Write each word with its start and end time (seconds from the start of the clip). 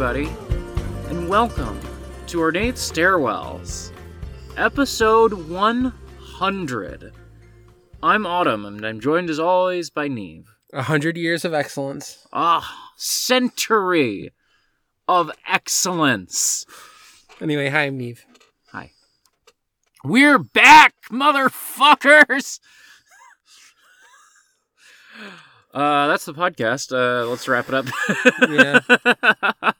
everybody, 0.00 0.32
and 1.10 1.28
welcome 1.28 1.78
to 2.26 2.40
Ornate 2.40 2.76
Stairwells, 2.76 3.92
episode 4.56 5.34
100. 5.34 7.12
I'm 8.02 8.24
Autumn, 8.24 8.64
and 8.64 8.82
I'm 8.86 8.98
joined 8.98 9.28
as 9.28 9.38
always 9.38 9.90
by 9.90 10.08
Niamh. 10.08 10.44
A 10.72 10.80
hundred 10.80 11.18
years 11.18 11.44
of 11.44 11.52
excellence. 11.52 12.26
Ah, 12.32 12.90
century 12.96 14.30
of 15.06 15.30
excellence. 15.46 16.64
Anyway, 17.38 17.68
hi, 17.68 17.82
I'm 17.82 17.98
Niamh. 17.98 18.20
Hi. 18.72 18.92
We're 20.02 20.38
back, 20.38 20.94
motherfuckers! 21.12 22.58
Uh, 25.74 26.08
that's 26.08 26.24
the 26.24 26.34
podcast. 26.34 26.90
Uh, 26.90 27.28
let's 27.28 27.46
wrap 27.46 27.68
it 27.68 27.74
up. 27.74 27.86
yeah. 28.48 29.72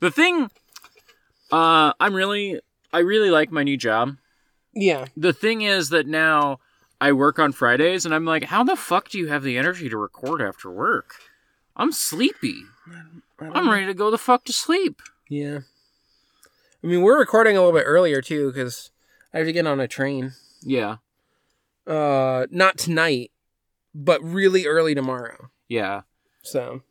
the 0.00 0.10
thing 0.10 0.50
uh 1.50 1.92
i'm 2.00 2.14
really 2.14 2.60
i 2.92 2.98
really 2.98 3.30
like 3.30 3.50
my 3.50 3.62
new 3.62 3.76
job. 3.76 4.16
Yeah. 4.74 5.06
The 5.16 5.32
thing 5.32 5.62
is 5.62 5.90
that 5.90 6.06
now 6.06 6.60
i 7.00 7.12
work 7.12 7.38
on 7.38 7.52
fridays 7.52 8.04
and 8.04 8.14
i'm 8.14 8.24
like 8.24 8.44
how 8.44 8.64
the 8.64 8.76
fuck 8.76 9.08
do 9.10 9.18
you 9.18 9.28
have 9.28 9.42
the 9.42 9.58
energy 9.58 9.88
to 9.88 9.96
record 9.96 10.40
after 10.40 10.70
work? 10.70 11.14
I'm 11.76 11.92
sleepy. 11.92 12.62
I'm 13.40 13.70
ready 13.70 13.86
to 13.86 13.94
go 13.94 14.10
the 14.10 14.18
fuck 14.18 14.44
to 14.44 14.52
sleep. 14.52 15.00
Yeah. 15.28 15.60
I 16.82 16.86
mean 16.86 17.02
we're 17.02 17.18
recording 17.18 17.56
a 17.56 17.60
little 17.60 17.78
bit 17.78 17.86
earlier 17.86 18.20
too 18.20 18.52
because 18.52 18.90
i 19.32 19.38
have 19.38 19.46
to 19.46 19.52
get 19.52 19.66
on 19.66 19.80
a 19.80 19.88
train. 19.88 20.32
Yeah. 20.62 20.96
Uh 21.86 22.46
not 22.50 22.78
tonight 22.78 23.30
but 23.94 24.22
really 24.22 24.66
early 24.66 24.94
tomorrow. 24.94 25.50
Yeah. 25.68 26.02
So 26.42 26.82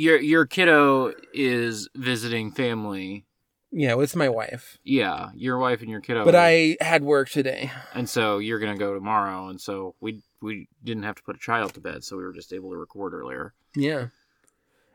your 0.00 0.18
your 0.18 0.46
kiddo 0.46 1.12
is 1.34 1.90
visiting 1.94 2.52
family. 2.52 3.26
yeah, 3.70 3.92
with 3.92 4.16
my 4.16 4.30
wife. 4.30 4.78
Yeah, 4.82 5.28
your 5.34 5.58
wife 5.58 5.82
and 5.82 5.90
your 5.90 6.00
kiddo. 6.00 6.24
But 6.24 6.34
I 6.34 6.78
had 6.80 7.04
work 7.04 7.28
today. 7.28 7.70
and 7.92 8.08
so 8.08 8.38
you're 8.38 8.60
gonna 8.60 8.78
go 8.78 8.94
tomorrow, 8.94 9.48
and 9.48 9.60
so 9.60 9.94
we 10.00 10.22
we 10.40 10.68
didn't 10.82 11.02
have 11.02 11.16
to 11.16 11.22
put 11.22 11.36
a 11.36 11.38
child 11.38 11.74
to 11.74 11.80
bed, 11.80 12.02
so 12.02 12.16
we 12.16 12.22
were 12.22 12.32
just 12.32 12.54
able 12.54 12.70
to 12.70 12.78
record 12.78 13.12
earlier. 13.12 13.52
Yeah. 13.76 14.06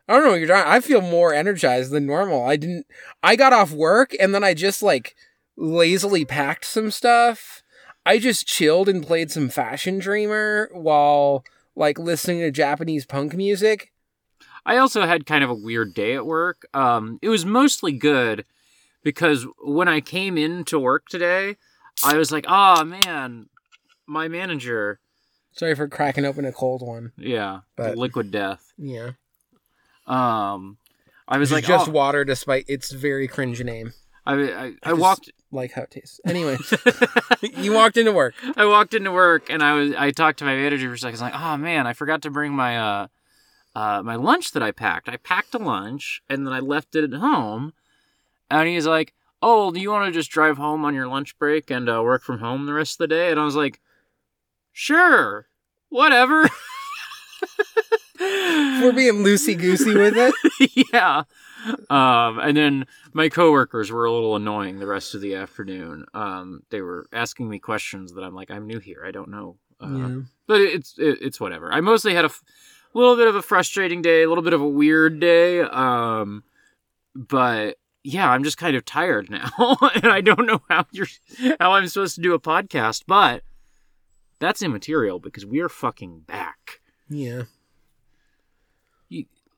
I 0.08 0.14
don't 0.14 0.24
know 0.24 0.32
what 0.32 0.40
you're 0.40 0.48
talking. 0.48 0.72
I 0.72 0.80
feel 0.80 1.02
more 1.02 1.36
energized 1.36 1.92
than 1.92 2.08
normal. 2.08 2.44
I 2.44 2.56
didn't. 2.56 2.88
I 3.22 3.36
got 3.36 3.54
off 3.54 3.72
work 3.72 4.16
and 4.20 4.34
then 4.34 4.44
I 4.44 4.56
just 4.56 4.82
like 4.82 5.16
lazily 5.56 6.26
packed 6.26 6.66
some 6.66 6.90
stuff. 6.90 7.62
I 8.08 8.18
just 8.18 8.48
chilled 8.48 8.90
and 8.90 9.06
played 9.06 9.30
some 9.30 9.50
Fashion 9.50 10.00
Dreamer 10.00 10.70
while 10.74 11.44
like 11.76 12.00
listening 12.00 12.40
to 12.40 12.50
Japanese 12.50 13.06
punk 13.06 13.36
music. 13.36 13.92
I 14.66 14.78
also 14.78 15.06
had 15.06 15.26
kind 15.26 15.44
of 15.44 15.50
a 15.50 15.54
weird 15.54 15.94
day 15.94 16.16
at 16.16 16.26
work. 16.26 16.66
Um, 16.74 17.20
it 17.22 17.30
was 17.30 17.46
mostly 17.46 17.92
good 17.92 18.46
because 19.04 19.46
when 19.64 19.88
I 19.88 20.02
came 20.02 20.38
in 20.38 20.64
to 20.66 20.80
work 20.80 21.08
today, 21.08 21.58
I 22.04 22.18
was 22.18 22.32
like, 22.32 22.46
"Oh 22.48 22.84
man, 22.84 23.48
my 24.08 24.28
manager, 24.28 25.00
Sorry 25.54 25.76
for 25.76 25.88
cracking 25.88 26.26
open 26.26 26.46
a 26.46 26.52
cold 26.52 26.82
one. 26.82 27.12
yeah, 27.18 27.60
But- 27.76 27.98
liquid 27.98 28.32
death." 28.32 28.74
Yeah, 28.78 29.12
Um, 30.08 30.78
I 31.28 31.38
was 31.38 31.52
it's 31.52 31.56
like, 31.56 31.66
just 31.66 31.88
"Oh," 31.90 31.92
water, 31.92 32.24
despite 32.26 32.66
its 32.68 32.92
very 32.92 33.28
cringe 33.28 33.64
name, 33.64 33.94
I, 34.26 34.34
I, 34.34 34.66
I 34.84 34.90
just- 34.90 35.00
walked. 35.02 35.32
like 35.52 35.72
how 35.74 35.84
it 35.84 35.92
tastes. 35.92 36.20
Anyway, 36.26 36.58
you 37.42 37.74
walked 37.74 37.98
into 37.98 38.12
work. 38.12 38.34
I 38.58 38.66
walked 38.66 38.94
into 38.94 39.12
work 39.12 39.50
and 39.50 39.64
I 39.64 39.74
was 39.74 39.94
I 39.96 40.12
talked 40.12 40.40
to 40.40 40.46
my 40.46 40.56
manager 40.56 40.88
for 40.90 40.94
a 40.94 40.98
second. 40.98 41.10
I 41.10 41.12
was 41.14 41.22
like, 41.22 41.34
oh 41.36 41.58
man, 41.58 41.88
I 41.88 41.94
forgot 41.94 42.22
to 42.24 42.30
bring 42.32 42.52
my 42.52 42.78
uh, 42.78 43.08
uh 43.76 44.02
my 44.04 44.16
lunch 44.16 44.52
that 44.54 44.64
I 44.64 44.72
packed. 44.72 45.10
I 45.10 45.18
packed 45.18 45.54
a 45.54 45.58
lunch 45.60 46.22
and 46.30 46.46
then 46.48 46.54
I 46.54 46.60
left 46.60 46.96
it 46.96 47.04
at 47.04 47.20
home. 47.20 47.74
And 48.50 48.68
he's 48.70 48.88
like, 48.88 49.14
oh, 49.42 49.72
do 49.72 49.80
you 49.80 49.92
want 49.92 50.06
to 50.06 50.12
just 50.18 50.32
drive 50.32 50.58
home 50.58 50.86
on 50.86 50.94
your 50.96 51.08
lunch 51.08 51.38
break 51.38 51.70
and 51.70 51.90
uh, 51.90 52.02
work 52.04 52.24
from 52.24 52.40
home 52.40 52.66
the 52.66 52.74
rest 52.74 52.96
of 52.96 52.98
the 53.10 53.16
day? 53.16 53.32
And 53.32 53.40
I 53.40 53.44
was 53.44 53.56
like, 53.56 53.80
sure, 54.72 55.48
whatever. 55.90 56.48
We're 58.20 58.94
being 58.94 59.24
loosey 59.24 59.58
goosey 59.58 59.94
with 59.96 60.14
it. 60.16 60.34
yeah. 60.94 61.24
Um, 61.90 62.40
and 62.40 62.56
then 62.56 62.86
my 63.14 63.28
coworkers 63.30 63.92
were 63.92 64.06
a 64.06 64.12
little 64.12 64.36
annoying 64.36 64.80
the 64.80 64.88
rest 64.88 65.16
of 65.16 65.22
the 65.22 65.36
afternoon. 65.36 66.06
Um, 66.14 66.62
they 66.70 66.82
were 66.82 67.08
asking 67.12 67.50
me 67.50 67.60
questions 67.60 68.14
that 68.14 68.24
I'm 68.24 68.34
like, 68.36 68.52
I'm 68.52 68.68
new 68.68 68.80
here. 68.80 69.04
I 69.06 69.12
don't 69.12 69.30
know. 69.30 69.58
Uh, 69.82 69.88
Yeah. 69.90 70.20
But 70.48 70.62
it's 70.62 70.98
it, 70.98 71.18
it's 71.22 71.40
whatever. 71.40 71.74
I 71.74 71.82
mostly 71.82 72.14
had 72.14 72.24
a 72.26 72.30
f- 72.30 72.44
little 72.98 73.16
bit 73.16 73.28
of 73.28 73.36
a 73.36 73.42
frustrating 73.42 74.02
day, 74.02 74.24
a 74.24 74.30
little 74.30 74.44
bit 74.44 74.54
of 74.54 74.62
a 74.62 74.68
weird 74.68 75.20
day. 75.20 75.62
Um, 75.62 76.44
but 77.16 77.78
yeah, 78.04 78.30
I'm 78.30 78.44
just 78.44 78.58
kind 78.58 78.76
of 78.76 78.86
tired 78.86 79.30
now, 79.30 79.50
and 79.96 80.08
I 80.08 80.22
don't 80.22 80.46
know 80.46 80.62
how 80.70 80.86
you're 80.92 81.08
how 81.60 81.74
I'm 81.74 81.88
supposed 81.88 82.16
to 82.16 82.22
do 82.22 82.34
a 82.34 82.40
podcast. 82.40 83.04
But 83.08 83.44
that's 84.40 84.62
immaterial 84.62 85.20
because 85.20 85.46
we 85.46 85.60
are 85.60 85.70
fucking 85.70 86.22
back. 86.22 86.82
Yeah. 87.10 87.44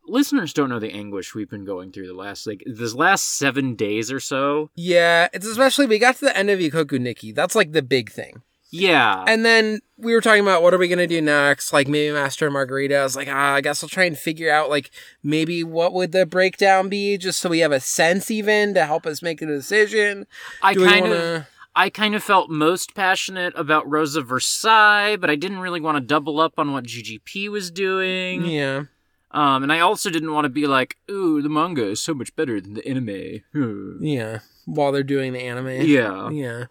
listeners 0.05 0.53
don't 0.53 0.69
know 0.69 0.79
the 0.79 0.91
anguish 0.91 1.35
we've 1.35 1.49
been 1.49 1.65
going 1.65 1.91
through 1.91 2.07
the 2.07 2.13
last 2.13 2.47
like 2.47 2.63
this 2.65 2.93
last 2.93 3.37
seven 3.37 3.75
days 3.75 4.11
or 4.11 4.19
so. 4.19 4.69
Yeah, 4.75 5.27
it's 5.33 5.45
especially 5.45 5.85
we 5.85 5.99
got 5.99 6.15
to 6.17 6.25
the 6.25 6.37
end 6.37 6.49
of 6.49 6.59
Ikoku 6.59 6.99
Nikki. 6.99 7.31
That's 7.31 7.55
like 7.55 7.71
the 7.73 7.81
big 7.81 8.11
thing. 8.11 8.41
Yeah, 8.69 9.23
And 9.27 9.45
then 9.45 9.79
we 9.97 10.13
were 10.13 10.19
talking 10.21 10.41
about 10.41 10.61
what 10.61 10.73
are 10.73 10.77
we 10.77 10.87
gonna 10.89 11.07
do 11.07 11.21
next? 11.21 11.71
Like 11.71 11.87
maybe 11.87 12.11
Master 12.13 12.45
and 12.47 12.53
Margarita. 12.53 12.97
I 12.97 13.03
was 13.03 13.15
like, 13.15 13.29
ah, 13.29 13.53
I 13.53 13.61
guess 13.61 13.81
I'll 13.81 13.89
try 13.89 14.03
and 14.03 14.17
figure 14.17 14.51
out 14.51 14.69
like 14.69 14.91
maybe 15.23 15.63
what 15.63 15.93
would 15.93 16.11
the 16.11 16.25
breakdown 16.25 16.89
be, 16.89 17.17
just 17.17 17.39
so 17.39 17.49
we 17.49 17.59
have 17.59 17.71
a 17.71 17.79
sense 17.79 18.29
even 18.29 18.73
to 18.73 18.85
help 18.85 19.05
us 19.05 19.21
make 19.21 19.41
a 19.41 19.45
decision. 19.45 20.27
I 20.61 20.73
Do 20.73 20.85
kind 20.85 21.05
of 21.05 21.11
wanna- 21.11 21.47
I 21.75 21.89
kind 21.91 22.15
of 22.15 22.23
felt 22.23 22.49
most 22.49 22.95
passionate 22.95 23.53
about 23.55 23.87
Rosa 23.87 24.21
Versailles, 24.23 25.15
but 25.15 25.29
I 25.29 25.35
didn't 25.35 25.59
really 25.59 25.79
want 25.79 25.95
to 25.97 26.01
double 26.01 26.39
up 26.39 26.53
on 26.57 26.73
what 26.73 26.85
GGP 26.85 27.49
was 27.49 27.69
doing. 27.69 28.45
Yeah. 28.45 28.85
Um, 29.29 29.61
and 29.61 29.71
I 29.71 29.79
also 29.81 30.09
didn't 30.09 30.33
want 30.33 30.45
to 30.45 30.49
be 30.49 30.65
like, 30.65 30.97
"Ooh, 31.11 31.41
the 31.41 31.49
manga 31.49 31.85
is 31.85 31.99
so 31.99 32.13
much 32.15 32.35
better 32.35 32.59
than 32.59 32.73
the 32.73 32.87
anime." 32.87 33.43
Yeah. 34.01 34.39
While 34.65 34.91
they're 34.91 35.03
doing 35.03 35.33
the 35.33 35.39
anime. 35.41 35.81
yeah. 35.87 36.29
Yeah. 36.31 36.65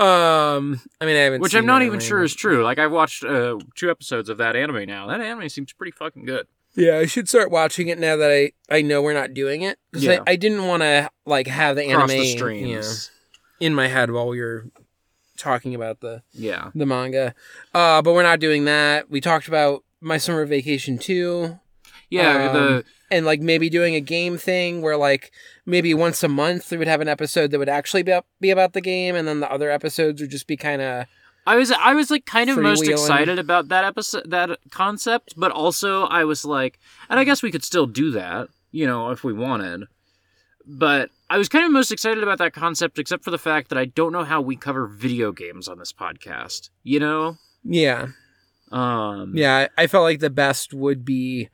Um. 0.00 0.80
I 1.00 1.04
mean, 1.06 1.16
I 1.16 1.20
haven't. 1.20 1.40
Which 1.42 1.54
I'm 1.54 1.66
not 1.66 1.82
even 1.82 1.94
anime, 1.96 2.06
sure 2.08 2.22
is 2.22 2.34
true. 2.34 2.62
Like 2.64 2.78
I've 2.78 2.92
watched 2.92 3.22
uh, 3.24 3.58
two 3.74 3.90
episodes 3.90 4.28
of 4.28 4.38
that 4.38 4.56
anime 4.56 4.86
now. 4.86 5.06
That 5.06 5.20
anime 5.20 5.48
seems 5.48 5.72
pretty 5.72 5.92
fucking 5.92 6.24
good. 6.24 6.46
Yeah, 6.74 6.98
I 6.98 7.06
should 7.06 7.28
start 7.28 7.50
watching 7.50 7.88
it 7.88 7.98
now 7.98 8.16
that 8.16 8.30
I 8.30 8.52
I 8.74 8.82
know 8.82 9.02
we're 9.02 9.12
not 9.14 9.34
doing 9.34 9.62
it. 9.62 9.78
'Cause 9.92 10.04
Yeah. 10.04 10.22
I, 10.26 10.32
I 10.32 10.36
didn't 10.36 10.66
want 10.66 10.82
to 10.82 11.10
like 11.26 11.46
have 11.48 11.76
the 11.76 11.84
Cross 11.92 12.10
anime 12.10 12.20
the 12.22 12.32
streams. 12.32 13.10
yeah, 13.58 13.66
in 13.66 13.74
my 13.74 13.88
head 13.88 14.10
while 14.12 14.28
we 14.28 14.40
were 14.40 14.66
talking 15.36 15.74
about 15.74 16.00
the 16.00 16.22
Yeah. 16.32 16.70
the 16.74 16.86
manga. 16.86 17.34
Uh, 17.74 18.00
but 18.02 18.12
we're 18.14 18.22
not 18.22 18.38
doing 18.40 18.64
that. 18.66 19.10
We 19.10 19.20
talked 19.20 19.48
about 19.48 19.84
my 20.00 20.16
summer 20.16 20.46
vacation 20.46 20.96
too, 20.98 21.58
Yeah. 22.08 22.50
Um, 22.50 22.54
the 22.54 22.84
and 23.10 23.26
like 23.26 23.40
maybe 23.40 23.68
doing 23.68 23.94
a 23.94 24.00
game 24.00 24.38
thing 24.38 24.82
where 24.82 24.96
like 24.96 25.32
maybe 25.66 25.94
once 25.94 26.22
a 26.22 26.28
month 26.28 26.70
we 26.70 26.76
would 26.76 26.88
have 26.88 27.00
an 27.00 27.08
episode 27.08 27.50
that 27.50 27.58
would 27.58 27.68
actually 27.68 28.02
be, 28.02 28.18
be 28.40 28.50
about 28.50 28.72
the 28.72 28.80
game, 28.80 29.14
and 29.14 29.26
then 29.26 29.40
the 29.40 29.50
other 29.50 29.70
episodes 29.70 30.20
would 30.20 30.30
just 30.30 30.46
be 30.46 30.56
kind 30.56 30.82
of 30.82 31.06
I 31.46 31.56
was 31.56 31.70
I 31.72 31.94
was 31.94 32.10
like 32.10 32.26
kind 32.26 32.50
of 32.50 32.58
most 32.58 32.86
excited 32.86 33.38
about 33.38 33.68
that 33.68 33.84
episode 33.84 34.30
that 34.30 34.58
concept, 34.70 35.34
but 35.36 35.50
also 35.50 36.04
I 36.04 36.24
was 36.24 36.44
like, 36.44 36.78
and 37.08 37.18
I 37.18 37.24
guess 37.24 37.42
we 37.42 37.50
could 37.50 37.64
still 37.64 37.86
do 37.86 38.10
that, 38.12 38.48
you 38.70 38.86
know, 38.86 39.10
if 39.10 39.24
we 39.24 39.32
wanted. 39.32 39.84
But 40.66 41.10
I 41.30 41.38
was 41.38 41.48
kind 41.48 41.64
of 41.64 41.72
most 41.72 41.90
excited 41.90 42.22
about 42.22 42.38
that 42.38 42.52
concept, 42.52 42.98
except 42.98 43.24
for 43.24 43.30
the 43.30 43.38
fact 43.38 43.70
that 43.70 43.78
I 43.78 43.86
don't 43.86 44.12
know 44.12 44.24
how 44.24 44.40
we 44.40 44.54
cover 44.54 44.86
video 44.86 45.32
games 45.32 45.66
on 45.66 45.78
this 45.78 45.92
podcast. 45.92 46.68
You 46.82 47.00
know, 47.00 47.38
yeah, 47.64 48.08
um, 48.70 49.32
yeah. 49.34 49.68
I 49.76 49.84
I 49.84 49.86
felt 49.86 50.04
like 50.04 50.20
the 50.20 50.30
best 50.30 50.74
would 50.74 51.04
be 51.04 51.48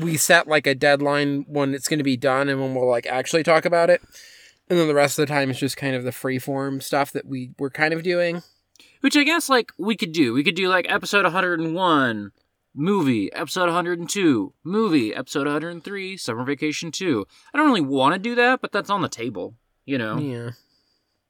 we 0.00 0.16
set 0.16 0.48
like 0.48 0.66
a 0.66 0.74
deadline 0.74 1.44
when 1.48 1.74
it's 1.74 1.88
going 1.88 1.98
to 1.98 2.04
be 2.04 2.16
done 2.16 2.48
and 2.48 2.60
when 2.60 2.74
we'll 2.74 2.88
like 2.88 3.06
actually 3.06 3.42
talk 3.42 3.64
about 3.64 3.90
it. 3.90 4.00
And 4.70 4.78
then 4.78 4.88
the 4.88 4.94
rest 4.94 5.18
of 5.18 5.26
the 5.26 5.32
time 5.32 5.50
is 5.50 5.58
just 5.58 5.76
kind 5.76 5.94
of 5.94 6.04
the 6.04 6.12
free 6.12 6.38
form 6.38 6.80
stuff 6.80 7.12
that 7.12 7.26
we 7.26 7.50
were 7.58 7.70
kind 7.70 7.92
of 7.92 8.02
doing. 8.02 8.42
Which 9.00 9.16
I 9.16 9.24
guess 9.24 9.48
like 9.48 9.72
we 9.78 9.96
could 9.96 10.12
do. 10.12 10.32
We 10.32 10.44
could 10.44 10.54
do 10.54 10.68
like 10.68 10.86
episode 10.88 11.24
101 11.24 12.32
movie, 12.74 13.32
episode 13.32 13.66
102 13.66 14.54
movie, 14.64 15.14
episode 15.14 15.46
103 15.46 16.16
summer 16.16 16.44
vacation 16.44 16.90
2. 16.90 17.26
I 17.52 17.58
don't 17.58 17.66
really 17.66 17.80
want 17.80 18.14
to 18.14 18.18
do 18.18 18.34
that, 18.36 18.60
but 18.62 18.72
that's 18.72 18.90
on 18.90 19.02
the 19.02 19.08
table, 19.08 19.54
you 19.84 19.98
know. 19.98 20.18
Yeah. 20.18 20.50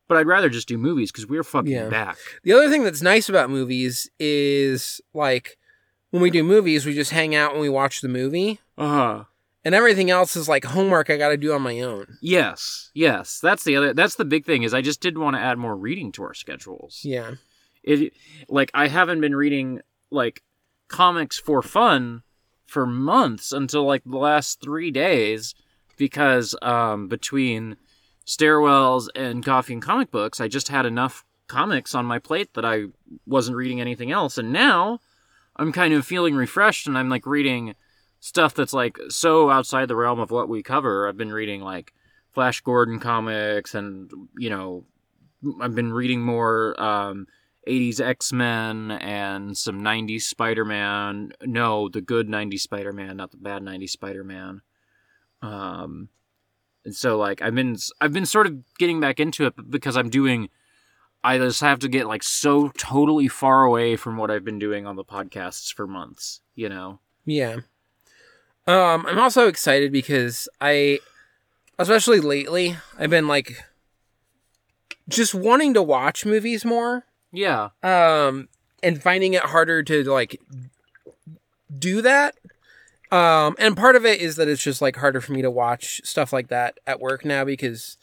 But 0.08 0.18
I'd 0.18 0.26
rather 0.26 0.50
just 0.50 0.68
do 0.68 0.76
movies 0.78 1.10
because 1.10 1.26
we're 1.26 1.42
fucking 1.42 1.72
Yeah. 1.72 1.88
back. 1.88 2.18
The 2.44 2.52
other 2.52 2.68
thing 2.68 2.84
that's 2.84 3.02
nice 3.02 3.28
about 3.28 3.50
movies 3.50 4.10
is 4.20 5.00
like 5.14 5.56
when 6.12 6.22
we 6.22 6.30
do 6.30 6.44
movies, 6.44 6.86
we 6.86 6.94
just 6.94 7.10
hang 7.10 7.34
out 7.34 7.50
and 7.52 7.60
we 7.60 7.68
watch 7.68 8.00
the 8.00 8.08
movie, 8.08 8.60
Uh 8.78 8.88
huh. 8.88 9.24
and 9.64 9.74
everything 9.74 10.08
else 10.10 10.36
is 10.36 10.48
like 10.48 10.64
homework 10.64 11.10
I 11.10 11.16
got 11.16 11.30
to 11.30 11.36
do 11.36 11.52
on 11.52 11.62
my 11.62 11.80
own. 11.80 12.18
Yes, 12.20 12.90
yes. 12.94 13.40
That's 13.40 13.64
the 13.64 13.74
other. 13.76 13.92
That's 13.92 14.14
the 14.14 14.24
big 14.24 14.44
thing 14.46 14.62
is 14.62 14.72
I 14.72 14.80
just 14.82 15.00
did 15.00 15.18
want 15.18 15.34
to 15.36 15.40
add 15.42 15.58
more 15.58 15.76
reading 15.76 16.12
to 16.12 16.22
our 16.22 16.34
schedules. 16.34 17.00
Yeah. 17.02 17.32
It 17.82 18.12
like 18.48 18.70
I 18.74 18.86
haven't 18.86 19.20
been 19.20 19.34
reading 19.34 19.80
like 20.10 20.42
comics 20.88 21.38
for 21.38 21.62
fun 21.62 22.22
for 22.66 22.86
months 22.86 23.52
until 23.52 23.84
like 23.84 24.02
the 24.04 24.18
last 24.18 24.60
three 24.62 24.90
days 24.92 25.54
because 25.96 26.54
um 26.62 27.08
between 27.08 27.76
stairwells 28.26 29.08
and 29.14 29.44
coffee 29.44 29.72
and 29.74 29.82
comic 29.82 30.10
books 30.10 30.40
I 30.40 30.48
just 30.48 30.68
had 30.68 30.86
enough 30.86 31.24
comics 31.48 31.94
on 31.94 32.06
my 32.06 32.18
plate 32.18 32.54
that 32.54 32.64
I 32.64 32.84
wasn't 33.26 33.56
reading 33.56 33.80
anything 33.80 34.10
else 34.12 34.38
and 34.38 34.52
now 34.52 35.00
I'm 35.56 35.72
kind 35.72 35.94
of 35.94 36.06
feeling 36.06 36.34
refreshed 36.34 36.86
and 36.86 36.96
I'm 36.96 37.08
like 37.08 37.26
reading 37.26 37.74
stuff 38.20 38.54
that's 38.54 38.72
like 38.72 38.98
so 39.08 39.50
outside 39.50 39.88
the 39.88 39.96
realm 39.96 40.20
of 40.20 40.30
what 40.30 40.48
we 40.48 40.62
cover. 40.62 41.08
I've 41.08 41.16
been 41.16 41.32
reading 41.32 41.60
like 41.60 41.92
Flash 42.32 42.60
Gordon 42.60 42.98
comics 42.98 43.74
and 43.74 44.10
you 44.36 44.48
know 44.48 44.84
I've 45.60 45.74
been 45.74 45.92
reading 45.92 46.22
more 46.22 46.80
um 46.80 47.26
80s 47.68 48.00
X-Men 48.00 48.90
and 48.90 49.56
some 49.56 49.82
90s 49.82 50.22
Spider-Man. 50.22 51.32
No, 51.42 51.88
the 51.88 52.00
good 52.00 52.28
90s 52.28 52.60
Spider-Man, 52.60 53.16
not 53.16 53.30
the 53.30 53.36
bad 53.36 53.62
90s 53.62 53.90
Spider-Man. 53.90 54.62
Um 55.42 56.08
and 56.84 56.94
so 56.94 57.16
like 57.18 57.42
I've 57.42 57.54
been 57.54 57.76
I've 58.00 58.12
been 58.12 58.26
sort 58.26 58.46
of 58.46 58.58
getting 58.78 59.00
back 59.00 59.20
into 59.20 59.46
it 59.46 59.54
because 59.70 59.96
I'm 59.96 60.10
doing 60.10 60.48
I 61.24 61.38
just 61.38 61.60
have 61.60 61.78
to 61.80 61.88
get 61.88 62.06
like 62.06 62.22
so 62.22 62.68
totally 62.76 63.28
far 63.28 63.64
away 63.64 63.96
from 63.96 64.16
what 64.16 64.30
I've 64.30 64.44
been 64.44 64.58
doing 64.58 64.86
on 64.86 64.96
the 64.96 65.04
podcasts 65.04 65.72
for 65.72 65.86
months, 65.86 66.40
you 66.54 66.68
know. 66.68 66.98
Yeah. 67.24 67.58
Um, 68.66 69.06
I'm 69.06 69.18
also 69.18 69.48
excited 69.48 69.92
because 69.92 70.48
I, 70.60 71.00
especially 71.78 72.20
lately, 72.20 72.76
I've 72.98 73.10
been 73.10 73.28
like 73.28 73.64
just 75.08 75.34
wanting 75.34 75.74
to 75.74 75.82
watch 75.82 76.26
movies 76.26 76.64
more. 76.64 77.04
Yeah. 77.32 77.70
Um, 77.82 78.48
and 78.82 79.02
finding 79.02 79.34
it 79.34 79.42
harder 79.42 79.82
to 79.84 80.04
like 80.04 80.40
do 81.76 82.02
that. 82.02 82.36
Um, 83.10 83.56
and 83.58 83.76
part 83.76 83.94
of 83.94 84.06
it 84.06 84.20
is 84.20 84.36
that 84.36 84.48
it's 84.48 84.62
just 84.62 84.80
like 84.80 84.96
harder 84.96 85.20
for 85.20 85.32
me 85.32 85.42
to 85.42 85.50
watch 85.50 86.00
stuff 86.02 86.32
like 86.32 86.48
that 86.48 86.78
at 86.86 86.98
work 86.98 87.24
now 87.24 87.44
because 87.44 87.98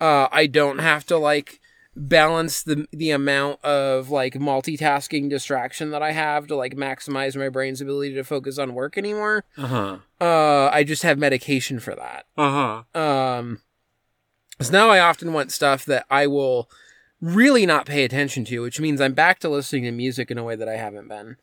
uh, 0.00 0.28
I 0.30 0.46
don't 0.46 0.78
have 0.78 1.04
to 1.06 1.18
like 1.18 1.60
balance 1.94 2.62
the 2.62 2.86
the 2.90 3.10
amount 3.10 3.62
of 3.64 4.08
like 4.08 4.34
multitasking 4.34 5.28
distraction 5.28 5.90
that 5.90 6.02
I 6.02 6.12
have 6.12 6.46
to 6.46 6.56
like 6.56 6.74
maximize 6.74 7.36
my 7.36 7.48
brain's 7.50 7.80
ability 7.80 8.14
to 8.14 8.24
focus 8.24 8.58
on 8.58 8.74
work 8.74 8.96
anymore. 8.96 9.44
Uh-huh. 9.58 9.98
Uh, 10.20 10.70
I 10.72 10.84
just 10.84 11.02
have 11.02 11.18
medication 11.18 11.80
for 11.80 11.94
that. 11.94 12.24
Uh-huh. 12.36 12.98
Um, 13.00 13.60
so 14.60 14.72
now 14.72 14.88
I 14.88 15.00
often 15.00 15.32
want 15.32 15.52
stuff 15.52 15.84
that 15.84 16.06
I 16.10 16.26
will 16.26 16.70
really 17.20 17.66
not 17.66 17.86
pay 17.86 18.04
attention 18.04 18.44
to, 18.46 18.60
which 18.62 18.80
means 18.80 19.00
I'm 19.00 19.14
back 19.14 19.38
to 19.40 19.48
listening 19.48 19.84
to 19.84 19.92
music 19.92 20.30
in 20.30 20.38
a 20.38 20.44
way 20.44 20.56
that 20.56 20.68
I 20.68 20.76
haven't 20.76 21.08
been. 21.08 21.36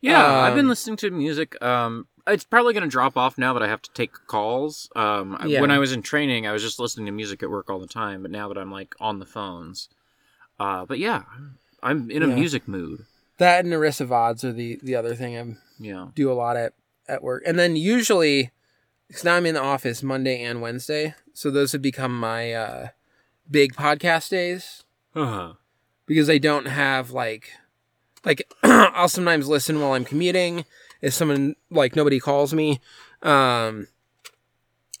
Yeah, 0.00 0.22
I've 0.42 0.54
been 0.54 0.66
Um, 0.66 0.70
listening 0.70 0.96
to 0.98 1.10
music. 1.10 1.60
Um, 1.62 2.06
it's 2.26 2.44
probably 2.44 2.72
going 2.72 2.84
to 2.84 2.90
drop 2.90 3.16
off 3.16 3.36
now 3.38 3.52
that 3.52 3.62
I 3.62 3.68
have 3.68 3.82
to 3.82 3.90
take 3.92 4.12
calls. 4.26 4.88
Um, 4.96 5.36
Yeah. 5.46 5.60
when 5.60 5.70
I 5.70 5.78
was 5.78 5.92
in 5.92 6.02
training, 6.02 6.46
I 6.46 6.52
was 6.52 6.62
just 6.62 6.78
listening 6.78 7.06
to 7.06 7.12
music 7.12 7.42
at 7.42 7.50
work 7.50 7.68
all 7.68 7.78
the 7.78 7.86
time. 7.86 8.22
But 8.22 8.30
now 8.30 8.48
that 8.48 8.58
I'm 8.58 8.70
like 8.72 8.94
on 9.00 9.18
the 9.18 9.26
phones, 9.26 9.88
uh, 10.58 10.84
but 10.86 10.98
yeah, 10.98 11.22
I'm, 11.82 12.10
in 12.10 12.22
a 12.22 12.28
Yeah. 12.28 12.34
music 12.34 12.66
mood. 12.68 13.04
That 13.38 13.60
and 13.60 13.70
Nerissa 13.70 14.06
Vods 14.06 14.44
are 14.44 14.52
the 14.52 14.78
the 14.82 14.94
other 14.94 15.14
thing 15.14 15.36
I 15.36 15.56
Yeah. 15.78 16.08
do 16.14 16.30
a 16.30 16.34
lot 16.34 16.56
at 16.56 16.72
at 17.08 17.22
work, 17.22 17.42
and 17.44 17.58
then 17.58 17.76
usually, 17.76 18.50
because 19.08 19.24
now 19.24 19.34
I'm 19.34 19.44
in 19.44 19.54
the 19.54 19.60
office 19.60 20.02
Monday 20.02 20.40
and 20.42 20.62
Wednesday, 20.62 21.14
so 21.34 21.50
those 21.50 21.72
have 21.72 21.82
become 21.82 22.18
my 22.18 22.52
uh, 22.54 22.88
big 23.50 23.74
podcast 23.74 24.30
days 24.30 24.84
Uh-huh. 25.14 25.54
because 26.06 26.30
I 26.30 26.38
don't 26.38 26.66
have 26.68 27.10
like 27.10 27.50
like 28.24 28.48
I'll 28.62 29.08
sometimes 29.08 29.48
listen 29.48 29.80
while 29.80 29.92
I'm 29.92 30.04
commuting 30.06 30.64
if 31.04 31.14
someone 31.14 31.54
like 31.70 31.94
nobody 31.94 32.18
calls 32.18 32.52
me. 32.54 32.80
Um 33.22 33.88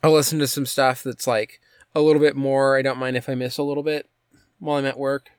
I'll 0.02 0.12
listen 0.12 0.38
to 0.40 0.46
some 0.46 0.66
stuff 0.66 1.02
that's 1.02 1.26
like 1.26 1.60
a 1.94 2.00
little 2.00 2.20
bit 2.20 2.36
more. 2.36 2.76
I 2.76 2.82
don't 2.82 2.98
mind 2.98 3.16
if 3.16 3.28
I 3.28 3.34
miss 3.34 3.56
a 3.58 3.62
little 3.62 3.82
bit 3.82 4.08
while 4.58 4.76
I'm 4.78 4.84
at 4.86 4.98
work, 4.98 5.30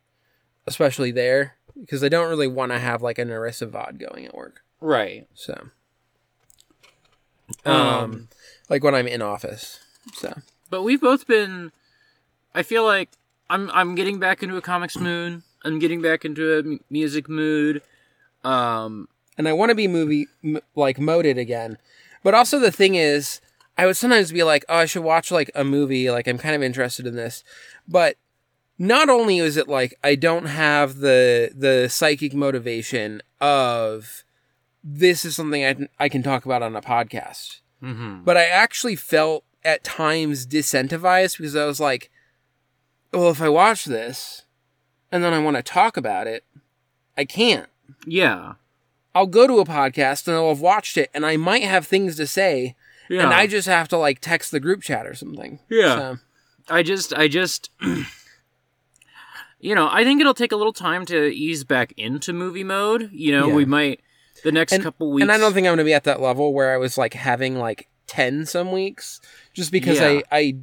especially 0.66 1.12
there 1.12 1.56
because 1.80 2.04
I 2.04 2.10
don't 2.10 2.30
really 2.30 2.48
want 2.48 2.72
to 2.72 2.80
have 2.80 3.02
like 3.02 3.20
a 3.20 3.26
Nerissa 3.26 3.68
VOD 3.68 4.00
going 4.00 4.26
at 4.26 4.34
work. 4.34 4.62
Right. 4.82 5.28
So 5.34 5.70
um 7.66 8.28
like 8.70 8.84
when 8.84 8.96
I'm 8.96 9.08
in 9.08 9.22
office. 9.22 9.80
So 10.14 10.40
But 10.70 10.84
we've 10.84 11.02
both 11.02 11.28
been. 11.28 11.72
I 12.54 12.64
feel 12.64 12.84
like 12.86 13.10
I'm 13.50 13.70
I'm 13.72 13.96
getting 13.96 14.20
back 14.20 14.42
into 14.42 14.58
a 14.58 14.62
comics 14.62 14.98
mood. 14.98 15.44
I'm 15.64 15.80
getting 15.80 16.02
back 16.02 16.26
into 16.26 16.54
a 16.54 16.60
m- 16.60 16.80
music 16.90 17.28
mood. 17.30 17.82
Um. 18.44 19.08
And 19.38 19.48
I 19.48 19.54
want 19.54 19.70
to 19.70 19.76
be 19.76 19.88
movie 19.88 20.28
m- 20.44 20.60
like 20.76 21.00
moded 21.00 21.38
again. 21.38 21.78
But 22.24 22.34
also 22.34 22.60
the 22.60 22.72
thing 22.72 22.96
is, 22.96 23.42
I 23.78 23.86
would 23.86 23.98
sometimes 23.98 24.32
be 24.32 24.44
like, 24.44 24.66
"Oh, 24.70 24.78
I 24.78 24.86
should 24.86 25.04
watch 25.04 25.32
like 25.32 25.52
a 25.56 25.64
movie. 25.64 26.10
Like 26.10 26.28
I'm 26.28 26.38
kind 26.38 26.56
of 26.56 26.64
interested 26.64 27.06
in 27.06 27.16
this." 27.16 27.44
But 27.88 28.18
not 28.78 29.10
only 29.10 29.40
is 29.40 29.58
it 29.58 29.68
like 29.68 29.94
I 30.04 30.16
don't 30.16 30.46
have 30.46 30.98
the 30.98 31.52
the 31.56 31.88
psychic 31.90 32.34
motivation 32.34 33.22
of 33.40 34.24
this 34.84 35.26
is 35.26 35.36
something 35.36 35.66
I 35.66 35.74
can, 35.74 35.90
I 36.00 36.10
can 36.10 36.24
talk 36.24 36.46
about 36.46 36.62
on 36.62 36.76
a 36.76 36.82
podcast, 36.82 37.62
mhm. 37.82 38.24
but 38.24 38.38
I 38.38 38.46
actually 38.46 38.96
felt 38.96 39.44
at 39.64 39.84
times 39.84 40.46
disincentivized 40.46 41.38
because 41.38 41.56
I 41.56 41.66
was 41.66 41.80
like, 41.80 42.12
"Well, 43.12 43.30
if 43.30 43.42
I 43.42 43.50
watch 43.50 43.86
this 43.86 44.44
and 45.12 45.24
then 45.24 45.34
I 45.34 45.40
want 45.40 45.58
to 45.58 45.64
talk 45.64 45.98
about 45.98 46.28
it, 46.28 46.44
I 47.18 47.26
can't." 47.26 47.70
Yeah. 48.06 48.54
I'll 49.16 49.26
go 49.28 49.48
to 49.48 49.60
a 49.60 49.66
podcast 49.66 50.28
and 50.28 50.36
I'll 50.36 50.50
have 50.50 50.60
watched 50.62 50.98
it 50.98 51.10
and 51.14 51.26
I 51.26 51.38
might 51.38 51.64
have 51.64 51.88
things 51.88 52.18
to 52.18 52.28
say 52.28 52.76
Yeah. 53.10 53.24
and 53.24 53.34
I 53.34 53.48
just 53.48 53.68
have 53.68 53.88
to 53.88 53.98
like 53.98 54.20
text 54.20 54.52
the 54.52 54.60
group 54.60 54.82
chat 54.84 55.08
or 55.08 55.16
something. 55.16 55.60
Yeah. 55.70 55.96
So, 55.96 56.18
I 56.70 56.84
just, 56.84 57.14
I 57.14 57.28
just, 57.30 57.70
you 59.60 59.74
know, 59.74 59.88
I 59.92 60.04
think 60.04 60.20
it'll 60.22 60.34
take 60.34 60.52
a 60.52 60.56
little 60.58 60.74
time 60.74 61.06
to 61.08 61.28
ease 61.34 61.64
back 61.64 61.94
into 61.98 62.34
movie 62.34 62.64
mode. 62.64 63.10
You 63.14 63.32
know, 63.32 63.48
Yeah. 63.48 63.54
we 63.56 63.66
might 63.66 64.02
the 64.44 64.52
next 64.52 64.74
and, 64.74 64.84
couple 64.84 65.12
weeks. 65.12 65.24
and 65.24 65.32
I 65.32 65.38
don't 65.38 65.54
think 65.54 65.66
I'm 65.66 65.70
going 65.72 65.78
to 65.80 65.84
be 65.86 65.94
at 65.94 66.04
that 66.04 66.22
level 66.22 66.54
where 66.54 66.74
I 66.74 66.78
was 66.78 66.98
like 66.98 67.14
having 67.14 67.56
like 67.58 67.88
10 68.08 68.46
some 68.46 68.72
weeks 68.72 69.22
just 69.54 69.72
because 69.72 70.00
Yeah. 70.00 70.08
I, 70.08 70.24
I, 70.32 70.56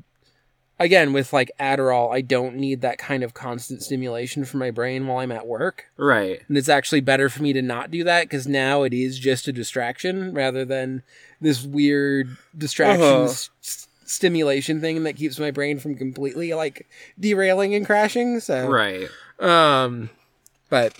again, 0.82 1.12
with 1.12 1.32
like 1.32 1.50
Adderall, 1.60 2.12
I 2.14 2.20
don't 2.20 2.56
need 2.56 2.80
that 2.82 2.98
kind 2.98 3.22
of 3.22 3.34
constant 3.34 3.82
stimulation 3.82 4.44
for 4.44 4.56
my 4.58 4.70
brain 4.70 5.06
while 5.06 5.18
I'm 5.18 5.32
at 5.32 5.46
work. 5.46 5.86
right. 5.96 6.40
And 6.48 6.56
it's 6.58 6.68
actually 6.68 7.00
better 7.00 7.28
for 7.28 7.42
me 7.42 7.52
to 7.52 7.62
not 7.62 7.90
do 7.90 8.04
that 8.04 8.24
because 8.24 8.46
now 8.46 8.82
it 8.82 8.92
is 8.92 9.18
just 9.18 9.48
a 9.48 9.52
distraction 9.52 10.34
rather 10.34 10.64
than 10.64 11.02
this 11.40 11.62
weird 11.64 12.36
distraction 12.56 13.02
Uh-huh. 13.02 13.24
s- 13.24 13.88
stimulation 14.04 14.80
thing 14.80 15.04
that 15.04 15.16
keeps 15.16 15.38
my 15.38 15.50
brain 15.50 15.78
from 15.78 15.94
completely 15.94 16.52
like 16.54 16.86
derailing 17.18 17.74
and 17.74 17.86
crashing. 17.86 18.40
So, 18.40 18.68
Right. 18.68 19.08
um, 19.38 20.10
but 20.68 20.94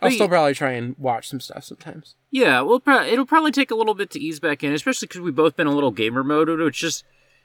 I'll 0.00 0.10
But 0.10 0.12
still 0.12 0.28
probably 0.28 0.54
try 0.54 0.72
and 0.72 0.94
watch 0.98 1.28
some 1.28 1.40
stuff 1.40 1.64
sometimes. 1.64 2.14
Yeah, 2.30 2.60
well, 2.60 2.78
pro- 2.78 3.04
it'll 3.06 3.26
probably 3.26 3.50
take 3.52 3.70
a 3.70 3.74
little 3.74 3.94
bit 3.94 4.10
to 4.10 4.20
ease 4.20 4.38
back 4.38 4.62
in, 4.62 4.72
especially 4.72 5.06
because 5.06 5.22
we've 5.22 5.34
both 5.34 5.56
been 5.56 5.66
a 5.66 5.74
little 5.74 5.90
gamer 5.90 6.22
mode, 6.22 6.48
It's 6.48 6.78
just, 6.78 7.04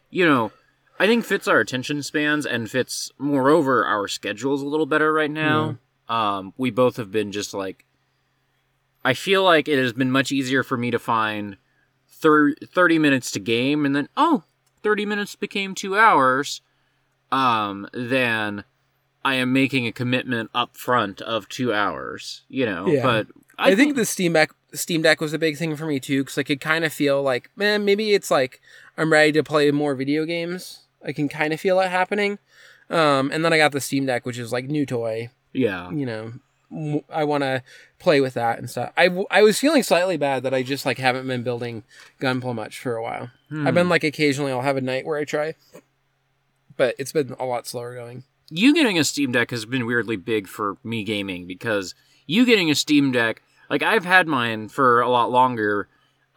you 0.10 0.26
know, 0.26 0.52
I 1.00 1.08
think 1.08 1.26
fits 1.26 1.48
our 1.48 1.60
attention 1.60 2.04
spans 2.04 2.46
and 2.46 2.70
fits, 2.70 3.12
moreover, 3.18 3.86
our 3.86 4.08
schedules 4.08 4.62
a 4.62 4.68
little 4.68 4.86
better 4.86 5.12
right 5.12 5.32
now. 5.32 5.78
Um, 6.08 6.54
we 6.58 6.70
both 6.70 6.98
have 6.98 7.12
been 7.12 7.32
just 7.32 7.54
like, 7.54 7.86
I 9.04 9.14
feel 9.14 9.44
like 9.44 9.68
it 9.68 9.78
has 9.80 9.94
been 9.94 10.12
much 10.12 10.32
easier 10.32 10.64
for 10.64 10.78
me 10.78 10.92
to 10.92 11.00
find 11.00 11.58
thir- 12.08 12.54
30 12.56 13.00
minutes 13.00 13.32
to 13.32 13.40
game 13.40 13.86
and 13.86 13.96
then, 13.96 14.08
oh, 14.16 14.44
30 14.84 15.06
minutes 15.06 15.36
became 15.36 15.74
two 15.76 15.98
hours, 15.98 16.62
um, 17.32 17.88
than 17.94 18.64
I 19.26 19.36
am 19.36 19.52
making 19.52 19.88
a 19.88 19.92
commitment 19.92 20.52
up 20.54 20.78
front 20.78 21.22
of 21.22 21.50
two 21.50 21.74
hours, 21.74 22.44
you 22.50 22.66
know, 22.66 22.88
Yeah. 22.88 23.04
but 23.04 23.28
I, 23.58 23.76
think, 23.76 23.96
the 23.96 24.06
Steam 24.06 24.34
Deck 24.34 24.52
Steam 24.74 25.02
Deck 25.04 25.22
was 25.22 25.34
a 25.34 25.40
big 25.40 25.58
thing 25.58 25.76
for 25.76 25.86
me 25.86 26.00
too 26.00 26.24
because 26.24 26.38
I 26.38 26.44
could 26.44 26.60
kind 26.60 26.84
of 26.84 26.92
feel 26.92 27.22
like, 27.22 27.50
man, 27.56 27.86
maybe 27.86 28.14
it's 28.14 28.32
like 28.32 28.60
I'm 28.98 29.12
ready 29.12 29.32
to 29.34 29.44
play 29.44 29.70
more 29.72 29.94
video 29.96 30.26
games. 30.26 30.80
I 31.06 31.12
can 31.12 31.30
kind 31.30 31.54
of 31.54 31.60
feel 31.60 31.80
it 31.80 31.90
happening. 31.90 32.40
Um, 32.90 33.32
and 33.32 33.44
then 33.44 33.54
I 33.54 33.58
got 33.58 33.72
the 33.72 33.82
Steam 33.82 34.06
Deck, 34.06 34.26
which 34.26 34.38
is 34.38 34.52
like 34.52 34.66
new 34.66 34.86
toy. 34.86 35.30
yeah. 35.54 35.90
You 35.92 36.06
know, 36.06 37.04
I 37.10 37.24
want 37.24 37.44
to 37.44 37.62
play 38.00 38.20
with 38.22 38.34
that 38.34 38.58
and 38.60 38.70
stuff. 38.70 38.92
I, 38.98 39.08
w- 39.08 39.28
I 39.32 39.42
was 39.44 39.60
feeling 39.60 39.84
slightly 39.84 40.18
bad 40.18 40.44
that 40.44 40.54
I 40.54 40.64
just 40.64 40.86
like 40.86 40.98
haven't 40.98 41.28
been 41.28 41.44
building 41.44 41.84
Gunpla 42.20 42.56
much 42.56 42.80
for 42.80 42.96
a 42.96 43.04
while. 43.04 43.30
I've 43.52 43.76
been 43.76 43.90
like 43.90 44.04
occasionally 44.04 44.52
I'll 44.52 44.62
have 44.62 44.78
a 44.78 44.82
night 44.82 45.06
where 45.06 45.20
I 45.20 45.26
try, 45.26 45.54
but 46.76 46.96
it's 46.98 47.12
been 47.12 47.36
a 47.40 47.46
lot 47.46 47.68
slower 47.68 47.94
going. 47.94 48.24
you 48.50 48.74
getting 48.74 48.98
a 48.98 49.04
Steam 49.04 49.32
Deck 49.32 49.52
has 49.52 49.66
been 49.66 49.86
weirdly 49.86 50.16
big 50.16 50.48
for 50.48 50.78
me 50.84 51.04
gaming 51.04 51.46
because 51.46 51.94
you 52.26 52.46
getting 52.46 52.72
a 52.72 52.76
Steam 52.76 53.12
Deck, 53.12 53.42
like 53.70 53.84
I've 53.84 54.06
had 54.06 54.28
mine 54.28 54.70
for 54.70 55.02
a 55.02 55.10
lot 55.10 55.30
longer. 55.32 55.88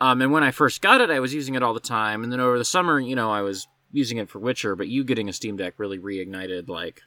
Um, 0.01 0.21
and 0.21 0.31
when 0.31 0.43
I 0.45 0.51
first 0.51 0.83
got 0.83 1.01
it, 1.01 1.09
I 1.09 1.21
was 1.21 1.33
using 1.33 1.55
it 1.55 1.63
all 1.63 1.73
the 1.73 1.81
time. 1.81 2.23
And 2.23 2.31
then 2.31 2.41
over 2.41 2.59
the 2.59 2.65
summer, 2.67 3.01
you 3.01 3.17
know, 3.17 3.31
I 3.31 3.41
was 3.41 3.67
using 3.93 4.19
it 4.19 4.29
for 4.29 4.39
Witcher. 4.39 4.77
But 4.77 4.89
you 4.89 5.05
getting 5.05 5.29
a 5.29 5.33
Steam 5.33 5.57
Deck 5.57 5.75
really 5.79 5.99
reignited 5.99 6.69
like, 6.69 7.03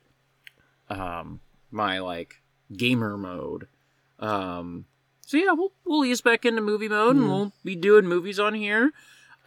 um, 0.89 1.39
my 1.71 1.99
like 1.99 2.41
gamer 2.75 3.17
mode. 3.17 3.67
Um, 4.19 4.85
so 5.21 5.37
yeah, 5.37 5.51
we'll 5.51 5.71
we'll 5.85 6.05
ease 6.05 6.21
back 6.21 6.45
into 6.45 6.61
movie 6.61 6.89
mode, 6.89 7.15
and 7.15 7.29
we'll 7.29 7.53
be 7.63 7.75
doing 7.75 8.05
movies 8.05 8.39
on 8.39 8.53
here. 8.53 8.91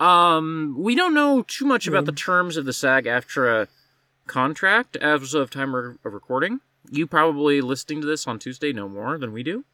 Um, 0.01 0.75
we 0.79 0.95
don't 0.95 1.15
know 1.15 1.43
too 1.43 1.65
much 1.65 1.87
about 1.87 2.07
the 2.07 2.13
terms 2.13 2.57
of 2.57 2.65
the 2.65 2.73
SAG-AFTRA 2.73 3.69
contract 4.27 4.97
as 4.97 5.35
of 5.35 5.51
time 5.51 5.75
of 5.75 5.97
recording. 6.05 6.61
You 6.91 7.07
probably 7.07 7.61
listening 7.61 8.01
to 8.01 8.07
this 8.07 8.27
on 8.27 8.39
Tuesday 8.39 8.73
know 8.73 8.89
more 8.89 9.19
than 9.19 9.33
we 9.33 9.43
do, 9.43 9.65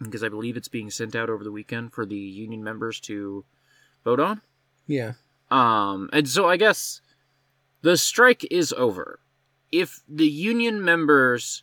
because 0.00 0.24
I 0.24 0.28
believe 0.28 0.56
it's 0.56 0.68
being 0.68 0.90
sent 0.90 1.14
out 1.14 1.28
over 1.28 1.44
the 1.44 1.52
weekend 1.52 1.92
for 1.92 2.06
the 2.06 2.16
union 2.16 2.64
members 2.64 2.98
to 3.00 3.44
vote 4.02 4.20
on. 4.20 4.40
Yeah. 4.86 5.12
Um, 5.50 6.10
and 6.12 6.28
so 6.28 6.48
I 6.48 6.56
guess 6.56 7.00
the 7.82 7.96
strike 7.96 8.46
is 8.50 8.72
over. 8.72 9.20
If 9.70 10.00
the 10.08 10.26
union 10.28 10.84
members 10.84 11.62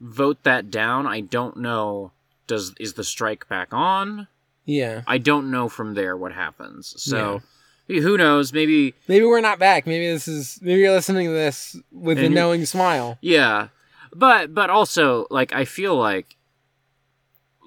vote 0.00 0.42
that 0.44 0.70
down, 0.70 1.06
I 1.06 1.20
don't 1.20 1.56
know. 1.58 2.12
Does 2.46 2.74
is 2.80 2.94
the 2.94 3.04
strike 3.04 3.48
back 3.48 3.68
on? 3.72 4.26
Yeah. 4.64 5.02
I 5.06 5.18
don't 5.18 5.50
know 5.50 5.68
from 5.68 5.94
there 5.94 6.16
what 6.16 6.32
happens. 6.32 6.94
So 6.96 7.42
who 7.88 8.16
knows? 8.16 8.52
Maybe 8.52 8.94
Maybe 9.06 9.24
we're 9.26 9.40
not 9.40 9.58
back. 9.58 9.86
Maybe 9.86 10.06
this 10.10 10.26
is 10.28 10.58
maybe 10.62 10.80
you're 10.80 10.92
listening 10.92 11.26
to 11.26 11.32
this 11.32 11.76
with 11.92 12.18
a 12.18 12.28
knowing 12.30 12.64
smile. 12.64 13.18
Yeah. 13.20 13.68
but 14.14 14.54
but 14.54 14.70
also 14.70 15.26
like 15.30 15.52
I 15.52 15.64
feel 15.66 15.94
like 15.96 16.36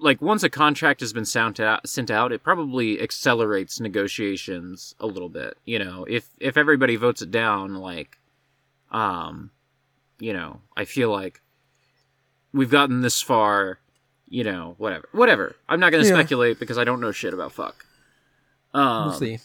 like 0.01 0.21
once 0.21 0.41
a 0.43 0.49
contract 0.49 0.99
has 1.01 1.13
been 1.13 1.25
sent 1.25 1.59
out, 1.59 1.87
sent 1.87 2.09
out, 2.11 2.31
it 2.31 2.43
probably 2.43 2.99
accelerates 2.99 3.79
negotiations 3.79 4.95
a 4.99 5.05
little 5.05 5.29
bit. 5.29 5.57
You 5.63 5.79
know, 5.79 6.05
if 6.09 6.27
if 6.39 6.57
everybody 6.57 6.95
votes 6.97 7.21
it 7.21 7.31
down, 7.31 7.75
like, 7.75 8.17
um, 8.91 9.51
you 10.19 10.33
know, 10.33 10.61
I 10.75 10.85
feel 10.85 11.11
like 11.11 11.41
we've 12.51 12.71
gotten 12.71 13.01
this 13.01 13.21
far. 13.21 13.77
You 14.27 14.45
know, 14.45 14.75
whatever, 14.77 15.09
whatever. 15.11 15.55
I'm 15.67 15.79
not 15.81 15.91
going 15.91 16.03
to 16.03 16.09
Yeah. 16.09 16.15
speculate 16.15 16.57
because 16.57 16.77
I 16.77 16.85
don't 16.85 17.01
know 17.01 17.11
shit 17.11 17.33
about 17.33 17.51
fuck. 17.51 17.85
Um, 18.73 19.07
We'll 19.09 19.13
see. 19.19 19.39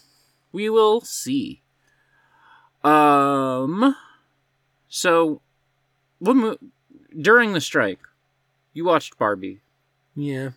we 0.53 0.71
will 0.71 1.01
see. 1.01 1.63
Um. 2.85 3.97
So, 4.89 5.41
mo- 6.21 6.57
during 7.21 7.53
the 7.53 7.61
strike, 7.61 7.99
you 8.73 8.85
watched 8.85 9.19
Barbie, 9.19 9.61
Yeah. 10.16 10.50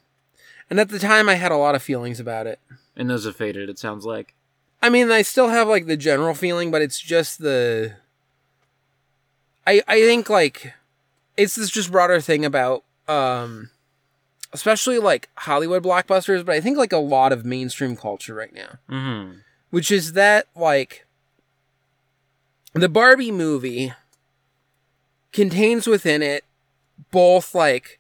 And 0.70 0.80
at 0.80 0.90
the 0.90 1.00
time, 1.00 1.28
I 1.30 1.36
had 1.36 1.52
a 1.52 1.58
lot 1.58 1.76
of 1.76 1.84
feelings 1.84 2.20
about 2.20 2.48
it. 2.48 2.60
and 2.96 3.10
those 3.10 3.26
have 3.26 3.36
faded. 3.36 3.70
It 3.70 3.78
sounds 3.80 4.06
like. 4.06 4.34
I 4.82 4.90
mean, 4.90 5.12
I 5.12 5.22
still 5.24 5.50
have 5.50 5.68
like 5.68 5.86
the 5.88 5.98
general 5.98 6.34
feeling, 6.34 6.72
but 6.72 6.82
it's 6.82 7.00
just 7.00 7.40
the. 7.40 7.94
I 9.68 9.82
I 9.88 10.00
think 10.02 10.30
like, 10.30 10.74
it's 11.38 11.56
this 11.56 11.70
just 11.70 11.92
broader 11.92 12.22
thing 12.22 12.46
about 12.46 12.84
um, 13.08 13.70
especially 14.54 15.00
like 15.00 15.30
Hollywood 15.36 15.84
blockbusters, 15.84 16.46
but 16.46 16.56
I 16.56 16.62
think 16.62 16.78
like 16.78 16.94
a 16.94 16.98
lot 16.98 17.32
of 17.34 17.46
mainstream 17.46 17.96
culture 17.96 18.34
right 18.34 18.54
now, 18.54 18.78
Mm-hmm. 18.90 19.38
which 19.72 19.92
is 19.92 20.14
that 20.14 20.48
like. 20.56 21.06
The 22.74 22.88
Barbie 22.88 23.32
movie 23.32 23.94
contains 25.34 25.88
within 25.88 26.22
it 26.22 26.46
both 27.12 27.56
like 27.56 27.99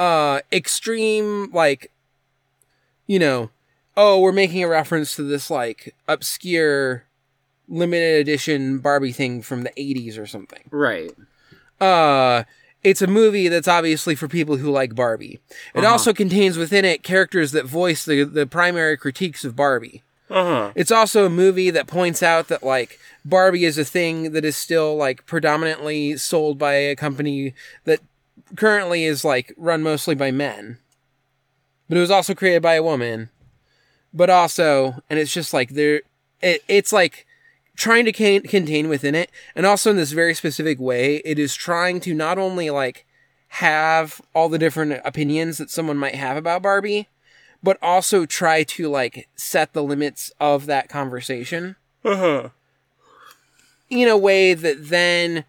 uh 0.00 0.40
extreme 0.50 1.50
like 1.52 1.92
you 3.06 3.18
know 3.18 3.50
oh 3.96 4.18
we're 4.18 4.32
making 4.32 4.64
a 4.64 4.68
reference 4.68 5.14
to 5.14 5.22
this 5.22 5.50
like 5.50 5.94
obscure 6.08 7.04
limited 7.68 8.20
edition 8.20 8.78
barbie 8.78 9.12
thing 9.12 9.42
from 9.42 9.62
the 9.62 9.70
80s 9.76 10.18
or 10.18 10.26
something 10.26 10.62
Right. 10.70 11.12
uh 11.80 12.44
it's 12.82 13.02
a 13.02 13.06
movie 13.06 13.48
that's 13.48 13.68
obviously 13.68 14.14
for 14.14 14.26
people 14.26 14.56
who 14.56 14.70
like 14.70 14.94
barbie 14.94 15.38
it 15.74 15.80
Uh-huh. 15.84 15.92
also 15.92 16.12
contains 16.12 16.56
within 16.56 16.84
it 16.84 17.02
characters 17.02 17.52
that 17.52 17.66
voice 17.66 18.04
the, 18.04 18.24
the 18.24 18.46
primary 18.46 18.96
critiques 18.96 19.44
of 19.44 19.54
barbie 19.54 20.02
Uh 20.30 20.44
huh. 20.44 20.72
it's 20.74 20.90
also 20.90 21.26
a 21.26 21.30
movie 21.30 21.70
that 21.70 21.86
points 21.86 22.22
out 22.22 22.48
that 22.48 22.62
like 22.62 22.98
Barbie 23.22 23.66
is 23.66 23.76
a 23.76 23.84
thing 23.84 24.32
that 24.32 24.46
is 24.46 24.56
still 24.56 24.96
like 24.96 25.26
predominantly 25.26 26.16
sold 26.16 26.56
by 26.58 26.72
a 26.72 26.96
company 26.96 27.52
that 27.84 28.00
currently 28.56 29.04
is 29.04 29.24
like 29.24 29.54
run 29.56 29.82
mostly 29.82 30.14
by 30.14 30.30
men. 30.30 30.78
But 31.88 31.98
it 31.98 32.00
was 32.00 32.10
also 32.10 32.34
created 32.34 32.62
by 32.62 32.74
a 32.74 32.82
woman. 32.82 33.30
But 34.12 34.30
also, 34.30 35.02
and 35.08 35.18
it's 35.18 35.32
just 35.32 35.52
like 35.52 35.70
there 35.70 36.02
it, 36.40 36.62
it's 36.68 36.92
like 36.92 37.26
trying 37.76 38.04
to 38.04 38.12
can- 38.12 38.42
contain 38.42 38.88
within 38.88 39.14
it 39.14 39.30
and 39.54 39.64
also 39.64 39.90
in 39.90 39.96
this 39.96 40.12
very 40.12 40.34
specific 40.34 40.78
way 40.78 41.16
it 41.24 41.38
is 41.38 41.54
trying 41.54 41.98
to 42.00 42.12
not 42.12 42.36
only 42.36 42.68
like 42.68 43.06
have 43.54 44.20
all 44.34 44.48
the 44.50 44.58
different 44.58 45.00
opinions 45.04 45.56
that 45.56 45.70
someone 45.70 45.96
might 45.96 46.14
have 46.14 46.36
about 46.36 46.60
Barbie 46.60 47.08
but 47.62 47.78
also 47.80 48.26
try 48.26 48.62
to 48.64 48.88
like 48.88 49.28
set 49.34 49.72
the 49.72 49.82
limits 49.82 50.30
of 50.38 50.66
that 50.66 50.90
conversation 50.90 51.76
Uh 52.04 52.16
huh. 52.16 52.48
in 53.88 54.08
a 54.08 54.16
way 54.16 54.52
that 54.52 54.88
then 54.90 55.44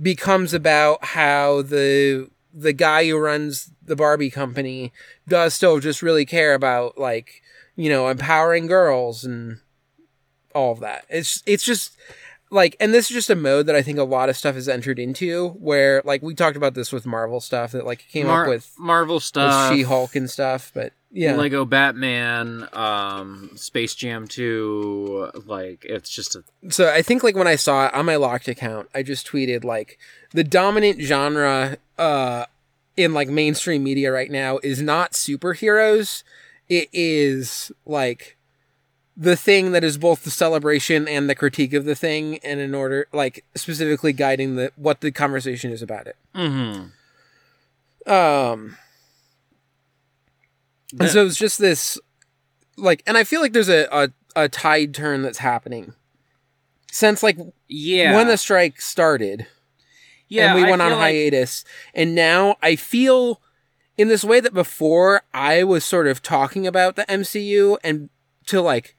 becomes 0.00 0.54
about 0.54 1.04
how 1.04 1.60
the 1.60 2.30
the 2.56 2.72
guy 2.72 3.06
who 3.06 3.18
runs 3.18 3.70
the 3.84 3.94
Barbie 3.94 4.30
company 4.30 4.92
does 5.28 5.54
still 5.54 5.78
just 5.78 6.02
really 6.02 6.24
care 6.24 6.54
about 6.54 6.96
like 6.96 7.42
you 7.76 7.90
know 7.90 8.08
empowering 8.08 8.66
girls 8.66 9.24
and 9.24 9.60
all 10.54 10.72
of 10.72 10.80
that. 10.80 11.04
It's 11.10 11.42
it's 11.46 11.64
just 11.64 11.92
like 12.50 12.76
and 12.78 12.94
this 12.94 13.10
is 13.10 13.14
just 13.14 13.30
a 13.30 13.34
mode 13.34 13.66
that 13.66 13.74
I 13.74 13.82
think 13.82 13.98
a 13.98 14.04
lot 14.04 14.28
of 14.28 14.36
stuff 14.36 14.54
has 14.54 14.68
entered 14.68 14.98
into 14.98 15.48
where 15.50 16.02
like 16.04 16.22
we 16.22 16.34
talked 16.34 16.56
about 16.56 16.74
this 16.74 16.92
with 16.92 17.06
Marvel 17.06 17.40
stuff 17.40 17.72
that 17.72 17.84
like 17.84 18.06
came 18.08 18.26
Mar- 18.26 18.44
up 18.44 18.48
with, 18.48 18.72
Marvel 18.78 19.16
with 19.16 19.24
stuff. 19.24 19.72
She-Hulk 19.72 20.14
and 20.14 20.30
stuff, 20.30 20.70
but 20.74 20.92
yeah. 21.10 21.34
Lego 21.34 21.64
Batman, 21.64 22.68
um, 22.72 23.50
Space 23.54 23.94
Jam 23.94 24.28
2, 24.28 25.30
like 25.46 25.84
it's 25.88 26.10
just 26.10 26.36
a 26.36 26.44
So 26.68 26.92
I 26.92 27.02
think 27.02 27.22
like 27.22 27.34
when 27.34 27.48
I 27.48 27.56
saw 27.56 27.86
it 27.86 27.94
on 27.94 28.06
my 28.06 28.16
locked 28.16 28.48
account, 28.48 28.88
I 28.94 29.02
just 29.02 29.26
tweeted 29.26 29.64
like 29.64 29.98
the 30.32 30.44
dominant 30.44 31.00
genre 31.00 31.78
uh 31.98 32.44
in 32.96 33.12
like 33.12 33.28
mainstream 33.28 33.82
media 33.82 34.12
right 34.12 34.30
now 34.30 34.58
is 34.62 34.80
not 34.80 35.12
superheroes. 35.12 36.22
It 36.68 36.88
is 36.92 37.72
like 37.84 38.36
the 39.16 39.36
thing 39.36 39.72
that 39.72 39.82
is 39.82 39.96
both 39.96 40.24
the 40.24 40.30
celebration 40.30 41.08
and 41.08 41.28
the 41.30 41.34
critique 41.34 41.72
of 41.72 41.84
the 41.86 41.94
thing 41.94 42.38
and 42.44 42.60
in 42.60 42.74
order 42.74 43.06
like 43.12 43.44
specifically 43.54 44.12
guiding 44.12 44.56
the 44.56 44.70
what 44.76 45.00
the 45.00 45.10
conversation 45.10 45.70
is 45.70 45.80
about 45.82 46.06
it. 46.06 46.16
mm-hmm. 46.34 46.88
Um 48.12 48.76
and 51.00 51.10
so 51.10 51.26
it's 51.26 51.36
just 51.38 51.58
this 51.58 51.98
like 52.76 53.02
and 53.06 53.16
I 53.16 53.24
feel 53.24 53.40
like 53.40 53.52
there's 53.52 53.68
a, 53.68 53.86
a, 53.90 54.10
a 54.44 54.48
tide 54.48 54.94
turn 54.94 55.22
that's 55.22 55.38
happening. 55.38 55.94
Since 56.92 57.22
like 57.22 57.36
yeah. 57.68 58.14
when 58.14 58.28
the 58.28 58.36
strike 58.36 58.80
started 58.80 59.46
yeah, 60.28 60.46
and 60.46 60.54
we 60.60 60.66
I 60.66 60.70
went 60.70 60.82
on 60.82 60.90
feel 60.90 60.98
like- 60.98 61.14
hiatus 61.14 61.64
and 61.94 62.14
now 62.14 62.56
i 62.62 62.74
feel 62.74 63.40
in 63.96 64.08
this 64.08 64.24
way 64.24 64.40
that 64.40 64.52
before 64.52 65.22
i 65.32 65.62
was 65.62 65.84
sort 65.84 66.08
of 66.08 66.20
talking 66.22 66.66
about 66.66 66.96
the 66.96 67.04
mcu 67.04 67.76
and 67.84 68.08
to 68.46 68.60
like 68.60 68.95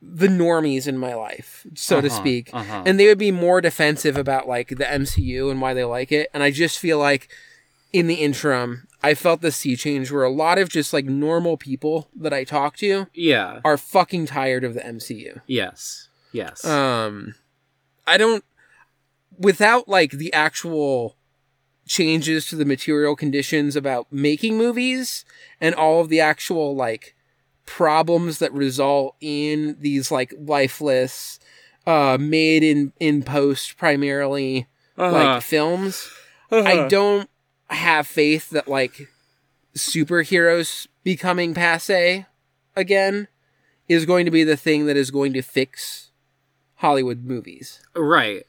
the 0.00 0.28
normies 0.28 0.86
in 0.86 0.96
my 0.96 1.14
life 1.14 1.66
so 1.74 2.00
to 2.00 2.06
Uh-huh, 2.06 2.16
speak 2.16 2.50
uh-huh. 2.52 2.82
and 2.86 3.00
they 3.00 3.06
would 3.06 3.18
be 3.18 3.32
more 3.32 3.60
defensive 3.60 4.16
about 4.16 4.46
like 4.46 4.68
the 4.68 4.84
mcu 4.84 5.50
and 5.50 5.60
why 5.60 5.74
they 5.74 5.82
like 5.84 6.12
it 6.12 6.28
and 6.32 6.42
i 6.42 6.50
just 6.52 6.78
feel 6.78 6.98
like 6.98 7.28
in 7.92 8.06
the 8.06 8.14
interim 8.16 8.86
i 9.02 9.12
felt 9.14 9.40
the 9.40 9.50
sea 9.50 9.74
change 9.74 10.12
where 10.12 10.22
a 10.22 10.30
lot 10.30 10.56
of 10.58 10.68
just 10.68 10.92
like 10.92 11.04
normal 11.06 11.56
people 11.56 12.08
that 12.14 12.32
i 12.32 12.44
talk 12.44 12.76
to 12.76 13.06
yeah. 13.12 13.60
are 13.64 13.76
fucking 13.76 14.26
tired 14.26 14.62
of 14.62 14.74
the 14.74 14.80
mcu 14.82 15.40
Yes. 15.48 16.08
Yes. 16.32 16.64
um 16.64 17.34
i 18.06 18.16
don't 18.16 18.44
without 19.36 19.88
like 19.88 20.12
the 20.12 20.32
actual 20.32 21.16
changes 21.86 22.46
to 22.46 22.56
the 22.56 22.64
material 22.64 23.16
conditions 23.16 23.74
about 23.74 24.12
making 24.12 24.56
movies 24.58 25.24
and 25.60 25.74
all 25.74 26.00
of 26.00 26.08
the 26.08 26.20
actual 26.20 26.76
like 26.76 27.14
problems 27.68 28.38
that 28.38 28.52
result 28.52 29.14
in 29.20 29.76
these 29.80 30.10
like 30.10 30.32
lifeless 30.38 31.38
uh 31.86 32.16
made 32.20 32.62
in 32.62 32.92
in 33.00 33.22
post 33.22 33.76
primarily 33.78 34.66
Uh-huh. 34.96 35.12
like 35.12 35.42
films 35.42 36.10
i 36.50 36.86
don't 36.88 37.28
have 37.70 38.06
faith 38.06 38.50
that 38.50 38.66
like 38.68 39.08
superheroes 39.76 40.86
becoming 41.04 41.54
passe 41.54 42.26
again 42.76 43.28
is 43.88 44.04
going 44.04 44.24
to 44.24 44.30
be 44.30 44.44
the 44.44 44.56
thing 44.56 44.86
that 44.86 44.96
is 44.96 45.10
going 45.10 45.32
to 45.32 45.42
fix 45.42 46.10
Hollywood 46.76 47.24
movies. 47.24 47.80
right. 47.96 48.44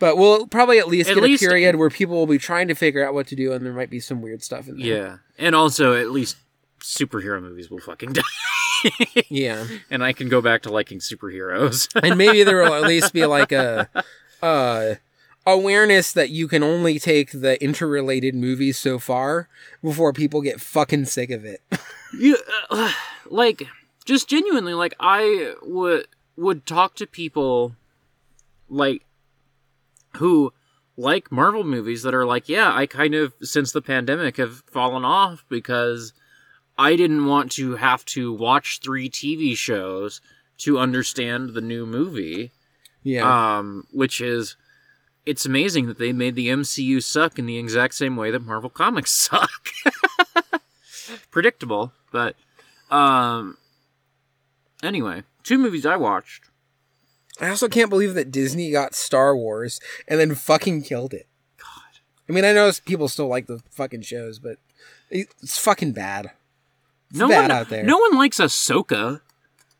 But 0.00 0.16
we'll 0.16 0.46
probably 0.48 0.78
at 0.78 0.88
least 0.88 1.08
At 1.10 1.14
get 1.14 1.22
least- 1.24 1.42
a 1.42 1.46
period 1.48 1.76
where 1.76 1.88
people 1.90 2.16
will 2.16 2.26
be 2.26 2.38
trying 2.38 2.68
to 2.68 2.74
figure 2.74 3.06
out 3.06 3.14
what 3.14 3.26
to 3.28 3.36
do 3.36 3.52
and 3.52 3.64
there 3.64 3.72
might 3.72 3.90
be 3.90 4.00
some 4.00 4.20
weird 4.22 4.42
stuff 4.42 4.68
in 4.68 4.78
there. 4.78 4.86
Yeah. 4.86 5.16
And 5.38 5.54
also, 5.54 5.94
at 5.94 6.10
least 6.10 6.36
superhero 6.84 7.40
movies 7.40 7.70
will 7.70 7.80
fucking 7.80 8.12
die. 8.12 8.22
Yeah. 9.28 9.66
and 9.90 10.04
I 10.04 10.12
can 10.12 10.28
go 10.28 10.40
back 10.40 10.62
to 10.62 10.70
liking 10.70 10.98
superheroes. 10.98 11.88
And 12.04 12.18
maybe 12.18 12.42
there 12.42 12.62
will 12.62 12.74
at 12.74 12.82
least 12.82 13.12
be 13.12 13.24
like 13.26 13.52
a 13.52 13.88
uh 14.42 14.96
awareness 15.46 16.12
that 16.12 16.30
you 16.30 16.48
can 16.48 16.62
only 16.62 16.98
take 16.98 17.30
the 17.32 17.62
interrelated 17.62 18.34
movies 18.34 18.78
so 18.78 18.98
far 18.98 19.48
before 19.82 20.12
people 20.12 20.40
get 20.40 20.60
fucking 20.60 21.04
sick 21.06 21.30
of 21.30 21.44
it. 21.44 21.62
you, 22.18 22.38
uh, 22.70 22.92
like, 23.26 23.66
just 24.04 24.28
genuinely, 24.28 24.74
like, 24.74 24.94
I 25.00 25.54
would 25.62 26.06
would 26.36 26.66
talk 26.66 26.96
to 26.96 27.06
people, 27.06 27.76
like, 28.68 29.04
who 30.16 30.52
like 30.96 31.30
Marvel 31.32 31.64
movies 31.64 32.02
that 32.02 32.14
are 32.14 32.26
like, 32.26 32.48
yeah, 32.48 32.74
I 32.74 32.86
kind 32.86 33.14
of 33.14 33.34
since 33.42 33.72
the 33.72 33.82
pandemic 33.82 34.36
have 34.36 34.62
fallen 34.66 35.04
off 35.04 35.44
because 35.48 36.12
I 36.76 36.96
didn't 36.96 37.26
want 37.26 37.52
to 37.52 37.76
have 37.76 38.04
to 38.06 38.32
watch 38.32 38.80
three 38.82 39.08
TV 39.08 39.56
shows 39.56 40.20
to 40.58 40.78
understand 40.78 41.50
the 41.50 41.60
new 41.60 41.86
movie. 41.86 42.50
Yeah. 43.02 43.58
Um, 43.58 43.86
which 43.92 44.20
is 44.20 44.56
it's 45.26 45.46
amazing 45.46 45.86
that 45.86 45.98
they 45.98 46.12
made 46.12 46.34
the 46.34 46.48
MCU 46.48 47.02
suck 47.02 47.38
in 47.38 47.46
the 47.46 47.58
exact 47.58 47.94
same 47.94 48.16
way 48.16 48.30
that 48.30 48.44
Marvel 48.44 48.70
Comics 48.70 49.10
suck. 49.30 49.68
Predictable, 51.30 51.92
but 52.12 52.36
um 52.90 53.56
anyway, 54.82 55.22
two 55.42 55.58
movies 55.58 55.86
I 55.86 55.96
watched. 55.96 56.50
I 57.40 57.48
also 57.48 57.68
can't 57.68 57.90
believe 57.90 58.14
that 58.14 58.30
Disney 58.30 58.70
got 58.70 58.94
Star 58.94 59.36
Wars 59.36 59.80
and 60.06 60.20
then 60.20 60.34
fucking 60.34 60.82
killed 60.82 61.12
it. 61.12 61.26
God. 61.58 62.00
I 62.28 62.32
mean, 62.32 62.44
I 62.44 62.52
know 62.52 62.70
people 62.86 63.08
still 63.08 63.26
like 63.26 63.46
the 63.46 63.60
fucking 63.70 64.02
shows, 64.02 64.38
but 64.38 64.58
it's 65.10 65.58
fucking 65.58 65.92
bad. 65.92 66.30
It's 67.14 67.20
no 67.20 67.28
bad 67.28 67.42
one 67.42 67.50
out 67.52 67.68
there. 67.68 67.84
No 67.84 67.96
one 67.98 68.16
likes 68.18 68.38
Ahsoka. 68.38 69.20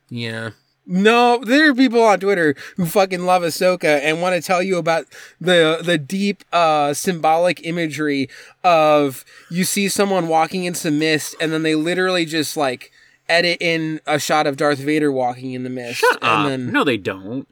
Yeah. 0.09 0.51
No, 0.87 1.39
there 1.43 1.69
are 1.69 1.75
people 1.75 2.01
on 2.01 2.19
Twitter 2.21 2.55
who 2.77 2.85
fucking 2.85 3.25
love 3.25 3.41
Ahsoka 3.41 3.99
and 4.01 4.21
want 4.21 4.35
to 4.35 4.41
tell 4.41 4.63
you 4.63 4.77
about 4.77 5.05
the 5.41 5.81
the 5.83 5.97
deep 5.97 6.45
uh 6.53 6.93
symbolic 6.93 7.65
imagery 7.65 8.29
of 8.63 9.25
you 9.51 9.65
see 9.65 9.89
someone 9.89 10.29
walking 10.29 10.63
in 10.63 10.75
some 10.75 10.97
mist 10.97 11.35
and 11.41 11.51
then 11.51 11.63
they 11.63 11.75
literally 11.75 12.23
just 12.23 12.55
like 12.55 12.91
edit 13.27 13.57
in 13.59 13.99
a 14.05 14.17
shot 14.17 14.47
of 14.47 14.55
Darth 14.55 14.77
Vader 14.79 15.11
walking 15.11 15.51
in 15.51 15.63
the 15.63 15.69
mist. 15.69 15.97
Shut 15.99 16.19
and 16.21 16.43
up. 16.43 16.47
then 16.47 16.71
No, 16.71 16.83
they 16.85 16.97
don't. 16.97 17.47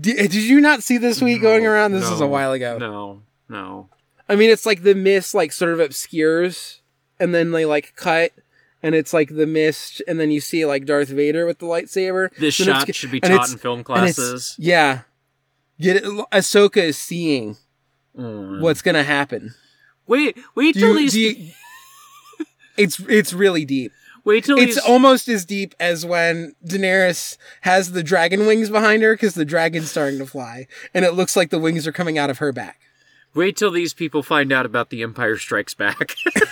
D- 0.00 0.14
did 0.14 0.34
you 0.34 0.60
not 0.60 0.82
see 0.82 0.98
this 0.98 1.22
week 1.22 1.42
going 1.42 1.64
around? 1.66 1.92
This 1.92 2.10
is 2.10 2.20
a 2.20 2.26
while 2.26 2.52
ago. 2.52 2.78
No, 2.78 3.22
no. 3.48 3.88
I 4.28 4.36
mean, 4.36 4.50
it's 4.50 4.66
like 4.66 4.82
the 4.82 4.94
mist 4.94 5.34
like 5.34 5.52
sort 5.52 5.72
of 5.72 5.80
obscures, 5.80 6.80
and 7.20 7.34
then 7.34 7.50
they 7.50 7.64
like 7.66 7.94
cut, 7.96 8.32
and 8.84 8.94
it's 8.94 9.12
like 9.12 9.34
the 9.34 9.46
mist, 9.46 10.00
and 10.06 10.20
then 10.20 10.30
you 10.30 10.40
see 10.40 10.64
like 10.64 10.84
Darth 10.84 11.08
Vader 11.08 11.44
with 11.46 11.58
the 11.58 11.66
lightsaber. 11.66 12.30
This 12.38 12.58
Then 12.58 12.66
shot 12.68 12.94
should 12.94 13.10
be 13.10 13.20
taught 13.20 13.50
in 13.50 13.58
film 13.58 13.82
classes. 13.82 14.54
Yeah, 14.58 15.00
get 15.80 15.96
it. 15.96 16.04
Ahsoka 16.04 16.76
is 16.82 16.96
seeing 16.96 17.56
Mm. 18.16 18.60
what's 18.60 18.80
gonna 18.82 19.02
happen. 19.02 19.54
Wait, 20.06 20.36
wait 20.54 20.74
Do 20.74 20.80
till 20.80 20.88
you, 20.90 21.10
these. 21.10 21.16
you- 21.16 21.50
it's 22.76 23.00
it's 23.08 23.32
really 23.32 23.64
deep. 23.64 23.90
wait 24.24 24.44
till 24.44 24.56
It's 24.58 24.76
these. 24.76 24.84
almost 24.84 25.26
as 25.28 25.44
deep 25.44 25.74
as 25.80 26.06
when 26.06 26.54
Daenerys 26.64 27.36
has 27.62 27.90
the 27.92 28.02
dragon 28.04 28.46
wings 28.46 28.70
behind 28.70 29.02
her 29.02 29.14
because 29.14 29.34
the 29.34 29.44
dragon's 29.44 29.90
starting 29.90 30.18
to 30.20 30.26
fly, 30.26 30.66
and 30.94 31.04
it 31.04 31.14
looks 31.14 31.34
like 31.36 31.50
the 31.50 31.58
wings 31.58 31.86
are 31.88 31.92
coming 31.92 32.16
out 32.18 32.30
of 32.30 32.38
her 32.38 32.52
back. 32.52 32.80
Wait 33.34 33.56
till 33.56 33.72
these 33.72 33.92
people 33.94 34.22
find 34.22 34.52
out 34.52 34.64
about 34.64 34.90
the 34.90 35.02
Empire 35.02 35.36
Strikes 35.36 35.74
Back. 35.74 36.14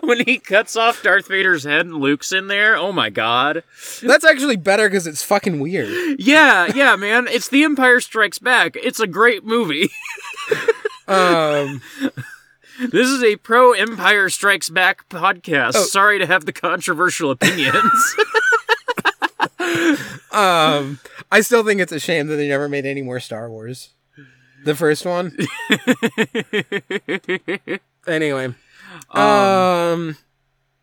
when 0.02 0.24
he 0.24 0.38
cuts 0.38 0.76
off 0.76 1.02
Darth 1.02 1.28
Vader's 1.28 1.64
head 1.64 1.86
and 1.86 1.96
Luke's 1.96 2.32
in 2.32 2.48
there, 2.48 2.76
oh 2.76 2.92
my 2.92 3.10
god. 3.10 3.62
That's 4.02 4.24
actually 4.24 4.56
better 4.56 4.88
because 4.88 5.06
it's 5.06 5.22
fucking 5.22 5.60
weird. 5.60 6.20
Yeah, 6.20 6.70
yeah, 6.74 6.96
man. 6.96 7.28
It's 7.28 7.48
the 7.48 7.64
Empire 7.64 8.00
Strikes 8.00 8.38
Back. 8.38 8.76
It's 8.76 9.00
a 9.00 9.06
great 9.06 9.44
movie. 9.44 9.90
Um. 11.08 11.80
This 12.78 13.08
is 13.08 13.24
a 13.24 13.34
pro 13.34 13.72
Empire 13.72 14.28
Strikes 14.28 14.70
Back 14.70 15.08
podcast. 15.08 15.72
Oh. 15.74 15.82
Sorry 15.82 16.20
to 16.20 16.26
have 16.26 16.46
the 16.46 16.52
controversial 16.52 17.32
opinions. 17.32 18.14
Um, 20.32 21.00
I 21.32 21.40
still 21.40 21.64
think 21.64 21.80
it's 21.80 21.92
a 21.92 21.98
shame 21.98 22.28
that 22.28 22.36
they 22.36 22.48
never 22.48 22.68
made 22.68 22.86
any 22.86 23.02
more 23.02 23.20
Star 23.20 23.50
Wars. 23.50 23.90
The 24.64 24.74
first 24.74 25.04
one. 25.04 25.36
anyway, 28.06 28.54
um, 29.10 30.16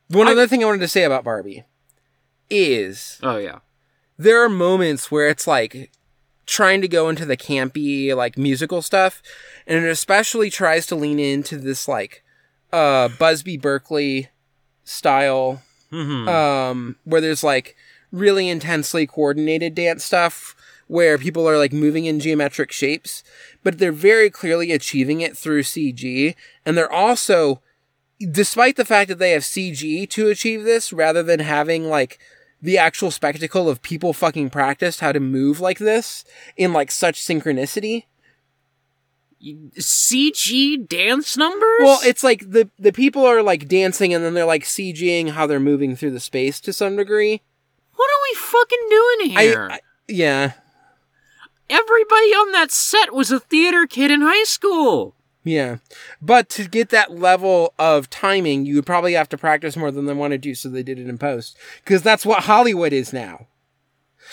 one 0.10 0.28
I- 0.28 0.32
other 0.32 0.48
thing 0.48 0.64
I 0.64 0.66
wanted 0.68 0.82
to 0.82 0.88
say 0.88 1.04
about 1.04 1.24
Barbie 1.24 1.64
is 2.50 3.20
oh 3.24 3.38
yeah. 3.38 3.60
there 4.18 4.42
are 4.44 4.50
moments 4.50 5.12
where 5.12 5.28
it's 5.28 5.48
like 5.48 5.92
trying 6.46 6.80
to 6.82 6.88
go 6.88 7.10
into 7.10 7.26
the 7.26 7.36
campy 7.38 8.16
like 8.16 8.38
musical 8.38 8.82
stuff, 8.82 9.22
and 9.66 9.84
it 9.84 9.90
especially 9.90 10.50
tries 10.50 10.86
to 10.88 10.96
lean 10.96 11.20
into 11.20 11.58
this 11.58 11.88
like 11.88 12.24
uh 12.72 13.10
Busby 13.20 13.58
Berkeley 13.58 14.30
style 14.84 15.62
Mhm. 15.92 16.28
um, 16.28 16.96
where 17.06 17.22
there's 17.22 17.44
like 17.46 17.76
really 18.12 18.50
intensely 18.50 19.08
coordinated 19.08 19.74
dance 19.74 20.04
stuff 20.04 20.54
where 20.88 21.18
people 21.18 21.48
are 21.48 21.58
like 21.58 21.72
moving 21.74 22.04
in 22.06 22.20
geometric 22.20 22.72
shapes, 22.74 23.24
but 23.64 23.78
they're 23.78 23.92
very 23.94 24.30
clearly 24.30 24.72
achieving 24.74 25.22
it 25.22 25.38
through 25.38 25.64
CG. 25.64 26.36
And 26.66 26.78
they're 26.78 26.92
also, 26.92 27.62
despite 28.20 28.76
the 28.76 28.86
fact 28.86 29.10
that 29.10 29.20
they 29.20 29.32
have 29.32 29.44
CG 29.44 30.10
to 30.10 30.28
achieve 30.28 30.64
this 30.64 30.92
rather 30.92 31.24
than 31.24 31.40
having 31.40 31.86
like 31.86 32.20
the 32.62 32.78
actual 32.78 33.12
spectacle 33.12 33.70
of 33.70 33.82
people 33.82 34.14
fucking 34.14 34.50
practiced 34.50 35.00
how 35.00 35.12
to 35.12 35.20
move 35.20 35.60
like 35.60 35.78
this 35.78 36.24
in 36.56 36.74
like 36.74 36.92
such 36.92 37.22
synchronicity. 37.22 38.06
CG 39.40 40.88
dance 40.88 41.38
numbers? 41.38 41.80
Well, 41.80 42.00
it's 42.04 42.24
like 42.24 42.50
the 42.50 42.70
the 42.80 42.92
people 42.92 43.24
are 43.24 43.44
like 43.44 43.68
dancing 43.68 44.14
and 44.14 44.24
then 44.24 44.34
they're 44.34 44.46
like 44.46 44.64
CGing 44.64 45.30
how 45.32 45.46
they're 45.46 45.60
moving 45.60 45.96
through 45.96 46.12
the 46.12 46.20
space 46.20 46.60
to 46.62 46.74
some 46.74 46.96
degree. 46.96 47.42
what 47.96 48.10
are 48.10 48.24
we 48.32 48.36
fucking 48.36 48.88
doing 48.90 49.38
I, 49.38 49.42
here? 49.44 49.70
I 49.72 49.80
yeah. 50.08 50.54
Everybody 51.70 52.32
on 52.34 52.52
that 52.54 52.72
set 52.72 53.14
was 53.14 53.30
a 53.30 53.40
theater 53.40 53.86
kid 53.86 54.10
in 54.10 54.22
high 54.22 54.46
school. 54.46 55.14
Yeah. 55.48 55.78
But 56.22 56.50
to 56.50 56.68
get 56.68 56.90
that 56.90 57.18
level 57.18 57.74
of 57.80 58.10
timing, 58.10 58.66
you 58.66 58.76
would 58.76 58.86
probably 58.86 59.14
have 59.14 59.30
to 59.30 59.38
practice 59.38 59.78
more 59.78 59.92
than 59.92 60.06
they 60.06 60.14
want 60.14 60.32
to 60.32 60.38
do, 60.38 60.54
so 60.54 60.68
they 60.68 60.84
did 60.84 61.00
it 61.00 61.08
in 61.08 61.18
post. 61.18 61.58
Because 61.84 62.02
that's 62.02 62.26
what 62.26 62.44
Hollywood 62.44 62.92
is 62.92 63.14
now. 63.14 63.48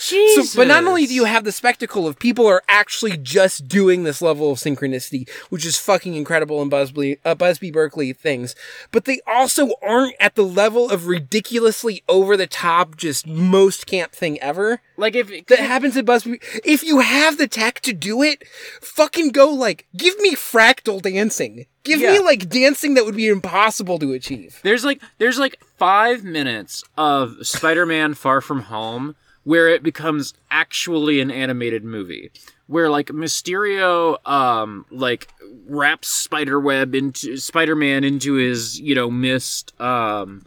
Jesus. 0.00 0.52
So, 0.52 0.60
but 0.60 0.68
not 0.68 0.84
only 0.84 1.06
do 1.06 1.14
you 1.14 1.24
have 1.24 1.44
the 1.44 1.52
spectacle 1.52 2.06
of 2.06 2.18
people 2.18 2.46
are 2.46 2.62
actually 2.68 3.16
just 3.16 3.68
doing 3.68 4.04
this 4.04 4.20
level 4.20 4.52
of 4.52 4.58
synchronicity, 4.58 5.28
which 5.50 5.64
is 5.64 5.78
fucking 5.78 6.14
incredible 6.14 6.62
in 6.62 6.68
Busby, 6.68 7.18
uh, 7.24 7.34
Busby 7.34 7.70
Berkeley 7.70 8.12
things, 8.12 8.54
but 8.90 9.04
they 9.04 9.20
also 9.26 9.72
aren't 9.82 10.14
at 10.20 10.34
the 10.34 10.44
level 10.44 10.90
of 10.90 11.06
ridiculously 11.06 12.02
over 12.08 12.36
the 12.36 12.46
top, 12.46 12.96
just 12.96 13.26
most 13.26 13.86
camp 13.86 14.12
thing 14.12 14.40
ever 14.40 14.80
like 14.96 15.14
if 15.14 15.46
that 15.46 15.58
happens 15.58 15.96
at 15.96 16.04
Busby. 16.04 16.40
If 16.64 16.82
you 16.82 17.00
have 17.00 17.38
the 17.38 17.48
tech 17.48 17.80
to 17.80 17.92
do 17.92 18.22
it, 18.22 18.46
fucking 18.80 19.30
go 19.30 19.50
like, 19.50 19.86
give 19.96 20.18
me 20.20 20.34
fractal 20.34 21.02
dancing. 21.02 21.66
Give 21.82 22.00
me 22.00 22.18
like 22.18 22.48
dancing 22.48 22.94
that 22.94 23.04
would 23.04 23.16
be 23.16 23.28
impossible 23.28 23.98
to 23.98 24.12
achieve. 24.12 24.60
There's 24.62 24.84
like 24.84 25.02
there's 25.18 25.38
like 25.38 25.60
five 25.76 26.24
minutes 26.24 26.82
of 26.96 27.46
Spider-Man 27.46 28.14
Far 28.14 28.40
From 28.40 28.62
Home 28.62 29.16
where 29.44 29.68
it 29.68 29.82
becomes 29.82 30.34
actually 30.50 31.20
an 31.20 31.30
animated 31.30 31.84
movie. 31.84 32.30
Where 32.66 32.88
like 32.90 33.08
Mysterio 33.08 34.26
um 34.26 34.86
like 34.90 35.28
wraps 35.66 36.08
Spiderweb 36.08 36.94
into 36.94 37.36
Spider-Man 37.36 38.04
into 38.04 38.34
his, 38.34 38.80
you 38.80 38.94
know, 38.94 39.10
mist 39.10 39.78
um 39.80 40.44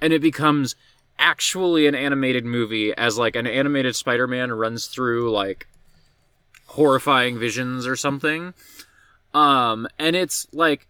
and 0.00 0.12
it 0.12 0.22
becomes 0.22 0.74
actually 1.18 1.86
an 1.86 1.94
animated 1.94 2.44
movie 2.44 2.92
as 2.96 3.18
like 3.18 3.36
an 3.36 3.46
animated 3.46 3.94
Spider-Man 3.94 4.50
runs 4.50 4.86
through 4.86 5.30
like 5.30 5.68
horrifying 6.66 7.38
visions 7.38 7.86
or 7.86 7.96
something. 7.96 8.54
Um 9.34 9.86
and 9.98 10.16
it's 10.16 10.46
like 10.52 10.88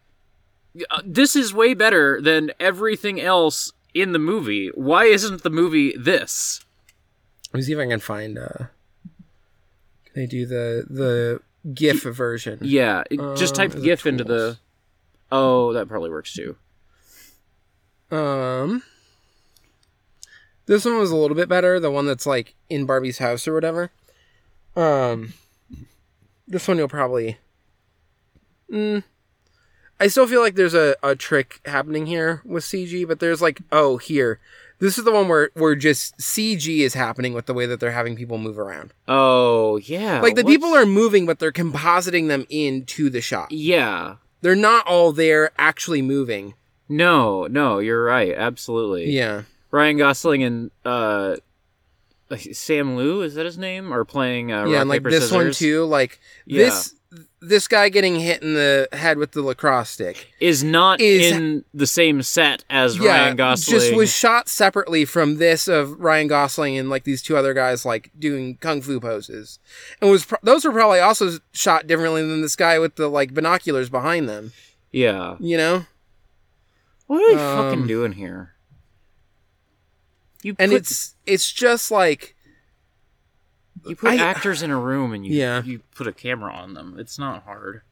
uh, 0.90 1.02
this 1.04 1.36
is 1.36 1.52
way 1.52 1.74
better 1.74 2.20
than 2.20 2.52
everything 2.58 3.20
else 3.20 3.72
in 3.92 4.12
the 4.12 4.18
movie. 4.18 4.68
Why 4.68 5.04
isn't 5.04 5.42
the 5.42 5.50
movie 5.50 5.94
this? 5.98 6.64
Let 7.52 7.58
me 7.58 7.62
see 7.62 7.72
if 7.72 7.78
I 7.78 7.86
can 7.86 8.00
find. 8.00 8.38
uh 8.38 8.66
Can 10.06 10.14
they 10.14 10.26
do 10.26 10.46
the 10.46 10.86
the 10.88 11.40
GIF 11.74 12.02
version? 12.02 12.58
Yeah, 12.62 13.02
it- 13.10 13.18
just 13.36 13.54
Um, 13.58 13.68
type 13.70 13.76
it 13.78 13.82
GIF 13.82 14.06
into 14.06 14.24
the. 14.24 14.58
Oh, 15.30 15.72
that 15.72 15.88
probably 15.88 16.10
works 16.10 16.32
too. 16.34 16.56
Um, 18.10 18.82
this 20.66 20.84
one 20.84 20.98
was 20.98 21.10
a 21.10 21.16
little 21.16 21.34
bit 21.36 21.48
better. 21.48 21.80
The 21.80 21.90
one 21.90 22.06
that's 22.06 22.26
like 22.26 22.54
in 22.68 22.84
Barbie's 22.86 23.18
house 23.18 23.48
or 23.48 23.54
whatever. 23.54 23.90
Um, 24.76 25.32
this 26.46 26.68
one 26.68 26.76
you'll 26.78 26.88
probably. 26.88 27.38
Mm, 28.70 29.04
I 30.00 30.06
still 30.08 30.26
feel 30.26 30.40
like 30.40 30.54
there's 30.54 30.74
a, 30.74 30.96
a 31.02 31.14
trick 31.16 31.60
happening 31.66 32.06
here 32.06 32.42
with 32.44 32.64
CG, 32.64 33.06
but 33.06 33.20
there's 33.20 33.42
like 33.42 33.60
oh 33.70 33.96
here, 33.98 34.40
this 34.82 34.98
is 34.98 35.04
the 35.04 35.12
one 35.12 35.28
where 35.28 35.50
where 35.54 35.74
just 35.74 36.18
CG 36.18 36.78
is 36.80 36.92
happening 36.94 37.32
with 37.32 37.46
the 37.46 37.54
way 37.54 37.64
that 37.66 37.80
they're 37.80 37.92
having 37.92 38.16
people 38.16 38.36
move 38.36 38.58
around. 38.58 38.92
Oh 39.08 39.76
yeah, 39.78 40.20
Like 40.20 40.34
the 40.34 40.42
what's- 40.42 40.54
people 40.54 40.74
are 40.74 40.84
moving, 40.86 41.24
but 41.24 41.38
they're 41.38 41.52
compositing 41.52 42.28
them 42.28 42.44
into 42.50 43.08
the 43.08 43.20
shot. 43.20 43.50
Yeah, 43.52 44.16
They're 44.42 44.54
not 44.56 44.86
all 44.86 45.12
there 45.12 45.52
actually 45.56 46.02
moving. 46.02 46.54
no, 46.88 47.46
no, 47.46 47.78
you're 47.78 48.04
right. 48.04 48.34
Absolutely. 48.36 49.10
Yeah. 49.10 49.42
Ryan 49.70 49.96
Gosling 49.96 50.42
and 50.42 50.70
uh, 50.84 51.36
Simu 52.30 52.96
Liu 52.96 53.22
is 53.22 53.34
that 53.34 53.44
his 53.46 53.58
name? 53.58 53.92
Are 53.92 54.04
playing 54.04 54.52
uh, 54.52 54.64
yeah, 54.66 54.72
rock, 54.74 54.80
and 54.82 54.88
like 54.90 55.00
paper, 55.00 55.10
this 55.10 55.30
one 55.32 55.52
too. 55.52 55.84
Like 55.84 56.18
Yeah. 56.46 56.64
this 56.64 56.94
this 57.40 57.68
guy 57.68 57.88
getting 57.90 58.18
hit 58.20 58.42
in 58.42 58.54
the 58.54 58.88
head 58.92 59.18
with 59.18 59.32
the 59.32 59.42
lacrosse 59.42 59.90
stick. 59.90 60.32
is 60.40 60.64
not 60.64 61.00
is- 61.00 61.32
in 61.32 61.64
the 61.74 61.86
same 61.86 62.22
set 62.22 62.64
as 62.70 62.96
yeah, 62.98 63.08
Ryan 63.24 63.36
Gosling. 63.36 63.78
just 63.80 63.94
was 63.94 64.10
shot 64.14 64.48
separately 64.48 65.04
from 65.04 65.36
this 65.38 65.68
of 65.68 66.00
Ryan 66.00 66.26
Gosling 66.28 66.78
and 66.78 66.88
like 66.88 67.04
these 67.04 67.20
two 67.22 67.36
other 67.36 67.52
guys 67.52 67.84
like 67.84 68.10
doing 68.18 68.56
kung 68.56 68.80
fu 68.80 68.98
poses, 69.00 69.58
and 70.00 70.10
was 70.10 70.24
pro- 70.24 70.38
those 70.42 70.64
were 70.64 70.72
probably 70.72 71.00
also 71.00 71.32
shot 71.52 71.86
differently 71.86 72.22
than 72.22 72.40
this 72.42 72.56
guy 72.56 72.78
with 72.78 72.94
the 72.96 73.08
like 73.08 73.34
binoculars 73.34 73.90
behind 73.90 74.28
them. 74.28 74.52
yeah. 74.90 75.36
You 75.38 75.56
know, 75.58 75.86
What 77.08 77.22
are 77.22 77.36
they 77.36 77.42
Um, 77.42 77.56
fucking 77.70 77.86
doing 77.86 78.12
here? 78.12 78.54
You 80.42 80.56
and 80.58 80.72
put, 80.72 80.80
it's 80.80 81.14
it's 81.26 81.52
just 81.52 81.90
like 81.90 82.34
you 83.86 83.96
put 83.96 84.12
I- 84.12 84.16
actors 84.16 84.62
in 84.62 84.70
a 84.70 84.78
room 84.78 85.12
and 85.12 85.26
you 85.26 85.34
Yeah. 85.34 85.62
you 85.62 85.80
put 85.94 86.06
a 86.06 86.12
camera 86.12 86.52
on 86.52 86.74
them. 86.74 86.96
It's 86.98 87.18
not 87.18 87.44
hard. 87.44 87.82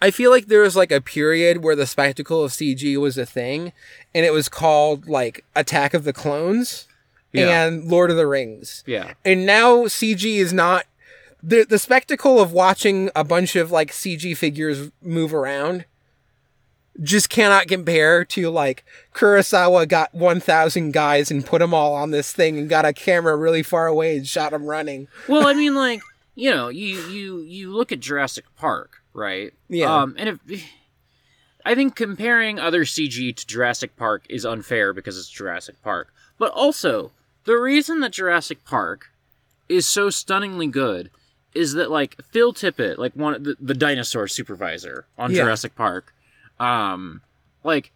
I 0.00 0.10
feel 0.10 0.30
like 0.32 0.46
there 0.46 0.62
was 0.62 0.74
like 0.74 0.90
a 0.90 1.00
period 1.00 1.62
where 1.62 1.76
the 1.76 1.86
spectacle 1.86 2.42
of 2.42 2.50
CG 2.52 2.96
was 2.96 3.16
a 3.16 3.24
thing, 3.26 3.72
and 4.14 4.26
it 4.26 4.32
was 4.32 4.48
called 4.48 5.06
like 5.08 5.44
Attack 5.54 5.94
of 5.94 6.02
the 6.04 6.12
Clones 6.12 6.88
Yeah. 7.32 7.66
and 7.66 7.84
Lord 7.84 8.10
of 8.10 8.16
the 8.16 8.26
Rings. 8.26 8.82
Yeah. 8.86 9.14
And 9.24 9.46
now 9.46 9.86
CG 9.86 10.38
is 10.38 10.52
not 10.52 10.86
the 11.42 11.64
the 11.68 11.78
spectacle 11.78 12.40
of 12.40 12.52
watching 12.52 13.10
a 13.14 13.22
bunch 13.24 13.54
of 13.56 13.70
like 13.70 13.92
CG 13.92 14.36
figures 14.36 14.90
move 15.02 15.32
around 15.32 15.84
just 17.00 17.30
cannot 17.30 17.68
compare 17.68 18.24
to 18.26 18.50
like 18.50 18.84
Kurosawa 19.14 19.88
got 19.88 20.14
1000 20.14 20.92
guys 20.92 21.30
and 21.30 21.44
put 21.44 21.60
them 21.60 21.72
all 21.72 21.94
on 21.94 22.10
this 22.10 22.32
thing 22.32 22.58
and 22.58 22.68
got 22.68 22.84
a 22.84 22.92
camera 22.92 23.36
really 23.36 23.62
far 23.62 23.86
away 23.86 24.16
and 24.18 24.26
shot 24.26 24.50
them 24.52 24.66
running. 24.66 25.08
Well, 25.28 25.46
I 25.46 25.54
mean, 25.54 25.74
like 25.74 26.02
you 26.34 26.50
know, 26.50 26.68
you 26.68 26.98
you 27.08 27.38
you 27.40 27.72
look 27.72 27.92
at 27.92 28.00
Jurassic 28.00 28.44
Park, 28.56 29.02
right? 29.14 29.52
Yeah. 29.68 29.94
Um, 29.94 30.14
and 30.18 30.28
if 30.48 30.62
I 31.64 31.74
think 31.74 31.94
comparing 31.94 32.58
other 32.58 32.84
CG 32.84 33.36
to 33.36 33.46
Jurassic 33.46 33.96
Park 33.96 34.24
is 34.28 34.44
unfair 34.44 34.92
because 34.92 35.16
it's 35.18 35.28
Jurassic 35.30 35.80
Park, 35.82 36.12
but 36.38 36.52
also 36.52 37.12
the 37.44 37.56
reason 37.56 38.00
that 38.00 38.12
Jurassic 38.12 38.64
Park 38.64 39.10
is 39.68 39.86
so 39.86 40.10
stunningly 40.10 40.66
good 40.66 41.10
is 41.54 41.74
that 41.74 41.90
like 41.90 42.16
Phil 42.30 42.52
Tippett, 42.52 42.98
like 42.98 43.12
one 43.14 43.42
the, 43.42 43.56
the 43.60 43.74
dinosaur 43.74 44.26
supervisor 44.28 45.06
on 45.18 45.30
Yeah. 45.30 45.42
Jurassic 45.42 45.74
Park, 45.74 46.14
um, 46.62 47.22
like 47.64 47.92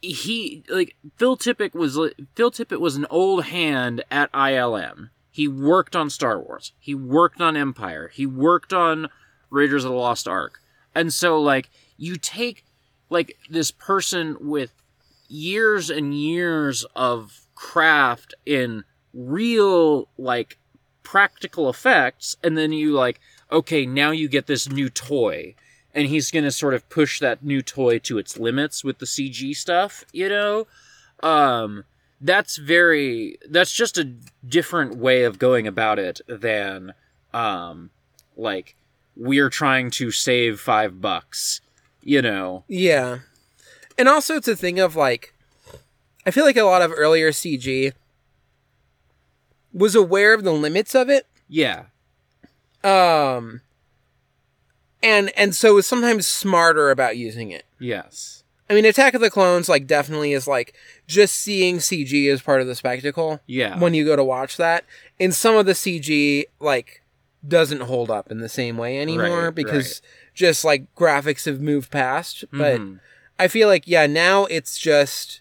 he 0.00 0.64
like 0.68 0.96
Phil 1.16 1.36
Tippett 1.36 1.74
was 1.74 1.94
Phil 2.34 2.50
Tippett 2.50 2.80
was 2.80 2.96
an 2.96 3.06
old 3.08 3.44
hand 3.44 4.02
at 4.10 4.32
ILM. 4.32 5.10
He 5.30 5.48
worked 5.48 5.94
on 5.96 6.10
Star 6.10 6.38
Wars. 6.38 6.72
He 6.78 6.94
worked 6.94 7.40
on 7.40 7.56
Empire. 7.56 8.10
He 8.12 8.26
worked 8.26 8.72
on 8.72 9.08
Raiders 9.48 9.84
of 9.84 9.92
the 9.92 9.96
Lost 9.96 10.26
Ark. 10.26 10.60
And 10.94 11.12
so 11.12 11.40
like 11.40 11.70
you 11.96 12.16
take 12.16 12.64
like 13.10 13.36
this 13.48 13.70
person 13.70 14.36
with 14.40 14.72
years 15.28 15.88
and 15.88 16.14
years 16.14 16.84
of 16.96 17.46
craft 17.54 18.34
in 18.44 18.84
real 19.12 20.08
like 20.18 20.58
practical 21.04 21.68
effects 21.68 22.36
and 22.42 22.58
then 22.58 22.72
you 22.72 22.92
like 22.92 23.20
okay 23.52 23.86
now 23.86 24.10
you 24.10 24.26
get 24.26 24.46
this 24.46 24.68
new 24.68 24.88
toy 24.90 25.54
and 25.94 26.08
he's 26.08 26.30
going 26.30 26.44
to 26.44 26.50
sort 26.50 26.74
of 26.74 26.88
push 26.88 27.20
that 27.20 27.44
new 27.44 27.62
toy 27.62 27.98
to 28.00 28.18
its 28.18 28.36
limits 28.38 28.82
with 28.84 28.98
the 28.98 29.06
CG 29.06 29.54
stuff 29.56 30.04
you 30.12 30.28
know 30.28 30.66
um 31.22 31.84
that's 32.20 32.56
very 32.56 33.38
that's 33.48 33.72
just 33.72 33.96
a 33.98 34.04
different 34.46 34.96
way 34.96 35.24
of 35.24 35.38
going 35.38 35.66
about 35.66 35.98
it 35.98 36.20
than 36.26 36.92
um 37.32 37.90
like 38.36 38.74
we're 39.16 39.50
trying 39.50 39.90
to 39.90 40.10
save 40.10 40.58
5 40.60 41.00
bucks 41.00 41.60
you 42.02 42.20
know 42.20 42.64
Yeah. 42.68 43.18
And 43.96 44.08
also 44.08 44.34
it's 44.34 44.48
a 44.48 44.56
thing 44.56 44.80
of 44.80 44.96
like 44.96 45.32
I 46.26 46.30
feel 46.32 46.44
like 46.44 46.56
a 46.56 46.62
lot 46.64 46.82
of 46.82 46.92
earlier 46.96 47.30
CG 47.30 47.92
was 49.72 49.94
aware 49.94 50.34
of 50.34 50.42
the 50.44 50.52
limits 50.52 50.94
of 50.94 51.08
it. 51.08 51.26
yeah 51.48 51.84
Um 52.82 53.60
and 55.04 55.30
and 55.36 55.54
so 55.54 55.74
was 55.74 55.86
sometimes 55.86 56.26
smarter 56.26 56.90
about 56.90 57.16
using 57.16 57.50
it. 57.52 57.64
yes 57.78 58.42
I 58.68 58.72
mean 58.74 58.86
Attack 58.86 59.12
of 59.14 59.20
the 59.20 59.30
Clones 59.30 59.68
like 59.68 59.86
definitely 59.86 60.32
is 60.32 60.48
like 60.48 60.74
just 61.06 61.34
seeing 61.36 61.76
CG 61.78 62.28
as 62.32 62.40
part 62.42 62.60
of 62.62 62.66
the 62.66 62.74
spectacle 62.74 63.40
yeah 63.46 63.78
when 63.78 63.92
you 63.94 64.04
go 64.04 64.16
to 64.16 64.24
watch 64.24 64.56
that. 64.56 64.84
And 65.20 65.34
some 65.34 65.54
of 65.56 65.66
the 65.66 65.72
CG 65.74 66.44
like 66.60 67.02
doesn't 67.46 67.82
hold 67.82 68.10
up 68.10 68.30
in 68.30 68.38
the 68.40 68.48
same 68.48 68.78
way 68.78 68.98
anymore 68.98 69.44
Right, 69.46 69.54
because 69.54 70.00
just 70.32 70.64
like 70.64 70.92
graphics 70.96 71.44
have 71.44 71.60
moved 71.60 71.90
past. 71.90 72.44
But 72.50 72.80
Mhm. 72.80 73.00
I 73.38 73.48
feel 73.48 73.68
like 73.68 73.86
yeah, 73.86 74.06
now 74.06 74.46
it's 74.46 74.78
just 74.78 75.40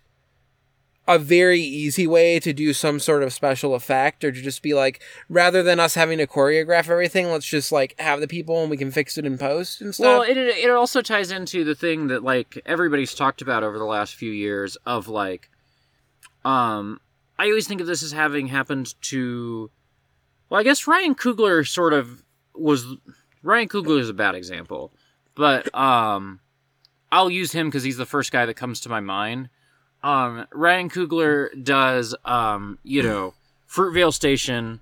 a 1.08 1.20
very 1.20 1.60
easy 1.60 2.08
way 2.08 2.40
to 2.40 2.54
do 2.54 2.72
some 2.72 3.00
sort 3.00 3.24
of 3.24 3.34
special 3.34 3.76
effect 3.76 4.24
or 4.24 4.32
to 4.32 4.42
just 4.42 4.62
be 4.62 4.74
like 4.74 5.02
rather 5.28 5.62
than 5.62 5.80
us 5.80 5.96
having 5.96 6.18
to 6.18 6.28
choreograph 6.28 6.90
everything, 6.90 7.30
let's 7.30 7.46
just 7.46 7.72
like 7.72 8.00
have 8.00 8.22
the 8.22 8.28
people 8.28 8.62
and 8.62 8.70
we 8.70 8.78
can 8.78 8.90
fix 8.92 9.18
it 9.18 9.26
in 9.26 9.38
post 9.38 9.82
and 9.82 9.94
stuff. 9.94 10.06
Well, 10.06 10.22
it 10.22 10.38
it 10.38 10.70
also 10.70 11.02
ties 11.02 11.32
into 11.32 11.64
the 11.66 11.76
thing 11.76 12.08
that 12.08 12.24
like 12.24 12.62
everybody's 12.66 13.14
talked 13.14 13.42
about 13.42 13.64
over 13.64 13.78
the 13.78 13.84
last 13.84 14.16
few 14.16 14.32
years 14.32 14.78
of 14.86 15.10
like, 15.10 15.50
um, 16.46 17.02
I 17.38 17.48
always 17.48 17.68
think 17.68 17.82
of 17.82 17.88
this 17.88 18.02
as 18.04 18.14
having 18.14 18.48
happened 18.48 18.94
to, 19.02 19.70
well, 20.50 20.62
I 20.62 20.64
guess 20.64 20.88
Ryan 20.88 21.16
Coogler 21.16 21.68
sort 21.68 21.92
of 21.92 22.24
was 22.56 22.86
Ryan 23.42 23.68
Coogler 23.68 24.00
is 24.00 24.10
a 24.10 24.14
bad 24.14 24.36
example, 24.36 24.94
but 25.36 25.74
um, 25.76 26.40
I'll 27.12 27.30
use 27.30 27.52
him 27.52 27.68
because 27.68 27.84
he's 27.84 27.98
the 27.98 28.06
first 28.06 28.32
guy 28.32 28.46
that 28.46 28.54
comes 28.54 28.80
to 28.82 28.90
my 28.90 29.02
mind. 29.02 29.50
Um, 30.04 30.46
Ryan 30.52 30.90
Coogler 30.90 31.50
does 31.64 32.14
um, 32.26 32.78
you 32.84 33.02
know, 33.02 33.34
Fruitvale 33.70 34.14
Station, 34.14 34.82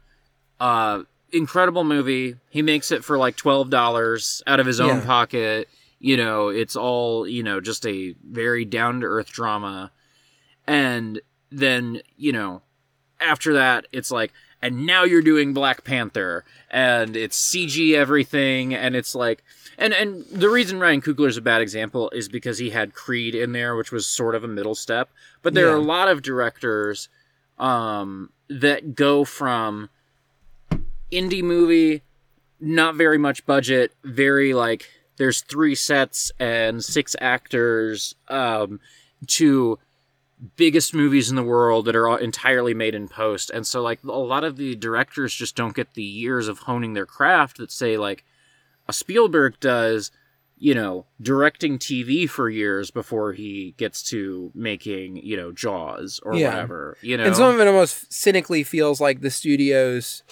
uh, 0.60 1.04
incredible 1.32 1.84
movie. 1.84 2.36
He 2.50 2.62
makes 2.62 2.92
it 2.92 3.04
for 3.04 3.18
like 3.18 3.36
twelve 3.38 3.70
dollars 3.70 4.42
out 4.48 4.60
of 4.60 4.66
his 4.66 4.80
own 4.80 5.00
Yeah. 5.00 5.06
pocket. 5.06 5.70
You 6.00 6.18
know, 6.18 6.50
it's 6.50 6.76
all 6.76 7.28
you 7.28 7.44
know, 7.44 7.62
just 7.62 7.86
a 7.86 8.16
very 8.28 8.66
down 8.66 9.02
to 9.02 9.06
earth 9.08 9.30
drama. 9.32 9.92
And 10.68 11.22
then 11.52 12.02
you 12.18 12.32
know, 12.32 12.64
after 13.20 13.54
that, 13.54 13.86
it's 13.92 14.10
like, 14.12 14.34
and 14.62 14.86
now 14.88 15.04
you're 15.04 15.22
doing 15.22 15.54
Black 15.54 15.84
Panther, 15.84 16.44
and 16.72 17.16
it's 17.16 17.38
CG 17.40 17.94
everything, 17.96 18.74
and 18.74 18.96
it's 18.96 19.14
like, 19.14 19.44
and 19.82 19.94
and 19.94 20.26
the 20.32 20.50
reason 20.50 20.80
Ryan 20.80 21.02
Coogler 21.02 21.28
is 21.28 21.38
a 21.38 21.42
bad 21.42 21.62
example 21.62 22.10
is 22.12 22.30
because 22.30 22.60
he 22.60 22.70
had 22.70 22.94
Creed 22.94 23.36
in 23.36 23.52
there, 23.52 23.76
which 23.76 23.92
was 23.92 24.06
sort 24.06 24.36
of 24.36 24.44
a 24.44 24.48
middle 24.48 24.76
step. 24.76 25.10
But 25.42 25.54
there 25.54 25.70
are 25.70 25.76
a 25.76 25.82
lot 25.82 26.08
of 26.08 26.22
directors 26.22 27.10
um, 27.58 28.30
that 28.48 28.96
go 28.96 29.26
from 29.26 29.90
indie 31.12 31.44
movie, 31.44 32.04
not 32.60 32.96
very 32.96 33.18
much 33.18 33.46
budget, 33.46 33.92
very 34.04 34.54
like 34.54 34.88
there's 35.18 35.42
three 35.42 35.76
sets 35.76 36.32
and 36.40 36.84
six 36.84 37.16
actors, 37.20 38.16
um, 38.30 38.80
to 39.28 39.80
biggest 40.56 40.94
movies 40.94 41.30
in 41.30 41.36
the 41.36 41.44
world 41.44 41.86
that 41.86 41.96
are 41.96 42.08
all 42.08 42.18
entirely 42.18 42.74
made 42.74 42.96
in 42.96 43.08
post. 43.08 43.50
And 43.52 43.66
so 43.66 43.82
like 43.82 44.04
a 44.04 44.12
lot 44.12 44.44
of 44.44 44.58
the 44.58 44.76
directors 44.76 45.34
just 45.34 45.56
don't 45.56 45.76
get 45.76 45.94
the 45.94 46.04
years 46.04 46.48
of 46.48 46.60
honing 46.60 46.94
their 46.94 47.06
craft 47.06 47.58
that 47.58 47.72
say 47.72 47.98
like 47.98 48.24
Spielberg 48.92 49.60
does, 49.60 50.12
you 50.58 50.74
know, 50.76 51.06
directing 51.22 51.80
TV 51.80 52.30
for 52.30 52.50
years 52.50 52.92
before 52.92 53.34
he 53.34 53.74
gets 53.78 54.04
to 54.10 54.52
making, 54.54 55.18
you 55.18 55.36
know, 55.36 55.52
Jaws 55.52 56.20
or 56.24 56.36
Yeah. 56.36 56.50
whatever, 56.50 56.98
you 57.02 57.18
know. 57.18 57.24
And 57.26 57.36
some 57.36 57.54
of 57.54 57.60
it 57.60 57.68
almost 57.68 58.12
cynically 58.14 58.64
feels 58.64 59.02
like 59.02 59.22
the 59.22 59.32
studios, 59.32 60.24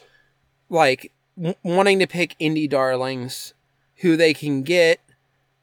like 0.70 1.12
w- 1.36 1.56
wanting 1.64 2.00
to 2.00 2.08
pick 2.08 2.36
indie 2.40 2.70
darlings 2.70 3.54
who 3.98 4.16
they 4.16 4.34
can 4.34 4.62
get 4.64 5.00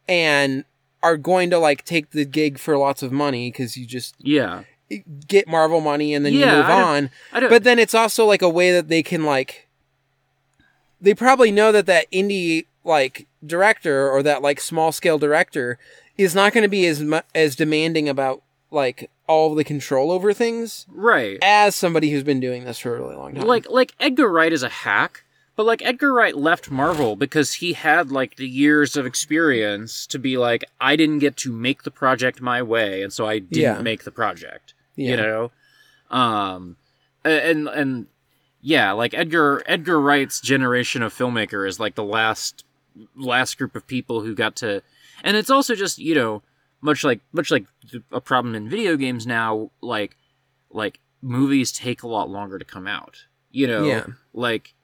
and 0.09 0.65
are 1.03 1.17
going 1.17 1.51
to 1.51 1.59
like 1.59 1.85
take 1.85 2.11
the 2.11 2.25
gig 2.25 2.59
for 2.59 2.77
lots 2.77 3.03
of 3.03 3.13
money 3.13 3.51
because 3.51 3.77
you 3.77 3.87
just 3.87 4.15
yeah. 4.19 4.65
get 5.29 5.47
Marvel 5.47 5.81
money 5.81 6.13
and 6.15 6.25
then 6.27 6.33
Yeah, 6.33 6.51
you 6.51 6.57
move 6.57 6.67
I 6.71 6.83
on. 6.83 7.11
I 7.33 7.41
But 7.49 7.63
then 7.65 7.79
it's 7.79 7.95
also 7.95 8.25
like 8.27 8.43
a 8.43 8.49
way 8.49 8.73
that 8.73 8.89
they 8.89 9.03
can 9.03 9.25
like, 9.25 9.69
they 11.01 11.15
probably 11.15 11.51
know 11.53 11.73
that 11.73 11.87
that 11.87 12.11
indie 12.11 12.67
like 12.87 13.27
director 13.45 14.09
or 14.11 14.23
that 14.23 14.43
like 14.43 14.61
small 14.61 14.93
scale 14.93 15.19
director 15.19 15.79
is 16.17 16.35
not 16.35 16.53
going 16.53 16.63
to 16.63 16.69
be 16.69 16.87
as 16.87 17.03
mu- 17.03 17.21
as 17.35 17.57
demanding 17.57 18.09
about 18.09 18.43
like 18.71 19.11
all 19.27 19.55
the 19.55 19.65
control 19.65 20.11
over 20.13 20.33
things 20.33 20.87
right. 20.91 21.39
as 21.43 21.75
somebody 21.75 22.11
who's 22.11 22.23
been 22.23 22.41
doing 22.41 22.65
this 22.65 22.79
for 22.79 22.97
a 22.97 23.01
really 23.01 23.17
long 23.17 23.35
time. 23.35 23.47
like 23.47 23.69
like 23.71 23.93
Edgar 24.01 24.29
Wright 24.31 24.53
is 24.53 24.63
a 24.63 24.69
hack, 24.69 25.25
but 25.57 25.67
like 25.67 25.83
Edgar 25.85 26.13
Wright 26.13 26.37
left 26.37 26.71
Marvel 26.71 27.17
because 27.17 27.55
he 27.55 27.73
had 27.73 28.11
like 28.11 28.37
the 28.37 28.49
years 28.49 28.97
of 28.97 29.05
experience 29.07 30.07
to 30.09 30.19
be 30.19 30.37
like 30.37 30.65
I 30.81 30.97
didn't 30.97 31.19
get 31.19 31.37
to 31.39 31.53
make 31.53 31.83
the 31.83 31.91
project 31.91 32.41
my 32.41 32.63
way 32.63 33.03
and 33.03 33.13
so 33.13 33.27
I 33.27 33.39
didn't 33.41 33.77
Yeah. 33.77 33.83
make 33.83 34.05
the 34.05 34.13
project. 34.13 34.75
Yeah. 34.95 35.11
You 35.11 35.17
know? 35.17 35.51
Um 36.11 36.77
and 37.25 37.69
and 37.69 38.07
yeah, 38.63 38.93
like 38.93 39.15
Edgar 39.15 39.63
Edgar 39.67 40.01
Wright's 40.01 40.41
generation 40.41 41.03
of 41.03 41.15
filmmaker 41.15 41.69
is 41.69 41.79
like 41.81 41.95
the 41.95 42.05
last 42.05 42.65
last 43.15 43.59
group 43.59 43.75
of 43.77 43.87
people 43.87 44.21
who 44.23 44.35
got 44.35 44.57
to 44.57 44.83
and 45.25 45.37
it's 45.37 45.51
also 45.51 45.75
just, 45.75 45.99
you 45.99 46.15
know, 46.15 46.43
much 46.81 47.03
like 47.05 47.21
much 47.33 47.51
like 47.51 47.65
a 48.13 48.21
problem 48.21 48.55
in 48.55 48.69
video 48.69 48.97
games 48.97 49.27
now 49.27 49.71
like 49.81 50.17
like 50.71 51.01
movies 51.23 51.73
take 51.73 52.03
a 52.03 52.09
lot 52.09 52.29
longer 52.31 52.59
to 52.59 52.65
come 52.65 52.87
out. 52.87 53.25
You 53.51 53.67
know, 53.67 53.85
Yeah. 53.85 54.07
like 54.35 54.75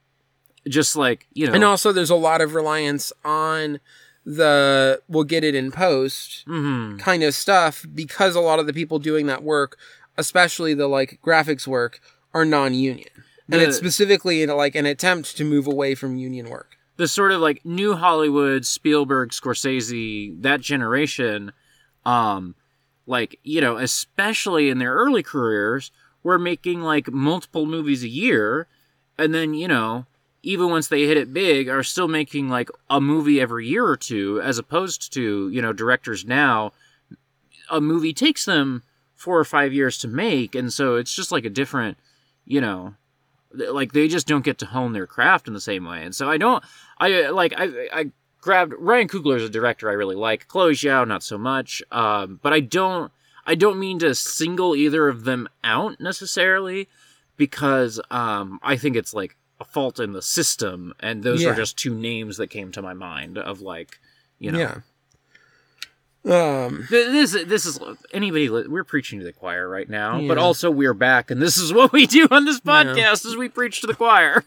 just 0.67 0.95
like 0.95 1.27
you 1.33 1.47
know, 1.47 1.53
and 1.53 1.63
also 1.63 1.91
there's 1.91 2.09
a 2.09 2.15
lot 2.15 2.41
of 2.41 2.53
reliance 2.55 3.11
on 3.25 3.79
the 4.25 5.01
we'll 5.07 5.23
get 5.25 5.43
it 5.43 5.53
in 5.55 5.71
post 5.71 6.45
Mhm. 6.47 6.99
kind 6.99 7.23
of 7.23 7.33
stuff 7.35 7.85
because 7.93 8.35
a 8.35 8.39
lot 8.41 8.59
of 8.59 8.65
the 8.67 8.73
people 8.73 8.97
doing 8.99 9.25
that 9.27 9.43
work, 9.43 9.77
especially 10.17 10.73
the 10.73 10.87
like 10.87 11.19
graphics 11.25 11.67
work, 11.67 11.99
are 12.33 12.45
non-union. 12.45 13.09
And 13.51 13.61
The- 13.61 13.67
it's 13.67 13.77
specifically 13.77 14.41
in 14.41 14.49
like 14.49 14.75
an 14.75 14.85
attempt 14.85 15.35
to 15.37 15.43
move 15.43 15.67
away 15.67 15.93
from 15.95 16.15
union 16.17 16.49
work. 16.49 16.77
The 16.97 17.07
sort 17.07 17.31
of 17.31 17.41
like 17.41 17.65
new 17.65 17.95
Hollywood, 17.95 18.65
Spielberg, 18.65 19.31
Scorsese, 19.31 20.41
that 20.41 20.61
generation, 20.61 21.51
um, 22.05 22.55
like 23.05 23.39
you 23.43 23.61
know, 23.61 23.77
especially 23.77 24.69
in 24.69 24.77
their 24.79 24.93
early 24.93 25.23
careers, 25.23 25.91
were 26.21 26.39
making 26.39 26.81
like 26.81 27.11
multiple 27.11 27.65
movies 27.65 28.03
a 28.03 28.09
year, 28.09 28.67
and 29.17 29.33
then 29.33 29.53
you 29.53 29.67
know, 29.67 30.05
even 30.43 30.69
once 30.69 30.87
they 30.87 31.05
hit 31.05 31.17
it 31.17 31.33
big, 31.33 31.67
are 31.67 31.83
still 31.83 32.07
making 32.07 32.49
like 32.49 32.69
a 32.89 33.01
movie 33.01 33.41
every 33.41 33.67
year 33.67 33.85
or 33.85 33.97
two, 33.97 34.39
as 34.41 34.57
opposed 34.57 35.11
to 35.13 35.49
you 35.49 35.61
know 35.61 35.73
directors 35.73 36.25
now, 36.25 36.71
a 37.69 37.81
movie 37.81 38.13
takes 38.13 38.45
them 38.45 38.83
four 39.15 39.39
or 39.39 39.45
five 39.45 39.73
years 39.73 39.97
to 39.97 40.07
make, 40.07 40.53
and 40.53 40.71
so 40.71 40.95
it's 40.95 41.13
just 41.13 41.31
like 41.31 41.45
a 41.45 41.49
different, 41.49 41.97
you 42.45 42.61
know, 42.61 42.95
like 43.53 43.93
they 43.93 44.07
just 44.07 44.27
don't 44.27 44.43
get 44.43 44.57
to 44.59 44.65
hone 44.65 44.93
their 44.93 45.07
craft 45.07 45.47
in 45.47 45.53
the 45.53 45.61
same 45.61 45.85
way. 45.85 46.03
And 46.03 46.15
so 46.15 46.29
I 46.29 46.37
don't, 46.37 46.63
I 46.97 47.29
like 47.29 47.53
I 47.55 47.65
I 47.93 48.11
grabbed 48.41 48.73
Ryan 48.77 49.07
Coogler 49.07 49.37
as 49.37 49.43
a 49.43 49.49
director 49.49 49.89
I 49.89 49.93
really 49.93 50.15
like, 50.15 50.47
Chloe 50.47 50.73
Zhao 50.73 51.07
not 51.07 51.23
so 51.23 51.37
much, 51.37 51.81
um, 51.91 52.39
but 52.41 52.51
I 52.53 52.59
don't 52.59 53.11
I 53.45 53.55
don't 53.55 53.79
mean 53.79 53.99
to 53.99 54.15
single 54.15 54.75
either 54.75 55.07
of 55.07 55.23
them 55.25 55.47
out 55.63 55.99
necessarily 55.99 56.87
because 57.37 57.99
um, 58.11 58.59
I 58.63 58.77
think 58.77 58.95
it's 58.95 59.13
like 59.13 59.35
a 59.59 59.65
fault 59.65 59.99
in 59.99 60.13
the 60.13 60.21
system, 60.21 60.93
and 60.99 61.23
those 61.23 61.41
Yeah. 61.43 61.49
are 61.51 61.55
just 61.55 61.77
two 61.77 61.93
names 61.93 62.37
that 62.37 62.47
came 62.47 62.71
to 62.73 62.81
my 62.81 62.93
mind 62.93 63.37
of 63.37 63.61
like 63.61 63.99
you 64.39 64.51
know. 64.51 64.59
Yeah. 64.59 64.77
Um. 66.25 66.85
Th- 66.89 67.07
This 67.11 67.31
this 67.45 67.65
is 67.65 67.79
anybody. 68.13 68.49
We're 68.49 68.83
preaching 68.85 69.19
to 69.19 69.25
the 69.25 69.33
choir 69.33 69.67
right 69.67 69.89
now, 69.89 70.25
but 70.27 70.37
also 70.37 70.71
we're 70.71 70.93
back, 70.93 71.29
and 71.31 71.41
this 71.41 71.57
is 71.57 71.73
what 71.73 71.91
we 71.91 72.05
do 72.07 72.27
on 72.31 72.45
this 72.45 72.59
podcast: 72.61 73.25
is 73.25 73.35
we 73.35 73.49
preach 73.49 73.81
to 73.81 73.87
the 73.87 73.93
choir. 73.95 74.43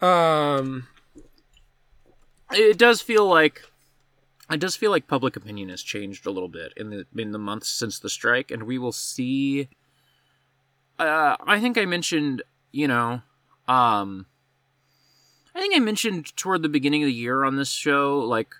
Um. 0.00 0.86
It 2.52 2.78
does 2.78 3.00
feel 3.02 3.28
like 3.28 3.62
it 4.50 4.60
does 4.60 4.76
feel 4.76 4.90
like 4.92 5.06
public 5.08 5.36
opinion 5.36 5.68
has 5.68 5.82
changed 5.82 6.26
a 6.26 6.30
little 6.30 6.48
bit 6.48 6.72
in 6.76 6.90
the 6.90 7.06
in 7.16 7.32
the 7.32 7.38
months 7.38 7.68
since 7.68 7.98
the 7.98 8.08
strike, 8.08 8.50
and 8.50 8.62
we 8.62 8.78
will 8.78 8.92
see. 8.92 9.68
Uh, 10.98 11.36
I 11.46 11.60
think 11.60 11.76
I 11.76 11.84
mentioned, 11.84 12.42
you 12.72 12.88
know, 12.88 13.20
um, 13.68 14.24
I 15.54 15.60
think 15.60 15.76
I 15.76 15.78
mentioned 15.78 16.34
toward 16.36 16.62
the 16.62 16.70
beginning 16.70 17.02
of 17.02 17.06
the 17.08 17.12
year 17.12 17.44
on 17.44 17.56
this 17.56 17.70
show, 17.70 18.20
like 18.20 18.54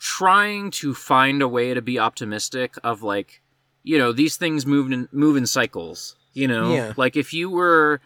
trying 0.00 0.70
to 0.72 0.94
find 0.94 1.42
a 1.42 1.46
way 1.48 1.74
to 1.74 1.82
be 1.82 1.98
optimistic 1.98 2.74
of 2.82 3.02
like, 3.02 3.40
you 3.84 3.96
know, 3.98 4.10
these 4.12 4.36
things 4.36 4.66
move 4.66 4.90
in 4.90 5.08
move 5.12 5.36
in 5.36 5.46
cycles. 5.46 6.16
You 6.32 6.48
know, 6.48 6.72
Yeah. 6.74 6.92
like 6.96 7.16
if 7.16 7.32
you 7.32 7.50
were 7.50 8.00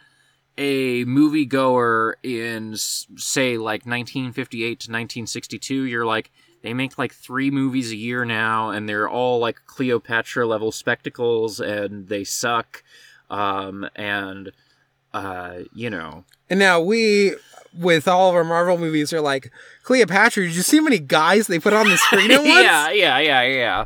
a 0.58 1.04
moviegoer 1.04 2.14
in 2.22 2.76
say 2.76 3.56
like 3.58 3.84
1958 3.86 4.66
to 4.66 4.90
1962 4.90 5.82
you're 5.82 6.06
like 6.06 6.30
they 6.62 6.72
make 6.72 6.96
like 6.96 7.12
three 7.12 7.50
movies 7.50 7.90
a 7.90 7.96
year 7.96 8.24
now 8.24 8.70
and 8.70 8.88
they're 8.88 9.08
all 9.08 9.40
like 9.40 9.56
cleopatra 9.66 10.46
level 10.46 10.70
spectacles 10.70 11.58
and 11.58 12.06
they 12.08 12.22
suck 12.22 12.84
um 13.30 13.84
and 13.96 14.52
uh 15.12 15.54
you 15.74 15.90
know 15.90 16.22
And 16.48 16.60
now 16.60 16.80
we, 16.80 17.34
with 17.74 18.06
all 18.08 18.30
of 18.30 18.36
our 18.36 18.44
Marvel 18.44 18.78
movies, 18.78 19.12
are 19.12 19.20
like 19.20 19.50
Cleopatra. 19.82 20.44
Did 20.46 20.54
you 20.56 20.62
see 20.62 20.78
how 20.78 20.84
many 20.84 20.98
guys 20.98 21.46
they 21.46 21.58
put 21.58 21.72
on 21.72 21.88
the 21.88 21.96
screen 21.96 22.30
at 22.30 22.38
once? 22.44 22.48
yeah 22.48 22.90
yeah 22.90 23.18
yeah 23.18 23.42
yeah 23.42 23.84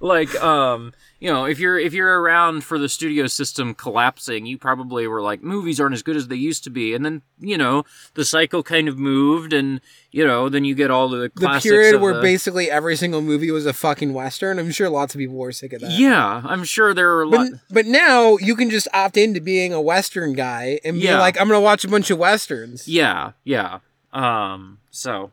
like 0.00 0.34
um 0.42 0.92
you 1.20 1.30
know 1.30 1.44
if 1.44 1.58
you're 1.58 1.78
if 1.78 1.92
you're 1.92 2.20
around 2.22 2.64
for 2.64 2.78
the 2.78 2.88
studio 2.88 3.26
system 3.26 3.74
collapsing 3.74 4.46
you 4.46 4.56
probably 4.58 5.06
were 5.06 5.20
like 5.20 5.42
movies 5.42 5.78
aren't 5.78 5.92
as 5.94 6.02
good 6.02 6.16
as 6.16 6.28
they 6.28 6.34
used 6.36 6.64
to 6.64 6.70
be 6.70 6.94
and 6.94 7.04
then 7.04 7.20
you 7.38 7.58
know 7.58 7.84
the 8.14 8.24
cycle 8.24 8.62
kind 8.62 8.88
of 8.88 8.98
moved 8.98 9.52
and 9.52 9.80
you 10.10 10.26
know 10.26 10.48
then 10.48 10.64
you 10.64 10.74
get 10.74 10.90
all 10.90 11.08
the 11.10 11.30
The 11.34 11.60
period 11.62 12.00
where 12.00 12.14
the- 12.14 12.22
basically 12.22 12.70
every 12.70 12.96
single 12.96 13.20
movie 13.20 13.50
was 13.50 13.66
a 13.66 13.72
fucking 13.74 14.14
western. 14.14 14.58
I'm 14.58 14.70
sure 14.72 14.88
lots 14.88 15.14
of 15.14 15.18
people 15.18 15.36
were 15.36 15.52
sick 15.52 15.72
of 15.74 15.82
that. 15.82 15.90
yeah 15.92 16.40
i'm 16.46 16.64
sure 16.64 16.94
there 16.94 17.12
are 17.16 17.22
a 17.22 17.28
lot 17.28 17.48
But, 17.50 17.60
but 17.70 17.86
now 17.86 18.36
you 18.38 18.56
can 18.56 18.70
just 18.70 18.88
opt 18.94 19.16
into 19.16 19.40
being 19.40 19.72
a 19.72 19.80
western 19.80 20.32
guy 20.32 20.80
and 20.84 20.96
be 20.96 21.02
Yeah. 21.04 21.20
like, 21.20 21.38
I'm 21.40 21.48
gonna 21.48 21.60
watch 21.60 21.84
a 21.84 21.88
bunch 21.88 22.10
of 22.10 22.18
westerns. 22.18 22.88
yeah 22.88 23.32
yeah 23.44 23.80
um 24.12 24.78
so 24.90 25.30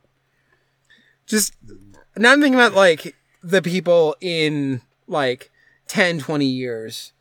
Just 1.25 1.53
now 2.15 2.31
I'm 2.33 2.41
thinking 2.41 2.59
about 2.59 2.73
like 2.73 3.15
the 3.43 3.61
people 3.61 4.15
in 4.21 4.81
like 5.07 5.49
10, 5.87 6.19
20 6.19 6.45
years 6.45 7.13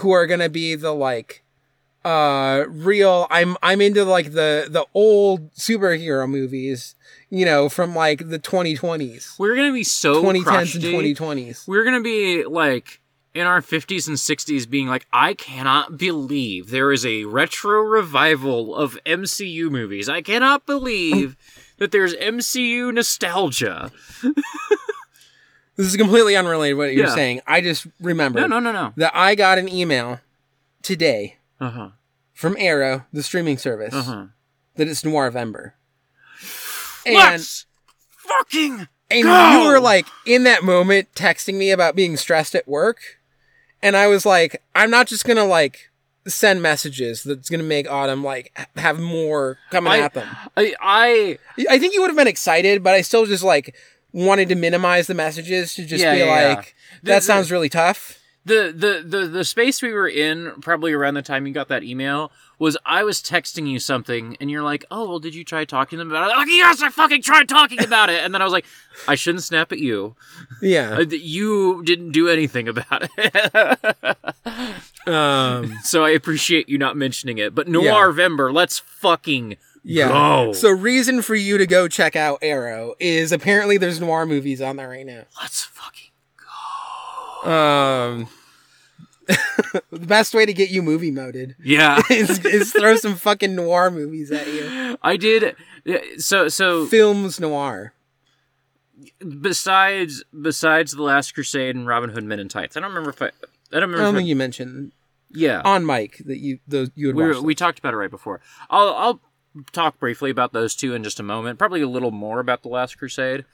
who 0.00 0.10
are 0.12 0.26
gonna 0.26 0.48
be 0.48 0.74
the 0.74 0.92
like 0.92 1.42
uh 2.04 2.64
real 2.68 3.26
I'm 3.30 3.56
I'm 3.62 3.80
into 3.80 4.04
like 4.04 4.32
the 4.32 4.66
the 4.68 4.86
old 4.94 5.52
superhero 5.54 6.28
movies, 6.28 6.94
you 7.30 7.44
know, 7.44 7.68
from 7.68 7.94
like 7.94 8.28
the 8.28 8.38
2020s. 8.38 9.38
we're 9.38 9.54
gonna 9.54 9.72
be 9.72 9.84
so 9.84 10.22
2010s 10.22 10.74
and 10.74 11.16
2020s. 11.16 11.68
we're 11.68 11.84
gonna 11.84 12.00
be 12.00 12.44
like 12.44 13.00
in 13.34 13.46
our 13.46 13.62
50s 13.62 14.08
and 14.08 14.18
60s 14.18 14.68
being 14.68 14.88
like 14.88 15.06
i 15.10 15.32
cannot 15.32 15.96
believe 15.96 16.68
there 16.68 16.92
is 16.92 17.06
a 17.06 17.24
retro 17.24 17.80
revival 17.80 18.76
of 18.76 18.98
mcu 19.06 19.70
movies 19.70 20.06
i 20.06 20.20
cannot 20.20 20.66
believe 20.66 21.34
that 21.78 21.92
there's 21.92 22.12
mcu 22.16 22.92
nostalgia 22.92 23.90
This 25.76 25.86
is 25.86 25.96
completely 25.96 26.36
unrelated 26.36 26.74
to 26.74 26.78
what 26.78 26.92
you're 26.94 27.06
Yeah. 27.06 27.14
saying. 27.14 27.40
I 27.46 27.60
just 27.60 27.86
remember. 28.00 28.40
no 28.40 28.46
no 28.46 28.58
no 28.60 28.72
no 28.72 28.92
that 28.96 29.12
I 29.14 29.34
got 29.34 29.58
an 29.58 29.68
email 29.68 30.20
today 30.82 31.36
uh-huh 31.60 31.90
from 32.32 32.56
Arrow, 32.58 33.04
the 33.12 33.22
streaming 33.22 33.56
service, 33.58 33.94
uh-huh 33.94 34.26
that 34.76 34.88
it's 34.88 35.02
Noirvember. 35.02 35.72
And 37.04 37.14
let's 37.14 37.66
fucking 38.08 38.88
and 39.10 39.22
go! 39.24 39.50
you 39.62 39.68
were 39.68 39.80
like 39.80 40.06
in 40.26 40.44
that 40.44 40.62
moment 40.64 41.08
texting 41.14 41.54
me 41.54 41.70
about 41.70 41.94
being 41.96 42.16
stressed 42.16 42.54
at 42.54 42.66
work, 42.68 42.98
and 43.82 43.96
I 43.96 44.06
was 44.06 44.24
like, 44.24 44.62
I'm 44.74 44.90
not 44.90 45.06
just 45.08 45.24
gonna 45.24 45.44
like 45.44 45.90
send 46.26 46.62
messages 46.62 47.22
that's 47.24 47.50
gonna 47.50 47.62
make 47.64 47.90
Autumn 47.90 48.22
like 48.22 48.56
have 48.76 49.00
more 49.00 49.58
coming 49.70 49.92
I- 49.92 49.98
at 49.98 50.14
them. 50.14 50.28
i 50.56 50.74
i 50.80 51.38
I 51.68 51.78
think 51.78 51.94
you 51.94 52.00
would 52.00 52.10
have 52.10 52.16
been 52.16 52.28
excited, 52.28 52.82
but 52.82 52.94
I 52.94 53.02
still 53.02 53.26
just 53.26 53.42
like 53.44 53.74
wanted 54.12 54.48
to 54.50 54.54
minimize 54.54 55.06
the 55.06 55.14
messages 55.14 55.74
to 55.74 55.84
just 55.84 56.02
Yeah, 56.02 56.12
be 56.12 56.18
yeah, 56.20 56.40
yeah. 56.40 56.54
like, 56.54 56.74
that 57.02 57.16
the- 57.16 57.20
sounds 57.22 57.50
really 57.50 57.68
tough. 57.68 58.18
the, 58.44 58.72
the 58.76 59.18
the 59.18 59.26
the 59.28 59.44
space 59.44 59.80
we 59.82 59.92
were 59.92 60.08
in 60.08 60.52
probably 60.60 60.92
around 60.92 61.14
the 61.14 61.22
time 61.22 61.46
you 61.46 61.52
got 61.52 61.68
that 61.68 61.84
email 61.84 62.32
was 62.58 62.76
I 62.84 63.04
was 63.04 63.20
texting 63.22 63.68
you 63.68 63.78
something 63.78 64.36
and 64.40 64.50
you're 64.50 64.62
like, 64.64 64.84
"Oh, 64.90 65.08
well, 65.08 65.18
did 65.20 65.32
you 65.34 65.44
try 65.44 65.64
talking 65.64 65.96
to 65.98 66.04
them 66.04 66.10
about 66.10 66.30
it?" 66.30 66.36
Like, 66.36 66.48
"Yes, 66.48 66.82
I 66.82 66.88
fucking 66.90 67.22
tried 67.22 67.48
talking 67.48 67.82
about 67.82 68.10
it." 68.10 68.22
And 68.24 68.34
then 68.34 68.40
I 68.42 68.44
was 68.44 68.52
like, 68.52 68.64
"I 69.08 69.14
shouldn't 69.14 69.44
snap 69.44 69.70
at 69.72 69.78
you. 69.78 70.14
Yeah. 70.60 70.96
Uh, 70.98 71.04
You 71.08 71.82
didn't 71.84 72.10
do 72.12 72.28
anything 72.28 72.66
about 72.68 73.08
it." 73.16 74.16
Um. 75.06 75.78
so 75.84 76.04
I 76.04 76.10
appreciate 76.10 76.68
you 76.68 76.78
not 76.78 76.96
mentioning 76.96 77.38
it. 77.38 77.54
But 77.54 77.66
Noirvember, 77.68 78.52
let's 78.52 78.78
fucking 78.78 79.56
Yeah. 79.84 80.08
go. 80.08 80.52
So 80.52 80.70
reason 80.70 81.22
for 81.22 81.34
you 81.34 81.58
to 81.58 81.66
go 81.66 81.88
check 81.88 82.14
out 82.16 82.38
Arrow 82.42 82.94
is 83.00 83.32
apparently 83.32 83.78
there's 83.78 84.00
noir 84.00 84.26
movies 84.26 84.60
on 84.60 84.76
there 84.76 84.88
right 84.88 85.06
now. 85.06 85.24
let's 85.40 85.64
fucking 85.64 86.10
go. 87.44 87.50
Um, 87.50 88.28
the 89.90 90.06
best 90.06 90.34
way 90.34 90.46
to 90.46 90.52
get 90.52 90.70
you 90.70 90.82
movie 90.82 91.10
moded 91.10 91.56
yeah. 91.62 92.00
is, 92.10 92.44
is 92.44 92.72
throw 92.72 92.96
some 92.96 93.16
fucking 93.16 93.54
noir 93.54 93.90
movies 93.90 94.30
at 94.30 94.46
you. 94.46 94.96
I 95.02 95.16
did. 95.16 95.56
So 96.18 96.48
so 96.48 96.86
Films 96.86 97.40
noir. 97.40 97.92
besides 99.40 100.22
besides 100.40 100.92
the 100.92 101.02
Last 101.02 101.34
Crusade 101.34 101.74
and 101.74 101.86
Robin 101.86 102.10
Hood 102.10 102.24
Men 102.24 102.38
in 102.38 102.48
Tights, 102.48 102.76
I 102.76 102.80
don't 102.80 102.90
remember 102.90 103.10
if 103.10 103.22
I. 103.22 103.26
I 103.26 103.80
don't 103.80 103.90
remember. 103.90 103.98
I 103.98 104.06
don't 104.06 104.14
if 104.14 104.18
think 104.18 104.26
I, 104.26 104.28
you 104.28 104.36
mentioned 104.36 104.92
yeah. 105.30 105.62
on 105.64 105.86
mic 105.86 106.18
that 106.26 106.38
you 106.38 106.58
those 106.68 106.90
you 106.94 107.08
had 107.08 107.16
we, 107.16 107.24
were, 107.24 107.40
we 107.40 107.54
talked 107.54 107.78
about 107.78 107.94
it 107.94 107.96
right 107.96 108.10
before. 108.10 108.40
I'll 108.70 108.94
I'll 108.94 109.20
talk 109.72 109.98
briefly 109.98 110.30
about 110.30 110.52
those 110.52 110.74
two 110.74 110.94
in 110.94 111.04
just 111.04 111.20
a 111.20 111.22
moment. 111.22 111.58
Probably 111.58 111.82
a 111.82 111.88
little 111.88 112.10
more 112.10 112.40
about 112.40 112.62
the 112.62 112.68
Last 112.68 112.98
Crusade. 112.98 113.44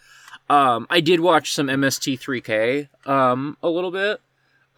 Um, 0.50 0.86
I 0.88 1.00
did 1.00 1.20
watch 1.20 1.52
some 1.52 1.66
MST3K 1.68 2.88
um 3.06 3.56
a 3.62 3.68
little 3.68 3.90
bit. 3.90 4.20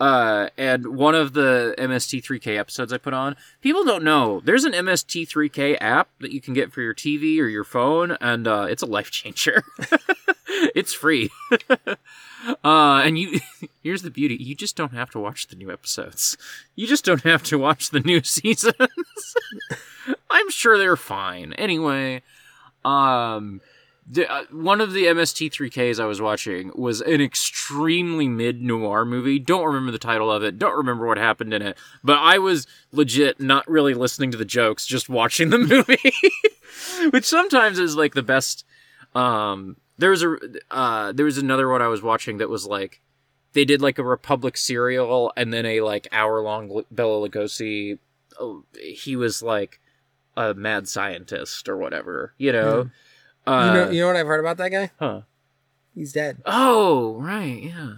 Uh, 0.01 0.49
and 0.57 0.97
one 0.97 1.14
of 1.14 1.35
the 1.35 1.75
MST3K 1.77 2.59
episodes 2.59 2.91
I 2.91 2.97
put 2.97 3.12
on, 3.12 3.37
people 3.61 3.85
don't 3.85 4.03
know 4.03 4.41
there's 4.41 4.64
an 4.64 4.73
MST3K 4.73 5.77
app 5.79 6.09
that 6.21 6.33
you 6.33 6.41
can 6.41 6.55
get 6.55 6.73
for 6.73 6.81
your 6.81 6.95
TV 6.95 7.39
or 7.39 7.47
your 7.47 7.64
phone, 7.64 8.16
and 8.21 8.49
uh, 8.49 8.66
it's 8.68 8.83
a 8.83 8.87
life 8.87 9.11
changer. 9.11 9.62
it's 10.75 10.93
free. 10.93 11.31
uh, 11.71 11.95
and 12.65 13.19
you, 13.19 13.41
here's 13.83 14.03
the 14.03 14.11
beauty: 14.11 14.35
you 14.35 14.55
just 14.55 14.77
don't 14.77 14.93
have 14.93 15.11
to 15.11 15.21
watch 15.21 15.49
the 15.49 15.57
new 15.57 15.71
episodes. 15.71 16.37
You 16.75 16.87
just 16.87 17.05
don't 17.05 17.23
have 17.23 17.43
to 17.45 17.59
watch 17.59 17.91
the 17.91 18.01
new 18.01 18.23
seasons. 18.23 18.75
I'm 20.29 20.51
sure 20.51 20.77
they're 20.77 20.97
fine. 20.97 21.53
Anyway, 21.53 22.23
um, 22.85 23.61
the, 24.11 24.29
uh, 24.31 24.45
one 24.51 24.81
of 24.81 24.93
the 24.93 25.05
MST3Ks 25.05 26.01
I 26.01 26.07
was 26.07 26.21
watching 26.21 26.73
was 26.75 27.01
an 27.01 27.21
extremely 27.21 28.27
mid 28.27 28.61
noir 28.61 29.05
movie. 29.05 29.39
Don't 29.39 29.67
remember 29.67 29.93
the 29.93 29.99
title 29.99 30.33
of 30.33 30.43
it. 30.43 30.59
Don't 30.59 30.77
remember 30.77 31.07
what 31.07 31.19
happened 31.19 31.55
in 31.55 31.63
it. 31.63 31.79
But 32.03 32.19
I 32.19 32.39
was 32.39 32.67
legit 32.91 33.41
not 33.41 33.69
really 33.69 33.95
listening 33.95 34.33
to 34.33 34.39
the 34.39 34.45
jokes, 34.45 34.85
just 34.85 35.09
watching 35.09 35.51
the 35.51 35.59
movie, 35.59 36.13
which 37.11 37.25
sometimes 37.25 37.79
is 37.79 37.95
like 37.95 38.15
the 38.15 38.23
best. 38.23 38.65
Um, 39.15 39.77
there 40.01 40.11
was 40.11 40.23
a 40.23 40.37
uh, 40.71 41.13
there 41.13 41.27
was 41.27 41.39
another 41.39 41.69
one 41.69 41.83
I 41.83 41.89
was 41.89 42.03
watching 42.03 42.39
that 42.39 42.49
was 42.49 42.67
like 42.67 43.01
they 43.53 43.65
did 43.65 43.83
like 43.83 43.99
a 43.99 44.05
Republic 44.05 44.57
serial 44.57 45.33
and 45.37 45.53
then 45.53 45.67
a 45.67 45.81
like 45.83 46.09
hour 46.13 46.41
long 46.43 46.85
Bela 46.91 47.29
Lugosi. 47.29 47.99
oh, 48.39 48.65
He 48.81 49.17
was 49.17 49.43
like 49.43 49.81
a 50.37 50.55
mad 50.55 50.89
scientist 50.89 51.69
or 51.69 51.77
whatever, 51.77 52.35
you 52.39 52.53
know. 52.53 52.91
Uh, 53.47 53.65
you 53.67 53.73
know, 53.73 53.91
you 53.91 54.01
know 54.01 54.07
what 54.09 54.17
I've 54.17 54.27
heard 54.27 54.41
about 54.41 54.57
that 54.59 54.71
guy? 54.71 54.91
huh. 54.99 55.21
He's 55.95 56.13
dead. 56.13 56.39
Oh, 56.47 57.15
right, 57.17 57.63
yeah. 57.63 57.95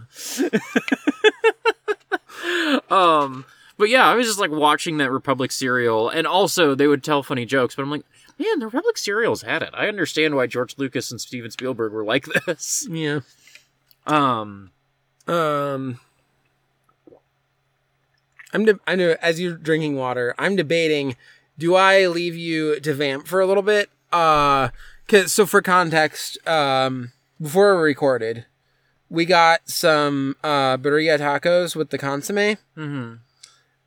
um, 2.91 3.45
but 3.77 3.91
yeah, 3.91 4.09
I 4.09 4.15
was 4.15 4.27
just 4.27 4.39
like 4.39 4.51
watching 4.51 4.97
that 4.99 5.11
Republic 5.11 5.53
serial, 5.53 6.09
and 6.09 6.27
also 6.27 6.75
they 6.75 6.87
would 6.87 7.05
tell 7.05 7.23
funny 7.23 7.45
jokes, 7.45 7.75
but 7.75 7.83
I'm 7.83 7.91
like, 7.91 8.05
man, 8.39 8.59
the 8.59 8.67
Republic 8.67 8.99
serials 8.99 9.43
had 9.43 9.63
it. 9.63 9.71
I 9.73 9.89
understand 9.89 10.35
why 10.37 10.47
George 10.47 10.77
Lucas 10.79 11.11
and 11.11 11.21
Steven 11.21 11.51
Spielberg 11.51 11.93
were 11.93 12.05
like 12.05 12.27
this. 12.47 12.87
Yeah. 12.91 13.21
Um, 14.07 14.71
Um. 15.29 16.01
I'm. 18.53 18.65
De- 18.65 18.81
I 18.87 18.95
know. 18.97 19.17
As 19.23 19.41
you're 19.41 19.57
drinking 19.57 19.97
water, 19.97 20.35
I'm 20.39 20.57
debating. 20.57 21.17
Do 21.59 21.75
I 21.75 22.07
leave 22.07 22.37
you 22.37 22.81
to 22.81 22.95
vamp 22.95 23.27
for 23.27 23.41
a 23.41 23.47
little 23.47 23.63
bit? 23.63 23.91
Uh, 24.11 24.69
cause 25.09 25.33
so 25.33 25.47
for 25.47 25.63
context, 25.63 26.37
um, 26.47 27.13
before 27.41 27.77
we 27.77 27.83
recorded, 27.83 28.47
we 29.09 29.25
got 29.25 29.69
some 29.69 30.37
uh 30.43 30.77
birria 30.77 31.19
tacos 31.19 31.75
with 31.77 31.91
the 31.91 31.99
consomme, 31.99 32.57
mhm. 32.77 33.19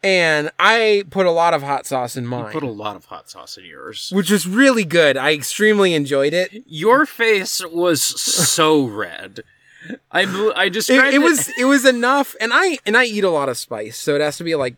And 0.06 0.52
I 0.60 1.04
put 1.10 1.26
a 1.26 1.32
lot 1.32 1.54
of 1.54 1.64
hot 1.64 1.86
sauce 1.86 2.16
in 2.16 2.26
mine, 2.26 2.52
put 2.54 2.64
a 2.64 2.70
lot 2.70 2.96
of 2.96 3.06
hot 3.06 3.30
sauce 3.30 3.58
in 3.58 3.66
yours. 3.66 4.12
which 4.14 4.30
was 4.30 4.48
really 4.48 4.84
good. 4.86 5.18
I 5.18 5.34
extremely 5.34 5.94
enjoyed 5.94 6.34
it. 6.34 6.64
Your 6.68 7.06
face 7.06 7.62
was 7.66 8.02
so 8.02 8.86
red. 8.86 9.42
I 10.12 10.22
I 10.56 10.66
It, 10.66 10.70
described 10.74 11.14
it 11.14 11.20
was 11.20 11.50
it 11.60 11.66
was 11.66 11.86
enough, 11.86 12.36
and 12.40 12.52
I 12.54 12.78
and 12.86 12.96
I 12.96 13.06
eat 13.06 13.24
a 13.24 13.30
lot 13.30 13.50
of 13.50 13.58
spice, 13.58 13.98
so 13.98 14.16
it 14.16 14.22
has 14.22 14.38
to 14.38 14.44
be 14.44 14.56
like 14.56 14.76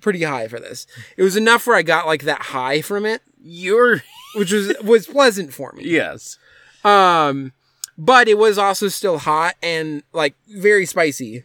pretty 0.00 0.22
high 0.22 0.46
for 0.48 0.60
this. 0.60 0.86
It 1.16 1.22
was 1.22 1.36
enough 1.36 1.66
where 1.66 1.76
I 1.76 1.82
got 1.82 2.06
like 2.06 2.22
that 2.22 2.40
high 2.42 2.80
from 2.82 3.04
it, 3.06 3.22
your 3.42 4.02
which 4.34 4.52
was 4.52 4.74
was 4.82 5.06
pleasant 5.06 5.52
for 5.52 5.72
me. 5.72 5.84
yes. 5.84 6.38
Um, 6.84 7.52
but 7.98 8.28
it 8.28 8.38
was 8.38 8.58
also 8.58 8.88
still 8.88 9.18
hot 9.18 9.56
and 9.62 10.02
like 10.12 10.34
very 10.48 10.86
spicy, 10.86 11.44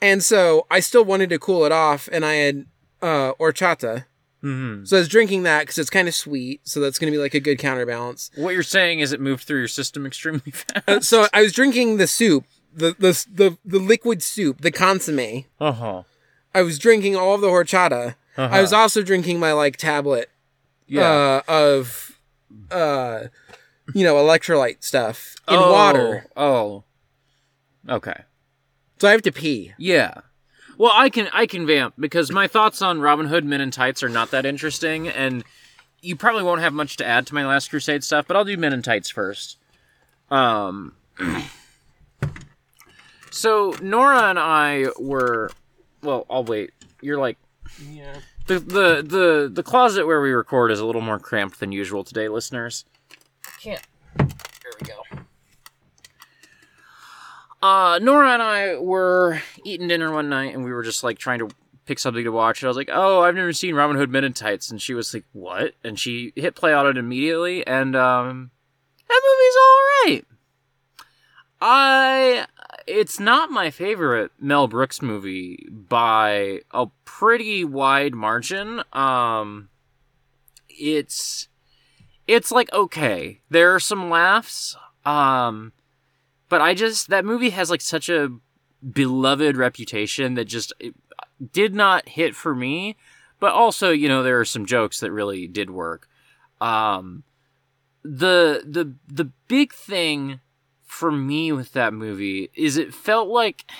and 0.00 0.22
so 0.22 0.66
I 0.70 0.80
still 0.80 1.04
wanted 1.04 1.30
to 1.30 1.38
cool 1.38 1.64
it 1.64 1.72
off, 1.72 2.08
and 2.12 2.24
I 2.24 2.34
had 2.34 2.66
uh 3.00 3.32
horchata, 3.34 4.04
hmm 4.40 4.84
so 4.84 4.96
I 4.96 5.00
was 5.00 5.08
drinking 5.08 5.42
that 5.44 5.60
because 5.60 5.78
it's 5.78 5.90
kind 5.90 6.08
of 6.08 6.14
sweet, 6.14 6.60
so 6.64 6.80
that's 6.80 6.98
gonna 6.98 7.12
be 7.12 7.18
like 7.18 7.34
a 7.34 7.40
good 7.40 7.58
counterbalance. 7.58 8.30
What 8.36 8.54
you're 8.54 8.62
saying 8.62 9.00
is 9.00 9.12
it 9.12 9.20
moved 9.20 9.44
through 9.44 9.58
your 9.60 9.68
system 9.68 10.06
extremely 10.06 10.50
fast. 10.52 10.88
Uh, 10.88 11.00
so 11.00 11.26
I 11.32 11.42
was 11.42 11.52
drinking 11.52 11.96
the 11.96 12.06
soup, 12.06 12.44
the 12.74 12.94
the 12.98 13.24
the 13.32 13.58
the 13.64 13.78
liquid 13.78 14.22
soup, 14.22 14.60
the 14.60 14.70
consomme. 14.70 15.44
Uh 15.60 15.72
huh. 15.72 16.02
I 16.54 16.62
was 16.62 16.78
drinking 16.78 17.14
all 17.14 17.34
of 17.34 17.40
the 17.40 17.48
horchata. 17.48 18.14
Uh-huh. 18.36 18.54
I 18.56 18.60
was 18.60 18.72
also 18.72 19.02
drinking 19.02 19.38
my 19.40 19.52
like 19.52 19.76
tablet 19.76 20.30
yeah. 20.86 21.02
uh, 21.02 21.42
of 21.48 22.18
uh 22.70 23.24
you 23.94 24.04
know 24.04 24.14
electrolyte 24.14 24.82
stuff 24.82 25.34
in 25.48 25.56
Oh, 25.56 25.72
water. 25.72 26.26
Oh. 26.36 26.84
Okay. 27.88 28.22
So 29.00 29.08
I 29.08 29.12
have 29.12 29.22
to 29.22 29.32
pee. 29.32 29.72
Yeah. 29.78 30.14
Well, 30.76 30.92
I 30.94 31.08
can 31.10 31.28
I 31.32 31.46
can 31.46 31.66
vamp 31.66 31.94
because 31.98 32.30
my 32.30 32.46
thoughts 32.46 32.82
on 32.82 33.00
Robin 33.00 33.26
Hood 33.26 33.44
Men 33.44 33.60
in 33.60 33.70
Tights 33.70 34.02
are 34.02 34.08
not 34.08 34.30
that 34.30 34.46
interesting, 34.46 35.08
and 35.08 35.42
you 36.02 36.14
probably 36.16 36.42
won't 36.44 36.60
have 36.60 36.72
much 36.72 36.96
to 36.98 37.06
add 37.06 37.26
to 37.28 37.34
my 37.34 37.44
Last 37.46 37.70
Crusade 37.70 38.04
stuff. 38.04 38.26
But 38.28 38.36
I'll 38.36 38.44
do 38.44 38.56
Men 38.56 38.72
in 38.72 38.82
Tights 38.82 39.10
first. 39.10 39.58
Um. 40.30 40.94
So 43.30 43.74
Nora 43.82 44.30
and 44.30 44.38
I 44.38 44.86
were, 44.98 45.50
well, 46.02 46.24
I'll 46.30 46.44
wait. 46.44 46.70
You're 47.02 47.18
like 47.18 47.36
Yeah. 47.90 48.16
the 48.46 48.58
the 48.58 49.02
the 49.06 49.50
the 49.52 49.62
closet 49.62 50.06
where 50.06 50.20
we 50.22 50.30
record 50.32 50.72
is 50.72 50.80
a 50.80 50.86
little 50.86 51.02
more 51.02 51.18
cramped 51.18 51.60
than 51.60 51.70
usual 51.70 52.04
today, 52.04 52.28
listeners. 52.28 52.86
Can't. 53.60 53.82
There 54.16 54.26
we 54.80 54.86
go. 54.86 55.02
Uh, 57.60 57.98
Nora 58.02 58.32
and 58.32 58.42
I 58.42 58.76
were 58.76 59.42
eating 59.64 59.88
dinner 59.88 60.12
one 60.12 60.28
night, 60.28 60.54
and 60.54 60.64
we 60.64 60.72
were 60.72 60.82
just 60.84 61.02
like 61.02 61.18
trying 61.18 61.40
to 61.40 61.48
pick 61.86 61.98
something 61.98 62.24
to 62.24 62.30
watch. 62.30 62.62
And 62.62 62.68
I 62.68 62.70
was 62.70 62.76
like, 62.76 62.90
"Oh, 62.92 63.22
I've 63.22 63.34
never 63.34 63.52
seen 63.52 63.74
Robin 63.74 63.96
Hood 63.96 64.10
Men 64.10 64.24
in 64.24 64.32
Tights," 64.32 64.70
and 64.70 64.80
she 64.80 64.94
was 64.94 65.12
like, 65.12 65.24
"What?" 65.32 65.74
And 65.82 65.98
she 65.98 66.32
hit 66.36 66.54
play 66.54 66.72
on 66.72 66.86
it 66.86 66.96
immediately, 66.96 67.66
and 67.66 67.96
um, 67.96 68.50
that 69.08 69.22
movie's 69.24 69.56
all 69.56 69.80
right. 70.04 70.24
I 71.60 72.46
it's 72.86 73.18
not 73.18 73.50
my 73.50 73.70
favorite 73.70 74.30
Mel 74.38 74.68
Brooks 74.68 75.02
movie 75.02 75.66
by 75.70 76.60
a 76.70 76.86
pretty 77.04 77.64
wide 77.64 78.14
margin. 78.14 78.82
Um 78.92 79.68
it's 80.68 81.48
it's 82.26 82.52
like 82.52 82.72
okay. 82.72 83.40
There 83.50 83.74
are 83.74 83.80
some 83.80 84.08
laughs. 84.08 84.76
Um 85.04 85.72
but 86.48 86.60
I 86.60 86.74
just 86.74 87.08
that 87.08 87.24
movie 87.24 87.50
has 87.50 87.70
like 87.70 87.80
such 87.80 88.08
a 88.08 88.30
beloved 88.92 89.56
reputation 89.56 90.34
that 90.34 90.46
just 90.46 90.72
did 91.52 91.74
not 91.74 92.08
hit 92.08 92.34
for 92.34 92.54
me. 92.54 92.96
But 93.40 93.52
also, 93.52 93.90
you 93.90 94.08
know, 94.08 94.22
there 94.22 94.40
are 94.40 94.44
some 94.44 94.66
jokes 94.66 95.00
that 95.00 95.12
really 95.12 95.46
did 95.46 95.70
work. 95.70 96.08
Um 96.60 97.24
the 98.02 98.62
the 98.66 98.94
the 99.06 99.30
big 99.48 99.72
thing 99.72 100.40
for 100.84 101.12
me 101.12 101.52
with 101.52 101.72
that 101.72 101.92
movie 101.92 102.50
is 102.54 102.76
it 102.76 102.94
felt 102.94 103.28
like 103.28 103.70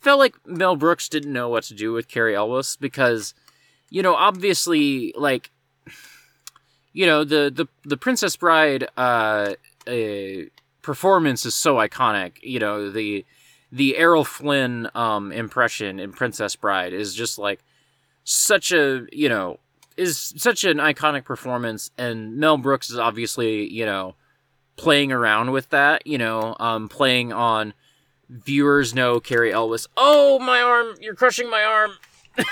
felt 0.00 0.18
like 0.18 0.34
Mel 0.46 0.76
Brooks 0.76 1.08
didn't 1.08 1.32
know 1.32 1.48
what 1.48 1.64
to 1.64 1.74
do 1.74 1.92
with 1.92 2.08
Cary 2.08 2.34
Elwes 2.34 2.76
because 2.76 3.34
you 3.90 4.02
know 4.02 4.14
obviously 4.14 5.12
like 5.16 5.50
you 6.92 7.06
know 7.06 7.24
the 7.24 7.52
the 7.54 7.66
the 7.84 7.96
Princess 7.96 8.36
Bride 8.36 8.88
uh, 8.96 9.54
uh 9.86 10.42
performance 10.84 11.44
is 11.44 11.54
so 11.54 11.76
iconic 11.76 12.34
you 12.42 12.58
know 12.60 12.90
the 12.90 13.24
the 13.72 13.96
Errol 13.96 14.24
Flynn 14.24 14.88
um 14.94 15.32
impression 15.32 15.98
in 15.98 16.12
Princess 16.12 16.54
Bride 16.54 16.92
is 16.92 17.14
just 17.14 17.38
like 17.38 17.60
such 18.22 18.70
a 18.70 19.06
you 19.10 19.28
know 19.28 19.58
is 19.96 20.32
such 20.36 20.64
an 20.64 20.78
iconic 20.78 21.24
performance 21.24 21.90
and 21.98 22.36
Mel 22.36 22.58
Brooks 22.58 22.90
is 22.90 22.98
obviously 22.98 23.68
you 23.72 23.84
know 23.84 24.14
playing 24.76 25.12
around 25.12 25.52
with 25.52 25.70
that, 25.70 26.06
you 26.06 26.18
know, 26.18 26.56
um, 26.58 26.88
playing 26.88 27.32
on 27.32 27.74
viewers 28.28 28.94
know 28.94 29.20
Cary 29.20 29.52
Elwes. 29.52 29.86
Oh, 29.96 30.38
my 30.38 30.60
arm! 30.60 30.96
You're 31.00 31.14
crushing 31.14 31.50
my 31.50 31.62
arm. 31.62 31.92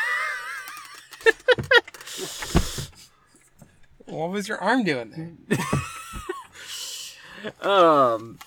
What 4.07 4.31
was 4.31 4.47
your 4.47 4.59
arm 4.59 4.85
doing 4.85 5.11
there? 5.49 5.59
Um, 7.61 8.39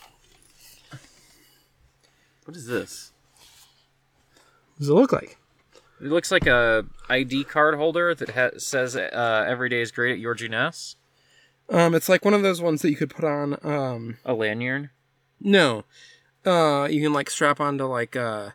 what 2.46 2.56
is 2.56 2.68
this? 2.68 3.12
What 4.76 4.80
does 4.80 4.90
it 4.90 4.94
look 4.94 5.12
like? 5.12 5.38
It 6.02 6.08
looks 6.08 6.32
like 6.32 6.46
a 6.48 6.86
ID 7.10 7.46
card 7.46 7.76
holder 7.76 8.14
that 8.14 8.30
ha- 8.32 8.58
says 8.58 8.96
uh, 8.96 9.46
"Every 9.48 9.70
day 9.70 9.82
is 9.82 9.92
great" 9.92 10.14
at 10.14 10.20
your 10.20 10.36
Ness. 10.50 10.96
Um, 11.70 11.96
it's 11.96 12.10
like 12.10 12.24
one 12.26 12.34
of 12.34 12.44
those 12.44 12.62
ones 12.62 12.82
that 12.82 12.90
you 12.92 12.96
could 12.98 13.10
put 13.10 13.24
on. 13.26 13.58
Um, 13.64 14.18
A 14.26 14.34
lanyard. 14.34 14.90
no, 15.40 15.84
uh, 16.46 16.88
you 16.92 17.02
can 17.02 17.14
like 17.14 17.30
strap 17.30 17.60
onto 17.60 17.86
like 17.86 18.16
uh, 18.16 18.50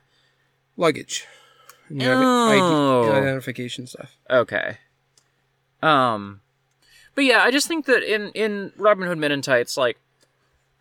luggage. 0.76 1.26
And 1.88 2.03
Oh. 2.05 3.03
ID, 3.03 3.16
identification 3.16 3.86
stuff. 3.88 4.14
Okay. 4.30 4.78
Um, 5.82 6.41
but 7.16 7.24
yeah, 7.24 7.43
I 7.43 7.51
just 7.51 7.66
think 7.66 7.86
that 7.86 8.03
in 8.05 8.28
in 8.30 8.72
Robin 8.76 9.09
Hood 9.09 9.18
Men 9.18 9.32
in 9.32 9.43
Tights, 9.43 9.76
like, 9.76 9.99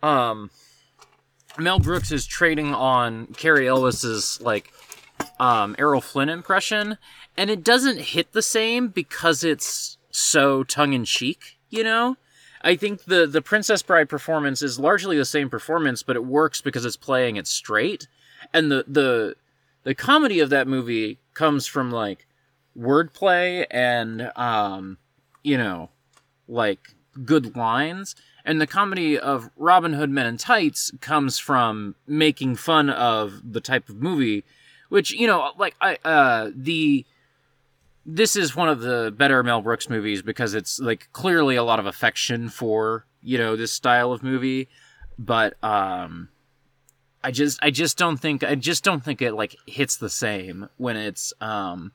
um, 0.02 0.50
Mel 1.58 1.78
Brooks 1.78 2.12
is 2.12 2.26
trading 2.26 2.74
on 2.74 3.26
Cary 3.28 3.68
Elwes's 3.68 4.40
like, 4.40 4.72
um, 5.38 5.76
Errol 5.78 6.00
Flynn 6.00 6.28
impression, 6.28 6.98
and 7.36 7.50
it 7.50 7.62
doesn't 7.64 8.00
hit 8.00 8.32
the 8.32 8.42
same 8.42 8.88
because 8.88 9.44
it's 9.44 9.98
so 10.10 10.62
tongue 10.62 10.92
in 10.92 11.04
cheek. 11.04 11.58
You 11.68 11.84
know, 11.84 12.16
I 12.62 12.76
think 12.76 13.04
the 13.04 13.26
the 13.26 13.42
Princess 13.42 13.82
Bride 13.82 14.08
performance 14.08 14.62
is 14.62 14.78
largely 14.78 15.16
the 15.16 15.24
same 15.24 15.48
performance, 15.50 16.02
but 16.02 16.16
it 16.16 16.24
works 16.24 16.60
because 16.60 16.84
it's 16.84 16.96
playing 16.96 17.36
it 17.36 17.46
straight, 17.46 18.06
and 18.52 18.70
the 18.70 18.84
the 18.86 19.36
the 19.84 19.94
comedy 19.94 20.40
of 20.40 20.50
that 20.50 20.68
movie 20.68 21.18
comes 21.34 21.66
from 21.66 21.90
like 21.90 22.26
wordplay 22.78 23.66
and 23.70 24.30
um 24.36 24.96
you 25.42 25.58
know 25.58 25.90
like 26.46 26.94
good 27.24 27.56
lines 27.56 28.14
and 28.50 28.60
the 28.60 28.66
comedy 28.66 29.16
of 29.16 29.48
Robin 29.56 29.92
Hood 29.92 30.10
Men 30.10 30.26
in 30.26 30.36
Tights 30.36 30.90
comes 31.00 31.38
from 31.38 31.94
making 32.04 32.56
fun 32.56 32.90
of 32.90 33.40
the 33.52 33.60
type 33.60 33.88
of 33.88 34.02
movie, 34.02 34.44
which 34.88 35.12
you 35.12 35.28
know, 35.28 35.52
like 35.56 35.76
I 35.80 35.98
uh 36.04 36.50
the 36.52 37.06
this 38.04 38.34
is 38.34 38.56
one 38.56 38.68
of 38.68 38.80
the 38.80 39.14
better 39.16 39.44
Mel 39.44 39.62
Brooks 39.62 39.88
movies 39.88 40.20
because 40.20 40.54
it's 40.54 40.80
like 40.80 41.08
clearly 41.12 41.54
a 41.54 41.62
lot 41.62 41.78
of 41.78 41.86
affection 41.86 42.48
for 42.48 43.06
you 43.22 43.38
know 43.38 43.54
this 43.54 43.72
style 43.72 44.12
of 44.12 44.22
movie, 44.22 44.68
but 45.18 45.62
um. 45.62 46.28
I 47.22 47.32
just 47.32 47.58
I 47.62 47.70
just 47.70 47.98
don't 47.98 48.16
think 48.16 48.42
I 48.42 48.54
just 48.54 48.82
don't 48.82 49.04
think 49.04 49.20
it 49.20 49.34
like 49.34 49.54
hits 49.66 49.98
the 49.98 50.08
same 50.08 50.70
when 50.78 50.96
it's 50.96 51.34
um 51.38 51.92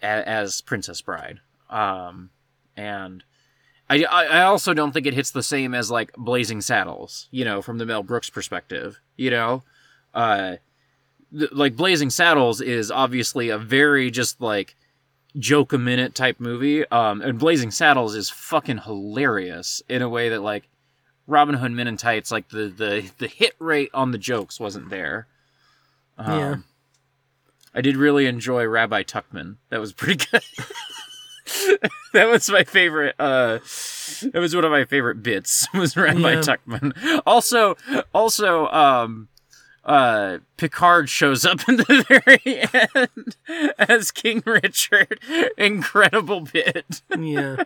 a, 0.00 0.06
as 0.06 0.60
Princess 0.60 1.00
Bride. 1.02 1.40
Um 1.68 2.30
and 2.76 3.24
I, 3.90 4.04
I 4.04 4.24
I 4.24 4.42
also 4.44 4.72
don't 4.72 4.92
think 4.92 5.06
it 5.06 5.14
hits 5.14 5.32
the 5.32 5.42
same 5.42 5.74
as 5.74 5.90
like 5.90 6.12
Blazing 6.16 6.60
Saddles, 6.62 7.28
you 7.32 7.44
know, 7.44 7.60
from 7.60 7.76
the 7.78 7.84
Mel 7.84 8.02
Brooks 8.04 8.30
perspective, 8.30 9.00
you 9.16 9.30
know? 9.30 9.62
Uh 10.14 10.56
th- 11.36 11.52
like 11.52 11.76
Blazing 11.76 12.08
Saddles 12.10 12.60
is 12.60 12.90
obviously 12.90 13.48
a 13.50 13.58
very 13.58 14.10
just 14.10 14.40
like 14.40 14.76
joke 15.36 15.72
a 15.72 15.78
minute 15.78 16.14
type 16.14 16.38
movie. 16.40 16.86
Um 16.88 17.20
and 17.20 17.38
Blazing 17.38 17.70
Saddles 17.72 18.14
is 18.14 18.30
fucking 18.30 18.78
hilarious 18.78 19.82
in 19.88 20.00
a 20.02 20.08
way 20.08 20.28
that 20.30 20.40
like 20.40 20.68
Robin 21.26 21.56
Hood 21.56 21.72
Men 21.72 21.86
in 21.88 21.96
Tights, 21.96 22.30
like 22.30 22.48
the 22.48 22.68
the 22.68 23.10
the 23.18 23.26
hit 23.28 23.54
rate 23.58 23.90
on 23.92 24.12
the 24.12 24.18
jokes 24.18 24.58
wasn't 24.60 24.88
there. 24.90 25.26
Um, 26.16 26.38
Yeah. 26.38 26.56
I 27.74 27.80
did 27.82 27.96
really 27.96 28.26
enjoy 28.26 28.66
Rabbi 28.66 29.04
Tuckman. 29.04 29.56
That 29.68 29.80
was 29.80 29.92
pretty 29.92 30.24
good. 30.30 30.42
that 32.12 32.28
was 32.28 32.48
my 32.50 32.64
favorite. 32.64 33.14
Uh, 33.18 33.58
that 34.32 34.34
was 34.40 34.54
one 34.54 34.64
of 34.64 34.70
my 34.70 34.84
favorite 34.84 35.22
bits. 35.22 35.66
Was 35.74 35.96
Rabbi 35.96 36.18
Yeah. 36.18 36.40
Tuckman. 36.40 37.20
Also, 37.26 37.76
also, 38.12 38.66
um, 38.68 39.28
uh, 39.84 40.38
Picard 40.56 41.08
shows 41.08 41.44
up 41.46 41.60
in 41.68 41.76
the 41.78 42.04
very 42.08 42.62
end 42.84 43.36
as 43.78 44.10
King 44.10 44.42
Richard. 44.44 45.20
Incredible 45.56 46.42
bit. 46.42 47.02
yeah. 47.18 47.64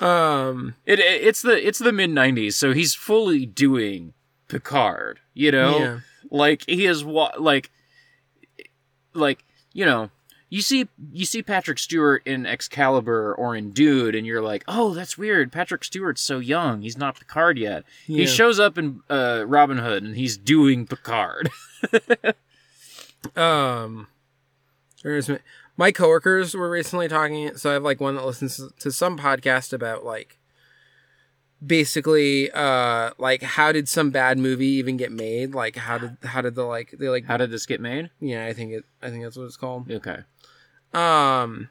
Um. 0.00 0.74
It, 0.86 1.00
it 1.00 1.22
it's 1.24 1.42
the 1.42 1.66
it's 1.66 1.78
the 1.80 1.92
mid 1.92 2.10
'90s, 2.10 2.52
so 2.54 2.72
he's 2.72 2.94
fully 2.94 3.46
doing 3.46 4.12
Picard. 4.46 5.18
You 5.34 5.50
know, 5.50 5.78
Yeah. 5.78 5.98
like 6.30 6.62
he 6.68 6.86
is 6.86 7.04
what 7.04 7.40
like 7.42 7.70
like 9.14 9.44
you 9.72 9.84
know 9.84 10.10
you 10.50 10.62
see 10.62 10.88
you 11.12 11.26
see 11.26 11.42
Patrick 11.42 11.78
Stewart 11.78 12.22
in 12.26 12.46
Excalibur 12.46 13.34
or 13.34 13.54
in 13.54 13.70
Dune, 13.70 14.14
and 14.14 14.26
you're 14.26 14.40
like, 14.42 14.64
oh, 14.68 14.94
that's 14.94 15.18
weird. 15.18 15.52
Patrick 15.52 15.84
Stewart's 15.84 16.22
so 16.22 16.38
young; 16.38 16.82
he's 16.82 16.96
not 16.96 17.18
Picard 17.18 17.58
yet. 17.58 17.84
Yeah. 18.06 18.20
He 18.20 18.26
shows 18.26 18.58
up 18.58 18.78
in 18.78 19.00
uh, 19.10 19.44
Robin 19.46 19.78
Hood, 19.78 20.02
and 20.02 20.16
he's 20.16 20.36
doing 20.36 20.86
Picard. 20.86 21.50
um 23.36 24.06
there's 25.02 25.28
my, 25.28 25.38
my 25.76 25.92
coworkers 25.92 26.54
were 26.54 26.70
recently 26.70 27.08
talking 27.08 27.54
so 27.56 27.70
i 27.70 27.72
have 27.72 27.82
like 27.82 28.00
one 28.00 28.14
that 28.14 28.24
listens 28.24 28.60
to 28.78 28.92
some 28.92 29.18
podcast 29.18 29.72
about 29.72 30.04
like 30.04 30.38
basically 31.64 32.50
uh 32.52 33.10
like 33.18 33.42
how 33.42 33.72
did 33.72 33.88
some 33.88 34.10
bad 34.10 34.38
movie 34.38 34.66
even 34.66 34.96
get 34.96 35.10
made 35.10 35.52
like 35.54 35.74
how 35.76 35.98
did 35.98 36.16
how 36.22 36.40
did 36.40 36.54
the 36.54 36.62
like 36.64 36.94
they 36.98 37.08
like 37.08 37.24
How 37.24 37.36
did 37.36 37.50
this 37.50 37.66
get 37.66 37.80
made? 37.80 38.10
yeah 38.20 38.46
i 38.46 38.52
think 38.52 38.72
it 38.72 38.84
i 39.02 39.10
think 39.10 39.24
that's 39.24 39.36
what 39.36 39.44
it's 39.44 39.56
called 39.56 39.90
Okay, 39.90 40.18
um 40.94 41.68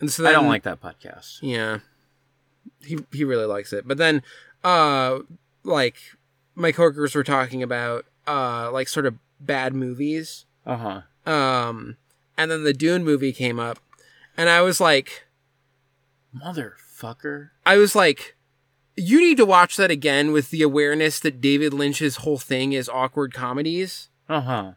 and 0.00 0.10
so 0.12 0.26
I 0.26 0.32
don't 0.32 0.46
like 0.48 0.62
that 0.64 0.80
podcast. 0.80 1.38
yeah 1.42 1.78
he 2.84 2.98
he 3.12 3.24
really 3.24 3.46
likes 3.46 3.72
it 3.72 3.86
but 3.88 3.98
then 3.98 4.22
uh 4.64 5.18
like 5.64 5.96
my 6.54 6.72
coworkers 6.72 7.14
were 7.14 7.24
talking 7.24 7.62
about 7.62 8.04
uh 8.26 8.70
like 8.72 8.88
sort 8.88 9.06
of 9.06 9.14
bad 9.40 9.74
movies 9.74 10.44
Uh 10.66 10.76
huh. 11.24 11.30
um 11.32 11.96
and 12.36 12.50
then 12.50 12.62
the 12.64 12.72
dune 12.74 13.04
movie 13.04 13.32
came 13.32 13.58
up 13.58 13.78
and 14.36 14.48
i 14.48 14.60
was 14.60 14.80
like 14.80 15.24
Motherfucker. 16.36 17.50
i 17.64 17.76
was 17.76 17.94
like 17.96 18.36
you 18.96 19.20
need 19.20 19.36
to 19.36 19.46
watch 19.46 19.76
that 19.76 19.90
again 19.90 20.32
with 20.32 20.50
the 20.50 20.62
awareness 20.62 21.20
that 21.20 21.40
david 21.40 21.72
lynch's 21.72 22.16
whole 22.16 22.38
thing 22.38 22.72
is 22.72 22.88
awkward 22.88 23.32
comedies 23.32 24.08
Uh 24.28 24.40
huh. 24.40 24.72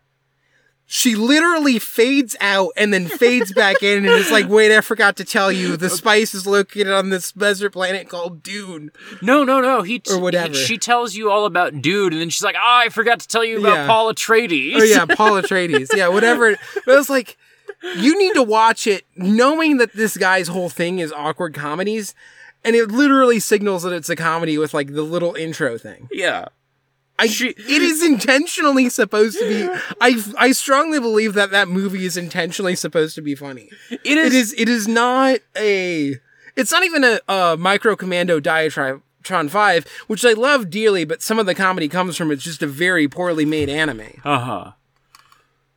She 0.94 1.16
literally 1.16 1.80
fades 1.80 2.36
out 2.42 2.72
and 2.76 2.94
then 2.94 3.08
fades 3.08 3.54
back 3.54 3.82
in 3.82 4.00
and 4.06 4.08
it's 4.14 4.30
like 4.30 4.50
wait 4.50 4.76
i 4.76 4.82
forgot 4.82 5.16
to 5.16 5.24
tell 5.24 5.50
you 5.50 5.78
the 5.78 5.90
spice 5.90 6.34
is 6.36 6.46
located 6.46 6.90
on 6.92 7.10
this 7.12 7.32
desert 7.32 7.70
planet 7.70 8.10
called 8.10 8.44
dune 8.44 8.92
No, 9.22 9.46
no, 9.46 9.62
no. 9.62 9.84
He 9.84 10.00
t- 10.00 10.14
Or 10.14 10.20
whatever. 10.20 10.50
he- 10.54 10.66
she 10.66 10.78
tells 10.78 11.16
you 11.16 11.32
all 11.32 11.46
about 11.46 11.82
Dune, 11.82 12.12
and 12.12 12.22
then 12.22 12.30
she's 12.30 12.44
like, 12.44 12.56
"Oh, 12.58 12.82
I 12.86 12.90
forgot 12.90 13.22
to 13.22 13.28
tell 13.30 13.46
you 13.46 13.60
about 13.60 13.74
Yeah. 13.76 13.88
Paul 13.88 14.08
oh, 14.10 14.14
Atreides." 14.14 14.76
oh 14.76 14.84
yeah 14.84 15.06
paul 15.06 15.32
atreides 15.42 15.96
yeah 15.96 16.10
whatever 16.10 16.58
but 16.86 16.94
i 16.94 16.98
was 16.98 17.10
like 17.10 17.38
you 17.96 18.20
need 18.20 18.34
to 18.34 18.44
watch 18.44 18.86
it 18.86 19.06
knowing 19.16 19.78
that 19.78 19.94
this 19.94 20.18
guy's 20.18 20.50
whole 20.50 20.70
thing 20.70 21.00
is 21.00 21.14
awkward 21.14 21.54
comedies 21.54 22.14
and 22.66 22.76
it 22.76 22.92
literally 22.92 23.40
signals 23.40 23.84
that 23.84 23.94
it's 23.94 24.10
a 24.10 24.16
comedy 24.18 24.58
with 24.58 24.74
like 24.74 24.94
the 24.94 25.04
little 25.04 25.36
intro 25.36 25.78
thing 25.78 26.10
yeah. 26.12 26.48
I, 27.22 27.28
She- 27.28 27.50
it 27.50 27.82
is 27.82 28.04
intentionally 28.04 28.90
supposed 28.90 29.38
to 29.40 29.48
be 29.48 29.70
I 30.02 30.22
I 30.38 30.52
strongly 30.52 31.00
believe 31.00 31.34
that 31.36 31.52
that 31.52 31.68
movie 31.68 32.06
is 32.06 32.18
intentionally 32.18 32.76
supposed 32.76 33.16
to 33.16 33.22
be 33.22 33.36
funny. 33.36 33.70
It 33.90 34.00
It 34.04 34.18
is. 34.18 34.34
is 34.34 34.54
it 34.58 34.68
is 34.70 34.88
not 34.88 35.40
a 35.58 36.16
it's 36.56 36.72
not 36.72 36.84
even 36.84 37.04
a, 37.04 37.20
a 37.30 37.56
micro 37.58 37.96
commando 37.96 38.40
diatron 38.40 39.02
5 39.50 39.86
which 40.08 40.26
I 40.26 40.34
love 40.34 40.70
dearly 40.70 41.06
but 41.06 41.22
some 41.22 41.38
of 41.40 41.46
the 41.46 41.56
comedy 41.56 41.88
comes 41.88 42.18
from 42.18 42.32
it's 42.32 42.44
just 42.44 42.64
a 42.64 42.68
very 42.68 43.08
poorly 43.08 43.46
made 43.46 43.70
anime. 43.70 44.20
Uh 44.26 44.40
huh. 44.40 44.72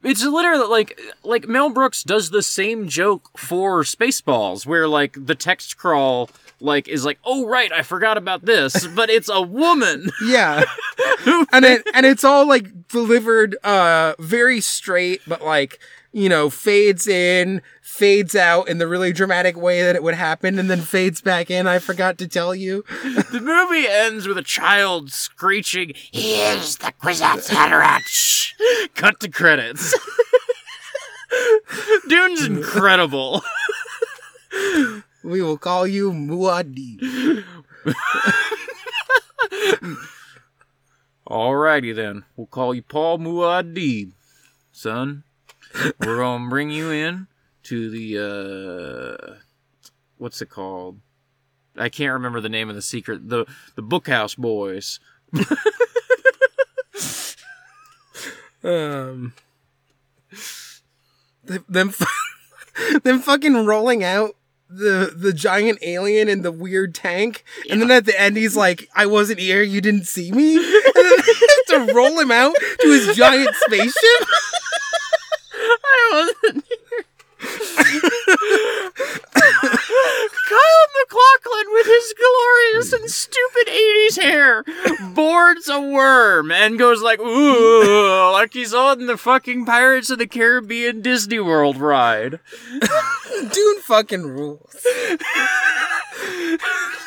It's 0.03 0.23
literally 0.23 0.67
like 0.67 1.01
like 1.23 1.49
Mel 1.49 1.71
Brooks 1.71 2.03
does 2.03 2.29
the 2.31 2.43
same 2.43 2.89
joke 2.89 3.31
for 3.39 3.83
Spaceballs, 3.85 4.67
where 4.67 4.87
like 4.87 5.17
the 5.19 5.35
text 5.35 5.79
crawl 5.79 6.29
like 6.61 6.89
is 6.89 7.05
like, 7.05 7.19
"Oh 7.25 7.47
right, 7.47 7.73
I 7.73 7.83
forgot 7.83 8.17
about 8.17 8.45
this," 8.45 8.87
but 8.95 9.11
it's 9.11 9.29
a 9.29 9.41
woman. 9.41 10.11
Yeah. 10.25 10.65
and 11.53 11.65
it 11.65 11.87
and 11.95 12.07
it's 12.07 12.25
all 12.25 12.47
like 12.47 12.89
delivered 12.89 13.57
uh 13.65 14.15
very 14.19 14.61
straight 14.61 15.21
but 15.27 15.43
like 15.43 15.81
you 16.13 16.29
know 16.29 16.49
fades 16.49 17.09
in 17.09 17.61
fades 17.83 18.37
out 18.37 18.69
in 18.69 18.79
the 18.79 18.87
really 18.87 19.13
dramatic 19.13 19.57
way 19.57 19.83
that 19.83 19.97
it 19.97 20.03
would 20.03 20.15
happen 20.15 20.59
and 20.59 20.71
then 20.71 20.81
fades 20.81 21.21
back 21.21 21.51
in 21.51 21.67
i 21.67 21.79
forgot 21.79 22.19
to 22.19 22.29
tell 22.29 22.55
you 22.55 22.85
the 23.33 23.41
movie 23.43 23.89
ends 23.89 24.29
with 24.29 24.39
a 24.39 24.43
child 24.43 25.11
screeching, 25.11 25.93
"He 25.95 26.41
is 26.41 26.77
the 26.79 26.93
Kwisatz 27.03 27.51
Haderach!" 27.51 28.53
Cut 28.95 29.21
to 29.21 29.29
credits. 29.29 29.95
Dune's 32.09 32.45
incredible. 32.45 33.43
We 35.25 35.43
will 35.43 35.59
call 35.59 35.87
you 35.87 36.13
muad'Dib. 36.13 37.45
Alrighty 41.29 41.95
then, 41.95 42.25
we'll 42.37 42.47
call 42.47 42.75
you 42.75 42.83
Paul 42.83 43.19
Muad'Dib, 43.19 44.13
son. 44.71 45.25
We're 45.99 46.19
gonna 46.19 46.51
bring 46.51 46.71
you 46.71 46.91
in 46.91 47.27
to 47.65 47.91
the 47.91 48.19
uh, 49.19 49.35
what's 50.19 50.43
it 50.43 50.51
called? 50.51 51.01
I 51.77 51.89
can't 51.89 52.13
remember 52.13 52.41
the 52.41 52.49
name 52.49 52.69
of 52.69 52.77
the 52.77 52.83
secret. 52.83 53.29
The 53.29 53.47
the 53.75 53.83
Bookhouse 53.83 54.37
Boys. 54.37 55.01
um 58.63 59.35
them 61.69 61.93
them 63.03 63.19
fucking 63.21 63.67
rolling 63.67 64.05
out 64.05 64.37
the 64.69 65.13
the 65.15 65.33
giant 65.33 65.79
alien 65.83 66.29
in 66.29 66.43
the 66.43 66.53
weird 66.53 66.95
tank. 66.95 67.45
And 67.71 67.81
then 67.81 67.91
at 67.91 68.07
the 68.07 68.21
end 68.21 68.37
he's 68.37 68.57
like 68.57 68.89
i 68.95 69.07
wasn't 69.07 69.41
here. 69.41 69.63
You 69.63 69.81
didn't 69.81 70.07
see 70.07 70.33
me. 70.33 70.57
And 70.97 71.05
then 71.05 71.23
they 71.27 71.77
have 71.77 71.89
to 71.89 71.95
roll 71.95 72.19
him 72.19 72.31
out 72.31 72.55
to 72.81 72.89
his 72.89 73.17
giant 73.17 73.55
spaceship. 73.67 73.93
I 75.55 76.33
wasn't 76.43 76.64
MacLachlan 81.05 81.73
with 81.73 81.87
his 81.87 82.15
glorious 82.15 82.93
and 82.93 83.11
stupid 83.11 83.67
80s 83.69 84.21
hair 84.21 84.65
boards 85.15 85.69
a 85.69 85.81
worm 85.81 86.51
and 86.51 86.79
goes 86.79 87.03
like, 87.03 87.21
ooh, 87.21 88.31
like 88.33 88.53
he's 88.53 88.73
on 88.73 89.07
the 89.07 89.17
fucking 89.17 89.67
Pirates 89.67 90.11
of 90.11 90.19
the 90.19 90.27
Caribbean 90.27 91.03
Disney 91.03 91.41
World 91.41 91.77
ride. 91.77 92.41
Dune 93.53 93.81
fucking 93.81 94.23
rules. 94.23 94.87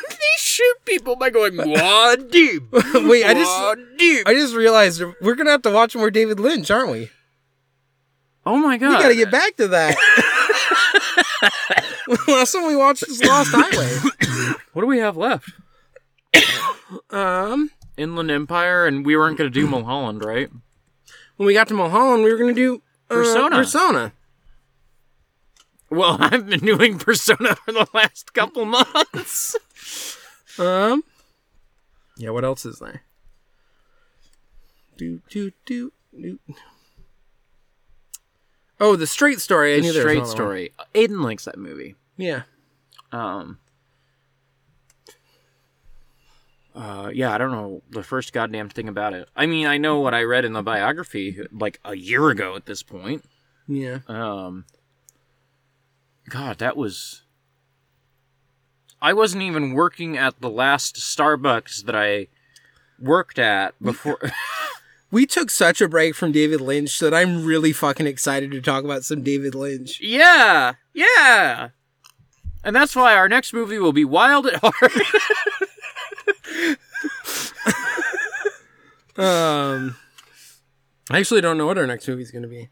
They 0.10 0.40
shoot 0.40 0.76
people 0.86 1.16
by 1.16 1.30
going, 1.30 1.58
wad 1.58 2.32
deep. 2.32 2.64
Wait, 2.94 3.24
I 3.24 3.34
just 3.34 3.78
deep. 3.98 4.28
I 4.28 4.34
just 4.34 4.56
realized 4.56 5.02
we're 5.22 5.36
gonna 5.36 5.52
have 5.52 5.62
to 5.64 5.72
watch 5.72 5.96
more 5.96 6.10
David 6.12 6.40
Lynch, 6.40 6.72
aren't 6.72 6.92
we? 6.92 7.10
Oh 8.46 8.58
my 8.58 8.78
god. 8.78 8.90
We 8.98 9.04
gotta 9.04 9.16
get 9.16 9.32
back 9.32 9.56
to 9.58 9.68
that. 9.70 10.24
Last 12.28 12.52
time 12.54 12.68
we 12.68 12.76
watched 12.76 13.08
was 13.08 13.24
Lost 13.24 13.52
Highway. 13.54 14.54
What 14.74 14.82
do 14.84 14.88
we 14.88 15.00
have 15.00 15.18
left? 15.18 15.50
Um, 17.10 17.72
Inland 17.98 18.30
Empire, 18.30 18.86
and 18.86 19.04
we 19.04 19.18
weren't 19.18 19.38
going 19.40 19.52
to 19.52 19.54
do 19.54 19.66
Mulholland, 19.66 20.24
right? 20.24 20.50
when 21.38 21.48
we 21.48 21.54
got 21.54 21.68
to 21.70 21.74
Mulholland, 21.74 22.24
we 22.24 22.32
were 22.32 22.38
gonna 22.38 22.54
do 22.54 22.82
uh, 23.10 23.16
Persona. 23.16 23.56
Persona. 23.56 24.14
Well, 25.90 26.18
I've 26.20 26.48
been 26.48 26.60
doing 26.60 27.00
Persona 27.00 27.56
for 27.56 27.72
the 27.72 27.88
last 27.94 28.34
couple 28.34 28.66
months. 28.66 29.56
Um. 30.60 31.04
Yeah. 32.18 32.32
What 32.32 32.44
else 32.44 32.66
is 32.66 32.80
there? 32.80 33.04
Do 34.98 35.22
do 35.30 35.52
do 35.66 35.94
do. 36.20 36.40
Oh, 38.80 38.96
the 38.96 39.08
Straight 39.08 39.40
Story. 39.40 39.76
I 39.76 39.80
knew 39.80 39.92
there 39.94 40.04
was 40.04 40.12
Straight 40.12 40.18
another. 40.18 40.32
Story. 40.32 40.72
Aiden 40.94 41.24
likes 41.24 41.46
that 41.46 41.58
movie. 41.58 41.96
Yeah. 42.18 42.44
Um. 43.12 43.60
Uh, 46.76 47.10
yeah, 47.12 47.34
I 47.34 47.40
don't 47.40 47.52
know 47.52 47.82
the 47.90 48.04
first 48.04 48.34
goddamn 48.34 48.70
thing 48.70 48.88
about 48.88 49.14
it. 49.14 49.28
I 49.36 49.48
mean, 49.48 49.66
I 49.66 49.80
know 49.80 50.00
what 50.00 50.14
I 50.14 50.22
read 50.22 50.46
in 50.46 50.54
the 50.54 50.62
biography 50.62 51.40
like 51.52 51.80
a 51.84 51.96
year 51.96 52.30
ago 52.30 52.56
at 52.56 52.68
this 52.68 52.84
point. 52.84 53.26
Yeah. 53.68 54.00
Um, 54.08 54.66
God, 56.30 56.60
that 56.60 56.78
was. 56.78 57.24
I 59.02 59.14
wasn't 59.14 59.44
even 59.44 59.74
working 59.74 60.18
at 60.18 60.40
the 60.40 60.50
last 60.50 60.98
Starbucks 60.98 61.86
that 61.86 61.96
I 61.96 62.28
worked 63.00 63.40
at 63.40 63.74
before. 63.82 64.20
We 65.10 65.26
took 65.26 65.50
such 65.50 65.80
a 65.82 65.88
break 65.88 66.16
from 66.16 66.32
David 66.32 66.60
Lynch 66.62 67.00
that 67.00 67.14
I'm 67.14 67.46
really 67.46 67.72
fucking 67.74 68.08
excited 68.08 68.52
to 68.52 68.62
talk 68.62 68.84
about 68.84 69.06
some 69.06 69.24
David 69.24 69.56
Lynch. 69.56 70.02
yeah, 70.02 70.74
yeah. 70.94 71.70
And 72.64 72.76
that's 72.76 72.96
why 72.96 73.16
our 73.16 73.30
next 73.30 73.54
movie 73.54 73.80
will 73.80 73.94
be 73.94 74.04
Wild 74.04 74.48
at 74.48 74.56
Heart. 74.62 74.92
Um, 79.18 79.96
I 81.10 81.18
actually 81.20 81.42
don't 81.42 81.58
know 81.58 81.66
what 81.66 81.78
our 81.80 81.88
next 81.88 82.08
movie's 82.08 82.30
gonna 82.30 82.48
be. 82.48 82.70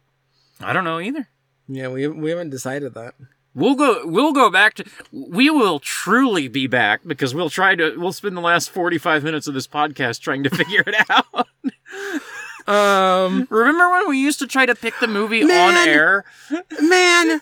I 0.60 0.74
don't 0.74 0.84
know 0.84 1.00
either. 1.00 1.28
Yeah, 1.68 1.88
we 1.88 2.08
we 2.08 2.30
haven't 2.30 2.52
decided 2.52 2.94
that. 2.94 3.16
We'll 3.56 3.74
go. 3.76 4.06
We'll 4.06 4.34
go 4.34 4.52
back 4.52 4.76
to. 4.76 4.86
We 5.12 5.50
will 5.50 5.80
truly 5.80 6.48
be 6.48 6.68
back 6.68 7.02
because 7.06 7.34
we'll 7.34 7.50
try 7.50 7.74
to. 7.76 7.96
We'll 7.98 8.14
spend 8.14 8.38
the 8.38 8.42
last 8.42 8.70
forty-five 8.70 9.24
minutes 9.24 9.48
of 9.48 9.56
this 9.56 9.66
podcast 9.68 10.22
trying 10.22 10.44
to 10.44 10.50
figure 10.52 10.84
it 10.86 10.96
out. 11.10 11.48
Um, 12.68 13.48
Remember 13.52 13.90
when 13.92 14.10
we 14.10 14.18
used 14.20 14.40
to 14.40 14.48
try 14.48 14.66
to 14.66 14.74
pick 14.74 14.96
the 15.00 15.08
movie 15.08 15.44
Man. 15.44 15.76
on 15.78 15.88
air? 15.88 16.26
man, 16.82 17.42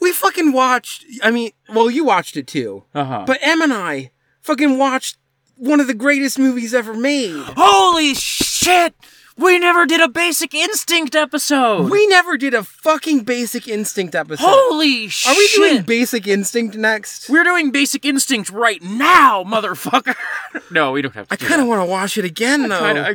we 0.00 0.10
fucking 0.12 0.52
watched. 0.52 1.04
I 1.22 1.30
mean, 1.30 1.50
well, 1.68 1.90
you 1.90 2.04
watched 2.04 2.36
it 2.38 2.46
too, 2.46 2.84
Uh 2.94 3.04
huh. 3.04 3.24
but 3.26 3.38
Em 3.42 3.60
and 3.60 3.72
I 3.74 4.10
fucking 4.40 4.78
watched 4.78 5.18
one 5.56 5.80
of 5.80 5.86
the 5.86 5.92
greatest 5.94 6.38
movies 6.38 6.72
ever 6.72 6.94
made. 6.94 7.34
Holy 7.56 8.14
shit! 8.14 8.94
We 9.36 9.58
never 9.58 9.84
did 9.84 10.00
a 10.00 10.08
Basic 10.08 10.54
Instinct 10.54 11.16
episode. 11.16 11.90
We 11.90 12.06
never 12.06 12.36
did 12.36 12.54
a 12.54 12.62
fucking 12.62 13.24
Basic 13.24 13.66
Instinct 13.66 14.14
episode. 14.14 14.46
Holy 14.46 15.08
shit! 15.08 15.32
Are 15.32 15.36
we 15.36 15.48
doing 15.54 15.82
Basic 15.82 16.26
Instinct 16.28 16.76
next? 16.76 17.28
We're 17.28 17.42
doing 17.42 17.72
Basic 17.72 18.04
Instinct 18.04 18.50
right 18.50 18.80
now, 18.80 19.42
motherfucker. 19.42 20.14
no, 20.70 20.92
we 20.92 21.02
don't 21.02 21.14
have 21.14 21.28
to. 21.28 21.34
I 21.34 21.36
kind 21.36 21.60
of 21.60 21.66
want 21.66 21.80
to 21.80 21.90
watch 21.90 22.16
it 22.16 22.24
again 22.24 22.68
though. 22.68 22.78
Kinda, 22.80 23.08
I, 23.08 23.14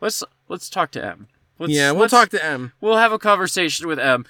let's 0.00 0.24
let's 0.48 0.68
talk 0.68 0.90
to 0.92 1.04
M. 1.04 1.28
Let's, 1.60 1.72
yeah, 1.72 1.92
we'll 1.92 2.08
talk 2.08 2.30
to 2.30 2.44
M. 2.44 2.72
We'll 2.80 2.96
have 2.96 3.12
a 3.12 3.18
conversation 3.18 3.86
with 3.86 3.98
M. 4.00 4.26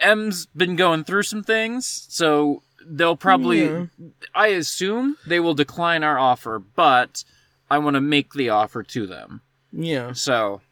M's 0.00 0.46
been 0.46 0.74
going 0.74 1.04
through 1.04 1.22
some 1.22 1.44
things, 1.44 2.06
so 2.08 2.62
they'll 2.84 3.16
probably. 3.16 3.64
Yeah. 3.64 3.86
I 4.34 4.48
assume 4.48 5.18
they 5.24 5.38
will 5.38 5.54
decline 5.54 6.02
our 6.02 6.18
offer, 6.18 6.58
but 6.58 7.22
I 7.70 7.78
want 7.78 7.94
to 7.94 8.00
make 8.00 8.32
the 8.32 8.48
offer 8.48 8.82
to 8.82 9.06
them. 9.06 9.42
Yeah. 9.72 10.12
So, 10.12 10.62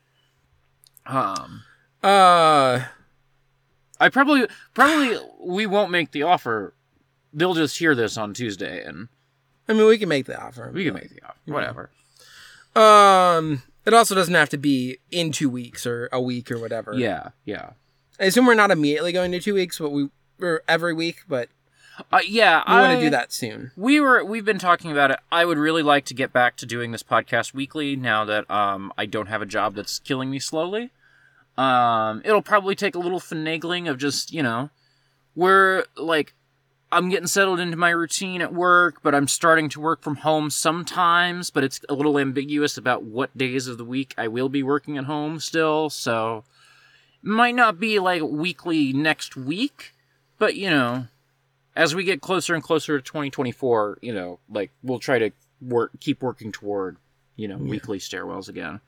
um, 1.09 1.63
Uh. 2.03 2.85
I 4.01 4.09
probably 4.11 4.47
probably 4.75 5.19
we 5.41 5.67
won't 5.67 5.91
make 5.91 6.13
the 6.13 6.23
offer. 6.23 6.75
They'll 7.33 7.55
just 7.55 7.79
hear 7.79 7.95
this 7.95 8.17
on 8.17 8.33
Tuesday, 8.33 8.85
and 8.85 9.09
I 9.69 9.73
mean, 9.73 9.87
we 9.87 9.99
can 9.99 10.09
make 10.09 10.27
the 10.27 10.41
offer. 10.41 10.71
we 10.73 10.85
can 10.85 10.95
make 10.95 11.11
the 11.11 11.23
offer. 11.25 11.39
Whatever. 11.47 11.91
Um. 12.77 13.63
It 13.85 13.95
also 13.95 14.15
doesn't 14.15 14.35
have 14.35 14.51
to 14.51 14.59
be 14.59 14.99
in 15.11 15.33
two 15.33 15.49
weeks 15.49 15.87
or 15.87 16.11
a 16.13 16.21
week 16.21 16.51
or 16.51 16.59
whatever. 16.59 16.93
Yeah, 16.95 17.31
yeah, 17.47 17.71
I 18.21 18.25
assume 18.27 18.45
we're 18.45 18.55
not 18.55 18.71
immediately 18.71 19.13
going 19.13 19.33
to 19.33 19.41
two 19.41 19.55
weeks, 19.55 19.79
but 19.79 19.91
we 19.91 20.11
or 20.41 20.63
every 20.69 20.93
week, 20.93 21.23
but 21.27 21.49
uh, 22.13 22.21
yeah. 22.27 22.59
we 22.67 22.75
I 22.75 22.83
want 22.83 22.99
to 22.99 23.07
do 23.07 23.11
that 23.11 23.33
soon. 23.33 23.73
We 23.77 23.99
were 23.99 24.23
we've 24.25 24.45
been 24.45 24.59
talking 24.59 24.93
about 24.93 25.11
it. 25.11 25.21
I 25.33 25.45
would 25.45 25.59
really 25.59 25.83
like 25.83 26.05
to 26.07 26.15
get 26.15 26.33
back 26.33 26.57
to 26.59 26.67
doing 26.67 26.93
this 26.93 27.03
podcast 27.03 27.55
weekly 27.55 27.97
now 27.97 28.25
that 28.27 28.49
um 28.51 28.93
I 28.99 29.07
don't 29.07 29.27
have 29.27 29.43
a 29.43 29.47
job 29.47 29.75
that's 29.75 29.99
killing 29.99 30.31
me 30.31 30.39
slowly. 30.39 30.91
Um 31.59 32.23
it'll 32.25 32.43
probably 32.43 32.75
take 32.75 32.95
a 32.95 33.01
little 33.01 33.21
finagling 33.21 33.91
of 33.91 33.99
just, 33.99 34.33
you 34.33 34.43
know, 34.43 34.71
we're 35.35 35.85
like 35.97 36.35
I'm 36.91 37.11
getting 37.11 37.27
settled 37.27 37.61
into 37.61 37.77
my 37.77 37.91
routine 37.91 38.41
at 38.41 38.55
work, 38.55 39.03
but 39.03 39.15
I'm 39.15 39.29
starting 39.29 39.69
to 39.71 39.81
work 39.81 40.03
from 40.03 40.17
home 40.17 40.49
sometimes, 40.49 41.51
but 41.51 41.63
it's 41.63 41.81
a 41.89 41.95
little 41.95 42.19
ambiguous 42.19 42.79
about 42.79 43.03
what 43.03 43.37
days 43.37 43.67
of 43.67 43.77
the 43.77 43.85
week 43.85 44.15
I 44.17 44.29
will 44.29 44.49
be 44.49 44.63
working 44.63 44.97
at 44.97 45.05
home 45.05 45.39
still, 45.39 45.91
so 45.91 46.45
might 47.21 47.55
not 47.55 47.79
be 47.79 47.99
like 47.99 48.23
weekly 48.23 48.93
next 48.95 49.37
week, 49.37 49.93
but 50.39 50.55
you 50.55 50.71
know, 50.71 51.09
as 51.77 51.95
we 51.95 52.05
get 52.05 52.23
closer 52.23 52.55
and 52.55 52.63
closer 52.63 52.99
to 52.99 53.05
2024, 53.05 53.99
you 54.01 54.15
know, 54.15 54.39
like 54.49 54.71
we'll 54.83 54.99
try 54.99 55.19
to 55.19 55.31
work, 55.61 55.91
keep 56.01 56.23
working 56.23 56.53
toward, 56.53 56.97
you 57.37 57.49
know, 57.49 57.57
weekly 57.59 57.99
stairwells 57.99 58.49
again. 58.49 58.81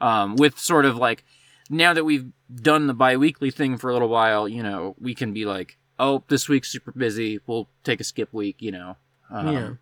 Um, 0.00 0.36
with 0.36 0.58
sort 0.58 0.86
of 0.86 0.96
like, 0.96 1.24
now 1.70 1.94
that 1.94 2.04
we've 2.04 2.30
done 2.52 2.88
the 2.88 2.94
bi-weekly 2.94 3.50
thing 3.50 3.78
for 3.78 3.88
a 3.88 3.92
little 3.92 4.08
while, 4.08 4.48
you 4.48 4.62
know, 4.62 4.96
we 4.98 5.14
can 5.14 5.32
be 5.32 5.44
like, 5.46 5.78
oh, 6.00 6.24
this 6.28 6.48
week's 6.48 6.68
super 6.68 6.90
busy. 6.90 7.40
We'll 7.46 7.68
take 7.84 8.00
a 8.00 8.04
skip 8.04 8.34
week, 8.34 8.56
you 8.60 8.72
know. 8.72 8.96
Um, 9.30 9.78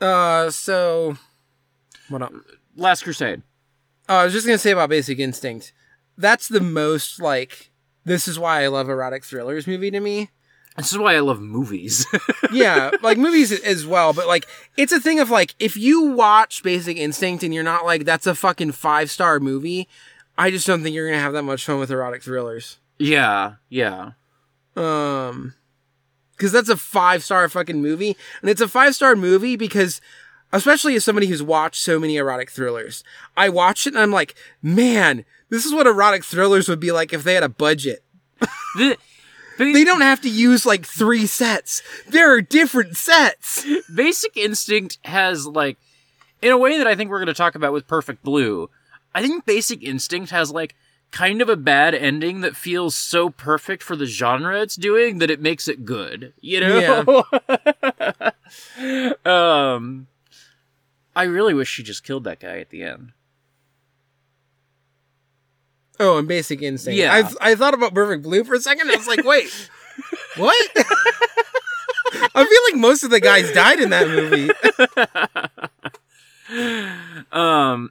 yeah. 0.00 0.06
Uh. 0.06 0.50
So. 0.50 1.16
What 2.08 2.22
up? 2.22 2.32
Last 2.76 3.04
Crusade. 3.04 3.42
Oh, 4.08 4.16
I 4.16 4.24
was 4.24 4.32
just 4.32 4.46
gonna 4.46 4.58
say 4.58 4.72
about 4.72 4.90
Basic 4.90 5.18
Instinct. 5.20 5.72
That's 6.18 6.48
the 6.48 6.60
most 6.60 7.20
like. 7.20 7.70
This 8.04 8.26
is 8.26 8.36
why 8.36 8.64
I 8.64 8.66
love 8.66 8.88
erotic 8.88 9.24
thrillers 9.24 9.68
movie 9.68 9.92
to 9.92 10.00
me. 10.00 10.30
This 10.76 10.90
is 10.90 10.98
why 10.98 11.14
I 11.14 11.20
love 11.20 11.40
movies. 11.40 12.04
yeah, 12.52 12.90
like 13.02 13.18
movies 13.18 13.52
as 13.52 13.86
well, 13.86 14.12
but 14.12 14.26
like 14.26 14.46
it's 14.76 14.92
a 14.92 15.00
thing 15.00 15.20
of 15.20 15.30
like 15.30 15.54
if 15.58 15.76
you 15.76 16.06
watch 16.06 16.62
Basic 16.62 16.96
Instinct 16.96 17.44
and 17.44 17.54
you're 17.54 17.62
not 17.62 17.84
like 17.84 18.04
that's 18.04 18.26
a 18.26 18.34
fucking 18.34 18.72
five 18.72 19.10
star 19.10 19.38
movie, 19.38 19.86
I 20.38 20.50
just 20.50 20.66
don't 20.66 20.82
think 20.82 20.94
you're 20.94 21.08
gonna 21.08 21.20
have 21.20 21.32
that 21.34 21.42
much 21.42 21.64
fun 21.64 21.78
with 21.78 21.90
erotic 21.90 22.22
thrillers. 22.22 22.78
yeah, 22.98 23.54
yeah. 23.68 24.12
Um, 24.76 25.54
because 26.32 26.52
that's 26.52 26.68
a 26.70 26.76
five 26.76 27.22
star 27.22 27.48
fucking 27.48 27.80
movie, 27.82 28.16
and 28.40 28.50
it's 28.50 28.60
a 28.60 28.68
five 28.68 28.94
star 28.94 29.14
movie 29.14 29.56
because, 29.56 30.00
especially 30.52 30.94
as 30.94 31.04
somebody 31.04 31.26
who's 31.26 31.42
watched 31.42 31.82
so 31.82 31.98
many 32.00 32.16
erotic 32.16 32.50
thrillers, 32.50 33.04
I 33.36 33.48
watch 33.48 33.86
it 33.86 33.94
and 33.94 34.02
I'm 34.02 34.10
like, 34.10 34.34
man, 34.62 35.24
this 35.50 35.64
is 35.66 35.72
what 35.74 35.86
erotic 35.86 36.24
thrillers 36.24 36.68
would 36.68 36.80
be 36.80 36.90
like 36.92 37.12
if 37.12 37.22
they 37.24 37.34
had 37.34 37.42
a 37.44 37.48
budget. 37.48 38.02
The, 38.74 38.96
They 39.58 39.84
don't 39.84 40.00
have 40.00 40.22
to 40.22 40.30
use 40.30 40.64
like 40.64 40.86
three 40.86 41.26
sets. 41.26 41.82
There 42.08 42.34
are 42.34 42.40
different 42.40 42.96
sets. 42.96 43.66
Basic 43.94 44.34
Instinct 44.36 44.98
has 45.04 45.46
like 45.46 45.76
in 46.40 46.50
a 46.50 46.56
way 46.58 46.78
that 46.78 46.86
I 46.86 46.94
think 46.96 47.10
we're 47.10 47.18
going 47.18 47.26
to 47.26 47.34
talk 47.34 47.54
about 47.54 47.74
with 47.74 47.86
Perfect 47.86 48.22
Blue. 48.24 48.70
I 49.14 49.22
think 49.22 49.44
Basic 49.44 49.82
Instinct 49.82 50.30
has 50.30 50.50
like 50.50 50.74
kind 51.10 51.42
of 51.42 51.48
a 51.48 51.56
bad 51.56 51.94
ending 51.94 52.40
that 52.40 52.56
feels 52.56 52.94
so 52.94 53.28
perfect 53.30 53.82
for 53.82 53.94
the 53.94 54.06
genre 54.06 54.60
it's 54.62 54.76
doing 54.76 55.18
that 55.18 55.30
it 55.30 55.40
makes 55.40 55.68
it 55.68 55.84
good. 55.84 56.32
You 56.40 56.60
know? 56.60 57.24
um 59.30 60.06
I 61.14 61.24
really 61.24 61.52
wish 61.54 61.68
she 61.68 61.82
just 61.82 62.04
killed 62.04 62.24
that 62.24 62.40
guy 62.40 62.58
at 62.58 62.70
the 62.70 62.82
end. 62.82 63.12
Oh, 66.00 66.16
and 66.18 66.26
Basic 66.26 66.62
Instinct. 66.62 66.98
Yeah. 66.98 67.12
I 67.12 67.50
I 67.52 67.54
thought 67.54 67.74
about 67.74 67.94
Perfect 67.94 68.22
Blue 68.22 68.42
for 68.44 68.54
a 68.54 68.60
second. 68.60 68.90
I 68.90 68.96
was 68.96 69.06
like, 69.06 69.24
wait, 69.24 69.50
what? 70.36 70.70
I 72.34 72.44
feel 72.44 72.60
like 72.70 72.80
most 72.80 73.04
of 73.04 73.10
the 73.10 73.20
guys 73.20 73.52
died 73.52 73.80
in 73.80 73.90
that 73.90 74.08
movie. 74.08 74.50
Um 77.30 77.90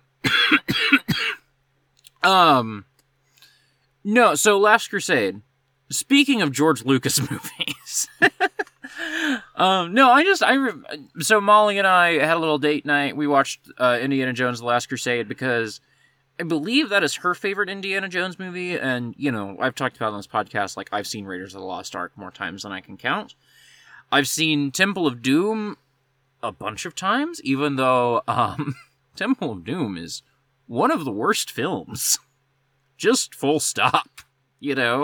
Um 2.24 2.86
No, 4.04 4.36
so 4.36 4.58
Last 4.60 4.90
Crusade. 4.90 5.42
Speaking 5.90 6.42
of 6.42 6.52
George 6.52 6.86
Lucas 6.86 7.20
movies. 7.32 8.08
um 9.56 9.94
no, 9.94 10.10
I 10.12 10.24
just 10.24 10.44
I 10.44 10.58
so 11.20 11.42
Molly 11.42 11.78
and 11.78 11.88
I 11.88 12.20
had 12.20 12.38
a 12.38 12.40
little 12.40 12.58
date 12.60 12.86
night. 12.86 13.16
We 13.18 13.28
watched 13.28 13.60
uh, 13.78 13.98
Indiana 14.02 14.34
Jones 14.34 14.60
The 14.60 14.66
Last 14.66 14.88
Crusade 14.88 15.28
because 15.28 15.82
I 16.40 16.44
believe 16.44 16.90
that 16.90 17.04
is 17.04 17.16
her 17.16 17.36
favorite 17.36 17.70
Indiana 17.70 18.08
Jones 18.08 18.40
movie 18.40 18.78
and 18.78 19.14
you 19.18 19.32
know, 19.32 19.58
I've 19.60 19.76
talked 19.76 19.98
about 19.98 20.14
on 20.14 20.20
this 20.20 20.28
podcast 20.28 20.78
like 20.78 20.90
I've 20.92 21.08
seen 21.08 21.26
Raiders 21.26 21.54
of 21.56 21.62
the 21.62 21.68
Lost 21.68 21.96
Ark 21.96 22.14
more 22.16 22.32
times 22.32 22.64
than 22.64 22.72
I 22.72 22.82
can 22.82 22.98
count. 22.98 23.36
I've 24.12 24.28
seen 24.28 24.72
Temple 24.72 25.08
of 25.08 25.22
Doom 25.22 25.78
a 26.44 26.52
bunch 26.52 26.86
of 26.86 26.96
times, 26.96 27.42
even 27.44 27.76
though 27.76 28.22
um, 28.28 28.76
Temple 29.16 29.52
of 29.52 29.64
Doom 29.64 29.98
is 29.98 30.22
one 30.72 30.90
of 30.90 31.04
the 31.04 31.12
worst 31.12 31.52
films. 31.52 32.18
Just 32.98 33.36
full 33.36 33.60
stop. 33.60 34.22
You 34.62 34.74
know, 34.74 35.04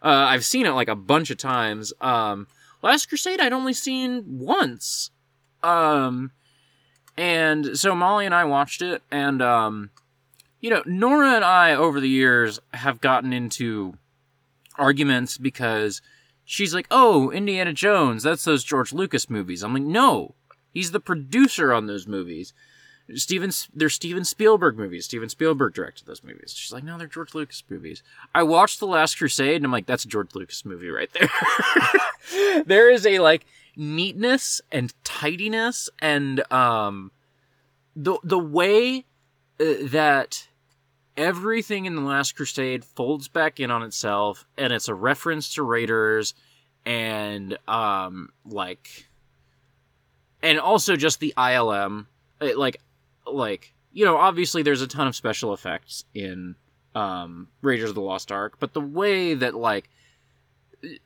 uh, 0.00 0.08
I've 0.30 0.44
seen 0.44 0.64
it 0.64 0.70
like 0.70 0.88
a 0.88 0.96
bunch 0.96 1.30
of 1.30 1.36
times. 1.36 1.92
Um, 2.00 2.46
Last 2.82 3.08
Crusade 3.10 3.40
I'd 3.40 3.52
only 3.52 3.74
seen 3.74 4.24
once. 4.26 5.10
Um, 5.62 6.30
and 7.16 7.78
so 7.78 7.94
Molly 7.94 8.24
and 8.24 8.34
I 8.34 8.44
watched 8.44 8.80
it, 8.80 9.02
and 9.10 9.42
um, 9.42 9.90
you 10.60 10.70
know, 10.70 10.82
Nora 10.86 11.34
and 11.34 11.44
I 11.44 11.74
over 11.74 12.00
the 12.00 12.08
years 12.08 12.58
have 12.72 13.00
gotten 13.00 13.32
into 13.32 13.98
arguments 14.78 15.36
because 15.36 16.00
she's 16.44 16.74
like, 16.74 16.86
"Oh, 16.90 17.30
Indiana 17.30 17.72
Jones, 17.72 18.22
that's 18.22 18.44
those 18.44 18.64
George 18.64 18.92
Lucas 18.92 19.28
movies." 19.28 19.62
I'm 19.62 19.74
like, 19.74 19.82
"No, 19.82 20.34
he's 20.72 20.92
the 20.92 21.00
producer 21.00 21.72
on 21.72 21.86
those 21.86 22.06
movies." 22.06 22.54
Steven, 23.14 23.50
they're 23.74 23.88
Steven 23.88 24.24
Spielberg 24.24 24.76
movies. 24.76 25.04
Steven 25.04 25.28
Spielberg 25.28 25.74
directed 25.74 26.06
those 26.06 26.22
movies. 26.22 26.54
She's 26.56 26.72
like, 26.72 26.84
no, 26.84 26.96
they're 26.96 27.06
George 27.06 27.34
Lucas 27.34 27.62
movies. 27.68 28.02
I 28.34 28.42
watched 28.42 28.80
The 28.80 28.86
Last 28.86 29.18
Crusade, 29.18 29.56
and 29.56 29.64
I'm 29.64 29.72
like, 29.72 29.86
that's 29.86 30.04
a 30.04 30.08
George 30.08 30.34
Lucas 30.34 30.64
movie 30.64 30.88
right 30.88 31.10
there. 31.12 32.62
there 32.66 32.90
is 32.90 33.06
a 33.06 33.18
like 33.18 33.44
neatness 33.76 34.60
and 34.70 34.92
tidiness, 35.04 35.88
and 35.98 36.50
um, 36.52 37.10
the 37.96 38.18
the 38.22 38.38
way 38.38 39.04
uh, 39.60 39.64
that 39.84 40.48
everything 41.16 41.86
in 41.86 41.96
The 41.96 42.02
Last 42.02 42.36
Crusade 42.36 42.84
folds 42.84 43.28
back 43.28 43.60
in 43.60 43.70
on 43.70 43.82
itself, 43.82 44.46
and 44.56 44.72
it's 44.72 44.88
a 44.88 44.94
reference 44.94 45.54
to 45.54 45.62
Raiders, 45.62 46.34
and 46.84 47.58
um, 47.68 48.30
like, 48.46 49.06
and 50.42 50.58
also 50.58 50.96
just 50.96 51.20
the 51.20 51.34
ILM, 51.36 52.06
like 52.40 52.80
like 53.26 53.72
you 53.92 54.04
know 54.04 54.16
obviously 54.16 54.62
there's 54.62 54.82
a 54.82 54.86
ton 54.86 55.06
of 55.06 55.16
special 55.16 55.52
effects 55.52 56.04
in 56.14 56.54
um 56.94 57.48
Raiders 57.62 57.90
of 57.90 57.94
the 57.94 58.00
Lost 58.00 58.32
Ark 58.32 58.54
but 58.58 58.72
the 58.72 58.80
way 58.80 59.34
that 59.34 59.54
like 59.54 59.88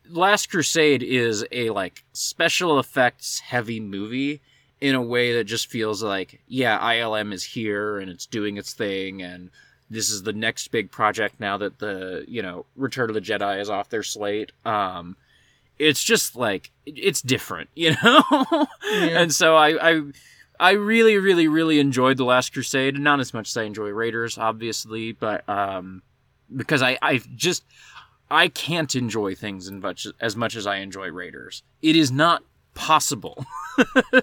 Last 0.09 0.51
Crusade 0.51 1.03
is 1.03 1.45
a 1.53 1.71
like 1.71 2.05
special 2.13 2.79
effects 2.79 3.41
heavy 3.41 3.81
movie 3.81 4.41
in 4.81 4.95
a 4.95 5.03
way 5.03 5.35
that 5.35 5.45
just 5.45 5.69
feels 5.69 6.03
like 6.03 6.41
yeah 6.49 6.79
ILM 6.79 7.33
is 7.33 7.45
here 7.45 7.99
and 7.99 8.11
it's 8.11 8.27
doing 8.27 8.57
its 8.57 8.73
thing 8.73 9.23
and 9.23 9.51
this 9.89 10.11
is 10.11 10.23
the 10.25 10.33
next 10.33 10.69
big 10.69 10.91
project 10.91 11.39
now 11.39 11.57
that 11.57 11.79
the 11.79 12.25
you 12.27 12.43
know 12.43 12.67
Return 12.77 13.11
of 13.11 13.15
the 13.15 13.21
Jedi 13.21 13.61
is 13.61 13.71
off 13.71 13.89
their 13.89 14.03
slate. 14.03 14.53
Um 14.65 15.17
it's 15.79 16.03
just 16.03 16.37
like 16.37 16.71
it's 16.87 17.21
different 17.21 17.69
you 17.75 17.95
know? 18.03 18.67
And 18.91 19.33
so 19.35 19.57
I 19.57 19.91
I 19.91 20.03
I 20.59 20.73
really, 20.73 21.19
really, 21.19 21.49
really 21.49 21.79
enjoyed 21.79 22.17
The 22.17 22.25
Last 22.25 22.53
Crusade. 22.53 22.99
Not 22.99 23.21
as 23.21 23.35
much 23.35 23.49
as 23.49 23.57
I 23.57 23.65
enjoy 23.65 23.91
Raiders, 23.91 24.39
obviously, 24.39 25.13
but 25.13 25.47
um, 25.49 26.03
because 26.55 26.83
I, 26.83 26.99
I 27.03 27.21
just 27.35 27.65
I 28.31 28.49
can't 28.49 28.95
enjoy 28.95 29.35
things 29.35 29.69
in 29.69 29.81
much, 29.81 30.07
as 30.21 30.37
much 30.37 30.57
as 30.57 30.67
I 30.67 30.77
enjoy 30.77 31.09
Raiders. 31.09 31.63
It 31.83 31.97
is 31.97 32.11
not 32.11 32.43
possible. 32.75 33.45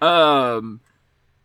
um, 0.00 0.80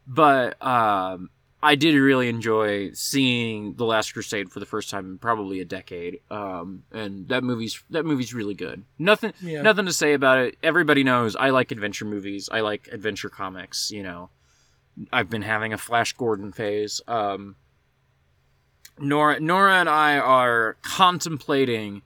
but 0.08 0.62
um, 0.66 1.30
I 1.66 1.76
did 1.76 1.96
really 1.96 2.30
enjoy 2.30 2.92
seeing 2.94 3.74
The 3.74 3.86
Last 3.86 4.14
Crusade 4.14 4.52
for 4.52 4.60
the 4.60 4.66
first 4.66 4.90
time 4.90 5.06
in 5.06 5.18
probably 5.18 5.60
a 5.62 5.66
decade. 5.66 6.20
Um, 6.30 6.84
and 6.92 7.28
that 7.30 7.44
movie's 7.44 7.84
that 7.90 8.06
movie's 8.06 8.34
really 8.34 8.54
good. 8.54 8.84
Nothing 9.00 9.34
Yeah. 9.42 9.62
nothing 9.64 9.86
to 9.88 9.94
say 9.94 10.14
about 10.14 10.38
it. 10.40 10.58
Everybody 10.62 11.04
knows 11.04 11.36
I 11.36 11.50
like 11.50 11.72
adventure 11.72 12.06
movies. 12.06 12.50
I 12.52 12.62
like 12.62 12.88
adventure 12.92 13.30
comics, 13.30 13.90
you 13.92 14.04
know. 14.04 14.30
I've 15.12 15.30
been 15.30 15.42
having 15.42 15.74
a 15.74 15.78
Flash 15.78 16.14
Gordon 16.14 16.52
phase. 16.52 17.02
Um, 17.08 17.56
Nora 19.00 19.40
Nora 19.40 19.74
and 19.80 19.90
I 19.90 20.18
are 20.18 20.78
contemplating 20.84 22.02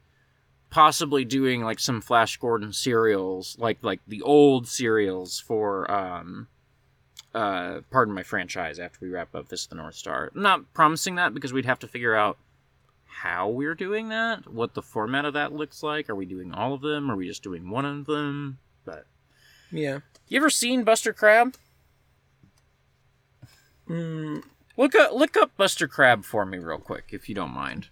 possibly 0.69 1.25
doing 1.25 1.61
like 1.63 1.79
some 1.79 1.99
Flash 2.01 2.37
Gordon 2.37 2.73
serials, 2.73 3.55
like 3.59 3.79
like 3.83 3.99
the 4.07 4.21
old 4.21 4.67
serials 4.67 5.39
for 5.39 5.89
um 5.91 6.47
uh 7.33 7.81
pardon 7.91 8.13
my 8.13 8.23
franchise 8.23 8.79
after 8.79 8.99
we 9.01 9.09
wrap 9.09 9.35
up 9.35 9.49
this 9.49 9.67
the 9.67 9.75
North 9.75 9.95
Star. 9.95 10.31
I'm 10.35 10.41
not 10.41 10.73
promising 10.73 11.15
that 11.15 11.33
because 11.33 11.53
we'd 11.53 11.65
have 11.65 11.79
to 11.79 11.87
figure 11.87 12.15
out 12.15 12.37
how 13.05 13.49
we're 13.49 13.75
doing 13.75 14.09
that, 14.09 14.51
what 14.51 14.73
the 14.73 14.81
format 14.81 15.25
of 15.25 15.33
that 15.33 15.53
looks 15.53 15.83
like. 15.83 16.09
Are 16.09 16.15
we 16.15 16.25
doing 16.25 16.53
all 16.53 16.73
of 16.73 16.81
them? 16.81 17.09
Are 17.11 17.15
we 17.15 17.27
just 17.27 17.43
doing 17.43 17.69
one 17.69 17.85
of 17.85 18.05
them? 18.05 18.59
But 18.85 19.05
Yeah. 19.71 19.99
you 20.27 20.37
ever 20.37 20.49
seen 20.49 20.83
Buster 20.83 21.13
Crabbe? 21.13 21.53
Mm, 23.87 24.43
Look 24.77 24.95
up 24.95 25.11
look 25.13 25.35
up 25.35 25.55
Buster 25.57 25.87
Crabbe 25.87 26.23
for 26.23 26.45
me 26.45 26.57
real 26.57 26.77
quick, 26.77 27.05
if 27.11 27.27
you 27.27 27.35
don't 27.35 27.53
mind. 27.53 27.89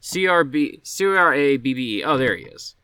C 0.00 0.26
R 0.26 0.42
B 0.44 0.80
C 0.82 1.04
R 1.04 1.32
A 1.34 1.56
B 1.58 1.74
B 1.74 1.98
E. 1.98 2.04
Oh, 2.04 2.16
there 2.16 2.34
he 2.36 2.44
is. 2.44 2.74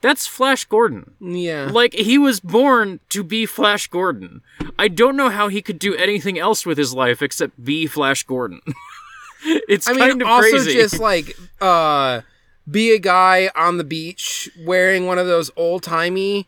That's 0.00 0.26
Flash 0.26 0.64
Gordon. 0.64 1.14
yeah. 1.20 1.68
Like 1.70 1.92
he 1.94 2.16
was 2.16 2.40
born 2.40 3.00
to 3.10 3.22
be 3.22 3.44
Flash 3.44 3.86
Gordon. 3.86 4.42
I 4.78 4.88
don't 4.88 5.16
know 5.16 5.28
how 5.28 5.48
he 5.48 5.60
could 5.60 5.78
do 5.78 5.94
anything 5.94 6.38
else 6.38 6.64
with 6.64 6.78
his 6.78 6.94
life 6.94 7.20
except 7.20 7.62
be 7.62 7.86
Flash 7.86 8.22
Gordon. 8.24 8.60
it's 9.44 9.88
I 9.88 9.92
mean, 9.92 10.00
kind 10.00 10.22
of 10.22 10.28
also 10.28 10.50
crazy. 10.50 10.72
just 10.72 10.98
like 10.98 11.36
uh, 11.60 12.22
be 12.70 12.94
a 12.94 12.98
guy 12.98 13.50
on 13.54 13.76
the 13.76 13.84
beach 13.84 14.48
wearing 14.64 15.06
one 15.06 15.18
of 15.18 15.26
those 15.26 15.50
old 15.56 15.82
timey 15.82 16.46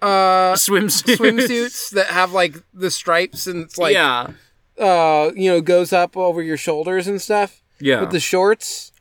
uh, 0.00 0.54
swimsuits. 0.54 1.16
swimsuits 1.16 1.90
that 1.90 2.06
have 2.06 2.32
like 2.32 2.56
the 2.72 2.90
stripes 2.90 3.46
and 3.46 3.62
it's 3.64 3.78
like 3.78 3.94
yeah, 3.94 4.30
uh, 4.78 5.30
you 5.34 5.50
know 5.50 5.60
goes 5.60 5.92
up 5.92 6.16
over 6.16 6.42
your 6.42 6.56
shoulders 6.56 7.06
and 7.06 7.20
stuff 7.20 7.62
yeah. 7.80 8.00
with 8.00 8.10
the 8.10 8.20
shorts. 8.20 8.92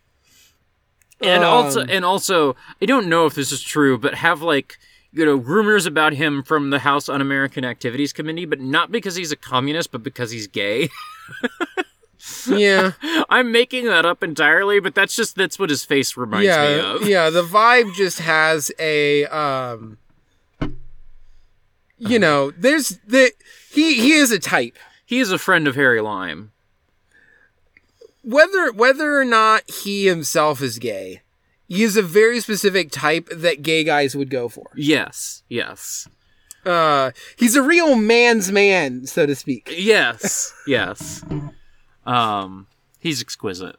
And 1.24 1.44
also 1.44 1.82
Um, 1.82 1.88
and 1.90 2.06
also 2.06 2.56
i 2.82 2.86
don't 2.86 3.08
know 3.08 3.26
if 3.26 3.34
this 3.36 3.52
is 3.52 3.62
true 3.62 3.98
but 3.98 4.14
have 4.16 4.42
like 4.42 4.78
you 5.12 5.26
know 5.26 5.36
rumors 5.36 5.86
about 5.86 6.14
him 6.14 6.44
from 6.44 6.70
the 6.70 6.80
house 6.80 7.10
un-american 7.10 7.64
activities 7.66 8.14
committee 8.14 8.46
but 8.46 8.60
not 8.60 8.92
because 8.92 9.16
he's 9.16 9.32
a 9.32 9.36
communist 9.36 9.92
but 9.92 10.04
because 10.04 10.32
he's 10.32 10.48
gay 10.48 10.90
Yeah, 12.48 12.94
i'm 13.30 13.52
making 13.52 13.86
that 13.88 14.06
up 14.06 14.24
entirely 14.24 14.80
but 14.80 14.96
that's 14.96 15.14
just 15.14 15.36
that's 15.36 15.60
what 15.60 15.70
his 15.70 15.84
face 15.84 16.16
reminds 16.16 16.46
me 16.48 16.80
of 16.80 17.06
yeah. 17.08 17.30
The 17.30 17.44
vibe 17.44 17.94
just 17.96 18.20
has 18.20 18.72
a 18.80 19.26
um, 19.26 19.98
you 21.98 22.20
know, 22.20 22.52
there's 22.52 22.98
the 23.06 23.34
he 23.72 23.96
he 24.00 24.14
is 24.14 24.32
a 24.32 24.40
type. 24.40 24.78
he 25.06 25.20
is 25.20 25.32
a 25.34 25.38
friend 25.38 25.68
of 25.68 25.76
harry 25.76 26.00
lime 26.00 26.53
whether 28.24 28.72
whether 28.72 29.20
or 29.20 29.26
not 29.26 29.70
he 29.70 30.06
himself 30.08 30.62
is 30.62 30.80
gay, 30.80 31.22
he 31.68 31.84
is 31.84 31.96
a 31.98 32.02
very 32.02 32.40
specific 32.40 32.90
type 32.92 33.28
that 33.32 33.62
gay 33.62 33.84
guys 33.84 34.16
would 34.16 34.30
go 34.30 34.50
for. 34.50 34.68
yes 34.76 35.44
yes 35.50 36.08
Uh, 36.66 37.12
he's 37.36 37.56
a 37.58 37.62
real 37.62 37.96
man's 37.96 38.50
man, 38.52 39.06
so 39.06 39.26
to 39.26 39.36
speak. 39.36 39.70
yes 39.78 40.54
yes 40.66 41.24
um 42.06 42.68
he's 43.00 43.22
exquisite 43.22 43.76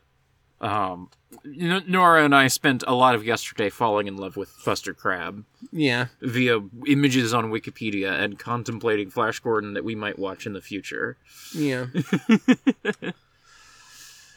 um 0.60 1.08
Nora 1.46 2.24
and 2.24 2.34
I 2.34 2.46
spent 2.46 2.84
a 2.86 2.94
lot 2.94 3.14
of 3.14 3.22
yesterday 3.24 3.68
falling 3.68 4.06
in 4.06 4.16
love 4.16 4.34
with 4.36 4.50
Buster 4.64 4.94
Crabbe. 4.94 5.44
Yeah. 5.72 6.06
via 6.22 6.60
images 6.86 7.34
on 7.34 7.50
Wikipedia 7.50 8.18
and 8.18 8.38
contemplating 8.38 9.10
Flash 9.10 9.40
Gordon 9.40 9.74
that 9.74 9.84
we 9.84 9.94
might 9.94 10.18
watch 10.18 10.46
in 10.46 10.54
the 10.54 10.62
future. 10.62 11.18
Yeah. 11.54 11.86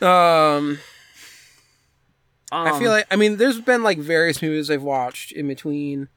um, 0.01 0.79
I 2.51 2.77
feel 2.79 2.91
like 2.91 3.07
I 3.11 3.15
mean, 3.15 3.37
there's 3.37 3.59
been 3.61 3.83
like 3.83 3.97
various 3.99 4.41
movies 4.41 4.69
I've 4.71 4.83
watched 4.83 5.31
in 5.31 5.47
between. 5.47 6.09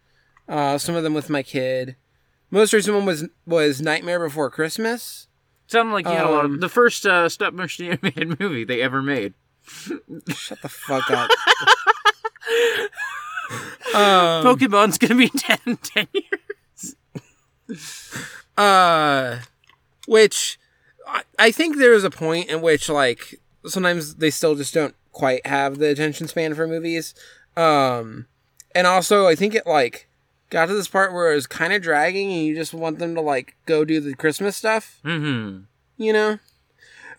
Uh, 0.49 0.78
some 0.78 0.97
of 0.97 1.03
them 1.03 1.14
with 1.14 1.31
my 1.31 1.43
kid. 1.43 1.97
Most 2.51 2.72
recent 2.72 2.97
one 2.97 3.07
was 3.07 3.28
was 3.47 3.81
Nightmare 3.81 4.18
Before 4.18 4.51
Christmas. 4.51 5.28
sounded 5.68 5.93
like 5.93 6.07
you 6.07 6.12
had 6.12 6.26
a 6.26 6.31
lot 6.31 6.45
um, 6.45 6.55
of 6.55 6.61
the 6.61 6.68
first 6.68 7.07
uh, 7.07 7.28
stop 7.28 7.55
motion 7.55 7.87
animated 7.91 8.41
movie 8.41 8.64
they 8.64 8.83
ever 8.83 9.01
made. 9.03 9.35
Shut 10.28 10.61
the 10.62 10.68
fuck 10.68 11.11
up. 11.11 11.31
um, 13.95 14.45
Pokemon's 14.45 14.99
gonna 14.99 15.14
be 15.14 15.28
10, 15.37 15.76
10 15.76 16.09
years. 16.12 16.97
uh 18.57 19.39
which 20.09 20.59
I, 21.07 21.22
I 21.39 21.51
think 21.53 21.76
there 21.76 21.93
is 21.93 22.03
a 22.03 22.11
point 22.11 22.49
in 22.49 22.62
which 22.62 22.89
like 22.89 23.41
sometimes 23.66 24.16
they 24.16 24.30
still 24.30 24.54
just 24.54 24.74
don't 24.74 24.94
quite 25.12 25.44
have 25.46 25.78
the 25.78 25.88
attention 25.88 26.26
span 26.28 26.54
for 26.54 26.66
movies 26.66 27.14
um 27.56 28.26
and 28.74 28.86
also 28.86 29.26
i 29.26 29.34
think 29.34 29.54
it 29.54 29.66
like 29.66 30.08
got 30.50 30.66
to 30.66 30.74
this 30.74 30.88
part 30.88 31.12
where 31.12 31.32
it 31.32 31.34
was 31.34 31.46
kind 31.46 31.72
of 31.72 31.82
dragging 31.82 32.30
and 32.32 32.44
you 32.44 32.54
just 32.54 32.72
want 32.72 32.98
them 32.98 33.14
to 33.14 33.20
like 33.20 33.56
go 33.66 33.84
do 33.84 34.00
the 34.00 34.14
christmas 34.14 34.56
stuff 34.56 35.00
Mm-hmm. 35.04 35.62
you 35.96 36.12
know 36.12 36.38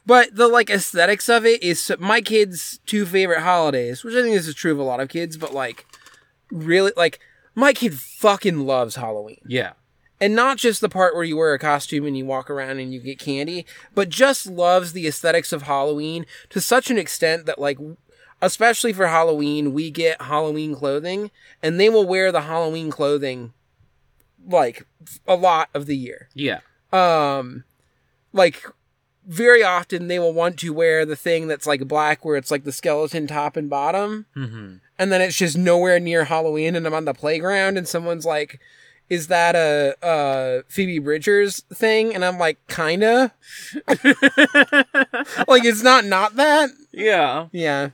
but 0.06 0.36
the 0.36 0.48
like 0.48 0.70
aesthetics 0.70 1.28
of 1.30 1.46
it 1.46 1.62
is 1.62 1.92
my 2.00 2.22
kids 2.22 2.80
two 2.86 3.06
favorite 3.06 3.42
holidays 3.42 4.04
which 4.04 4.16
i 4.16 4.22
think 4.22 4.36
this 4.36 4.48
is 4.48 4.56
true 4.56 4.72
of 4.72 4.80
a 4.80 4.84
lot 4.84 5.00
of 5.02 5.10
kids 5.10 5.38
but 5.38 5.54
like 5.54 5.86
really 6.50 6.92
like 6.96 7.20
my 7.54 7.74
kid 7.74 7.94
fucking 8.00 8.66
loves 8.66 8.96
Halloween. 8.96 9.42
Yeah. 9.46 9.74
And 10.22 10.36
not 10.36 10.58
just 10.58 10.80
the 10.80 10.88
part 10.88 11.16
where 11.16 11.24
you 11.24 11.36
wear 11.36 11.54
a 11.54 11.60
costume 11.60 12.06
and 12.06 12.16
you 12.16 12.26
walk 12.26 12.50
around 12.50 12.78
and 12.80 12.94
you 12.94 13.00
get 13.02 13.18
candy, 13.20 13.66
but 13.96 14.08
just 14.10 14.46
loves 14.46 14.94
the 14.94 15.08
aesthetics 15.08 15.52
of 15.52 15.64
Halloween 15.64 16.26
to 16.52 16.62
such 16.62 16.90
an 16.92 16.98
extent 16.98 17.46
that 17.48 17.60
like 17.60 17.80
especially 18.42 18.94
for 18.94 19.08
Halloween, 19.08 19.74
we 19.74 19.92
get 19.92 20.22
Halloween 20.22 20.76
clothing 20.76 21.32
and 21.62 21.80
they 21.80 21.90
will 21.90 22.06
wear 22.08 22.32
the 22.32 22.42
Halloween 22.42 22.90
clothing 22.92 23.54
like 24.48 24.86
a 25.28 25.36
lot 25.36 25.70
of 25.74 25.88
the 25.88 25.98
year. 25.98 26.30
Yeah. 26.34 26.60
Um 26.94 27.64
like 28.34 28.64
very 29.28 29.64
often 29.64 30.08
they 30.08 30.18
will 30.20 30.34
want 30.34 30.58
to 30.60 30.74
wear 30.74 31.06
the 31.06 31.16
thing 31.16 31.48
that's 31.48 31.68
like 31.68 31.88
black 31.88 32.26
where 32.26 32.38
it's 32.38 32.50
like 32.50 32.64
the 32.64 32.72
skeleton 32.72 33.28
top 33.28 33.56
and 33.56 33.70
bottom 33.70 34.26
Mm-hmm. 34.36 34.76
and 34.98 35.12
then 35.12 35.22
it's 35.22 35.38
just 35.38 35.58
nowhere 35.58 36.00
near 36.00 36.24
Halloween, 36.26 36.76
and 36.76 36.86
I'm 36.88 36.94
on 36.94 37.06
the 37.06 37.14
playground, 37.14 37.78
and 37.78 37.88
someone's 37.88 38.26
like, 38.26 38.60
"Is 39.12 39.28
that 39.28 39.56
a, 39.56 39.94
a 40.02 40.64
Phoebe 40.70 41.00
Bridgers 41.00 41.60
thing?" 41.74 42.16
And 42.16 42.24
I'm 42.24 42.38
like, 42.40 42.66
"Kinda." 42.70 43.34
like 43.88 45.66
it's 45.66 45.84
not 45.84 46.06
not 46.06 46.38
that. 46.38 46.70
yeah. 46.94 47.48
Yeah, 47.52 47.90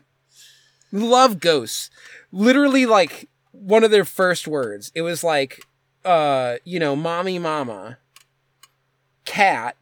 love 0.91 1.39
ghosts. 1.39 1.89
Literally, 2.31 2.85
like 2.85 3.29
one 3.51 3.83
of 3.83 3.89
their 3.89 4.05
first 4.05 4.47
words. 4.47 4.91
It 4.93 5.01
was 5.01 5.23
like, 5.23 5.65
uh, 6.05 6.57
you 6.63 6.79
know, 6.79 6.95
mommy, 6.95 7.39
mama, 7.39 7.97
cat, 9.25 9.75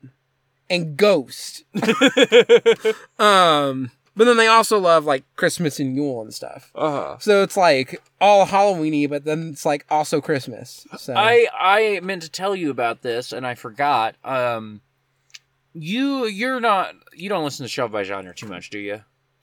and 0.69 0.95
ghost. 0.95 1.65
um, 3.19 3.91
but 4.15 4.25
then 4.25 4.37
they 4.37 4.47
also 4.47 4.79
love 4.79 5.05
like 5.05 5.23
Christmas 5.35 5.79
and 5.79 5.95
Yule 5.95 6.21
and 6.21 6.33
stuff. 6.33 6.71
Uh-huh. 6.75 7.17
So 7.19 7.43
it's 7.43 7.57
like 7.57 8.01
all 8.21 8.45
Halloweeny, 8.45 9.09
but 9.09 9.25
then 9.25 9.49
it's 9.51 9.65
like 9.65 9.85
also 9.89 10.21
Christmas. 10.21 10.85
So 10.97 11.13
I 11.15 11.47
I 11.53 11.99
meant 12.01 12.21
to 12.23 12.29
tell 12.29 12.55
you 12.55 12.69
about 12.71 13.01
this 13.01 13.31
and 13.31 13.45
I 13.45 13.55
forgot. 13.55 14.15
Um 14.23 14.81
you 15.73 16.25
you're 16.25 16.59
not 16.59 16.93
you 17.13 17.29
don't 17.29 17.43
listen 17.43 17.63
to 17.65 17.69
Shelf 17.69 17.91
by 17.91 18.03
Genre 18.03 18.33
too 18.33 18.47
much, 18.47 18.69
do 18.69 18.79
you? 18.79 19.01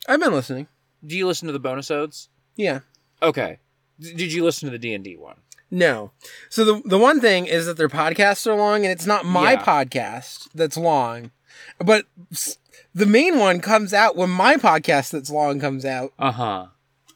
I've 0.09 0.21
been 0.21 0.33
listening. 0.33 0.67
Do 1.05 1.17
you 1.17 1.27
listen 1.27 1.47
to 1.47 1.53
the 1.53 1.59
bonus 1.59 1.91
odes? 1.91 2.29
Yeah. 2.57 2.81
Okay. 3.23 3.59
D- 4.01 4.15
did 4.15 4.33
you 4.33 4.45
listen 4.45 4.67
to 4.71 4.77
the 4.77 4.79
D&D 4.79 5.17
one? 5.17 5.37
No. 5.71 6.13
So 6.49 6.65
the 6.65 6.83
the 6.85 6.99
one 6.99 7.21
thing 7.21 7.47
is 7.47 7.67
that 7.67 7.77
their 7.77 7.89
podcasts 7.89 8.47
are 8.47 8.55
long, 8.55 8.85
and 8.85 8.93
it's 8.93 9.07
not 9.07 9.25
my 9.25 9.53
Yeah. 9.53 9.65
podcast 9.65 10.49
that's 10.55 10.77
long, 10.77 11.31
but 11.79 12.05
s- 12.31 12.59
the 12.95 13.07
main 13.07 13.39
one 13.39 13.61
comes 13.61 13.93
out 13.95 14.17
when 14.17 14.31
my 14.31 14.57
podcast 14.57 15.11
that's 15.11 15.31
long 15.31 15.61
comes 15.61 15.85
out. 15.85 16.13
Uh-huh. 16.19 16.67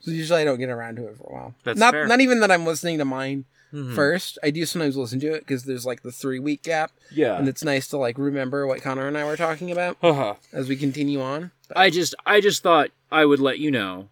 So 0.00 0.10
usually 0.10 0.42
I 0.42 0.44
don't 0.44 0.58
get 0.58 0.68
around 0.70 0.96
to 0.96 1.06
it 1.08 1.16
for 1.16 1.24
a 1.28 1.32
while. 1.32 1.54
That's 1.64 1.78
not 1.78 1.92
fair. 1.92 2.06
not 2.06 2.20
even 2.20 2.40
that 2.40 2.50
I'm 2.50 2.64
listening 2.64 2.98
to 2.98 3.04
mine 3.04 3.44
Mhm. 3.72 3.94
first. 3.96 4.38
I 4.44 4.50
do 4.50 4.64
sometimes 4.64 4.96
listen 4.96 5.18
to 5.20 5.34
it 5.34 5.40
because 5.40 5.64
there's 5.64 5.84
like 5.84 6.02
the 6.02 6.12
three 6.12 6.38
week 6.38 6.62
gap, 6.62 6.92
Yeah. 7.10 7.36
and 7.36 7.48
it's 7.48 7.64
nice 7.64 7.88
to 7.88 7.96
like 7.96 8.16
remember 8.16 8.66
what 8.66 8.80
Connor 8.80 9.08
and 9.08 9.18
I 9.18 9.24
were 9.24 9.36
talking 9.36 9.70
about 9.72 9.96
Uh-huh. 10.02 10.34
as 10.52 10.68
we 10.68 10.76
continue 10.76 11.20
on. 11.20 11.50
But- 11.68 11.76
I 11.78 11.90
just 11.90 12.14
I 12.24 12.40
just 12.40 12.62
thought 12.62 12.90
I 13.10 13.24
would 13.24 13.40
let 13.40 13.58
you 13.58 13.70
know 13.72 14.08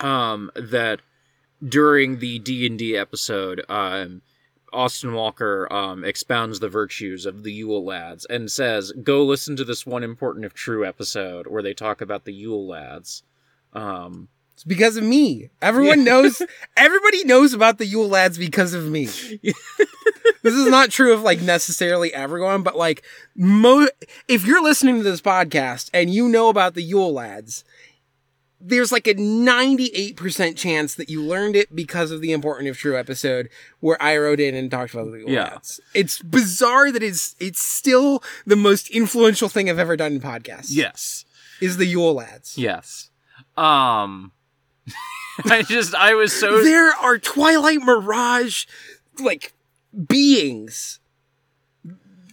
um 0.00 0.50
that 0.54 1.00
during 1.66 2.18
the 2.18 2.38
D&D 2.38 2.96
episode 2.96 3.62
um 3.68 4.22
Austin 4.72 5.14
Walker 5.14 5.72
um 5.72 6.04
expounds 6.04 6.60
the 6.60 6.68
virtues 6.68 7.26
of 7.26 7.42
the 7.42 7.52
Yule 7.52 7.84
lads 7.84 8.24
and 8.26 8.50
says 8.50 8.92
go 9.02 9.24
listen 9.24 9.56
to 9.56 9.64
this 9.64 9.86
one 9.86 10.02
important 10.02 10.44
if 10.44 10.54
true 10.54 10.84
episode 10.86 11.46
where 11.46 11.62
they 11.62 11.74
talk 11.74 12.00
about 12.00 12.24
the 12.24 12.32
Yule 12.34 12.66
lads. 12.66 13.22
Um 13.72 14.28
It's 14.54 14.64
because 14.64 14.96
of 14.96 15.04
me. 15.04 15.50
Everyone 15.60 16.04
knows. 16.04 16.40
Everybody 16.76 17.24
knows 17.24 17.52
about 17.52 17.78
the 17.78 17.86
Yule 17.86 18.08
Lads 18.08 18.38
because 18.38 18.72
of 18.74 18.86
me. 18.86 19.04
this 20.42 20.54
is 20.54 20.66
not 20.66 20.90
true 20.90 21.12
of 21.12 21.22
like 21.22 21.40
necessarily 21.42 22.12
everyone, 22.14 22.62
but 22.62 22.76
like 22.76 23.02
mo. 23.34 23.86
If 24.28 24.46
you're 24.46 24.62
listening 24.62 24.96
to 24.96 25.02
this 25.02 25.20
podcast 25.20 25.90
and 25.92 26.12
you 26.12 26.28
know 26.28 26.48
about 26.48 26.74
the 26.74 26.82
Yule 26.82 27.12
Lads, 27.12 27.64
there's 28.60 28.90
like 28.90 29.06
a 29.06 29.14
98% 29.14 30.56
chance 30.56 30.94
that 30.94 31.10
you 31.10 31.22
learned 31.22 31.56
it 31.56 31.74
because 31.76 32.10
of 32.10 32.20
the 32.20 32.32
important 32.32 32.68
if 32.68 32.78
true 32.78 32.96
episode 32.98 33.48
where 33.80 34.00
I 34.02 34.16
wrote 34.16 34.40
in 34.40 34.54
and 34.54 34.70
talked 34.70 34.94
about 34.94 35.10
the 35.12 35.24
Yeah. 35.26 35.44
Lads. 35.44 35.80
It's 35.94 36.20
bizarre 36.22 36.90
that 36.90 37.02
it's 37.02 37.36
it's 37.38 37.60
still 37.60 38.22
the 38.46 38.56
most 38.56 38.88
influential 38.90 39.48
thing 39.48 39.68
I've 39.68 39.78
ever 39.78 39.96
done 39.96 40.12
in 40.14 40.20
podcasts. 40.20 40.68
yes. 40.70 41.24
is 41.60 41.76
the 41.76 41.86
Yule 41.86 42.14
Lads. 42.14 42.56
Yes. 42.56 43.10
Um 43.56 44.32
I 45.44 45.62
just 45.62 45.94
I 45.94 46.14
was 46.14 46.32
so 46.32 46.62
there 46.64 46.92
are 46.94 47.18
Twilight 47.18 47.80
Mirage 47.82 48.64
like 49.18 49.52
beings 50.06 50.98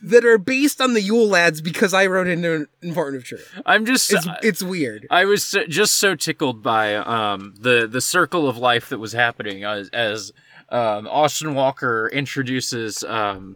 that 0.04 0.26
are 0.26 0.38
based 0.38 0.82
on 0.82 0.93
the 0.93 1.01
Yule 1.01 1.28
Lads 1.28 1.62
because 1.62 1.93
I 1.93 2.08
wrote 2.08 2.28
into 2.28 2.54
an 2.54 2.68
Important 2.82 3.24
if 3.24 3.28
True. 3.30 3.62
I'm 3.66 3.86
just 3.86 4.12
It's 4.12 4.28
it's 4.41 4.62
weird. 4.62 5.08
I 5.10 5.26
was 5.26 5.43
so, 5.43 5.66
just 5.66 5.95
so 5.95 6.16
tickled 6.16 6.62
by 6.62 6.95
um, 6.95 7.56
the 7.58 7.88
the 7.88 8.01
circle 8.01 8.47
of 8.47 8.58
life 8.58 8.89
that 8.89 8.99
was 8.99 9.14
happening 9.14 9.64
as, 9.64 9.89
as 9.89 10.34
um, 10.70 11.08
Austin 11.08 11.56
Walker 11.56 12.10
introduces. 12.12 13.04
Um, 13.04 13.56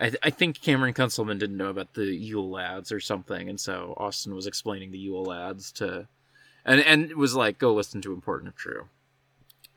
I, 0.00 0.04
th- 0.04 0.18
I 0.22 0.30
think 0.30 0.60
Cameron 0.60 0.94
Kunzelman 0.94 1.38
didn't 1.38 1.56
know 1.56 1.68
about 1.68 1.94
the 1.94 2.06
Yule 2.06 2.50
Lads 2.50 2.90
or 2.90 2.98
something, 2.98 3.48
and 3.48 3.60
so 3.60 3.94
Austin 3.96 4.34
was 4.34 4.46
explaining 4.46 4.90
the 4.90 4.98
Yule 4.98 5.24
Lads 5.24 5.70
to, 5.72 6.08
and 6.64 6.80
and 6.80 7.10
it 7.10 7.18
was 7.18 7.34
like, 7.34 7.58
go 7.58 7.74
listen 7.74 8.00
to 8.02 8.12
Important 8.12 8.54
if 8.54 8.56
True. 8.56 8.88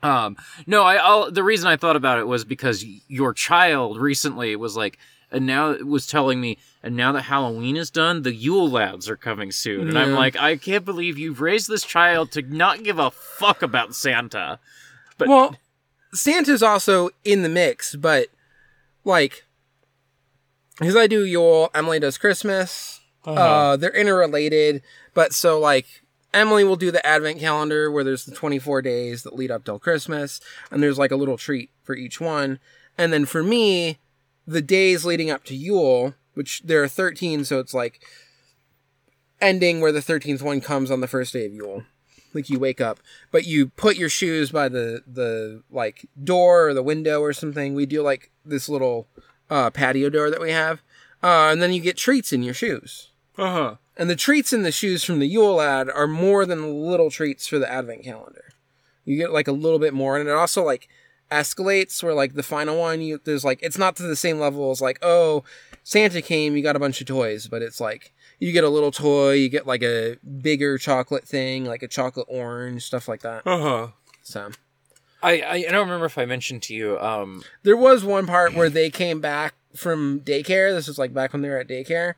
Um, 0.02 0.36
no, 0.66 0.82
I 0.82 0.96
I'll, 0.96 1.30
the 1.30 1.42
reason 1.42 1.68
I 1.68 1.76
thought 1.76 1.96
about 1.96 2.18
it 2.18 2.26
was 2.26 2.44
because 2.44 2.84
your 3.08 3.34
child 3.34 3.98
recently 3.98 4.54
was 4.56 4.76
like, 4.76 4.98
and 5.30 5.46
now 5.46 5.70
it 5.70 5.86
was 5.86 6.06
telling 6.06 6.40
me, 6.40 6.58
and 6.82 6.96
now 6.96 7.12
that 7.12 7.22
Halloween 7.22 7.76
is 7.76 7.90
done, 7.90 8.22
the 8.22 8.34
Yule 8.34 8.70
Lads 8.70 9.08
are 9.08 9.16
coming 9.16 9.52
soon, 9.52 9.88
and 9.88 9.98
I'm 9.98 10.12
like, 10.12 10.36
I 10.36 10.56
can't 10.56 10.84
believe 10.84 11.18
you've 11.18 11.40
raised 11.40 11.68
this 11.68 11.84
child 11.84 12.32
to 12.32 12.42
not 12.42 12.82
give 12.82 12.98
a 12.98 13.10
fuck 13.10 13.62
about 13.62 13.94
Santa. 13.94 14.58
But 15.16 15.28
well, 15.28 15.56
Santa's 16.12 16.62
also 16.62 17.10
in 17.24 17.42
the 17.42 17.48
mix, 17.48 17.94
but 17.94 18.28
like 19.04 19.44
because 20.78 20.96
I 20.96 21.06
do 21.06 21.24
Yule, 21.24 21.70
Emily 21.74 21.98
does 21.98 22.18
Christmas. 22.18 23.00
uh 23.26 23.76
they're 23.76 23.94
interrelated, 23.94 24.82
but 25.12 25.32
so 25.34 25.58
like 25.58 25.86
Emily 26.32 26.62
will 26.64 26.76
do 26.76 26.90
the 26.90 27.04
advent 27.06 27.40
calendar 27.40 27.90
where 27.90 28.04
there's 28.04 28.24
the 28.24 28.34
24 28.34 28.82
days 28.82 29.22
that 29.22 29.34
lead 29.34 29.50
up 29.50 29.64
till 29.64 29.78
Christmas, 29.78 30.40
and 30.70 30.82
there's 30.82 30.98
like 30.98 31.10
a 31.10 31.16
little 31.16 31.36
treat 31.36 31.70
for 31.82 31.94
each 31.96 32.20
one. 32.20 32.58
And 32.96 33.12
then 33.12 33.24
for 33.26 33.42
me, 33.42 33.98
the 34.48 34.62
days 34.62 35.04
leading 35.04 35.30
up 35.30 35.44
to 35.44 35.54
Yule, 35.54 36.14
which 36.32 36.62
there 36.64 36.82
are 36.82 36.88
13, 36.88 37.44
so 37.44 37.58
it's 37.58 37.74
like 37.74 38.02
ending 39.40 39.80
where 39.80 39.92
the 39.92 40.00
13th 40.00 40.40
one 40.40 40.60
comes 40.62 40.90
on 40.90 41.00
the 41.02 41.06
first 41.06 41.34
day 41.34 41.44
of 41.44 41.52
Yule. 41.52 41.84
Like 42.34 42.50
you 42.50 42.58
wake 42.58 42.80
up, 42.80 43.00
but 43.30 43.46
you 43.46 43.68
put 43.68 43.96
your 43.96 44.10
shoes 44.10 44.50
by 44.50 44.68
the 44.68 45.02
the 45.06 45.62
like 45.70 46.06
door 46.22 46.68
or 46.68 46.74
the 46.74 46.82
window 46.82 47.20
or 47.22 47.32
something. 47.32 47.74
We 47.74 47.86
do 47.86 48.02
like 48.02 48.30
this 48.44 48.68
little 48.68 49.08
uh, 49.48 49.70
patio 49.70 50.10
door 50.10 50.30
that 50.30 50.40
we 50.40 50.50
have, 50.50 50.82
uh, 51.22 51.48
and 51.50 51.62
then 51.62 51.72
you 51.72 51.80
get 51.80 51.96
treats 51.96 52.32
in 52.32 52.42
your 52.42 52.54
shoes. 52.54 53.08
uh 53.38 53.52
huh. 53.52 53.74
And 53.96 54.10
the 54.10 54.14
treats 54.14 54.52
in 54.52 54.62
the 54.62 54.70
shoes 54.70 55.02
from 55.02 55.20
the 55.20 55.26
Yule 55.26 55.60
ad 55.60 55.88
are 55.88 56.06
more 56.06 56.44
than 56.44 56.86
little 56.86 57.10
treats 57.10 57.46
for 57.48 57.58
the 57.58 57.70
Advent 57.70 58.04
calendar. 58.04 58.44
You 59.06 59.16
get 59.16 59.32
like 59.32 59.48
a 59.48 59.52
little 59.52 59.78
bit 59.78 59.94
more, 59.94 60.18
and 60.18 60.28
it 60.28 60.32
also 60.32 60.62
like 60.62 60.86
escalates 61.30 62.02
where 62.02 62.14
like 62.14 62.34
the 62.34 62.42
final 62.42 62.78
one 62.78 63.00
you 63.00 63.20
there's 63.24 63.44
like 63.44 63.58
it's 63.62 63.76
not 63.78 63.96
to 63.96 64.02
the 64.02 64.16
same 64.16 64.38
level 64.38 64.70
as 64.70 64.80
like 64.80 64.98
oh 65.02 65.44
Santa 65.84 66.22
came 66.22 66.56
you 66.56 66.62
got 66.62 66.76
a 66.76 66.78
bunch 66.78 67.00
of 67.00 67.06
toys, 67.06 67.48
but 67.48 67.62
it's 67.62 67.80
like 67.80 68.12
you 68.38 68.52
get 68.52 68.64
a 68.64 68.68
little 68.68 68.90
toy, 68.92 69.32
you 69.32 69.48
get 69.48 69.66
like 69.66 69.82
a 69.82 70.16
bigger 70.40 70.78
chocolate 70.78 71.26
thing, 71.26 71.64
like 71.64 71.82
a 71.82 71.88
chocolate 71.88 72.26
orange, 72.28 72.84
stuff 72.84 73.08
like 73.08 73.22
that. 73.22 73.46
Uh 73.46 73.58
huh. 73.60 73.88
So 74.22 74.50
I, 75.22 75.40
I 75.40 75.54
I 75.54 75.70
don't 75.70 75.86
remember 75.86 76.06
if 76.06 76.18
I 76.18 76.24
mentioned 76.24 76.62
to 76.64 76.74
you. 76.74 76.98
Um. 76.98 77.42
there 77.62 77.76
was 77.76 78.04
one 78.04 78.26
part 78.26 78.54
where 78.54 78.70
they 78.70 78.90
came 78.90 79.20
back 79.20 79.54
from 79.74 80.20
daycare. 80.20 80.72
This 80.72 80.86
was 80.86 80.98
like 80.98 81.12
back 81.12 81.32
when 81.32 81.42
they 81.42 81.48
were 81.48 81.58
at 81.58 81.68
daycare. 81.68 82.14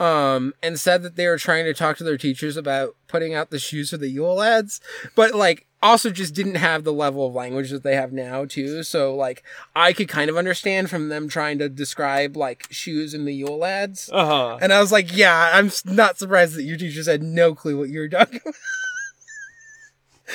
Um, 0.00 0.54
and 0.62 0.80
said 0.80 1.02
that 1.02 1.16
they 1.16 1.26
were 1.26 1.36
trying 1.36 1.66
to 1.66 1.74
talk 1.74 1.98
to 1.98 2.04
their 2.04 2.16
teachers 2.16 2.56
about 2.56 2.96
putting 3.06 3.34
out 3.34 3.50
the 3.50 3.58
shoes 3.58 3.90
for 3.90 3.98
the 3.98 4.08
Yule 4.08 4.34
lads, 4.34 4.80
but 5.14 5.34
like 5.34 5.66
also 5.82 6.10
just 6.10 6.34
didn't 6.34 6.54
have 6.56 6.84
the 6.84 6.92
level 6.92 7.26
of 7.26 7.34
language 7.34 7.70
that 7.70 7.82
they 7.82 7.94
have 7.94 8.12
now 8.12 8.46
too. 8.46 8.82
So 8.82 9.14
like 9.14 9.42
I 9.76 9.92
could 9.92 10.08
kind 10.08 10.30
of 10.30 10.36
understand 10.36 10.88
from 10.88 11.10
them 11.10 11.28
trying 11.28 11.58
to 11.58 11.68
describe 11.68 12.36
like 12.36 12.66
shoes 12.70 13.12
in 13.12 13.26
the 13.26 13.34
Yule 13.34 13.58
lads. 13.58 14.08
Uh 14.12 14.24
huh. 14.24 14.58
And 14.60 14.72
I 14.72 14.80
was 14.80 14.90
like, 14.90 15.14
yeah, 15.14 15.50
I'm 15.52 15.70
not 15.84 16.18
surprised 16.18 16.54
that 16.54 16.62
your 16.62 16.78
teachers 16.78 17.06
had 17.06 17.22
no 17.22 17.54
clue 17.54 17.78
what 17.78 17.90
you 17.90 18.00
were 18.00 18.08
talking 18.08 18.40
about. 18.42 18.54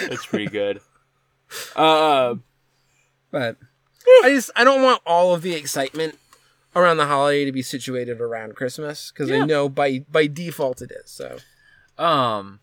That's 0.10 0.26
pretty 0.26 0.48
good. 0.48 0.80
Uh. 1.76 2.36
But 3.32 3.58
I 4.24 4.30
just 4.30 4.52
I 4.56 4.64
don't 4.64 4.84
want 4.84 5.02
all 5.06 5.34
of 5.34 5.42
the 5.42 5.54
excitement 5.56 6.18
around 6.76 6.98
the 6.98 7.06
holiday 7.06 7.46
to 7.46 7.52
be 7.52 7.62
situated 7.62 8.20
around 8.20 8.56
Christmas 8.56 9.12
because 9.12 9.30
Yeah. 9.30 9.44
I 9.44 9.46
know 9.46 9.70
by 9.70 10.00
by 10.00 10.28
default 10.28 10.82
it 10.82 10.92
is. 10.92 11.10
So 11.10 11.38
Um, 11.98 12.60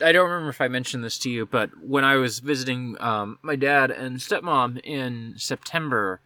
I 0.00 0.12
don't 0.12 0.28
remember 0.30 0.48
if 0.50 0.60
I 0.60 0.68
mentioned 0.68 1.04
this 1.04 1.18
to 1.20 1.30
you, 1.30 1.44
but 1.46 1.70
when 1.82 2.04
I 2.04 2.16
was 2.16 2.38
visiting 2.38 2.96
um, 3.00 3.38
my 3.42 3.56
dad 3.56 3.90
and 3.90 4.16
stepmom 4.18 4.80
in 4.82 5.34
September, 5.36 6.20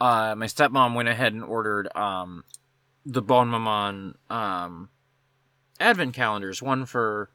uh, 0.00 0.34
my 0.36 0.46
stepmom 0.46 0.94
went 0.94 1.08
ahead 1.08 1.32
and 1.32 1.42
ordered 1.42 1.88
um, 1.96 2.44
the 3.06 3.22
Bonne 3.22 3.48
Maman 3.48 4.16
um, 4.28 4.90
advent 5.80 6.14
calendars, 6.14 6.62
one 6.62 6.84
for 6.84 7.30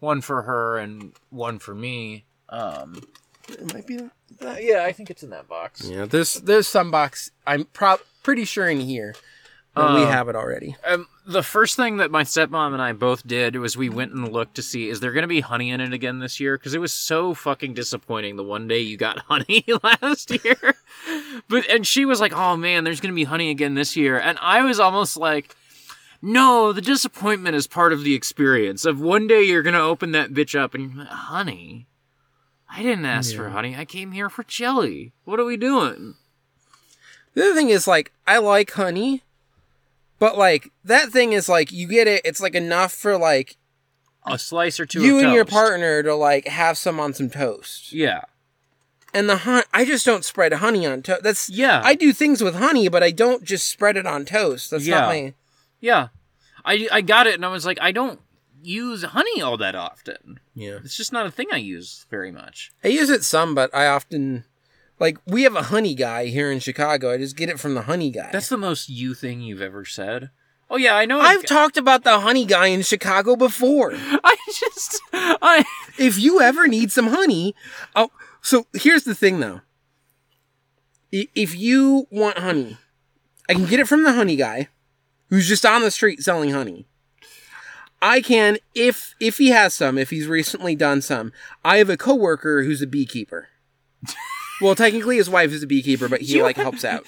one 0.00 0.20
for 0.20 0.42
her 0.42 0.76
and 0.76 1.12
one 1.30 1.58
for 1.58 1.74
me. 1.74 2.26
Um, 2.48 3.00
It 3.48 3.72
might 3.72 3.86
be. 3.86 3.98
uh, 3.98 4.56
yeah, 4.60 4.84
I 4.84 4.92
think 4.92 5.10
it's 5.10 5.22
in 5.22 5.30
that 5.30 5.48
box. 5.48 5.82
Yeah, 5.88 6.04
there's 6.06 6.34
there's 6.34 6.66
some 6.68 6.90
box. 6.90 7.30
I'm 7.46 7.64
pro- 7.66 7.98
pretty 8.22 8.44
sure 8.44 8.68
in 8.68 8.80
here 8.80 9.14
that 9.74 9.94
we 9.94 10.00
have 10.02 10.28
it 10.28 10.34
already. 10.36 10.74
Um, 10.86 11.06
the 11.26 11.42
first 11.42 11.76
thing 11.76 11.98
that 11.98 12.10
my 12.10 12.22
stepmom 12.22 12.72
and 12.72 12.80
I 12.80 12.92
both 12.92 13.26
did 13.26 13.56
was 13.56 13.76
we 13.76 13.88
went 13.90 14.12
and 14.12 14.32
looked 14.32 14.54
to 14.54 14.62
see 14.62 14.88
is 14.88 15.00
there 15.00 15.12
going 15.12 15.22
to 15.22 15.28
be 15.28 15.40
honey 15.40 15.70
in 15.70 15.80
it 15.82 15.92
again 15.92 16.18
this 16.18 16.40
year 16.40 16.56
because 16.56 16.72
it 16.72 16.80
was 16.80 16.92
so 16.94 17.34
fucking 17.34 17.74
disappointing 17.74 18.36
the 18.36 18.42
one 18.42 18.66
day 18.68 18.80
you 18.80 18.96
got 18.96 19.18
honey 19.28 19.64
last 19.82 20.30
year. 20.44 20.74
but 21.48 21.68
and 21.70 21.86
she 21.86 22.04
was 22.04 22.20
like, 22.20 22.32
"Oh 22.34 22.56
man, 22.56 22.84
there's 22.84 23.00
going 23.00 23.12
to 23.12 23.16
be 23.16 23.24
honey 23.24 23.50
again 23.50 23.74
this 23.74 23.96
year," 23.96 24.18
and 24.18 24.38
I 24.40 24.62
was 24.62 24.80
almost 24.80 25.16
like. 25.16 25.54
No, 26.22 26.72
the 26.72 26.80
disappointment 26.80 27.54
is 27.56 27.66
part 27.66 27.92
of 27.92 28.02
the 28.02 28.14
experience. 28.14 28.86
Of 28.86 28.98
one 29.00 29.26
day 29.28 29.42
you're 29.42 29.62
gonna 29.62 29.78
open 29.82 30.12
that 30.12 30.32
bitch 30.32 30.58
up 30.58 30.74
and 30.74 31.02
honey, 31.02 31.86
I 32.68 32.82
didn't 32.82 33.04
ask 33.06 33.34
for 33.34 33.48
honey. 33.50 33.74
I 33.76 33.84
came 33.84 34.12
here 34.12 34.28
for 34.28 34.42
jelly. 34.44 35.12
What 35.24 35.38
are 35.40 35.44
we 35.44 35.56
doing? 35.56 36.14
The 37.34 37.42
other 37.44 37.54
thing 37.54 37.70
is 37.70 37.86
like 37.86 38.12
I 38.26 38.38
like 38.38 38.72
honey, 38.72 39.22
but 40.18 40.36
like 40.36 40.70
that 40.84 41.10
thing 41.10 41.32
is 41.32 41.48
like 41.48 41.70
you 41.72 41.86
get 41.86 42.06
it. 42.08 42.22
It's 42.24 42.40
like 42.40 42.54
enough 42.54 42.92
for 42.92 43.16
like 43.16 43.56
A 44.26 44.38
slice 44.38 44.80
or 44.80 44.86
two. 44.86 45.02
you 45.02 45.18
and 45.20 45.32
your 45.32 45.44
partner 45.44 46.02
to 46.02 46.14
like 46.14 46.48
have 46.48 46.76
some 46.78 46.98
on 46.98 47.14
some 47.14 47.30
toast. 47.30 47.92
Yeah, 47.92 48.22
And 49.14 49.28
the 49.28 49.36
hun- 49.38 49.64
I 49.72 49.84
just 49.84 50.04
don't 50.04 50.24
spread 50.24 50.52
honey 50.54 50.86
on 50.86 51.02
toast. 51.02 51.22
That's 51.22 51.48
yeah. 51.48 51.80
I 51.84 51.94
do 51.94 52.12
things 52.12 52.42
with 52.42 52.56
honey, 52.56 52.88
but 52.88 53.02
I 53.02 53.10
don't 53.10 53.44
just 53.44 53.68
spread 53.68 53.96
it 53.96 54.06
on 54.06 54.24
toast. 54.24 54.70
That's 54.70 54.86
Yeah. 54.86 55.00
not 55.00 55.08
my. 55.08 55.34
Yeah. 55.80 56.08
I 56.64 56.88
I 56.90 57.00
got 57.00 57.26
it 57.28 57.34
and 57.34 57.44
I 57.44 57.48
was 57.48 57.64
like, 57.64 57.78
I 57.80 57.92
don't 57.92 58.18
use 58.66 59.02
honey 59.04 59.40
all 59.40 59.56
that 59.56 59.74
often. 59.74 60.40
Yeah, 60.54 60.78
It's 60.84 60.96
just 60.96 61.12
not 61.12 61.26
a 61.26 61.30
thing 61.30 61.46
I 61.52 61.56
use 61.58 62.06
very 62.10 62.30
much. 62.30 62.72
I 62.84 62.88
use 62.88 63.10
it 63.10 63.24
some, 63.24 63.54
but 63.54 63.74
I 63.74 63.86
often 63.86 64.44
like 64.98 65.18
we 65.26 65.42
have 65.44 65.56
a 65.56 65.64
honey 65.64 65.94
guy 65.94 66.26
here 66.26 66.50
in 66.50 66.58
Chicago. 66.58 67.12
I 67.12 67.18
just 67.18 67.36
get 67.36 67.48
it 67.48 67.60
from 67.60 67.74
the 67.74 67.82
honey 67.82 68.10
guy. 68.10 68.30
That's 68.32 68.48
the 68.48 68.56
most 68.56 68.88
you 68.88 69.14
thing 69.14 69.40
you've 69.40 69.62
ever 69.62 69.84
said. 69.84 70.30
Oh 70.68 70.76
yeah, 70.76 70.96
I 70.96 71.04
know. 71.04 71.20
I've 71.20 71.44
talked 71.44 71.76
about 71.76 72.02
the 72.02 72.18
honey 72.20 72.44
guy 72.44 72.66
in 72.66 72.82
Chicago 72.82 73.36
before. 73.36 73.92
I 73.94 74.36
just 74.52 75.00
I 75.12 75.64
if 75.98 76.18
you 76.18 76.40
ever 76.40 76.66
need 76.66 76.90
some 76.90 77.08
honey, 77.08 77.54
oh, 77.94 78.10
so 78.42 78.66
here's 78.72 79.04
the 79.04 79.14
thing 79.14 79.40
though. 79.40 79.60
If 81.12 81.56
you 81.56 82.06
want 82.10 82.38
honey, 82.38 82.78
I 83.48 83.54
can 83.54 83.66
get 83.66 83.80
it 83.80 83.88
from 83.88 84.02
the 84.02 84.12
honey 84.12 84.36
guy, 84.36 84.68
who's 85.30 85.48
just 85.48 85.64
on 85.64 85.82
the 85.82 85.90
street 85.90 86.20
selling 86.20 86.50
honey. 86.50 86.88
I 88.02 88.20
can, 88.20 88.58
if 88.74 89.14
if 89.20 89.38
he 89.38 89.48
has 89.48 89.74
some, 89.74 89.98
if 89.98 90.10
he's 90.10 90.26
recently 90.26 90.74
done 90.74 91.00
some. 91.00 91.32
I 91.64 91.78
have 91.78 91.90
a 91.90 91.96
coworker 91.96 92.62
who's 92.62 92.82
a 92.82 92.86
beekeeper. 92.86 93.48
well, 94.60 94.74
technically, 94.74 95.16
his 95.16 95.30
wife 95.30 95.52
is 95.52 95.62
a 95.62 95.66
beekeeper, 95.66 96.08
but 96.08 96.20
he 96.20 96.42
like 96.42 96.56
helps 96.56 96.84
out. 96.84 97.06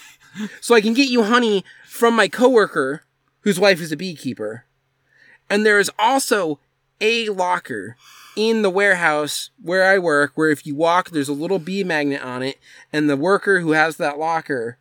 So 0.61 0.75
I 0.75 0.81
can 0.81 0.95
get 0.95 1.09
you 1.09 1.25
honey 1.25 1.65
from 1.87 2.15
my 2.15 2.29
coworker, 2.29 3.03
whose 3.41 3.61
wife 3.61 3.81
is 3.81 3.93
a 3.93 3.97
beekeeper. 3.97 4.65
And 5.51 5.65
there 5.65 5.79
is 5.79 5.91
also 5.99 6.61
a 7.01 7.29
locker 7.31 7.97
in 8.37 8.63
the 8.63 8.71
warehouse 8.71 9.51
where 9.61 9.85
I 9.85 9.99
work, 9.99 10.33
where 10.35 10.51
if 10.51 10.67
you 10.67 10.75
walk, 10.75 11.11
there's 11.11 11.29
a 11.29 11.33
little 11.33 11.59
bee 11.59 11.83
magnet 11.83 12.23
on 12.23 12.43
it, 12.43 12.59
and 12.93 13.09
the 13.09 13.17
worker 13.17 13.61
who 13.61 13.73
has 13.73 13.97
that 13.97 14.19
locker 14.19 14.79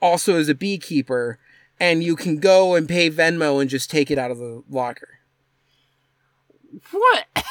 also 0.00 0.36
is 0.36 0.48
a 0.48 0.54
beekeeper, 0.54 1.38
and 1.80 2.02
you 2.02 2.16
can 2.16 2.38
go 2.38 2.74
and 2.74 2.88
pay 2.88 3.10
Venmo 3.10 3.60
and 3.60 3.68
just 3.70 3.90
take 3.90 4.10
it 4.10 4.18
out 4.18 4.30
of 4.30 4.38
the 4.38 4.62
locker. 4.68 5.18
what 6.90 7.26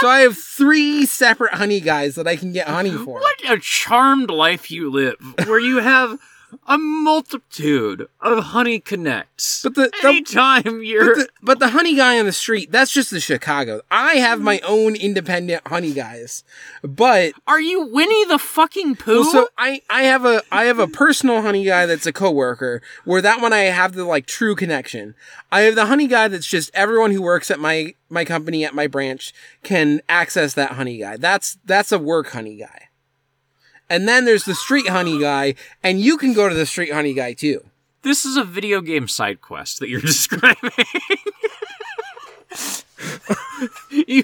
So 0.00 0.08
I 0.08 0.20
have 0.20 0.38
three 0.38 1.04
separate 1.04 1.54
honey 1.54 1.80
guys 1.80 2.14
that 2.14 2.26
I 2.26 2.36
can 2.36 2.52
get 2.52 2.68
honey 2.68 2.92
for. 3.04 3.20
what 3.20 3.36
a 3.48 3.58
charmed 3.58 4.30
life 4.30 4.70
you 4.70 4.90
live, 4.90 5.16
where 5.46 5.60
you 5.60 5.78
have 5.78 6.18
a 6.66 6.78
multitude 6.78 8.08
of 8.20 8.44
honey 8.44 8.80
connects. 8.80 9.62
But 9.62 9.74
the, 9.74 9.90
the 10.02 10.08
anytime 10.08 10.82
you're 10.82 11.14
But 11.14 11.16
the, 11.16 11.28
but 11.42 11.58
the 11.58 11.68
honey 11.68 11.96
guy 11.96 12.18
on 12.18 12.26
the 12.26 12.32
street, 12.32 12.70
that's 12.70 12.92
just 12.92 13.10
the 13.10 13.20
Chicago. 13.20 13.82
I 13.90 14.14
have 14.14 14.40
my 14.40 14.60
own 14.60 14.96
independent 14.96 15.66
honey 15.66 15.92
guys. 15.92 16.44
But 16.82 17.32
are 17.46 17.60
you 17.60 17.86
Winnie 17.86 18.24
the 18.26 18.38
fucking 18.38 18.96
Pooh? 18.96 19.20
Well, 19.20 19.30
so 19.30 19.48
I, 19.56 19.82
I 19.90 20.04
have 20.04 20.24
a 20.24 20.42
I 20.50 20.64
have 20.64 20.78
a 20.78 20.88
personal 20.88 21.42
honey 21.42 21.64
guy 21.64 21.86
that's 21.86 22.06
a 22.06 22.12
coworker 22.12 22.82
where 23.04 23.22
that 23.22 23.40
one 23.40 23.52
I 23.52 23.60
have 23.60 23.94
the 23.94 24.04
like 24.04 24.26
true 24.26 24.54
connection. 24.54 25.14
I 25.50 25.62
have 25.62 25.74
the 25.74 25.86
honey 25.86 26.06
guy 26.06 26.28
that's 26.28 26.46
just 26.46 26.70
everyone 26.74 27.10
who 27.10 27.22
works 27.22 27.50
at 27.50 27.60
my 27.60 27.94
my 28.08 28.24
company 28.24 28.64
at 28.64 28.74
my 28.74 28.86
branch 28.86 29.34
can 29.62 30.00
access 30.08 30.54
that 30.54 30.72
honey 30.72 30.98
guy. 30.98 31.16
That's 31.16 31.58
that's 31.64 31.92
a 31.92 31.98
work 31.98 32.28
honey 32.28 32.56
guy. 32.56 32.87
And 33.90 34.06
then 34.06 34.24
there's 34.24 34.44
the 34.44 34.54
street 34.54 34.88
honey 34.88 35.18
guy, 35.18 35.54
and 35.82 36.00
you 36.00 36.16
can 36.18 36.34
go 36.34 36.48
to 36.48 36.54
the 36.54 36.66
street 36.66 36.92
honey 36.92 37.14
guy 37.14 37.32
too. 37.32 37.64
This 38.02 38.24
is 38.24 38.36
a 38.36 38.44
video 38.44 38.80
game 38.80 39.08
side 39.08 39.40
quest 39.40 39.80
that 39.80 39.88
you're 39.88 40.00
describing. 40.02 40.70
you, 43.90 44.22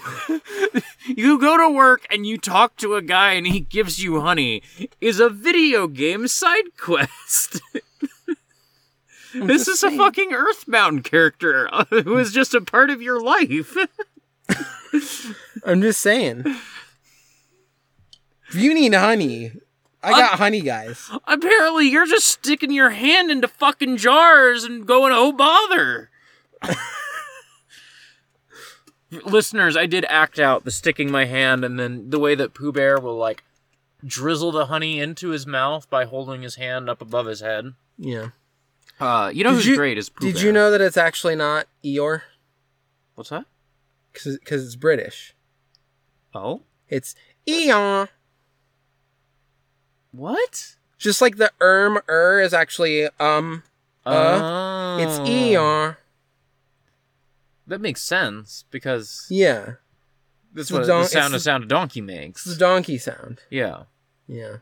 you 1.07 1.39
go 1.39 1.57
to 1.57 1.69
work 1.71 2.07
and 2.11 2.27
you 2.27 2.39
talk 2.39 2.77
to 2.77 2.95
a 2.95 3.03
guy 3.03 3.33
and 3.33 3.47
he 3.47 3.61
gives 3.61 4.03
you 4.03 4.21
honey 4.21 4.63
is 5.01 5.19
a 5.19 5.29
video 5.29 5.87
game 5.87 6.29
side 6.29 6.77
quest. 6.77 7.61
this 9.35 9.67
is 9.67 9.83
a 9.83 9.91
fucking 9.91 10.33
Earthbound 10.33 11.05
character 11.05 11.69
who 11.91 12.19
is 12.19 12.33
just 12.33 12.55
a 12.55 12.61
part 12.61 12.91
of 12.91 13.03
your 13.03 13.21
life. 13.21 13.77
I'm 15.65 15.83
just 15.83 16.01
saying. 16.01 16.45
If 18.55 18.61
you 18.61 18.73
need 18.75 18.95
honey, 18.95 19.53
I 20.03 20.11
got 20.13 20.39
honey 20.39 20.61
guys. 20.61 21.11
Apparently, 21.27 21.89
you're 21.89 22.07
just 22.07 22.27
sticking 22.27 22.71
your 22.73 22.91
hand 22.91 23.31
into 23.31 23.49
fucking 23.49 23.97
jars 23.97 24.63
and 24.65 24.87
going, 24.87 25.13
oh 25.15 25.33
bother. 25.33 26.11
Listeners, 29.25 29.77
I 29.77 29.87
did 29.87 30.05
act 30.09 30.39
out 30.41 30.65
the 30.65 30.71
sticking 30.73 31.11
my 31.11 31.25
hand 31.25 31.65
and 31.65 31.79
then 31.79 32.11
the 32.11 32.19
way 32.19 32.35
that 32.35 32.53
Pooh 32.55 32.73
Bear 32.73 32.99
will 33.01 33.17
like 33.17 33.45
drizzle 34.05 34.51
the 34.53 34.67
honey 34.67 34.99
into 34.99 35.29
his 35.29 35.47
mouth 35.47 35.89
by 35.89 36.05
holding 36.05 36.43
his 36.43 36.57
hand 36.57 36.89
up 36.91 37.01
above 37.01 37.27
his 37.27 37.41
head. 37.41 37.75
Yeah. 37.97 38.29
Uh, 39.01 39.31
you 39.33 39.45
know 39.45 39.51
Did 39.51 39.57
who's 39.57 39.67
you- 39.69 39.77
great 39.77 39.99
is 39.99 40.09
Pooh 40.09 40.21
Bear. 40.27 40.33
Did 40.33 40.37
Bear. 40.39 40.47
you 40.47 40.53
know 40.53 40.71
that 40.71 40.81
it's 40.81 40.97
actually 40.97 41.37
not 41.37 41.67
Eeyore? 41.85 42.23
what's 43.15 43.31
that? 43.31 43.45
Because 44.13 44.65
it's 44.65 44.77
British. 44.77 45.35
Oh, 46.35 46.63
It's 46.89 47.15
Eeyore. 47.47 48.09
What? 50.17 50.77
Just 50.99 51.21
like 51.21 51.37
the 51.37 51.51
erm 51.61 51.99
er 52.09 52.41
is 52.41 52.55
actually 52.55 53.09
um. 53.21 53.63
Uh, 54.07 54.99
It's 55.01 55.19
er. 55.19 55.99
That 57.67 57.81
makes 57.81 58.03
sense 58.03 58.65
because 58.71 59.27
Yeah. 59.31 59.75
that's 60.53 60.69
the 60.69 60.75
what 60.79 60.87
don- 60.87 61.03
the 61.03 61.09
sound 61.09 61.35
a 61.35 61.41
sound 61.41 61.65
a 61.65 61.67
donkey 61.67 62.01
It's 62.01 62.07
makes. 62.07 62.45
the 62.45 62.57
donkey 62.57 62.99
sound. 62.99 63.41
Yeah. 63.51 63.85
Yeah. 64.29 64.57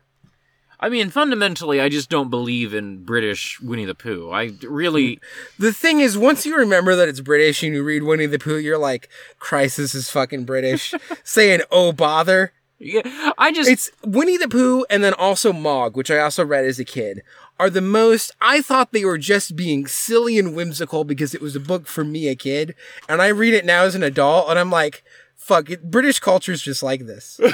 I 0.78 0.88
mean, 0.88 1.10
fundamentally, 1.10 1.80
I 1.80 1.88
just 1.88 2.10
don't 2.10 2.28
believe 2.30 2.74
in 2.74 3.04
British 3.04 3.60
Winnie 3.60 3.84
the 3.84 3.94
Pooh. 3.94 4.30
I 4.30 4.52
really, 4.62 5.20
The 5.58 5.72
thing 5.72 6.00
is, 6.00 6.18
once 6.18 6.44
you 6.44 6.56
remember 6.56 6.96
that 6.96 7.08
it's 7.08 7.20
British 7.20 7.62
and 7.62 7.72
you 7.72 7.84
read 7.84 8.02
Winnie 8.02 8.26
the 8.26 8.38
Pooh, 8.40 8.56
you're 8.58 8.78
like, 8.78 9.08
Christ, 9.38 9.76
this 9.76 9.94
is 9.94 10.10
fucking 10.10 10.44
British. 10.44 10.92
Saying, 11.24 11.60
oh, 11.70 11.92
bother. 11.92 12.52
Yeah, 12.82 13.32
I 13.38 13.52
just, 13.52 13.70
It's 13.70 13.90
Winnie 14.04 14.36
the 14.36 14.48
Pooh 14.48 14.84
and 14.90 15.04
then 15.04 15.14
also 15.14 15.52
Mog, 15.52 15.96
which 15.96 16.10
I 16.10 16.18
also 16.18 16.44
read 16.44 16.64
as 16.64 16.80
a 16.80 16.84
kid, 16.84 17.22
are 17.60 17.70
the 17.70 17.80
most. 17.80 18.32
I 18.40 18.60
thought 18.60 18.92
they 18.92 19.04
were 19.04 19.18
just 19.18 19.54
being 19.54 19.86
silly 19.86 20.36
and 20.38 20.56
whimsical 20.56 21.04
because 21.04 21.34
it 21.34 21.40
was 21.40 21.54
a 21.54 21.60
book 21.60 21.86
for 21.86 22.02
me, 22.02 22.26
a 22.28 22.34
kid, 22.34 22.74
and 23.08 23.22
I 23.22 23.28
read 23.28 23.54
it 23.54 23.64
now 23.64 23.84
as 23.84 23.94
an 23.94 24.02
adult, 24.02 24.50
and 24.50 24.58
I'm 24.58 24.70
like, 24.70 25.04
fuck 25.36 25.70
it. 25.70 25.90
British 25.90 26.18
culture's 26.18 26.60
just 26.60 26.82
like 26.82 27.06
this. 27.06 27.38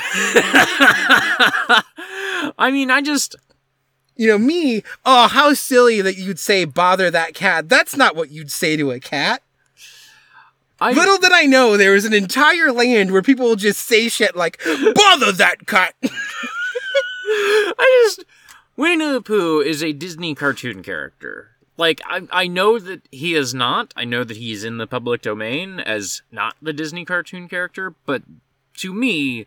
I 2.59 2.71
mean, 2.71 2.91
I 2.91 3.03
just, 3.03 3.37
you 4.17 4.29
know, 4.29 4.39
me, 4.39 4.83
oh, 5.05 5.29
how 5.29 5.53
silly 5.53 6.01
that 6.01 6.17
you'd 6.17 6.39
say, 6.39 6.65
bother 6.65 7.11
that 7.11 7.35
cat. 7.35 7.69
That's 7.69 7.97
not 7.97 8.17
what 8.17 8.31
you'd 8.31 8.51
say 8.51 8.77
to 8.77 8.91
a 8.91 9.01
cat. 9.01 9.43
I 10.81 10.93
Little 10.93 11.19
did 11.19 11.33
I 11.33 11.45
know 11.45 11.77
there 11.77 11.93
was 11.93 12.05
an 12.05 12.15
entire 12.15 12.71
land 12.71 13.11
where 13.11 13.23
people 13.23 13.47
will 13.47 13.57
just 13.57 13.81
say 13.85 14.09
shit 14.09 14.37
like, 14.37 14.61
bother 14.65 15.33
that 15.33 15.67
cut. 15.67 15.95
I 17.31 18.05
just, 18.07 18.25
Winnie 18.77 19.11
the 19.11 19.21
Pooh 19.21 19.61
is 19.61 19.83
a 19.83 19.93
Disney 19.93 20.35
cartoon 20.35 20.83
character. 20.83 21.51
like 21.77 22.01
I 22.07 22.27
I 22.31 22.47
know 22.47 22.79
that 22.79 23.03
he 23.11 23.35
is 23.35 23.53
not. 23.55 23.93
I 23.97 24.05
know 24.05 24.23
that 24.25 24.37
he's 24.37 24.63
in 24.65 24.79
the 24.79 24.87
public 24.87 25.21
domain 25.23 25.81
as 25.81 26.23
not 26.31 26.55
the 26.63 26.73
Disney 26.73 27.05
cartoon 27.05 27.49
character, 27.49 27.95
but 28.07 28.23
to 28.79 28.95
me, 28.95 29.47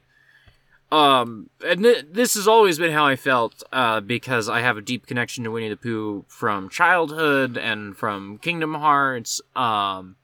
um, 0.92 1.50
and 1.66 1.84
th- 1.84 2.06
this 2.12 2.34
has 2.34 2.48
always 2.48 2.78
been 2.78 2.92
how 2.92 3.06
I 3.06 3.16
felt, 3.16 3.64
uh, 3.72 4.02
because 4.02 4.50
I 4.50 4.60
have 4.60 4.76
a 4.76 4.82
deep 4.82 5.08
connection 5.08 5.46
to 5.46 5.52
Winnie 5.52 5.70
the 5.70 5.78
Pooh 5.78 6.26
from 6.28 6.68
childhood 6.70 7.58
and 7.58 7.96
from 7.96 8.38
Kingdom 8.40 8.74
Hearts. 8.76 9.42
Um, 9.56 10.18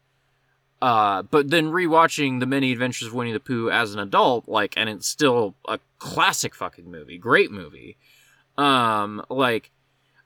uh, 0.81 1.23
but 1.23 1.49
then 1.49 1.71
rewatching 1.71 2.39
the 2.39 2.45
Many 2.45 2.71
Adventures 2.71 3.07
of 3.07 3.13
Winnie 3.13 3.31
the 3.31 3.39
Pooh 3.39 3.69
as 3.69 3.93
an 3.93 3.99
adult, 3.99 4.47
like, 4.47 4.75
and 4.77 4.89
it's 4.89 5.07
still 5.07 5.55
a 5.67 5.79
classic 5.99 6.53
fucking 6.53 6.89
movie, 6.89 7.17
great 7.17 7.51
movie. 7.51 7.97
Um, 8.57 9.23
like, 9.29 9.71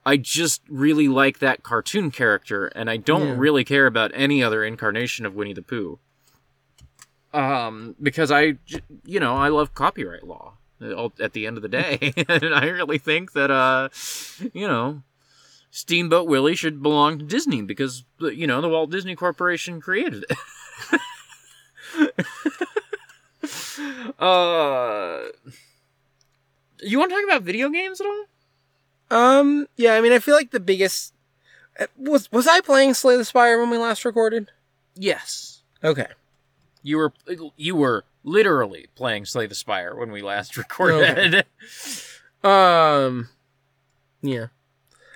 I 0.05 0.17
just 0.17 0.61
really 0.67 1.07
like 1.07 1.39
that 1.39 1.63
cartoon 1.63 2.11
character, 2.11 2.67
and 2.67 2.89
I 2.89 2.97
don't 2.97 3.27
Yeah. 3.27 3.35
really 3.37 3.63
care 3.63 3.85
about 3.85 4.11
any 4.13 4.43
other 4.43 4.63
incarnation 4.63 5.25
of 5.25 5.35
Winnie 5.35 5.53
the 5.53 5.61
Pooh. 5.61 5.99
Um, 7.33 7.95
because 8.01 8.29
I, 8.31 8.57
you 9.05 9.19
know, 9.19 9.35
I 9.37 9.47
love 9.47 9.73
copyright 9.73 10.23
law 10.27 10.57
uh, 10.81 11.07
at 11.19 11.31
the 11.33 11.47
end 11.47 11.55
of 11.55 11.63
the 11.63 11.69
day, 11.69 12.13
and 12.27 12.53
I 12.53 12.65
really 12.65 12.97
think 12.97 13.31
that, 13.33 13.49
uh, 13.51 13.87
you 14.53 14.67
know, 14.67 15.01
Steamboat 15.71 16.27
Willie 16.27 16.55
should 16.55 16.83
belong 16.83 17.17
to 17.17 17.25
Disney 17.25 17.61
because, 17.61 18.03
you 18.19 18.45
know, 18.45 18.61
the 18.61 18.69
Walt 18.69 18.91
Disney 18.91 19.15
Corporation 19.15 19.79
created 19.79 20.25
it. 20.29 20.37
uh, 24.19 25.21
you 26.81 26.99
want 26.99 27.09
to 27.09 27.15
talk 27.15 27.23
about 27.23 27.43
video 27.43 27.69
games 27.69 28.01
at 28.01 28.07
all? 28.07 28.25
Um, 29.11 29.67
yeah, 29.77 29.95
I 29.95 30.01
mean, 30.01 30.11
I 30.11 30.19
feel 30.19 30.35
like 30.35 30.51
the 30.51 30.59
biggest 30.59 31.13
uh, 31.79 31.87
was 31.97 32.31
was 32.31 32.47
I 32.47 32.61
playing 32.61 32.93
Slay 32.93 33.17
the 33.17 33.25
Spire 33.25 33.59
when 33.59 33.69
we 33.69 33.77
last 33.77 34.05
recorded? 34.05 34.51
Yes. 34.95 35.61
Okay. 35.83 36.07
You 36.83 36.97
were 36.97 37.13
you 37.55 37.75
were 37.75 38.05
literally 38.23 38.87
playing 38.95 39.25
Slay 39.25 39.47
the 39.47 39.55
Spire 39.55 39.95
when 39.95 40.11
we 40.11 40.21
last 40.21 40.57
recorded. 40.57 41.45
Um, 42.43 43.29
yeah. 44.21 44.47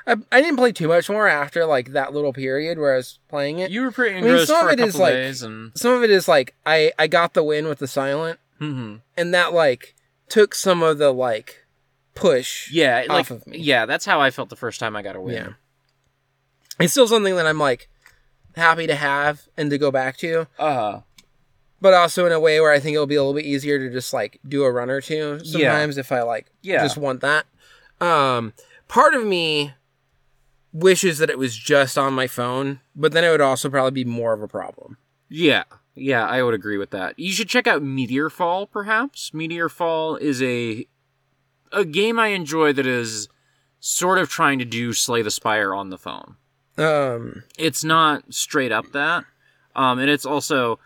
I, 0.07 0.15
I 0.31 0.41
didn't 0.41 0.57
play 0.57 0.71
too 0.71 0.87
much 0.87 1.09
more 1.09 1.27
after 1.27 1.65
like 1.65 1.93
that 1.93 2.13
little 2.13 2.31
period 2.33 2.77
where 2.77 2.93
I 2.93 2.97
was 2.97 3.19
playing 3.27 3.59
it. 3.59 3.71
you 3.71 3.81
were 3.81 3.91
pretty 3.91 4.11
i 4.17 4.21
mean, 4.21 4.25
engrossed 4.29 4.47
some 4.47 4.61
for 4.65 4.67
of 4.69 4.73
a 4.73 4.77
couple 4.77 4.87
is, 4.89 4.99
like- 4.99 5.13
days, 5.13 5.41
and 5.43 5.71
Some 5.75 5.93
of 5.93 6.03
it 6.03 6.09
is 6.09 6.27
like 6.27 6.55
I 6.65 6.91
I 6.99 7.07
got 7.07 7.33
the 7.33 7.43
win 7.43 7.67
with 7.67 7.79
the 7.79 7.87
silent, 7.87 8.39
Mhm. 8.61 9.01
and 9.17 9.33
that 9.33 9.53
like 9.53 9.95
took 10.29 10.53
some 10.55 10.83
of 10.83 10.97
the 10.99 11.11
like 11.11 11.65
push. 12.13 12.71
yeah, 12.71 13.01
off 13.09 13.09
like 13.09 13.29
of 13.31 13.47
me. 13.47 13.57
yeah, 13.57 13.85
that's 13.85 14.05
how 14.05 14.21
I 14.21 14.29
felt 14.31 14.49
the 14.49 14.55
first 14.55 14.79
time 14.79 14.95
I 14.95 15.01
got 15.01 15.15
a 15.15 15.21
win. 15.21 15.33
Yeah. 15.35 15.49
It's 16.79 16.91
still 16.91 17.07
something 17.07 17.35
that 17.35 17.47
I'm 17.47 17.59
like 17.59 17.89
happy 18.55 18.87
to 18.87 18.95
have 18.95 19.47
and 19.57 19.69
to 19.69 19.77
go 19.77 19.91
back 19.91 20.17
to, 20.17 20.47
Uh 20.59 20.73
huh 20.73 21.01
but 21.81 21.93
also 21.93 22.25
in 22.25 22.31
a 22.31 22.39
way 22.39 22.59
where 22.59 22.71
I 22.71 22.79
think 22.79 22.95
it'll 22.95 23.05
be 23.05 23.15
a 23.15 23.21
little 23.21 23.33
bit 23.35 23.45
easier 23.45 23.77
to 23.77 23.91
just 23.93 24.11
like 24.13 24.39
do 24.47 24.63
a 24.63 24.71
run 24.71 24.89
or 24.89 25.01
two 25.01 25.39
sometimes 25.43 25.97
if 25.97 26.11
I 26.11 26.21
like 26.23 26.47
Yeah. 26.61 26.81
just 26.81 26.97
want 26.97 27.21
that. 27.21 27.45
Um, 28.01 28.53
part 28.87 29.13
of 29.13 29.23
me 29.25 29.73
wishes 30.75 31.19
that 31.19 31.29
it 31.29 31.37
was 31.37 31.55
just 31.55 31.97
on 31.97 32.13
my 32.13 32.27
phone, 32.27 32.81
but 32.95 33.13
then 33.13 33.23
it 33.23 33.29
would 33.29 33.41
also 33.41 33.69
probably 33.69 34.03
be 34.03 34.05
more 34.05 34.33
of 34.33 34.41
a 34.41 34.47
problem. 34.47 34.97
yeah, 35.29 35.63
yeah, 35.97 36.27
I 36.27 36.43
would 36.43 36.53
agree 36.53 36.77
with 36.77 36.89
that. 36.89 37.17
You 37.17 37.31
should 37.31 37.47
check 37.47 37.67
out 37.67 37.81
Meteor 37.81 38.29
Fall, 38.29 38.67
perhaps. 38.67 39.33
Meteor 39.33 39.69
Fall 39.69 40.17
is 40.17 40.41
a 40.43 40.85
a 41.71 41.85
game 41.85 42.19
I 42.19 42.27
enjoy 42.27 42.73
that 42.73 42.85
is 42.85 43.29
sort 43.79 44.17
of 44.17 44.29
trying 44.29 44.59
to 44.59 44.65
do 44.65 44.91
Slay 44.91 45.21
the 45.21 45.31
Spire 45.31 45.73
on 45.73 45.91
the 45.91 45.97
phone. 45.97 46.35
Um, 46.77 47.43
it's 47.57 47.83
not 47.83 48.33
straight 48.33 48.73
up 48.73 48.91
that. 48.91 49.23
Um, 49.73 49.99
and 49.99 50.09
it's 50.09 50.25
also, 50.25 50.79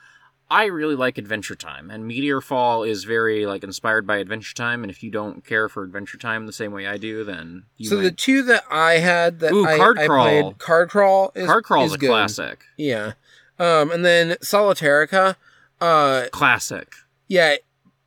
I 0.52 0.66
really 0.66 0.95
like 0.95 1.18
Adventure 1.18 1.56
Time, 1.56 1.91
and 1.91 2.08
Meteor 2.08 2.41
Fall 2.41 2.84
is 2.84 3.04
very 3.04 3.45
like 3.45 3.64
inspired 3.64 4.08
by 4.08 4.18
Adventure 4.18 4.56
Time. 4.56 4.84
And 4.84 4.89
if 4.89 5.04
you 5.04 5.12
don't 5.12 5.45
care 5.45 5.70
for 5.70 5.84
Adventure 5.84 6.18
Time 6.18 6.47
the 6.47 6.54
same 6.54 6.72
way 6.72 6.88
I 6.88 6.97
do, 6.97 7.24
then 7.24 7.66
you 7.78 7.88
so 7.89 7.97
the 7.97 8.12
two 8.12 8.41
that 8.43 8.64
I 8.72 8.93
had 8.93 9.39
that 9.41 9.52
Ooh, 9.52 9.66
I, 9.66 9.78
Card 9.78 10.00
I 10.00 10.08
Crawl. 10.08 10.26
played, 10.26 10.58
Card 10.58 10.89
Crawl 10.89 11.32
is 11.36 11.45
Card 11.45 11.64
Crawl 11.64 11.84
is 11.86 11.91
is 11.91 11.95
a 11.95 11.97
good. 12.00 12.10
classic, 12.10 12.64
Yeah. 12.78 13.14
Um, 13.60 13.91
and 13.91 14.06
then 14.06 14.38
Solitairica, 14.41 15.36
uh, 15.82 16.28
classic. 16.32 16.93
Yeah, 17.28 17.56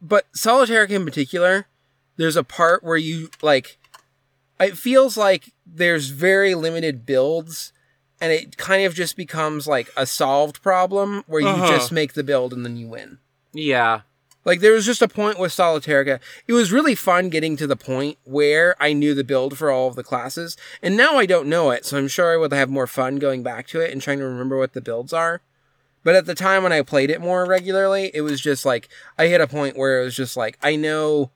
but 0.01 0.25
Solitairica 0.33 0.91
in 0.91 1.05
particular, 1.05 1.67
there's 2.17 2.37
a 2.37 2.43
part 2.45 2.83
where 2.83 2.97
you 2.97 3.29
like 3.43 3.79
it 4.59 4.77
feels 4.77 5.17
like 5.17 5.53
there's 5.67 6.09
very 6.09 6.55
limited 6.55 7.05
builds 7.07 7.73
and 8.23 8.31
it 8.33 8.57
kind 8.57 8.87
of 8.87 8.95
just 8.95 9.17
becomes 9.17 9.67
like 9.67 9.91
a 9.97 10.07
solved 10.07 10.63
problem 10.63 11.25
where 11.27 11.43
you 11.43 11.49
Uh-huh. 11.49 11.67
just 11.77 11.91
make 11.93 12.15
the 12.15 12.23
build 12.25 12.53
and 12.55 12.65
then 12.65 12.77
you 12.79 12.87
win. 12.87 13.19
Yeah, 13.53 14.03
Like 14.45 14.61
there 14.61 14.73
was 14.73 14.87
just 14.87 15.03
a 15.03 15.09
point 15.09 15.39
with 15.39 15.53
Solitairica. 15.53 16.19
It 16.49 16.53
was 16.53 16.73
really 16.73 16.95
fun 16.95 17.29
getting 17.29 17.57
to 17.59 17.67
the 17.67 17.77
point 17.77 18.17
where 18.25 18.75
I 18.81 18.93
knew 18.93 19.15
the 19.15 19.23
build 19.25 19.59
for 19.59 19.71
all 19.71 19.89
of 19.89 19.95
the 19.97 20.03
classes, 20.03 20.57
and 20.83 20.97
now 20.97 21.17
I 21.19 21.27
don't 21.27 21.49
know 21.49 21.71
it, 21.71 21.85
so 21.85 21.99
I'm 21.99 22.09
sure 22.09 22.33
I 22.33 22.37
would 22.37 22.53
have 22.53 22.71
more 22.71 22.87
fun 22.89 23.17
going 23.17 23.43
back 23.43 23.67
to 23.69 23.81
it 23.81 23.93
and 23.93 24.01
trying 24.01 24.19
to 24.21 24.25
remember 24.25 24.57
what 24.59 24.73
the 24.73 24.81
builds 24.81 25.13
are. 25.13 25.43
But 26.05 26.17
at 26.17 26.27
the 26.27 26.35
time 26.35 26.63
when 26.65 26.73
I 26.73 26.83
played 26.83 27.11
it 27.11 27.21
more 27.21 27.45
regularly, 27.47 28.11
it 28.15 28.23
was 28.23 28.41
just 28.41 28.65
like 28.65 28.89
I 29.19 29.27
hit 29.29 29.41
a 29.41 29.47
point 29.47 29.77
where 29.77 30.01
it 30.01 30.05
was 30.05 30.17
just 30.17 30.37
like 30.37 30.59
I 30.63 30.75
know 30.77 31.31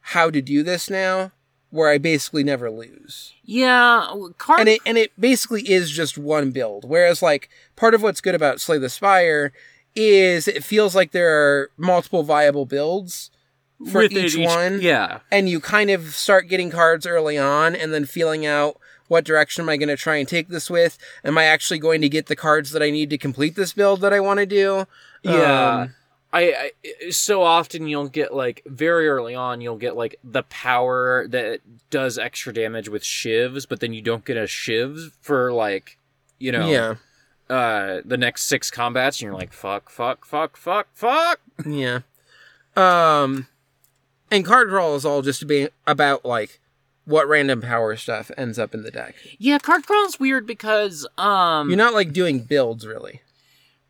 how 0.00 0.30
to 0.30 0.42
do 0.42 0.62
this 0.64 0.90
now, 0.90 1.30
where 1.74 1.90
I 1.90 1.98
basically 1.98 2.44
never 2.44 2.70
lose 2.70 3.34
yeah. 3.44 4.08
Card. 4.38 4.60
and 4.60 4.68
it 4.68 4.80
and 4.86 4.96
it 4.96 5.12
basically 5.18 5.68
is 5.68 5.90
just 5.90 6.16
one 6.16 6.50
build. 6.50 6.88
Whereas 6.88 7.20
like 7.20 7.50
part 7.76 7.94
of 7.94 8.02
what's 8.02 8.20
good 8.20 8.34
about 8.34 8.60
Slay 8.60 8.78
the 8.78 8.88
Spire 8.88 9.52
is 9.94 10.48
it 10.48 10.64
feels 10.64 10.94
like 10.94 11.10
there 11.10 11.30
are 11.30 11.70
multiple 11.76 12.22
viable 12.22 12.64
builds 12.64 13.30
for 13.90 14.02
with 14.02 14.12
each, 14.12 14.36
it 14.36 14.46
one, 14.46 14.80
Yeah, 14.80 15.20
and 15.30 15.48
you 15.48 15.60
kind 15.60 15.90
of 15.90 16.14
start 16.14 16.48
getting 16.48 16.70
cards 16.70 17.06
early 17.06 17.36
on, 17.36 17.74
and 17.74 17.92
then 17.92 18.04
feeling 18.04 18.46
out 18.46 18.78
what 19.08 19.24
direction 19.24 19.62
am 19.62 19.68
I 19.68 19.76
going 19.76 19.88
to 19.88 19.96
try 19.96 20.16
and 20.16 20.26
take 20.26 20.48
this 20.48 20.70
with? 20.70 20.96
Am 21.24 21.36
I 21.36 21.44
actually 21.44 21.78
going 21.78 22.00
to 22.00 22.08
get 22.08 22.26
the 22.26 22.36
cards 22.36 22.70
that 22.70 22.82
I 22.82 22.90
need 22.90 23.10
to 23.10 23.18
complete 23.18 23.56
this 23.56 23.72
build 23.72 24.00
that 24.00 24.12
I 24.12 24.20
want 24.20 24.38
to 24.40 24.46
do? 24.46 24.86
Yeah. 25.22 25.80
Um, 25.80 25.94
I, 26.34 26.70
I 27.06 27.10
so 27.10 27.42
often 27.42 27.86
you'll 27.86 28.08
get 28.08 28.34
like 28.34 28.62
very 28.66 29.08
early 29.08 29.36
on 29.36 29.60
you'll 29.60 29.76
get 29.76 29.96
like 29.96 30.16
the 30.24 30.42
power 30.42 31.28
that 31.28 31.60
does 31.90 32.18
extra 32.18 32.52
damage 32.52 32.88
with 32.88 33.04
shivs, 33.04 33.68
but 33.68 33.78
then 33.78 33.92
you 33.94 34.02
don't 34.02 34.24
get 34.24 34.36
a 34.36 34.48
shiv 34.48 35.16
for 35.20 35.52
like 35.52 35.96
you 36.40 36.50
know 36.50 36.68
yeah, 36.68 36.94
uh 37.48 38.00
the 38.04 38.16
next 38.16 38.46
six 38.46 38.68
combats, 38.68 39.18
and 39.20 39.26
you're 39.26 39.38
like 39.38 39.52
fuck, 39.52 39.88
fuck, 39.88 40.24
fuck, 40.26 40.56
fuck, 40.56 40.88
fuck. 40.92 41.40
yeah. 41.64 42.00
Um, 42.76 43.46
and 44.32 44.44
card 44.44 44.70
draw 44.70 44.96
is 44.96 45.04
all 45.04 45.22
just 45.22 45.46
be 45.46 45.68
about 45.86 46.24
like 46.24 46.58
what 47.04 47.28
random 47.28 47.60
power 47.60 47.94
stuff 47.94 48.32
ends 48.36 48.58
up 48.58 48.74
in 48.74 48.82
the 48.82 48.90
deck. 48.90 49.14
Yeah, 49.38 49.58
card 49.58 49.86
crawl's 49.86 50.18
weird 50.18 50.48
because 50.48 51.06
um 51.16 51.68
You're 51.68 51.76
not 51.76 51.94
like 51.94 52.12
doing 52.12 52.40
builds 52.40 52.86
really. 52.86 53.20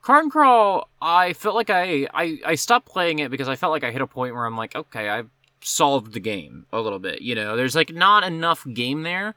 Card 0.05 0.31
Crawl, 0.31 0.91
I 1.01 1.33
felt 1.33 1.55
like 1.55 1.71
I, 1.71 2.07
I 2.13 2.39
I 2.45 2.55
stopped 2.57 2.87
playing 2.87 3.21
it 3.21 3.31
because 3.31 3.49
I 3.49 3.57
felt 3.57 3.71
like 3.71 3.85
I 3.85 3.91
hit 3.91 4.03
a 4.03 4.07
point 4.07 4.35
where 4.35 4.45
I'm 4.45 4.57
like, 4.57 4.77
okay, 4.77 5.09
I've 5.09 5.31
solved 5.63 6.13
the 6.13 6.21
game 6.21 6.67
a 6.75 6.81
little 6.83 6.99
bit. 6.99 7.23
You 7.23 7.35
know, 7.35 7.57
there's 7.57 7.75
like 7.75 7.91
not 7.91 8.23
enough 8.23 8.67
game 8.75 9.03
there. 9.03 9.35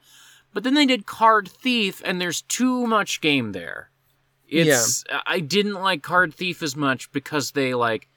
But 0.54 0.64
then 0.66 0.74
they 0.74 0.86
did 0.86 1.06
Card 1.06 1.48
Thief, 1.48 2.02
and 2.04 2.20
there's 2.20 2.42
too 2.42 2.86
much 2.86 3.22
game 3.22 3.54
there. 3.54 3.92
It's 4.50 5.06
I 5.26 5.40
didn't 5.40 5.76
like 5.76 6.04
Card 6.04 6.34
Thief 6.34 6.62
as 6.62 6.76
much 6.76 7.14
because 7.14 7.52
they 7.52 7.74
like 7.74 8.10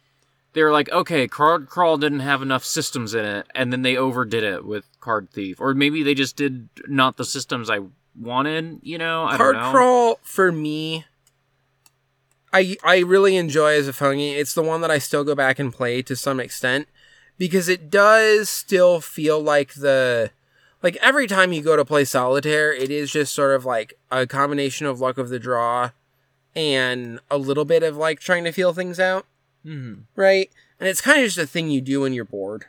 they 0.53 0.65
were 0.65 0.73
like, 0.73 0.91
okay, 0.91 1.29
Card 1.29 1.69
Crawl 1.69 1.99
didn't 1.99 2.21
have 2.21 2.43
enough 2.43 2.65
systems 2.65 3.15
in 3.15 3.25
it, 3.25 3.47
and 3.55 3.73
then 3.73 3.83
they 3.83 3.97
overdid 3.97 4.43
it 4.43 4.65
with 4.65 4.87
Card 4.99 5.31
Thief, 5.31 5.61
or 5.61 5.73
maybe 5.73 6.03
they 6.03 6.15
just 6.15 6.35
did 6.35 6.69
not 6.89 7.17
the 7.17 7.25
systems 7.25 7.71
I 7.71 7.79
wanted. 8.19 8.81
You 8.83 8.99
know, 8.99 9.25
I 9.25 9.37
Card 9.37 9.55
don't 9.55 9.63
know. 9.63 9.71
crawl 9.71 10.19
for 10.23 10.51
me. 10.51 11.05
I 12.53 12.77
I 12.83 12.99
really 12.99 13.37
enjoy 13.37 13.75
as 13.75 13.89
a 13.89 13.93
phone 13.93 14.17
game. 14.19 14.37
It's 14.39 14.55
the 14.55 14.63
one 14.63 14.81
that 14.81 14.91
I 14.91 14.99
still 14.99 15.25
go 15.25 15.35
back 15.35 15.59
and 15.59 15.73
play 15.73 16.03
to 16.03 16.17
some 16.17 16.41
extent 16.41 16.89
because 17.39 17.69
it 17.69 17.91
does 17.91 18.49
still 18.51 19.01
feel 19.01 19.41
like 19.41 19.75
the 19.75 20.31
like 20.83 20.97
every 20.97 21.27
time 21.27 21.53
you 21.53 21.63
go 21.63 21.77
to 21.77 21.85
play 21.85 22.05
solitaire, 22.05 22.73
it 22.73 22.91
is 22.91 23.11
just 23.11 23.33
sort 23.35 23.55
of 23.55 23.65
like 23.65 23.95
a 24.11 24.27
combination 24.27 24.87
of 24.87 25.01
luck 25.01 25.19
of 25.19 25.29
the 25.29 25.39
draw 25.39 25.91
and 26.57 27.21
a 27.31 27.39
little 27.39 27.65
bit 27.65 27.83
of 27.83 27.97
like 27.97 28.19
trying 28.19 28.45
to 28.45 28.53
feel 28.53 28.73
things 28.73 28.99
out, 28.99 29.27
Mhm. 29.65 30.03
right? 30.17 30.51
And 30.81 30.89
it's 30.89 31.01
kind 31.03 31.21
of 31.21 31.27
just 31.27 31.39
a 31.39 31.47
thing 31.47 31.71
you 31.71 31.81
do 31.81 32.01
when 32.01 32.13
you're 32.15 32.25
bored. 32.25 32.65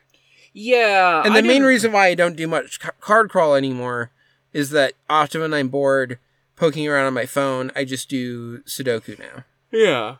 Yeah, 0.53 1.23
And 1.23 1.33
I 1.33 1.37
the 1.37 1.47
main 1.47 1.61
didn't- 1.61 1.67
reason 1.69 1.91
why 1.93 2.07
I 2.07 2.13
don't 2.15 2.35
do 2.35 2.45
much 2.47 2.79
ca- 2.81 2.91
card 2.99 3.29
crawl 3.29 3.55
anymore 3.55 4.11
is 4.53 4.69
that 4.71 4.93
often 5.09 5.39
when 5.41 5.53
I'm 5.53 5.69
bored 5.69 6.19
poking 6.57 6.85
around 6.87 7.05
on 7.07 7.13
my 7.13 7.25
phone, 7.25 7.71
I 7.75 7.85
just 7.85 8.09
do 8.09 8.59
Sudoku 8.63 9.17
now. 9.17 9.45
Yeah. 9.71 10.17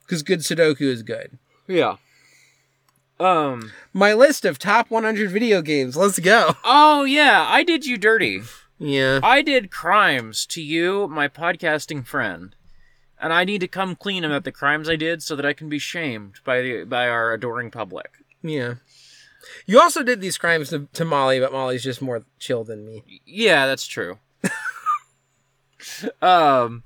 Because 0.00 0.22
good 0.22 0.40
Sudoku 0.40 0.82
is 0.82 1.02
good. 1.02 1.38
Yeah. 1.66 1.96
Um. 3.20 3.72
My 3.92 4.14
list 4.14 4.44
of 4.44 4.58
top 4.58 4.90
100 4.90 5.30
video 5.30 5.62
games. 5.62 5.96
Let's 5.96 6.18
go. 6.18 6.54
Oh 6.64 7.04
yeah, 7.04 7.46
I 7.48 7.62
did 7.62 7.86
you 7.86 7.96
dirty. 7.96 8.42
Yeah. 8.78 9.20
I 9.22 9.42
did 9.42 9.70
crimes 9.70 10.46
to 10.46 10.62
you, 10.62 11.06
my 11.06 11.28
podcasting 11.28 12.06
friend, 12.06 12.56
and 13.20 13.32
I 13.32 13.44
need 13.44 13.60
to 13.60 13.68
come 13.68 13.94
clean 13.94 14.24
about 14.24 14.44
the 14.44 14.52
crimes 14.52 14.88
I 14.88 14.96
did 14.96 15.22
so 15.22 15.36
that 15.36 15.44
I 15.44 15.52
can 15.52 15.68
be 15.68 15.78
shamed 15.78 16.40
by 16.44 16.62
the 16.62 16.84
by 16.84 17.08
our 17.08 17.34
adoring 17.34 17.70
public. 17.70 18.24
Yeah. 18.42 18.76
You 19.66 19.80
also 19.80 20.02
did 20.02 20.20
these 20.20 20.38
crimes 20.38 20.70
to, 20.70 20.88
to 20.92 21.04
Molly, 21.04 21.40
but 21.40 21.52
Molly's 21.52 21.82
just 21.82 22.02
more 22.02 22.24
chill 22.38 22.64
than 22.64 22.86
me. 22.86 23.04
Yeah, 23.26 23.66
that's 23.66 23.86
true. 23.86 24.18
um, 26.22 26.82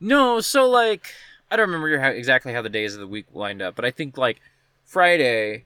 no, 0.00 0.40
so 0.40 0.68
like 0.68 1.14
I 1.50 1.56
don't 1.56 1.68
remember 1.70 1.98
how, 1.98 2.10
exactly 2.10 2.52
how 2.52 2.62
the 2.62 2.68
days 2.68 2.94
of 2.94 3.00
the 3.00 3.06
week 3.06 3.26
lined 3.32 3.60
up, 3.60 3.74
but 3.74 3.84
I 3.84 3.90
think 3.90 4.16
like 4.16 4.40
Friday 4.84 5.64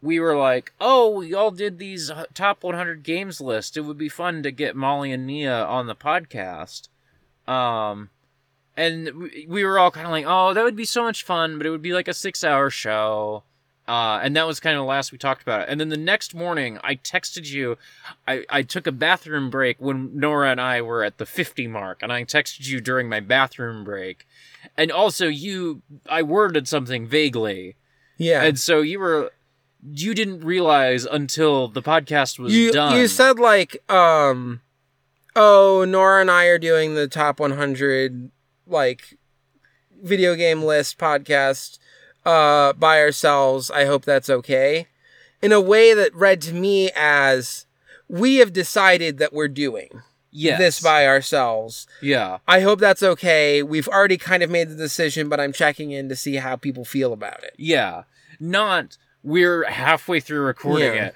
we 0.00 0.20
were 0.20 0.36
like, 0.36 0.72
"Oh, 0.80 1.10
we 1.10 1.34
all 1.34 1.50
did 1.50 1.78
these 1.78 2.10
uh, 2.10 2.26
top 2.34 2.62
100 2.62 3.02
games 3.02 3.40
list. 3.40 3.76
It 3.76 3.82
would 3.82 3.98
be 3.98 4.08
fun 4.08 4.42
to 4.42 4.50
get 4.50 4.76
Molly 4.76 5.12
and 5.12 5.26
Nia 5.26 5.64
on 5.64 5.86
the 5.86 5.96
podcast." 5.96 6.88
Um, 7.46 8.10
and 8.76 9.12
we, 9.14 9.46
we 9.48 9.64
were 9.64 9.78
all 9.78 9.90
kind 9.90 10.06
of 10.06 10.12
like, 10.12 10.24
"Oh, 10.26 10.54
that 10.54 10.64
would 10.64 10.76
be 10.76 10.84
so 10.84 11.02
much 11.02 11.24
fun, 11.24 11.58
but 11.58 11.66
it 11.66 11.70
would 11.70 11.82
be 11.82 11.92
like 11.94 12.08
a 12.08 12.12
6-hour 12.12 12.70
show." 12.70 13.42
Uh, 13.88 14.20
and 14.22 14.36
that 14.36 14.46
was 14.46 14.60
kind 14.60 14.76
of 14.76 14.82
the 14.82 14.86
last 14.86 15.12
we 15.12 15.18
talked 15.18 15.40
about 15.40 15.62
it. 15.62 15.68
And 15.70 15.80
then 15.80 15.88
the 15.88 15.96
next 15.96 16.34
morning, 16.34 16.78
I 16.84 16.96
texted 16.96 17.50
you. 17.50 17.78
I, 18.26 18.44
I 18.50 18.60
took 18.60 18.86
a 18.86 18.92
bathroom 18.92 19.48
break 19.48 19.80
when 19.80 20.10
Nora 20.14 20.50
and 20.50 20.60
I 20.60 20.82
were 20.82 21.02
at 21.02 21.16
the 21.16 21.24
50 21.24 21.66
mark, 21.68 22.02
and 22.02 22.12
I 22.12 22.24
texted 22.24 22.68
you 22.68 22.82
during 22.82 23.08
my 23.08 23.20
bathroom 23.20 23.84
break. 23.84 24.26
And 24.76 24.92
also, 24.92 25.26
you, 25.26 25.80
I 26.06 26.22
worded 26.22 26.68
something 26.68 27.06
vaguely. 27.06 27.76
Yeah. 28.18 28.42
And 28.42 28.60
so 28.60 28.82
you 28.82 29.00
were, 29.00 29.32
you 29.90 30.12
didn't 30.12 30.40
realize 30.40 31.06
until 31.06 31.68
the 31.68 31.80
podcast 31.80 32.38
was 32.38 32.54
you, 32.54 32.72
done. 32.72 32.94
you 32.94 33.08
said 33.08 33.38
like, 33.38 33.82
um, 33.90 34.60
oh, 35.34 35.86
Nora 35.88 36.20
and 36.20 36.30
I 36.30 36.44
are 36.44 36.58
doing 36.58 36.94
the 36.94 37.08
top 37.08 37.40
100 37.40 38.30
like 38.66 39.16
video 40.02 40.34
game 40.34 40.62
list 40.62 40.98
podcast 40.98 41.78
uh 42.28 42.72
by 42.74 43.00
ourselves. 43.00 43.70
I 43.70 43.84
hope 43.86 44.04
that's 44.04 44.28
okay. 44.30 44.86
In 45.40 45.52
a 45.52 45.60
way 45.60 45.94
that 45.94 46.14
read 46.14 46.40
to 46.42 46.52
me 46.54 46.90
as 46.96 47.66
we 48.08 48.36
have 48.36 48.52
decided 48.52 49.18
that 49.18 49.32
we're 49.32 49.48
doing 49.48 50.02
yes. 50.30 50.58
this 50.58 50.80
by 50.80 51.06
ourselves. 51.06 51.86
Yeah. 52.02 52.38
I 52.46 52.60
hope 52.60 52.80
that's 52.80 53.02
okay. 53.02 53.62
We've 53.62 53.88
already 53.88 54.16
kind 54.16 54.42
of 54.42 54.50
made 54.50 54.68
the 54.68 54.74
decision, 54.74 55.28
but 55.28 55.40
I'm 55.40 55.52
checking 55.52 55.90
in 55.92 56.08
to 56.08 56.16
see 56.16 56.36
how 56.36 56.56
people 56.56 56.84
feel 56.84 57.12
about 57.12 57.42
it. 57.44 57.54
Yeah. 57.56 58.04
Not, 58.40 58.96
we're 59.22 59.64
halfway 59.64 60.20
through 60.20 60.40
recording 60.40 60.94
Yeah. 60.94 61.06
it. 61.06 61.14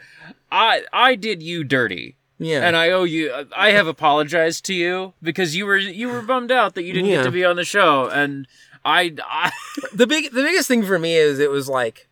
I, 0.51 0.83
I 0.93 1.15
did 1.15 1.43
you 1.43 1.65
dirty. 1.65 2.17
Yeah. 2.39 2.67
and 2.67 2.77
I 2.77 2.91
owe 2.91 3.05
you. 3.05 3.33
I 3.57 3.71
have 3.71 3.87
apologized 3.87 4.65
to 4.65 4.75
you 4.75 5.15
because 5.23 5.55
you 5.55 5.65
were 5.65 5.77
you 5.77 6.09
were 6.09 6.23
bummed 6.23 6.51
out 6.51 6.75
that 6.75 6.83
you 6.83 6.93
didn't 6.93 7.09
Yeah. 7.09 7.19
get 7.19 7.25
to 7.25 7.31
be 7.31 7.45
on 7.45 7.55
the 7.55 7.65
show, 7.65 8.09
and 8.09 8.49
I, 8.85 9.15
I 9.25 9.51
the 9.93 10.07
big 10.07 10.33
the 10.33 10.43
biggest 10.43 10.69
thing 10.69 10.85
for 10.85 10.99
me 10.99 11.17
is 11.17 11.39
it 11.39 11.51
was 11.51 11.69
like 11.69 12.09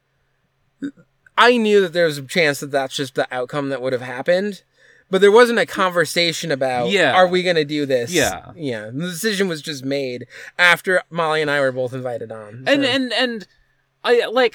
I 1.37 1.57
knew 1.57 1.81
that 1.81 1.93
there 1.93 2.07
was 2.07 2.19
a 2.19 2.23
chance 2.23 2.61
that 2.61 2.71
that's 2.71 2.95
just 2.95 3.15
the 3.15 3.27
outcome 3.35 3.71
that 3.71 3.81
would 3.81 3.93
have 3.95 4.03
happened, 4.03 4.63
but 5.11 5.21
there 5.21 5.33
wasn't 5.33 5.59
a 5.59 5.67
conversation 5.67 6.51
about 6.53 6.91
Yeah. 6.91 7.13
are 7.15 7.27
we 7.27 7.43
going 7.43 7.57
to 7.57 7.65
do 7.65 7.87
this? 7.87 8.13
Yeah. 8.13 8.53
yeah. 8.55 8.87
The 8.87 9.07
decision 9.09 9.49
was 9.49 9.63
just 9.63 9.85
made 9.85 10.27
after 10.59 11.03
Molly 11.11 11.41
and 11.41 11.51
I 11.51 11.61
were 11.61 11.73
both 11.73 11.93
invited 11.95 12.31
on. 12.31 12.65
and 12.67 12.85
and 12.85 13.13
and 13.13 13.47
I 14.05 14.27
like 14.27 14.55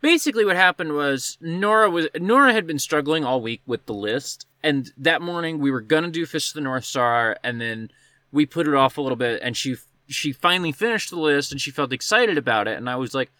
basically 0.00 0.44
what 0.44 0.56
happened 0.56 0.94
was 0.94 1.36
Nora 1.40 1.90
was 1.90 2.08
Nora 2.18 2.52
had 2.52 2.66
been 2.66 2.78
struggling 2.78 3.24
all 3.24 3.40
week 3.40 3.60
with 3.66 3.84
the 3.86 3.94
list, 3.94 4.46
and 4.62 4.90
that 4.96 5.20
morning 5.22 5.58
we 5.58 5.70
were 5.70 5.80
gonna 5.82 6.10
do 6.10 6.24
Fist 6.26 6.50
of 6.50 6.54
the 6.54 6.60
North 6.62 6.84
Star, 6.84 7.36
and 7.44 7.60
then 7.60 7.90
we 8.32 8.46
put 8.46 8.66
it 8.68 8.74
off 8.74 8.96
a 8.96 9.02
little 9.02 9.16
bit, 9.16 9.40
and 9.42 9.56
she 9.56 9.76
she 10.10 10.32
finally 10.32 10.72
finished 10.72 11.10
the 11.10 11.18
list, 11.18 11.52
and 11.52 11.60
she 11.60 11.70
felt 11.70 11.92
excited 11.92 12.36
about 12.38 12.68
it, 12.68 12.76
and 12.76 12.88
I 12.88 12.96
was 12.96 13.14
like. 13.14 13.30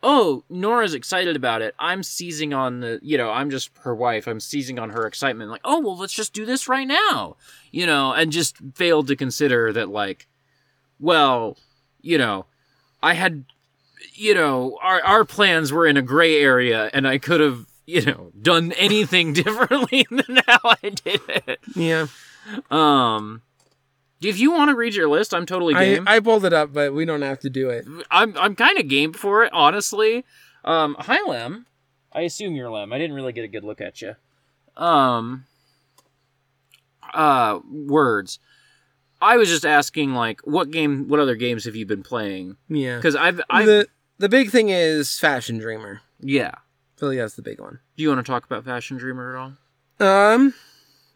Oh, 0.00 0.44
Nora's 0.48 0.94
excited 0.94 1.34
about 1.34 1.60
it. 1.60 1.74
I'm 1.76 2.04
seizing 2.04 2.54
on 2.54 2.78
the, 2.78 3.00
you 3.02 3.18
know, 3.18 3.32
I'm 3.32 3.50
just 3.50 3.70
her 3.80 3.92
wife. 3.92 4.28
I'm 4.28 4.38
seizing 4.38 4.78
on 4.78 4.90
her 4.90 5.08
excitement. 5.08 5.50
Like, 5.50 5.62
oh, 5.64 5.80
well, 5.80 5.96
let's 5.96 6.12
just 6.12 6.32
do 6.32 6.46
this 6.46 6.68
right 6.68 6.86
now, 6.86 7.34
you 7.72 7.84
know, 7.84 8.12
and 8.12 8.30
just 8.30 8.58
failed 8.76 9.08
to 9.08 9.16
consider 9.16 9.72
that, 9.72 9.88
like, 9.88 10.28
well, 11.00 11.56
you 12.00 12.16
know, 12.16 12.46
I 13.02 13.14
had 13.14 13.44
you 14.14 14.34
know, 14.34 14.78
our 14.82 15.02
our 15.02 15.24
plans 15.24 15.72
were 15.72 15.84
in 15.86 15.96
a 15.96 16.02
gray 16.02 16.40
area, 16.40 16.90
and 16.92 17.06
I 17.06 17.18
could 17.18 17.40
have, 17.40 17.66
you 17.86 18.02
know, 18.04 18.30
done 18.40 18.70
anything 18.72 19.32
differently 19.42 20.06
than 20.10 20.40
how 20.46 20.60
I 20.82 20.90
did 20.90 21.20
it. 21.28 21.58
yeah, 21.74 22.06
Um, 22.70 23.42
if 24.22 24.38
you 24.38 24.50
want 24.52 24.70
to 24.70 24.76
read 24.76 24.94
your 24.94 25.08
list, 25.08 25.32
I'm 25.34 25.46
totally 25.46 25.74
game. 25.74 26.06
I, 26.08 26.16
I 26.16 26.20
pulled 26.20 26.44
it 26.44 26.52
up, 26.52 26.72
but 26.72 26.92
we 26.94 27.04
don't 27.04 27.22
have 27.22 27.40
to 27.40 27.50
do 27.50 27.70
it. 27.70 27.84
I'm 28.10 28.36
I'm 28.36 28.54
kind 28.56 28.78
of 28.78 28.88
game 28.88 29.12
for 29.12 29.44
it, 29.44 29.52
honestly. 29.52 30.24
Um, 30.64 30.96
hi 30.98 31.18
Lem. 31.26 31.66
I 32.12 32.22
assume 32.22 32.54
you're 32.54 32.70
Lem. 32.70 32.92
I 32.92 32.98
didn't 32.98 33.14
really 33.16 33.32
get 33.32 33.44
a 33.44 33.48
good 33.48 33.64
look 33.64 33.80
at 33.80 34.00
you. 34.02 34.14
Um, 34.76 35.44
uh, 37.14 37.60
words. 37.70 38.38
I 39.20 39.36
was 39.36 39.48
just 39.48 39.66
asking, 39.66 40.14
like, 40.14 40.40
what 40.44 40.70
game, 40.70 41.08
what 41.08 41.18
other 41.18 41.34
games 41.34 41.64
have 41.64 41.74
you 41.74 41.84
been 41.86 42.02
playing? 42.04 42.56
Yeah, 42.68 42.96
Because 42.96 43.16
I've, 43.16 43.40
I, 43.50 43.64
the 43.64 43.88
the 44.18 44.28
big 44.28 44.50
thing 44.50 44.68
is 44.68 45.18
Fashion 45.18 45.58
Dreamer. 45.58 46.00
yeah. 46.20 46.52
Like 47.00 47.18
that's 47.18 47.34
the 47.34 47.42
big 47.42 47.60
one. 47.60 47.78
Do 47.96 48.02
you 48.02 48.08
want 48.08 48.26
to 48.26 48.28
talk 48.28 48.44
about 48.44 48.64
Fashion 48.64 48.96
Dreamer 48.96 49.36
at 49.36 49.38
all? 50.00 50.34
Um, 50.34 50.52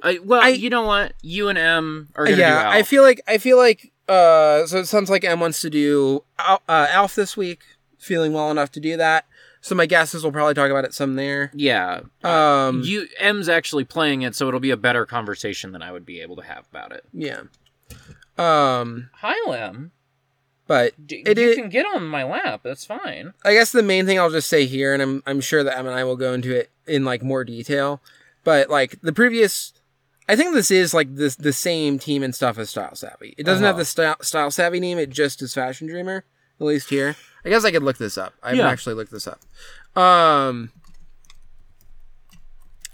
I, 0.03 0.19
well, 0.23 0.41
I- 0.43 0.49
you 0.49 0.69
know 0.71 0.83
what? 0.83 1.13
You 1.23 1.49
and 1.49 1.57
M 1.59 2.09
are 2.17 2.25
gonna 2.25 2.37
do 2.37 2.43
yeah, 2.43 2.63
Alf. 2.65 2.75
I 2.75 2.83
feel 2.83 3.03
like 3.03 3.21
I 3.29 3.39
feel 3.39 3.57
like 3.57 3.93
uh, 4.09 4.67
so 4.67 4.79
it 4.79 4.87
sounds 4.87 5.09
like 5.11 5.25
M 5.25 5.41
wants 5.41 5.61
to 5.63 5.71
do 5.71 6.25
Al- 6.39 6.63
uh, 6.69 6.87
Alf 6.91 7.15
this 7.15 7.37
week. 7.37 7.61
Feeling 7.99 8.33
well 8.33 8.51
enough 8.51 8.73
to 8.73 8.81
do 8.81 8.97
that. 8.97 9.27
So 9.61 9.77
my 9.77 9.87
guess 9.87 10.13
is 10.13 10.25
we'll 10.25 10.33
probably 10.33 10.55
talk 10.55 10.71
about 10.73 10.85
it 10.85 10.93
some 10.93 11.15
there. 11.15 11.53
yeah. 11.55 12.01
Um, 12.25 12.83
you 12.85 13.07
M's 13.21 13.49
actually 13.49 13.85
playing 13.85 14.23
it, 14.23 14.35
so 14.35 14.49
it'll 14.49 14.59
be 14.59 14.73
a 14.73 14.77
better 14.77 15.07
conversation 15.07 15.71
than 15.71 15.83
I 15.83 15.93
would 15.93 16.05
be 16.05 16.21
able 16.21 16.35
to 16.37 16.43
have 16.43 16.65
about 16.69 16.91
it. 16.91 17.05
yeah. 17.15 17.43
Um, 18.39 19.11
Hi, 19.19 19.35
Lem. 19.49 19.93
but 20.67 21.07
D- 21.07 21.23
It 21.27 21.39
you 21.39 21.51
is- 21.51 21.57
can 21.57 21.69
get 21.69 21.87
on 21.87 22.05
my 22.07 22.25
lap. 22.25 22.63
That's 22.65 22.85
fine. 22.85 23.35
I 23.45 23.53
guess 23.53 23.71
the 23.73 23.83
main 23.83 24.07
thing 24.07 24.19
I'll 24.19 24.31
just 24.31 24.49
say 24.49 24.67
here, 24.67 24.93
and 24.93 25.03
I'm 25.03 25.23
I'm 25.27 25.41
sure 25.41 25.63
that 25.63 25.77
M 25.79 25.87
and 25.87 25.95
I 25.95 26.03
will 26.05 26.17
go 26.17 26.33
into 26.33 26.55
it 26.57 26.71
in 26.87 27.05
like 27.05 27.23
more 27.23 27.45
detail, 27.45 28.01
but 28.43 28.69
like 28.71 29.01
the 29.03 29.13
previous, 29.13 29.73
I 30.29 30.37
think 30.37 30.55
this 30.55 30.71
is 30.71 30.95
like 30.95 31.15
this 31.17 31.37
the 31.37 31.53
same 31.53 31.99
team 31.99 32.23
and 32.23 32.35
stuff 32.35 32.57
as 32.59 32.71
Style 32.71 32.95
Savvy. 32.95 33.35
It 33.37 33.45
doesn't 33.45 33.65
have 33.65 33.75
Uh-huh. 33.75 33.81
the 33.81 33.85
style, 33.85 34.17
style 34.23 34.51
Savvy 34.51 34.81
name. 34.81 34.99
It 34.99 35.11
just 35.11 35.43
is 35.43 35.53
Fashion 35.55 35.87
Dreamer. 35.89 36.25
At 36.61 36.67
least 36.67 36.91
here, 36.91 37.17
I 37.45 37.49
guess 37.49 37.65
I 37.65 37.73
could 37.73 37.83
look 37.83 37.99
this 37.99 38.17
up. 38.17 38.35
I 38.43 38.51
haven't 38.51 38.65
Yeah. 38.65 38.71
actually 38.71 38.95
looked 38.95 39.11
this 39.11 39.27
up. 39.27 39.41
Um, 40.01 40.71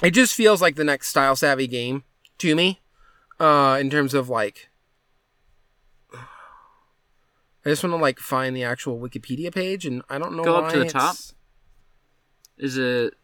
it 0.03 0.13
just 0.13 0.35
feels 0.35 0.63
like 0.63 0.77
the 0.77 0.85
next 0.85 1.09
Style 1.09 1.37
Savvy 1.37 1.67
game 1.67 2.05
to 2.39 2.55
me, 2.57 2.81
uh, 3.39 3.77
in 3.81 3.91
terms 3.91 4.15
of 4.15 4.29
like. 4.31 4.71
I 6.15 7.71
just 7.71 7.83
want 7.83 7.93
to 7.93 7.97
like 7.99 8.19
find 8.19 8.57
the 8.57 8.65
actual 8.65 8.99
Wikipedia 8.99 9.53
page, 9.55 9.85
and 9.85 10.03
I 10.09 10.19
don't 10.19 10.35
know. 10.37 10.45
Go 10.45 10.57
up 10.57 10.73
to 10.73 10.79
the 10.79 10.87
it's- 10.87 10.93
top. 10.93 11.17
Is 12.57 12.79
it? 12.79 13.15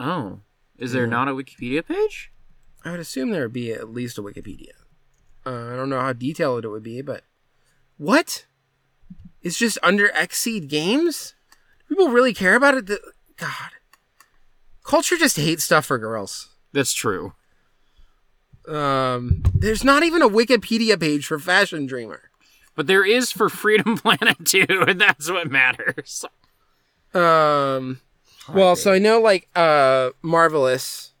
Oh, 0.00 0.40
is 0.78 0.92
there 0.92 1.04
Yeah. 1.04 1.10
not 1.10 1.28
a 1.28 1.32
Wikipedia 1.32 1.86
page? 1.86 2.30
I 2.84 2.90
would 2.90 3.00
assume 3.00 3.30
there 3.30 3.42
would 3.42 3.52
be 3.52 3.72
at 3.72 3.92
least 3.92 4.18
a 4.18 4.22
Wikipedia. 4.22 4.72
Uh, 5.46 5.72
I 5.72 5.76
don't 5.76 5.88
know 5.88 6.00
how 6.00 6.12
detailed 6.12 6.64
it 6.64 6.68
would 6.68 6.82
be, 6.82 7.02
but 7.02 7.22
what? 7.96 8.46
It's 9.42 9.58
just 9.58 9.78
under 9.82 10.08
Xseed 10.08 10.68
Games. 10.68 11.34
People 11.88 12.08
really 12.08 12.34
care 12.34 12.54
about 12.54 12.74
it. 12.74 12.90
God, 13.36 13.70
culture 14.82 15.16
just 15.16 15.36
hates 15.36 15.64
stuff 15.64 15.86
for 15.86 15.98
girls. 15.98 16.48
That's 16.72 16.92
true. 16.92 17.34
Um, 18.66 19.42
there's 19.54 19.84
not 19.84 20.02
even 20.02 20.22
a 20.22 20.28
Wikipedia 20.28 20.98
page 20.98 21.26
for 21.26 21.38
Fashion 21.38 21.86
Dreamer. 21.86 22.30
But 22.74 22.86
there 22.86 23.04
is 23.04 23.30
for 23.30 23.48
Freedom 23.48 23.96
Planet 23.98 24.44
too, 24.44 24.66
and 24.68 25.00
that's 25.00 25.30
what 25.30 25.50
matters. 25.50 26.24
Um, 27.12 28.00
well, 28.52 28.74
so 28.76 28.92
I 28.92 28.98
know 28.98 29.20
like 29.20 29.48
uh, 29.54 30.10
Marvelous 30.22 31.12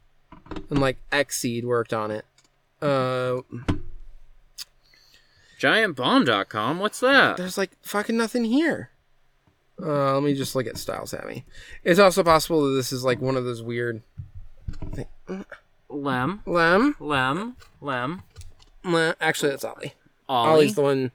and 0.70 0.78
like 0.80 0.98
Xseed 1.10 1.64
worked 1.64 1.92
on 1.92 2.10
it. 2.10 2.24
Uh, 2.82 3.40
GiantBomb.com. 5.60 6.78
What's 6.78 7.00
that? 7.00 7.36
there's 7.36 7.56
like 7.58 7.70
fucking 7.82 8.16
nothing 8.16 8.44
here. 8.44 8.90
Uh, 9.80 10.14
let 10.14 10.22
me 10.22 10.34
just 10.34 10.54
look 10.54 10.66
at 10.66 10.76
Styles 10.78 11.12
at 11.14 11.26
me. 11.26 11.44
It's 11.82 11.98
also 11.98 12.22
possible 12.22 12.68
that 12.68 12.74
this 12.76 12.92
is 12.92 13.04
like 13.04 13.20
one 13.20 13.36
of 13.36 13.44
those 13.44 13.62
weird. 13.62 14.02
Lem, 15.88 16.42
Lem? 16.46 16.96
Lem, 17.00 17.56
Lem. 17.80 18.22
Lem. 18.84 19.14
Actually, 19.20 19.50
that's 19.50 19.64
Ollie. 19.64 19.94
Ollie. 20.28 20.50
Ollie's 20.50 20.74
the 20.74 20.82
one 20.82 21.10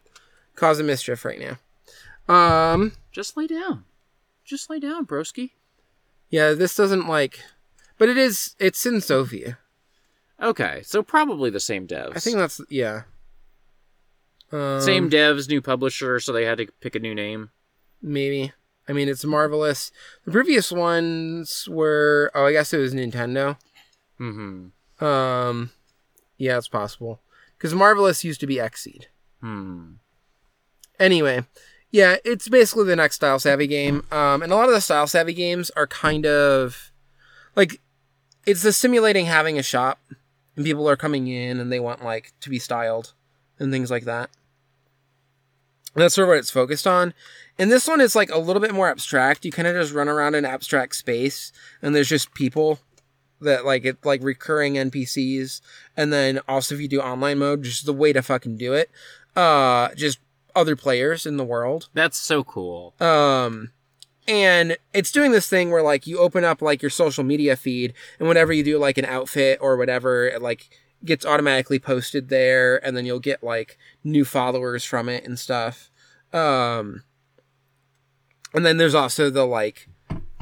causing 0.55 0.85
mischief 0.87 1.23
right 1.25 1.39
now. 1.39 2.33
Um, 2.33 2.93
Just 3.11 3.37
lay 3.37 3.47
down. 3.47 3.85
Just 4.43 4.69
lay 4.69 4.79
down, 4.79 5.05
broski. 5.05 5.51
yeah, 6.29 6.53
this 6.53 6.75
doesn't 6.75 7.07
like, 7.07 7.39
but 7.99 8.09
it 8.09 8.17
is. 8.17 8.55
It's 8.57 8.79
syn 8.79 9.01
Sophia. 9.01 9.59
Okay, 10.41 10.81
so 10.83 11.03
probably 11.03 11.51
the 11.51 11.59
same 11.59 11.85
devs. 11.85 12.15
I 12.15 12.19
think 12.19 12.37
that's 12.37 12.59
yeah. 12.69 13.03
Um, 14.51 14.81
same 14.81 15.09
devs, 15.11 15.47
new 15.47 15.61
publisher, 15.61 16.19
so 16.19 16.33
they 16.33 16.45
had 16.45 16.57
to 16.57 16.67
pick 16.81 16.95
a 16.95 16.99
new 16.99 17.13
name. 17.13 17.51
maybe. 18.01 18.53
I 18.87 18.93
mean, 18.93 19.07
it's 19.07 19.23
marvelous. 19.23 19.91
The 20.25 20.31
previous 20.31 20.71
ones 20.71 21.67
were 21.69 22.31
oh, 22.33 22.45
I 22.45 22.53
guess 22.53 22.73
it 22.73 22.79
was 22.79 22.95
Nintendo. 22.95 23.57
Mm 24.19 24.71
hmm. 24.99 25.05
Um, 25.05 25.69
yeah, 26.37 26.57
it's 26.57 26.67
possible 26.67 27.21
because 27.57 27.75
Marvelous 27.75 28.23
used 28.23 28.39
to 28.39 28.47
be 28.47 28.55
Xseed. 28.55 29.05
Hmm. 29.41 29.93
Anyway, 30.99 31.45
yeah, 31.91 32.17
it's 32.25 32.49
basically 32.49 32.85
the 32.85 32.95
next 32.95 33.15
style 33.15 33.39
savvy 33.39 33.67
game. 33.67 34.03
Um, 34.11 34.41
and 34.41 34.51
a 34.51 34.55
lot 34.55 34.67
of 34.67 34.73
the 34.73 34.81
style 34.81 35.07
savvy 35.07 35.33
games 35.33 35.69
are 35.71 35.87
kind 35.87 36.25
of 36.25 36.91
like 37.55 37.81
it's 38.45 38.63
the 38.63 38.73
simulating 38.73 39.25
having 39.25 39.57
a 39.57 39.63
shop 39.63 39.99
and 40.55 40.65
people 40.65 40.89
are 40.89 40.95
coming 40.95 41.27
in 41.27 41.59
and 41.59 41.71
they 41.71 41.79
want 41.79 42.03
like 42.03 42.33
to 42.41 42.49
be 42.49 42.59
styled 42.59 43.13
and 43.59 43.71
things 43.71 43.91
like 43.91 44.05
that. 44.05 44.29
And 45.95 46.03
that's 46.03 46.15
sort 46.15 46.27
of 46.27 46.29
what 46.29 46.37
it's 46.37 46.51
focused 46.51 46.87
on. 46.87 47.13
And 47.57 47.71
this 47.71 47.87
one 47.87 47.99
is 47.99 48.15
like 48.15 48.31
a 48.31 48.37
little 48.37 48.61
bit 48.61 48.73
more 48.73 48.89
abstract. 48.89 49.43
You 49.43 49.51
kind 49.51 49.67
of 49.67 49.75
just 49.75 49.93
run 49.93 50.07
around 50.07 50.35
in 50.35 50.45
abstract 50.45 50.95
space 50.95 51.51
and 51.81 51.95
there's 51.95 52.09
just 52.09 52.33
people 52.33 52.79
that 53.41 53.65
like 53.65 53.85
it 53.85 54.05
like 54.05 54.23
recurring 54.23 54.75
NPCs. 54.75 55.61
And 55.95 56.11
then 56.13 56.39
also 56.47 56.75
if 56.75 56.81
you 56.81 56.87
do 56.87 57.01
online 57.01 57.39
mode, 57.39 57.63
just 57.63 57.85
the 57.85 57.93
way 57.93 58.13
to 58.13 58.21
fucking 58.21 58.57
do 58.57 58.73
it. 58.73 58.89
Uh 59.35 59.89
just 59.95 60.19
other 60.55 60.75
players 60.75 61.25
in 61.25 61.37
the 61.37 61.45
world. 61.45 61.89
That's 61.93 62.17
so 62.17 62.43
cool. 62.43 62.93
Um, 62.99 63.71
and 64.29 64.77
it's 64.93 65.11
doing 65.11 65.31
this 65.31 65.49
thing 65.49 65.71
where 65.71 65.81
like 65.81 66.05
you 66.07 66.19
open 66.19 66.45
up 66.45 66.61
like 66.61 66.81
your 66.81 66.91
social 66.91 67.23
media 67.23 67.55
feed, 67.55 67.93
and 68.19 68.27
whenever 68.27 68.53
you 68.53 68.63
do 68.63 68.77
like 68.77 68.97
an 68.99 69.05
outfit 69.05 69.57
or 69.59 69.75
whatever, 69.75 70.27
it 70.27 70.41
like 70.41 70.69
gets 71.03 71.25
automatically 71.25 71.79
posted 71.79 72.29
there, 72.29 72.77
and 72.85 72.95
then 72.95 73.05
you'll 73.05 73.19
get 73.19 73.43
like 73.43 73.77
new 74.03 74.23
followers 74.23 74.85
from 74.85 75.09
it 75.09 75.25
and 75.25 75.39
stuff. 75.39 75.89
Um, 76.31 77.03
and 78.53 78.65
then 78.65 78.77
there's 78.77 78.95
also 78.95 79.29
the 79.29 79.45
like 79.45 79.89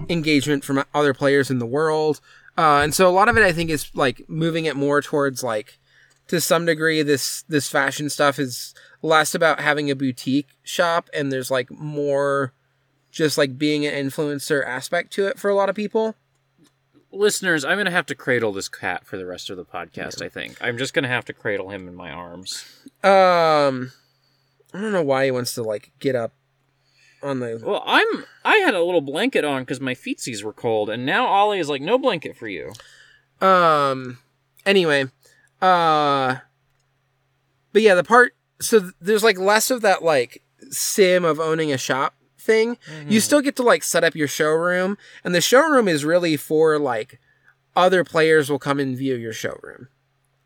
engagement 0.09 0.65
from 0.65 0.83
other 0.93 1.13
players 1.13 1.49
in 1.49 1.59
the 1.59 1.65
world. 1.65 2.19
Uh, 2.57 2.81
and 2.83 2.93
so 2.93 3.07
a 3.07 3.11
lot 3.11 3.29
of 3.29 3.37
it, 3.37 3.43
I 3.43 3.53
think, 3.53 3.69
is 3.69 3.89
like 3.93 4.27
moving 4.27 4.65
it 4.65 4.75
more 4.75 5.01
towards 5.01 5.43
like, 5.43 5.79
to 6.27 6.41
some 6.41 6.65
degree, 6.65 7.03
this 7.03 7.43
this 7.47 7.69
fashion 7.69 8.09
stuff 8.09 8.37
is 8.37 8.73
less 9.01 9.33
about 9.33 9.61
having 9.61 9.89
a 9.89 9.95
boutique 9.95 10.49
shop, 10.63 11.09
and 11.13 11.31
there's 11.31 11.49
like 11.49 11.71
more 11.71 12.51
just 13.17 13.35
like 13.37 13.57
being 13.57 13.83
an 13.83 13.93
influencer 13.93 14.63
aspect 14.63 15.11
to 15.11 15.25
it 15.25 15.39
for 15.39 15.49
a 15.49 15.55
lot 15.55 15.69
of 15.69 15.75
people. 15.75 16.15
Listeners, 17.11 17.65
I'm 17.65 17.77
gonna 17.77 17.89
have 17.89 18.05
to 18.07 18.15
cradle 18.15 18.51
this 18.51 18.69
cat 18.69 19.07
for 19.07 19.17
the 19.17 19.25
rest 19.25 19.49
of 19.49 19.57
the 19.57 19.65
podcast. 19.65 20.21
I 20.21 20.29
think 20.29 20.55
I'm 20.61 20.77
just 20.77 20.93
gonna 20.93 21.07
have 21.07 21.25
to 21.25 21.33
cradle 21.33 21.71
him 21.71 21.87
in 21.87 21.95
my 21.95 22.11
arms. 22.11 22.63
Um, 23.03 23.91
I 24.71 24.81
don't 24.81 24.91
know 24.91 25.01
why 25.01 25.25
he 25.25 25.31
wants 25.31 25.55
to 25.55 25.63
like 25.63 25.91
get 25.99 26.15
up 26.15 26.33
on 27.23 27.39
the. 27.39 27.59
Well, 27.63 27.81
I'm 27.87 28.25
I 28.45 28.57
had 28.57 28.75
a 28.75 28.83
little 28.83 29.01
blanket 29.01 29.43
on 29.43 29.63
because 29.63 29.81
my 29.81 29.95
feetsies 29.95 30.43
were 30.43 30.53
cold, 30.53 30.91
and 30.91 31.03
now 31.03 31.25
Ollie 31.25 31.59
is 31.59 31.69
like, 31.69 31.81
no 31.81 31.97
blanket 31.97 32.37
for 32.37 32.47
you. 32.47 32.71
Um. 33.41 34.19
Anyway, 34.63 35.05
uh. 35.59 36.35
But 37.73 37.81
yeah, 37.81 37.95
the 37.95 38.03
part 38.03 38.35
so 38.61 38.79
th- 38.79 38.93
there's 39.01 39.23
like 39.23 39.39
less 39.39 39.71
of 39.71 39.81
that 39.81 40.03
like 40.03 40.43
sim 40.69 41.25
of 41.25 41.39
owning 41.39 41.71
a 41.71 41.77
shop 41.79 42.13
thing. 42.47 42.69
You 42.69 42.75
mm-hmm. 42.75 43.17
still 43.19 43.41
get 43.41 43.55
to 43.57 43.63
like 43.63 43.83
set 43.83 44.03
up 44.03 44.15
your 44.15 44.27
showroom, 44.27 44.97
and 45.23 45.35
the 45.35 45.41
showroom 45.41 45.87
is 45.87 46.03
really 46.03 46.35
for 46.35 46.79
like 46.79 47.19
other 47.75 48.03
players 48.03 48.49
will 48.49 48.57
come 48.57 48.79
and 48.79 48.97
view 48.97 49.15
your 49.15 49.33
showroom. 49.33 49.89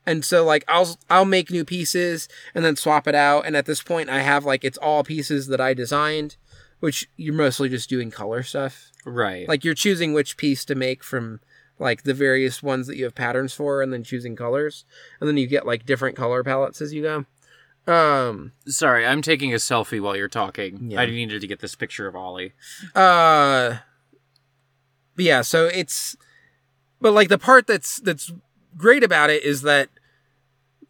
And 0.06 0.26
so 0.26 0.44
like 0.44 0.66
I'll 0.68 0.98
I'll 1.10 1.26
make 1.26 1.52
new 1.52 1.64
pieces 1.64 2.28
and 2.54 2.66
then 2.66 2.76
swap 2.76 3.08
it 3.08 3.16
out 3.16 3.46
and 3.46 3.56
at 3.56 3.66
this 3.68 3.82
point 3.84 4.10
I 4.10 4.22
have 4.22 4.46
like 4.46 4.64
it's 4.64 4.78
all 4.78 5.04
pieces 5.04 5.48
that 5.48 5.62
I 5.62 5.74
designed, 5.74 6.36
which 6.80 7.10
you're 7.16 7.34
mostly 7.34 7.70
just 7.70 7.90
doing 7.90 8.12
color 8.12 8.44
stuff. 8.44 8.92
Right. 9.06 9.48
Like 9.48 9.64
you're 9.64 9.74
choosing 9.74 10.14
which 10.14 10.38
piece 10.38 10.66
to 10.66 10.76
make 10.76 11.04
from 11.04 11.40
like 11.80 12.04
the 12.04 12.14
various 12.14 12.62
ones 12.62 12.88
that 12.88 12.98
you 12.98 13.06
have 13.06 13.16
patterns 13.16 13.54
for 13.54 13.82
and 13.82 13.94
then 13.94 14.04
choosing 14.04 14.36
colors. 14.36 14.86
And 15.20 15.30
then 15.30 15.38
you 15.38 15.48
get 15.48 15.66
like 15.66 15.86
different 15.86 16.16
color 16.16 16.44
palettes 16.44 16.82
as 16.82 16.94
you 16.94 17.04
go. 17.04 17.26
Um 17.88 18.52
Sorry, 18.68 19.06
I'm 19.06 19.22
taking 19.22 19.54
a 19.54 19.58
selfie 19.58 20.00
while 20.02 20.16
you're 20.16 20.28
talking. 20.28 20.92
Yeah. 20.92 21.02
I 21.02 21.06
needed 21.08 21.42
to 21.42 21.48
get 21.48 21.60
this 21.60 21.76
picture 21.76 22.08
of 22.08 22.16
Ollie. 22.16 22.54
uh 22.96 23.78
yeah, 25.18 25.42
so 25.42 25.66
it's 25.68 26.16
but 27.00 27.12
like 27.14 27.30
the 27.30 27.38
part 27.38 27.68
that's 27.68 27.98
that's 27.98 28.32
great 28.78 29.04
about 29.04 29.30
it 29.30 29.44
is 29.44 29.62
that 29.64 29.90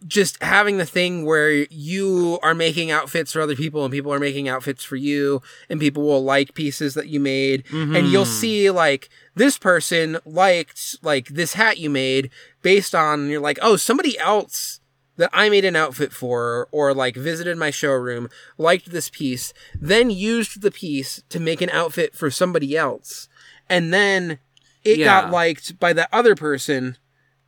just 0.07 0.41
having 0.41 0.77
the 0.77 0.85
thing 0.85 1.25
where 1.25 1.51
you 1.69 2.39
are 2.41 2.55
making 2.55 2.89
outfits 2.89 3.31
for 3.33 3.41
other 3.41 3.55
people 3.55 3.83
and 3.85 3.91
people 3.91 4.11
are 4.11 4.19
making 4.19 4.49
outfits 4.49 4.83
for 4.83 4.95
you 4.95 5.41
and 5.69 5.79
people 5.79 6.01
will 6.03 6.23
like 6.23 6.53
pieces 6.55 6.95
that 6.95 7.07
you 7.07 7.19
made 7.19 7.63
and 7.71 8.07
you'll 8.07 8.25
Mhm. 8.25 8.39
see 8.39 8.71
like 8.71 9.09
this 9.35 9.59
person 9.59 10.17
liked 10.25 10.97
like 11.03 11.27
this 11.27 11.53
hat 11.53 11.77
you 11.77 11.89
made 11.89 12.31
based 12.63 12.95
on 12.95 13.29
you're 13.29 13.39
like 13.41 13.59
oh 13.61 13.75
somebody 13.75 14.17
else 14.17 14.79
that 15.17 15.29
I 15.33 15.49
made 15.49 15.65
an 15.65 15.75
outfit 15.75 16.11
for 16.13 16.67
or 16.71 16.93
like 16.93 17.15
visited 17.15 17.57
my 17.57 17.69
showroom 17.71 18.29
liked 18.57 18.91
this 18.91 19.09
piece 19.09 19.53
then 19.79 20.09
used 20.09 20.61
the 20.61 20.71
piece 20.71 21.21
to 21.29 21.39
make 21.39 21.61
an 21.61 21.69
outfit 21.71 22.15
for 22.15 22.31
somebody 22.31 22.75
else 22.77 23.27
and 23.69 23.93
then 23.93 24.39
it 24.83 24.97
Yeah. 24.99 25.05
got 25.05 25.31
liked 25.31 25.79
by 25.79 25.93
that 25.93 26.09
other 26.11 26.35
person 26.35 26.97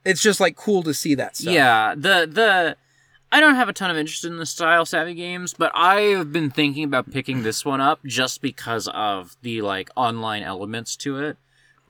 it's 0.06 0.22
just 0.22 0.40
like 0.40 0.56
cool 0.56 0.84
to 0.84 0.94
see 0.94 1.16
that 1.16 1.36
stuff 1.38 1.54
Yeah, 1.54 1.96
the 1.96 2.28
the 2.32 2.76
I 3.32 3.40
don't 3.40 3.56
have 3.56 3.70
a 3.70 3.74
ton 3.74 3.90
of 3.90 3.98
interest 3.98 4.26
in 4.26 4.38
the 4.38 4.46
style 4.46 4.86
savvy 4.86 5.16
games, 5.16 5.56
but 5.56 5.72
I've 5.74 6.32
been 6.32 6.52
thinking 6.52 6.84
about 6.84 7.10
picking 7.10 7.42
this 7.42 7.66
one 7.66 7.82
up 7.82 8.00
just 8.06 8.42
because 8.44 8.88
of 8.90 9.36
the 9.42 9.64
like 9.64 9.90
online 9.96 10.44
elements 10.44 10.96
to 10.98 11.18
it. 11.20 11.38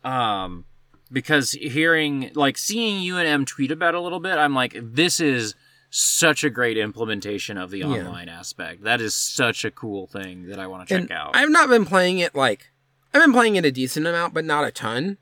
Um 0.06 0.64
because 1.12 1.52
hearing 1.52 2.32
like 2.34 2.58
seeing 2.58 3.02
you 3.02 3.18
and 3.18 3.28
M 3.28 3.46
tweet 3.46 3.72
about 3.72 3.94
a 3.96 4.00
little 4.00 4.20
bit, 4.22 4.38
I'm 4.38 4.56
like 4.56 4.76
this 4.82 5.20
is 5.20 5.54
such 5.96 6.44
a 6.44 6.50
great 6.50 6.76
implementation 6.78 7.56
of 7.56 7.70
the 7.70 7.80
Yeah. 7.80 7.86
online 7.88 8.28
aspect. 8.28 8.84
That 8.84 9.00
is 9.00 9.14
such 9.14 9.64
a 9.64 9.70
cool 9.70 10.08
thing 10.08 10.48
that 10.48 10.58
I 10.60 10.66
want 10.66 10.88
to 10.88 10.94
check 10.94 11.02
and 11.02 11.12
out. 11.12 11.36
I've 11.36 11.52
not 11.52 11.70
been 11.70 11.86
playing 11.86 12.18
it 12.18 12.34
like 12.34 12.72
I've 13.14 13.22
been 13.22 13.32
playing 13.34 13.58
it 13.58 13.64
a 13.66 13.72
decent 13.72 14.08
amount, 14.08 14.34
but 14.34 14.44
not 14.44 14.66
a 14.66 14.72
ton. 14.72 15.18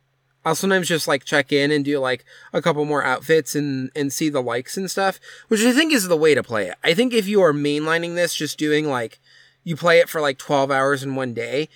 I'll 0.46 0.56
sometimes 0.56 0.88
just 0.88 1.10
like 1.10 1.26
check 1.26 1.52
in 1.52 1.72
and 1.72 1.84
do 1.84 2.00
like 2.00 2.24
a 2.54 2.62
couple 2.62 2.86
more 2.86 3.04
outfits 3.04 3.54
and 3.54 3.92
and 3.96 4.14
see 4.14 4.30
the 4.30 4.42
likes 4.42 4.78
and 4.78 4.90
stuff, 4.90 5.20
which 5.50 5.60
I 5.62 5.74
think 5.74 5.92
is 5.92 6.08
the 6.08 6.16
way 6.16 6.34
to 6.36 6.42
play 6.42 6.68
it. 6.70 6.76
I 6.84 6.94
think 6.94 7.14
if 7.14 7.28
you 7.28 7.42
are 7.42 7.54
mainlining 7.54 8.16
this, 8.16 8.34
just 8.34 8.58
doing 8.58 8.88
like 8.88 9.20
you 9.66 9.76
play 9.76 10.00
it 10.00 10.08
for 10.08 10.22
like 10.22 10.38
twelve 10.38 10.72
hours 10.72 11.04
in 11.04 11.16
one 11.16 11.34
day, 11.34 11.68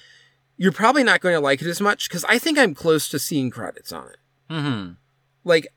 you're 0.58 0.72
probably 0.72 1.04
not 1.04 1.20
going 1.20 1.36
to 1.36 1.42
like 1.42 1.62
it 1.62 1.68
as 1.68 1.82
much 1.82 2.08
because 2.08 2.24
I 2.30 2.40
think 2.40 2.58
I'm 2.58 2.74
close 2.74 3.10
to 3.10 3.20
seeing 3.20 3.50
credits 3.52 3.92
on 3.92 4.08
it. 4.08 4.18
hmm 4.50 4.92
Like 5.44 5.68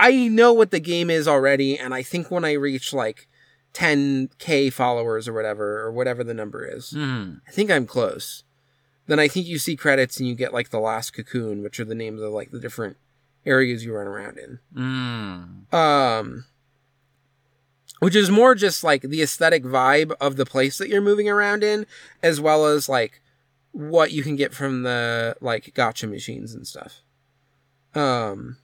I, 0.00 0.28
know 0.28 0.52
what 0.52 0.70
the 0.70 0.80
game 0.80 1.10
is 1.10 1.28
already, 1.28 1.78
and 1.78 1.94
I 1.94 2.02
think 2.02 2.30
when 2.30 2.44
I 2.44 2.52
reach 2.52 2.92
like 2.92 3.28
10k 3.74 4.72
followers 4.72 5.28
or 5.28 5.32
whatever 5.32 5.80
or 5.80 5.92
whatever 5.92 6.24
the 6.24 6.34
number 6.34 6.64
is, 6.64 6.90
hmm 6.90 7.34
I 7.46 7.50
think 7.50 7.70
I'm 7.70 7.86
close. 7.86 8.44
Then 9.06 9.18
I 9.18 9.28
think 9.28 9.46
you 9.46 9.58
see 9.58 9.76
credits 9.76 10.18
and 10.18 10.28
you 10.28 10.34
get 10.34 10.54
like 10.54 10.70
the 10.70 10.78
last 10.78 11.10
cocoon, 11.12 11.62
which 11.62 11.80
are 11.80 11.84
the 11.84 11.94
names 11.94 12.20
of 12.22 12.32
like 12.32 12.50
the 12.50 12.60
different 12.60 12.96
areas 13.44 13.84
you 13.84 13.94
run 13.94 14.06
around 14.06 14.38
in. 14.38 14.58
Mm. 14.74 15.74
Um, 15.74 16.44
which 17.98 18.14
is 18.14 18.30
more 18.30 18.54
just 18.54 18.84
like 18.84 19.02
the 19.02 19.22
aesthetic 19.22 19.64
vibe 19.64 20.12
of 20.20 20.36
the 20.36 20.46
place 20.46 20.78
that 20.78 20.88
you're 20.88 21.00
moving 21.00 21.28
around 21.28 21.62
in, 21.62 21.86
as 22.22 22.40
well 22.40 22.66
as 22.66 22.88
like 22.88 23.20
what 23.72 24.12
you 24.12 24.22
can 24.22 24.36
get 24.36 24.54
from 24.54 24.82
the 24.82 25.36
like 25.40 25.74
gotcha 25.74 26.06
machines 26.06 26.54
and 26.54 26.66
stuff. 26.66 27.02
Um, 27.94 28.58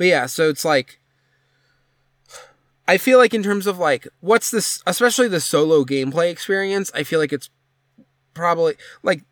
but 0.00 0.06
yeah, 0.06 0.24
so 0.24 0.48
it's 0.48 0.64
like 0.64 0.98
I 2.88 2.96
feel 2.96 3.18
like 3.18 3.34
in 3.34 3.42
terms 3.42 3.66
of 3.66 3.78
like 3.78 4.08
what's 4.20 4.50
this, 4.50 4.82
especially 4.86 5.28
the 5.28 5.40
solo 5.40 5.84
gameplay 5.84 6.30
experience, 6.30 6.90
I 6.94 7.02
feel 7.04 7.20
like 7.20 7.34
it's 7.34 7.50
probably 8.32 8.76
like 9.02 9.24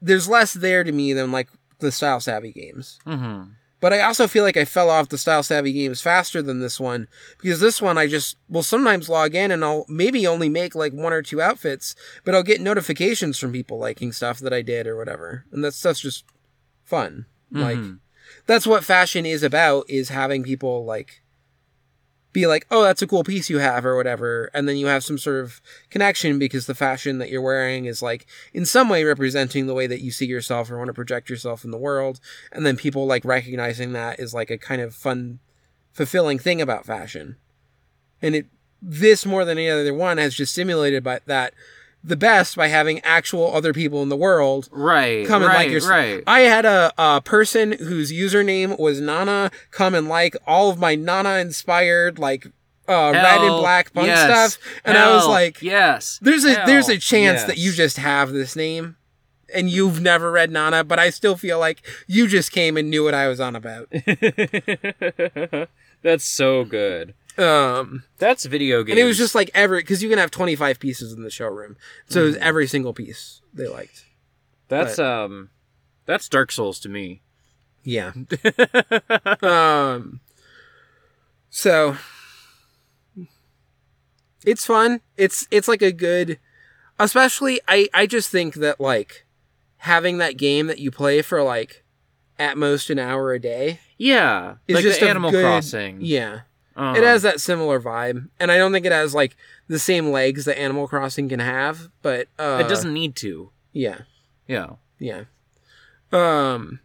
there's 0.00 0.28
less 0.28 0.54
there 0.54 0.84
to 0.84 0.92
me 0.92 1.12
than 1.12 1.32
like 1.32 1.48
the 1.80 1.90
style 1.90 2.20
savvy 2.20 2.52
games. 2.52 3.00
hmm 3.04 3.42
But 3.80 3.92
I 3.92 4.00
also 4.02 4.28
feel 4.28 4.44
like 4.44 4.56
I 4.56 4.64
fell 4.64 4.90
off 4.90 5.08
the 5.08 5.18
style 5.18 5.42
savvy 5.42 5.72
games 5.72 6.00
faster 6.00 6.40
than 6.40 6.60
this 6.60 6.78
one 6.78 7.08
because 7.42 7.58
this 7.58 7.82
one 7.82 7.98
I 7.98 8.06
just 8.06 8.36
will 8.48 8.62
sometimes 8.62 9.08
log 9.08 9.34
in 9.34 9.50
and 9.50 9.64
I'll 9.64 9.86
maybe 9.88 10.24
only 10.24 10.48
make 10.48 10.76
like 10.76 10.92
one 10.92 11.12
or 11.12 11.22
two 11.22 11.42
outfits, 11.42 11.96
but 12.24 12.32
I'll 12.34 12.44
get 12.44 12.60
notifications 12.60 13.38
from 13.38 13.50
people 13.52 13.78
liking 13.78 14.12
stuff 14.12 14.38
that 14.38 14.52
I 14.52 14.62
did 14.62 14.86
or 14.86 14.96
whatever. 14.96 15.46
And 15.50 15.64
that 15.64 15.74
stuff's 15.74 16.00
just 16.00 16.24
fun. 16.84 17.26
Like 17.50 17.78
Mhm. 17.78 17.98
That's 18.46 18.66
what 18.66 18.84
fashion 18.84 19.26
is 19.26 19.42
about 19.42 19.88
is 19.88 20.08
having 20.08 20.42
people 20.42 20.84
like 20.84 21.22
be 22.32 22.46
like, 22.46 22.66
oh, 22.70 22.82
that's 22.82 23.02
a 23.02 23.06
cool 23.06 23.24
piece 23.24 23.50
you 23.50 23.58
have 23.58 23.84
or 23.84 23.96
whatever. 23.96 24.50
And 24.54 24.68
then 24.68 24.76
you 24.76 24.86
have 24.86 25.02
some 25.02 25.18
sort 25.18 25.42
of 25.42 25.60
connection 25.90 26.38
because 26.38 26.66
the 26.66 26.74
fashion 26.74 27.18
that 27.18 27.28
you're 27.28 27.42
wearing 27.42 27.86
is 27.86 28.02
like 28.02 28.26
in 28.52 28.64
some 28.64 28.88
way 28.88 29.02
representing 29.04 29.66
the 29.66 29.74
way 29.74 29.86
that 29.86 30.00
you 30.00 30.10
see 30.10 30.26
yourself 30.26 30.70
or 30.70 30.78
want 30.78 30.88
to 30.88 30.94
project 30.94 31.28
yourself 31.28 31.64
in 31.64 31.70
the 31.70 31.78
world. 31.78 32.20
And 32.52 32.64
then 32.64 32.76
people 32.76 33.06
like 33.06 33.24
recognizing 33.24 33.92
that 33.92 34.20
is 34.20 34.32
like 34.32 34.50
a 34.50 34.58
kind 34.58 34.80
of 34.80 34.94
fun, 34.94 35.40
fulfilling 35.92 36.38
thing 36.38 36.60
about 36.60 36.86
fashion. 36.86 37.36
And 38.22 38.34
it, 38.34 38.46
this 38.80 39.26
more 39.26 39.44
than 39.44 39.58
any 39.58 39.68
other 39.68 39.92
one 39.92 40.18
has 40.18 40.34
just 40.34 40.54
simulated 40.54 41.02
by 41.02 41.20
that 41.26 41.52
the 42.02 42.16
best 42.16 42.56
by 42.56 42.68
having 42.68 43.00
actual 43.00 43.54
other 43.54 43.72
people 43.72 44.02
in 44.02 44.08
the 44.08 44.16
world 44.16 44.68
Right. 44.72 45.26
come 45.26 45.42
and 45.42 45.48
right, 45.48 45.56
like 45.56 45.70
your 45.70 45.88
right. 45.88 46.22
I 46.26 46.40
had 46.40 46.64
a, 46.64 46.92
a 46.96 47.20
person 47.20 47.72
whose 47.72 48.12
username 48.12 48.78
was 48.78 49.00
Nana 49.00 49.50
come 49.70 49.94
and 49.94 50.08
like 50.08 50.36
all 50.46 50.70
of 50.70 50.78
my 50.78 50.94
Nana 50.94 51.36
inspired 51.36 52.18
like 52.18 52.46
uh, 52.88 53.12
red 53.12 53.40
and 53.42 53.60
black 53.60 53.92
punk 53.92 54.08
yes. 54.08 54.54
stuff, 54.54 54.80
and 54.84 54.98
I 54.98 55.14
was 55.14 55.26
like, 55.26 55.62
yes. 55.62 56.18
"There's 56.20 56.44
a 56.44 56.54
there's 56.66 56.88
a 56.88 56.94
Hell 56.94 57.00
chance 57.00 57.44
that 57.44 57.56
you 57.56 57.72
just 57.72 57.98
have 57.98 58.32
this 58.32 58.56
name." 58.56 58.96
And 59.52 59.68
you've 59.68 60.00
never 60.00 60.30
read 60.30 60.52
Nana, 60.52 60.84
but 60.84 61.00
I 61.00 61.10
still 61.10 61.36
feel 61.36 61.58
like 61.58 61.82
you 62.06 62.28
just 62.28 62.52
came 62.52 62.76
and 62.76 62.88
knew 62.88 63.02
what 63.02 63.14
I 63.14 63.26
was 63.26 63.40
on 63.40 63.56
about. 63.56 63.88
That's 66.02 66.24
so 66.24 66.64
good. 66.64 67.14
Um, 67.40 68.04
That's 68.18 68.44
video 68.44 68.82
games. 68.82 68.90
and 68.90 68.98
it 68.98 69.04
was 69.04 69.16
just 69.18 69.34
like 69.34 69.50
every 69.54 69.80
because 69.80 70.02
you 70.02 70.08
can 70.10 70.18
have 70.18 70.30
25 70.30 70.78
pieces 70.78 71.12
in 71.12 71.22
the 71.22 71.30
showroom, 71.30 71.76
so 72.08 72.22
it 72.22 72.24
was 72.26 72.36
every 72.36 72.66
single 72.66 72.92
piece 72.92 73.40
they 73.54 73.66
liked. 73.66 74.04
that's 74.68 74.98
um 74.98 75.50
that's 76.06 76.28
Dark 76.28 76.52
Souls 76.52 76.78
to 76.80 76.88
me. 76.88 77.22
Yeah. 77.82 78.12
um 79.42 80.20
so 81.48 81.96
it's 84.44 84.64
fun. 84.66 85.00
It's 85.16 85.46
it's 85.50 85.68
like 85.68 85.82
a 85.82 85.92
good 85.92 86.38
especially 86.98 87.60
I 87.68 87.88
I 87.94 88.06
just 88.06 88.30
think 88.30 88.54
that 88.56 88.80
like 88.80 89.26
having 89.78 90.18
that 90.18 90.36
game 90.36 90.66
that 90.66 90.78
you 90.78 90.90
play 90.90 91.22
for 91.22 91.42
like 91.42 91.84
at 92.38 92.56
most 92.58 92.90
an 92.90 92.98
hour 92.98 93.32
a 93.32 93.38
day 93.40 93.80
Yeah, 93.98 94.56
is 94.68 94.74
like 94.76 94.82
just 94.84 95.00
the 95.00 95.06
a 95.06 95.10
Animal 95.10 95.30
good- 95.30 95.42
Crossing. 95.44 95.98
Yeah. 96.00 96.40
Um, 96.80 96.96
It 96.96 97.02
has 97.02 97.22
that 97.22 97.40
similar 97.40 97.78
vibe. 97.80 98.28
And 98.38 98.50
I 98.50 98.56
don't 98.56 98.72
think 98.72 98.86
it 98.86 98.92
has 98.92 99.14
like 99.14 99.36
the 99.68 99.78
same 99.78 100.10
legs 100.10 100.44
that 100.46 100.58
Animal 100.58 100.88
Crossing 100.88 101.28
can 101.28 101.40
have, 101.40 101.90
but 102.02 102.28
uh 102.38 102.58
it 102.64 102.68
doesn't 102.68 102.94
need 102.94 103.16
to. 103.16 103.50
yeah. 103.72 104.00
Yeah. 104.48 104.70
Yeah. 104.98 105.24
Um 106.12 106.80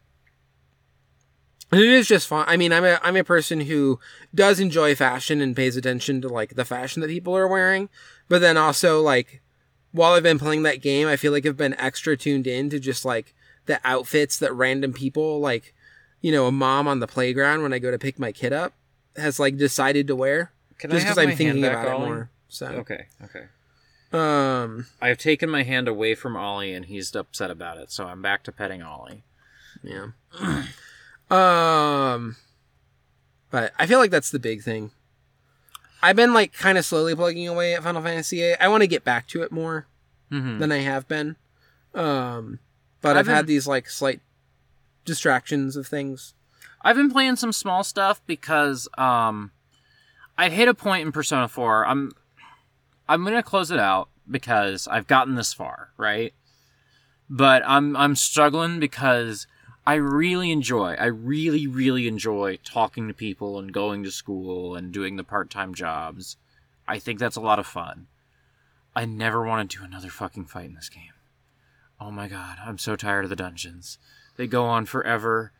and 1.71 1.81
it 1.81 1.89
is 1.89 2.07
just 2.07 2.27
fun. 2.27 2.45
I 2.47 2.57
mean, 2.57 2.71
I'm 2.71 2.85
a 2.85 2.99
I'm 3.03 3.15
a 3.15 3.23
person 3.23 3.61
who 3.61 3.99
does 4.33 4.59
enjoy 4.59 4.95
fashion 4.95 5.41
and 5.41 5.55
pays 5.55 5.75
attention 5.75 6.21
to 6.21 6.27
like 6.27 6.55
the 6.55 6.65
fashion 6.65 7.01
that 7.01 7.09
people 7.09 7.35
are 7.35 7.47
wearing, 7.47 7.89
but 8.29 8.39
then 8.41 8.57
also 8.57 9.01
like 9.01 9.41
while 9.91 10.13
I've 10.13 10.23
been 10.23 10.39
playing 10.39 10.63
that 10.63 10.81
game, 10.81 11.07
I 11.07 11.15
feel 11.15 11.31
like 11.31 11.45
I've 11.45 11.55
been 11.57 11.79
extra 11.79 12.17
tuned 12.17 12.47
in 12.47 12.69
to 12.69 12.79
just 12.79 13.05
like 13.05 13.33
the 13.65 13.79
outfits 13.85 14.37
that 14.39 14.53
random 14.53 14.91
people 14.93 15.39
like, 15.39 15.73
you 16.21 16.31
know, 16.33 16.47
a 16.47 16.51
mom 16.51 16.87
on 16.87 16.99
the 16.99 17.07
playground 17.07 17.63
when 17.63 17.71
I 17.73 17.79
go 17.79 17.91
to 17.91 17.97
pick 17.97 18.19
my 18.19 18.31
kid 18.31 18.51
up 18.53 18.73
has 19.17 19.39
like 19.39 19.57
decided 19.57 20.07
to 20.07 20.15
wear 20.15 20.51
Can 20.79 20.91
just 20.91 21.05
I 21.05 21.07
have 21.09 21.15
because 21.15 21.31
I'm 21.31 21.37
thinking 21.37 21.63
about 21.63 21.85
it 21.87 21.91
Ollie? 21.91 22.05
more. 22.07 22.29
So, 22.49 22.67
Okay. 22.67 23.05
Okay. 23.23 23.45
um, 24.13 24.85
I 25.01 25.07
have 25.09 25.17
taken 25.17 25.49
my 25.49 25.63
hand 25.63 25.87
away 25.87 26.15
from 26.15 26.37
Ollie, 26.37 26.73
and 26.73 26.85
he's 26.85 27.13
upset 27.15 27.51
about 27.51 27.77
it. 27.77 27.91
So 27.91 28.05
I'm 28.07 28.21
back 28.21 28.43
to 28.43 28.51
petting 28.51 28.81
Ollie. 28.83 29.23
Yeah. 29.83 30.07
um 31.31 32.35
but 33.51 33.73
I 33.79 33.85
feel 33.87 33.99
like 33.99 34.11
that's 34.11 34.31
the 34.31 34.39
big 34.39 34.61
thing. 34.63 34.91
I've 36.03 36.15
been 36.15 36.33
like 36.33 36.53
kind 36.53 36.77
of 36.77 36.85
slowly 36.85 37.15
plugging 37.15 37.47
away 37.47 37.73
at 37.73 37.83
Final 37.83 38.01
Fantasy 38.01 38.37
VIII. 38.37 38.55
I 38.59 38.67
want 38.67 38.81
to 38.81 38.87
get 38.87 39.03
back 39.03 39.27
to 39.29 39.41
it 39.43 39.51
more 39.51 39.87
Mm-hmm. 40.31 40.57
than 40.59 40.71
I 40.71 40.79
have 40.79 41.07
been. 41.07 41.35
Um 41.93 42.59
but 43.01 43.11
I've 43.15 43.29
I've, 43.29 43.35
had 43.35 43.47
these 43.47 43.67
like 43.67 43.89
slight 43.89 44.19
distractions 45.05 45.75
of 45.75 45.87
things. 45.87 46.33
I've 46.85 46.95
been 46.95 47.09
playing 47.09 47.37
some 47.37 47.51
small 47.51 47.83
stuff 47.83 48.21
because 48.27 48.87
um 48.95 49.51
I 50.37 50.49
hit 50.49 50.67
a 50.67 50.73
point 50.75 51.05
in 51.05 51.11
Persona 51.11 51.47
4. 51.47 51.87
I'm 51.87 52.11
I'm 53.09 53.25
to 53.25 53.43
close 53.43 53.71
it 53.71 53.79
out 53.79 54.09
because 54.29 54.87
I've 54.87 55.07
gotten 55.07 55.33
this 55.33 55.51
far, 55.51 55.89
right? 55.97 56.33
But 57.27 57.63
I'm 57.65 57.97
I'm 57.97 58.15
struggling 58.15 58.79
because 58.79 59.47
I 59.87 59.95
really 59.95 60.51
enjoy 60.51 60.93
I 60.93 61.05
really 61.07 61.65
really 61.65 62.07
enjoy 62.07 62.59
talking 62.63 63.07
to 63.07 63.15
people 63.15 63.57
and 63.57 63.73
going 63.73 64.03
to 64.03 64.11
school 64.11 64.75
and 64.75 64.91
doing 64.91 65.15
the 65.15 65.23
part-time 65.23 65.73
jobs. 65.73 66.37
I 66.87 66.99
think 66.99 67.17
that's 67.17 67.35
a 67.35 67.41
lot 67.41 67.57
of 67.57 67.65
fun. 67.65 68.05
I 68.95 69.05
never 69.05 69.43
want 69.43 69.71
to 69.71 69.77
do 69.77 69.83
another 69.83 70.09
fucking 70.09 70.45
fight 70.45 70.65
in 70.65 70.75
this 70.75 70.89
game. 70.89 71.13
Oh 71.99 72.11
my 72.11 72.27
god, 72.27 72.59
I'm 72.63 72.77
so 72.77 72.95
tired 72.95 73.23
of 73.23 73.31
the 73.31 73.35
dungeons. 73.35 73.97
They 74.37 74.45
go 74.45 74.65
on 74.65 74.85
forever 74.85 75.51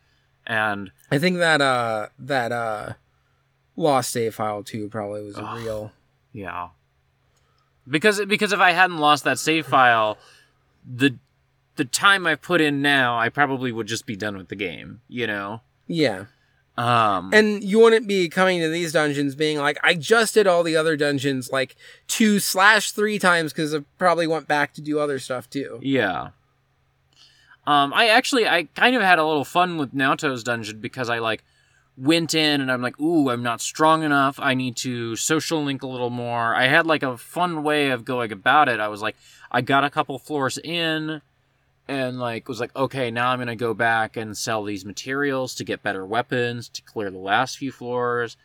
and 0.47 0.91
I 1.11 1.17
think 1.19 1.37
that 1.37 1.61
uh 1.61 2.07
that 2.19 2.51
uh 2.51 2.93
lost 3.75 4.11
save 4.11 4.35
file 4.35 4.63
too 4.63 4.87
probably 4.89 5.23
was 5.23 5.37
real 5.37 5.91
Yeah. 6.33 6.69
Because 7.87 8.23
because 8.25 8.51
if 8.51 8.59
I 8.59 8.71
hadn't 8.71 8.97
lost 8.97 9.23
that 9.25 9.37
save 9.39 9.65
file, 9.67 10.17
the 10.85 11.17
the 11.75 11.85
time 11.85 12.25
I've 12.25 12.41
put 12.41 12.61
in 12.61 12.81
now, 12.81 13.17
I 13.19 13.29
probably 13.29 13.71
would 13.71 13.87
just 13.87 14.05
be 14.05 14.15
done 14.15 14.37
with 14.37 14.47
the 14.47 14.55
game, 14.55 15.01
you 15.07 15.27
know? 15.27 15.61
yeah. 15.87 16.25
Um 16.77 17.31
And 17.33 17.63
you 17.63 17.79
wouldn't 17.79 18.07
be 18.07 18.27
coming 18.27 18.59
to 18.59 18.67
these 18.69 18.91
dungeons 18.91 19.33
being 19.35 19.57
like, 19.59 19.77
I 19.83 19.93
just 19.93 20.33
did 20.33 20.45
all 20.47 20.61
the 20.63 20.75
other 20.75 20.97
dungeons 20.97 21.49
like 21.51 21.75
two 22.07 22.39
slash 22.39 22.91
three 22.91 23.17
times 23.19 23.53
because 23.53 23.73
I 23.73 23.79
probably 23.97 24.27
went 24.27 24.47
back 24.47 24.73
to 24.73 24.81
do 24.81 24.99
other 24.99 25.19
stuff 25.19 25.49
too. 25.49 25.79
Yeah. 25.81 26.29
Um 27.67 27.93
I 27.93 28.07
actually 28.07 28.47
I 28.47 28.63
kind 28.75 28.95
of 28.95 29.01
had 29.01 29.19
a 29.19 29.25
little 29.25 29.45
fun 29.45 29.77
with 29.77 29.93
Naoto's 29.93 30.43
dungeon 30.43 30.79
because 30.79 31.09
I 31.09 31.19
like 31.19 31.43
went 31.97 32.33
in 32.33 32.59
and 32.61 32.71
I'm 32.71 32.81
like, 32.81 32.99
ooh, 32.99 33.29
I'm 33.29 33.43
not 33.43 33.61
strong 33.61 34.03
enough. 34.03 34.37
I 34.39 34.53
need 34.53 34.75
to 34.77 35.15
social 35.15 35.63
link 35.63 35.81
a 35.81 35.87
little 35.87 36.09
more. 36.09 36.53
I 36.53 36.67
had 36.67 36.85
like 36.85 37.03
a 37.03 37.17
fun 37.17 37.63
way 37.63 37.89
of 37.89 38.03
going 38.03 38.31
about 38.31 38.67
it. 38.67 38.79
I 38.79 38.89
was 38.89 39.01
like, 39.01 39.15
I 39.51 39.61
got 39.61 39.85
a 39.85 39.89
couple 39.89 40.19
floors 40.19 40.57
in 40.57 41.21
and 41.87 42.19
like 42.19 42.47
was 42.47 42.59
like, 42.59 42.75
okay, 42.75 43.11
now 43.11 43.29
I'm 43.29 43.39
gonna 43.39 43.55
go 43.55 43.73
back 43.73 44.17
and 44.17 44.37
sell 44.37 44.63
these 44.63 44.85
materials 44.85 45.55
to 45.55 45.63
get 45.63 45.83
better 45.83 46.05
weapons 46.05 46.67
to 46.69 46.81
clear 46.81 47.09
the 47.11 47.17
last 47.17 47.57
few 47.57 47.71
floors. 47.71 48.37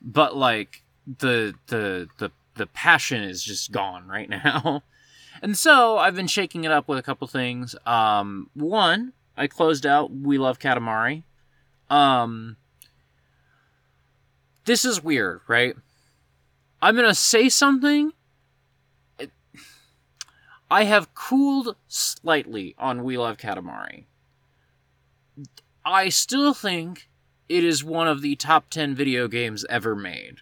But 0.00 0.36
like 0.36 0.82
the 1.18 1.54
the 1.68 2.08
the 2.18 2.30
the 2.54 2.66
passion 2.66 3.22
is 3.22 3.42
just 3.42 3.72
gone 3.72 4.06
right 4.06 4.28
now. 4.44 4.82
And 5.42 5.56
so 5.56 5.96
I've 5.98 6.14
been 6.14 6.26
shaking 6.26 6.64
it 6.64 6.70
up 6.70 6.88
with 6.88 6.98
a 6.98 7.02
couple 7.02 7.26
things. 7.26 7.74
Um, 7.86 8.50
one, 8.54 9.12
I 9.36 9.46
closed 9.46 9.86
out 9.86 10.10
We 10.12 10.38
Love 10.38 10.58
Katamari. 10.58 11.22
Um, 11.88 12.56
this 14.64 14.84
is 14.84 15.02
weird, 15.02 15.40
right? 15.48 15.74
I'm 16.82 16.94
gonna 16.94 17.14
say 17.14 17.48
something. 17.48 18.12
I 20.70 20.84
have 20.84 21.14
cooled 21.14 21.74
slightly 21.88 22.76
on 22.78 23.02
We 23.02 23.18
Love 23.18 23.38
Katamari. 23.38 24.04
I 25.84 26.10
still 26.10 26.54
think 26.54 27.08
it 27.48 27.64
is 27.64 27.82
one 27.82 28.06
of 28.06 28.22
the 28.22 28.36
top 28.36 28.70
10 28.70 28.94
video 28.94 29.26
games 29.26 29.64
ever 29.68 29.96
made. 29.96 30.36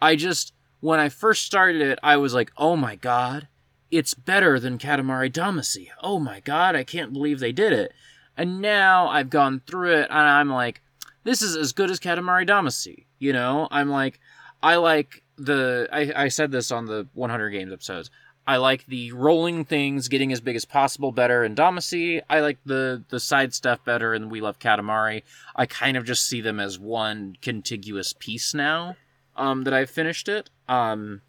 I 0.00 0.16
just, 0.16 0.54
when 0.80 0.98
I 0.98 1.10
first 1.10 1.44
started 1.44 1.82
it, 1.82 1.98
I 2.02 2.16
was 2.16 2.32
like, 2.32 2.50
oh 2.56 2.76
my 2.76 2.96
god, 2.96 3.48
it's 3.92 4.14
better 4.14 4.58
than 4.58 4.78
Katamari 4.78 5.30
Damacy. 5.30 5.88
Oh 6.02 6.18
my 6.18 6.40
god, 6.40 6.74
I 6.74 6.82
can't 6.82 7.12
believe 7.12 7.38
they 7.38 7.52
did 7.52 7.72
it. 7.72 7.92
And 8.36 8.62
now 8.62 9.06
I've 9.08 9.28
gone 9.28 9.60
through 9.66 9.92
it 9.92 10.08
and 10.10 10.18
I'm 10.18 10.48
like, 10.48 10.80
this 11.24 11.42
is 11.42 11.54
as 11.54 11.72
good 11.72 11.90
as 11.90 12.00
Katamari 12.00 12.48
Damacy. 12.48 13.04
You 13.18 13.34
know, 13.34 13.68
I'm 13.70 13.90
like, 13.90 14.18
I 14.62 14.76
like 14.76 15.22
the, 15.36 15.88
I, 15.92 16.24
I 16.24 16.28
said 16.28 16.50
this 16.50 16.72
on 16.72 16.86
the 16.86 17.06
100 17.12 17.50
Games 17.50 17.72
episodes. 17.72 18.10
I 18.46 18.56
like 18.56 18.86
the 18.86 19.12
rolling 19.12 19.64
things 19.64 20.08
getting 20.08 20.32
as 20.32 20.40
big 20.40 20.56
as 20.56 20.64
possible 20.64 21.12
better 21.12 21.44
in 21.44 21.54
Damacy. 21.54 22.22
I 22.28 22.40
like 22.40 22.58
the, 22.64 23.04
the 23.10 23.20
side 23.20 23.54
stuff 23.54 23.84
better 23.84 24.14
in 24.14 24.30
We 24.30 24.40
Love 24.40 24.58
Katamari. 24.58 25.22
I 25.54 25.66
kind 25.66 25.98
of 25.98 26.04
just 26.04 26.26
see 26.26 26.40
them 26.40 26.58
as 26.58 26.78
one 26.78 27.36
contiguous 27.42 28.14
piece 28.14 28.54
now 28.54 28.96
um, 29.36 29.62
that 29.62 29.74
I've 29.74 29.90
finished 29.90 30.28
it. 30.28 30.48
Um, 30.66 31.20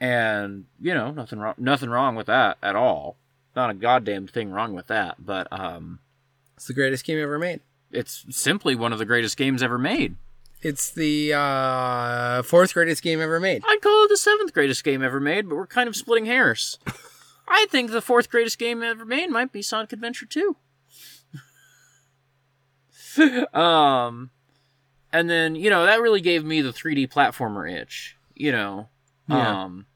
and 0.00 0.64
you 0.80 0.92
know 0.92 1.10
nothing 1.10 1.38
wrong 1.38 1.54
nothing 1.58 1.88
wrong 1.90 2.14
with 2.14 2.26
that 2.26 2.58
at 2.62 2.76
all 2.76 3.16
not 3.54 3.70
a 3.70 3.74
goddamn 3.74 4.26
thing 4.26 4.50
wrong 4.50 4.74
with 4.74 4.86
that 4.88 5.16
but 5.24 5.46
um 5.50 5.98
It's 6.56 6.66
the 6.66 6.74
greatest 6.74 7.04
game 7.04 7.18
ever 7.22 7.38
made. 7.38 7.60
it's 7.90 8.24
simply 8.30 8.74
one 8.74 8.92
of 8.92 8.98
the 8.98 9.04
greatest 9.06 9.36
games 9.36 9.62
ever 9.62 9.78
made 9.78 10.16
It's 10.62 10.90
the 10.90 11.32
uh, 11.34 12.42
fourth 12.42 12.74
greatest 12.74 13.02
game 13.02 13.20
ever 13.20 13.40
made. 13.40 13.62
i'd 13.66 13.80
call 13.80 14.04
it 14.04 14.08
the 14.08 14.16
seventh 14.16 14.52
greatest 14.52 14.84
game 14.84 15.02
ever 15.02 15.20
made 15.20 15.48
but 15.48 15.56
we're 15.56 15.66
kind 15.66 15.88
of 15.88 15.96
splitting 15.96 16.26
hairs 16.26 16.78
i 17.48 17.66
think 17.70 17.90
the 17.90 18.02
fourth 18.02 18.28
greatest 18.30 18.58
game 18.58 18.82
ever 18.82 19.04
made 19.06 19.28
might 19.30 19.50
be 19.52 19.62
sonic 19.62 19.92
adventure 19.92 20.26
2 20.26 20.56
um 23.54 24.30
and 25.12 25.30
then 25.30 25.54
you 25.56 25.70
know 25.70 25.86
that 25.86 26.00
really 26.02 26.20
gave 26.20 26.44
me 26.44 26.60
the 26.60 26.72
3D 26.72 27.08
platformer 27.10 27.70
itch. 27.70 28.16
You 28.34 28.52
know, 28.52 28.88
Yeah. 29.28 29.64
um, 29.64 29.86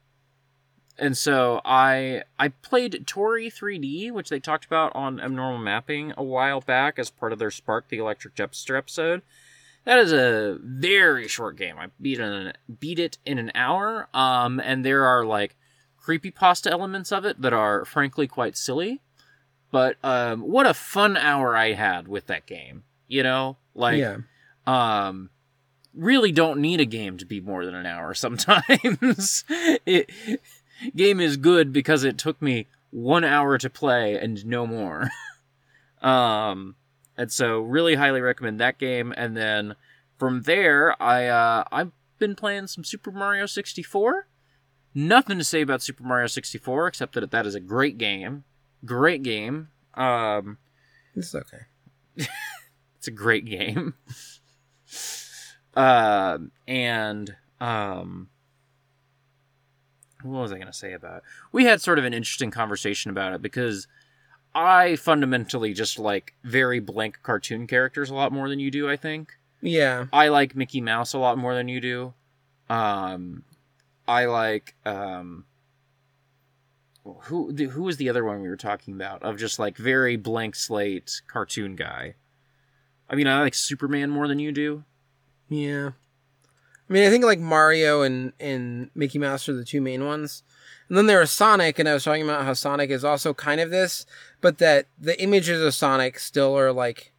and 0.97 1.17
so 1.17 1.61
I 1.65 2.23
I 2.37 2.49
played 2.49 3.05
Toree 3.07 3.51
3D, 3.51 4.11
which 4.11 4.29
they 4.29 4.39
talked 4.39 4.65
about 4.65 4.95
on 4.95 5.19
Abnormal 5.19 5.59
Mapping 5.59 6.13
a 6.15 6.23
while 6.23 6.61
back 6.61 6.99
as 6.99 7.09
part 7.09 7.33
of 7.33 7.39
their 7.39 7.51
Spark 7.51 7.89
the 7.89 7.97
Electric 7.97 8.35
Jester 8.35 8.75
episode. 8.75 9.23
That 9.83 9.97
is 9.97 10.13
a 10.13 10.59
very 10.61 11.27
short 11.27 11.57
game. 11.57 11.77
I 11.79 11.87
beat 11.99 12.19
it 12.19 12.23
in, 12.23 12.53
beat 12.79 12.99
it 12.99 13.17
in 13.25 13.39
an 13.39 13.51
hour. 13.55 14.07
Um, 14.13 14.59
and 14.59 14.85
there 14.85 15.05
are 15.05 15.25
like 15.25 15.55
creepy 15.97 16.29
pasta 16.29 16.71
elements 16.71 17.11
of 17.11 17.25
it 17.25 17.41
that 17.41 17.53
are 17.53 17.83
frankly 17.83 18.27
quite 18.27 18.55
silly. 18.55 19.01
But 19.71 19.97
um, 20.03 20.41
what 20.41 20.67
a 20.67 20.73
fun 20.73 21.17
hour 21.17 21.55
I 21.55 21.73
had 21.73 22.07
with 22.07 22.27
that 22.27 22.45
game. 22.45 22.83
You 23.07 23.23
know, 23.23 23.57
like 23.73 23.97
yeah. 23.97 24.17
um 24.67 25.31
really 25.93 26.31
don't 26.31 26.59
need 26.59 26.79
a 26.79 26.85
game 26.85 27.17
to 27.17 27.25
be 27.25 27.41
more 27.41 27.65
than 27.65 27.75
an 27.75 27.85
hour 27.85 28.13
sometimes. 28.13 29.43
It 29.85 30.09
game 30.95 31.19
is 31.19 31.37
good 31.37 31.71
because 31.71 32.03
it 32.03 32.17
took 32.17 32.41
me 32.41 32.67
one 32.89 33.23
hour 33.23 33.57
to 33.57 33.69
play 33.69 34.17
and 34.17 34.45
no 34.45 34.65
more. 34.67 35.09
Um 36.01 36.75
and 37.15 37.31
so 37.31 37.59
really 37.59 37.93
highly 37.93 38.21
recommend 38.21 38.59
that 38.59 38.79
game. 38.79 39.13
And 39.15 39.37
then 39.37 39.75
from 40.21 40.43
there 40.43 41.01
i 41.01 41.25
uh 41.25 41.63
i've 41.71 41.91
been 42.19 42.35
playing 42.35 42.67
some 42.67 42.83
super 42.83 43.11
mario 43.11 43.47
64 43.47 44.27
nothing 44.93 45.39
to 45.39 45.43
say 45.43 45.61
about 45.61 45.81
super 45.81 46.03
mario 46.03 46.27
64 46.27 46.85
except 46.85 47.13
that 47.15 47.31
that 47.31 47.47
is 47.47 47.55
a 47.55 47.59
great 47.59 47.97
game. 47.97 48.43
Great 48.85 49.23
game. 49.23 49.69
Um 49.95 50.59
It's 51.15 51.33
okay. 51.33 51.65
it's 52.15 53.07
a 53.07 53.11
great 53.11 53.45
game. 53.45 53.95
Um 55.75 56.51
and 56.67 57.35
um 57.59 58.27
what 60.23 60.41
was 60.41 60.51
I 60.51 60.55
going 60.55 60.67
to 60.67 60.73
say 60.73 60.93
about 60.93 61.17
it? 61.17 61.23
We 61.51 61.65
had 61.65 61.81
sort 61.81 61.97
of 61.97 62.05
an 62.05 62.13
interesting 62.13 62.51
conversation 62.51 63.09
about 63.09 63.33
it 63.33 63.41
because 63.41 63.87
I 64.53 64.95
fundamentally 64.97 65.73
just 65.73 65.97
like 65.97 66.35
very 66.43 66.79
blank 66.79 67.19
cartoon 67.23 67.65
characters 67.65 68.09
a 68.11 68.13
lot 68.15 68.31
more 68.31 68.47
than 68.47 68.59
you 68.59 68.69
do, 68.69 68.87
I 68.89 68.97
think. 68.97 69.33
Yeah. 69.61 70.05
I 70.13 70.27
like 70.27 70.55
Mickey 70.55 70.81
Mouse 70.81 71.13
a 71.13 71.17
lot 71.19 71.37
more 71.37 71.55
than 71.55 71.67
you 71.67 71.81
do. 71.81 72.13
Um 72.69 73.43
I 74.07 74.25
like 74.25 74.75
um 74.85 75.45
who 77.03 77.51
the- 77.51 77.65
who 77.65 77.81
was 77.83 77.97
the 77.97 78.09
other 78.09 78.23
one 78.23 78.41
we 78.41 78.47
were 78.49 78.55
talking 78.57 78.93
about 78.93 79.23
of 79.23 79.37
just 79.37 79.57
like 79.57 79.75
very 79.77 80.17
blank 80.17 80.55
slate 80.55 81.21
cartoon 81.27 81.75
guy. 81.75 82.15
I 83.09 83.15
mean, 83.15 83.27
I 83.27 83.41
like 83.41 83.55
Superman 83.55 84.09
more 84.11 84.27
than 84.27 84.37
you 84.39 84.51
do. 84.51 84.83
Yeah. 85.51 85.91
I 86.89 86.93
mean, 86.93 87.05
I 87.05 87.09
think 87.09 87.25
like 87.25 87.39
Mario 87.39 88.01
and, 88.01 88.33
and 88.39 88.89
Mickey 88.95 89.19
Mouse 89.19 89.47
are 89.49 89.53
the 89.53 89.65
two 89.65 89.81
main 89.81 90.05
ones. 90.05 90.43
And 90.87 90.97
then 90.97 91.05
there 91.05 91.19
was 91.19 91.31
Sonic, 91.31 91.77
and 91.77 91.87
I 91.87 91.93
was 91.93 92.03
talking 92.03 92.23
about 92.23 92.43
how 92.43 92.53
Sonic 92.53 92.89
is 92.89 93.05
also 93.05 93.33
kind 93.33 93.61
of 93.61 93.69
this, 93.69 94.05
but 94.41 94.57
that 94.57 94.87
the 94.99 95.21
images 95.21 95.61
of 95.61 95.73
Sonic 95.73 96.19
still 96.19 96.57
are 96.57 96.71
like 96.71 97.13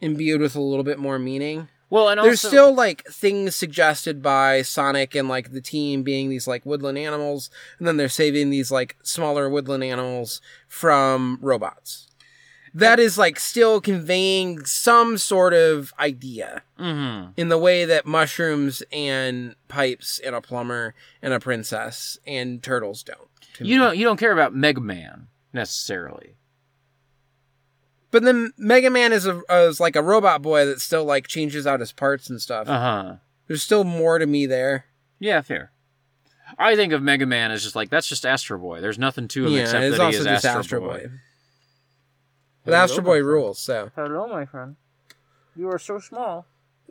imbued 0.00 0.40
with 0.40 0.54
a 0.54 0.60
little 0.60 0.84
bit 0.84 0.98
more 0.98 1.18
meaning. 1.18 1.68
Well, 1.88 2.08
and 2.08 2.18
There's 2.18 2.44
also, 2.44 2.48
still 2.48 2.74
like 2.74 3.04
things 3.04 3.54
suggested 3.54 4.22
by 4.22 4.62
Sonic 4.62 5.14
and 5.14 5.28
like 5.28 5.52
the 5.52 5.60
team 5.60 6.02
being 6.02 6.28
these 6.28 6.46
like 6.46 6.66
woodland 6.66 6.98
animals, 6.98 7.48
and 7.78 7.86
then 7.86 7.96
they're 7.96 8.08
saving 8.08 8.50
these 8.50 8.70
like 8.70 8.96
smaller 9.02 9.48
woodland 9.48 9.84
animals 9.84 10.40
from 10.68 11.38
robots. 11.40 12.05
That 12.78 12.98
is 13.00 13.16
like 13.16 13.40
still 13.40 13.80
conveying 13.80 14.64
some 14.66 15.16
sort 15.18 15.54
of 15.54 15.92
idea 15.98 16.62
Mhm. 16.78 17.32
in 17.36 17.48
the 17.48 17.58
way 17.58 17.84
that 17.86 18.06
mushrooms 18.06 18.82
and 18.92 19.54
pipes 19.68 20.18
and 20.24 20.34
a 20.34 20.40
plumber 20.40 20.94
and 21.22 21.32
a 21.32 21.40
princess 21.40 22.18
and 22.26 22.62
turtles 22.62 23.02
don't. 23.02 23.18
you 23.58 23.64
me. 23.66 23.76
don't 23.78 23.96
you 23.96 24.04
don't 24.04 24.18
care 24.18 24.32
about 24.32 24.54
Mega 24.54 24.80
Man 24.80 25.28
necessarily. 25.52 26.36
But 28.10 28.22
then 28.22 28.52
Mega 28.56 28.90
Man 28.90 29.12
is 29.12 29.26
a 29.26 29.42
is 29.50 29.80
like 29.80 29.96
a 29.96 30.02
robot 30.02 30.42
boy 30.42 30.64
that 30.66 30.80
still 30.80 31.04
like 31.04 31.26
changes 31.26 31.66
out 31.66 31.80
his 31.80 31.92
parts 31.92 32.30
and 32.30 32.40
stuff. 32.40 32.68
Uh 32.68 32.78
huh. 32.80 33.14
There's 33.46 33.62
still 33.62 33.84
more 33.84 34.18
to 34.18 34.26
me 34.26 34.46
there. 34.46 34.86
Yeah, 35.18 35.40
fair. 35.40 35.72
I 36.58 36.76
think 36.76 36.92
of 36.92 37.02
Mega 37.02 37.26
Man 37.26 37.50
as 37.50 37.62
just 37.62 37.74
like 37.76 37.90
that's 37.90 38.06
just 38.06 38.24
Astro 38.24 38.58
Boy. 38.58 38.80
There's 38.80 38.98
nothing 38.98 39.28
to 39.28 39.46
him 39.46 39.52
yeah, 39.52 39.62
except 39.62 39.96
that 39.96 40.10
he 40.12 40.16
is 40.18 40.24
just 40.24 40.44
Astro, 40.44 40.60
Astro 40.60 40.80
Boy. 40.80 40.86
Boy. 40.98 41.10
But 42.66 42.74
Astro 42.74 43.02
Boy 43.02 43.22
rules. 43.22 43.58
So, 43.58 43.90
Hello, 43.94 44.26
my 44.26 44.44
friend. 44.44 44.76
You 45.54 45.70
are 45.70 45.78
so 45.78 45.98
small 45.98 46.46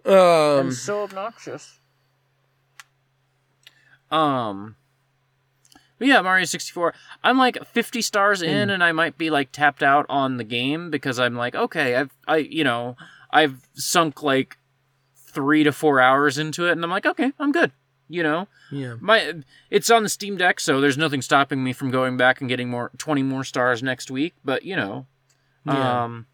um, 0.06 0.72
so 0.72 1.03
obnoxious. 1.03 1.80
Um. 4.11 4.76
But 5.97 6.10
yeah, 6.10 6.22
Mario 6.22 6.45
64. 6.45 6.93
I'm 7.23 7.38
like 7.38 7.64
50 7.65 8.02
stars 8.02 8.41
in 8.41 8.69
and 8.69 8.84
I 8.84 8.91
might 8.91 9.18
be 9.18 9.30
like 9.30 9.53
tapped 9.53 9.81
out 9.81 10.06
on 10.10 10.35
the 10.35 10.43
game 10.43 10.91
because 10.91 11.19
I'm 11.19 11.35
like, 11.35 11.56
okay, 11.56 11.95
I've 11.95 12.11
I 12.27 12.38
you 12.38 12.64
know, 12.64 12.97
I've 13.31 13.61
sunk 13.73 14.22
like 14.22 14.57
3 15.15 15.64
to 15.64 15.72
4 15.72 16.02
hours 16.02 16.38
into 16.38 16.68
it 16.68 16.73
and 16.73 16.84
I'm 16.84 16.91
like, 16.91 17.06
okay, 17.06 17.31
I'm 17.39 17.53
good. 17.53 17.72
You 18.10 18.23
know, 18.23 18.47
yeah, 18.72 18.95
my 18.99 19.35
it's 19.72 19.89
on 19.89 20.03
the 20.03 20.10
Steam 20.10 20.38
Deck, 20.38 20.60
so 20.60 20.80
there's 20.80 20.97
nothing 20.97 21.23
stopping 21.23 21.64
me 21.64 21.73
from 21.73 21.89
going 21.89 22.18
back 22.18 22.39
and 22.39 22.47
getting 22.47 22.69
more 22.69 22.91
20 22.99 23.23
more 23.23 23.43
stars 23.43 23.81
next 23.81 24.11
week, 24.11 24.35
but 24.43 24.64
you 24.64 24.76
know. 24.76 25.07
Yeah. 25.66 26.04
Um 26.04 26.28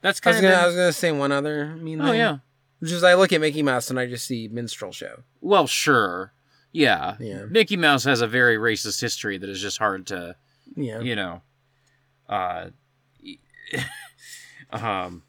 That's 0.00 0.20
I 0.20 0.22
kind 0.24 0.36
was 0.36 0.44
of 0.44 0.50
gonna, 0.50 0.62
I 0.62 0.66
was 0.66 0.76
gonna 0.76 0.92
say 0.92 1.12
one 1.12 1.32
other 1.32 1.74
mean 1.76 2.00
Oh 2.00 2.06
thing, 2.06 2.14
yeah. 2.16 2.38
which 2.78 2.92
is 2.92 3.02
I 3.04 3.14
look 3.14 3.32
at 3.32 3.40
Mickey 3.40 3.62
Mouse 3.62 3.90
and 3.90 3.98
I 3.98 4.06
just 4.06 4.26
see 4.26 4.48
minstrel 4.48 4.92
show. 4.92 5.22
Well, 5.40 5.66
sure. 5.66 6.32
Yeah. 6.72 7.16
Yeah. 7.18 7.44
Mickey 7.46 7.76
Mouse 7.76 8.04
has 8.04 8.20
a 8.20 8.26
very 8.26 8.56
racist 8.56 9.00
history 9.00 9.38
that 9.38 9.48
is 9.50 9.60
just 9.60 9.78
hard 9.78 10.06
to, 10.08 10.36
Yeah, 10.76 11.00
you 11.00 11.16
know, 11.16 11.42
uh 12.28 12.70
um 14.72 15.22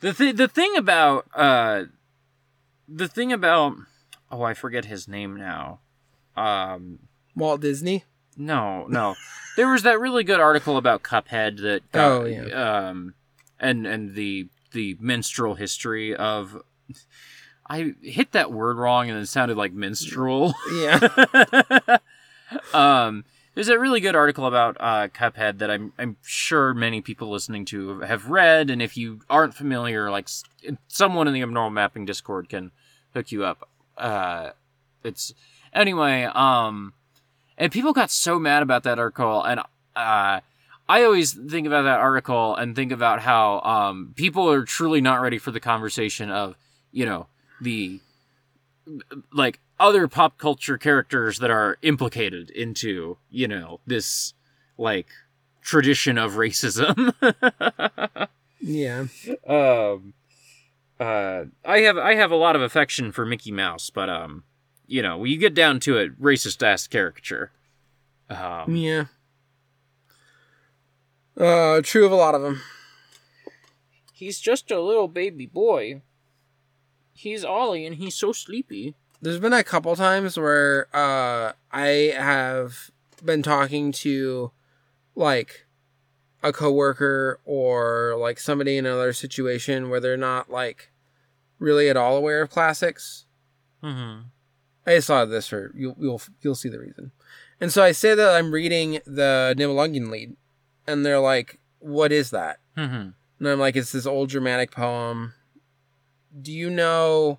the 0.00 0.12
th- 0.12 0.36
the 0.36 0.48
thing 0.48 0.76
about 0.76 1.26
uh 1.34 1.84
the 2.88 3.08
thing 3.08 3.32
about 3.32 3.74
oh, 4.30 4.42
I 4.42 4.54
forget 4.54 4.84
his 4.86 5.06
name 5.08 5.36
now. 5.36 5.80
Um 6.36 6.98
Walt 7.34 7.60
Disney. 7.60 8.04
no, 8.36 8.86
no. 8.88 9.14
There 9.56 9.68
was 9.68 9.82
that 9.82 9.98
really 10.00 10.22
good 10.24 10.40
article 10.40 10.76
about 10.76 11.02
Cuphead 11.02 11.60
that 11.62 11.90
got, 11.92 12.12
Oh, 12.12 12.24
yeah. 12.24 12.88
um 12.88 13.14
and 13.58 13.86
and 13.86 14.14
the 14.14 14.48
the 14.72 14.96
minstrel 15.00 15.54
history 15.54 16.14
of 16.14 16.60
I 17.68 17.94
hit 18.02 18.32
that 18.32 18.52
word 18.52 18.76
wrong 18.76 19.10
and 19.10 19.18
it 19.18 19.26
sounded 19.26 19.56
like 19.56 19.72
minstrel. 19.72 20.54
Yeah, 20.72 21.98
um, 22.74 23.24
there's 23.54 23.68
a 23.68 23.78
really 23.78 24.00
good 24.00 24.14
article 24.14 24.46
about 24.46 24.76
uh, 24.78 25.08
Cuphead 25.08 25.58
that 25.58 25.70
I'm 25.70 25.92
I'm 25.98 26.16
sure 26.22 26.74
many 26.74 27.00
people 27.00 27.30
listening 27.30 27.64
to 27.66 28.00
have 28.00 28.28
read, 28.30 28.70
and 28.70 28.80
if 28.82 28.96
you 28.96 29.20
aren't 29.28 29.54
familiar, 29.54 30.10
like 30.10 30.28
someone 30.88 31.26
in 31.26 31.34
the 31.34 31.42
Abnormal 31.42 31.70
Mapping 31.70 32.04
Discord 32.04 32.48
can 32.48 32.70
hook 33.14 33.32
you 33.32 33.44
up. 33.44 33.68
Uh, 33.96 34.50
it's 35.02 35.34
anyway. 35.72 36.24
Um, 36.24 36.92
and 37.58 37.72
people 37.72 37.92
got 37.92 38.10
so 38.10 38.38
mad 38.38 38.62
about 38.62 38.82
that 38.84 38.98
article, 38.98 39.42
and 39.42 39.60
uh, 39.94 40.40
I 40.88 41.02
always 41.02 41.32
think 41.32 41.66
about 41.66 41.82
that 41.82 42.00
article 42.00 42.54
and 42.54 42.76
think 42.76 42.92
about 42.92 43.20
how 43.20 43.60
um 43.60 44.12
people 44.16 44.50
are 44.50 44.64
truly 44.64 45.00
not 45.00 45.20
ready 45.20 45.38
for 45.38 45.50
the 45.50 45.60
conversation 45.60 46.30
of 46.30 46.56
you 46.92 47.04
know 47.04 47.26
the 47.60 48.00
like 49.32 49.58
other 49.78 50.08
pop 50.08 50.38
culture 50.38 50.78
characters 50.78 51.38
that 51.38 51.50
are 51.50 51.78
implicated 51.82 52.50
into 52.50 53.18
you 53.30 53.48
know 53.48 53.80
this 53.86 54.32
like 54.78 55.08
tradition 55.62 56.18
of 56.18 56.32
racism 56.32 57.12
yeah. 58.60 59.06
um 59.48 60.14
uh 61.00 61.44
i 61.64 61.78
have 61.80 61.98
i 61.98 62.14
have 62.14 62.30
a 62.30 62.36
lot 62.36 62.54
of 62.54 62.62
affection 62.62 63.10
for 63.10 63.26
mickey 63.26 63.50
mouse 63.50 63.90
but 63.90 64.08
um 64.08 64.44
you 64.86 65.02
know 65.02 65.18
when 65.18 65.30
you 65.30 65.36
get 65.38 65.54
down 65.54 65.80
to 65.80 65.96
it 65.98 66.20
racist 66.20 66.62
ass 66.62 66.86
caricature 66.86 67.50
um 68.30 68.74
Yeah. 68.74 69.04
Uh, 71.36 71.82
true 71.82 72.06
of 72.06 72.12
a 72.12 72.16
lot 72.16 72.34
of 72.34 72.40
them. 72.42 72.62
he's 74.12 74.40
just 74.40 74.70
a 74.70 74.80
little 74.80 75.08
baby 75.08 75.44
boy 75.46 76.00
he's 77.12 77.44
ollie 77.44 77.84
and 77.86 77.96
he's 77.96 78.14
so 78.14 78.32
sleepy 78.32 78.94
There's 79.20 79.38
been 79.38 79.52
a 79.52 79.64
couple 79.64 79.94
times 79.96 80.38
where 80.38 80.88
uh 80.94 81.52
I 81.72 82.12
have 82.16 82.90
been 83.24 83.42
talking 83.42 83.92
to 83.92 84.50
like 85.14 85.66
a 86.42 86.52
coworker 86.52 87.40
or 87.44 88.16
like 88.18 88.38
somebody 88.38 88.76
in 88.78 88.86
another 88.86 89.12
situation 89.12 89.88
where 89.90 90.00
they're 90.00 90.16
not 90.16 90.50
like 90.50 90.90
really 91.58 91.88
at 91.88 91.96
all 91.96 92.16
aware 92.16 92.42
of 92.42 92.50
classics. 92.50 93.24
mm-hmm. 93.82 94.22
I 94.86 95.00
saw 95.00 95.24
this 95.24 95.48
for 95.48 95.72
you'll 95.74 95.96
you'll 95.98 96.22
you'll 96.42 96.54
see 96.54 96.68
the 96.68 96.78
reason. 96.78 97.10
And 97.60 97.72
so 97.72 97.82
I 97.82 97.92
say 97.92 98.14
that 98.14 98.34
I'm 98.34 98.52
reading 98.52 99.00
the 99.06 99.54
Nibelungen 99.58 100.10
Lied, 100.10 100.36
and 100.86 101.04
they're 101.04 101.18
like, 101.20 101.58
"What 101.78 102.12
is 102.12 102.30
that?" 102.30 102.58
Mm-hmm. 102.76 103.08
And 103.38 103.48
I'm 103.48 103.58
like, 103.58 103.76
"It's 103.76 103.92
this 103.92 104.06
old 104.06 104.28
dramatic 104.28 104.70
poem 104.70 105.32
do 106.38 106.52
you 106.52 106.68
know 106.68 107.38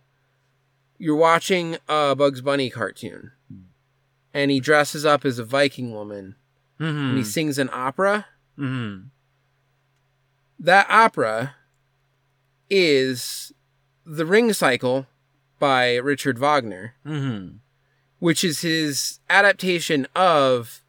you're 0.97 1.15
watching 1.15 1.77
a 1.87 2.15
Bugs 2.15 2.41
Bunny 2.41 2.71
cartoon 2.71 3.31
and 4.33 4.49
he 4.49 4.59
dresses 4.59 5.05
up 5.05 5.23
as 5.23 5.37
a 5.37 5.43
Viking 5.43 5.91
woman 5.91 6.35
and 6.79 6.87
Mm-hmm. 6.97 7.17
he 7.17 7.23
sings 7.23 7.59
an 7.59 7.69
opera? 7.71 8.25
mm-hmm. 8.57 9.09
That 10.59 10.87
opera 10.89 11.53
is 12.71 13.51
The 14.05 14.25
Ring 14.25 14.51
Cycle 14.53 15.05
by 15.59 15.95
Richard 15.95 16.37
Wagner, 16.39 16.93
Mm-hmm. 17.05 17.57
which 18.19 18.43
is 18.43 18.61
his 18.61 19.19
adaptation 19.29 20.07
of 20.15 20.81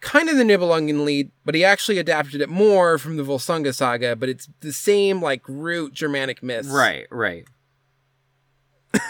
kind 0.00 0.28
of 0.28 0.36
the 0.36 0.42
Nibelungen 0.44 1.04
Lied, 1.06 1.30
but 1.44 1.54
he 1.54 1.64
actually 1.64 1.98
adapted 1.98 2.40
it 2.40 2.48
more 2.48 2.98
from 2.98 3.16
the 3.16 3.22
Volsunga 3.22 3.72
saga, 3.74 4.16
but 4.16 4.28
it's 4.28 4.48
the 4.60 4.72
same 4.72 5.22
like 5.22 5.42
root 5.48 5.92
Germanic 5.94 6.42
myths. 6.42 6.68
Right, 6.68 7.06
right. 7.10 7.44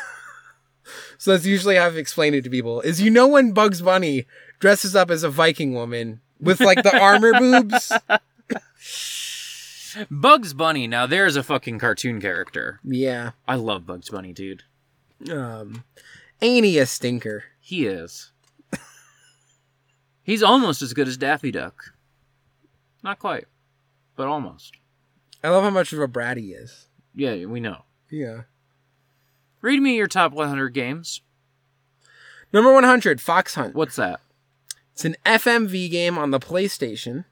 So 1.18 1.30
that's 1.30 1.46
usually 1.46 1.76
how 1.76 1.86
I've 1.86 1.96
explained 1.96 2.34
it 2.34 2.42
to 2.42 2.50
people 2.50 2.80
is 2.80 3.00
you 3.00 3.08
know 3.08 3.28
when 3.28 3.52
Bugs 3.52 3.80
Bunny 3.80 4.26
dresses 4.58 4.96
up 4.96 5.08
as 5.08 5.22
a 5.22 5.30
Viking 5.30 5.72
woman 5.72 6.20
with 6.40 6.60
like 6.60 6.82
the 6.82 6.98
armor 6.98 7.32
boobs? 7.38 7.92
Bugs 10.10 10.54
Bunny. 10.54 10.86
Now 10.86 11.06
there's 11.06 11.36
a 11.36 11.42
fucking 11.42 11.78
cartoon 11.78 12.20
character. 12.20 12.80
Yeah. 12.84 13.32
I 13.46 13.56
love 13.56 13.86
Bugs 13.86 14.10
Bunny, 14.10 14.32
dude. 14.32 14.62
Um 15.30 15.84
ain't 16.40 16.64
he 16.64 16.78
a 16.78 16.86
stinker? 16.86 17.44
He 17.60 17.86
is. 17.86 18.32
He's 20.22 20.42
almost 20.42 20.82
as 20.82 20.94
good 20.94 21.08
as 21.08 21.16
Daffy 21.16 21.50
Duck. 21.50 21.94
Not 23.02 23.18
quite, 23.18 23.46
but 24.16 24.28
almost. 24.28 24.76
I 25.42 25.48
love 25.48 25.64
how 25.64 25.70
much 25.70 25.92
of 25.92 25.98
a 25.98 26.06
brat 26.06 26.36
he 26.36 26.52
is. 26.52 26.86
Yeah, 27.14 27.44
we 27.46 27.60
know. 27.60 27.84
Yeah. 28.10 28.42
Read 29.60 29.80
me 29.80 29.96
your 29.96 30.06
top 30.06 30.32
100 30.32 30.70
games. 30.70 31.20
Number 32.52 32.72
100, 32.72 33.20
Fox 33.20 33.54
Hunt. 33.54 33.74
What's 33.74 33.96
that? 33.96 34.20
It's 34.92 35.04
an 35.04 35.16
FMV 35.24 35.90
game 35.90 36.18
on 36.18 36.30
the 36.30 36.38
PlayStation 36.40 37.24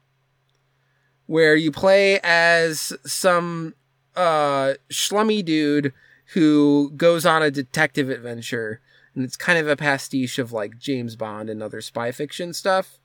where 1.27 1.55
you 1.55 1.71
play 1.71 2.19
as 2.23 2.93
some 3.05 3.73
uh 4.15 4.73
schlummy 4.89 5.43
dude 5.43 5.93
who 6.33 6.91
goes 6.95 7.25
on 7.25 7.41
a 7.41 7.51
detective 7.51 8.09
adventure 8.09 8.81
and 9.15 9.23
it's 9.23 9.37
kind 9.37 9.57
of 9.57 9.67
a 9.67 9.75
pastiche 9.75 10.39
of 10.39 10.51
like 10.51 10.77
James 10.77 11.15
Bond 11.15 11.49
and 11.49 11.61
other 11.61 11.81
spy 11.81 12.11
fiction 12.11 12.53
stuff. 12.53 12.99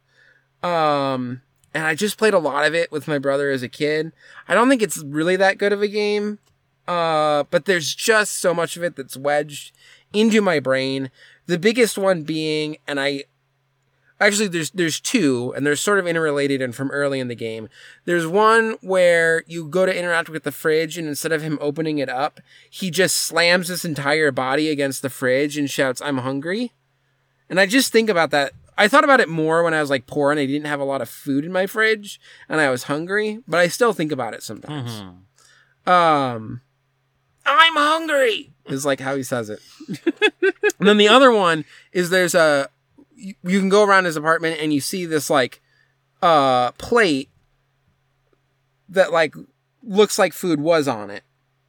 Um 0.63 1.43
and 1.75 1.85
I 1.85 1.95
just 1.95 2.17
played 2.17 2.35
a 2.35 2.39
lot 2.39 2.65
of 2.65 2.75
it 2.75 2.91
with 2.91 3.07
my 3.07 3.19
brother 3.19 3.51
as 3.51 3.63
a 3.63 3.69
kid. 3.69 4.13
I 4.49 4.55
don't 4.55 4.69
think 4.69 4.83
it's 4.83 4.99
really 4.99 5.37
that 5.37 5.59
good 5.59 5.73
of 5.73 5.83
a 5.83 5.89
game. 5.89 6.39
Uh 6.89 7.45
but 7.51 7.65
there's 7.67 7.95
just 7.95 8.41
so 8.41 8.53
much 8.55 8.77
of 8.77 8.83
it 8.83 8.97
that's 8.97 9.17
wedged 9.17 9.73
into 10.13 10.41
my 10.41 10.61
brain. 10.61 11.11
The 11.47 11.59
biggest 11.59 11.97
one 11.97 12.23
being 12.23 12.79
and 12.87 12.99
I 12.99 13.25
Actually, 14.19 14.49
there's 14.49 14.71
there's 14.71 14.99
two, 14.99 15.53
and 15.55 15.67
they're 15.67 15.77
sort 15.77 15.99
of 15.99 16.07
interrelated 16.07 16.63
and 16.63 16.75
from 16.75 16.91
early 16.91 17.21
in 17.21 17.29
the 17.29 17.35
game. 17.35 17.69
There's 18.07 18.27
one 18.27 18.77
where 18.81 19.45
you 19.47 19.67
go 19.69 19.85
to 19.85 19.97
interact 19.97 20.31
with 20.31 20.43
the 20.43 20.53
fridge, 20.53 20.97
and 20.97 21.07
instead 21.07 21.33
of 21.33 21.43
him 21.43 21.59
opening 21.61 21.99
it 21.99 22.09
up, 22.09 22.41
he 22.71 22.91
just 22.91 23.17
slams 23.17 23.69
his 23.69 23.85
entire 23.85 24.33
body 24.33 24.71
against 24.71 25.03
the 25.03 25.11
fridge 25.11 25.59
and 25.59 25.71
shouts, 25.71 26.01
"I'm 26.01 26.19
hungry." 26.19 26.73
And 27.51 27.61
I 27.61 27.67
just 27.67 27.93
think 27.93 28.09
about 28.09 28.31
that. 28.31 28.53
I 28.79 28.89
thought 28.89 29.05
about 29.05 29.21
it 29.21 29.29
more 29.29 29.63
when 29.63 29.75
I 29.75 29.81
was 29.81 29.91
like 29.91 30.07
poor 30.07 30.31
and 30.31 30.41
I 30.41 30.47
didn't 30.47 30.67
have 30.67 30.81
a 30.81 30.85
lot 30.85 31.03
of 31.03 31.09
food 31.11 31.45
in 31.45 31.53
my 31.53 31.67
fridge, 31.67 32.19
and 32.49 32.59
I 32.61 32.71
was 32.71 32.85
hungry. 32.85 33.41
But 33.47 33.61
I 33.61 33.69
still 33.69 33.93
think 33.93 34.13
about 34.13 34.33
it 34.33 34.43
sometimes. 34.43 35.03
Um, 35.87 36.63
I'm 37.45 37.75
hungry 37.75 38.53
is 38.65 38.85
like 38.87 39.01
how 39.01 39.15
he 39.15 39.23
says 39.23 39.51
it. 39.51 39.61
and 40.79 40.89
then 40.89 40.97
the 40.97 41.09
other 41.09 41.31
one 41.31 41.65
is 41.93 42.11
there's 42.11 42.35
a 42.35 42.69
you, 43.17 43.35
you 43.43 43.59
can 43.59 43.69
go 43.69 43.85
around 43.85 44.05
his 44.05 44.17
apartment 44.17 44.61
and 44.61 44.73
you 44.73 44.81
see 44.81 45.07
this 45.07 45.29
like 45.29 45.61
uh 46.23 46.71
plate 46.73 47.29
that 48.89 49.13
like 49.13 49.35
looks 49.83 50.19
like 50.19 50.33
food 50.33 50.61
was 50.61 50.87
on 50.89 51.11
it. 51.11 51.23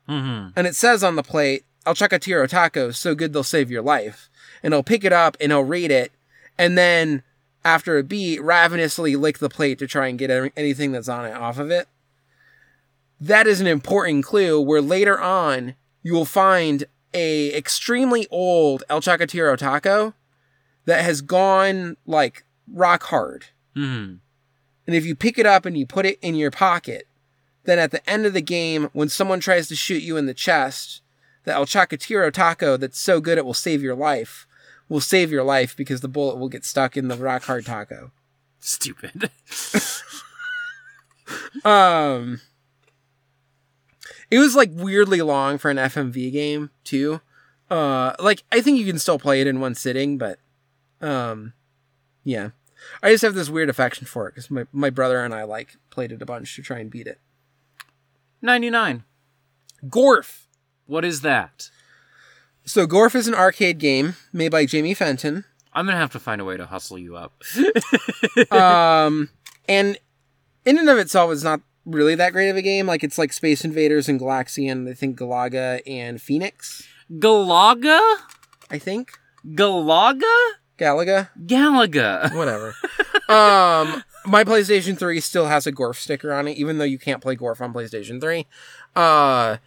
Mm-hmm. 0.09 0.49
And 0.55 0.67
it 0.67 0.75
says 0.75 1.03
on 1.03 1.15
the 1.15 1.23
plate, 1.23 1.63
El 1.85 1.93
Chacatiro 1.93 2.47
tacos, 2.47 2.95
so 2.95 3.15
good 3.15 3.33
they'll 3.33 3.43
save 3.43 3.71
your 3.71 3.81
life. 3.81 4.29
And 4.63 4.73
he'll 4.73 4.83
pick 4.83 5.03
it 5.03 5.13
up 5.13 5.37
and 5.39 5.51
he'll 5.51 5.63
read 5.63 5.91
it. 5.91 6.11
And 6.57 6.77
then 6.77 7.23
after 7.63 7.97
a 7.97 8.03
beat, 8.03 8.41
ravenously 8.41 9.15
lick 9.15 9.39
the 9.39 9.49
plate 9.49 9.79
to 9.79 9.87
try 9.87 10.07
and 10.07 10.17
get 10.17 10.51
anything 10.55 10.91
that's 10.91 11.09
on 11.09 11.25
it 11.25 11.33
off 11.33 11.59
of 11.59 11.69
it. 11.69 11.87
That 13.19 13.47
is 13.47 13.61
an 13.61 13.67
important 13.67 14.25
clue 14.25 14.61
where 14.61 14.81
later 14.81 15.19
on 15.19 15.75
you 16.03 16.13
will 16.13 16.25
find 16.25 16.85
a 17.13 17.53
extremely 17.55 18.27
old 18.29 18.83
El 18.89 19.01
Chacatiro 19.01 19.57
taco 19.57 20.13
that 20.87 21.05
has 21.05 21.21
gone 21.21 21.95
like 22.07 22.43
rock 22.67 23.03
hard. 23.03 23.45
Mm-hmm. 23.75 24.15
And 24.87 24.95
if 24.95 25.05
you 25.05 25.15
pick 25.15 25.37
it 25.37 25.45
up 25.45 25.67
and 25.67 25.77
you 25.77 25.85
put 25.85 26.07
it 26.07 26.17
in 26.23 26.33
your 26.33 26.49
pocket, 26.49 27.07
then 27.65 27.77
at 27.77 27.91
the 27.91 28.09
end 28.09 28.25
of 28.25 28.33
the 28.33 28.41
game, 28.41 28.89
when 28.93 29.09
someone 29.09 29.39
tries 29.39 29.67
to 29.67 29.75
shoot 29.75 30.01
you 30.01 30.17
in 30.17 30.25
the 30.25 30.33
chest, 30.33 31.01
the 31.43 31.53
El 31.53 31.67
Chacatiro 31.67 32.33
taco 32.33 32.75
that's 32.75 32.99
so 32.99 33.21
good 33.21 33.37
it 33.37 33.45
will 33.45 33.53
save 33.53 33.83
your 33.83 33.95
life 33.95 34.47
will 34.89 35.01
save 35.01 35.31
your 35.31 35.43
life 35.43 35.75
because 35.75 36.01
the 36.01 36.07
bullet 36.07 36.37
will 36.37 36.49
get 36.49 36.65
stuck 36.65 36.95
in 36.95 37.07
the 37.07 37.15
rock 37.15 37.43
hard 37.43 37.65
taco. 37.65 38.11
Stupid. 38.59 39.29
Um, 41.65 42.39
it 44.31 44.39
was 44.39 44.55
like 44.55 44.69
weirdly 44.71 45.21
long 45.21 45.57
for 45.57 45.69
an 45.69 45.75
FMV 45.75 46.31
game 46.31 46.69
too. 46.85 47.19
Uh, 47.69 48.13
like 48.19 48.43
I 48.49 48.61
think 48.61 48.79
you 48.79 48.85
can 48.85 48.97
still 48.97 49.19
play 49.19 49.41
it 49.41 49.47
in 49.47 49.59
one 49.59 49.75
sitting, 49.75 50.17
but 50.17 50.39
um, 51.01 51.53
yeah, 52.23 52.49
I 53.01 53.11
just 53.11 53.23
have 53.23 53.35
this 53.35 53.49
weird 53.49 53.69
affection 53.69 54.05
for 54.05 54.27
it 54.27 54.31
because 54.31 54.51
my 54.51 54.65
my 54.71 54.89
brother 54.89 55.23
and 55.23 55.33
I 55.33 55.43
like 55.43 55.77
played 55.89 56.11
it 56.11 56.21
a 56.21 56.25
bunch 56.25 56.55
to 56.55 56.61
try 56.61 56.79
and 56.79 56.91
beat 56.91 57.07
it. 57.07 57.19
99. 58.41 59.03
Gorf. 59.85 60.43
What 60.85 61.03
is 61.03 61.21
that? 61.21 61.69
So 62.65 62.85
Gorf 62.85 63.15
is 63.15 63.27
an 63.27 63.33
arcade 63.33 63.79
game 63.79 64.15
made 64.31 64.51
by 64.51 64.65
Jamie 64.65 64.93
Fenton. 64.93 65.45
I'm 65.73 65.85
going 65.85 65.95
to 65.95 65.99
have 65.99 66.11
to 66.13 66.19
find 66.19 66.41
a 66.41 66.45
way 66.45 66.57
to 66.57 66.65
hustle 66.65 66.97
you 66.97 67.15
up. 67.15 67.41
um, 68.51 69.29
and 69.67 69.97
in 70.65 70.77
and 70.77 70.89
of 70.89 70.97
itself, 70.97 71.31
it's 71.31 71.43
not 71.43 71.61
really 71.85 72.15
that 72.15 72.33
great 72.33 72.49
of 72.49 72.57
a 72.57 72.61
game. 72.61 72.85
Like 72.87 73.03
it's 73.03 73.17
like 73.17 73.31
Space 73.33 73.63
Invaders 73.63 74.09
and 74.09 74.19
Galaxian. 74.19 74.89
I 74.89 74.93
think 74.93 75.17
Galaga 75.17 75.81
and 75.87 76.21
Phoenix. 76.21 76.87
Galaga? 77.11 77.99
I 78.69 78.77
think 78.79 79.11
Galaga? 79.45 80.51
Galaga. 80.77 81.29
Galaga. 81.45 82.33
Whatever. 82.35 82.75
um, 83.29 84.03
my 84.25 84.43
PlayStation 84.43 84.97
3 84.97 85.19
still 85.19 85.47
has 85.47 85.65
a 85.67 85.71
Gorf 85.71 85.95
sticker 85.95 86.33
on 86.33 86.47
it, 86.47 86.57
even 86.57 86.77
though 86.77 86.83
you 86.85 86.99
can't 86.99 87.21
play 87.21 87.35
Gorf 87.35 87.61
on 87.61 87.73
PlayStation 87.73 88.19
3. 88.21 88.45
Uh, 88.95 89.57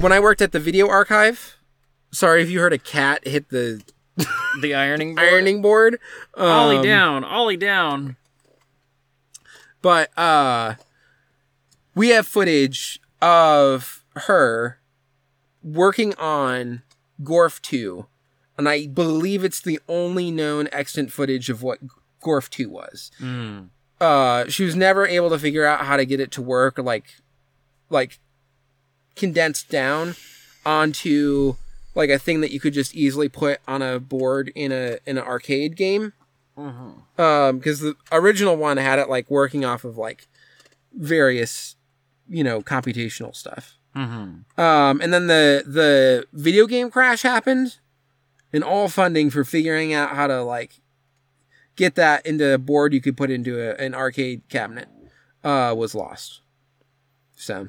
when 0.00 0.12
I 0.12 0.20
worked 0.20 0.42
at 0.42 0.52
the 0.52 0.60
video 0.60 0.88
archive, 0.88 1.56
sorry 2.10 2.42
if 2.42 2.50
you 2.50 2.60
heard 2.60 2.72
a 2.72 2.78
cat 2.78 3.26
hit 3.26 3.48
the 3.50 3.82
the 4.60 4.74
ironing 4.74 5.14
board. 5.14 5.28
ironing 5.28 5.62
board. 5.62 5.98
Ollie 6.36 6.76
Um, 6.78 6.82
down. 6.84 7.24
Ollie 7.24 7.56
down. 7.56 8.16
But 9.80 10.16
uh 10.18 10.74
we 11.94 12.10
have 12.10 12.26
footage 12.26 13.00
of 13.20 14.04
her 14.14 14.78
working 15.62 16.14
on 16.16 16.82
Gorf 17.22 17.60
2. 17.62 18.06
And 18.62 18.68
I 18.68 18.86
believe 18.86 19.44
it's 19.44 19.60
the 19.60 19.80
only 19.88 20.30
known 20.30 20.68
extant 20.72 21.10
footage 21.12 21.50
of 21.50 21.62
what 21.62 21.78
Gorf 22.22 22.48
2 22.48 22.68
was. 22.70 23.10
Mm. 23.20 23.68
Uh 24.00 24.48
she 24.48 24.64
was 24.64 24.74
never 24.76 25.06
able 25.06 25.30
to 25.30 25.38
figure 25.38 25.64
out 25.64 25.84
how 25.84 25.96
to 25.96 26.04
get 26.04 26.20
it 26.20 26.30
to 26.32 26.42
work 26.42 26.78
like 26.78 27.06
like 27.90 28.18
condensed 29.16 29.68
down 29.68 30.14
onto 30.64 31.54
like 31.94 32.10
a 32.10 32.18
thing 32.18 32.40
that 32.40 32.50
you 32.50 32.58
could 32.60 32.72
just 32.72 32.94
easily 32.94 33.28
put 33.28 33.60
on 33.68 33.82
a 33.82 34.00
board 34.00 34.50
in 34.54 34.72
a 34.72 34.98
in 35.06 35.18
an 35.18 35.24
arcade 35.24 35.76
game 35.76 36.12
um 37.18 37.58
because 37.58 37.80
the 37.80 37.94
original 38.10 38.56
one 38.56 38.76
had 38.76 38.98
it 38.98 39.08
like 39.08 39.30
working 39.30 39.64
off 39.64 39.84
of 39.84 39.96
like 39.98 40.26
various 40.94 41.76
you 42.28 42.44
know 42.44 42.60
computational 42.62 43.34
stuff 43.34 43.76
Mm-hmm. 43.94 44.58
um 44.60 45.00
and 45.02 45.12
then 45.12 45.26
the 45.26 45.64
the 45.66 46.24
video 46.32 46.66
game 46.66 46.90
crash 46.90 47.22
happened 47.22 47.76
and 48.52 48.62
all 48.62 48.88
funding 48.88 49.30
for 49.30 49.44
figuring 49.44 49.92
out 49.92 50.10
how 50.10 50.26
to 50.26 50.42
like 50.42 50.80
get 51.76 51.94
that 51.94 52.24
into 52.26 52.52
a 52.52 52.58
board 52.58 52.92
you 52.92 53.00
could 53.00 53.16
put 53.16 53.30
into 53.30 53.58
a, 53.60 53.74
an 53.82 53.94
arcade 53.94 54.42
cabinet 54.48 54.88
uh 55.42 55.74
was 55.76 55.94
lost 55.94 56.40
so 57.34 57.68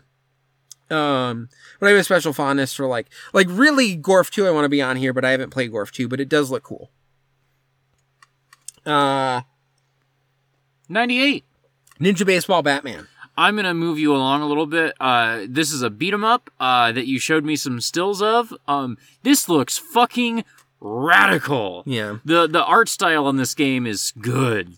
um 0.89 1.49
but 1.79 1.87
i 1.87 1.89
have 1.89 1.99
a 1.99 2.03
special 2.03 2.33
fondness 2.33 2.73
for 2.73 2.85
like 2.85 3.07
like 3.33 3.47
really 3.49 3.97
gorf 3.97 4.29
2 4.29 4.45
i 4.45 4.51
want 4.51 4.65
to 4.65 4.69
be 4.69 4.81
on 4.81 4.97
here 4.97 5.13
but 5.13 5.25
i 5.25 5.31
haven't 5.31 5.49
played 5.49 5.71
gorf 5.71 5.91
2 5.91 6.07
but 6.07 6.19
it 6.19 6.29
does 6.29 6.51
look 6.51 6.63
cool 6.63 6.91
uh 8.85 9.41
98. 10.89 11.45
ninja 11.99 12.25
baseball 12.25 12.61
batman 12.61 13.07
I'm 13.35 13.55
gonna 13.55 13.73
move 13.73 13.97
you 13.97 14.15
along 14.15 14.41
a 14.41 14.45
little 14.45 14.67
bit. 14.67 14.93
Uh, 14.99 15.45
this 15.47 15.71
is 15.71 15.81
a 15.81 15.89
beat 15.89 16.13
'em 16.13 16.23
up 16.23 16.51
uh, 16.59 16.91
that 16.91 17.07
you 17.07 17.19
showed 17.19 17.43
me 17.43 17.55
some 17.55 17.81
stills 17.81 18.21
of. 18.21 18.53
Um, 18.67 18.97
this 19.23 19.49
looks 19.49 19.77
fucking 19.77 20.43
radical. 20.83 21.83
Yeah. 21.85 22.17
The 22.23 22.47
the 22.47 22.63
art 22.63 22.89
style 22.89 23.25
on 23.25 23.37
this 23.37 23.55
game 23.55 23.87
is 23.87 24.13
good. 24.19 24.77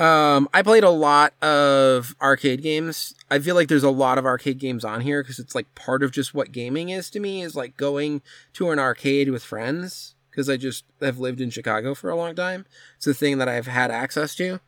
Um, 0.00 0.48
I 0.52 0.62
played 0.62 0.82
a 0.82 0.90
lot 0.90 1.34
of 1.40 2.16
arcade 2.20 2.62
games. 2.62 3.14
I 3.30 3.38
feel 3.38 3.54
like 3.54 3.68
there's 3.68 3.84
a 3.84 3.90
lot 3.90 4.18
of 4.18 4.26
arcade 4.26 4.58
games 4.58 4.84
on 4.84 5.02
here 5.02 5.22
because 5.22 5.38
it's 5.38 5.54
like 5.54 5.72
part 5.76 6.02
of 6.02 6.10
just 6.10 6.34
what 6.34 6.50
gaming 6.50 6.88
is 6.88 7.08
to 7.10 7.20
me 7.20 7.42
is 7.42 7.54
like 7.54 7.76
going 7.76 8.22
to 8.54 8.70
an 8.70 8.80
arcade 8.80 9.30
with 9.30 9.44
friends 9.44 10.16
because 10.30 10.48
I 10.48 10.56
just 10.56 10.84
have 11.00 11.18
lived 11.18 11.40
in 11.40 11.50
Chicago 11.50 11.94
for 11.94 12.10
a 12.10 12.16
long 12.16 12.34
time. 12.34 12.66
It's 12.96 13.04
the 13.04 13.14
thing 13.14 13.38
that 13.38 13.48
I've 13.48 13.68
had 13.68 13.92
access 13.92 14.34
to. 14.36 14.58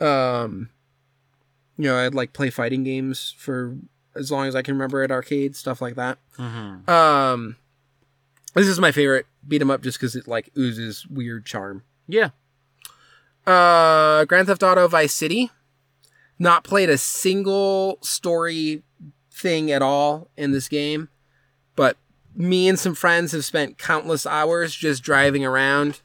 Um, 0.00 0.68
you 1.78 1.84
know, 1.84 1.96
I'd 1.96 2.14
like 2.14 2.32
play 2.32 2.50
fighting 2.50 2.84
games 2.84 3.34
for 3.38 3.76
as 4.14 4.30
long 4.30 4.46
as 4.46 4.54
I 4.54 4.62
can 4.62 4.74
remember 4.74 5.02
at 5.02 5.10
arcades, 5.10 5.58
stuff 5.58 5.80
like 5.80 5.94
that. 5.94 6.18
Mm-hmm. 6.36 6.90
Um, 6.90 7.56
this 8.54 8.66
is 8.66 8.78
my 8.78 8.92
favorite 8.92 9.26
beat 9.46 9.60
'em 9.62 9.70
up 9.70 9.82
just 9.82 9.98
because 9.98 10.16
it 10.16 10.28
like 10.28 10.50
oozes 10.56 11.06
weird 11.06 11.44
charm. 11.44 11.82
Yeah. 12.06 12.30
Uh, 13.46 14.24
Grand 14.24 14.46
Theft 14.46 14.62
Auto 14.62 14.86
Vice 14.88 15.14
City. 15.14 15.50
Not 16.38 16.64
played 16.64 16.90
a 16.90 16.98
single 16.98 17.98
story 18.02 18.82
thing 19.30 19.70
at 19.70 19.82
all 19.82 20.30
in 20.36 20.52
this 20.52 20.68
game, 20.68 21.08
but 21.76 21.96
me 22.34 22.68
and 22.68 22.78
some 22.78 22.94
friends 22.94 23.32
have 23.32 23.44
spent 23.44 23.78
countless 23.78 24.26
hours 24.26 24.74
just 24.74 25.02
driving 25.02 25.44
around, 25.44 26.00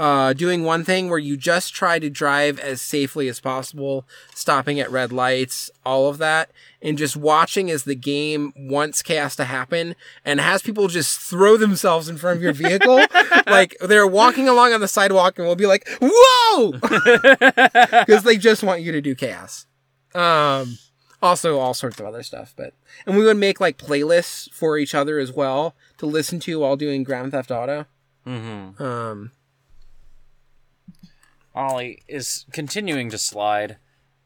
uh, 0.00 0.32
doing 0.32 0.64
one 0.64 0.82
thing 0.82 1.10
where 1.10 1.18
you 1.18 1.36
just 1.36 1.74
try 1.74 1.98
to 1.98 2.08
drive 2.08 2.58
as 2.58 2.80
safely 2.80 3.28
as 3.28 3.38
possible, 3.38 4.06
stopping 4.34 4.80
at 4.80 4.90
red 4.90 5.12
lights, 5.12 5.70
all 5.84 6.08
of 6.08 6.16
that, 6.16 6.50
and 6.80 6.96
just 6.96 7.18
watching 7.18 7.70
as 7.70 7.84
the 7.84 7.94
game 7.94 8.54
wants 8.56 9.02
chaos 9.02 9.36
to 9.36 9.44
happen 9.44 9.94
and 10.24 10.40
has 10.40 10.62
people 10.62 10.88
just 10.88 11.20
throw 11.20 11.58
themselves 11.58 12.08
in 12.08 12.16
front 12.16 12.38
of 12.38 12.42
your 12.42 12.54
vehicle. 12.54 13.04
like 13.46 13.76
they're 13.82 14.06
walking 14.06 14.48
along 14.48 14.72
on 14.72 14.80
the 14.80 14.88
sidewalk 14.88 15.38
and 15.38 15.46
we'll 15.46 15.54
be 15.54 15.66
like, 15.66 15.86
whoa! 16.00 16.72
Because 18.06 18.22
they 18.22 18.38
just 18.38 18.62
want 18.62 18.80
you 18.80 18.92
to 18.92 19.02
do 19.02 19.14
chaos. 19.14 19.66
Um, 20.14 20.78
also 21.20 21.58
all 21.58 21.74
sorts 21.74 22.00
of 22.00 22.06
other 22.06 22.22
stuff, 22.22 22.54
but, 22.56 22.72
and 23.04 23.18
we 23.18 23.24
would 23.24 23.36
make 23.36 23.60
like 23.60 23.76
playlists 23.76 24.50
for 24.50 24.78
each 24.78 24.94
other 24.94 25.18
as 25.18 25.30
well 25.30 25.74
to 25.98 26.06
listen 26.06 26.40
to 26.40 26.60
while 26.60 26.76
doing 26.76 27.04
Grand 27.04 27.32
Theft 27.32 27.50
Auto. 27.50 27.84
Mm-hmm. 28.26 28.82
Um, 28.82 29.32
Ollie 31.54 32.02
is 32.08 32.46
continuing 32.52 33.10
to 33.10 33.18
slide, 33.18 33.76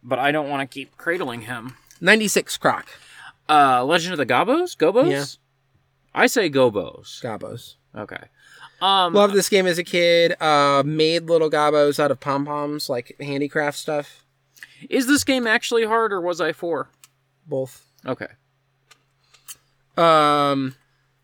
but 0.03 0.19
I 0.19 0.31
don't 0.33 0.49
want 0.49 0.69
to 0.69 0.73
keep 0.73 0.97
cradling 0.97 1.43
him. 1.43 1.77
96 2.01 2.57
Croc. 2.59 2.87
Uh, 3.49 3.85
Legend 3.85 4.13
of 4.13 4.19
the 4.19 4.27
Gobos? 4.27 4.77
Gobos? 4.77 5.11
Yeah. 5.11 5.25
I 6.15 6.27
say 6.27 6.51
Gobos. 6.51 7.23
Gobos. 7.23 7.77
Okay. 7.97 8.29
Um, 8.81 9.15
Loved 9.15 9.35
this 9.35 9.49
game 9.49 9.67
as 9.67 9.79
a 9.79 9.85
kid. 9.85 10.41
Uh, 10.41 10.83
made 10.85 11.25
little 11.25 11.51
gobos 11.51 11.99
out 11.99 12.11
of 12.11 12.21
pom 12.21 12.45
poms, 12.45 12.89
like 12.89 13.17
handicraft 13.21 13.79
stuff. 13.79 14.25
is 14.91 15.07
this 15.07 15.25
game 15.25 15.47
actually 15.47 15.85
hard, 15.85 16.13
or 16.13 16.21
was 16.21 16.41
I 16.41 16.53
four? 16.53 16.91
Both. 17.47 17.87
Okay. 18.05 18.27
Um, 19.97 20.75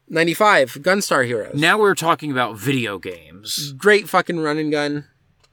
95 0.09 0.75
Gunstar 0.81 1.27
Heroes. 1.27 1.55
Now 1.55 1.79
we're 1.79 1.95
talking 1.95 2.31
about 2.31 2.57
video 2.57 2.99
games. 2.99 3.73
Great 3.73 4.09
fucking 4.09 4.41
run 4.41 4.59
and 4.59 4.71
gun. 4.71 5.05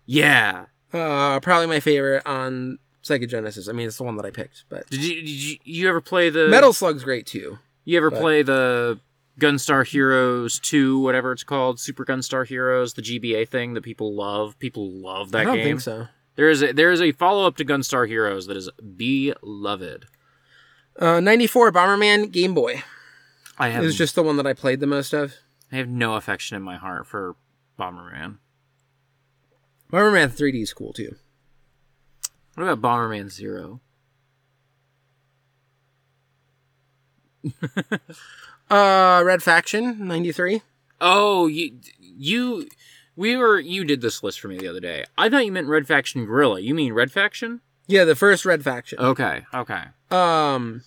Yeah. 0.08 0.66
Uh, 0.92 1.40
probably 1.42 1.68
my 1.68 1.80
favorite 1.80 2.26
on 2.26 2.80
Sega 3.04 3.30
Genesis. 3.30 3.68
I 3.70 3.74
mean, 3.74 3.88
it's 3.88 3.98
the 3.98 4.04
one 4.04 4.16
that 4.18 4.26
I 4.26 4.32
picked, 4.32 4.64
but 4.70 4.90
Did 4.90 5.04
you 5.04 5.16
did 5.22 5.30
you, 5.30 5.58
you 5.64 5.90
ever 5.90 6.02
play 6.02 6.30
the 6.30 6.48
Metal 6.48 6.74
Slug's 6.74 7.04
great 7.04 7.28
too. 7.28 7.60
You 7.86 7.98
ever 7.98 8.10
but- 8.10 8.22
play 8.22 8.42
the 8.42 9.00
Gunstar 9.40 9.86
Heroes 9.86 10.58
2, 10.60 11.00
whatever 11.00 11.32
it's 11.32 11.44
called, 11.44 11.80
Super 11.80 12.04
Gunstar 12.04 12.48
Heroes, 12.48 12.96
the 12.96 13.04
GBA 13.04 13.48
thing 13.50 13.76
that 13.76 13.84
people 13.84 14.16
love? 14.16 14.58
People 14.58 14.90
love 14.90 15.32
that 15.32 15.42
I 15.42 15.44
don't 15.44 15.58
game. 15.58 15.66
think 15.66 15.82
so. 15.82 16.08
There 16.36 16.50
is 16.50 16.64
a, 16.64 16.72
there 16.74 16.92
is 16.92 17.02
a 17.02 17.12
follow 17.12 17.46
up 17.46 17.56
to 17.58 17.66
Gunstar 17.66 18.08
Heroes 18.08 18.48
that 18.48 18.58
is 18.58 18.70
beloved. 18.96 20.06
Uh, 21.00 21.20
94 21.20 21.72
Bomberman 21.72 22.32
Game 22.32 22.54
Boy. 22.56 22.82
I 23.60 23.70
have. 23.70 23.84
It 23.84 23.86
was 23.86 23.98
just 23.98 24.16
the 24.16 24.24
one 24.24 24.38
that 24.38 24.48
I 24.48 24.54
played 24.54 24.80
the 24.80 24.88
most 24.88 25.14
of. 25.14 25.34
I 25.72 25.76
have 25.78 25.88
no 25.90 26.16
affection 26.16 26.56
in 26.58 26.64
my 26.64 26.78
heart 26.78 27.06
for 27.08 27.36
Bomberman. 27.80 28.38
Bomberman 29.92 30.30
3D 30.30 30.62
is 30.62 30.74
cool 30.74 30.94
too. 30.94 31.16
What 32.56 32.68
about 32.68 32.82
Bomberman 32.82 33.30
Zero? 33.30 33.82
Uh, 38.70 39.22
Red 39.26 39.42
Faction 39.42 40.08
93. 40.08 40.62
Oh, 41.00 41.48
you 41.48 41.80
you 42.00 42.68
we 43.16 43.38
were 43.38 43.60
you 43.60 43.86
did 43.86 44.02
this 44.02 44.22
list 44.22 44.42
for 44.42 44.50
me 44.50 44.58
the 44.58 44.68
other 44.68 44.82
day. 44.82 45.06
I 45.18 45.30
thought 45.30 45.46
you 45.46 45.54
meant 45.54 45.68
Red 45.68 45.88
Faction 45.88 46.26
Guerrilla. 46.26 46.60
You 46.60 46.76
mean 46.76 46.92
Red 46.92 47.10
Faction? 47.10 47.62
Yeah, 47.88 48.04
the 48.04 48.16
first 48.16 48.46
Red 48.46 48.64
Faction. 48.66 49.00
Okay, 49.00 49.46
okay. 49.54 49.84
um 50.12 50.82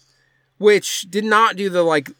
which 0.59 1.11
did 1.11 1.25
not 1.25 1.57
do 1.57 1.71
the 1.71 1.83
like 1.83 2.11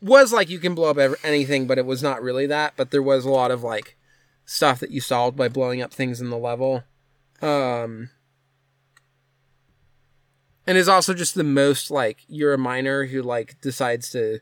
was 0.00 0.32
like 0.32 0.48
you 0.48 0.58
can 0.58 0.74
blow 0.74 0.88
up 0.88 1.14
anything 1.22 1.66
but 1.66 1.76
it 1.76 1.84
was 1.84 2.02
not 2.02 2.22
really 2.22 2.46
that 2.46 2.72
but 2.78 2.90
there 2.90 3.02
was 3.02 3.26
a 3.26 3.30
lot 3.30 3.50
of 3.50 3.62
like 3.62 3.98
stuff 4.44 4.80
that 4.80 4.90
you 4.90 5.00
solved 5.00 5.36
by 5.36 5.48
blowing 5.48 5.80
up 5.80 5.92
things 5.92 6.20
in 6.20 6.30
the 6.30 6.38
level 6.38 6.84
um 7.42 8.10
and 10.66 10.76
is 10.76 10.88
also 10.88 11.14
just 11.14 11.34
the 11.34 11.44
most 11.44 11.90
like 11.90 12.18
you're 12.28 12.54
a 12.54 12.58
miner 12.58 13.06
who 13.06 13.22
like 13.22 13.60
decides 13.60 14.10
to 14.10 14.40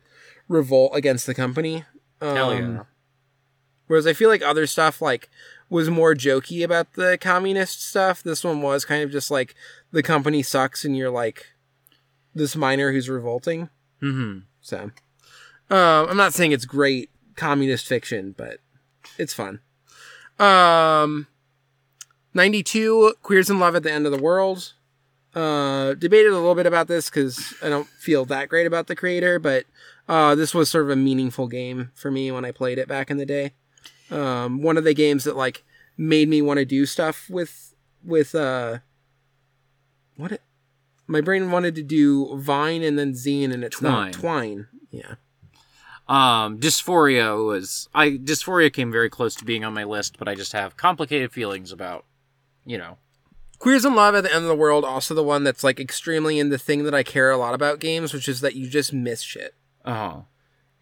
revolt 0.48 0.92
against 0.94 1.26
the 1.26 1.34
company 1.34 1.84
um, 2.20 2.36
Hell 2.36 2.54
yeah. 2.54 2.82
whereas 3.86 4.06
i 4.06 4.12
feel 4.12 4.28
like 4.28 4.42
other 4.42 4.66
stuff 4.66 5.02
like 5.02 5.28
was 5.70 5.90
more 5.90 6.14
jokey 6.14 6.64
about 6.64 6.94
the 6.94 7.18
communist 7.20 7.84
stuff 7.86 8.22
this 8.22 8.42
one 8.42 8.62
was 8.62 8.84
kind 8.84 9.02
of 9.02 9.12
just 9.12 9.30
like 9.30 9.54
the 9.92 10.02
company 10.02 10.42
sucks 10.42 10.84
and 10.84 10.96
you're 10.96 11.10
like 11.10 11.46
this 12.38 12.56
miner 12.56 12.92
who's 12.92 13.08
revolting. 13.10 13.68
Mm-hmm. 14.02 14.40
So, 14.60 14.90
um, 15.70 16.08
I'm 16.08 16.16
not 16.16 16.32
saying 16.32 16.52
it's 16.52 16.64
great 16.64 17.10
communist 17.36 17.86
fiction, 17.86 18.34
but 18.36 18.58
it's 19.18 19.34
fun. 19.34 19.60
Um, 20.38 21.26
92 22.34 23.14
Queers 23.22 23.50
in 23.50 23.58
Love 23.58 23.74
at 23.74 23.82
the 23.82 23.92
End 23.92 24.06
of 24.06 24.12
the 24.12 24.22
World. 24.22 24.74
Uh, 25.34 25.94
debated 25.94 26.32
a 26.32 26.36
little 26.36 26.54
bit 26.54 26.66
about 26.66 26.88
this 26.88 27.10
because 27.10 27.54
I 27.62 27.68
don't 27.68 27.86
feel 27.86 28.24
that 28.26 28.48
great 28.48 28.66
about 28.66 28.86
the 28.86 28.96
creator, 28.96 29.38
but 29.38 29.66
uh, 30.08 30.34
this 30.34 30.54
was 30.54 30.70
sort 30.70 30.84
of 30.84 30.90
a 30.90 30.96
meaningful 30.96 31.48
game 31.48 31.92
for 31.94 32.10
me 32.10 32.32
when 32.32 32.44
I 32.44 32.50
played 32.50 32.78
it 32.78 32.88
back 32.88 33.10
in 33.10 33.18
the 33.18 33.26
day. 33.26 33.52
Um, 34.10 34.62
one 34.62 34.76
of 34.76 34.84
the 34.84 34.94
games 34.94 35.24
that 35.24 35.36
like 35.36 35.64
made 35.96 36.28
me 36.28 36.40
want 36.40 36.58
to 36.58 36.64
do 36.64 36.86
stuff 36.86 37.28
with 37.28 37.74
with 38.02 38.34
uh, 38.34 38.78
what 40.16 40.32
it, 40.32 40.42
my 41.06 41.20
brain 41.20 41.50
wanted 41.50 41.74
to 41.74 41.82
do 41.82 42.36
Vine 42.38 42.82
and 42.82 42.98
then 42.98 43.12
Zine, 43.12 43.52
and 43.52 43.62
it's 43.62 43.78
Twine. 43.78 43.92
not 43.92 44.12
Twine. 44.14 44.66
Yeah. 44.90 45.16
Um, 46.08 46.58
Dys4ia 46.58 47.46
was 47.46 47.88
I 47.94 48.10
Dys4ia 48.10 48.72
came 48.72 48.90
very 48.90 49.10
close 49.10 49.34
to 49.36 49.44
being 49.44 49.64
on 49.64 49.74
my 49.74 49.84
list, 49.84 50.18
but 50.18 50.28
I 50.28 50.34
just 50.34 50.52
have 50.52 50.76
complicated 50.76 51.32
feelings 51.32 51.70
about, 51.70 52.04
you 52.64 52.78
know. 52.78 52.96
Queers 53.58 53.84
in 53.84 53.94
Love 53.96 54.14
at 54.14 54.22
the 54.22 54.32
End 54.32 54.44
of 54.44 54.48
the 54.48 54.54
World, 54.54 54.84
also 54.84 55.14
the 55.14 55.22
one 55.22 55.42
that's 55.42 55.64
like 55.64 55.80
extremely 55.80 56.38
in 56.38 56.48
the 56.48 56.58
thing 56.58 56.84
that 56.84 56.94
I 56.94 57.02
care 57.02 57.30
a 57.30 57.36
lot 57.36 57.54
about 57.54 57.80
games, 57.80 58.14
which 58.14 58.28
is 58.28 58.40
that 58.40 58.54
you 58.54 58.68
just 58.68 58.92
miss 58.92 59.20
shit. 59.20 59.54
Oh, 59.84 60.26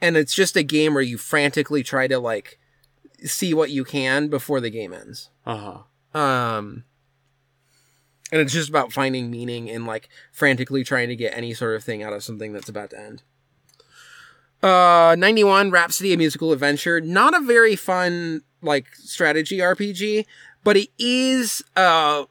And 0.00 0.16
it's 0.16 0.34
just 0.34 0.56
a 0.56 0.62
game 0.62 0.92
where 0.92 1.02
you 1.02 1.16
frantically 1.16 1.82
try 1.82 2.06
to 2.06 2.18
like 2.18 2.58
see 3.24 3.54
what 3.54 3.70
you 3.70 3.82
can 3.82 4.28
before 4.28 4.60
the 4.60 4.70
game 4.70 4.92
ends. 4.92 5.30
Uh 5.46 5.82
huh. 6.14 6.18
Um 6.18 6.84
and 8.30 8.40
it's 8.40 8.52
just 8.52 8.68
about 8.68 8.92
finding 8.92 9.30
meaning 9.30 9.70
and 9.70 9.86
like 9.86 10.08
frantically 10.32 10.84
trying 10.84 11.08
to 11.08 11.16
get 11.16 11.36
any 11.36 11.54
sort 11.54 11.76
of 11.76 11.84
thing 11.84 12.02
out 12.02 12.12
of 12.12 12.24
something 12.24 12.52
that's 12.52 12.68
about 12.68 12.90
to 12.90 13.00
end. 13.00 13.22
Uh 14.66 15.14
91 15.16 15.70
Rhapsody 15.70 16.12
a 16.12 16.16
musical 16.16 16.52
adventure, 16.52 17.00
not 17.00 17.36
a 17.36 17.40
very 17.40 17.76
fun 17.76 18.42
like 18.62 18.86
strategy 18.94 19.58
RPG, 19.58 20.26
but 20.64 20.76
it 20.76 20.88
is 20.98 21.62
uh 21.76 22.24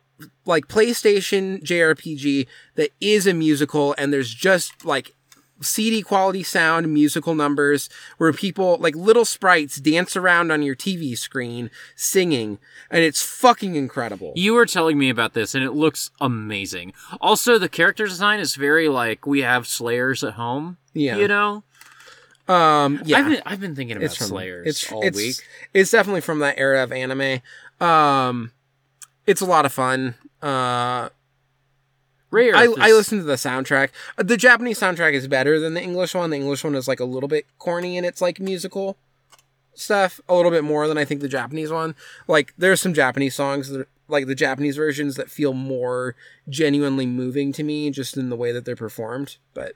like 0.45 0.67
PlayStation 0.67 1.63
JRPG 1.63 2.47
that 2.75 2.89
is 2.99 3.27
a 3.27 3.33
musical 3.33 3.95
and 3.97 4.11
there's 4.11 4.33
just 4.33 4.85
like 4.85 5.13
CD 5.61 6.01
quality 6.01 6.43
sound, 6.43 6.93
musical 6.93 7.33
numbers 7.33 7.89
where 8.17 8.33
people 8.33 8.77
like 8.79 8.95
little 8.95 9.25
sprites 9.25 9.77
dance 9.77 10.15
around 10.17 10.51
on 10.51 10.61
your 10.61 10.75
TV 10.75 11.17
screen 11.17 11.71
singing 11.95 12.59
and 12.91 13.03
it's 13.03 13.21
fucking 13.21 13.75
incredible. 13.75 14.33
You 14.35 14.53
were 14.53 14.65
telling 14.65 14.97
me 14.97 15.09
about 15.09 15.33
this, 15.33 15.55
and 15.55 15.63
it 15.63 15.71
looks 15.71 16.11
amazing. 16.19 16.93
Also, 17.21 17.57
the 17.57 17.69
character 17.69 18.05
design 18.05 18.39
is 18.39 18.55
very 18.55 18.89
like 18.89 19.25
we 19.25 19.41
have 19.41 19.67
Slayers 19.67 20.23
at 20.23 20.33
home. 20.33 20.77
Yeah. 20.93 21.17
you 21.17 21.27
know. 21.27 21.63
Um 22.47 23.01
yeah. 23.05 23.19
I've 23.19 23.25
been 23.25 23.41
I've 23.45 23.59
been 23.59 23.75
thinking 23.75 23.97
about 23.97 24.05
it's 24.05 24.17
from 24.17 24.27
Slayers 24.27 24.67
it's, 24.67 24.91
all 24.91 25.01
it's, 25.03 25.17
week. 25.17 25.35
It's 25.73 25.91
definitely 25.91 26.21
from 26.21 26.39
that 26.39 26.57
era 26.57 26.83
of 26.83 26.91
anime. 26.91 27.41
Um 27.79 28.51
it's 29.25 29.41
a 29.41 29.45
lot 29.45 29.65
of 29.65 29.73
fun. 29.73 30.15
Uh 30.41 31.09
Rare. 32.31 32.55
I, 32.55 32.63
I 32.79 32.91
listen 32.91 33.17
to 33.19 33.23
the 33.23 33.35
soundtrack. 33.35 33.89
Uh, 34.17 34.23
The 34.23 34.35
Japanese 34.35 34.79
soundtrack 34.79 35.13
is 35.13 35.27
better 35.27 35.57
than 35.59 35.73
the 35.73 35.81
English 35.81 36.13
one. 36.13 36.31
The 36.31 36.35
English 36.35 36.63
one 36.65 36.75
is 36.75 36.87
like 36.87 36.99
a 36.99 37.05
little 37.05 37.29
bit 37.29 37.45
corny 37.59 37.97
and 37.97 38.05
its 38.05 38.21
like 38.21 38.39
musical 38.41 38.97
stuff, 39.73 40.19
a 40.27 40.35
little 40.35 40.51
bit 40.51 40.63
more 40.63 40.87
than 40.87 40.97
I 40.97 41.05
think 41.05 41.21
the 41.21 41.29
Japanese 41.29 41.71
one. 41.71 41.95
Like 42.27 42.53
there's 42.57 42.81
some 42.81 42.93
Japanese 42.93 43.35
songs 43.35 43.69
that 43.69 43.87
like 44.07 44.27
the 44.27 44.35
Japanese 44.35 44.75
versions 44.75 45.15
that 45.15 45.31
feel 45.31 45.53
more 45.53 46.15
genuinely 46.49 47.05
moving 47.05 47.51
to 47.53 47.63
me 47.63 47.89
just 47.89 48.17
in 48.17 48.29
the 48.29 48.35
way 48.35 48.51
that 48.51 48.65
they're 48.65 48.75
performed, 48.75 49.37
but 49.53 49.73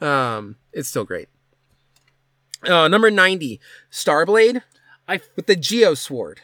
um 0.00 0.56
it's 0.72 0.88
still 0.88 1.04
great. 1.04 1.28
Uh 2.64 2.88
number 2.88 3.10
90, 3.10 3.60
Starblade 3.90 4.62
I 5.08 5.20
with 5.36 5.46
the 5.46 5.56
Geo 5.56 5.94
Sword. 5.94 6.40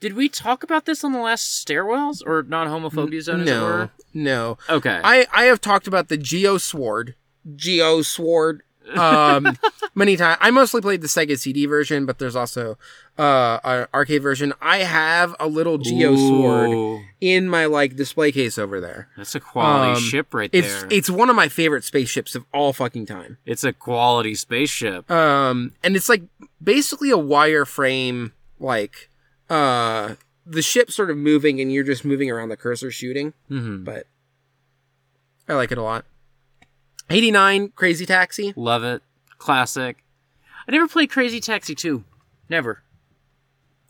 did 0.00 0.14
we 0.14 0.28
talk 0.28 0.62
about 0.62 0.84
this 0.86 1.04
on 1.04 1.12
the 1.12 1.18
last 1.20 1.64
stairwells 1.66 2.22
or 2.26 2.42
non 2.42 2.66
homophobia 2.68 3.20
zone? 3.22 3.44
No. 3.44 3.64
were? 3.64 3.90
No. 4.14 4.58
Okay. 4.68 5.00
I 5.02 5.26
I 5.32 5.44
have 5.44 5.60
talked 5.60 5.86
about 5.86 6.08
the 6.08 6.16
Geo 6.16 6.58
Sword, 6.58 7.14
Geo 7.54 8.02
Sword, 8.02 8.62
um, 8.96 9.56
many 9.94 10.16
times. 10.16 10.38
I 10.40 10.50
mostly 10.50 10.80
played 10.80 11.00
the 11.00 11.06
Sega 11.08 11.38
CD 11.38 11.66
version, 11.66 12.06
but 12.06 12.18
there's 12.18 12.36
also 12.36 12.76
uh 13.18 13.58
an 13.64 13.86
arcade 13.92 14.22
version. 14.22 14.52
I 14.60 14.78
have 14.78 15.34
a 15.38 15.46
little 15.46 15.78
Geo 15.78 16.16
Sword 16.16 17.02
in 17.20 17.48
my 17.48 17.66
like 17.66 17.96
display 17.96 18.32
case 18.32 18.58
over 18.58 18.80
there. 18.80 19.08
That's 19.16 19.34
a 19.34 19.40
quality 19.40 19.92
Um, 19.92 20.00
ship 20.00 20.32
right 20.34 20.50
It's 20.52 20.80
there. 20.82 20.88
it's 20.90 21.10
one 21.10 21.28
of 21.30 21.36
my 21.36 21.48
favorite 21.48 21.84
spaceships 21.84 22.34
of 22.34 22.44
all 22.54 22.72
fucking 22.72 23.06
time. 23.06 23.38
It's 23.44 23.62
a 23.64 23.72
quality 23.72 24.34
spaceship. 24.34 25.10
Um, 25.10 25.72
and 25.82 25.96
it's 25.96 26.08
like 26.08 26.22
basically 26.62 27.10
a 27.10 27.16
wireframe, 27.18 28.32
like 28.58 29.10
uh, 29.50 30.14
the 30.46 30.62
ship 30.62 30.90
sort 30.90 31.10
of 31.10 31.16
moving, 31.16 31.60
and 31.60 31.72
you're 31.72 31.84
just 31.84 32.04
moving 32.04 32.30
around 32.30 32.48
the 32.48 32.56
cursor 32.56 32.90
shooting. 32.90 33.34
hmm 33.48 33.84
But 33.84 34.06
I 35.48 35.54
like 35.54 35.72
it 35.72 35.78
a 35.78 35.82
lot. 35.82 36.04
89 37.10 37.72
Crazy 37.74 38.06
Taxi. 38.06 38.52
Love 38.56 38.84
it. 38.84 39.02
Classic. 39.38 39.96
I 40.68 40.72
never 40.72 40.88
played 40.88 41.10
Crazy 41.10 41.40
Taxi 41.40 41.74
2. 41.74 42.04
Never. 42.48 42.82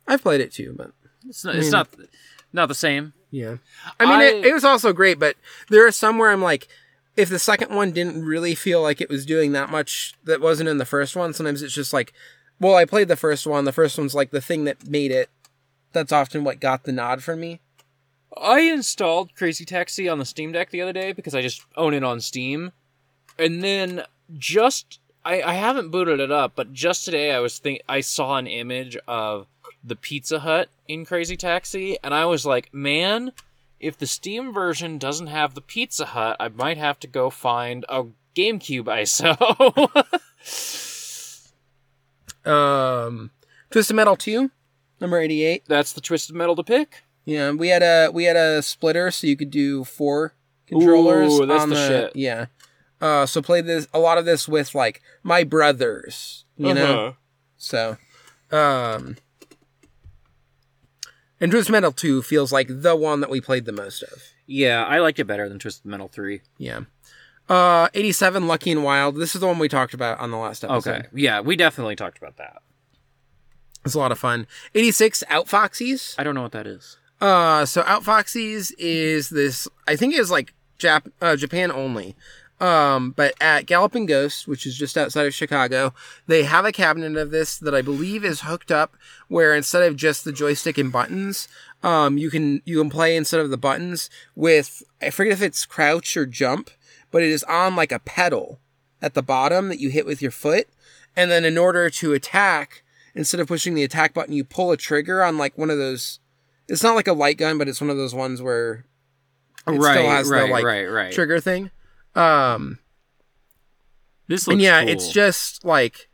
I've 0.07 0.23
played 0.23 0.41
it 0.41 0.53
too, 0.53 0.75
but 0.77 0.93
It's 1.29 1.45
not. 1.45 1.55
It's 1.57 1.65
mean- 1.67 1.73
not. 1.73 1.89
Not 2.53 2.67
the 2.67 2.75
same. 2.75 3.13
yeah. 3.31 3.57
I 4.01 4.07
mean, 4.07 4.21
It, 4.23 4.47
it 4.47 4.53
was 4.53 4.65
also 4.65 4.93
great, 4.93 5.21
but 5.21 5.37
there 5.69 5.87
are 5.87 5.93
some 5.93 6.19
where 6.19 6.33
I'm 6.33 6.43
like, 6.43 6.67
if 7.17 7.29
the 7.29 7.39
second 7.39 7.73
one 7.73 7.93
didn't 7.93 8.25
really 8.25 8.57
feel 8.57 8.83
like 8.83 9.01
it 9.01 9.09
was 9.09 9.25
doing 9.25 9.53
that 9.53 9.71
much 9.71 10.15
that 10.25 10.41
wasn't 10.41 10.69
in 10.69 10.79
the 10.79 10.85
first 10.85 11.15
one, 11.15 11.33
sometimes 11.33 11.63
it's 11.63 11.75
just 11.75 11.93
like, 11.93 12.13
well, 12.59 12.75
I 12.75 12.85
played 12.87 13.07
the 13.07 13.15
first 13.17 13.47
one. 13.47 13.65
The 13.67 13.73
first 13.73 13.97
one's 13.99 14.17
like 14.17 14.33
the 14.33 14.41
thing 14.41 14.65
that 14.65 14.89
made 14.89 15.13
it. 15.13 15.31
That's 15.93 16.11
often 16.11 16.43
what 16.43 16.59
got 16.61 16.83
the 16.83 16.93
nod 16.93 17.23
from 17.23 17.39
me. 17.41 17.61
I 18.37 18.61
installed 18.61 19.35
Crazy 19.37 19.65
Taxi 19.65 20.09
on 20.09 20.19
the 20.19 20.25
Steam 20.25 20.51
Deck 20.51 20.71
the 20.71 20.81
other 20.83 20.93
day 20.93 21.13
because 21.13 21.35
I 21.37 21.43
just 21.43 21.63
own 21.77 21.95
it 21.95 22.03
on 22.03 22.21
Steam, 22.21 22.73
and 23.41 23.63
then 23.63 24.05
just 24.37 25.01
I, 25.25 25.43
I 25.43 25.53
haven't 25.55 25.91
booted 25.91 26.21
it 26.21 26.31
up, 26.31 26.53
but 26.55 26.73
just 26.73 27.05
today 27.05 27.33
I 27.33 27.41
was 27.41 27.59
think 27.59 27.83
I 27.89 28.01
saw 28.01 28.37
an 28.37 28.47
image 28.47 28.97
of 29.09 29.47
the 29.83 29.97
Pizza 29.97 30.41
Hut 30.41 30.69
in 30.89 31.05
Crazy 31.05 31.37
Taxi, 31.37 31.99
and 32.03 32.15
I 32.15 32.27
was 32.27 32.47
like, 32.47 32.73
man, 32.73 33.33
if 33.79 33.97
the 33.97 34.07
Steam 34.07 34.53
version 34.53 34.99
doesn't 34.99 35.29
have 35.29 35.55
the 35.55 35.61
Pizza 35.61 36.07
Hut, 36.07 36.37
I 36.39 36.49
might 36.49 36.79
have 36.79 37.01
to 37.01 37.07
go 37.07 37.31
find 37.31 37.85
a 37.89 38.05
GameCube 38.35 38.85
ISO. 38.85 40.17
Um, 42.45 43.31
Twisted 43.71 43.97
Metal 43.97 44.17
2, 44.17 44.51
number 45.01 45.19
88. 45.19 45.65
That's 45.67 45.93
the 45.93 46.01
Twisted 46.01 46.35
Metal 46.35 46.57
to 46.57 46.63
pick. 46.63 47.05
Yeah, 47.25 47.53
we 47.53 47.69
had 47.69 47.83
a 47.83 48.11
we 48.11 48.25
had 48.25 48.37
a 48.37 48.63
splitter, 48.63 49.11
so 49.11 49.27
you 49.27 49.37
could 49.37 49.51
do 49.51 49.85
four 49.85 50.35
controllers. 50.67 51.39
Ooh, 51.39 51.47
that's 51.47 51.63
on 51.63 51.69
the 51.71 51.87
shit. 51.87 52.17
Yeah. 52.17 52.47
Uh, 53.01 53.25
so 53.27 53.41
played 53.41 53.67
this 53.67 53.89
a 53.95 53.99
lot 53.99 54.19
of 54.19 54.25
this 54.25 54.47
with 54.47 54.75
like 54.75 55.01
my 55.23 55.45
brothers, 55.45 56.45
you 56.57 56.75
know. 56.75 57.07
Uh-huh. 57.07 57.13
So, 57.57 57.97
um, 58.51 59.17
and 61.41 61.51
Twisted 61.51 61.73
Metal 61.73 61.93
Two 61.93 62.23
feels 62.23 62.53
like 62.53 62.69
the 62.69 62.95
one 62.95 63.21
that 63.21 63.31
we 63.31 63.41
played 63.41 63.65
the 63.65 63.73
most 63.73 64.03
of. 64.03 64.23
Yeah, 64.47 64.85
I 64.85 64.99
liked 64.99 65.19
it 65.19 65.27
better 65.27 65.49
than 65.49 65.59
Twisted 65.59 65.87
Metal 65.87 66.09
3. 66.09 66.41
Yeah. 66.59 66.81
Uh, 67.49 67.89
eighty 67.95 68.13
seven 68.13 68.47
Lucky 68.47 68.71
and 68.71 68.85
Wild. 68.85 69.17
This 69.17 69.35
is 69.35 69.41
the 69.41 69.47
one 69.47 69.59
we 69.59 69.69
talked 69.69 69.93
about 69.93 70.21
on 70.21 70.31
the 70.31 70.37
last 70.37 70.63
episode. 70.63 70.91
Okay. 70.91 71.09
Yeah, 71.13 71.41
we 71.41 71.57
definitely 71.57 71.97
talked 71.97 72.17
about 72.19 72.37
that. 72.37 72.63
It's 73.85 73.95
a 73.95 73.99
lot 73.99 74.13
of 74.13 74.21
fun. 74.21 74.47
Eighty 74.73 74.93
six 74.93 75.25
*Out 75.29 75.47
Outfoxies. 75.47 76.15
I 76.17 76.23
don't 76.23 76.37
know 76.37 76.43
what 76.43 76.53
that 76.53 76.69
is. 76.69 76.99
Uh, 77.21 77.65
so 77.65 77.83
Outfoxies 77.83 78.73
is 78.79 79.31
this. 79.31 79.67
I 79.89 79.97
think 79.97 80.15
it 80.15 80.21
is 80.21 80.31
like 80.31 80.55
Jap- 80.79 81.11
uh, 81.21 81.35
Japan 81.35 81.73
only. 81.73 82.15
Um, 82.61 83.13
but 83.13 83.35
at 83.41 83.65
Galloping 83.65 84.05
Ghost, 84.05 84.47
which 84.47 84.67
is 84.67 84.77
just 84.77 84.99
outside 84.99 85.27
of 85.27 85.35
Chicago, 85.35 85.95
they 86.27 86.43
have 86.45 86.67
a 86.67 86.73
cabinet 86.73 87.17
of 87.17 87.31
this 87.31 87.57
that 87.59 87.75
I 87.75 87.81
believe 87.81 88.23
is 88.23 88.43
hooked 88.43 88.71
up 88.71 88.97
where 89.29 89.55
instead 89.55 89.83
of 89.83 89.97
just 89.97 90.25
the 90.25 90.33
joystick 90.33 90.77
and 90.77 90.93
buttons, 90.93 91.49
um, 91.83 92.19
you 92.19 92.29
can 92.29 92.61
you 92.67 92.79
can 92.79 92.91
play 92.91 93.17
instead 93.17 93.41
of 93.41 93.49
the 93.49 93.57
buttons 93.57 94.11
with 94.35 94.83
I 95.01 95.09
forget 95.09 95.33
if 95.33 95.41
it's 95.41 95.65
crouch 95.65 96.17
or 96.19 96.27
jump, 96.27 96.71
but 97.11 97.23
it 97.23 97.31
is 97.31 97.45
on 97.45 97.77
like 97.77 97.93
a 97.93 97.99
pedal 97.99 98.61
at 99.01 99.15
the 99.15 99.23
bottom 99.23 99.69
that 99.69 99.81
you 99.81 99.89
hit 99.89 100.05
with 100.05 100.21
your 100.21 100.31
foot, 100.31 100.69
and 101.17 101.31
then 101.31 101.47
in 101.47 101.57
order 101.57 101.89
to 101.89 102.13
attack, 102.13 102.83
instead 103.15 103.41
of 103.41 103.49
pushing 103.49 103.73
the 103.73 103.85
attack 103.85 104.13
button, 104.13 104.35
you 104.35 104.45
pull 104.45 104.71
a 104.71 104.77
trigger 104.77 105.25
on 105.25 105.39
like 105.39 105.57
one 105.57 105.71
of 105.71 105.79
those. 105.79 106.21
It's 106.69 106.83
not 106.83 106.95
like 106.95 107.09
a 107.09 107.15
light 107.15 107.39
gun, 107.39 107.57
but 107.57 107.69
it's 107.69 107.81
one 107.81 107.91
of 107.91 107.97
those 107.97 108.15
ones 108.15 108.43
where 108.43 108.85
it 109.67 109.71
right, 109.71 109.95
still 109.95 110.11
has 110.11 110.29
right, 110.29 110.47
the 110.47 110.53
like 110.53 110.65
right, 110.65 110.85
right. 110.85 111.13
trigger 111.13 111.41
thing. 111.41 111.71
Um, 112.15 112.79
This 114.29 114.47
looks 114.47 114.55
and 114.55 114.63
yeah, 114.63 114.81
cool. 114.83 114.91
it's 114.91 115.11
just 115.11 115.65
like 115.65 116.09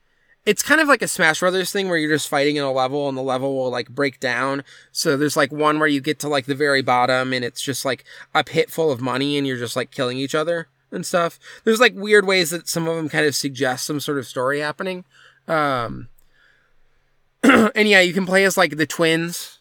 it's 0.45 0.63
kind 0.63 0.81
of 0.81 0.87
like 0.87 1.03
a 1.03 1.09
Smash 1.09 1.41
Brothers 1.41 1.73
thing 1.73 1.89
where 1.89 1.99
you're 1.99 2.15
just 2.15 2.29
fighting 2.29 2.55
in 2.57 2.63
a 2.63 2.71
level 2.73 3.09
and 3.09 3.19
the 3.19 3.23
level 3.23 3.57
will 3.57 3.71
like 3.71 3.89
break 3.89 4.21
down. 4.21 4.63
So 4.93 5.17
there's 5.17 5.37
like 5.37 5.51
one 5.51 5.79
where 5.81 5.89
you 5.89 6.01
get 6.01 6.21
to 6.21 6.29
like 6.29 6.47
the 6.47 6.55
very 6.55 6.83
bottom 6.83 7.33
and 7.33 7.45
it's 7.45 7.61
just 7.61 7.85
like 7.85 8.05
a 8.35 8.45
pit 8.45 8.71
full 8.71 8.93
of 8.93 9.01
money 9.01 9.37
and 9.37 9.47
you're 9.47 9.57
just 9.59 9.75
like 9.75 9.91
killing 9.91 10.19
each 10.19 10.35
other 10.37 10.69
and 10.93 11.05
stuff. 11.05 11.41
There's 11.65 11.81
like 11.81 11.95
weird 11.97 12.27
ways 12.27 12.51
that 12.51 12.69
some 12.69 12.87
of 12.87 12.95
them 12.97 13.09
kind 13.09 13.27
of 13.27 13.35
suggest 13.35 13.85
some 13.87 13.99
sort 13.99 14.19
of 14.19 14.27
story 14.27 14.61
happening. 14.61 15.05
Um 15.49 16.09
and 17.43 17.89
yeah, 17.89 18.01
you 18.01 18.13
can 18.15 18.25
play 18.27 18.45
as 18.45 18.57
like 18.57 18.77
the 18.77 18.87
twins. 18.87 19.59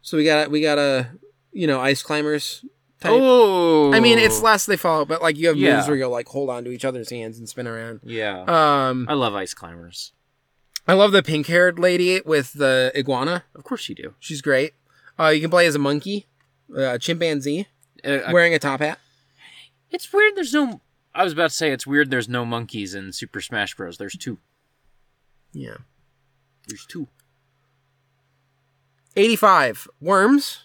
So 0.00 0.16
we 0.16 0.24
got 0.24 0.50
we 0.50 0.62
got 0.62 0.78
a 0.78 1.08
you 1.52 1.66
know, 1.66 1.80
ice 1.80 2.02
climbers 2.02 2.64
type. 3.02 3.12
Oh, 3.14 3.92
I 3.92 4.00
mean, 4.00 4.18
it's 4.18 4.40
less 4.40 4.64
they 4.66 4.76
fall, 4.76 5.04
but 5.04 5.20
like 5.22 5.36
you 5.36 5.48
have 5.48 5.56
Yeah. 5.56 5.76
moves 5.76 5.88
where 5.88 5.96
you'll 5.96 6.10
like 6.10 6.28
hold 6.28 6.48
on 6.50 6.64
to 6.64 6.70
each 6.70 6.84
other's 6.84 7.10
hands 7.10 7.38
and 7.38 7.48
spin 7.48 7.66
around. 7.66 8.00
yeah. 8.04 8.42
Um, 8.88 9.06
I 9.08 9.14
love 9.14 9.34
ice 9.34 9.52
climbers. 9.54 10.12
I 10.88 10.94
love 10.94 11.12
the 11.12 11.22
pink 11.22 11.46
haired 11.46 11.78
lady 11.78 12.20
with 12.24 12.54
the 12.54 12.90
iguana. 12.96 13.44
Of 13.54 13.62
course 13.64 13.88
you 13.88 13.94
do. 13.94 14.14
She's 14.18 14.40
great. 14.42 14.72
Uh, 15.18 15.28
you 15.28 15.40
can 15.40 15.50
play 15.50 15.66
as 15.66 15.74
a 15.74 15.78
monkey, 15.78 16.26
a 16.74 16.98
chimpanzee, 16.98 17.66
Uh, 18.04 18.18
wearing 18.32 18.52
a 18.54 18.58
top 18.58 18.80
hat. 18.80 18.98
it's 19.90 20.12
weird. 20.12 20.34
There's 20.34 20.52
no. 20.54 20.80
I 21.14 21.22
was 21.24 21.32
about 21.34 21.50
to 21.50 21.56
say 21.56 21.70
it's 21.70 21.86
weird. 21.86 22.10
There's 22.10 22.28
no 22.28 22.44
monkeys 22.44 22.94
in 22.94 23.12
Super 23.12 23.40
Smash 23.40 23.76
Bros. 23.76 23.98
There's 23.98 24.16
two. 24.16 24.38
Yeah. 25.52 25.76
There's 26.66 26.86
two. 26.86 27.06
85 29.16 29.88
Worms. 30.00 30.60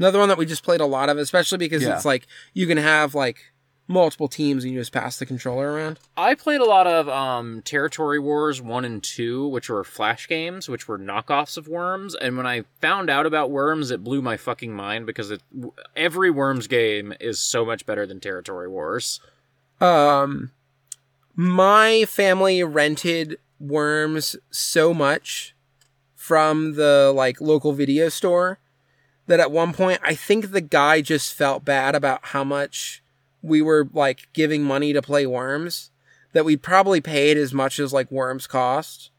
Another 0.00 0.18
one 0.18 0.28
that 0.30 0.38
we 0.38 0.46
just 0.46 0.64
played 0.64 0.80
a 0.80 0.86
lot 0.86 1.08
of, 1.08 1.18
especially 1.18 1.58
because 1.58 1.82
Yeah. 1.82 1.94
it's 1.94 2.04
like 2.04 2.26
you 2.54 2.66
can 2.66 2.78
have 2.78 3.14
like 3.14 3.52
multiple 3.86 4.28
teams 4.28 4.62
and 4.64 4.72
you 4.72 4.78
just 4.80 4.92
pass 4.92 5.18
the 5.18 5.26
controller 5.26 5.72
around. 5.72 5.98
I 6.16 6.34
played 6.36 6.60
a 6.60 6.64
lot 6.64 6.86
of 6.86 7.08
um, 7.08 7.60
Territory 7.62 8.18
Wars 8.20 8.62
1 8.62 8.84
and 8.84 9.02
2, 9.02 9.48
which 9.48 9.68
were 9.68 9.82
flash 9.84 10.26
games, 10.28 10.68
which 10.68 10.86
were 10.88 10.96
knockoffs 10.98 11.56
of 11.58 11.66
Worms. 11.68 12.14
And 12.14 12.36
when 12.36 12.46
I 12.46 12.62
found 12.80 13.10
out 13.10 13.26
about 13.26 13.50
Worms, 13.50 13.90
it 13.90 14.02
blew 14.04 14.22
my 14.22 14.36
fucking 14.36 14.72
mind 14.72 15.06
because 15.06 15.30
it, 15.32 15.42
w- 15.52 15.74
every 15.96 16.30
Worms 16.30 16.66
game 16.68 17.12
is 17.20 17.40
so 17.40 17.64
much 17.66 17.84
better 17.84 18.06
than 18.06 18.20
Territory 18.20 18.68
Wars. 18.68 19.18
Um, 19.80 20.52
my 21.34 22.04
family 22.06 22.62
rented 22.62 23.38
Worms 23.58 24.36
so 24.50 24.94
much 24.94 25.54
from 26.14 26.76
the 26.76 27.12
like 27.14 27.40
local 27.40 27.72
video 27.72 28.08
store 28.08 28.59
that 29.30 29.40
at 29.40 29.52
one 29.52 29.72
point 29.72 30.00
I 30.02 30.14
think 30.14 30.50
the 30.50 30.60
guy 30.60 31.00
just 31.00 31.32
felt 31.32 31.64
bad 31.64 31.94
about 31.94 32.26
how 32.26 32.42
much 32.42 33.00
we 33.42 33.62
were 33.62 33.88
like 33.92 34.28
giving 34.32 34.64
money 34.64 34.92
to 34.92 35.00
play 35.00 35.24
Worms 35.24 35.90
that 36.32 36.44
we 36.44 36.56
probably 36.56 37.00
paid 37.00 37.36
as 37.36 37.54
much 37.54 37.78
as 37.78 37.92
like 37.92 38.10
Worms 38.10 38.48
cost 38.48 39.10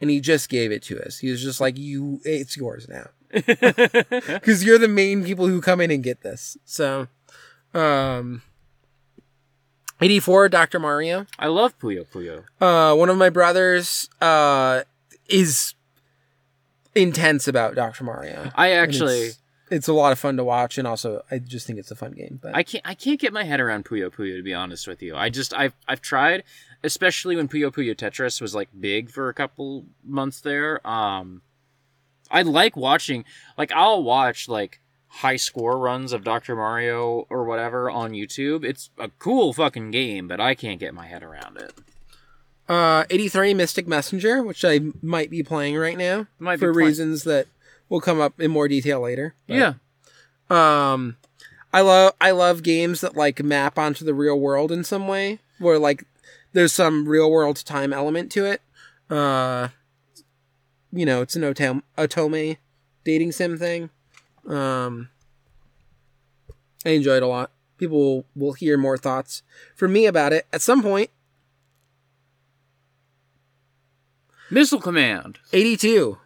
and 0.00 0.08
he 0.08 0.20
just 0.20 0.48
gave 0.48 0.70
it 0.70 0.82
to 0.84 1.04
us. 1.04 1.18
He 1.18 1.30
was 1.30 1.42
just 1.42 1.60
like 1.60 1.76
you 1.76 2.20
it's 2.24 2.56
yours 2.56 2.88
now. 2.88 3.08
Cuz 4.40 4.64
you're 4.64 4.78
the 4.78 4.88
main 4.88 5.24
people 5.24 5.48
who 5.48 5.60
come 5.60 5.80
in 5.80 5.90
and 5.90 6.02
get 6.02 6.22
this. 6.22 6.56
So 6.64 7.08
um 7.74 8.42
84 10.00 10.48
Dr. 10.48 10.78
Mario. 10.78 11.26
I 11.40 11.48
love 11.48 11.76
Puyo 11.78 12.06
Puyo. 12.06 12.44
Uh, 12.60 12.96
one 12.96 13.10
of 13.10 13.18
my 13.18 13.30
brothers 13.30 14.08
uh, 14.20 14.82
is 15.28 15.74
intense 16.94 17.46
about 17.46 17.74
Dr. 17.74 18.04
Mario. 18.04 18.50
I 18.54 18.70
actually, 18.70 19.32
it's- 19.70 19.88
a 19.88 19.92
lot 19.92 20.12
of 20.12 20.18
fun 20.18 20.36
to 20.36 20.44
watch, 20.44 20.78
and 20.78 20.86
also 20.86 21.22
I 21.30 21.38
just 21.38 21.66
think 21.66 21.78
it's 21.78 21.90
a 21.90 21.96
fun 21.96 22.12
game. 22.12 22.38
But 22.42 22.54
I 22.54 22.62
can't 22.62 22.86
I 22.86 22.94
can't 22.94 23.20
get 23.20 23.32
my 23.32 23.44
head 23.44 23.60
around 23.60 23.84
Puyo 23.84 24.10
Puyo 24.10 24.36
to 24.36 24.42
be 24.42 24.54
honest 24.54 24.86
with 24.88 25.02
you. 25.02 25.16
I 25.16 25.28
just 25.30 25.54
I've 25.54 25.74
I've 25.88 26.00
tried, 26.00 26.44
especially 26.82 27.36
when 27.36 27.48
Puyo 27.48 27.72
Puyo 27.72 27.94
Tetris 27.94 28.40
was 28.40 28.54
like 28.54 28.68
big 28.78 29.10
for 29.10 29.28
a 29.28 29.34
couple 29.34 29.84
months 30.04 30.40
there. 30.40 30.86
Um 30.86 31.42
I 32.30 32.42
like 32.42 32.76
watching 32.76 33.24
like 33.58 33.72
I'll 33.72 34.02
watch 34.02 34.48
like 34.48 34.80
high 35.08 35.36
score 35.36 35.76
runs 35.78 36.12
of 36.12 36.22
Dr. 36.22 36.54
Mario 36.54 37.26
or 37.28 37.44
whatever 37.44 37.90
on 37.90 38.12
YouTube. 38.12 38.64
It's 38.64 38.90
a 38.98 39.08
cool 39.18 39.52
fucking 39.52 39.90
game, 39.90 40.28
but 40.28 40.38
I 40.40 40.54
can't 40.54 40.78
get 40.78 40.94
my 40.94 41.06
head 41.06 41.24
around 41.24 41.56
it. 41.56 41.72
uh, 42.68 43.04
83 43.10 43.52
Mystic 43.54 43.88
Messenger, 43.88 44.44
which 44.44 44.64
I 44.64 44.78
might 45.02 45.28
be 45.28 45.42
playing 45.42 45.76
right 45.76 45.98
now 45.98 46.28
Might 46.38 46.60
for 46.60 46.72
reasons 46.72 47.24
that 47.24 47.48
will 47.90 48.00
come 48.00 48.20
up 48.20 48.40
in 48.40 48.50
more 48.50 48.68
detail 48.68 49.00
later. 49.00 49.34
But, 49.46 49.56
yeah. 49.56 49.72
Um, 50.48 51.16
I 51.72 51.82
love 51.82 52.14
I 52.20 52.30
love 52.30 52.62
games 52.62 53.02
that 53.02 53.16
like 53.16 53.42
map 53.42 53.78
onto 53.78 54.04
the 54.04 54.14
real 54.14 54.40
world 54.40 54.72
in 54.72 54.82
some 54.82 55.06
way, 55.06 55.40
where 55.58 55.78
like 55.78 56.04
there's 56.54 56.72
some 56.72 57.06
real 57.06 57.30
world 57.30 57.62
time 57.64 57.92
element 57.92 58.32
to 58.32 58.46
it. 58.46 58.62
Uh, 59.10 59.68
you 60.92 61.04
know, 61.04 61.20
it's 61.20 61.36
an 61.36 61.42
Otome, 61.42 61.82
Otome 61.98 62.56
dating 63.04 63.32
sim 63.32 63.58
thing. 63.58 63.90
Um, 64.48 65.10
I 66.84 66.90
enjoy 66.90 67.16
it 67.16 67.22
a 67.22 67.26
lot. 67.26 67.50
People 67.76 67.98
will, 67.98 68.24
will 68.34 68.52
hear 68.52 68.76
more 68.76 68.98
thoughts 68.98 69.42
from 69.74 69.92
me 69.92 70.06
about 70.06 70.32
it 70.32 70.46
at 70.52 70.62
some 70.62 70.82
point. 70.82 71.10
Missile 74.50 74.80
Command. 74.80 75.38
82. 75.52 76.18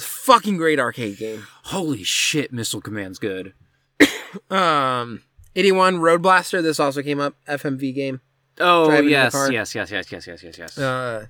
Fucking 0.00 0.56
great 0.56 0.78
arcade 0.78 1.16
game. 1.18 1.46
Holy 1.64 2.02
shit, 2.04 2.52
Missile 2.52 2.80
Command's 2.80 3.18
good. 3.18 3.54
Um, 4.48 5.22
81 5.56 5.98
Road 5.98 6.22
Blaster. 6.22 6.62
This 6.62 6.78
also 6.78 7.02
came 7.02 7.18
up. 7.18 7.34
FMV 7.48 7.92
game. 7.94 8.20
Oh 8.60 8.84
Driving 8.86 8.98
in 8.98 9.04
the 9.06 9.10
yes, 9.10 9.32
car. 9.32 9.50
yes, 9.52 9.74
yes, 9.74 9.90
yes, 9.90 10.12
yes, 10.12 10.26
yes, 10.26 10.42
yes, 10.44 10.58
yes. 10.58 10.78
Uh, 10.78 11.26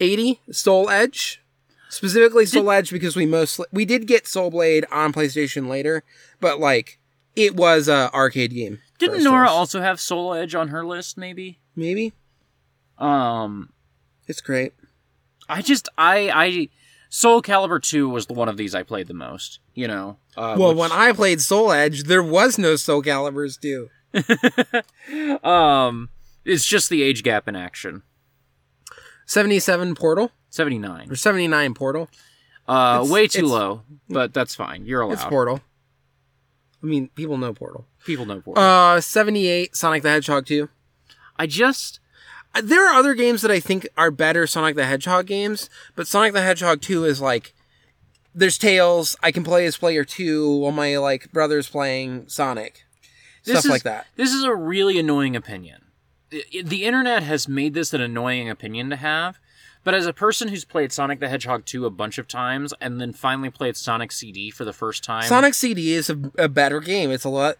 80 0.00 0.40
Soul 0.50 0.90
Edge. 0.90 1.42
Specifically 1.88 2.44
Soul 2.46 2.70
Edge 2.70 2.90
because 2.90 3.16
we 3.16 3.24
mostly 3.26 3.66
we 3.72 3.84
did 3.84 4.06
get 4.06 4.26
Soul 4.26 4.50
Blade 4.50 4.84
on 4.90 5.12
PlayStation 5.12 5.68
later, 5.68 6.02
but 6.40 6.58
like 6.58 6.98
it 7.36 7.54
was 7.56 7.88
a 7.88 8.10
arcade 8.12 8.52
game. 8.52 8.80
Didn't 8.98 9.16
first 9.16 9.24
Nora 9.24 9.46
choice. 9.46 9.52
also 9.54 9.80
have 9.80 10.00
Soul 10.00 10.34
Edge 10.34 10.54
on 10.54 10.68
her 10.68 10.84
list? 10.84 11.16
Maybe. 11.18 11.58
Maybe 11.76 12.12
Um, 12.98 13.72
it's 14.26 14.40
great. 14.40 14.72
I 15.48 15.60
just 15.62 15.88
I 15.98 16.30
I 16.30 16.68
Soul 17.14 17.42
Calibur 17.42 17.78
two 17.82 18.08
was 18.08 18.24
the 18.24 18.32
one 18.32 18.48
of 18.48 18.56
these 18.56 18.74
I 18.74 18.82
played 18.82 19.06
the 19.06 19.12
most. 19.12 19.58
You 19.74 19.86
know. 19.86 20.16
Uh, 20.34 20.56
well, 20.58 20.70
which- 20.70 20.78
when 20.78 20.92
I 20.92 21.12
played 21.12 21.42
Soul 21.42 21.70
Edge, 21.70 22.04
there 22.04 22.22
was 22.22 22.56
no 22.56 22.74
Soul 22.76 23.02
Caliburs 23.02 23.60
due. 23.60 23.90
um, 25.46 26.08
it's 26.46 26.64
just 26.64 26.88
the 26.88 27.02
age 27.02 27.22
gap 27.22 27.46
in 27.48 27.54
action. 27.54 28.02
77 29.26 29.94
Portal 29.94 30.30
Seventy 30.48 30.78
nine. 30.78 31.10
or 31.10 31.16
79 31.16 31.74
Portal. 31.74 32.08
Uh, 32.66 33.00
It's- 33.00 33.10
way 33.10 33.28
too 33.28 33.38
it's- 33.40 33.50
low, 33.50 33.82
but 34.08 34.32
that's 34.32 34.54
fine. 34.54 34.86
You're 34.86 35.02
allowed. 35.02 35.12
It's 35.14 35.24
Portal. 35.24 35.60
I 36.82 36.86
mean, 36.86 37.08
people 37.14 37.36
know 37.36 37.52
Portal. 37.52 37.86
People 38.06 38.24
know 38.24 38.40
Portal. 38.40 38.62
Uh, 38.64 39.00
78 39.02 39.76
Sonic 39.76 40.02
the 40.02 40.08
Hedgehog 40.10 40.46
2. 40.46 40.68
I 41.36 41.46
just 41.46 42.00
There 42.60 42.86
are 42.88 42.94
other 42.98 43.14
games 43.14 43.42
that 43.42 43.50
I 43.50 43.60
think 43.60 43.88
are 43.96 44.10
better 44.10 44.46
Sonic 44.46 44.76
the 44.76 44.84
Hedgehog 44.84 45.26
games, 45.26 45.70
but 45.96 46.06
Sonic 46.06 46.32
the 46.32 46.42
Hedgehog 46.42 46.80
2 46.82 47.04
is 47.04 47.20
like 47.20 47.54
there's 48.34 48.58
Tails, 48.58 49.16
I 49.22 49.30
can 49.30 49.44
play 49.44 49.66
as 49.66 49.76
player 49.76 50.04
2 50.04 50.56
while 50.58 50.72
my 50.72 50.96
like 50.98 51.30
brother's 51.32 51.68
playing 51.68 52.28
Sonic. 52.28 52.84
this 53.44 53.54
Stuff 53.54 53.64
is, 53.66 53.70
like 53.70 53.82
that. 53.84 54.06
This 54.16 54.32
is 54.32 54.44
a 54.44 54.54
really 54.54 54.98
annoying 54.98 55.36
opinion. 55.36 55.82
I- 56.32 56.62
The 56.64 56.84
internet 56.84 57.22
has 57.22 57.46
made 57.48 57.74
this 57.74 57.92
an 57.94 58.00
annoying 58.00 58.48
opinion 58.50 58.90
to 58.90 58.96
have, 58.96 59.38
but 59.84 59.94
as 59.94 60.06
a 60.06 60.12
person 60.12 60.48
who's 60.48 60.64
played 60.64 60.92
Sonic 60.92 61.20
the 61.20 61.28
Hedgehog 61.28 61.64
2 61.66 61.84
a 61.86 61.90
bunch 61.90 62.16
of 62.18 62.28
times 62.28 62.72
and 62.80 63.00
then 63.00 63.12
finally 63.12 63.50
played 63.50 63.76
Sonic 63.76 64.12
CD 64.12 64.50
for 64.50 64.64
the 64.64 64.72
first 64.72 65.02
time. 65.04 65.24
Sonic 65.24 65.54
CD 65.54 65.92
is 65.94 66.08
a, 66.10 66.18
a 66.38 66.48
better 66.48 66.80
game. 66.80 67.10
It's 67.10 67.24
a 67.24 67.28
lot 67.30 67.56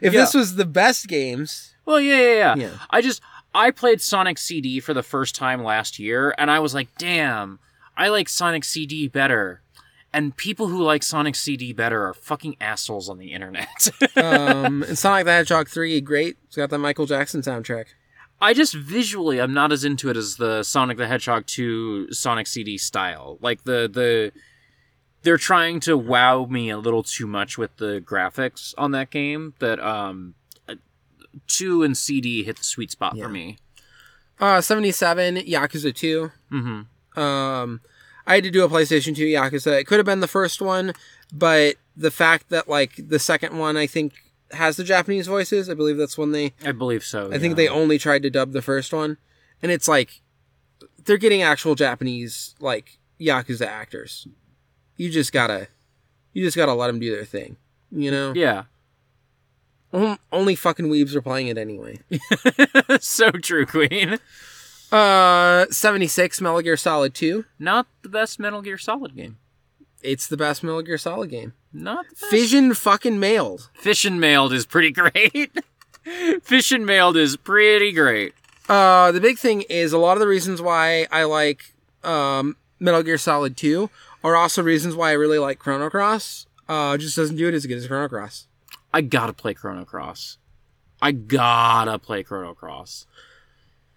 If 0.00 0.12
Yeah. 0.14 0.20
this 0.20 0.32
was 0.34 0.56
the 0.56 0.64
best 0.66 1.06
games, 1.08 1.74
Well, 1.84 2.00
yeah, 2.00 2.16
yeah, 2.18 2.34
yeah, 2.34 2.54
Yeah. 2.56 2.70
I 2.88 3.02
just 3.02 3.20
I 3.54 3.70
played 3.70 4.00
Sonic 4.00 4.38
CD 4.38 4.80
for 4.80 4.92
the 4.92 5.02
first 5.02 5.34
time 5.34 5.62
last 5.62 5.98
year, 5.98 6.34
and 6.36 6.50
I 6.50 6.58
was 6.58 6.74
like, 6.74 6.88
damn, 6.98 7.60
I 7.96 8.08
like 8.08 8.28
Sonic 8.28 8.64
CD 8.64 9.06
better. 9.08 9.62
And 10.12 10.36
people 10.36 10.68
who 10.68 10.82
like 10.82 11.02
Sonic 11.02 11.34
CD 11.34 11.72
better 11.72 12.06
are 12.06 12.14
fucking 12.14 12.56
assholes 12.60 13.08
on 13.08 13.18
the 13.18 13.32
internet. 13.32 13.88
um, 14.16 14.82
and 14.82 14.98
Sonic 14.98 15.24
the 15.24 15.32
Hedgehog 15.32 15.68
3, 15.68 16.00
great. 16.00 16.36
It's 16.46 16.56
got 16.56 16.70
the 16.70 16.78
Michael 16.78 17.06
Jackson 17.06 17.42
soundtrack. 17.42 17.86
I 18.40 18.52
just 18.52 18.74
visually 18.74 19.40
I'm 19.40 19.54
not 19.54 19.72
as 19.72 19.84
into 19.84 20.10
it 20.10 20.16
as 20.16 20.36
the 20.36 20.62
Sonic 20.62 20.98
the 20.98 21.06
Hedgehog 21.06 21.46
2 21.46 22.12
Sonic 22.12 22.46
CD 22.46 22.76
style. 22.76 23.38
Like 23.40 23.64
the 23.64 23.88
the 23.90 24.32
they're 25.22 25.38
trying 25.38 25.80
to 25.80 25.96
wow 25.96 26.44
me 26.44 26.68
a 26.68 26.78
little 26.78 27.02
too 27.02 27.26
much 27.26 27.56
with 27.56 27.76
the 27.78 28.02
graphics 28.04 28.74
on 28.76 28.90
that 28.90 29.10
game 29.10 29.54
that 29.60 29.80
um 29.80 30.34
2 31.46 31.82
and 31.82 31.96
CD 31.96 32.42
hit 32.44 32.56
the 32.58 32.64
sweet 32.64 32.90
spot 32.90 33.14
Yeah. 33.16 33.24
for 33.24 33.28
me. 33.30 33.58
Uh, 34.40 34.60
77, 34.60 35.36
Yakuza 35.36 35.94
2. 35.94 36.32
Mhm. 36.52 36.86
Um, 37.18 37.80
I 38.26 38.34
had 38.36 38.44
to 38.44 38.50
do 38.50 38.64
a 38.64 38.68
PlayStation 38.68 39.14
2 39.14 39.26
Yakuza. 39.26 39.78
It 39.80 39.84
could 39.86 39.98
have 39.98 40.06
been 40.06 40.20
the 40.20 40.26
first 40.28 40.60
one, 40.60 40.92
but 41.32 41.76
the 41.96 42.10
fact 42.10 42.48
that 42.50 42.68
like 42.68 42.92
the 42.96 43.18
second 43.18 43.56
one 43.56 43.76
I 43.76 43.86
think 43.86 44.14
has 44.50 44.76
the 44.76 44.84
Japanese 44.84 45.26
voices. 45.26 45.68
I 45.68 45.74
believe 45.74 45.96
that's 45.96 46.18
when 46.18 46.32
they 46.32 46.52
I 46.64 46.72
believe 46.72 47.04
so. 47.04 47.30
I 47.32 47.38
think 47.38 47.56
they 47.56 47.68
only 47.68 47.98
tried 47.98 48.22
to 48.22 48.30
dub 48.30 48.52
the 48.52 48.62
first 48.62 48.92
one. 48.92 49.16
And 49.62 49.70
it's 49.72 49.88
like 49.88 50.20
they're 51.04 51.16
getting 51.16 51.42
actual 51.42 51.74
Japanese 51.74 52.54
like 52.60 52.98
Yakuza 53.20 53.66
actors. 53.66 54.26
You 54.96 55.10
just 55.10 55.32
got 55.32 55.48
to 55.48 55.68
you 56.32 56.44
just 56.44 56.56
got 56.56 56.66
to 56.66 56.74
let 56.74 56.88
them 56.88 56.98
do 56.98 57.14
their 57.14 57.24
thing, 57.24 57.56
you 57.92 58.10
know? 58.10 58.32
Yeah. 58.34 58.64
On- 59.94 60.18
Only 60.32 60.54
fucking 60.54 60.86
weebs 60.88 61.14
are 61.14 61.22
playing 61.22 61.46
it 61.48 61.56
anyway. 61.56 62.00
so 63.00 63.30
true, 63.30 63.64
Queen. 63.64 64.18
Uh 64.92 65.66
76 65.70 66.40
Metal 66.40 66.60
Gear 66.60 66.76
Solid 66.76 67.14
2. 67.14 67.44
Not 67.58 67.86
the 68.02 68.08
best 68.08 68.38
Metal 68.38 68.60
Gear 68.62 68.76
Solid 68.78 69.16
game. 69.16 69.38
It's 70.02 70.26
the 70.26 70.36
best 70.36 70.62
Metal 70.62 70.82
Gear 70.82 70.98
Solid 70.98 71.30
game. 71.30 71.54
Not 71.72 72.06
the 72.10 72.14
best. 72.16 72.26
Fission 72.30 72.74
fucking 72.74 73.18
mailed. 73.18 73.70
Fission 73.74 74.20
Mailed 74.20 74.52
is 74.52 74.66
pretty 74.66 74.90
great. 74.92 75.50
Fission 76.42 76.84
Mailed 76.84 77.16
is 77.16 77.36
pretty 77.36 77.90
great. 77.92 78.34
Uh, 78.68 79.10
the 79.12 79.20
big 79.20 79.38
thing 79.38 79.62
is 79.62 79.92
a 79.92 79.98
lot 79.98 80.12
of 80.12 80.20
the 80.20 80.26
reasons 80.28 80.60
why 80.60 81.06
I 81.10 81.24
like 81.24 81.74
um, 82.02 82.56
Metal 82.78 83.02
Gear 83.02 83.18
Solid 83.18 83.56
2 83.56 83.88
are 84.22 84.36
also 84.36 84.62
reasons 84.62 84.94
why 84.94 85.10
I 85.10 85.12
really 85.14 85.38
like 85.38 85.58
Chrono 85.58 85.88
Cross. 85.90 86.46
Uh, 86.68 86.96
just 86.96 87.16
doesn't 87.16 87.36
do 87.36 87.48
it 87.48 87.54
as 87.54 87.66
good 87.66 87.78
as 87.78 87.86
Chrono 87.86 88.08
Cross. 88.08 88.46
I 88.94 89.00
gotta 89.00 89.32
play 89.32 89.54
Chrono 89.54 89.84
Cross. 89.84 90.38
I 91.02 91.10
gotta 91.10 91.98
play 91.98 92.22
Chrono 92.22 92.54
Cross. 92.54 93.06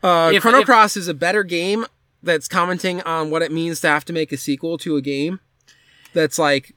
Uh, 0.02 0.32
If- 0.34 0.41
Chrono 0.41 0.60
if- 0.61 0.65
Cross 0.65 0.98
is 0.98 1.07
a 1.07 1.14
better 1.14 1.44
game 1.44 1.86
that's 2.24 2.48
commenting 2.48 3.02
on 3.03 3.30
what 3.30 3.44
it 3.44 3.52
means 3.52 3.80
to 3.82 3.88
have 3.88 4.03
to 4.06 4.14
make 4.14 4.32
a 4.32 4.38
sequel 4.38 4.78
to 4.80 4.95
a 4.95 5.02
game 5.02 5.40
that's 6.14 6.40
like 6.40 6.74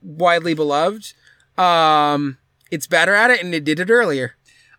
widely 0.00 0.54
beloved. 0.54 1.12
Um, 1.58 2.38
it's 2.70 2.86
better 2.86 3.14
at 3.14 3.30
it, 3.32 3.42
and 3.42 3.52
it 3.52 3.64
did 3.64 3.80
it 3.80 3.90
earlier. 3.90 4.36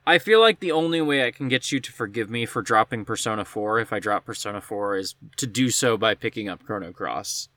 I 0.08 0.18
feel 0.18 0.40
like 0.40 0.62
the 0.62 0.72
only 0.72 1.02
way 1.02 1.26
I 1.26 1.32
can 1.32 1.50
get 1.50 1.72
you 1.74 1.80
to 1.82 1.92
forgive 1.92 2.30
me 2.30 2.46
for 2.46 2.62
dropping 2.62 3.04
Persona 3.06 3.44
4 3.44 3.80
if 3.80 3.92
I 3.92 4.00
drop 4.00 4.24
Persona 4.26 4.62
4 4.62 4.96
is 4.96 5.16
to 5.38 5.46
do 5.48 5.70
so 5.70 5.98
by 5.98 6.14
picking 6.16 6.48
up 6.48 6.64
Chrono 6.66 6.94
Cross. 6.94 7.50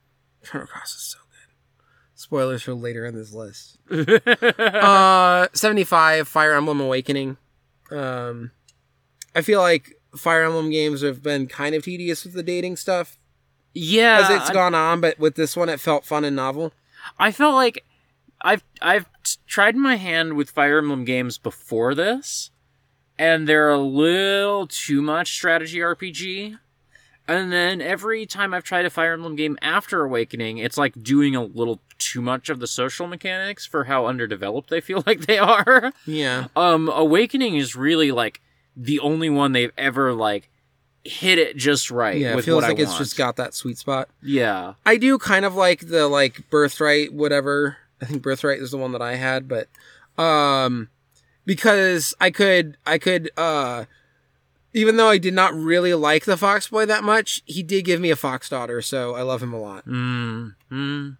Chrono 0.43 0.65
Cross 0.65 0.95
is 0.95 1.01
so 1.01 1.19
good. 1.28 1.28
Spoilers 2.19 2.63
for 2.63 2.73
later 2.73 3.05
in 3.05 3.15
this 3.15 3.33
list. 3.33 3.77
uh, 3.89 5.47
75 5.53 6.27
Fire 6.27 6.53
Emblem 6.53 6.81
Awakening. 6.81 7.37
Um, 7.91 8.51
I 9.33 9.41
feel 9.41 9.61
like 9.61 9.93
Fire 10.17 10.43
Emblem 10.43 10.69
games 10.69 11.01
have 11.01 11.23
been 11.23 11.47
kind 11.47 11.73
of 11.75 11.83
tedious 11.85 12.25
with 12.25 12.33
the 12.33 12.43
dating 12.43 12.75
stuff 12.75 13.17
Yeah, 13.73 14.19
as 14.23 14.29
it's 14.41 14.49
I- 14.49 14.53
gone 14.53 14.75
on, 14.75 14.99
but 14.99 15.17
with 15.17 15.35
this 15.35 15.55
one, 15.55 15.69
it 15.69 15.79
felt 15.79 16.03
fun 16.03 16.25
and 16.25 16.35
novel. 16.35 16.73
I 17.17 17.31
felt 17.31 17.55
like 17.55 17.85
I've 18.41 18.65
I've 18.81 19.05
tried 19.47 19.77
my 19.77 19.95
hand 19.95 20.33
with 20.33 20.49
Fire 20.51 20.79
Emblem 20.79 21.05
games 21.05 21.37
before 21.37 21.95
this, 21.95 22.51
and 23.17 23.47
they're 23.47 23.69
a 23.69 23.77
little 23.79 24.67
too 24.67 25.01
much 25.01 25.33
strategy 25.33 25.77
RPG. 25.79 26.59
And 27.29 27.51
then 27.51 27.79
every 27.79 28.25
time 28.25 28.53
I've 28.53 28.63
tried 28.63 28.85
a 28.85 28.89
Fire 28.89 29.13
Emblem 29.13 29.35
game 29.35 29.57
after 29.61 30.03
Awakening, 30.03 30.57
it's 30.57 30.77
like 30.77 31.01
doing 31.03 31.35
a 31.35 31.43
little 31.43 31.79
too 31.99 32.21
much 32.21 32.49
of 32.49 32.59
the 32.59 32.65
social 32.65 33.05
mechanics 33.05 33.65
for 33.65 33.83
how 33.83 34.07
underdeveloped 34.07 34.69
they 34.69 34.81
feel 34.81 35.03
like 35.07 35.27
they 35.27 35.37
are. 35.37 35.93
Yeah. 36.05 36.47
Um, 36.55 36.89
Awakening 36.89 37.55
is 37.55 37.75
really 37.75 38.11
like 38.11 38.41
the 38.75 38.99
only 38.99 39.29
one 39.29 39.51
they've 39.51 39.71
ever 39.77 40.13
like 40.13 40.49
hit 41.03 41.37
it 41.37 41.55
just 41.55 41.91
right. 41.91 42.17
Yeah, 42.17 42.35
it 42.37 42.43
feels 42.43 42.63
what 42.63 42.69
like 42.69 42.79
it's 42.79 42.97
just 42.97 43.15
got 43.15 43.35
that 43.35 43.53
sweet 43.53 43.77
spot. 43.77 44.09
yeah. 44.23 44.73
I 44.85 44.97
do 44.97 45.17
kind 45.17 45.45
of 45.45 45.55
like 45.55 45.87
the 45.87 46.07
like 46.07 46.49
birthright 46.49 47.13
whatever 47.13 47.77
I 48.01 48.05
think 48.05 48.21
Birthright 48.21 48.59
is 48.59 48.71
the 48.71 48.77
one 48.77 48.93
that 48.93 49.01
I 49.01 49.15
had, 49.15 49.47
but 49.47 49.67
um 50.21 50.89
because 51.45 52.13
I 52.19 52.31
could 52.31 52.77
I 52.85 52.97
could 52.97 53.29
uh 53.37 53.85
even 54.73 54.97
though 54.97 55.09
I 55.09 55.17
did 55.17 55.33
not 55.33 55.53
really 55.53 55.93
like 55.93 56.25
the 56.25 56.37
Fox 56.37 56.67
Boy 56.67 56.85
that 56.85 57.03
much, 57.03 57.41
he 57.45 57.63
did 57.63 57.85
give 57.85 57.99
me 57.99 58.11
a 58.11 58.15
Fox 58.15 58.49
daughter, 58.49 58.81
so 58.81 59.15
I 59.15 59.21
love 59.21 59.41
him 59.41 59.53
a 59.53 59.59
lot. 59.59 59.85
Mm, 59.85 60.55
mm. 60.71 61.17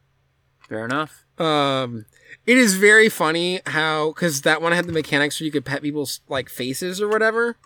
Fair 0.67 0.85
enough. 0.85 1.25
Um, 1.39 2.05
it 2.45 2.57
is 2.57 2.75
very 2.75 3.09
funny 3.09 3.61
how 3.65 4.09
because 4.09 4.41
that 4.41 4.61
one 4.61 4.71
had 4.71 4.85
the 4.85 4.91
mechanics 4.91 5.39
where 5.39 5.45
you 5.45 5.51
could 5.51 5.65
pet 5.65 5.81
people's 5.81 6.21
like 6.27 6.49
faces 6.49 7.01
or 7.01 7.07
whatever, 7.07 7.57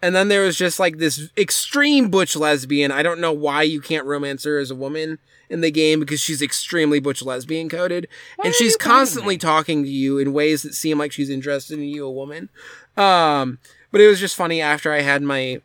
and 0.00 0.14
then 0.14 0.28
there 0.28 0.42
was 0.42 0.56
just 0.56 0.78
like 0.78 0.98
this 0.98 1.30
extreme 1.36 2.10
butch 2.10 2.36
lesbian. 2.36 2.92
I 2.92 3.02
don't 3.02 3.20
know 3.20 3.32
why 3.32 3.62
you 3.62 3.80
can't 3.80 4.06
romance 4.06 4.44
her 4.44 4.58
as 4.58 4.70
a 4.70 4.76
woman 4.76 5.18
in 5.48 5.60
the 5.60 5.70
game 5.70 5.98
because 5.98 6.20
she's 6.20 6.42
extremely 6.42 7.00
butch 7.00 7.22
lesbian 7.22 7.68
coded, 7.68 8.06
Why 8.36 8.46
and 8.46 8.54
she's 8.54 8.76
constantly 8.76 9.38
talking 9.38 9.82
to 9.82 9.90
you 9.90 10.18
in 10.18 10.32
ways 10.32 10.62
that 10.62 10.74
seem 10.74 10.98
like 10.98 11.10
she's 11.10 11.30
interested 11.30 11.78
in 11.78 11.84
you, 11.84 12.06
a 12.06 12.12
woman. 12.12 12.50
Um, 12.96 13.58
but 13.94 14.00
it 14.00 14.08
was 14.08 14.18
just 14.18 14.34
funny 14.34 14.60
after 14.60 14.92
I 14.92 15.02
had 15.02 15.22
my 15.22 15.60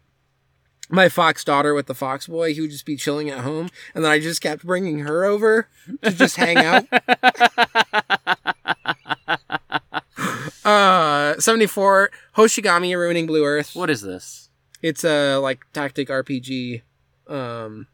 my 0.92 1.10
fox 1.10 1.44
daughter 1.44 1.74
with 1.74 1.88
the 1.88 1.96
fox 1.96 2.28
boy 2.28 2.54
he 2.54 2.62
would 2.62 2.70
just 2.70 2.86
be 2.86 2.96
chilling 2.96 3.28
at 3.30 3.40
home 3.40 3.70
and 3.94 4.04
then 4.04 4.12
i 4.12 4.18
just 4.20 4.42
kept 4.42 4.66
bringing 4.66 5.00
her 5.00 5.24
over 5.24 5.68
to 6.02 6.12
just 6.12 6.36
hang 6.36 6.58
out 6.58 6.86
uh 10.66 11.40
74 11.40 12.10
hoshigami 12.36 12.96
ruining 12.98 13.26
blue 13.28 13.46
earth 13.46 13.76
What 13.76 13.90
is 13.90 14.02
this? 14.02 14.50
it's 14.82 15.04
a 15.04 15.38
like 15.38 15.62
tactic 15.74 16.10
rpg 16.10 16.82
um 17.28 17.88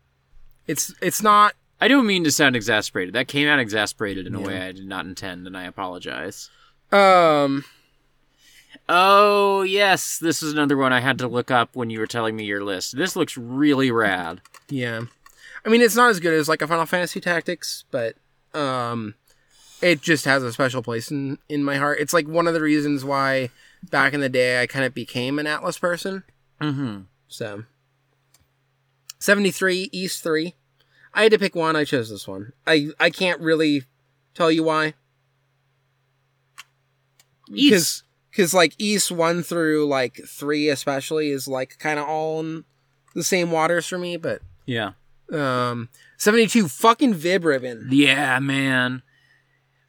it's 0.68 0.94
it's 1.02 1.22
not 1.22 1.53
I 1.82 1.90
don't 1.90 2.07
mean 2.07 2.24
to 2.24 2.32
sound 2.32 2.56
exasperated. 2.56 3.14
That 3.16 3.28
came 3.28 3.49
out 3.49 3.60
exasperated 3.60 4.26
in 4.26 4.34
a 4.34 4.40
Yeah. 4.40 4.48
way 4.48 4.62
I 4.62 4.72
did 4.72 4.88
not 4.88 5.06
intend, 5.06 5.45
and 5.45 5.57
I 5.57 5.66
apologize. 5.66 6.49
um 6.94 7.66
Oh, 8.88 9.64
yes, 9.64 10.20
this 10.20 10.44
is 10.44 10.53
another 10.53 10.78
one 10.78 10.94
I 10.94 10.99
had 10.99 11.18
to 11.20 11.28
look 11.28 11.49
up 11.49 11.76
when 11.76 11.90
you 11.90 11.99
were 11.99 12.06
telling 12.07 12.36
me 12.36 12.44
your 12.45 12.64
list. 12.64 12.95
This 12.95 13.16
looks 13.16 13.38
really 13.38 13.91
rad. 13.91 14.41
yeah 14.70 15.02
i 15.66 15.70
mean 15.70 15.82
it's 15.82 15.95
not 15.95 16.10
as 16.12 16.20
good 16.20 16.34
as 16.34 16.48
like 16.48 16.62
a 16.62 16.68
final 16.68 16.86
fantasy 16.86 17.20
tactics 17.20 17.86
but 17.90 18.16
um 18.53 19.16
it 19.82 19.99
just 20.02 20.26
has 20.26 20.44
a 20.44 20.53
special 20.53 20.84
place 20.84 21.10
in 21.10 21.40
in 21.49 21.64
my 21.64 21.78
heart 21.78 21.99
it's 21.99 22.14
like 22.14 22.28
one 22.28 22.45
of 22.48 22.53
the 22.53 22.62
reasons 22.62 23.03
why 23.03 23.49
back 23.90 24.14
in 24.14 24.20
the 24.22 24.30
day 24.30 24.62
i 24.62 24.68
kind 24.68 24.86
of 24.86 24.94
became 24.94 25.40
an 25.40 25.45
Atlus 25.48 25.80
person 25.80 26.24
Mm-hmm. 26.62 27.02
So, 27.28 27.64
73 29.20 29.90
Ys 29.91 30.20
3. 30.20 30.53
I 31.14 31.24
had 31.24 31.32
to 31.34 31.40
pick 31.40 31.53
one. 31.56 31.76
I 31.76 31.84
chose 31.84 32.10
this 32.10 32.28
one. 32.28 32.53
I 32.66 32.90
I 32.99 33.10
can't 33.10 33.41
really 33.41 33.84
tell 34.34 34.49
you 34.52 34.64
why. 34.64 34.94
Ys. 37.52 38.03
Because, 38.36 38.53
like, 38.53 38.76
Ys 38.78 39.10
1 39.12 39.44
through, 39.44 39.88
like, 39.88 40.20
3 40.28 40.68
especially 40.68 41.30
is, 41.30 41.48
like, 41.48 41.78
kind 41.80 41.98
of 41.98 42.06
all 42.07 42.41
in 42.41 42.66
the 43.14 43.24
same 43.24 43.49
waters 43.49 43.86
for 43.88 43.98
me. 43.98 44.18
But, 44.18 44.41
Yeah. 44.66 44.91
um, 45.32 45.88
72 46.18 46.68
fucking 46.68 47.14
Vib 47.16 47.45
Ribbon. 47.45 47.88
Yeah, 47.91 48.40
man. 48.40 49.03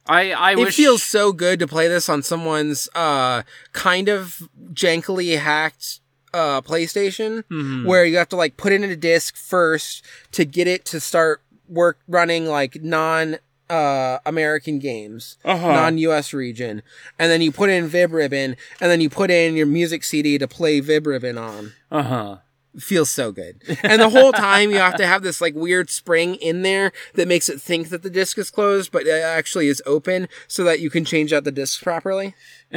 I 0.09 0.31
I 0.31 0.51
It 0.53 0.59
wish 0.59 0.75
feels 0.77 1.03
so 1.03 1.33
good 1.33 1.59
to 1.59 1.67
play 1.67 1.89
this 1.89 2.07
on 2.07 2.23
someone's, 2.23 2.87
uh, 2.95 3.43
kind 3.73 4.07
of 4.07 4.41
jankily 4.71 5.37
hacked, 5.37 5.99
uh, 6.33 6.61
PlayStation. 6.61 7.43
Mhm. 7.51 7.83
where 7.85 8.05
you 8.05 8.15
have 8.17 8.29
to 8.29 8.37
like 8.37 8.55
put 8.55 8.71
it 8.71 8.81
in 8.81 8.89
a 8.89 8.95
disc 8.95 9.35
first 9.35 10.03
to 10.31 10.45
get 10.45 10.67
it 10.67 10.85
to 10.85 10.99
start 11.01 11.41
work 11.67 11.99
running 12.07 12.45
like 12.45 12.81
non 12.81 13.37
uh 13.69 14.19
American 14.25 14.79
games, 14.79 15.37
Uh-huh. 15.43 15.67
non 15.71 15.97
US 15.97 16.33
region. 16.33 16.81
And 17.19 17.29
then 17.31 17.41
you 17.41 17.51
put 17.51 17.69
in 17.69 17.89
VibRibbon 17.89 18.55
and 18.79 18.91
then 18.91 19.01
you 19.01 19.09
put 19.09 19.29
in 19.31 19.55
your 19.55 19.65
music 19.67 20.03
CD 20.03 20.37
to 20.37 20.47
play 20.47 20.79
VibRibbon 20.81 21.37
on. 21.39 21.73
Uh-huh. 21.91 22.37
Feels 22.79 23.09
so 23.09 23.31
good. 23.31 23.61
And 23.83 23.99
the 24.01 24.09
whole 24.09 24.31
time 24.31 24.69
you 24.69 24.77
have 24.77 24.95
to 24.97 25.07
have 25.07 25.23
this 25.23 25.41
like 25.41 25.55
weird 25.55 25.89
spring 25.89 26.35
in 26.35 26.61
there 26.61 26.91
that 27.15 27.27
makes 27.27 27.49
it 27.49 27.59
think 27.59 27.89
that 27.89 28.03
the 28.03 28.09
disc 28.09 28.37
is 28.37 28.51
closed, 28.51 28.91
but 28.91 29.07
it 29.07 29.09
actually 29.23 29.67
is 29.67 29.81
open 29.87 30.27
so 30.47 30.63
that 30.63 30.79
you 30.79 30.89
can 30.91 31.03
change 31.03 31.33
out 31.33 31.43
the 31.43 31.51
discs 31.51 31.81
properly. 31.81 32.35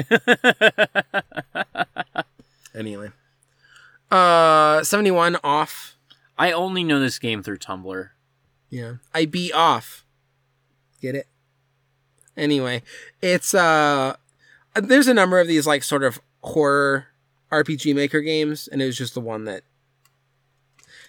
anyway. 2.75 3.11
Uh 4.11 4.83
71 4.83 5.37
off. 5.45 5.97
I 6.39 6.53
only 6.53 6.83
know 6.83 6.99
this 6.99 7.19
game 7.19 7.43
through 7.43 7.59
Tumblr. 7.59 8.09
Yeah. 8.71 8.95
I 9.15 9.27
beat 9.27 9.53
off. 9.53 10.05
Get 11.01 11.15
it? 11.15 11.27
Anyway, 12.37 12.83
it's 13.21 13.55
uh 13.55 14.17
there's 14.75 15.09
a 15.09 15.15
number 15.15 15.41
of 15.41 15.49
these 15.49 15.67
like 15.67 15.83
sort 15.83 16.03
of 16.05 16.21
horror 16.43 17.07
RPG 17.51 17.95
maker 17.95 18.21
games 18.21 18.69
and 18.71 18.81
it 18.81 18.87
was 18.87 18.97
just 18.97 19.15
the 19.15 19.21
one 19.21 19.45
that 19.45 19.63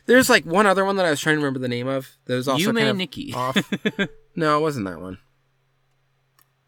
There's 0.07 0.29
like 0.29 0.45
one 0.45 0.65
other 0.65 0.83
one 0.83 0.95
that 0.95 1.05
I 1.05 1.11
was 1.11 1.19
trying 1.21 1.35
to 1.35 1.39
remember 1.41 1.59
the 1.59 1.67
name 1.67 1.87
of. 1.87 2.17
That 2.25 2.35
was 2.35 2.47
also 2.47 2.71
Yume 2.71 2.77
kind 2.77 2.89
of 2.89 2.97
Nikki. 2.97 3.33
off. 3.33 3.55
no, 4.35 4.57
it 4.57 4.61
wasn't 4.61 4.87
that 4.87 4.99
one. 4.99 5.19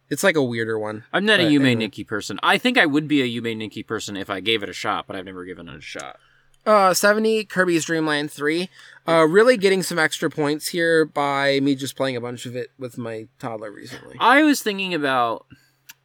It's 0.10 0.24
like 0.24 0.36
a 0.36 0.44
weirder 0.44 0.78
one. 0.78 1.06
I'm 1.12 1.26
not 1.26 1.40
a 1.40 1.44
But 1.44 1.52
Yume 1.52 1.62
anyway. 1.62 1.76
Nikki 1.76 2.04
person. 2.04 2.40
I 2.44 2.58
think 2.60 2.78
I 2.78 2.86
would 2.86 3.08
be 3.08 3.22
a 3.22 3.42
Yume 3.42 3.58
Nikki 3.58 3.82
person 3.82 4.16
if 4.16 4.30
I 4.30 4.40
gave 4.42 4.62
it 4.62 4.70
a 4.70 4.74
shot, 4.74 5.08
but 5.08 5.16
I've 5.16 5.26
never 5.26 5.44
given 5.46 5.68
it 5.68 5.76
a 5.78 5.82
shot. 5.82 6.20
Uh, 6.66 6.94
70 6.94 7.46
Kirby's 7.46 7.86
Dream 7.86 8.06
Land 8.06 8.32
3. 8.32 8.70
Uh, 9.06 9.28
really 9.28 9.58
getting 9.58 9.84
some 9.84 10.00
extra 10.00 10.30
points 10.30 10.70
here 10.70 11.06
by 11.06 11.60
me 11.60 11.76
just 11.76 11.98
playing 11.98 12.16
a 12.16 12.22
bunch 12.22 12.46
of 12.46 12.56
it 12.56 12.72
with 12.80 12.98
my 12.98 13.28
toddler 13.38 13.72
recently. 13.72 14.16
I 14.20 14.44
was 14.44 14.62
thinking 14.62 14.94
about 14.94 15.46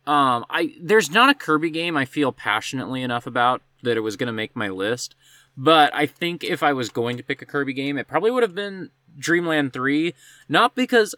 um 0.06 0.44
I 0.50 0.74
there's 0.80 1.10
not 1.10 1.28
a 1.28 1.34
Kirby 1.34 1.70
game 1.70 1.96
I 1.96 2.06
feel 2.06 2.32
passionately 2.32 3.02
enough 3.02 3.26
about 3.26 3.62
that 3.82 3.96
it 3.96 4.00
was 4.00 4.16
going 4.16 4.26
to 4.26 4.32
make 4.32 4.56
my 4.56 4.68
list, 4.68 5.14
but 5.56 5.94
I 5.94 6.06
think 6.06 6.42
if 6.42 6.62
I 6.62 6.72
was 6.72 6.88
going 6.88 7.16
to 7.18 7.22
pick 7.22 7.40
a 7.40 7.46
Kirby 7.46 7.72
game, 7.72 7.96
it 7.96 8.08
probably 8.08 8.32
would 8.32 8.42
have 8.42 8.54
been 8.54 8.90
Dreamland 9.16 9.72
3, 9.72 10.14
not 10.48 10.74
because 10.74 11.14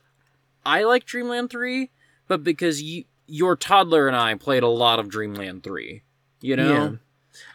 I 0.67 0.83
like 0.85 1.07
Dreamland 1.07 1.49
3, 1.51 1.91
but 2.29 2.45
because 2.45 2.83
you 2.83 3.05
your 3.27 3.57
toddler 3.57 4.07
and 4.07 4.17
I 4.17 4.35
played 4.35 4.63
a 4.63 4.69
lot 4.69 4.99
of 4.99 5.09
Dreamland 5.09 5.63
3. 5.63 6.03
You 6.43 6.57
know? 6.57 6.73
Yeah. 6.73 6.91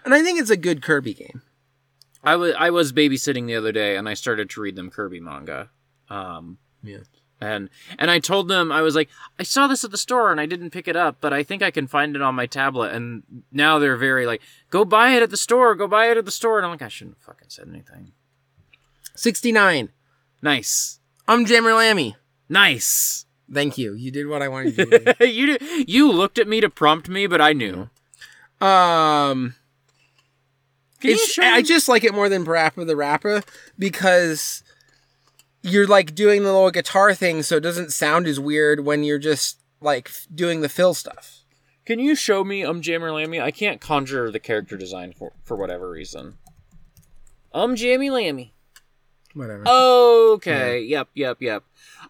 And 0.06 0.14
I 0.14 0.24
think 0.24 0.40
it's 0.40 0.50
a 0.50 0.58
good 0.58 0.82
Kirby 0.82 1.14
game. 1.14 1.42
I 2.26 2.36
was 2.36 2.54
I 2.58 2.70
was 2.72 2.92
babysitting 2.92 3.46
the 3.48 3.56
other 3.56 3.72
day 3.72 3.96
and 3.98 4.10
I 4.10 4.14
started 4.16 4.50
to 4.52 4.62
read 4.62 4.76
them 4.76 4.90
Kirby 4.90 5.20
manga. 5.20 5.70
Um 6.10 6.58
Yeah. 6.84 7.00
and 7.42 7.70
and 8.00 8.10
I 8.10 8.20
told 8.20 8.48
them 8.48 8.72
I 8.72 8.82
was 8.82 8.96
like 8.96 9.10
I 9.40 9.44
saw 9.44 9.68
this 9.68 9.84
at 9.84 9.92
the 9.92 9.98
store 9.98 10.32
and 10.32 10.40
I 10.42 10.46
didn't 10.46 10.72
pick 10.72 10.88
it 10.88 10.96
up, 10.96 11.18
but 11.22 11.34
I 11.34 11.44
think 11.44 11.62
I 11.62 11.72
can 11.72 11.88
find 11.88 12.16
it 12.16 12.22
on 12.22 12.34
my 12.36 12.46
tablet 12.46 12.94
and 12.94 13.24
now 13.52 13.78
they're 13.80 13.98
very 13.98 14.26
like 14.26 14.42
go 14.70 14.84
buy 14.86 15.10
it 15.16 15.22
at 15.24 15.30
the 15.30 15.38
store, 15.38 15.76
go 15.76 15.88
buy 15.88 16.10
it 16.10 16.18
at 16.18 16.26
the 16.26 16.32
store 16.32 16.58
and 16.58 16.66
I'm 16.66 16.72
like 16.72 16.82
I 16.82 16.88
shouldn't 16.88 17.18
have 17.18 17.24
fucking 17.26 17.50
said 17.50 17.68
anything. 17.70 18.12
69. 19.16 19.90
Nice. 20.42 21.00
I'm 21.28 21.46
Jammer 21.46 21.74
Lammy. 21.74 22.16
Nice. 22.50 23.26
Thank 23.52 23.78
you. 23.78 23.94
You 23.94 24.12
did 24.12 24.28
what 24.28 24.42
I 24.42 24.48
wanted 24.48 24.78
you 24.78 24.86
to 24.86 25.14
do. 25.20 25.26
you 25.28 25.58
you 25.88 26.12
looked 26.12 26.38
at 26.40 26.48
me 26.48 26.62
to 26.62 26.70
prompt 26.70 27.08
me, 27.10 27.28
but 27.28 27.40
I 27.42 27.54
knew. 27.54 27.90
um, 28.62 29.56
it's, 31.10 31.40
I 31.40 31.62
just 31.62 31.88
like 31.88 32.04
it 32.04 32.14
more 32.14 32.30
than 32.30 32.46
Parappa 32.46 32.86
the 32.86 32.96
Rapper 32.96 33.44
because 33.78 34.64
you're 35.62 35.88
like 35.88 36.16
doing 36.16 36.44
the 36.44 36.52
little 36.54 36.72
guitar 36.72 37.14
thing, 37.14 37.44
so 37.44 37.58
it 37.58 37.62
doesn't 37.62 37.92
sound 37.92 38.28
as 38.28 38.40
weird 38.40 38.86
when 38.86 39.04
you're 39.04 39.20
just 39.20 39.60
like 39.82 40.12
doing 40.34 40.62
the 40.62 40.70
fill 40.70 40.94
stuff. 40.94 41.42
Can 41.86 42.00
you 42.00 42.16
show 42.16 42.44
me 42.44 42.64
Um 42.64 42.82
Jammer 42.82 43.12
Lammy? 43.12 43.40
I 43.40 43.52
can't 43.52 43.80
conjure 43.82 44.32
the 44.32 44.40
character 44.40 44.78
design 44.78 45.14
for 45.14 45.34
for 45.44 45.56
whatever 45.56 45.90
reason. 45.90 46.38
Um 47.54 47.76
Jammy 47.76 48.10
Lammy. 48.10 48.54
Whatever. 49.36 49.64
Okay. 49.68 50.82
Yep. 50.82 51.10
Yep. 51.14 51.42
Yep. 51.42 51.64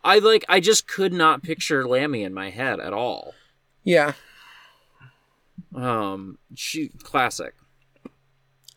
I 0.03 0.19
like. 0.19 0.45
I 0.47 0.59
just 0.59 0.87
could 0.87 1.11
not 1.11 1.41
picture 1.41 1.87
Lammy 1.87 2.23
in 2.23 2.33
my 2.33 2.51
head 2.51 2.79
at 2.79 2.93
all. 2.93 3.33
Yeah. 3.83 4.13
Um. 5.73 6.37
She 6.53 6.89
classic. 6.89 7.55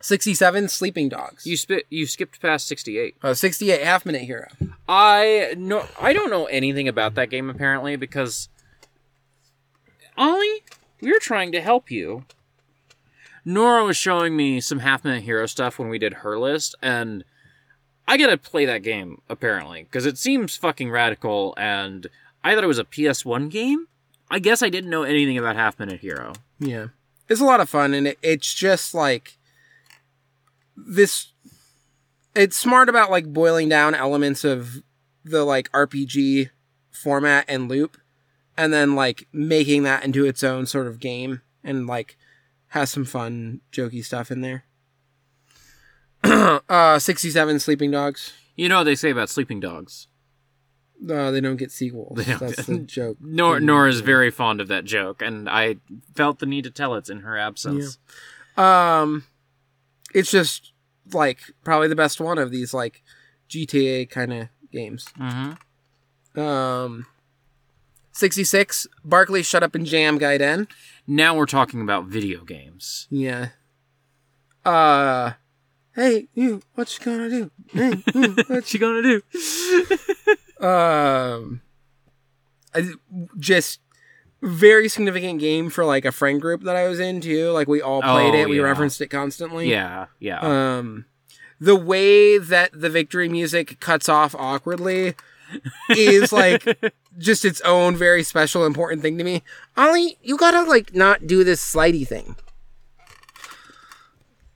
67 0.09 0.69
Sleeping 0.69 1.09
Dogs. 1.11 1.47
You 1.47 1.57
spit. 1.57 1.85
You 1.91 2.07
skipped 2.07 2.41
past 2.41 2.67
sixty 2.67 2.99
eight. 2.99 3.17
oh, 3.23 3.31
uh, 3.31 3.35
68 3.35 3.83
Half 3.83 4.07
Minute 4.07 4.23
Hero. 4.23 4.49
I 4.89 5.55
no. 5.59 5.85
I 6.01 6.13
don't 6.15 6.31
know 6.31 6.47
anything 6.47 6.89
about 6.89 7.15
that 7.17 7.29
game 7.31 7.51
apparently 7.51 7.97
because 7.97 8.49
Ollie, 10.17 10.65
we 11.01 11.13
were 11.13 11.21
trying 11.21 11.53
to 11.53 11.61
help 11.61 11.91
you. 11.91 12.25
Nora 13.45 13.85
was 13.85 13.97
showing 13.97 14.37
me 14.37 14.61
some 14.61 14.81
half 14.81 15.05
minute 15.05 15.23
hero 15.23 15.47
stuff 15.47 15.79
when 15.79 15.89
we 15.89 15.99
did 15.99 16.15
her 16.15 16.39
list, 16.39 16.75
and 16.83 17.25
I 18.07 18.17
gotta 18.17 18.37
play 18.37 18.65
that 18.67 18.83
game 18.83 19.21
apparently 19.29 19.85
because 19.85 20.07
it 20.07 20.19
seems 20.19 20.57
fucking 20.57 20.91
radical. 20.91 21.55
And 21.57 22.07
I 22.43 22.55
thought 22.55 22.65
it 22.65 22.69
was 22.69 22.79
a 22.79 22.85
PS1 22.85 23.51
game. 23.51 23.87
I 24.31 24.39
guess 24.39 24.63
I 24.63 24.69
didn't 24.69 24.91
know 24.91 25.05
anything 25.05 25.39
about 25.39 25.57
half 25.57 25.79
minute 25.79 26.01
hero. 26.01 26.33
Yeah. 26.59 26.89
It's 27.29 27.41
a 27.41 27.45
lot 27.45 27.61
of 27.61 27.69
fun, 27.69 27.95
and 27.95 28.09
it, 28.09 28.19
it's 28.23 28.53
just 28.55 28.95
like 28.95 29.38
this. 30.87 31.33
It's 32.35 32.57
smart 32.57 32.89
about 32.89 33.11
like 33.11 33.33
boiling 33.33 33.69
down 33.69 33.95
elements 33.95 34.45
of 34.45 34.83
the 35.25 35.45
like 35.45 35.71
RPG 35.73 36.51
format 36.91 37.45
and 37.49 37.69
loop 37.69 37.97
and 38.57 38.73
then 38.73 38.95
like 38.95 39.29
making 39.33 39.85
that 39.85 40.05
into 40.05 40.27
its 40.27 40.43
own 40.43 40.67
sort 40.67 40.87
of 40.87 41.01
game 41.01 41.43
and 41.63 41.87
like 41.87 42.17
has 42.69 42.91
some 42.91 43.05
fun 43.05 43.61
jokey 43.73 44.05
stuff 44.05 44.31
in 44.31 44.41
there. 44.41 44.65
uh 46.69 46.99
67 46.99 47.61
sleeping 47.61 47.91
dogs. 47.91 48.33
You 48.57 48.69
know 48.69 48.79
what 48.79 48.85
they 48.85 48.97
say 48.97 49.11
about 49.11 49.31
sleeping 49.31 49.61
dogs. 49.61 50.09
Uh, 51.09 51.31
they 51.31 51.41
don't 51.41 51.57
get 51.57 51.71
sequels. 51.71 52.17
They 52.17 52.25
don't 52.25 52.41
That's 52.41 52.67
the 52.67 52.79
joke. 52.87 53.19
Nor 53.21 53.61
Nora 53.61 53.89
is 53.89 54.01
very 54.01 54.33
fond 54.33 54.61
of 54.61 54.67
that 54.67 54.85
joke, 54.85 55.23
and 55.23 55.49
I 55.49 55.77
felt 56.17 56.41
the 56.41 56.47
need 56.47 56.65
to 56.65 56.73
tell 56.73 56.97
it 56.97 57.09
in 57.09 57.21
her 57.21 57.39
absence. 57.39 57.99
Um, 58.57 59.25
it's 60.19 60.31
just 60.31 60.73
like 61.13 61.39
probably 61.65 61.89
the 61.89 61.97
best 61.97 62.21
one 62.21 62.39
of 62.39 62.51
these 62.51 62.75
like 62.75 63.03
GTA 63.49 64.11
kind 64.11 64.33
of 64.33 64.49
games. 64.73 65.07
hmm 65.17 65.53
Um, 66.39 67.07
sixty 68.13 68.45
six. 68.45 68.87
Barkley, 69.05 69.43
shut 69.43 69.63
up 69.63 69.75
and 69.75 69.87
jam, 69.87 70.19
Gaiden. 70.19 70.69
Now 71.07 71.37
we're 71.37 71.47
talking 71.47 71.81
about 71.81 72.07
video 72.07 72.45
games. 72.45 73.07
Yeah. 73.11 73.49
Uh, 74.65 75.33
hey 75.95 76.29
you, 76.35 76.61
what 76.75 76.93
you 76.99 77.05
gonna 77.05 77.31
do? 77.31 77.51
Hey, 77.73 78.03
you, 78.15 78.37
What 78.49 78.75
you 78.75 78.81
gonna 78.81 79.03
do? 79.03 79.23
um 80.67 81.63
I, 82.75 82.91
just 83.39 83.81
very 84.43 84.89
significant 84.89 85.41
game 85.41 85.69
for 85.71 85.85
like 85.85 86.05
a 86.05 86.13
friend 86.13 86.41
group 86.41 86.63
that 86.63 86.77
I 86.77 86.87
was 86.89 87.01
in 87.01 87.21
too. 87.21 87.51
Like 87.51 87.69
we 87.69 87.81
all 87.83 88.03
played 88.03 88.35
Oh, 88.35 88.39
it. 88.39 88.49
We 88.49 88.57
yeah. 88.59 88.63
referenced 88.63 89.01
it 89.01 89.09
constantly. 89.09 89.71
Yeah, 89.71 90.07
yeah. 90.21 90.39
Um 90.79 91.07
the 91.61 91.75
way 91.77 92.39
that 92.39 92.71
the 92.73 92.89
victory 92.89 93.29
music 93.29 93.81
cuts 93.81 94.09
off 94.09 94.35
awkwardly 94.37 95.15
is 95.91 96.33
like 96.33 96.65
just 97.19 97.45
its 97.45 97.61
own 97.63 97.97
very 97.97 98.23
special 98.23 98.65
important 98.65 99.03
thing 99.03 99.19
to 99.19 99.25
me. 99.25 99.43
Ollie, 99.77 100.19
you 100.23 100.37
gotta 100.37 100.63
like 100.63 100.95
not 100.95 101.27
do 101.27 101.43
this 101.43 101.61
slidey 101.65 102.07
thing. 102.07 102.37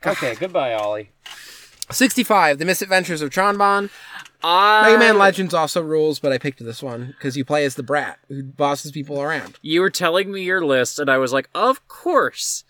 okay, 0.07 0.35
goodbye, 0.37 0.75
Ollie. 0.75 1.11
65, 1.91 2.59
The 2.59 2.65
Misadventures 2.65 3.21
of 3.23 3.31
Tron 3.31 3.59
Bonne. 3.59 3.91
I... 4.44 4.82
Mega 4.86 4.98
Man 4.98 5.19
Legends 5.19 5.55
also 5.55 5.81
rules, 5.82 6.19
but 6.19 6.32
I 6.32 6.39
picked 6.39 6.64
this 6.64 6.82
one 6.82 7.09
because 7.09 7.36
you 7.36 7.44
play 7.44 7.64
as 7.64 7.74
the 7.77 7.82
brat 7.82 8.19
who 8.28 8.43
bosses 8.43 8.90
people 8.90 9.20
around. 9.23 9.59
You 9.62 9.81
were 9.81 9.90
telling 9.90 10.32
me 10.32 10.43
your 10.43 10.64
list, 10.64 10.98
and 10.98 11.10
I 11.10 11.19
was 11.19 11.32
like, 11.32 11.48
of 11.55 11.86
course. 11.89 12.64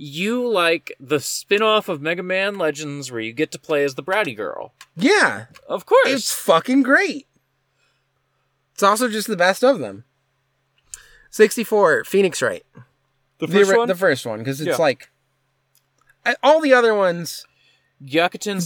You 0.00 0.48
like 0.48 0.92
the 1.00 1.18
spin 1.18 1.60
off 1.60 1.88
of 1.88 2.00
Mega 2.00 2.22
Man 2.22 2.56
Legends 2.56 3.10
where 3.10 3.20
you 3.20 3.32
get 3.32 3.50
to 3.50 3.58
play 3.58 3.82
as 3.82 3.96
the 3.96 4.02
bratty 4.02 4.36
girl. 4.36 4.72
Yeah, 4.96 5.46
Of 5.68 5.86
course. 5.86 6.06
it's 6.08 6.32
fucking 6.32 6.84
great. 6.84 7.26
It's 8.74 8.82
also 8.84 9.08
just 9.08 9.26
the 9.26 9.36
best 9.36 9.64
of 9.64 9.80
them. 9.80 10.04
64, 11.30 12.04
Phoenix 12.04 12.40
Wright. 12.40 12.64
the 13.38 13.48
The, 13.48 13.64
ori- 13.76 13.86
the 13.86 13.94
first 13.96 14.24
one, 14.24 14.38
because 14.38 14.60
it's 14.60 14.68
Yeah. 14.68 14.76
like. 14.76 15.10
I, 16.24 16.36
all 16.44 16.60
the 16.60 16.72
other 16.74 16.94
ones 16.94 17.44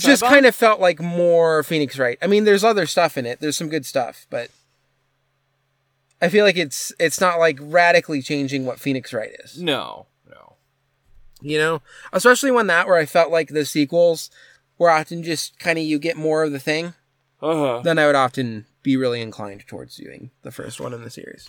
Just 0.01 0.23
kind 0.23 0.47
of 0.47 0.55
felt 0.55 0.81
like 0.81 1.01
more 1.01 1.63
Phoenix 1.63 1.99
Wright. 1.99 2.19
I 2.21 2.27
mean, 2.27 2.45
there's 2.45 2.65
other 2.65 2.87
stuff 2.87 3.17
in 3.17 3.27
it. 3.27 3.41
There's 3.41 3.57
some 3.57 3.69
good 3.69 3.87
stuff, 3.87 4.27
but 4.31 4.51
I 6.21 6.29
feel 6.29 6.45
like 6.45 6.57
it's 6.57 6.93
it's 6.99 7.21
not 7.21 7.39
like 7.39 7.59
radically 7.61 8.23
changing 8.23 8.65
what 8.65 8.79
Phoenix 8.79 9.13
Wright 9.13 9.33
is. 9.45 9.61
No, 9.61 10.07
no. 10.29 10.55
You 11.41 11.59
know, 11.59 11.83
especially 12.13 12.51
when 12.51 12.67
that 12.69 12.87
where 12.87 12.97
I 12.97 13.07
felt 13.07 13.33
like 13.33 13.49
the 13.49 13.65
sequels 13.65 14.31
were 14.79 14.91
often 14.91 15.23
just 15.23 15.59
kind 15.59 15.79
of 15.79 15.85
you 15.85 15.99
get 15.99 16.17
more 16.17 16.45
of 16.45 16.53
the 16.53 16.61
thing. 16.61 16.95
Uh-huh. 17.41 17.81
Then 17.83 17.99
I 17.99 18.07
would 18.07 18.15
often 18.15 18.67
be 18.83 18.97
really 18.97 19.21
inclined 19.21 19.67
towards 19.67 19.97
doing 19.97 20.31
the 20.43 20.53
first 20.53 20.81
one 20.81 20.93
in 20.93 21.03
the 21.03 21.11
series. 21.11 21.49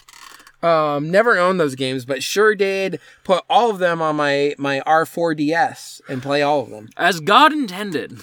Um, 0.64 1.12
never 1.12 1.38
owned 1.38 1.60
those 1.60 1.76
games, 1.76 2.06
but 2.06 2.24
sure 2.24 2.56
did 2.56 3.00
put 3.26 3.44
all 3.50 3.70
of 3.70 3.80
them 3.80 4.02
on 4.02 4.16
my 4.16 4.56
my 4.58 4.82
R4DS 4.88 6.02
and 6.08 6.22
play 6.24 6.42
all 6.42 6.62
of 6.62 6.70
them. 6.70 6.90
As 6.98 7.20
God 7.20 7.52
intended. 7.52 8.20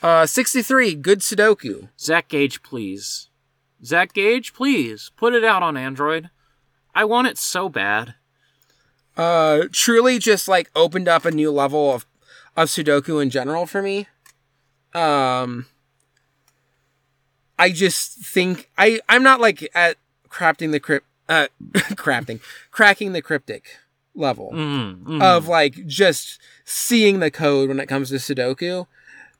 Uh, 0.00 0.26
63, 0.26 0.94
good 0.96 1.20
Sudoku. 1.20 1.88
Zach 1.98 2.28
Gage, 2.28 2.62
please. 2.62 3.28
Zach 3.84 4.12
Gage, 4.12 4.52
please. 4.52 5.10
Put 5.16 5.32
it 5.34 5.44
out 5.44 5.62
on 5.62 5.76
Android. 5.76 6.30
I 6.94 7.04
want 7.04 7.28
it 7.28 7.38
so 7.38 7.68
bad. 7.68 8.14
uh 9.16 9.64
truly 9.72 10.18
just 10.18 10.48
like 10.48 10.70
opened 10.74 11.06
up 11.08 11.24
a 11.24 11.30
new 11.30 11.50
level 11.50 11.92
of 11.92 12.06
of 12.56 12.68
sudoku 12.68 13.20
in 13.22 13.28
general 13.28 13.66
for 13.66 13.82
me 13.82 14.06
um 14.94 15.66
i 17.58 17.68
just 17.70 18.24
think 18.24 18.70
i 18.78 18.98
i'm 19.10 19.22
not 19.22 19.38
like 19.38 19.68
at 19.74 19.98
crafting 20.30 20.70
the 20.72 20.80
crypt 20.80 21.06
uh 21.32 21.46
crafting 22.04 22.40
cracking 22.70 23.12
the 23.12 23.22
cryptic 23.22 23.64
level 24.14 24.50
Mm, 24.52 25.02
mm. 25.04 25.22
of 25.22 25.48
like 25.48 25.86
just 25.86 26.38
seeing 26.64 27.20
the 27.20 27.30
code 27.30 27.68
when 27.70 27.80
it 27.80 27.88
comes 27.88 28.10
to 28.10 28.16
sudoku 28.16 28.86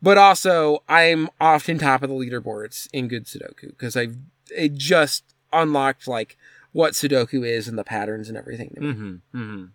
but 0.01 0.17
also 0.17 0.83
i'm 0.89 1.29
often 1.41 1.77
top 1.79 2.03
of 2.03 2.09
the 2.09 2.15
leaderboards 2.23 2.89
in 2.93 3.07
good 3.09 3.27
sudoku 3.27 3.69
because 3.69 3.95
i've 3.97 4.17
it 4.51 4.73
just 4.75 5.23
unlocked 5.53 6.09
like 6.09 6.37
what 6.73 6.95
sudoku 6.95 7.47
is 7.47 7.69
and 7.69 7.79
the 7.79 7.85
patterns 7.85 8.29
and 8.31 8.39
everything 8.39 8.71
to 8.75 8.81
me 8.81 8.93
Mhm, 8.95 9.21
mhm. 9.35 9.69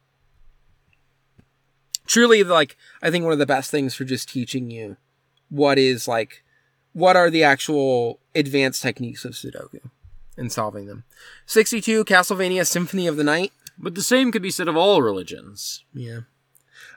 truly 2.06 2.44
like 2.44 2.76
i 3.02 3.12
think 3.12 3.24
one 3.24 3.34
of 3.34 3.40
the 3.40 3.46
best 3.46 3.70
things 3.72 3.94
for 3.94 4.04
just 4.06 4.30
teaching 4.30 4.72
you 4.72 4.98
what 5.50 5.78
is 5.78 6.08
like 6.08 6.44
what 6.94 7.16
are 7.16 7.30
the 7.30 7.44
actual 7.44 8.20
advanced 8.34 8.82
techniques 8.82 9.26
of 9.26 9.34
sudoku 9.34 9.80
and 10.38 10.52
solving 10.52 10.86
them. 10.86 11.04
62 11.46 12.06
castlevania 12.06 12.66
symphony 12.66 13.08
of 13.08 13.18
the 13.18 13.24
night. 13.24 13.52
But 13.78 13.96
the 13.96 14.02
same 14.04 14.32
could 14.32 14.42
be 14.42 14.50
said 14.52 14.68
of 14.68 14.76
all 14.78 15.02
religions. 15.02 15.84
yeah. 15.94 16.22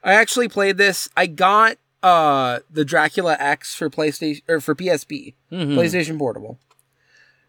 I 0.02 0.14
actually 0.14 0.48
played 0.48 0.76
this. 0.78 1.08
I 1.16 1.26
got 1.26 1.76
uh 2.02 2.60
the 2.70 2.84
dracula 2.86 3.36
x 3.38 3.74
for 3.74 3.90
playstation 3.90 4.40
or 4.48 4.60
for 4.60 4.74
psp 4.74 5.34
Mhm. 5.52 5.74
playstation 5.74 6.18
portable. 6.18 6.58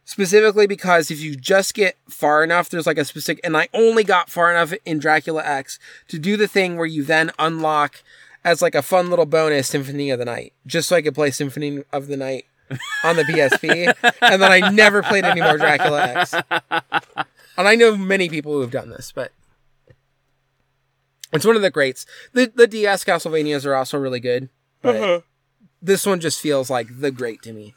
Specifically 0.03 0.67
because 0.67 1.09
if 1.11 1.21
you 1.21 1.35
just 1.37 1.73
get 1.73 1.95
far 2.09 2.43
enough 2.43 2.67
there's 2.69 2.87
like 2.87 2.97
a 2.97 3.05
specific 3.05 3.39
and 3.45 3.55
i 3.55 3.69
only 3.73 4.03
got 4.03 4.29
far 4.29 4.51
enough 4.51 4.73
in 4.83 4.99
dracula 4.99 5.41
x 5.45 5.79
to 6.09 6.19
do 6.19 6.35
the 6.35 6.47
thing 6.49 6.75
where 6.75 6.85
you 6.87 7.03
then 7.03 7.31
unlock 7.39 8.03
as 8.43 8.61
like 8.61 8.75
a 8.75 8.81
fun 8.81 9.09
little 9.09 9.25
bonus 9.27 9.67
symphony 9.69 10.09
of 10.09 10.19
the 10.19 10.25
night. 10.25 10.51
Just 10.67 10.89
so 10.89 10.95
i 10.97 11.01
could 11.01 11.15
play 11.15 11.31
symphony 11.31 11.83
of 11.93 12.07
the 12.07 12.17
night 12.17 12.45
on 13.03 13.15
the 13.15 13.23
psp 13.23 13.93
and 14.21 14.41
then 14.41 14.51
i 14.51 14.69
never 14.69 15.01
played 15.03 15.25
any 15.25 15.41
more 15.41 15.57
dracula 15.57 16.01
x. 16.07 16.33
And 17.57 17.67
i 17.67 17.75
know 17.75 17.95
many 17.97 18.29
people 18.29 18.53
who 18.53 18.61
have 18.61 18.71
done 18.71 18.89
this 18.89 19.11
but 19.11 19.31
it's 21.33 21.45
one 21.45 21.55
of 21.55 21.61
the 21.61 21.71
greats. 21.71 22.05
The, 22.33 22.51
the 22.53 22.67
ds 22.67 23.03
castlevanias 23.05 23.65
are 23.65 23.75
also 23.75 23.97
really 23.97 24.19
good 24.19 24.49
but 24.81 25.23
this 25.81 26.05
one 26.05 26.19
just 26.19 26.39
feels 26.39 26.69
like 26.69 26.87
the 26.99 27.11
great 27.11 27.41
to 27.43 27.53
me. 27.53 27.73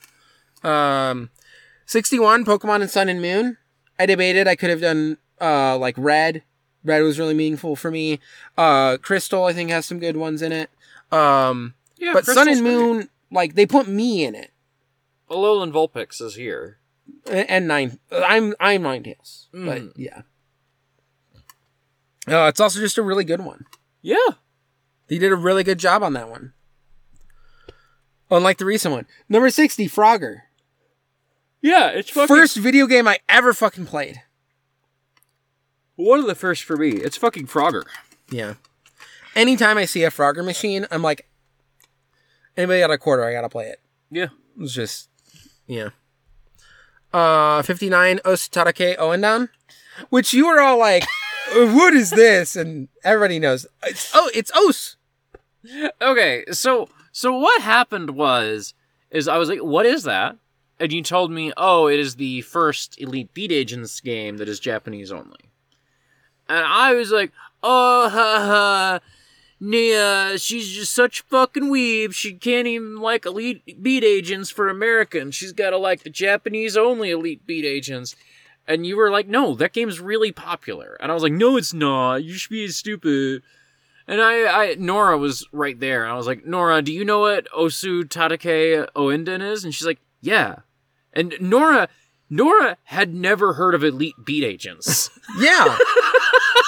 Um 0.62 1.30
61 1.86 2.44
pokemon 2.44 2.80
and 2.82 2.90
sun 2.90 3.08
and 3.08 3.20
moon. 3.20 3.58
I 3.98 4.06
debated. 4.06 4.48
I 4.48 4.56
could 4.56 4.70
have 4.70 4.80
done 4.80 5.18
uh 5.40 5.76
like 5.78 5.94
red. 5.98 6.42
Red 6.82 7.00
was 7.02 7.18
really 7.18 7.34
meaningful 7.34 7.76
for 7.76 7.90
me. 7.90 8.20
Uh 8.56 8.96
crystal 8.98 9.44
i 9.44 9.52
think 9.52 9.70
has 9.70 9.86
some 9.86 9.98
good 9.98 10.16
ones 10.16 10.42
in 10.42 10.52
it. 10.52 10.70
Um 11.12 11.74
Yeah, 11.98 12.12
but 12.12 12.24
sun 12.24 12.48
and 12.48 12.62
moon 12.62 13.08
like 13.30 13.54
they 13.54 13.66
put 13.66 13.86
me 13.88 14.24
in 14.24 14.34
it. 14.34 14.50
Alolan 15.30 15.72
Vulpix 15.72 16.20
is 16.20 16.34
here. 16.36 16.78
And 17.30 17.68
nine 17.68 17.98
i'm 18.10 18.54
i'm 18.58 18.82
Ninetales 18.82 19.46
Mm. 19.54 19.66
but 19.66 19.98
yeah 20.00 20.22
uh, 22.26 22.48
it's 22.48 22.60
also 22.60 22.80
just 22.80 22.96
a 22.96 23.02
really 23.02 23.24
good 23.24 23.40
one 23.42 23.66
Yeah. 24.00 24.16
they 25.08 25.18
did 25.18 25.30
a 25.30 25.36
really 25.36 25.62
good 25.64 25.78
job 25.78 26.02
on 26.02 26.14
that 26.14 26.30
one 26.30 26.54
unlike 28.30 28.56
the 28.56 28.64
recent 28.64 28.94
one 28.94 29.06
number 29.28 29.50
60 29.50 29.86
frogger 29.88 30.42
Yeah, 31.60 31.88
it's 31.90 32.08
fucking 32.10 32.34
first 32.34 32.56
video 32.56 32.86
game 32.86 33.06
i 33.06 33.18
ever 33.28 33.52
fucking 33.52 33.84
played 33.86 34.22
one 35.96 36.18
of 36.20 36.26
the 36.26 36.34
first 36.34 36.64
for 36.64 36.76
me. 36.76 36.90
It's 36.90 37.16
fucking 37.16 37.46
Frogger. 37.46 37.84
Yeah. 38.28 38.54
Anytime 39.36 39.78
I 39.78 39.84
see 39.84 40.02
a 40.02 40.10
Frogger 40.10 40.44
machine, 40.44 40.86
I'm 40.90 41.02
like, 41.02 41.28
anybody 42.56 42.80
got 42.80 42.90
a 42.90 42.98
quarter? 42.98 43.22
I 43.24 43.32
gotta 43.32 43.48
play 43.48 43.66
it. 43.68 43.80
Yeah. 44.10 44.28
It's 44.58 44.72
just, 44.72 45.08
yeah. 45.66 45.90
Uh, 47.12 47.62
59 47.62 48.18
Osu 48.24 48.50
Tatakae 48.50 48.96
Ouendan, 48.98 49.48
which 50.10 50.34
you 50.34 50.46
were 50.46 50.60
all 50.60 50.78
like, 50.78 51.04
what 51.52 51.94
is 51.94 52.10
this? 52.10 52.56
And 52.56 52.88
everybody 53.04 53.38
knows. 53.38 53.66
It's, 53.84 54.10
oh, 54.14 54.30
it's 54.34 54.50
Os. 54.56 54.96
Okay, 56.02 56.44
so 56.50 56.88
so 57.12 57.32
what 57.38 57.62
happened 57.62 58.10
was 58.10 58.74
is 59.10 59.28
I 59.28 59.38
was 59.38 59.48
like, 59.48 59.60
"What 59.60 59.86
is 59.86 60.02
that?" 60.02 60.36
And 60.78 60.92
you 60.92 61.02
told 61.02 61.30
me, 61.30 61.52
"Oh, 61.56 61.86
it 61.86 61.98
is 61.98 62.16
the 62.16 62.42
first 62.42 63.00
Elite 63.00 63.32
Beat 63.32 63.52
Agents 63.52 64.00
game 64.00 64.36
that 64.38 64.48
is 64.48 64.60
Japanese 64.60 65.10
only." 65.10 65.50
And 66.48 66.66
I 66.66 66.92
was 66.94 67.10
like, 67.10 67.32
"Oh, 67.62 68.08
ha 68.10 68.40
ha." 68.40 69.00
Nia, 69.60 70.38
she's 70.38 70.68
just 70.68 70.92
such 70.92 71.20
a 71.20 71.24
fucking 71.24 71.64
weeb. 71.64 72.12
She 72.12 72.34
can't 72.34 72.66
even 72.66 72.96
like 72.96 73.24
Elite 73.24 73.82
Beat 73.82 74.04
Agents 74.04 74.50
for 74.50 74.68
Americans. 74.68 75.34
She's 75.34 75.52
got 75.52 75.70
to 75.70 75.78
like 75.78 76.02
the 76.02 76.10
Japanese 76.10 76.76
only 76.76 77.10
Elite 77.10 77.46
Beat 77.46 77.64
Agents. 77.64 78.14
And 78.66 78.86
you 78.86 78.96
were 78.96 79.10
like, 79.10 79.28
no, 79.28 79.54
that 79.54 79.72
game's 79.72 80.00
really 80.00 80.32
popular. 80.32 80.96
And 81.00 81.10
I 81.10 81.14
was 81.14 81.22
like, 81.22 81.32
no, 81.32 81.56
it's 81.56 81.74
not. 81.74 82.24
You 82.24 82.34
should 82.34 82.50
be 82.50 82.68
stupid. 82.68 83.42
And 84.06 84.20
I, 84.20 84.44
I, 84.44 84.74
Nora 84.78 85.16
was 85.16 85.46
right 85.52 85.78
there. 85.78 86.06
I 86.06 86.14
was 86.14 86.26
like, 86.26 86.44
Nora, 86.44 86.82
do 86.82 86.92
you 86.92 87.04
know 87.04 87.20
what 87.20 87.48
Osu 87.52 88.04
Tatakae 88.04 88.86
Ouendan 88.94 89.42
is? 89.42 89.64
And 89.64 89.74
she's 89.74 89.86
like, 89.86 90.00
yeah. 90.20 90.56
And 91.12 91.34
Nora, 91.40 91.88
Nora 92.34 92.76
had 92.84 93.14
never 93.14 93.52
heard 93.52 93.74
of 93.76 93.84
Elite 93.84 94.14
Beat 94.24 94.42
Agents. 94.44 95.08
Yeah. 95.38 95.76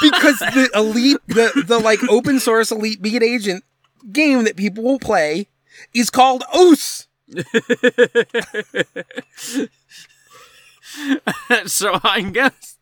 because 0.02 0.38
the 0.40 0.68
elite 0.74 1.18
the 1.28 1.62
the 1.66 1.78
like 1.78 2.02
open 2.08 2.40
source 2.40 2.72
elite 2.72 3.00
beat 3.00 3.22
agent 3.22 3.62
game 4.10 4.42
that 4.44 4.56
people 4.56 4.82
will 4.82 4.98
play 4.98 5.46
is 5.94 6.10
called 6.10 6.42
osu. 6.52 7.06
so 11.66 12.00
I 12.02 12.22
guess 12.22 12.76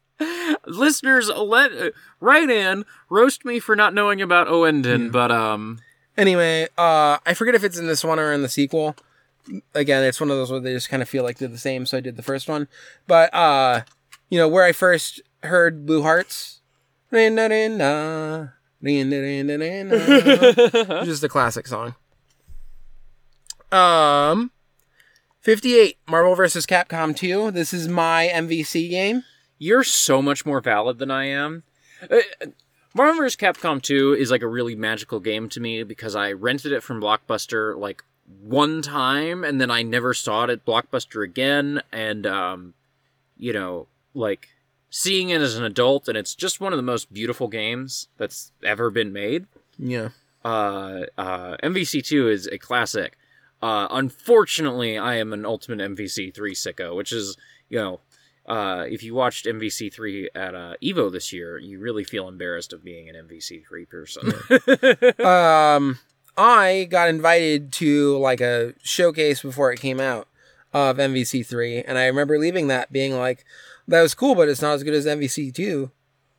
listeners 0.67 1.29
let 1.29 1.93
write 2.21 2.49
in 2.51 2.85
roast 3.11 3.45
me 3.45 3.61
for 3.61 3.77
not 3.77 3.93
knowing 3.95 4.23
about 4.23 4.49
Ouendan, 4.49 5.13
but 5.13 5.31
um 5.31 5.81
Anyway, 6.17 6.69
uh 6.79 7.19
I 7.27 7.35
forget 7.35 7.55
if 7.55 7.63
it's 7.65 7.79
in 7.79 7.87
this 7.89 8.03
one 8.05 8.19
or 8.19 8.33
in 8.33 8.41
the 8.43 8.49
sequel. 8.49 8.97
Again, 9.75 10.05
it's 10.05 10.21
one 10.21 10.31
of 10.31 10.37
those 10.37 10.51
where 10.51 10.61
they 10.61 10.73
just 10.73 10.89
kind 10.89 11.03
of 11.03 11.09
feel 11.09 11.23
like 11.23 11.39
they're 11.39 11.49
the 11.49 11.59
same, 11.59 11.85
so 11.87 11.99
I 11.99 12.01
did 12.01 12.17
the 12.17 12.23
first 12.23 12.49
one. 12.49 12.69
But 13.07 13.33
uh 13.35 13.83
you 14.31 14.39
know, 14.39 14.49
where 14.49 14.65
I 14.65 14.73
first 14.73 15.21
heard 15.43 15.87
Blue 15.87 16.03
Hearts 16.03 16.61
just 21.05 21.25
a 21.25 21.29
classic 21.29 21.67
song. 21.67 21.95
Um 23.71 24.51
58 25.41 25.99
Marvel 26.09 26.35
vs. 26.35 26.65
Capcom 26.67 27.15
2. 27.15 27.51
This 27.51 27.75
is 27.75 27.87
my 27.87 28.31
MVC 28.33 28.89
game. 28.89 29.25
you're 29.59 29.85
so 29.85 30.23
much 30.23 30.47
more 30.47 30.61
valid 30.61 30.99
than 30.99 31.11
I 31.11 31.27
am. 31.27 31.65
Uh, 32.11 32.21
Marvel 32.95 33.17
vs. 33.17 33.37
Capcom 33.37 33.83
2 33.83 34.15
is 34.15 34.31
like 34.31 34.43
a 34.43 34.49
really 34.49 34.75
magical 34.75 35.21
game 35.21 35.49
to 35.51 35.61
me 35.61 35.83
because 35.83 36.17
I 36.17 36.33
rented 36.33 36.73
it 36.73 36.83
from 36.83 37.01
Blockbuster 37.01 37.77
like 37.79 38.03
one 38.43 38.83
time 38.83 39.45
and 39.45 39.61
then 39.61 39.71
I 39.71 39.83
never 39.83 40.15
saw 40.15 40.45
it 40.45 40.51
at 40.51 40.65
Blockbuster 40.65 41.25
again 41.25 41.83
and 41.93 42.27
um 42.27 42.75
you 43.37 43.53
know 43.53 43.87
like 44.15 44.49
seeing 44.91 45.31
it 45.31 45.41
as 45.41 45.57
an 45.57 45.65
adult 45.65 46.09
and 46.09 46.17
it's 46.17 46.35
just 46.35 46.61
one 46.61 46.73
of 46.73 46.77
the 46.77 46.83
most 46.83 47.13
beautiful 47.13 47.49
games 47.49 48.09
that's 48.17 48.53
ever 48.63 48.91
been 48.91 49.13
made. 49.13 49.47
Yeah. 49.79 50.11
uh, 50.45 51.07
uh, 51.19 51.57
MVC2 51.63 52.31
is 52.31 52.47
a 52.47 52.59
classic. 52.59 53.17
Uh, 53.61 53.89
unfortunately, 53.91 54.97
I 54.97 55.17
am 55.17 55.33
an 55.33 55.45
Ultimate 55.45 55.81
MVC3 55.97 56.33
sicko, 56.35 56.95
which 56.95 57.13
is, 57.13 57.37
you 57.69 57.79
know, 57.79 58.01
uh, 58.47 58.85
if 58.89 59.03
you 59.03 59.15
watched 59.15 59.47
MVC3 59.47 60.29
at 60.35 60.55
uh, 60.55 60.75
Evo 60.83 61.11
this 61.11 61.33
year, 61.33 61.59
you 61.59 61.81
really 61.81 62.05
feel 62.05 62.29
embarrassed 62.29 62.73
of 62.73 62.85
being 62.85 63.09
an 63.09 63.17
MVC3 63.17 63.89
person. 63.89 64.33
um 65.27 65.99
I 66.37 66.87
got 66.91 67.09
invited 67.09 67.73
to 67.75 68.19
like 68.19 68.41
a 68.41 68.75
showcase 68.83 69.43
before 69.43 69.73
it 69.73 69.81
came 69.81 70.01
out 70.01 70.29
of 70.73 70.97
MVC3 70.97 71.85
and 71.87 71.97
I 71.99 72.07
remember 72.07 72.39
leaving 72.39 72.69
that 72.69 72.93
being 72.93 73.17
like 73.17 73.45
that 73.87 74.03
was 74.03 74.15
cool 74.15 74.35
but 74.35 74.49
it's 74.49 74.63
not 74.63 74.75
as 74.75 74.83
good 74.83 74.95
as 74.95 75.07
MVC2 75.07 75.91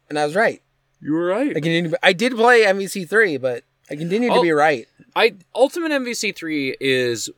and 0.10 0.20
I 0.20 0.26
was 0.26 0.36
right. 0.36 0.62
you 1.00 1.14
were 1.14 1.28
right. 1.28 1.52
I 1.52 1.54
continue 1.54 1.92
to, 1.92 2.06
I 2.06 2.14
did 2.14 2.36
play 2.36 2.64
MVC3 2.64 3.40
but 3.40 3.64
I 3.90 3.96
continue 3.96 4.34
to 4.34 4.42
be 4.42 4.52
right. 4.52 4.88
I 5.16 5.36
Ultimate 5.54 5.92
MVC3 5.92 6.76
is 6.80 7.30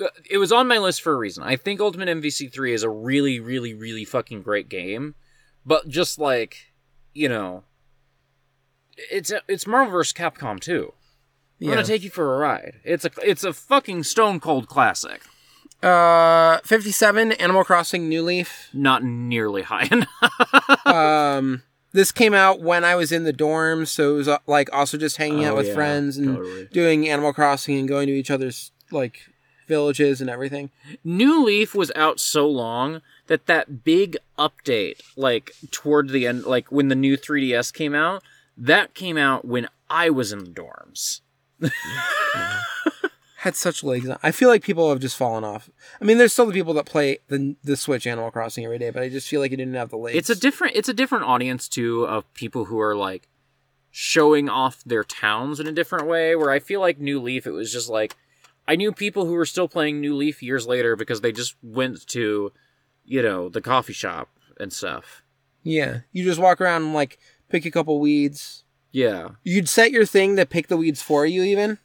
uh, 0.00 0.08
it 0.30 0.38
was 0.38 0.52
on 0.52 0.68
my 0.68 0.78
list 0.78 1.02
for 1.02 1.12
a 1.12 1.16
reason. 1.16 1.42
I 1.42 1.56
think 1.56 1.80
Ultimate 1.80 2.08
MVC3 2.08 2.72
is 2.72 2.82
a 2.82 2.88
really 2.88 3.40
really 3.40 3.74
really 3.74 4.04
fucking 4.04 4.42
great 4.42 4.68
game, 4.68 5.14
but 5.66 5.88
just 5.88 6.18
like, 6.18 6.72
you 7.12 7.28
know, 7.28 7.64
it's 8.96 9.32
it's 9.48 9.66
Marvel 9.66 9.92
vs. 9.92 10.12
Capcom 10.12 10.60
2. 10.60 10.92
I'm 11.62 11.68
Yeah. 11.68 11.74
gonna 11.76 11.86
take 11.86 12.02
you 12.02 12.10
for 12.10 12.34
a 12.34 12.38
ride. 12.38 12.74
It's 12.84 13.04
a 13.04 13.10
it's 13.22 13.44
a 13.44 13.52
fucking 13.52 14.02
stone 14.04 14.40
cold 14.40 14.66
classic. 14.68 15.22
Uh 15.82 16.58
57 16.64 17.32
Animal 17.32 17.64
Crossing 17.64 18.08
New 18.08 18.22
Leaf. 18.22 18.68
Not 18.72 19.02
nearly 19.02 19.62
high 19.62 19.88
enough. 19.90 20.86
Um 20.86 21.62
this 21.92 22.10
came 22.12 22.34
out 22.34 22.60
when 22.60 22.84
I 22.84 22.94
was 22.94 23.12
in 23.12 23.24
the 23.24 23.32
dorms 23.32 23.88
so 23.88 24.14
it 24.14 24.16
was 24.18 24.28
uh, 24.28 24.38
like 24.46 24.72
also 24.72 24.96
just 24.96 25.16
hanging 25.18 25.44
out 25.44 25.54
Oh, 25.54 25.56
with 25.56 25.68
yeah, 25.68 25.74
friends 25.74 26.16
and 26.18 26.36
totally. 26.36 26.68
doing 26.72 27.08
Animal 27.08 27.32
Crossing 27.32 27.78
and 27.78 27.88
going 27.88 28.06
to 28.06 28.12
each 28.12 28.30
other's 28.30 28.70
like 28.90 29.20
villages 29.68 30.20
and 30.20 30.28
everything. 30.30 30.70
New 31.04 31.44
Leaf 31.44 31.74
was 31.74 31.90
out 31.96 32.20
so 32.20 32.46
long 32.48 33.00
that 33.28 33.46
that 33.46 33.84
big 33.84 34.16
update, 34.38 35.00
like 35.16 35.52
toward 35.70 36.10
the 36.10 36.26
end, 36.26 36.44
like 36.44 36.70
when 36.70 36.88
the 36.88 36.94
new 36.94 37.16
3DS 37.16 37.72
came 37.72 37.94
out, 37.94 38.22
that 38.56 38.92
came 38.94 39.16
out 39.16 39.44
when 39.46 39.68
I 39.88 40.10
was 40.10 40.32
in 40.32 40.40
the 40.44 40.50
dorms. 40.50 41.20
Had 43.36 43.56
such 43.56 43.82
legs. 43.82 44.08
on- 44.08 44.18
I 44.22 44.30
feel 44.30 44.48
like 44.48 44.62
people 44.62 44.88
have 44.90 45.00
just 45.00 45.16
fallen 45.16 45.42
off. 45.44 45.68
I 46.00 46.04
mean, 46.04 46.18
there's 46.18 46.32
still 46.32 46.46
the 46.46 46.52
people 46.52 46.74
that 46.74 46.86
play 46.86 47.18
the 47.28 47.56
the 47.64 47.76
Switch 47.76 48.06
Animal 48.06 48.30
Crossing 48.30 48.64
every 48.64 48.78
day, 48.78 48.90
but 48.90 49.02
I 49.02 49.08
just 49.08 49.28
feel 49.28 49.40
like 49.40 49.52
it 49.52 49.56
didn't 49.56 49.74
have 49.74 49.90
the 49.90 49.96
legs. 49.96 50.16
It's 50.16 50.30
a 50.30 50.36
different 50.38 50.76
it's 50.76 50.88
a 50.88 50.94
different 50.94 51.24
audience 51.24 51.68
too 51.68 52.04
of 52.06 52.32
people 52.34 52.66
who 52.66 52.80
are 52.80 52.94
like 52.96 53.28
showing 53.90 54.48
off 54.48 54.82
their 54.84 55.04
towns 55.04 55.58
in 55.60 55.66
a 55.66 55.72
different 55.72 56.06
way. 56.06 56.36
Where 56.36 56.50
I 56.50 56.58
feel 56.60 56.80
like 56.80 56.98
New 56.98 57.20
Leaf, 57.20 57.46
it 57.46 57.50
was 57.52 57.72
just 57.72 57.88
like 57.88 58.16
I 58.68 58.76
knew 58.76 58.92
people 58.92 59.26
who 59.26 59.32
were 59.32 59.46
still 59.46 59.68
playing 59.68 60.00
New 60.00 60.14
Leaf 60.14 60.42
years 60.42 60.66
later 60.66 60.94
because 60.94 61.20
they 61.20 61.32
just 61.32 61.56
went 61.62 62.06
to, 62.08 62.52
you 63.04 63.22
know, 63.22 63.48
the 63.48 63.60
coffee 63.60 63.92
shop 63.92 64.28
and 64.60 64.72
stuff. 64.72 65.22
yeah. 65.64 66.00
You 66.12 66.22
just 66.24 66.38
walk 66.38 66.60
around 66.60 66.82
and 66.84 66.94
like 66.94 67.18
pick 67.48 67.64
a 67.66 67.70
couple 67.72 67.98
weeds. 67.98 68.62
Yeah. 68.92 69.30
You'd 69.42 69.68
set 69.68 69.90
your 69.90 70.04
thing 70.06 70.36
to 70.36 70.46
pick 70.46 70.68
the 70.68 70.76
weeds 70.76 71.02
for 71.02 71.24
you, 71.26 71.42
even. 71.42 71.78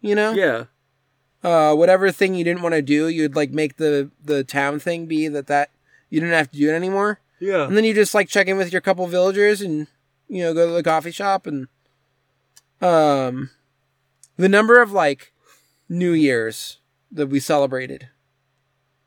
You 0.00 0.14
know, 0.14 0.32
Yeah. 0.32 0.64
uh, 1.42 1.74
whatever 1.74 2.10
thing 2.10 2.34
you 2.34 2.44
didn't 2.44 2.62
want 2.62 2.74
to 2.74 2.82
do, 2.82 3.08
you'd 3.08 3.36
like 3.36 3.50
make 3.50 3.76
the 3.76 4.10
the 4.24 4.44
town 4.44 4.78
thing 4.80 5.06
be 5.06 5.28
that 5.28 5.46
that 5.48 5.70
you 6.08 6.20
didn't 6.20 6.34
have 6.34 6.50
to 6.52 6.58
do 6.58 6.70
it 6.70 6.74
anymore, 6.74 7.20
Yeah. 7.40 7.64
and 7.66 7.76
then 7.76 7.84
you 7.84 7.92
just 7.94 8.14
like 8.14 8.28
check 8.28 8.46
in 8.48 8.56
with 8.56 8.72
your 8.72 8.80
couple 8.80 9.06
villagers 9.08 9.60
and 9.60 9.86
you 10.28 10.42
know 10.42 10.54
go 10.54 10.66
to 10.68 10.72
the 10.72 10.82
coffee 10.82 11.10
shop 11.10 11.46
and 11.46 11.66
um 12.80 13.50
the 14.36 14.48
number 14.48 14.80
of 14.80 14.92
like 14.92 15.32
New 15.88 16.12
Years 16.12 16.78
that 17.10 17.26
we 17.26 17.40
celebrated. 17.40 18.08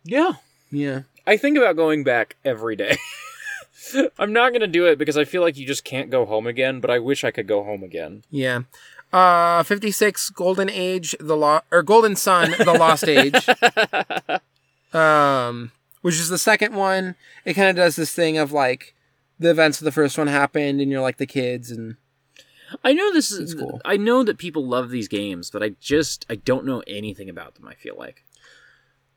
Yeah. 0.04 0.34
Yeah. 0.72 1.02
I 1.26 1.38
think 1.38 1.58
about 1.58 1.76
going 1.78 2.04
back 2.04 2.36
every 2.44 2.76
day. 2.76 2.98
I'm 4.20 4.34
not 4.34 4.54
gonna 4.54 4.68
do 4.68 4.86
it 4.86 4.98
because 4.98 5.18
I 5.18 5.26
feel 5.26 5.42
like 5.42 5.58
you 5.58 5.66
just 5.66 5.84
can't 5.84 6.10
go 6.10 6.26
home 6.26 6.48
again, 6.48 6.80
but 6.80 6.90
I 6.92 7.00
wish 7.00 7.24
I 7.24 7.32
could 7.32 7.48
go 7.48 7.64
home 7.64 7.84
again. 7.84 8.24
Yeah. 8.30 8.62
Uh 9.14 9.64
56 9.64 10.30
Golden 10.32 10.70
Age 10.70 11.16
the 11.20 11.36
Lo- 11.36 11.62
or 11.72 11.84
Golden 11.84 12.16
Sun 12.16 12.52
the 12.60 12.74
Lost 12.74 13.08
Age. 13.08 13.34
Um 14.94 15.72
which 16.02 16.16
is 16.16 16.30
the 16.30 16.38
second 16.38 16.74
one. 16.76 17.16
It 17.46 17.54
kind 17.54 17.70
of 17.70 17.76
does 17.76 17.96
this 17.96 18.14
thing 18.14 18.38
of 18.38 18.52
like 18.52 18.94
the 19.40 19.50
events 19.52 19.80
of 19.80 19.86
the 19.86 19.92
first 19.92 20.18
one 20.18 20.28
happened 20.28 20.82
and 20.82 20.92
you're 20.92 21.02
like 21.02 21.18
the 21.18 21.26
kids 21.26 21.72
and 21.72 21.96
I 22.84 22.94
know 22.94 23.12
this 23.12 23.32
is 23.32 23.40
It's 23.40 23.54
cool. 23.54 23.82
I 23.84 23.98
know 23.98 24.24
that 24.24 24.38
people 24.38 24.66
love 24.66 24.90
these 24.90 25.08
games, 25.08 25.50
but 25.50 25.62
I 25.64 25.70
just 25.80 26.26
I 26.30 26.36
don't 26.36 26.66
know 26.66 26.84
anything 26.88 27.30
about 27.30 27.56
them, 27.56 27.68
I 27.68 27.74
feel 27.76 27.96
like. 27.98 28.24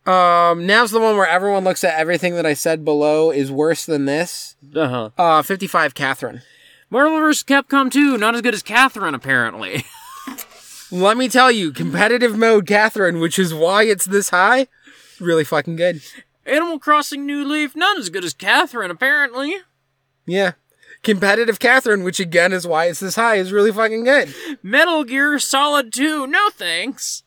Um 0.06 0.66
now's 0.66 0.90
the 0.90 1.00
one 1.00 1.16
where 1.16 1.26
everyone 1.26 1.64
looks 1.64 1.82
at 1.84 1.98
everything 1.98 2.34
that 2.34 2.44
I 2.46 2.54
said 2.54 2.84
below 2.84 3.30
is 3.30 3.50
worse 3.50 3.86
than 3.86 4.04
this. 4.04 4.56
Uh-huh. 4.74 5.10
Uh 5.16 5.42
55 5.42 5.94
Catherine. 5.94 6.42
Marvel 6.90 7.18
vs. 7.18 7.42
Capcom 7.42 7.90
2, 7.90 8.18
not 8.18 8.36
as 8.36 8.40
good 8.40 8.54
as 8.54 8.62
Catherine, 8.62 9.14
apparently. 9.14 9.84
Let 10.92 11.16
me 11.16 11.28
tell 11.28 11.50
you, 11.50 11.72
competitive 11.72 12.36
mode 12.36 12.68
Catherine, 12.68 13.18
which 13.18 13.36
is 13.36 13.52
why 13.52 13.82
it's 13.82 14.04
this 14.04 14.30
high, 14.30 14.68
really 15.18 15.42
fucking 15.42 15.74
good. 15.74 16.02
Animal 16.46 16.78
Crossing 16.78 17.26
New 17.26 17.44
Leaf, 17.44 17.74
not 17.74 17.98
as 17.98 18.10
good 18.10 18.24
as 18.24 18.32
Catherine, 18.34 18.92
apparently. 18.92 19.56
Yeah. 20.24 20.52
Competitive 21.02 21.58
Catherine, 21.58 22.04
which 22.04 22.20
again 22.20 22.52
is 22.52 22.66
why 22.66 22.84
it's 22.86 23.00
this 23.00 23.16
high, 23.16 23.36
is 23.36 23.50
really 23.50 23.72
fucking 23.72 24.04
good. 24.04 24.32
Metal 24.62 25.02
Gear 25.04 25.38
Solid 25.38 25.92
2, 25.92 26.26
no 26.28 26.48
thanks. 26.50 27.24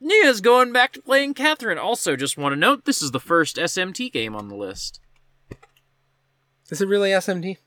Nia's 0.00 0.40
going 0.40 0.72
back 0.72 0.92
to 0.92 1.02
playing 1.02 1.34
Catherine. 1.34 1.78
Also, 1.78 2.16
just 2.16 2.36
want 2.36 2.52
to 2.52 2.56
note 2.56 2.84
this 2.84 3.02
is 3.02 3.10
the 3.12 3.20
first 3.20 3.56
SMT 3.56 4.12
game 4.12 4.34
on 4.34 4.48
the 4.48 4.56
list. 4.56 5.00
Is 6.70 6.80
it 6.80 6.88
really 6.88 7.10
SMT? 7.10 7.58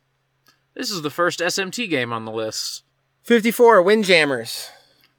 This 0.76 0.92
is 0.92 1.02
the 1.02 1.10
first 1.10 1.40
SMT 1.40 1.90
game 1.90 2.14
on 2.14 2.26
the 2.26 2.32
list. 2.32 2.84
54, 3.24 3.82
Windjammers. 3.82 4.70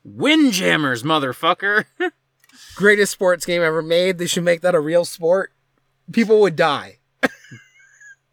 Windjammers, 0.05 1.03
motherfucker. 1.03 1.87
Greatest 2.74 3.12
sports 3.12 3.45
game 3.45 3.62
ever 3.62 3.82
made. 3.82 4.19
They 4.19 4.27
should 4.27 4.45
make 4.45 4.61
that 4.61 4.74
a 4.74 4.81
real 4.81 5.05
sport. 5.05 5.53
People 6.12 6.41
would 6.41 6.57
die. 6.57 6.99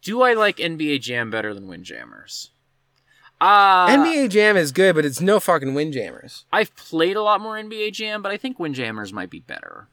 Do 0.02 0.22
I 0.22 0.34
like 0.34 0.56
NBA 0.56 1.02
Jam 1.02 1.30
better 1.30 1.52
than 1.52 1.66
Windjammers? 1.66 2.50
Uh, 3.40 3.86
NBA 3.88 4.30
Jam 4.30 4.56
is 4.56 4.72
good, 4.72 4.94
but 4.94 5.04
it's 5.04 5.20
no 5.20 5.38
fucking 5.38 5.74
Windjammers. 5.74 6.44
I've 6.52 6.74
played 6.74 7.16
a 7.16 7.22
lot 7.22 7.40
more 7.40 7.54
NBA 7.56 7.92
Jam, 7.92 8.20
but 8.22 8.32
I 8.32 8.36
think 8.36 8.58
Windjammers 8.58 9.12
might 9.12 9.30
be 9.30 9.40
better. 9.40 9.88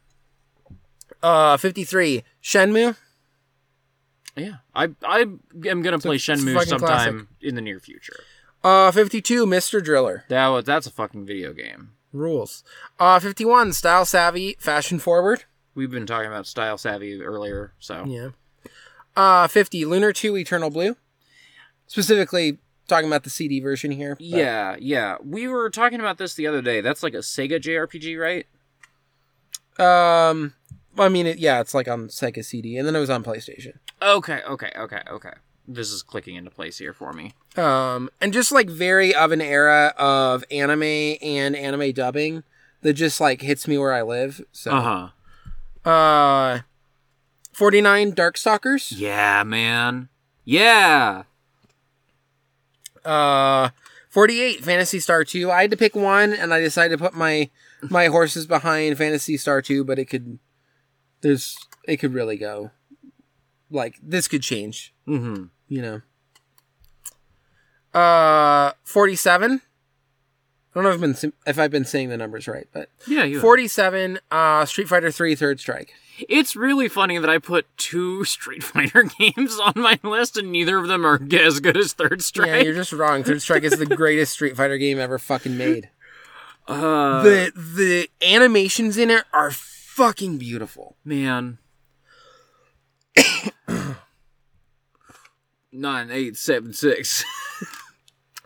Uh, 1.22 1.58
53, 1.58 2.24
Shenmue. 2.44 2.96
Yeah, 4.36 4.56
I 4.74 4.90
I 5.04 5.22
am 5.68 5.82
gonna 5.82 6.00
play 6.00 6.16
a 6.16 6.20
Shenmue 6.20 6.66
sometime 6.66 7.30
in 7.42 7.56
the 7.56 7.62
near 7.62 7.80
future. 7.80 8.20
Uh, 8.64 8.92
52, 8.92 9.46
Mr. 9.46 9.82
Driller. 9.84 10.26
That 10.28 10.48
was, 10.48 10.66
that's 10.66 10.88
a 10.88 10.92
fucking 10.92 11.26
video 11.26 11.54
game. 11.54 11.92
Rules. 12.12 12.64
Uh, 13.00 13.20
51, 13.20 13.74
Style 13.74 14.06
Savvy, 14.06 14.56
Fashion 14.60 14.98
Forward. 15.00 15.44
We've 15.76 15.92
been 15.92 16.06
talking 16.08 16.28
about 16.28 16.48
style 16.48 16.78
savvy 16.78 17.22
earlier, 17.22 17.74
so 17.80 18.06
Yeah. 18.08 18.30
Uh, 19.16 19.48
50, 19.48 19.86
Lunar 19.86 20.12
2, 20.14 20.36
Eternal 20.38 20.70
Blue. 20.70 20.96
Specifically 21.88 22.58
talking 22.88 23.08
about 23.08 23.24
the 23.24 23.30
CD 23.30 23.60
version 23.60 23.92
here. 23.92 24.16
but- 24.16 24.22
yeah, 24.26 24.76
yeah. 24.80 25.18
We 25.24 25.48
were 25.48 25.70
talking 25.70 26.00
about 26.00 26.18
this 26.18 26.34
the 26.36 26.48
other 26.48 26.62
day. 26.62 26.82
That's 26.82 27.04
like 27.04 27.14
a 27.14 27.18
Sega 27.20 27.60
JRPG, 27.60 28.18
right? 28.20 28.46
Um, 29.78 30.54
I 30.98 31.10
mean, 31.10 31.28
it, 31.28 31.38
yeah, 31.40 31.60
it's 31.60 31.74
like 31.74 31.88
on 31.88 32.08
Sega 32.08 32.44
CD, 32.44 32.78
and 32.78 32.88
then 32.88 32.96
it 32.96 33.00
was 33.00 33.10
on 33.10 33.24
PlayStation. 33.24 33.74
Okay, 34.02 34.42
okay, 34.48 34.72
okay, 34.78 35.02
okay. 35.10 35.34
This 35.68 35.92
is 35.92 36.04
clicking 36.04 36.36
into 36.36 36.52
place 36.52 36.78
here 36.78 36.94
for 36.94 37.12
me. 37.12 37.34
Um, 37.58 38.10
and 38.22 38.32
just 38.32 38.52
like 38.52 38.70
very 38.70 39.14
of 39.16 39.32
an 39.32 39.42
era 39.42 39.94
of 39.98 40.44
anime 40.52 40.84
and 40.84 41.56
anime 41.56 41.92
dubbing 41.92 42.44
that 42.82 42.94
just 42.94 43.20
like 43.20 43.42
hits 43.42 43.68
me 43.68 43.78
where 43.78 43.92
I 43.92 44.04
live. 44.04 44.42
So, 44.52 44.72
Uh 44.72 45.10
huh. 45.86 45.90
uh, 45.90 46.60
49, 47.52 48.12
Darkstalkers. 48.14 48.94
Yeah, 48.96 49.44
man. 49.44 50.10
Yeah. 50.44 51.24
Uh, 53.06 53.70
48, 54.10 54.64
Phantasy 54.64 55.00
Star 55.00 55.24
2. 55.24 55.52
I 55.52 55.62
had 55.62 55.72
to 55.72 55.78
pick 55.78 55.96
one, 55.96 56.34
and 56.34 56.54
I 56.54 56.60
decided 56.62 56.98
to 56.98 57.04
put 57.04 57.14
my 57.14 57.50
my 57.90 58.08
horses 58.08 58.46
behind 58.48 58.98
Phantasy 58.98 59.38
Star 59.38 59.62
2, 59.62 59.84
but 59.84 60.00
it 60.00 60.06
could, 60.06 60.40
there's, 61.22 61.56
it 61.88 61.98
could 61.98 62.14
really 62.14 62.38
go. 62.38 62.72
Like, 63.70 63.96
this 64.02 64.28
could 64.28 64.42
change, 64.42 64.94
Mm-hmm. 65.08 65.46
you 65.68 65.82
know. 65.82 66.02
Uh, 68.00 68.72
47. 68.84 69.62
I 70.74 70.82
don't 70.82 70.84
know 70.84 70.90
if 70.90 70.96
I've 70.96 71.22
been 71.22 71.34
if 71.48 71.60
I've 71.60 71.72
been 71.72 71.86
saying 71.86 72.10
the 72.10 72.18
numbers 72.18 72.48
right, 72.50 72.68
but 72.74 72.90
Yeah, 73.08 73.24
you. 73.24 73.40
47 73.40 74.20
uh 74.30 74.66
Street 74.66 74.90
Fighter 74.90 75.10
3 75.10 75.34
Third 75.36 75.60
Strike. 75.62 75.94
It's 76.30 76.56
really 76.56 76.88
funny 76.88 77.18
that 77.18 77.30
I 77.30 77.38
put 77.40 77.66
two 77.78 78.24
Street 78.26 78.64
Fighter 78.64 79.04
games 79.20 79.60
on 79.60 79.74
my 79.76 80.00
list, 80.04 80.38
and 80.38 80.52
neither 80.52 80.78
of 80.78 80.88
them 80.88 81.06
are 81.06 81.20
as 81.34 81.60
good 81.60 81.78
as 81.78 81.94
Third 81.94 82.22
Strike. 82.24 82.48
Yeah, 82.48 82.58
you're 82.60 82.74
just 82.74 82.94
wrong. 82.94 83.24
Third 83.24 83.42
Strike 83.42 83.64
is 83.64 83.78
the 83.78 83.86
greatest 83.86 84.34
Street 84.34 84.56
Fighter 84.56 84.78
game 84.78 85.00
ever 85.00 85.18
fucking 85.20 85.58
made. 85.58 85.90
uh, 86.68 87.22
The 87.24 87.52
the 87.56 88.10
animations 88.26 88.98
in 88.98 89.10
it 89.12 89.26
are 89.34 89.52
fucking 89.52 90.38
beautiful. 90.38 90.96
man. 91.04 91.58
Nine 95.72 96.10
eight 96.12 96.38
seven 96.38 96.74
six. 96.74 97.24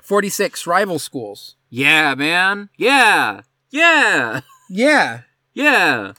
46 0.01 0.65
Rival 0.65 0.97
Schools. 0.97 1.55
Yeah, 1.69 2.15
man. 2.15 2.69
Yeah. 2.77 3.41
Yeah. 3.69 4.41
Yeah. 4.69 5.21
Yeah. 5.53 6.13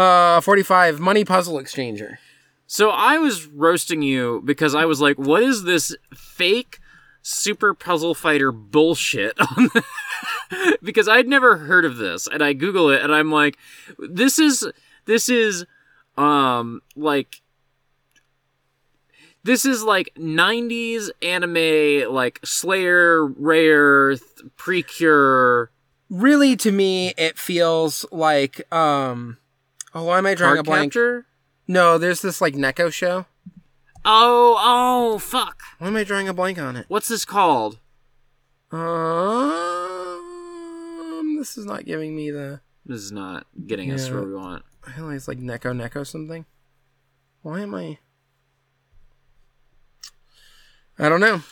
Uh 0.00 0.40
45 0.40 0.98
Money 0.98 1.24
Puzzle 1.24 1.58
Exchanger. 1.58 2.16
So 2.66 2.90
I 2.90 3.18
was 3.18 3.46
roasting 3.46 4.00
you 4.00 4.42
because 4.44 4.74
I 4.74 4.84
was 4.84 5.00
like, 5.00 5.18
what 5.18 5.42
is 5.42 5.64
this 5.64 5.94
fake 6.14 6.78
super 7.22 7.74
puzzle 7.74 8.14
fighter 8.14 8.50
bullshit 8.50 9.38
on 9.38 9.64
the- 9.74 10.78
because 10.82 11.06
I'd 11.06 11.28
never 11.28 11.58
heard 11.58 11.84
of 11.84 11.98
this 11.98 12.26
and 12.26 12.42
I 12.42 12.54
google 12.54 12.88
it 12.88 13.02
and 13.02 13.14
I'm 13.14 13.30
like 13.30 13.58
this 13.98 14.38
is 14.38 14.66
this 15.04 15.28
is 15.28 15.66
um 16.16 16.80
like 16.96 17.42
this 19.42 19.64
is 19.66 19.82
like 19.82 20.12
90s 20.16 21.10
anime 21.22 22.10
like 22.12 22.40
Slayer, 22.44 23.26
Rare, 23.26 24.16
th- 24.16 24.22
Precure, 24.56 25.70
Really 26.08 26.56
to 26.56 26.72
me 26.72 27.12
it 27.18 27.38
feels 27.38 28.06
like 28.10 28.62
um 28.72 29.36
Oh, 29.94 30.04
why 30.04 30.18
am 30.18 30.26
I 30.26 30.34
drawing 30.34 30.56
Card 30.56 30.66
a 30.66 30.70
blank? 30.70 30.92
Captor. 30.92 31.26
No, 31.66 31.98
there's 31.98 32.22
this 32.22 32.40
like 32.40 32.54
Neko 32.54 32.92
show. 32.92 33.26
Oh, 34.04 34.56
oh, 34.58 35.18
fuck. 35.18 35.60
Why 35.78 35.88
am 35.88 35.96
I 35.96 36.04
drawing 36.04 36.28
a 36.28 36.34
blank 36.34 36.58
on 36.58 36.76
it? 36.76 36.86
What's 36.88 37.08
this 37.08 37.24
called? 37.24 37.78
Um, 38.72 38.78
this 41.38 41.58
is 41.58 41.66
not 41.66 41.84
giving 41.84 42.14
me 42.16 42.30
the. 42.30 42.60
This 42.86 43.02
is 43.02 43.12
not 43.12 43.46
getting 43.66 43.92
us 43.92 44.08
where 44.10 44.22
we 44.22 44.34
want. 44.34 44.64
I 44.86 44.92
feel 44.92 45.06
like 45.06 45.16
it's 45.16 45.28
like 45.28 45.38
Neko 45.38 45.76
Neko 45.78 46.06
something. 46.06 46.46
Why 47.42 47.60
am 47.60 47.74
I? 47.74 47.98
I 50.98 51.08
don't 51.08 51.20
know. 51.20 51.42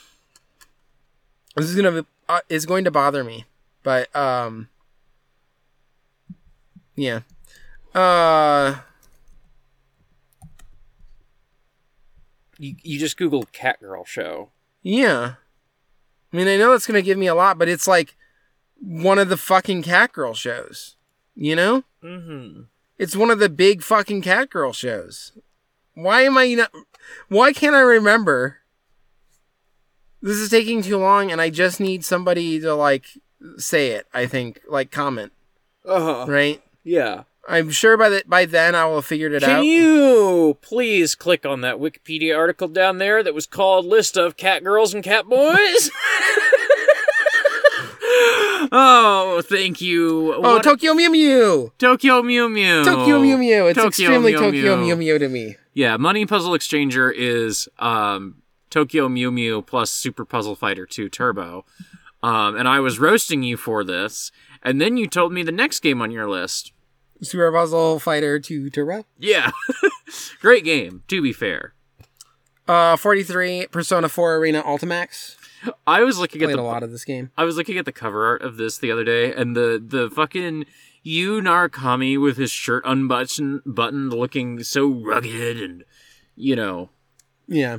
This 1.57 1.67
is 1.67 1.77
gonna 1.77 2.03
be, 2.03 2.09
uh, 2.29 2.41
is 2.49 2.67
going 2.67 2.85
to 2.85 2.91
bother 2.91 3.25
me, 3.25 3.47
but 3.83 4.15
um, 4.15 4.69
yeah, 6.95 7.21
uh, 7.95 8.77
You, 12.59 12.75
you 12.83 12.99
just 12.99 13.17
googled 13.19 13.53
Catgirl 13.53 14.07
show. 14.07 14.51
yeah. 14.83 15.35
I 16.31 16.37
mean, 16.37 16.47
I 16.49 16.57
know 16.59 16.73
it's 16.73 16.87
gonna 16.87 17.01
give 17.03 17.17
me 17.17 17.27
a 17.27 17.35
lot, 17.35 17.57
but 17.57 17.69
it's 17.69 17.87
like 17.89 18.15
one 18.81 19.19
of 19.19 19.31
the 19.31 19.37
fucking 19.39 19.83
Catgirl 19.83 20.35
shows. 20.35 20.97
You 21.35 21.57
know, 21.57 21.85
Mm-hmm. 22.03 22.63
it's 22.99 23.17
one 23.17 23.31
of 23.31 23.39
the 23.39 23.49
big 23.49 23.83
fucking 23.83 24.21
Catgirl 24.23 24.75
shows. 24.75 25.33
Why 25.95 26.23
am 26.23 26.37
I 26.37 26.53
not? 26.55 26.71
Why 27.29 27.53
can't 27.55 27.75
I 27.77 27.81
remember? 27.81 28.59
This 30.21 30.37
is 30.37 30.51
taking 30.51 30.83
too 30.83 30.99
long, 30.99 31.31
and 31.33 31.41
I 31.41 31.49
just 31.49 31.79
need 31.81 32.05
somebody 32.05 32.61
to 32.61 32.75
like 32.75 33.07
say 33.57 33.93
it. 33.93 34.07
I 34.13 34.27
think, 34.27 34.61
like, 34.69 34.91
comment, 34.91 35.33
Uh-huh. 35.87 36.27
right? 36.29 36.61
Yeah. 36.85 37.23
I'm 37.49 37.71
sure 37.71 37.97
by 37.97 38.09
the 38.11 38.23
by 38.27 38.45
then 38.45 38.75
I 38.75 38.85
will 38.85 38.97
have 38.97 39.07
figured 39.07 39.33
it 39.33 39.41
Can 39.43 39.51
out. 39.51 39.57
Can 39.57 39.65
you 39.65 40.59
please 40.61 41.15
click 41.15 41.47
on 41.47 41.63
that 41.63 41.77
Wikipedia 41.77 42.37
article 42.37 42.69
down 42.69 42.99
there 42.99 43.23
that 43.23 43.35
was 43.35 43.47
called 43.47 43.87
List 43.87 44.17
of 44.17 44.37
Cat 44.37 44.63
Girls 44.63 44.93
and 44.95 45.03
Cat 45.03 45.27
Boys"? 45.27 45.91
oh, 48.73 49.43
thank 49.45 49.81
you. 49.81 50.35
oh, 50.35 50.41
What- 50.41 50.63
Tokyo 50.63 50.95
Mew 50.95 51.11
Mew! 51.11 51.73
Tokyo 51.79 52.23
Mew 52.23 52.49
Mew. 52.49 52.85
Tokyo 52.85 53.21
Mew 53.21 53.39
Mew! 53.39 53.67
It's 53.67 53.77
Tokyo 53.77 53.89
extremely 53.89 54.33
Mew 54.33 54.39
Tokyo 54.39 54.77
Mew. 54.77 54.87
Mew 54.87 54.97
Mew 54.97 55.19
to 55.19 55.29
me. 55.29 55.57
Yeah, 55.75 55.97
Money 55.97 56.27
Puzzle 56.27 56.53
Exchanger 56.53 57.13
is 57.15 57.69
um, 57.79 58.43
Tokyo 58.71 59.09
Mew 59.09 59.31
Mew 59.31 59.63
plus 59.63 59.91
Super 59.91 60.25
Puzzle 60.25 60.57
Fighter 60.57 60.87
2 60.87 61.09
Turbo. 61.09 61.65
Um, 62.23 62.57
and 62.57 62.67
I 62.67 62.81
was 62.81 62.99
roasting 62.99 63.43
you 63.45 63.57
for 63.57 63.85
this, 63.85 64.33
and 64.63 64.81
then 64.81 64.97
you 64.97 65.07
told 65.07 65.33
me 65.33 65.45
the 65.45 65.53
next 65.53 65.81
game 65.81 66.03
on 66.03 66.11
your 66.11 66.29
list. 66.29 66.73
Super 67.23 67.51
Puzzle 67.53 67.99
Fighter 67.99 68.39
2 68.39 68.71
Turbo. 68.71 69.05
Yeah. 69.19 69.51
Great 70.41 70.65
game, 70.65 71.03
to 71.09 71.21
be 71.23 71.33
fair. 71.33 71.75
Uh, 72.67 72.97
43 72.97 73.67
Persona 73.71 74.09
4 74.09 74.37
Arena 74.37 74.63
Ultimax. 74.63 75.37
I 75.87 76.03
was 76.03 76.19
looking 76.19 76.43
at 76.43 76.49
the 76.51 76.61
a 76.61 76.63
lot 76.63 76.83
of 76.83 76.91
this 76.93 77.05
game. 77.05 77.31
I 77.37 77.45
was 77.45 77.57
looking 77.57 77.79
at 77.79 77.85
the 77.85 77.93
cover 77.93 78.25
art 78.27 78.43
of 78.43 78.57
this 78.59 78.79
the 78.79 78.93
other 78.93 79.03
day, 79.05 79.33
and 79.35 79.57
the 79.57 79.83
the 79.85 80.09
fucking 80.09 80.67
Yu 81.03 81.41
Narukami 81.41 82.21
with 82.21 82.37
his 82.37 82.53
shirt 82.53 82.85
unbuttoned, 82.87 83.63
buttoned, 83.67 84.13
looking 84.13 84.63
so 84.63 84.87
rugged, 84.89 85.61
and 85.61 85.85
you 86.37 86.55
know, 86.55 86.91
Yeah. 87.49 87.79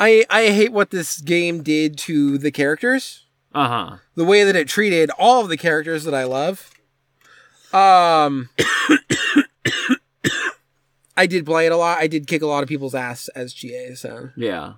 I 0.00 0.24
I 0.30 0.48
hate 0.50 0.72
what 0.72 0.90
this 0.90 1.20
game 1.20 1.62
did 1.62 1.98
to 1.98 2.38
the 2.38 2.50
characters. 2.52 3.26
uh 3.52 3.68
huh. 3.68 3.96
The 4.14 4.24
way 4.24 4.44
that 4.44 4.56
it 4.56 4.68
treated 4.68 5.10
all 5.18 5.42
of 5.42 5.48
the 5.50 5.56
characters 5.58 6.04
that 6.04 6.14
I 6.14 6.24
love. 6.24 6.70
Um 7.72 8.48
I 11.16 11.26
did 11.26 11.44
play 11.44 11.66
it 11.66 11.72
a 11.72 11.76
lot. 11.76 11.98
I 11.98 12.06
did 12.06 12.26
kick 12.26 12.42
a 12.42 12.46
lot 12.46 12.62
of 12.62 12.68
people's 12.68 12.94
ass 12.94 13.28
as 13.34 13.52
GA, 13.52 13.94
so 13.94 14.30
Yeah. 14.36 14.74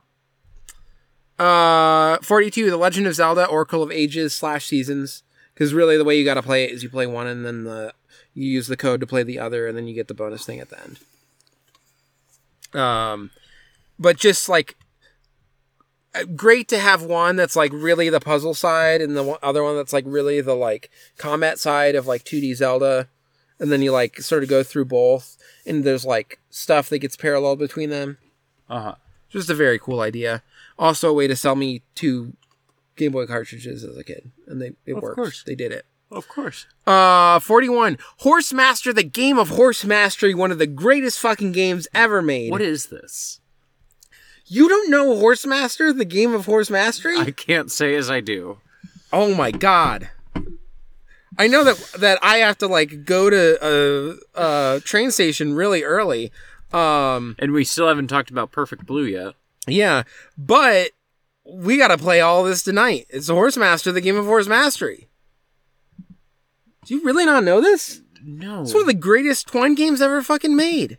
uh 1.38 2.18
42 2.22 2.70
The 2.70 2.76
Legend 2.76 3.06
of 3.06 3.14
Zelda 3.14 3.46
Oracle 3.46 3.82
of 3.82 3.90
Ages 3.92 4.34
slash 4.34 4.66
Seasons 4.66 5.22
cuz 5.54 5.72
really 5.74 5.96
the 5.96 6.04
way 6.04 6.18
you 6.18 6.24
got 6.24 6.34
to 6.34 6.42
play 6.42 6.64
it 6.64 6.70
is 6.70 6.82
you 6.82 6.88
play 6.90 7.06
one 7.06 7.26
and 7.26 7.44
then 7.44 7.64
the 7.64 7.92
you 8.34 8.46
use 8.46 8.66
the 8.68 8.76
code 8.76 9.00
to 9.00 9.06
play 9.06 9.22
the 9.22 9.38
other 9.38 9.66
and 9.66 9.76
then 9.76 9.86
you 9.86 9.94
get 9.94 10.08
the 10.08 10.14
bonus 10.14 10.44
thing 10.46 10.60
at 10.60 10.68
the 10.70 10.78
end. 10.82 10.98
Um 12.74 13.30
but 13.98 14.16
just 14.16 14.48
like 14.48 14.76
great 16.36 16.68
to 16.68 16.78
have 16.78 17.02
one 17.02 17.36
that's 17.36 17.56
like 17.56 17.72
really 17.72 18.08
the 18.08 18.20
puzzle 18.20 18.54
side 18.54 19.00
and 19.00 19.16
the 19.16 19.22
one, 19.22 19.38
other 19.42 19.62
one 19.62 19.76
that's 19.76 19.92
like 19.92 20.04
really 20.06 20.40
the 20.40 20.54
like 20.54 20.90
combat 21.18 21.58
side 21.58 21.94
of 21.94 22.06
like 22.06 22.24
2D 22.24 22.54
Zelda 22.56 23.08
and 23.58 23.70
then 23.70 23.82
you 23.82 23.92
like 23.92 24.20
sort 24.20 24.42
of 24.42 24.48
go 24.48 24.62
through 24.62 24.86
both 24.86 25.36
and 25.66 25.84
there's 25.84 26.04
like 26.04 26.40
stuff 26.50 26.88
that 26.88 26.98
gets 26.98 27.16
paralleled 27.16 27.58
between 27.58 27.90
them. 27.90 28.18
Uh 28.68 28.80
huh. 28.82 28.94
Just 29.28 29.50
a 29.50 29.54
very 29.54 29.78
cool 29.78 30.00
idea. 30.00 30.42
Also 30.78 31.10
a 31.10 31.12
way 31.12 31.26
to 31.28 31.36
sell 31.36 31.54
me 31.54 31.82
two 31.94 32.32
Game 32.96 33.12
Boy 33.12 33.26
cartridges 33.26 33.84
as 33.84 33.96
a 33.96 34.02
kid 34.04 34.30
and 34.46 34.60
they 34.60 34.72
it 34.86 34.96
Of 34.96 35.02
worked. 35.02 35.16
course. 35.16 35.44
They 35.44 35.54
did 35.54 35.70
it. 35.72 35.86
Of 36.10 36.26
course. 36.26 36.66
Uh, 36.88 37.38
41. 37.38 37.96
Horse 38.18 38.52
Master, 38.52 38.92
the 38.92 39.04
game 39.04 39.38
of 39.38 39.50
horse 39.50 39.84
mastery, 39.84 40.34
one 40.34 40.50
of 40.50 40.58
the 40.58 40.66
greatest 40.66 41.20
fucking 41.20 41.52
games 41.52 41.86
ever 41.94 42.20
made. 42.20 42.50
What 42.50 42.60
is 42.60 42.86
this? 42.86 43.40
You 44.50 44.68
don't 44.68 44.90
know 44.90 45.16
Horse 45.16 45.46
Master, 45.46 45.92
the 45.92 46.04
game 46.04 46.34
of 46.34 46.46
horse 46.46 46.70
mastery? 46.70 47.16
I 47.18 47.30
can't 47.30 47.70
say 47.70 47.94
as 47.94 48.10
I 48.10 48.20
do. 48.20 48.58
Oh 49.12 49.34
my 49.34 49.50
god. 49.50 50.10
I 51.38 51.46
know 51.46 51.64
that 51.64 51.76
that 52.00 52.18
I 52.22 52.38
have 52.38 52.58
to 52.58 52.66
like 52.66 53.04
go 53.04 53.30
to 53.30 53.58
a, 54.36 54.40
a 54.76 54.80
train 54.80 55.10
station 55.10 55.54
really 55.54 55.82
early. 55.82 56.30
Um 56.72 57.36
And 57.38 57.52
we 57.52 57.64
still 57.64 57.88
haven't 57.88 58.08
talked 58.08 58.30
about 58.30 58.52
Perfect 58.52 58.86
Blue 58.86 59.04
yet. 59.04 59.34
yeah, 59.66 60.02
but 60.36 60.90
we 61.44 61.78
got 61.78 61.88
to 61.88 61.98
play 61.98 62.20
all 62.20 62.44
this 62.44 62.62
tonight. 62.62 63.06
It's 63.10 63.28
Horse 63.28 63.56
Master, 63.56 63.90
the 63.90 64.00
game 64.00 64.16
of 64.16 64.26
horse 64.26 64.46
mastery. 64.46 65.08
Do 66.84 66.94
you 66.94 67.02
really 67.04 67.24
not 67.26 67.42
know 67.44 67.60
this? 67.60 68.02
No. 68.22 68.62
It's 68.62 68.72
one 68.74 68.82
of 68.82 68.86
the 68.86 68.94
greatest 68.94 69.48
twine 69.48 69.74
games 69.74 70.00
ever 70.00 70.22
fucking 70.22 70.54
made. 70.54 70.98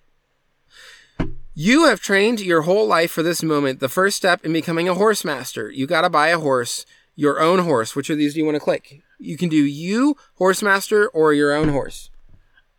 You 1.53 1.85
have 1.87 1.99
trained 1.99 2.39
your 2.39 2.61
whole 2.61 2.87
life 2.87 3.11
for 3.11 3.23
this 3.23 3.43
moment, 3.43 3.79
the 3.79 3.89
first 3.89 4.15
step 4.17 4.45
in 4.45 4.53
becoming 4.53 4.87
a 4.87 4.93
horse 4.93 5.25
master. 5.25 5.69
You 5.69 5.85
gotta 5.85 6.09
buy 6.09 6.29
a 6.29 6.39
horse, 6.39 6.85
your 7.15 7.39
own 7.41 7.59
horse. 7.59 7.95
Which 7.95 8.09
of 8.09 8.17
these 8.17 8.33
do 8.33 8.39
you 8.39 8.45
want 8.45 8.55
to 8.55 8.59
click? 8.61 9.01
You 9.19 9.37
can 9.37 9.49
do 9.49 9.57
you, 9.57 10.15
horse 10.35 10.61
master, 10.61 11.07
or 11.09 11.33
your 11.33 11.53
own 11.53 11.69
horse. 11.69 12.09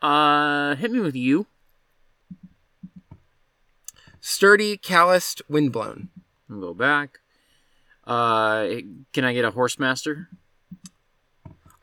uh, 0.00 0.74
hit 0.76 0.90
me 0.90 1.00
with 1.00 1.14
you. 1.14 1.46
Sturdy, 4.20 4.76
calloused, 4.76 5.42
windblown. 5.48 6.08
I'll 6.50 6.60
go 6.60 6.74
back. 6.74 7.20
Uh, 8.04 8.66
can 9.12 9.24
I 9.24 9.32
get 9.32 9.44
a 9.44 9.50
horse 9.50 9.78
master? 9.78 10.28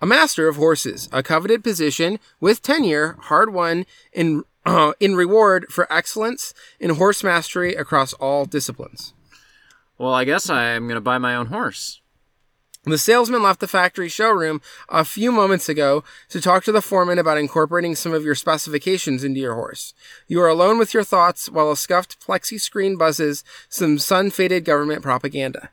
A 0.01 0.05
master 0.05 0.47
of 0.47 0.55
horses, 0.55 1.09
a 1.11 1.21
coveted 1.21 1.63
position 1.63 2.19
with 2.39 2.61
tenure, 2.61 3.17
hard 3.23 3.53
won 3.53 3.85
in 4.13 4.43
uh, 4.69 4.93
in 4.99 5.15
reward 5.15 5.65
for 5.69 5.91
excellence 5.91 6.53
in 6.79 6.91
horse 6.91 7.23
mastery 7.23 7.73
across 7.75 8.13
all 8.13 8.45
disciplines. 8.45 9.13
Well, 9.97 10.13
I 10.13 10.23
guess 10.23 10.49
I'm 10.49 10.87
gonna 10.87 11.01
buy 11.01 11.17
my 11.17 11.35
own 11.35 11.47
horse. 11.47 12.01
The 12.85 12.97
salesman 12.97 13.43
left 13.43 13.59
the 13.59 13.67
factory 13.67 14.07
showroom 14.07 14.61
a 14.87 15.03
few 15.03 15.33
moments 15.33 15.67
ago 15.67 16.05
to 16.29 16.39
talk 16.39 16.63
to 16.63 16.71
the 16.71 16.81
foreman 16.81 17.19
about 17.19 17.37
incorporating 17.37 17.93
some 17.93 18.13
of 18.13 18.23
your 18.23 18.35
specifications 18.35 19.23
into 19.23 19.41
your 19.41 19.55
horse. 19.55 19.93
You 20.27 20.41
are 20.41 20.47
alone 20.47 20.77
with 20.77 20.93
your 20.93 21.03
thoughts 21.03 21.49
while 21.49 21.69
a 21.71 21.75
scuffed 21.77 22.25
plexi 22.25 22.59
screen 22.59 22.95
buzzes 22.95 23.43
some 23.67 23.99
sun 23.99 24.31
faded 24.31 24.63
government 24.63 25.01
propaganda. 25.01 25.71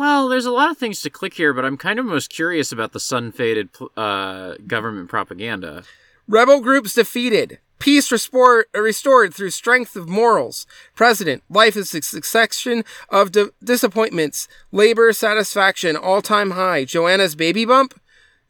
Well, 0.00 0.28
there's 0.28 0.46
a 0.46 0.50
lot 0.50 0.70
of 0.70 0.78
things 0.78 1.02
to 1.02 1.10
click 1.10 1.34
here, 1.34 1.52
but 1.52 1.64
I'm 1.66 1.76
kind 1.76 1.98
of 1.98 2.06
most 2.06 2.30
curious 2.30 2.72
about 2.72 2.92
the 2.92 3.00
sun-faded 3.00 3.68
uh, 3.98 4.54
government 4.66 5.10
propaganda. 5.10 5.82
Rebel 6.28 6.60
groups 6.60 6.94
defeated. 6.94 7.58
Peace 7.78 8.12
restored, 8.12 8.66
restored 8.74 9.32
through 9.32 9.50
strength 9.50 9.96
of 9.96 10.08
morals. 10.08 10.66
President, 10.94 11.42
life 11.48 11.76
is 11.76 11.94
a 11.94 12.02
succession 12.02 12.84
of 13.08 13.32
di- 13.32 13.46
disappointments. 13.64 14.48
Labor 14.70 15.12
satisfaction, 15.14 15.96
all 15.96 16.20
time 16.20 16.50
high. 16.50 16.84
Joanna's 16.84 17.34
baby 17.34 17.64
bump? 17.64 17.98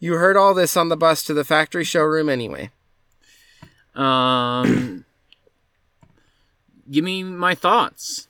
You 0.00 0.14
heard 0.14 0.36
all 0.36 0.52
this 0.52 0.76
on 0.76 0.88
the 0.88 0.96
bus 0.96 1.22
to 1.24 1.34
the 1.34 1.44
factory 1.44 1.84
showroom 1.84 2.28
anyway. 2.28 2.70
Um, 3.94 5.04
give 6.90 7.04
me 7.04 7.22
my 7.22 7.54
thoughts. 7.54 8.26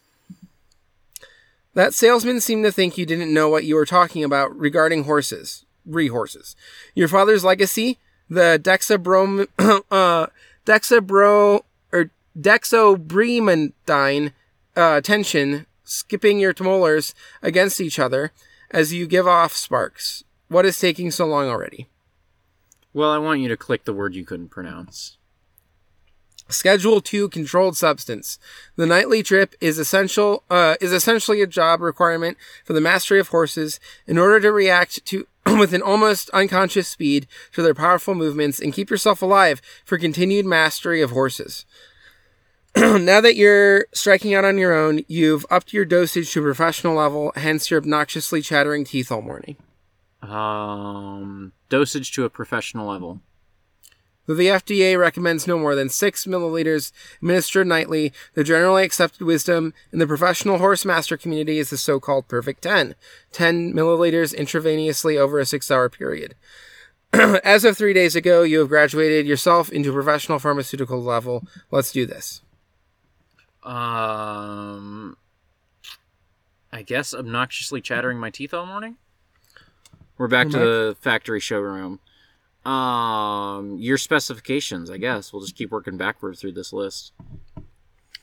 That 1.75 1.95
salesman 1.95 2.41
seemed 2.41 2.65
to 2.65 2.73
think 2.73 2.99
you 2.99 3.07
didn't 3.07 3.33
know 3.33 3.49
what 3.49 3.65
you 3.65 3.77
were 3.77 3.87
talking 3.87 4.25
about 4.25 4.55
regarding 4.55 5.05
horses. 5.05 5.65
Re 5.87 6.09
horses. 6.09 6.57
Your 6.95 7.09
father's 7.09 7.45
legacy, 7.45 7.99
the 8.31 8.59
Dexabrom, 8.63 9.49
uh, 9.91 10.27
Dexabro, 10.65 11.63
or 11.93 12.11
Dexobremendine, 12.39 14.33
uh, 14.77 15.01
tension, 15.01 15.67
skipping 15.85 16.39
your 16.39 16.55
molars 16.61 17.15
against 17.43 17.81
each 17.81 17.99
other 17.99 18.33
as 18.71 18.93
you 18.93 19.07
give 19.07 19.27
off 19.27 19.55
sparks. 19.55 20.23
What 20.49 20.65
is 20.65 20.79
taking 20.79 21.11
so 21.11 21.27
long 21.27 21.49
already? 21.49 21.89
Well, 22.95 23.11
I 23.11 23.19
want 23.19 23.41
you 23.41 23.49
to 23.49 23.57
click 23.57 23.85
the 23.85 23.93
word 23.93 24.15
you 24.15 24.25
couldn't 24.25 24.49
pronounce. 24.49 25.17
Schedule 26.49 27.01
2 27.01 27.29
controlled 27.29 27.77
substance. 27.77 28.39
The 28.77 28.87
nightly 28.87 29.23
trip 29.23 29.55
is 29.61 29.79
essential 29.79 30.43
uh, 30.51 30.75
is 30.81 30.93
essentially 30.93 31.43
a 31.43 31.47
job 31.47 31.81
requirement 31.81 32.37
for 32.65 32.73
the 32.73 32.81
mastery 32.81 33.21
of 33.21 33.29
horses 33.29 33.79
in 34.07 34.19
order 34.19 34.41
to 34.41 34.51
react 34.51 35.05
to 35.07 35.27
with 35.59 35.73
an 35.73 35.83
almost 35.83 36.31
unconscious 36.31 36.89
speed 36.89 37.27
to 37.53 37.63
their 37.63 37.75
powerful 37.75 38.15
movements 38.15 38.61
and 38.61 38.73
keep 38.73 38.91
yourself 38.91 39.23
alive 39.23 39.61
for 39.85 39.99
continued 39.99 40.47
mastery 40.47 41.01
of 41.01 41.11
horses. 41.11 41.65
now 42.77 43.21
that 43.21 43.37
you're 43.37 43.87
striking 43.93 44.35
out 44.35 44.45
on 44.45 44.59
your 44.59 44.75
own, 44.75 45.05
you've 45.09 45.45
upped 45.51 45.73
your 45.73 45.85
dosage 45.85 46.33
to 46.33 46.41
a 46.41 46.45
professional 46.45 46.95
level, 46.95 47.33
hence 47.35 47.71
your 47.71 47.81
obnoxiously 47.81 48.43
chattering 48.43 48.85
teeth 48.85 49.11
all 49.11 49.23
morning. 49.23 49.57
Um, 50.23 51.53
dosage 51.69 52.13
to 52.13 52.25
a 52.25 52.31
professional 52.31 52.87
level. 52.89 53.21
Though 54.31 54.37
the 54.37 54.47
FDA 54.47 54.97
recommends 54.97 55.49
no 55.49 55.59
more 55.59 55.75
than 55.75 55.89
6 55.89 56.25
milliliters 56.27 56.93
administered 57.17 57.67
nightly, 57.67 58.13
the 58.35 58.45
generally 58.45 58.85
accepted 58.85 59.23
wisdom 59.23 59.75
in 59.93 59.99
the 59.99 60.07
professional 60.07 60.59
horse 60.59 60.85
master 60.85 61.17
community 61.17 61.59
is 61.59 61.71
the 61.71 61.77
so-called 61.77 62.29
perfect 62.29 62.63
10. 62.63 62.95
10 63.33 63.75
milliliters 63.75 64.33
intravenously 64.33 65.19
over 65.19 65.41
a 65.41 65.45
six-hour 65.45 65.89
period. 65.89 66.37
As 67.13 67.65
of 67.65 67.77
three 67.77 67.93
days 67.93 68.15
ago, 68.15 68.45
you 68.45 68.61
have 68.61 68.69
graduated 68.69 69.27
yourself 69.27 69.69
into 69.69 69.93
professional 69.93 70.39
pharmaceutical 70.39 71.03
level. 71.03 71.43
Let's 71.73 71.91
do 71.91 72.07
this. 72.07 72.41
Um, 73.65 75.17
I 76.73 76.83
guess 76.83 77.13
obnoxiously 77.13 77.81
chattering 77.81 78.21
my 78.21 78.31
teeth 78.31 78.55
all 78.55 78.67
morning. 78.67 78.97
We're 80.19 80.29
back 80.29 80.51
to 80.51 80.59
the 80.61 80.97
factory 81.01 81.41
showroom. 81.41 81.99
Um, 82.65 83.77
your 83.79 83.97
specifications, 83.99 84.91
I 84.91 84.99
guess. 84.99 85.33
We'll 85.33 85.43
just 85.43 85.57
keep 85.57 85.71
working 85.71 85.97
backward 85.97 86.39
through 86.39 86.53
this 86.53 86.73
list. 86.73 87.13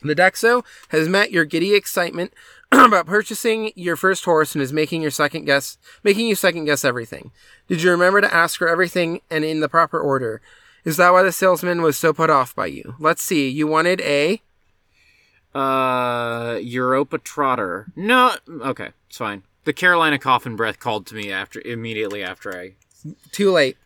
The 0.00 0.14
Dexo 0.14 0.64
has 0.90 1.08
met 1.08 1.32
your 1.32 1.44
giddy 1.44 1.74
excitement 1.74 2.32
about 2.72 3.06
purchasing 3.06 3.72
your 3.74 3.96
first 3.96 4.24
horse 4.24 4.54
and 4.54 4.62
is 4.62 4.72
making 4.72 5.02
your 5.02 5.10
second 5.10 5.44
guess, 5.44 5.76
making 6.04 6.28
you 6.28 6.36
second 6.36 6.66
guess 6.66 6.84
everything. 6.84 7.32
Did 7.66 7.82
you 7.82 7.90
remember 7.90 8.20
to 8.20 8.32
ask 8.32 8.58
for 8.58 8.68
everything 8.68 9.22
and 9.28 9.44
in 9.44 9.58
the 9.58 9.68
proper 9.68 9.98
order? 9.98 10.40
Is 10.84 10.96
that 10.98 11.10
why 11.10 11.24
the 11.24 11.32
salesman 11.32 11.82
was 11.82 11.96
so 11.96 12.12
put 12.12 12.30
off 12.30 12.54
by 12.54 12.66
you? 12.66 12.94
Let's 13.00 13.22
see. 13.22 13.48
You 13.48 13.66
wanted 13.66 14.00
a 14.02 14.40
Uh, 15.52 16.58
Europa 16.62 17.18
Trotter. 17.18 17.88
No, 17.96 18.36
okay, 18.48 18.90
it's 19.08 19.18
fine. 19.18 19.42
The 19.64 19.72
Carolina 19.72 20.18
Coffin 20.18 20.54
Breath 20.54 20.78
called 20.78 21.06
to 21.08 21.14
me 21.16 21.32
after 21.32 21.60
immediately 21.60 22.22
after 22.22 22.56
I. 22.56 22.74
too 23.32 23.50
late. 23.50 23.76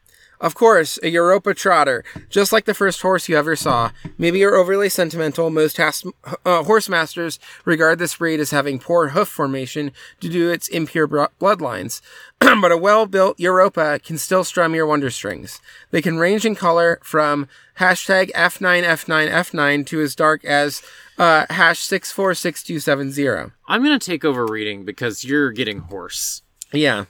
Of 0.43 0.57
course, 0.57 0.99
a 1.05 1.09
Europa 1.09 1.55
Trotter, 1.55 2.03
just 2.29 2.53
like 2.53 2.65
the 2.65 2.75
first 2.75 3.01
horse 3.01 3.29
you 3.29 3.37
ever 3.39 3.55
saw. 3.55 3.93
Maybe 4.19 4.41
you're 4.41 4.57
overly 4.57 4.89
sentimental. 4.89 5.51
Most 5.51 5.77
has- 5.77 6.05
uh, 6.45 6.65
horse 6.65 6.89
masters 6.89 7.39
regard 7.65 8.01
this 8.01 8.17
breed 8.17 8.41
as 8.41 8.51
having 8.51 8.81
poor 8.81 9.11
hoof 9.11 9.29
formation 9.29 9.93
due 10.19 10.31
to 10.31 10.51
its 10.51 10.67
impure 10.67 11.07
bro- 11.07 11.29
bloodlines. 11.41 12.01
but 12.41 12.73
a 12.73 12.77
well-built 12.77 13.39
Europa 13.39 14.01
can 14.05 14.19
still 14.19 14.43
strum 14.43 14.75
your 14.75 14.85
wonder 14.85 15.11
strings. 15.11 15.61
They 15.93 16.03
can 16.03 16.19
range 16.19 16.45
in 16.45 16.57
color 16.57 16.99
from 17.05 17.47
hashtag 17.79 18.33
F9F9F9 18.33 19.87
to 19.87 20.01
as 20.01 20.17
dark 20.17 20.45
as 20.45 20.83
uh, 21.19 21.47
hash 21.51 21.79
646270. 21.79 23.53
I'm 23.69 23.85
gonna 23.85 24.01
take 24.01 24.25
over 24.25 24.45
reading 24.45 24.85
because 24.85 25.25
you're 25.25 25.53
getting 25.53 25.79
hoarse. 25.79 26.43
Yeah. 26.73 27.05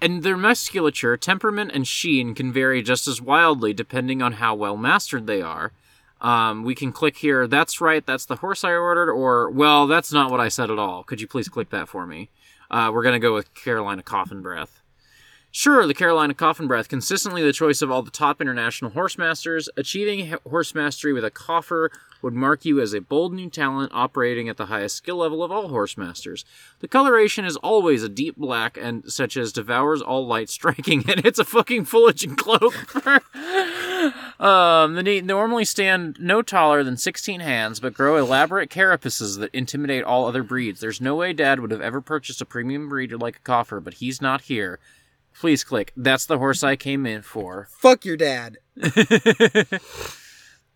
And 0.00 0.22
their 0.22 0.36
musculature, 0.36 1.16
temperament, 1.16 1.70
and 1.74 1.86
sheen 1.86 2.34
can 2.34 2.52
vary 2.52 2.82
just 2.82 3.08
as 3.08 3.20
wildly 3.20 3.72
depending 3.72 4.22
on 4.22 4.34
how 4.34 4.54
well 4.54 4.76
mastered 4.76 5.26
they 5.26 5.42
are. 5.42 5.72
Um, 6.20 6.64
we 6.64 6.74
can 6.74 6.92
click 6.92 7.18
here, 7.18 7.46
that's 7.46 7.80
right, 7.80 8.04
that's 8.04 8.24
the 8.24 8.36
horse 8.36 8.64
I 8.64 8.72
ordered, 8.72 9.10
or, 9.10 9.50
well, 9.50 9.86
that's 9.86 10.12
not 10.12 10.30
what 10.30 10.40
I 10.40 10.48
said 10.48 10.70
at 10.70 10.78
all. 10.78 11.02
Could 11.04 11.20
you 11.20 11.26
please 11.26 11.48
click 11.48 11.70
that 11.70 11.88
for 11.88 12.06
me? 12.06 12.30
Uh, 12.70 12.90
we're 12.92 13.02
going 13.02 13.12
to 13.12 13.18
go 13.18 13.34
with 13.34 13.52
Carolina 13.54 14.02
Coffin 14.02 14.40
Breath. 14.40 14.80
Sure, 15.50 15.86
the 15.86 15.94
Carolina 15.94 16.34
Coffin 16.34 16.66
Breath, 16.66 16.88
consistently 16.88 17.42
the 17.42 17.52
choice 17.52 17.80
of 17.80 17.90
all 17.90 18.02
the 18.02 18.10
top 18.10 18.42
international 18.42 18.90
horse 18.90 19.16
masters. 19.16 19.70
Achieving 19.76 20.36
horse 20.48 20.74
mastery 20.74 21.14
with 21.14 21.24
a 21.24 21.30
coffer 21.30 21.90
would 22.20 22.34
mark 22.34 22.64
you 22.64 22.80
as 22.80 22.92
a 22.92 23.00
bold 23.00 23.32
new 23.32 23.48
talent 23.48 23.90
operating 23.94 24.48
at 24.48 24.58
the 24.58 24.66
highest 24.66 24.96
skill 24.96 25.16
level 25.16 25.42
of 25.42 25.50
all 25.50 25.68
horse 25.68 25.96
masters. 25.96 26.44
The 26.80 26.88
coloration 26.88 27.44
is 27.44 27.56
always 27.56 28.02
a 28.02 28.08
deep 28.08 28.36
black 28.36 28.76
and 28.76 29.10
such 29.10 29.36
as 29.36 29.52
devours 29.52 30.02
all 30.02 30.26
light, 30.26 30.50
striking 30.50 31.04
and 31.08 31.24
It's 31.24 31.38
a 31.38 31.44
fucking 31.44 31.86
foliage 31.86 32.26
cloak. 32.36 32.74
um, 34.40 34.94
the 34.94 35.02
ne- 35.02 35.20
normally 35.22 35.64
stand 35.64 36.18
no 36.20 36.42
taller 36.42 36.82
than 36.82 36.96
16 36.96 37.40
hands, 37.40 37.80
but 37.80 37.94
grow 37.94 38.16
elaborate 38.16 38.70
carapaces 38.70 39.38
that 39.38 39.54
intimidate 39.54 40.04
all 40.04 40.26
other 40.26 40.42
breeds. 40.42 40.80
There's 40.80 41.00
no 41.00 41.14
way 41.14 41.32
Dad 41.32 41.60
would 41.60 41.70
have 41.70 41.80
ever 41.80 42.00
purchased 42.00 42.42
a 42.42 42.44
premium 42.44 42.88
breed 42.88 43.12
like 43.12 43.36
a 43.36 43.40
coffer, 43.40 43.80
but 43.80 43.94
he's 43.94 44.20
not 44.20 44.42
here. 44.42 44.78
Please 45.38 45.64
click. 45.64 45.92
That's 45.96 46.26
the 46.26 46.38
horse 46.38 46.62
I 46.62 46.76
came 46.76 47.06
in 47.06 47.22
for. 47.22 47.68
Fuck 47.70 48.04
your 48.04 48.16
dad. 48.16 48.58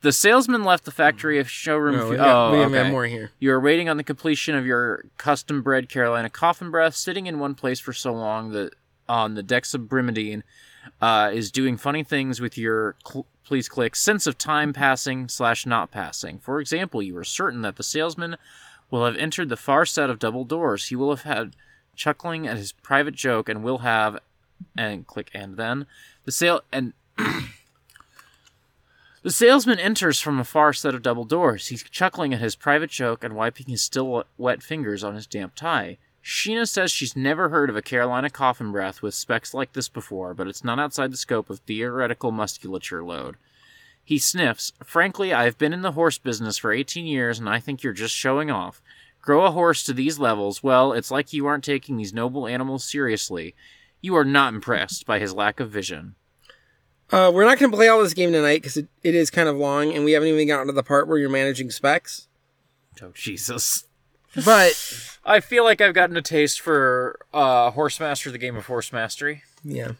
The 0.02 0.12
salesman 0.12 0.64
left 0.64 0.84
the 0.84 0.90
factory 0.90 1.38
of 1.38 1.50
showroom. 1.50 1.96
No, 1.96 2.04
fu- 2.04 2.10
we 2.12 2.16
got, 2.16 2.48
oh, 2.54 2.66
we 2.68 2.74
have 2.74 2.90
more 2.90 3.04
here. 3.04 3.32
You 3.38 3.52
are 3.52 3.60
waiting 3.60 3.88
on 3.88 3.98
the 3.98 4.04
completion 4.04 4.54
of 4.54 4.64
your 4.64 5.04
custom 5.18 5.60
bred 5.62 5.88
Carolina 5.90 6.30
coffin 6.30 6.70
breath, 6.70 6.94
sitting 6.94 7.26
in 7.26 7.38
one 7.38 7.54
place 7.54 7.80
for 7.80 7.92
so 7.92 8.12
long 8.12 8.52
that 8.52 8.74
on 9.08 9.34
the 9.34 9.42
dexabrimidine 9.42 10.42
uh, 11.02 11.30
is 11.34 11.50
doing 11.50 11.76
funny 11.76 12.02
things 12.02 12.40
with 12.40 12.56
your 12.56 12.96
cl- 13.06 13.26
please 13.44 13.68
click 13.68 13.94
sense 13.94 14.26
of 14.26 14.38
time 14.38 14.72
passing 14.72 15.28
slash 15.28 15.66
not 15.66 15.90
passing. 15.90 16.38
For 16.38 16.60
example, 16.60 17.02
you 17.02 17.14
are 17.18 17.24
certain 17.24 17.60
that 17.62 17.76
the 17.76 17.82
salesman 17.82 18.36
will 18.90 19.04
have 19.04 19.16
entered 19.16 19.50
the 19.50 19.56
far 19.56 19.84
set 19.84 20.08
of 20.08 20.18
double 20.18 20.44
doors. 20.44 20.88
He 20.88 20.96
will 20.96 21.10
have 21.10 21.22
had 21.22 21.56
chuckling 21.94 22.46
at 22.46 22.56
his 22.56 22.72
private 22.72 23.14
joke 23.14 23.50
and 23.50 23.62
will 23.62 23.78
have 23.78 24.18
and 24.76 25.06
click 25.06 25.30
and 25.34 25.56
then 25.56 25.86
the 26.24 26.32
sale 26.32 26.62
and 26.72 26.92
the 29.22 29.30
salesman 29.30 29.78
enters 29.78 30.20
from 30.20 30.38
a 30.38 30.44
far 30.44 30.72
set 30.72 30.94
of 30.94 31.02
double 31.02 31.24
doors. 31.24 31.68
He's 31.68 31.82
chuckling 31.82 32.32
at 32.32 32.40
his 32.40 32.56
private 32.56 32.90
joke 32.90 33.24
and 33.24 33.34
wiping 33.34 33.66
his 33.66 33.82
still 33.82 34.24
wet 34.38 34.62
fingers 34.62 35.04
on 35.04 35.14
his 35.14 35.26
damp 35.26 35.54
tie. 35.54 35.98
Sheena 36.22 36.68
says 36.68 36.90
she's 36.90 37.16
never 37.16 37.48
heard 37.48 37.70
of 37.70 37.76
a 37.76 37.82
Carolina 37.82 38.28
coffin 38.28 38.72
breath 38.72 39.02
with 39.02 39.14
specs 39.14 39.54
like 39.54 39.72
this 39.72 39.88
before, 39.88 40.34
but 40.34 40.46
it's 40.46 40.62
not 40.62 40.78
outside 40.78 41.12
the 41.12 41.16
scope 41.16 41.48
of 41.48 41.60
theoretical 41.60 42.30
musculature 42.30 43.02
load. 43.02 43.36
He 44.04 44.18
sniffs. 44.18 44.72
Frankly, 44.84 45.32
I've 45.32 45.56
been 45.56 45.72
in 45.72 45.82
the 45.82 45.92
horse 45.92 46.18
business 46.18 46.58
for 46.58 46.72
18 46.72 47.06
years, 47.06 47.38
and 47.38 47.48
I 47.48 47.60
think 47.60 47.82
you're 47.82 47.92
just 47.92 48.14
showing 48.14 48.50
off. 48.50 48.82
Grow 49.22 49.44
a 49.44 49.50
horse 49.50 49.84
to 49.84 49.92
these 49.92 50.18
levels, 50.18 50.62
well, 50.62 50.92
it's 50.92 51.10
like 51.10 51.32
you 51.32 51.46
aren't 51.46 51.64
taking 51.64 51.96
these 51.96 52.14
noble 52.14 52.46
animals 52.46 52.84
seriously. 52.84 53.54
You 54.00 54.16
are 54.16 54.24
not 54.24 54.54
impressed 54.54 55.06
by 55.06 55.18
his 55.18 55.34
lack 55.34 55.60
of 55.60 55.70
vision. 55.70 56.14
Uh, 57.10 57.30
we're 57.34 57.44
not 57.44 57.58
going 57.58 57.70
to 57.70 57.76
play 57.76 57.88
all 57.88 58.02
this 58.02 58.14
game 58.14 58.32
tonight 58.32 58.58
because 58.62 58.76
it, 58.76 58.88
it 59.02 59.14
is 59.14 59.30
kind 59.30 59.48
of 59.48 59.56
long, 59.56 59.92
and 59.92 60.04
we 60.04 60.12
haven't 60.12 60.28
even 60.28 60.46
gotten 60.46 60.68
to 60.68 60.72
the 60.72 60.82
part 60.82 61.08
where 61.08 61.18
you're 61.18 61.28
managing 61.28 61.70
specs. 61.70 62.28
Oh, 63.02 63.10
Jesus. 63.14 63.84
But 64.44 65.18
I 65.24 65.40
feel 65.40 65.64
like 65.64 65.80
I've 65.80 65.94
gotten 65.94 66.16
a 66.16 66.22
taste 66.22 66.60
for 66.60 67.18
uh, 67.34 67.72
Horsemaster, 67.72 68.30
the 68.30 68.38
game 68.38 68.54
of 68.56 68.66
Horse 68.66 68.92
Mastery. 68.92 69.42
yeah, 69.64 69.92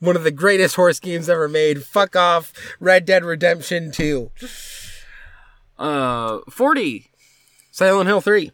one 0.00 0.16
of 0.16 0.24
the 0.24 0.30
greatest 0.32 0.74
horse 0.74 0.98
games 0.98 1.28
ever 1.28 1.48
made. 1.48 1.84
Fuck 1.84 2.16
off, 2.16 2.52
Red 2.80 3.04
Dead 3.04 3.24
Redemption 3.24 3.92
Two, 3.92 4.32
Uh, 5.78 6.38
40. 6.50 7.10
Silent 7.70 8.08
Hill 8.08 8.20
Three. 8.20 8.50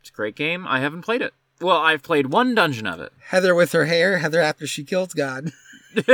It's 0.00 0.10
a 0.10 0.12
great 0.12 0.34
game. 0.34 0.66
I 0.66 0.80
haven't 0.80 1.02
played 1.02 1.22
it. 1.22 1.32
Well, 1.60 1.76
I've 1.78 2.02
played 2.02 2.32
one 2.32 2.54
dungeon 2.54 2.86
of 2.86 3.00
it. 3.00 3.12
Heather 3.28 3.54
with 3.54 3.72
her 3.72 3.84
hair. 3.84 4.18
Heather 4.18 4.40
after 4.40 4.66
she 4.66 4.82
kills 4.84 5.12
God. 5.12 5.52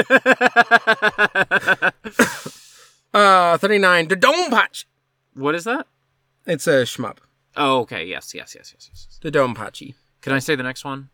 uh, 3.14 3.58
thirty 3.58 3.78
nine. 3.78 4.08
DoDonPachi. 4.08 4.84
What 5.34 5.54
is 5.54 5.64
that? 5.64 5.86
It's 6.46 6.66
a 6.66 6.82
shmup. 6.82 7.18
Oh, 7.56 7.80
okay. 7.80 8.04
Yes, 8.04 8.34
yes, 8.34 8.54
yes, 8.54 8.72
yes, 8.74 8.90
yes. 8.90 9.20
DoDonPachi. 9.22 9.94
Can 10.20 10.32
I 10.32 10.38
say 10.40 10.56
the 10.56 10.62
next 10.62 10.84
one? 10.84 11.10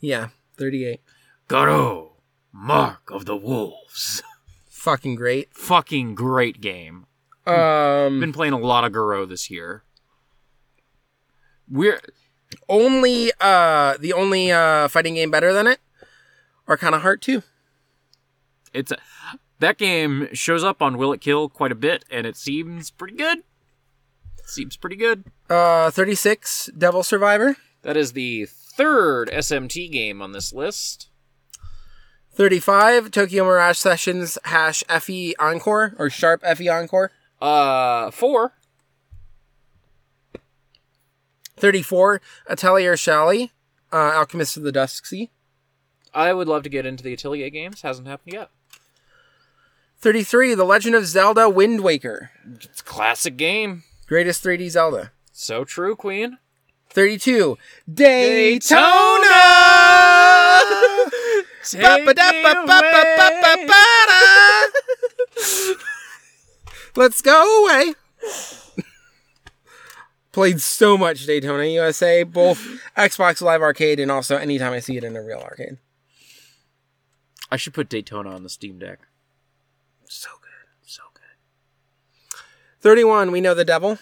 Yeah, 0.00 0.28
thirty 0.56 0.84
eight. 0.84 1.00
Garo, 1.48 2.10
Mark 2.52 3.10
of 3.10 3.24
the 3.24 3.36
Wolves. 3.36 4.22
Fucking 4.68 5.14
great. 5.14 5.54
Fucking 5.54 6.14
great 6.14 6.60
game. 6.60 7.06
Um, 7.46 8.20
Been 8.20 8.32
playing 8.32 8.52
a 8.52 8.58
lot 8.58 8.84
of 8.84 8.92
Garo 8.92 9.28
this 9.28 9.50
year. 9.50 9.84
We're 11.68 12.00
only 12.68 13.32
uh 13.40 13.96
the 13.98 14.12
only 14.12 14.52
uh 14.52 14.88
fighting 14.88 15.14
game 15.14 15.30
better 15.30 15.52
than 15.52 15.66
it. 15.66 15.80
Arcana 16.68 16.98
Heart 17.00 17.20
Two. 17.22 17.42
it's 18.72 18.90
a, 18.92 18.96
that 19.58 19.78
game 19.78 20.28
shows 20.32 20.64
up 20.64 20.80
on 20.82 20.96
Will 20.98 21.12
It 21.12 21.20
Kill 21.20 21.48
quite 21.48 21.72
a 21.72 21.76
bit, 21.76 22.04
and 22.10 22.26
it 22.26 22.36
seems 22.36 22.90
pretty 22.90 23.14
good. 23.16 23.38
seems 24.44 24.76
pretty 24.76 24.96
good. 24.96 25.24
Uh, 25.50 25.90
thirty 25.90 26.14
six. 26.14 26.68
Devil 26.76 27.02
Survivor. 27.02 27.56
That 27.82 27.96
is 27.96 28.12
the 28.12 28.46
third 28.46 29.28
SMT 29.30 29.90
game 29.90 30.22
on 30.22 30.32
this 30.32 30.52
list. 30.52 31.08
35 32.34 33.10
Tokyo 33.10 33.44
Mirage 33.44 33.76
Sessions 33.76 34.38
hash 34.44 34.82
FE 34.88 35.34
Encore 35.38 35.94
or 35.98 36.08
Sharp 36.08 36.42
FE 36.56 36.68
Encore. 36.68 37.10
Uh, 37.40 38.10
four. 38.10 38.52
34 41.56 42.20
Atelier 42.48 42.94
Shallie, 42.94 43.50
uh, 43.92 43.96
Alchemist 43.96 44.56
of 44.56 44.62
the 44.62 44.72
Dusk 44.72 45.06
Sea. 45.06 45.30
I 46.14 46.32
would 46.32 46.48
love 46.48 46.62
to 46.64 46.68
get 46.68 46.84
into 46.86 47.02
the 47.02 47.12
Atelier 47.14 47.50
games. 47.50 47.82
Hasn't 47.82 48.06
happened 48.08 48.34
yet. 48.34 48.50
33 49.98 50.54
The 50.54 50.64
Legend 50.64 50.94
of 50.96 51.06
Zelda 51.06 51.48
Wind 51.48 51.80
Waker, 51.82 52.30
It's 52.54 52.80
a 52.80 52.84
classic 52.84 53.36
game. 53.36 53.84
greatest 54.06 54.42
3D 54.44 54.68
Zelda. 54.70 55.12
So 55.32 55.64
true, 55.64 55.94
Queen. 55.96 56.38
32 56.90 57.56
Daytona. 57.92 58.82
Away. 61.74 62.04
Let's 66.96 67.22
go 67.22 67.64
away. 67.64 67.94
Played 70.32 70.60
so 70.62 70.96
much 70.96 71.26
Daytona 71.26 71.64
USA, 71.66 72.22
both 72.22 72.58
Xbox 72.96 73.42
Live 73.42 73.60
Arcade 73.60 74.00
and 74.00 74.10
also 74.10 74.36
anytime 74.36 74.72
I 74.72 74.80
see 74.80 74.96
it 74.96 75.04
in 75.04 75.14
a 75.14 75.22
real 75.22 75.38
arcade. 75.40 75.76
I 77.50 77.56
should 77.56 77.74
put 77.74 77.90
Daytona 77.90 78.30
on 78.34 78.42
the 78.42 78.48
Steam 78.48 78.78
Deck. 78.78 79.00
So 80.04 80.30
good. 80.40 80.88
So 80.88 81.02
good. 81.12 82.40
31 82.80 83.30
We 83.30 83.42
Know 83.42 83.52
the 83.54 83.64
Devil. 83.64 83.98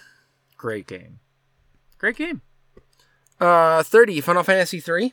Great 0.56 0.86
game. 0.86 1.18
Great 1.98 2.16
game. 2.16 2.42
Uh, 3.40 3.82
30 3.82 4.20
Final 4.20 4.42
Fantasy 4.44 4.78
3. 4.78 5.12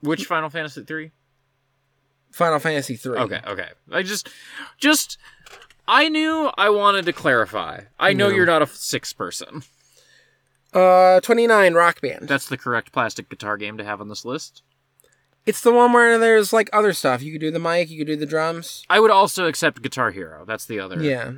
Which 0.00 0.26
Final 0.26 0.48
Fantasy 0.50 0.82
three? 0.84 1.10
Final 2.30 2.58
Fantasy 2.58 2.96
3. 2.96 3.18
Okay, 3.18 3.40
okay. 3.46 3.68
I 3.92 4.02
just, 4.02 4.28
just, 4.78 5.16
I 5.86 6.08
knew 6.08 6.50
I 6.56 6.70
wanted 6.70 7.04
to 7.06 7.12
clarify. 7.12 7.82
I 8.00 8.12
know 8.12 8.28
No. 8.30 8.34
you're 8.34 8.46
not 8.46 8.62
a 8.62 8.66
six 8.66 9.12
person. 9.12 9.62
Uh, 10.72 11.20
29 11.20 11.74
Rock 11.74 12.00
Band. 12.00 12.28
That's 12.28 12.48
the 12.48 12.56
correct 12.56 12.92
plastic 12.92 13.28
guitar 13.28 13.56
game 13.56 13.76
to 13.78 13.84
have 13.84 14.00
on 14.00 14.08
this 14.08 14.24
list. 14.24 14.62
It's 15.44 15.60
the 15.60 15.72
one 15.72 15.92
where 15.92 16.18
there's 16.18 16.52
like 16.52 16.70
other 16.72 16.92
stuff. 16.92 17.22
You 17.22 17.32
could 17.32 17.40
do 17.40 17.50
the 17.50 17.58
mic, 17.58 17.90
you 17.90 17.98
could 17.98 18.06
do 18.06 18.16
the 18.16 18.26
drums. 18.26 18.84
I 18.88 19.00
would 19.00 19.10
also 19.10 19.46
accept 19.46 19.82
Guitar 19.82 20.12
Hero. 20.12 20.44
That's 20.44 20.66
the 20.66 20.78
other. 20.78 21.02
Yeah. 21.02 21.32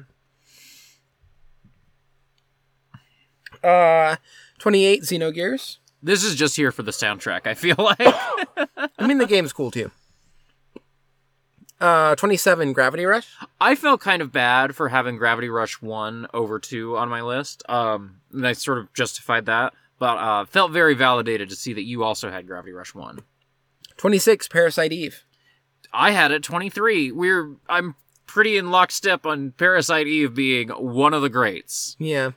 Uh, 3.63 4.17
28 4.59 5.03
Xenogears. 5.03 5.79
This 6.03 6.23
is 6.23 6.35
just 6.35 6.55
here 6.57 6.71
for 6.71 6.83
the 6.83 6.91
soundtrack. 6.91 7.47
I 7.47 7.55
feel 7.55 7.77
like. 7.79 7.99
I 8.99 9.07
mean, 9.07 9.17
the 9.17 9.27
game's 9.27 9.55
cool 9.55 9.71
too. 9.71 9.91
Uh, 11.85 12.17
27 12.17 12.73
Gravity 12.73 13.05
Rush. 13.05 13.29
I 13.61 13.75
felt 13.75 14.01
kind 14.01 14.23
of 14.23 14.33
bad 14.33 14.75
for 14.75 14.89
having 14.89 15.19
Gravity 15.19 15.51
Rush 15.51 15.83
1 15.83 16.29
over 16.33 16.59
2 16.59 16.97
on 16.97 17.11
my 17.11 17.21
list. 17.21 17.63
Um, 17.69 18.21
and 18.33 18.47
I 18.47 18.55
sort 18.55 18.79
of 18.79 18.91
justified 18.95 19.45
that, 19.45 19.75
but 19.99 20.17
uh, 20.17 20.47
felt 20.47 20.73
very 20.73 20.95
validated 20.95 21.51
to 21.51 21.57
see 21.57 21.75
that 21.75 21.83
you 21.83 22.03
also 22.03 22.31
had 22.31 22.47
Gravity 22.47 22.73
Rush 22.73 22.95
1. 22.95 23.19
26 23.99 24.49
Parasite 24.49 24.93
Eve. 24.93 25.25
I 25.93 26.13
had 26.13 26.31
it 26.31 26.43
23. 26.43 27.13
We're 27.13 27.55
I'm 27.69 27.97
pretty 28.27 28.57
in 28.57 28.71
lockstep 28.71 29.27
on 29.27 29.51
Parasite 29.51 30.07
Eve 30.07 30.35
being 30.35 30.71
one 30.71 31.13
of 31.13 31.21
the 31.21 31.29
greats. 31.29 31.97
Yeah. 31.99 32.31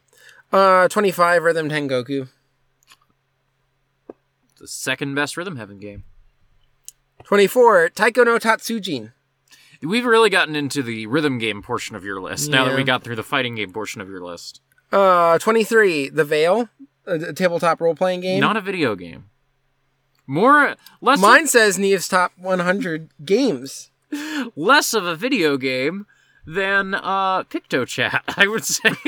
Uh, 0.51 0.89
25 0.89 1.43
Rhythm 1.43 1.69
Tengoku. 1.69 2.27
The 4.59 4.67
second 4.67 5.15
best 5.15 5.37
Rhythm 5.37 5.55
Heaven 5.55 5.77
game. 5.79 6.03
24 7.23 7.91
Taiko 7.91 8.25
no 8.25 8.37
Tatsujin. 8.39 9.13
We've 9.81 10.05
really 10.05 10.29
gotten 10.29 10.55
into 10.55 10.81
the 10.81 11.07
rhythm 11.07 11.37
game 11.37 11.61
portion 11.61 11.95
of 11.95 12.03
your 12.03 12.19
list 12.21 12.49
now 12.49 12.65
that 12.65 12.75
we 12.75 12.83
got 12.83 13.03
through 13.03 13.15
the 13.15 13.23
fighting 13.23 13.55
game 13.55 13.71
portion 13.71 14.01
of 14.01 14.09
your 14.09 14.23
list. 14.23 14.61
Uh, 14.91 15.37
23 15.39 16.09
The 16.09 16.23
Veil. 16.23 16.69
A, 17.05 17.13
a 17.15 17.33
tabletop 17.33 17.79
role 17.79 17.95
playing 17.95 18.21
game. 18.21 18.39
Not 18.39 18.57
a 18.57 18.61
video 18.61 18.95
game. 18.95 19.29
More 20.25 20.75
less 21.01 21.21
Mine 21.21 21.47
says 21.47 21.77
Niamh's 21.77 22.07
top 22.07 22.33
100 22.37 23.09
games. 23.23 23.91
less 24.55 24.93
of 24.93 25.05
a 25.05 25.15
video 25.15 25.57
game 25.57 26.05
than 26.45 26.93
uh 26.95 27.43
PictoChat, 27.43 28.21
I 28.37 28.47
would 28.47 28.65
say. 28.65 28.91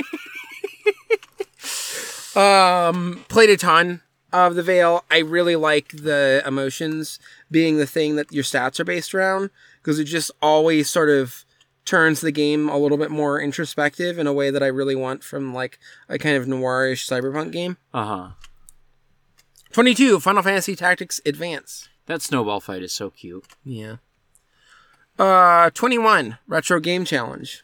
Um, 2.36 3.26
played 3.28 3.50
a 3.50 3.58
ton 3.58 4.02
of 4.32 4.56
the 4.56 4.64
Veil. 4.64 5.04
I 5.10 5.18
really 5.20 5.56
like 5.56 5.90
the 5.90 6.44
emotions 6.46 7.20
being 7.50 7.78
the 7.78 7.88
thing 7.88 8.16
that 8.16 8.32
your 8.32 8.44
stats 8.44 8.80
are 8.80 8.86
based 8.86 9.14
around 9.14 9.50
because 9.82 10.00
it 10.00 10.06
just 10.06 10.32
always 10.42 10.90
sort 10.90 11.10
of 11.10 11.46
turns 11.86 12.22
the 12.22 12.32
game 12.32 12.70
a 12.70 12.78
little 12.78 12.98
bit 12.98 13.10
more 13.10 13.42
introspective 13.42 14.20
in 14.20 14.28
a 14.28 14.34
way 14.34 14.52
that 14.52 14.62
I 14.62 14.68
really 14.68 14.96
want 14.96 15.24
from 15.24 15.54
like 15.54 15.80
a 16.08 16.18
kind 16.18 16.38
of 16.38 16.46
noirish 16.46 17.08
cyberpunk 17.08 17.52
game. 17.52 17.78
uh-huh. 17.94 18.30
22, 19.72 20.20
Final 20.20 20.42
Fantasy 20.42 20.76
Tactics 20.76 21.22
Advance. 21.26 21.90
That 22.08 22.24
snowball 22.24 22.60
fight 22.60 22.82
is 22.82 22.92
so 22.92 23.12
cute. 23.12 23.46
Yeah. 23.64 23.98
Uh, 25.20 25.70
21, 25.72 26.40
Retro 26.48 26.80
Game 26.80 27.06
Challenge. 27.06 27.64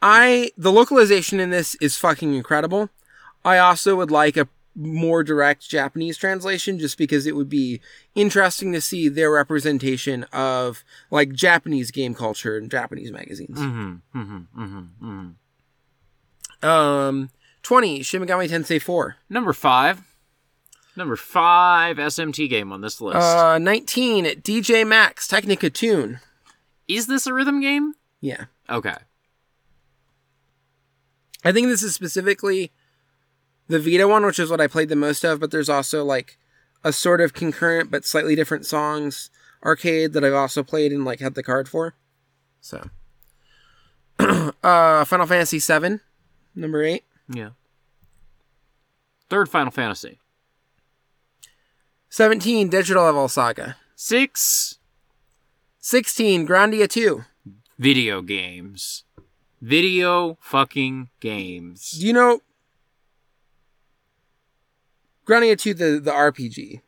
I 0.00 0.50
the 0.56 0.72
localization 0.72 1.40
in 1.40 1.50
this 1.50 1.74
is 1.76 1.96
fucking 1.96 2.34
incredible. 2.34 2.90
I 3.44 3.58
also 3.58 3.96
would 3.96 4.10
like 4.10 4.36
a 4.36 4.48
more 4.78 5.24
direct 5.24 5.66
Japanese 5.68 6.18
translation 6.18 6.78
just 6.78 6.98
because 6.98 7.26
it 7.26 7.34
would 7.34 7.48
be 7.48 7.80
interesting 8.14 8.72
to 8.72 8.80
see 8.80 9.08
their 9.08 9.30
representation 9.30 10.24
of 10.32 10.84
like 11.10 11.32
Japanese 11.32 11.90
game 11.90 12.14
culture 12.14 12.58
and 12.58 12.70
Japanese 12.70 13.10
magazines. 13.10 13.58
Mm-hmm. 13.58 14.18
Mm-hmm. 14.20 14.62
Mm-hmm. 14.62 15.06
Mm-hmm. 15.06 16.66
Um 16.68 17.30
20 17.62 18.02
Shin 18.02 18.22
Megami 18.22 18.48
Tensei 18.48 18.80
4. 18.80 19.16
Number 19.30 19.52
five. 19.52 20.02
Number 20.94 21.16
five 21.16 21.96
SMT 21.96 22.48
game 22.48 22.72
on 22.72 22.80
this 22.80 23.00
list. 23.00 23.16
Uh 23.16 23.58
19 23.58 24.24
DJ 24.42 24.86
Max 24.86 25.26
Technika 25.26 25.72
Tune. 25.72 26.20
is 26.86 27.06
this 27.06 27.26
a 27.26 27.32
rhythm 27.32 27.60
game? 27.60 27.94
Yeah. 28.20 28.44
Okay. 28.68 28.94
I 31.44 31.52
think 31.52 31.68
this 31.68 31.82
is 31.82 31.94
specifically 31.94 32.72
the 33.68 33.78
Vita 33.78 34.06
one, 34.06 34.24
which 34.24 34.38
is 34.38 34.50
what 34.50 34.60
I 34.60 34.66
played 34.66 34.88
the 34.88 34.96
most 34.96 35.24
of, 35.24 35.40
but 35.40 35.50
there's 35.50 35.68
also 35.68 36.04
like 36.04 36.38
a 36.84 36.92
sort 36.92 37.20
of 37.20 37.32
concurrent 37.32 37.90
but 37.90 38.04
slightly 38.04 38.36
different 38.36 38.64
songs 38.66 39.30
arcade 39.64 40.12
that 40.12 40.24
I've 40.24 40.34
also 40.34 40.62
played 40.62 40.92
and 40.92 41.04
like 41.04 41.20
had 41.20 41.34
the 41.34 41.42
card 41.42 41.68
for. 41.68 41.94
So 42.60 42.88
uh 44.18 45.04
Final 45.04 45.26
Fantasy 45.26 45.58
7, 45.58 46.00
number 46.54 46.82
8. 46.82 47.04
Yeah. 47.28 47.50
Third 49.28 49.48
Final 49.48 49.72
Fantasy. 49.72 50.20
17 52.08 52.68
Digital 52.68 53.04
Devil 53.06 53.28
Saga. 53.28 53.76
Six 53.96 54.78
16 55.80 56.46
Grandia 56.46 56.88
2. 56.88 57.24
video 57.78 58.22
games. 58.22 59.04
Video 59.60 60.36
fucking 60.40 61.08
games. 61.20 61.92
Do 61.92 62.06
you 62.06 62.12
know 62.12 62.40
Grandia 65.26 65.58
2 65.58 65.74
the 65.74 66.00
the 66.00 66.10
RPG? 66.12 66.80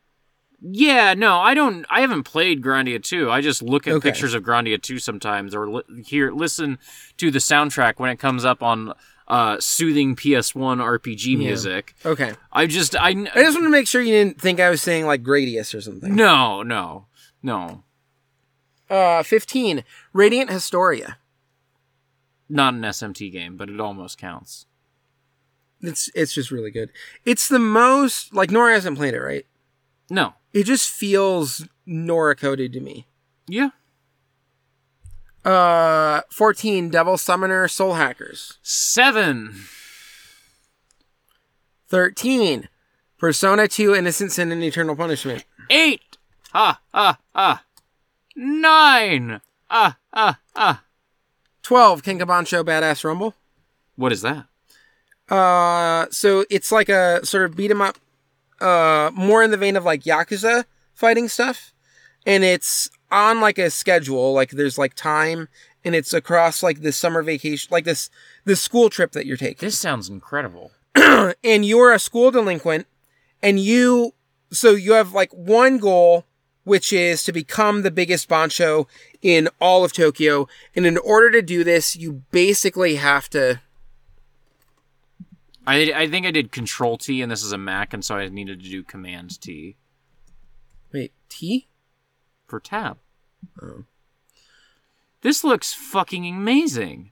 Yeah, 0.60 1.14
no, 1.14 1.38
I 1.38 1.54
don't. 1.54 1.86
I 1.88 2.00
haven't 2.00 2.24
played 2.24 2.62
Grandia 2.62 3.00
2. 3.02 3.30
I 3.30 3.40
just 3.40 3.62
look 3.62 3.86
at 3.86 3.94
Okay. 3.94 4.08
pictures 4.10 4.34
of 4.34 4.42
Grandia 4.42 4.80
2 4.82 4.98
sometimes, 4.98 5.54
or 5.54 5.68
li- 5.70 6.02
hear 6.04 6.32
listen 6.32 6.78
to 7.18 7.30
the 7.30 7.38
soundtrack 7.38 7.94
when 7.98 8.10
it 8.10 8.16
comes 8.18 8.44
up 8.44 8.60
on 8.62 8.92
uh, 9.28 9.58
soothing 9.60 10.16
PS1 10.16 10.78
RPG 10.80 11.36
music. 11.38 11.94
Okay. 12.04 12.32
I 12.52 12.66
just 12.66 12.96
I 12.96 13.10
I 13.10 13.42
just 13.42 13.54
want 13.56 13.66
to 13.66 13.70
make 13.70 13.86
sure 13.86 14.00
you 14.02 14.12
didn't 14.12 14.40
think 14.40 14.58
I 14.58 14.68
was 14.70 14.82
saying 14.82 15.06
like 15.06 15.22
Gradius 15.22 15.74
or 15.74 15.80
something. 15.80 16.14
no 16.16 16.62
no 16.62 17.06
no 17.42 17.84
Uh 18.90 19.22
15 19.22 19.84
Radiant 20.12 20.50
Historia. 20.50 21.18
not 22.48 22.72
an 22.74 22.80
SMT 22.82 23.30
game, 23.30 23.56
but 23.58 23.68
it 23.68 23.78
almost 23.80 24.16
counts. 24.18 24.64
It's 25.80 26.10
it's 26.14 26.32
just 26.32 26.50
really 26.50 26.70
good. 26.70 26.90
It's 27.24 27.48
the 27.48 27.58
most 27.58 28.34
like 28.34 28.50
Nora 28.50 28.72
hasn't 28.74 28.96
played 28.98 29.14
it, 29.14 29.20
right? 29.20 29.46
No, 30.10 30.34
It 30.52 30.64
just 30.64 30.90
feels 30.90 31.66
Nora 31.86 32.34
coded 32.34 32.72
to 32.72 32.80
me. 32.80 33.06
yeah, 33.46 33.70
Uh 35.44 36.22
14 36.30 36.88
Devil 36.90 37.16
Summoner 37.18 37.68
Soul 37.68 37.94
Hackers. 37.94 38.58
seven, 38.62 39.64
13 41.88 42.68
Persona 43.18 43.66
2 43.68 43.94
Innocent 43.94 44.32
Sin 44.32 44.52
and 44.52 44.62
Eternal 44.62 44.94
Punishment. 44.96 45.44
eight, 45.70 46.16
ah 46.54 46.80
ah 46.94 47.18
ah, 47.34 47.64
nine, 48.36 49.40
ah 49.70 49.96
ah 50.12 50.38
ah. 50.56 50.82
12 51.62 52.02
Kenka 52.02 52.26
Bancho 52.26 52.64
Badass 52.64 53.04
Rumble. 53.04 53.34
What 53.96 54.12
is 54.12 54.22
that? 54.22 54.46
Uh 55.28 56.06
so 56.10 56.44
it's 56.50 56.72
like 56.72 56.88
a 56.88 57.24
sort 57.24 57.44
of 57.44 57.56
beat 57.56 57.70
'em 57.70 57.82
up 57.82 57.98
uh 58.60 59.10
more 59.14 59.42
in 59.42 59.50
the 59.50 59.56
vein 59.56 59.76
of 59.76 59.84
like 59.84 60.04
Yakuza 60.04 60.64
fighting 60.94 61.28
stuff. 61.28 61.72
And 62.26 62.44
it's 62.44 62.90
on 63.10 63.40
like 63.40 63.58
a 63.58 63.70
schedule, 63.70 64.32
like 64.32 64.50
there's 64.50 64.78
like 64.78 64.94
time 64.94 65.48
and 65.84 65.94
it's 65.94 66.12
across 66.12 66.62
like 66.62 66.80
this 66.80 66.96
summer 66.96 67.22
vacation 67.22 67.68
like 67.70 67.84
this 67.84 68.10
this 68.44 68.60
school 68.60 68.90
trip 68.90 69.12
that 69.12 69.26
you're 69.26 69.36
taking. 69.36 69.66
This 69.66 69.78
sounds 69.78 70.08
incredible. 70.08 70.72
and 70.94 71.64
you're 71.64 71.92
a 71.92 71.98
school 71.98 72.30
delinquent 72.30 72.86
and 73.42 73.60
you 73.60 74.12
so 74.50 74.70
you 74.72 74.92
have 74.92 75.12
like 75.12 75.32
one 75.32 75.78
goal 75.78 76.24
which 76.64 76.92
is 76.92 77.24
to 77.24 77.32
become 77.32 77.80
the 77.82 77.90
biggest 77.90 78.28
bancho 78.28 78.86
in 79.22 79.48
all 79.60 79.84
of 79.84 79.92
Tokyo 79.92 80.48
and 80.74 80.86
in 80.86 80.98
order 80.98 81.30
to 81.30 81.42
do 81.42 81.64
this 81.64 81.94
you 81.96 82.22
basically 82.30 82.96
have 82.96 83.28
to 83.30 83.60
I 85.68 85.92
I 85.94 86.08
think 86.08 86.24
I 86.24 86.30
did 86.30 86.50
Control 86.50 86.96
T, 86.96 87.20
and 87.20 87.30
this 87.30 87.44
is 87.44 87.52
a 87.52 87.58
Mac, 87.58 87.92
and 87.92 88.04
so 88.04 88.16
I 88.16 88.28
needed 88.28 88.62
to 88.62 88.68
do 88.68 88.82
Command 88.82 89.40
T 89.40 89.76
wait 90.92 91.12
T 91.28 91.68
for 92.46 92.58
tab. 92.58 92.98
Oh. 93.60 93.84
This 95.20 95.44
looks 95.44 95.74
fucking 95.74 96.26
amazing. 96.26 97.10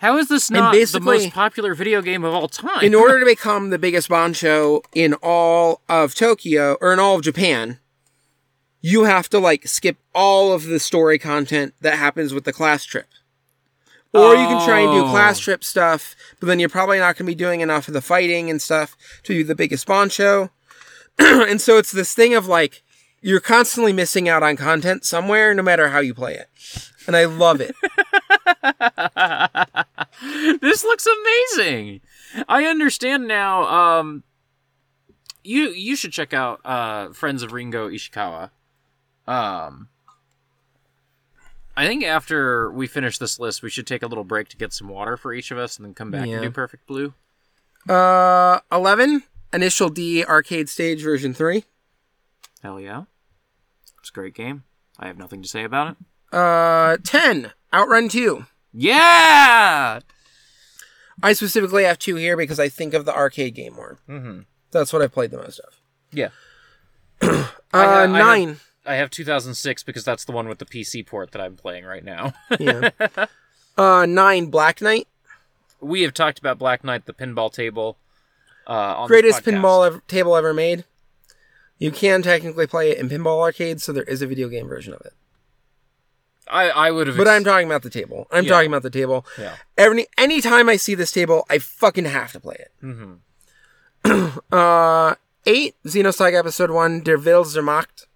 How 0.00 0.16
is 0.18 0.28
this 0.28 0.50
not 0.50 0.74
the 0.74 1.00
most 1.00 1.30
popular 1.30 1.74
video 1.74 2.02
game 2.02 2.24
of 2.24 2.34
all 2.34 2.48
time? 2.48 2.82
in 2.82 2.94
order 2.94 3.20
to 3.20 3.26
become 3.26 3.70
the 3.70 3.78
biggest 3.78 4.08
boncho 4.08 4.82
in 4.92 5.14
all 5.22 5.82
of 5.88 6.16
Tokyo 6.16 6.76
or 6.80 6.92
in 6.92 6.98
all 6.98 7.16
of 7.16 7.22
Japan 7.22 7.78
you 8.80 9.04
have 9.04 9.30
to 9.30 9.38
like 9.38 9.68
skip 9.68 9.96
all 10.12 10.52
of 10.52 10.64
the 10.64 10.80
story 10.80 11.18
content 11.18 11.72
that 11.80 11.98
happens 11.98 12.34
with 12.34 12.42
the 12.42 12.52
class 12.52 12.84
trip 12.84 13.06
or 14.14 14.34
you 14.34 14.46
can 14.46 14.66
try 14.66 14.80
and 14.80 14.92
do 14.92 15.04
Oh. 15.04 15.10
class 15.10 15.38
trip 15.38 15.64
stuff, 15.64 16.14
but 16.40 16.46
then 16.46 16.58
you're 16.60 16.68
probably 16.68 16.98
not 16.98 17.16
going 17.16 17.26
to 17.26 17.30
be 17.30 17.34
doing 17.34 17.60
enough 17.60 17.88
of 17.88 17.94
the 17.94 18.02
fighting 18.02 18.50
and 18.50 18.60
stuff 18.60 18.96
to 19.24 19.34
be 19.34 19.42
the 19.42 19.54
biggest 19.54 19.86
bancho. 19.86 20.50
and 21.18 21.60
so 21.60 21.78
it's 21.78 21.92
this 21.92 22.14
thing 22.14 22.34
of 22.34 22.46
like, 22.46 22.82
you're 23.20 23.40
constantly 23.40 23.92
missing 23.92 24.28
out 24.28 24.42
on 24.42 24.56
content 24.56 25.04
somewhere, 25.04 25.54
no 25.54 25.62
matter 25.62 25.88
how 25.90 26.00
you 26.00 26.12
play 26.12 26.34
it. 26.34 26.48
And 27.06 27.16
I 27.16 27.24
love 27.24 27.60
it. 27.60 27.74
this 30.60 30.84
looks 30.84 31.06
amazing. 31.06 32.00
I 32.48 32.64
understand 32.64 33.28
now. 33.28 33.62
Um, 33.64 34.24
you 35.44 35.70
you 35.70 35.96
should 35.96 36.12
check 36.12 36.32
out 36.32 36.60
uh, 36.64 37.12
Friends 37.12 37.42
of 37.42 37.52
Ringo 37.52 37.88
Ishikawa. 37.88 38.50
Um, 39.26 39.88
I 41.76 41.86
think 41.86 42.04
after 42.04 42.70
we 42.70 42.86
finish 42.86 43.18
this 43.18 43.38
list, 43.38 43.62
we 43.62 43.70
should 43.70 43.86
take 43.86 44.02
a 44.02 44.06
little 44.06 44.24
break 44.24 44.48
to 44.48 44.56
get 44.56 44.72
some 44.72 44.88
water 44.88 45.16
for 45.16 45.32
each 45.32 45.50
of 45.50 45.58
us, 45.58 45.76
and 45.76 45.86
then 45.86 45.94
come 45.94 46.10
back 46.10 46.26
Yeah. 46.28 46.34
and 46.36 46.42
do 46.44 46.50
Perfect 46.50 46.86
Blue. 46.86 47.14
Uh, 47.88 48.60
11, 48.70 49.22
Initial 49.52 49.88
D 49.88 50.24
Arcade 50.24 50.68
Stage 50.68 51.02
version 51.02 51.32
3. 51.34 51.64
Hell 52.62 52.78
yeah, 52.78 53.04
it's 54.00 54.10
a 54.10 54.12
great 54.12 54.34
game. 54.34 54.64
I 54.98 55.06
have 55.06 55.18
nothing 55.18 55.42
to 55.42 55.48
say 55.48 55.64
about 55.64 55.96
it. 56.32 56.36
Uh, 56.36 56.96
10, 57.02 57.52
Outrun 57.72 58.08
2. 58.08 58.44
Yeah. 58.72 60.00
I 61.22 61.32
specifically 61.34 61.84
have 61.84 61.98
two 61.98 62.16
here 62.16 62.36
because 62.36 62.58
I 62.60 62.68
think 62.68 62.94
of 62.94 63.04
the 63.04 63.14
arcade 63.14 63.54
game 63.54 63.74
more. 63.74 63.98
Mm-hmm. 64.08 64.40
That's 64.70 64.92
what 64.92 65.02
I've 65.02 65.12
played 65.12 65.30
the 65.30 65.38
most 65.38 65.58
of. 65.60 65.80
Yeah. 66.12 66.28
Uh, 67.74 67.78
I 67.78 67.84
ha- 67.84 67.92
I 67.96 68.00
have- 68.02 68.10
9. 68.10 68.60
I 68.84 68.94
have 68.96 69.10
2006 69.10 69.82
because 69.84 70.04
that's 70.04 70.24
the 70.24 70.32
one 70.32 70.48
with 70.48 70.58
the 70.58 70.64
PC 70.64 71.06
port 71.06 71.30
that 71.32 71.40
I'm 71.40 71.56
playing 71.56 71.84
right 71.84 72.04
now. 72.04 72.32
yeah. 72.58 72.90
Uh, 73.78 74.04
9, 74.04 74.46
Black 74.50 74.82
Knight. 74.82 75.08
we 75.80 76.02
have 76.02 76.12
talked 76.12 76.38
about 76.38 76.58
Black 76.58 76.84
Knight, 76.84 77.06
the 77.06 77.14
pinball 77.14 77.50
table. 77.50 77.96
Uh, 78.68 78.72
on 78.98 79.08
greatest 79.08 79.44
pinball 79.44 79.86
ever, 79.86 80.02
table 80.08 80.36
ever 80.36 80.52
made. 80.52 80.84
You 81.78 81.90
can 81.90 82.20
technically 82.22 82.66
play 82.66 82.90
it 82.90 82.98
in 82.98 83.08
pinball 83.08 83.40
arcades, 83.40 83.82
so 83.82 83.92
there 83.94 84.02
is 84.02 84.20
a 84.20 84.26
video 84.26 84.48
game 84.50 84.68
version 84.68 84.92
of 84.92 85.00
it. 85.06 85.14
I, 86.46 86.68
I 86.68 86.90
would 86.90 87.06
have. 87.06 87.16
But 87.16 87.28
I'm 87.28 87.44
talking 87.44 87.66
about 87.66 87.82
the 87.82 87.88
table. 87.88 88.26
I'm 88.30 88.44
Yeah. 88.44 88.50
talking 88.50 88.68
about 88.68 88.82
the 88.82 88.90
table. 88.90 89.24
Yeah. 89.38 89.56
Every 89.78 90.06
anytime 90.18 90.68
I 90.68 90.76
see 90.76 90.94
this 90.94 91.10
table, 91.10 91.46
I 91.48 91.58
fucking 91.58 92.04
have 92.04 92.30
to 92.32 92.40
play 92.40 92.56
it. 92.60 92.72
Mhm. 92.84 93.20
Uh, 94.52 95.14
eight 95.46 95.76
Xenosaga 95.86 96.38
episode 96.38 96.70
one, 96.70 97.00
Der 97.02 97.16
Wille 97.16 97.46
zur 97.46 97.62
Macht. 97.62 98.06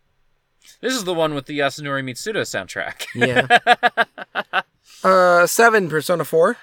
This 0.81 0.95
is 0.95 1.05
the 1.05 1.15
one 1.15 1.35
with 1.35 1.47
the 1.47 1.59
Yasunori 1.59 2.03
Mitsuda 2.05 2.43
soundtrack. 2.43 3.07
Yeah. 3.15 4.63
uh, 5.05 5.47
seven 5.47 5.89
Persona 5.89 6.25
four. 6.25 6.57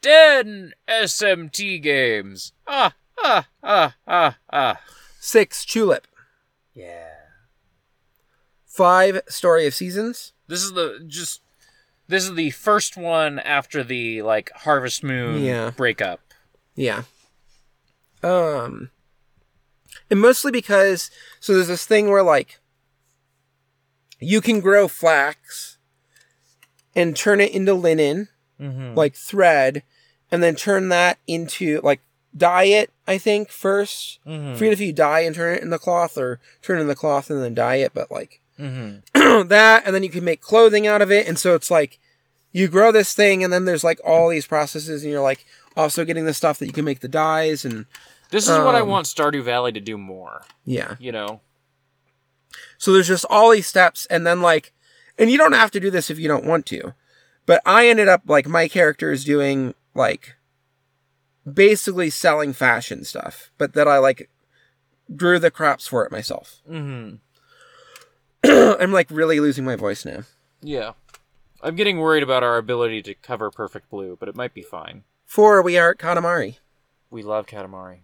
Ten 0.00 0.72
SMT 0.88 1.80
games. 1.82 2.52
Ah 2.66 2.94
ah 3.22 3.46
ah 3.62 3.94
ah 4.06 4.36
ah. 4.52 4.80
Six 5.20 5.64
Tulip. 5.64 6.06
Yeah. 6.74 7.08
Five 8.66 9.20
Story 9.28 9.66
of 9.66 9.74
Seasons. 9.74 10.32
This 10.48 10.62
is 10.62 10.72
the 10.72 11.04
just. 11.06 11.40
This 12.08 12.24
is 12.24 12.34
the 12.34 12.50
first 12.50 12.96
one 12.96 13.38
after 13.38 13.84
the 13.84 14.22
like 14.22 14.50
Harvest 14.54 15.04
Moon 15.04 15.42
Yeah. 15.42 15.70
breakup. 15.70 16.20
Yeah. 16.74 17.02
Um. 18.22 18.90
And 20.10 20.20
mostly 20.20 20.50
because 20.50 21.10
so 21.40 21.54
there's 21.54 21.68
this 21.68 21.86
thing 21.86 22.10
where 22.10 22.22
like 22.22 22.58
you 24.22 24.40
can 24.40 24.60
grow 24.60 24.88
flax 24.88 25.78
and 26.94 27.16
turn 27.16 27.40
it 27.40 27.52
into 27.52 27.74
linen, 27.74 28.28
Mm-hmm. 28.60 28.94
like 28.94 29.14
thread, 29.16 29.82
and 30.30 30.40
then 30.42 30.54
turn 30.54 30.88
that 30.90 31.18
into 31.26 31.80
like 31.82 32.00
dye 32.36 32.64
it, 32.64 32.90
I 33.08 33.18
think, 33.18 33.48
1st 33.48 34.18
Mm-hmm. 34.26 34.54
Forget 34.54 34.72
if 34.72 34.80
you 34.80 34.92
dye 34.92 35.20
and 35.20 35.34
turn 35.34 35.56
it 35.56 35.62
in 35.62 35.70
the 35.70 35.78
cloth 35.78 36.16
or 36.16 36.38
turn 36.62 36.78
it 36.78 36.82
in 36.82 36.86
the 36.86 36.94
cloth 36.94 37.28
and 37.28 37.42
then 37.42 37.54
dye 37.54 37.76
it, 37.76 37.92
but 37.94 38.10
like 38.10 38.40
Mm-hmm. 38.60 39.48
that, 39.48 39.82
and 39.84 39.94
then 39.94 40.02
you 40.04 40.10
can 40.10 40.22
make 40.24 40.40
clothing 40.40 40.86
out 40.86 41.02
of 41.02 41.10
it. 41.10 41.26
And 41.26 41.38
so 41.38 41.54
it's 41.56 41.70
like 41.70 41.98
you 42.52 42.68
grow 42.68 42.92
this 42.92 43.14
thing, 43.14 43.42
and 43.42 43.52
then 43.52 43.64
there's 43.64 43.82
like 43.82 43.98
all 44.04 44.28
these 44.28 44.46
processes, 44.46 45.02
and 45.02 45.10
you're 45.10 45.22
like 45.22 45.44
also 45.76 46.04
getting 46.04 46.26
the 46.26 46.34
stuff 46.34 46.58
that 46.58 46.66
you 46.66 46.72
can 46.72 46.84
make 46.84 47.00
the 47.00 47.08
dyes, 47.08 47.64
and 47.64 47.86
This 48.30 48.44
is 48.48 48.56
what 48.58 48.74
I 48.76 48.80
Um, 48.82 48.88
want 48.88 49.06
Stardew 49.06 49.42
Valley 49.42 49.72
to 49.72 49.80
do 49.80 49.96
more. 49.98 50.42
yeah. 50.64 50.94
You 51.00 51.10
know. 51.12 51.40
So 52.78 52.92
there's 52.92 53.08
just 53.08 53.26
all 53.30 53.50
these 53.50 53.66
steps, 53.66 54.06
and 54.06 54.26
then 54.26 54.40
like, 54.40 54.72
and 55.18 55.30
you 55.30 55.38
don't 55.38 55.52
have 55.52 55.70
to 55.72 55.80
do 55.80 55.90
this 55.90 56.10
if 56.10 56.18
you 56.18 56.28
don't 56.28 56.44
want 56.44 56.66
to, 56.66 56.94
but 57.46 57.60
I 57.64 57.88
ended 57.88 58.08
up 58.08 58.22
like 58.26 58.46
my 58.46 58.68
character 58.68 59.10
is 59.12 59.24
doing 59.24 59.74
like 59.94 60.36
basically 61.50 62.10
selling 62.10 62.52
fashion 62.52 63.04
stuff, 63.04 63.50
but 63.58 63.74
that 63.74 63.88
I 63.88 63.98
like 63.98 64.30
drew 65.14 65.38
the 65.38 65.50
crops 65.50 65.86
for 65.86 66.04
it 66.04 66.12
myself. 66.12 66.60
Mm-hmm. 68.44 68.80
I'm 68.82 68.90
like 68.92 69.08
really 69.10 69.38
losing 69.38 69.64
my 69.64 69.76
voice 69.76 70.04
now. 70.04 70.22
Yeah. 70.60 70.94
I'm 71.62 71.76
getting 71.76 71.98
worried 71.98 72.24
about 72.24 72.42
our 72.42 72.58
ability 72.58 73.00
to 73.02 73.14
cover 73.14 73.52
Perfect 73.52 73.88
Blue, 73.88 74.16
but 74.18 74.28
it 74.28 74.34
might 74.34 74.52
be 74.52 74.62
fine. 74.62 75.04
Four, 75.24 75.62
we 75.62 75.78
are 75.78 75.90
at 75.90 75.98
Katamari. 75.98 76.56
We 77.08 77.22
love 77.22 77.46
Katamari. 77.46 78.00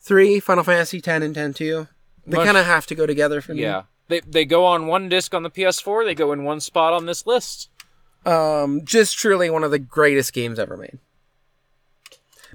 Three, 0.00 0.40
Final 0.40 0.64
Fantasy 0.64 1.00
10 1.00 1.22
and 1.22 1.34
10 1.34 1.54
2. 1.54 1.88
They 2.26 2.36
kind 2.36 2.56
of 2.56 2.66
have 2.66 2.86
to 2.86 2.94
go 2.94 3.06
together 3.06 3.40
for 3.40 3.54
me. 3.54 3.62
Yeah. 3.62 3.84
They 4.08 4.20
they 4.20 4.44
go 4.44 4.64
on 4.64 4.86
one 4.86 5.08
disc 5.08 5.34
on 5.34 5.42
the 5.42 5.50
PS4, 5.50 6.04
they 6.04 6.14
go 6.14 6.32
in 6.32 6.44
one 6.44 6.60
spot 6.60 6.92
on 6.92 7.06
this 7.06 7.26
list. 7.26 7.68
Um, 8.24 8.84
just 8.84 9.18
truly 9.18 9.50
one 9.50 9.64
of 9.64 9.70
the 9.70 9.78
greatest 9.78 10.32
games 10.32 10.58
ever 10.58 10.76
made. 10.76 10.98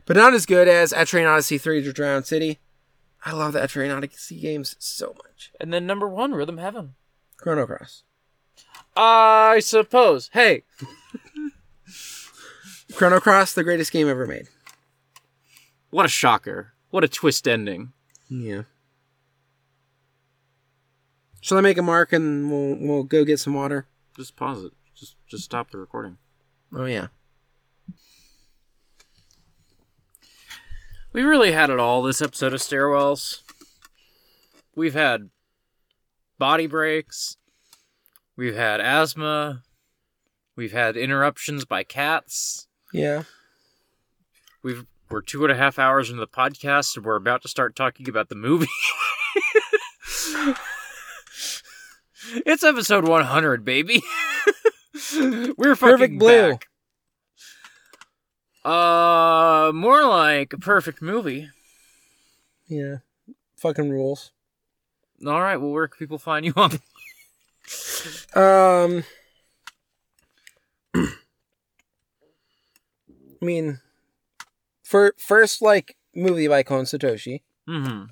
But 0.05 0.17
not 0.17 0.33
as 0.33 0.45
good 0.45 0.67
as 0.67 0.93
Etrian 0.93 1.31
Odyssey 1.31 1.57
3 1.57 1.83
to 1.83 1.93
Drowned 1.93 2.25
City. 2.25 2.59
I 3.25 3.31
love 3.31 3.53
the 3.53 3.61
Etrian 3.61 3.95
Odyssey 3.95 4.39
games 4.39 4.75
so 4.79 5.15
much. 5.23 5.51
And 5.59 5.73
then 5.73 5.87
number 5.87 6.09
one, 6.09 6.33
Rhythm 6.33 6.57
Heaven. 6.57 6.95
Chrono 7.37 7.65
Cross. 7.65 8.03
I 8.95 9.59
suppose. 9.59 10.29
Hey, 10.33 10.63
Chrono 12.93 13.19
Cross, 13.19 13.53
the 13.53 13.63
greatest 13.63 13.91
game 13.91 14.07
ever 14.07 14.27
made. 14.27 14.47
what 15.89 16.05
a 16.05 16.09
shocker. 16.09 16.72
What 16.93 17.03
a 17.03 17.07
twist 17.07 17.47
ending. 17.47 17.91
Yeah. 18.29 18.65
Shall 21.41 21.57
I 21.57 21.61
make 21.61 21.79
a 21.79 21.81
mark 21.81 22.13
and 22.13 22.51
we'll 22.51 22.77
we'll 22.79 23.03
go 23.03 23.25
get 23.25 23.39
some 23.39 23.55
water? 23.55 23.87
Just 24.15 24.35
pause 24.35 24.63
it. 24.63 24.73
Just 24.93 25.15
just 25.27 25.43
stop 25.43 25.71
the 25.71 25.79
recording. 25.79 26.19
Oh 26.71 26.85
yeah. 26.85 27.07
We 31.13 31.23
really 31.23 31.51
had 31.51 31.71
it 31.71 31.79
all 31.79 32.03
this 32.03 32.21
episode 32.21 32.53
of 32.53 32.59
Stairwells. 32.59 33.41
We've 34.75 34.93
had 34.93 35.31
body 36.37 36.67
breaks. 36.67 37.37
We've 38.37 38.55
had 38.55 38.79
asthma. 38.79 39.63
We've 40.55 40.73
had 40.73 40.95
interruptions 40.95 41.65
by 41.65 41.85
cats. 41.85 42.67
Yeah. 42.93 43.23
We've 44.61 44.85
we're 45.13 45.21
two 45.21 45.43
and 45.43 45.51
a 45.51 45.55
half 45.55 45.77
hours 45.77 46.09
into 46.09 46.19
the 46.19 46.27
podcast 46.27 46.97
and 46.97 47.05
we're 47.05 47.15
about 47.15 47.43
to 47.43 47.47
start 47.47 47.75
talking 47.75 48.09
about 48.09 48.29
the 48.29 48.35
movie. 48.35 48.65
it's 52.47 52.63
episode 52.63 53.07
100, 53.07 53.63
baby. 53.63 54.01
we're 55.55 55.75
fucking 55.75 55.77
Perfect 55.77 56.17
Blue. 56.17 56.53
back. 56.53 56.67
Uh, 58.65 59.71
more 59.71 60.03
like 60.03 60.51
a 60.51 60.57
perfect 60.57 60.99
movie. 60.99 61.51
Yeah. 62.67 62.97
Fucking 63.57 63.91
rules. 63.91 64.31
All 65.23 65.39
right, 65.39 65.57
well, 65.57 65.69
where 65.69 65.87
can 65.87 65.99
people 65.99 66.17
find 66.17 66.43
you 66.43 66.53
on? 66.55 66.71
Um 68.33 69.03
I 70.95 71.05
mean 73.45 73.79
for 74.93 75.15
first 75.17 75.59
like 75.59 75.97
movie 76.13 76.47
by 76.47 76.61
Kon 76.61 76.83
Satoshi. 76.83 77.41
mm-hmm. 77.67 78.03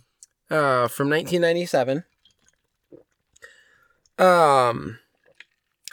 uh, 0.49 0.87
from 0.87 1.11
1997. 1.11 2.03
Um, 4.17 4.97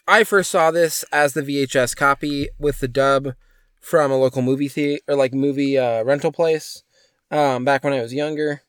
I 0.07 0.25
first 0.25 0.50
saw 0.50 0.70
this 0.70 1.05
as 1.12 1.34
the 1.34 1.42
VHS 1.42 1.94
copy 1.94 2.49
with 2.58 2.81
the 2.81 2.89
dub 2.89 3.34
from 3.83 4.10
a 4.10 4.17
local 4.17 4.41
movie 4.41 4.68
theater 4.68 5.02
or 5.08 5.15
like 5.15 5.34
movie 5.34 5.76
uh, 5.76 6.02
rental 6.05 6.33
place. 6.33 6.83
Um, 7.31 7.67
back 7.67 7.84
when 7.84 7.92
I 7.92 8.00
was 8.00 8.15
younger, 8.15 8.62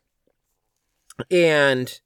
and 1.31 2.01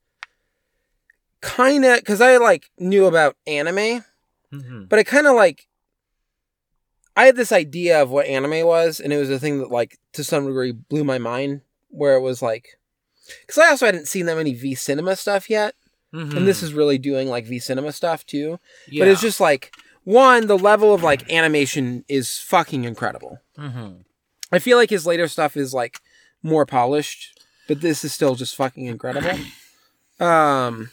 kind 1.41 1.83
of 1.83 1.95
because 1.97 2.21
I 2.21 2.37
like 2.37 2.69
knew 2.77 3.05
about 3.07 3.35
anime, 3.47 4.05
Mm-hmm. 4.53 4.83
but 4.87 4.99
I 4.99 5.03
kind 5.03 5.25
of 5.25 5.35
like 5.35 5.65
I 7.15 7.25
had 7.25 7.35
this 7.35 7.51
idea 7.51 8.01
of 8.01 8.09
what 8.09 8.25
anime 8.25 8.65
was, 8.65 8.99
and 8.99 9.13
it 9.13 9.17
was 9.17 9.29
a 9.29 9.39
thing 9.39 9.59
that 9.59 9.69
like 9.71 9.99
to 10.13 10.23
some 10.23 10.45
degree 10.47 10.71
blew 10.71 11.03
my 11.03 11.17
mind. 11.17 11.61
Where 11.89 12.15
it 12.15 12.21
was 12.21 12.41
like, 12.41 12.79
because 13.41 13.59
I 13.59 13.69
also 13.69 13.85
hadn't 13.85 14.07
seen 14.07 14.25
that 14.25 14.35
many 14.37 14.53
V 14.53 14.73
Cinema 14.75 15.15
stuff 15.15 15.49
yet, 15.49 15.75
Mm-hmm. 16.13 16.37
and 16.37 16.47
this 16.47 16.61
is 16.61 16.73
really 16.73 16.97
doing 16.99 17.27
like 17.27 17.45
V 17.45 17.59
Cinema 17.59 17.91
stuff 17.91 18.25
too. 18.25 18.59
yeah. 18.87 19.03
But 19.03 19.07
it's 19.09 19.21
just 19.21 19.39
like 19.39 19.73
one, 20.03 20.47
the 20.47 20.57
level 20.57 20.93
of 20.93 21.01
like 21.03 21.31
animation 21.31 22.03
is 22.07 22.37
fucking 22.39 22.83
incredible. 22.83 23.39
Mm-hmm. 23.57 24.01
I 24.51 24.59
feel 24.59 24.77
like 24.77 24.89
his 24.91 25.05
later 25.07 25.27
stuff 25.27 25.55
is 25.57 25.73
like 25.73 25.99
more 26.43 26.65
polished, 26.67 27.39
but 27.67 27.81
this 27.81 28.03
is 28.03 28.13
still 28.13 28.35
just 28.35 28.55
fucking 28.55 28.85
incredible. 28.85 29.37
Um 30.19 30.91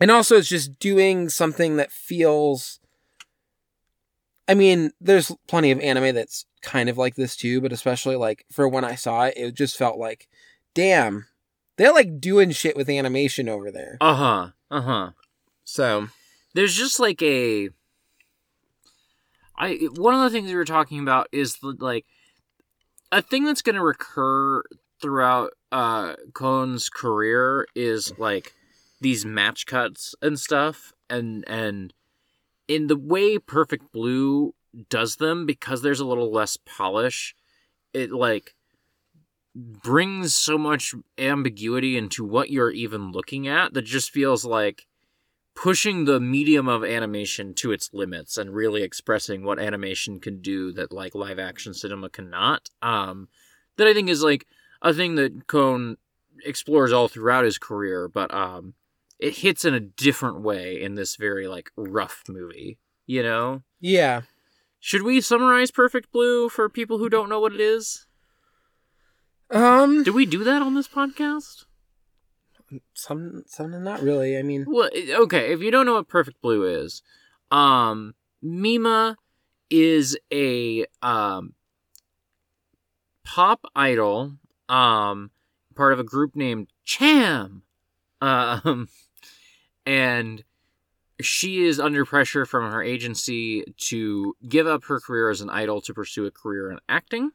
and 0.00 0.10
also 0.10 0.36
it's 0.36 0.48
just 0.48 0.78
doing 0.80 1.28
something 1.28 1.76
that 1.76 1.92
feels 1.92 2.77
I 4.48 4.54
mean, 4.54 4.92
there's 5.00 5.30
plenty 5.46 5.70
of 5.70 5.80
anime 5.80 6.14
that's 6.14 6.46
kind 6.62 6.88
of 6.88 6.96
like 6.96 7.14
this 7.14 7.36
too, 7.36 7.60
but 7.60 7.72
especially 7.72 8.16
like 8.16 8.46
for 8.50 8.66
when 8.66 8.84
I 8.84 8.94
saw 8.94 9.26
it, 9.26 9.34
it 9.36 9.54
just 9.54 9.76
felt 9.76 9.98
like, 9.98 10.26
damn, 10.74 11.26
they're 11.76 11.92
like 11.92 12.18
doing 12.18 12.50
shit 12.50 12.76
with 12.76 12.88
animation 12.88 13.48
over 13.48 13.70
there. 13.70 13.98
Uh 14.00 14.14
huh. 14.14 14.50
Uh 14.70 14.80
huh. 14.80 15.10
So, 15.64 16.08
There's 16.54 16.74
just 16.74 16.98
like 16.98 17.22
a. 17.22 17.68
I 19.56 19.74
one 19.96 20.14
of 20.14 20.20
the 20.20 20.30
things 20.30 20.48
we 20.48 20.56
were 20.56 20.64
talking 20.64 21.00
about 21.00 21.28
is 21.30 21.58
like 21.62 22.06
a 23.12 23.20
thing 23.20 23.44
that's 23.44 23.62
going 23.62 23.76
to 23.76 23.82
recur 23.82 24.62
throughout 25.00 25.52
uh 25.70 26.14
Kon's 26.32 26.88
career 26.88 27.66
is 27.74 28.16
like 28.18 28.54
these 29.00 29.24
match 29.24 29.66
cuts 29.66 30.14
and 30.22 30.38
stuff 30.38 30.92
and 31.10 31.44
and 31.48 31.92
in 32.68 32.86
the 32.86 32.96
way 32.96 33.38
Perfect 33.38 33.90
Blue 33.92 34.54
does 34.88 35.16
them 35.16 35.46
because 35.46 35.82
there's 35.82 36.00
a 36.00 36.06
little 36.06 36.30
less 36.30 36.56
polish 36.56 37.34
it 37.92 38.12
like 38.12 38.54
brings 39.54 40.34
so 40.34 40.56
much 40.56 40.94
ambiguity 41.16 41.96
into 41.96 42.24
what 42.24 42.50
you're 42.50 42.70
even 42.70 43.10
looking 43.10 43.48
at 43.48 43.74
that 43.74 43.82
just 43.82 44.10
feels 44.10 44.44
like 44.44 44.86
pushing 45.54 46.04
the 46.04 46.20
medium 46.20 46.68
of 46.68 46.84
animation 46.84 47.52
to 47.54 47.72
its 47.72 47.90
limits 47.92 48.36
and 48.36 48.54
really 48.54 48.82
expressing 48.82 49.42
what 49.42 49.58
animation 49.58 50.20
can 50.20 50.40
do 50.40 50.70
that 50.72 50.92
like 50.92 51.14
live 51.14 51.38
action 51.38 51.74
cinema 51.74 52.08
cannot 52.08 52.68
um 52.82 53.28
that 53.76 53.88
i 53.88 53.94
think 53.94 54.08
is 54.08 54.22
like 54.22 54.46
a 54.82 54.94
thing 54.94 55.16
that 55.16 55.48
Kon 55.48 55.96
explores 56.44 56.92
all 56.92 57.08
throughout 57.08 57.44
his 57.44 57.58
career 57.58 58.06
but 58.06 58.32
um 58.32 58.74
it 59.18 59.38
hits 59.38 59.64
in 59.64 59.74
a 59.74 59.80
different 59.80 60.42
way 60.42 60.80
in 60.80 60.94
this 60.94 61.16
very 61.16 61.48
like 61.48 61.70
rough 61.76 62.22
movie 62.28 62.78
you 63.06 63.22
know 63.22 63.62
yeah. 63.80 64.22
should 64.78 65.02
we 65.02 65.20
summarize 65.20 65.70
perfect 65.70 66.10
blue 66.12 66.48
for 66.48 66.68
people 66.68 66.98
who 66.98 67.08
don't 67.08 67.28
know 67.28 67.40
what 67.40 67.52
it 67.52 67.60
is 67.60 68.06
Um 69.50 70.02
did 70.02 70.14
we 70.14 70.26
do 70.26 70.44
that 70.44 70.62
on 70.62 70.74
this 70.74 70.88
podcast 70.88 71.64
some 72.94 73.44
some 73.46 73.82
not 73.82 74.02
really. 74.02 74.38
I 74.38 74.42
mean, 74.42 74.64
Well, 74.68 74.90
okay, 74.94 75.52
if 75.52 75.60
you 75.60 75.70
don't 75.70 75.86
know 75.86 75.94
what 75.94 76.08
Perfect 76.08 76.40
Blue 76.40 76.64
is, 76.64 77.02
um, 77.50 78.14
Mima 78.42 79.16
is 79.70 80.18
a 80.32 80.86
um 81.02 81.54
pop 83.24 83.64
idol, 83.74 84.36
um, 84.68 85.30
part 85.74 85.92
of 85.92 85.98
a 85.98 86.04
group 86.04 86.34
named 86.34 86.68
Cham, 86.84 87.62
um, 88.20 88.88
and 89.88 90.44
she 91.18 91.64
is 91.64 91.80
under 91.80 92.04
pressure 92.04 92.44
from 92.44 92.70
her 92.70 92.82
agency 92.82 93.64
to 93.78 94.36
give 94.46 94.66
up 94.66 94.84
her 94.84 95.00
career 95.00 95.30
as 95.30 95.40
an 95.40 95.48
idol 95.48 95.80
to 95.80 95.94
pursue 95.94 96.26
a 96.26 96.30
career 96.30 96.70
in 96.70 96.78
acting. 96.90 97.30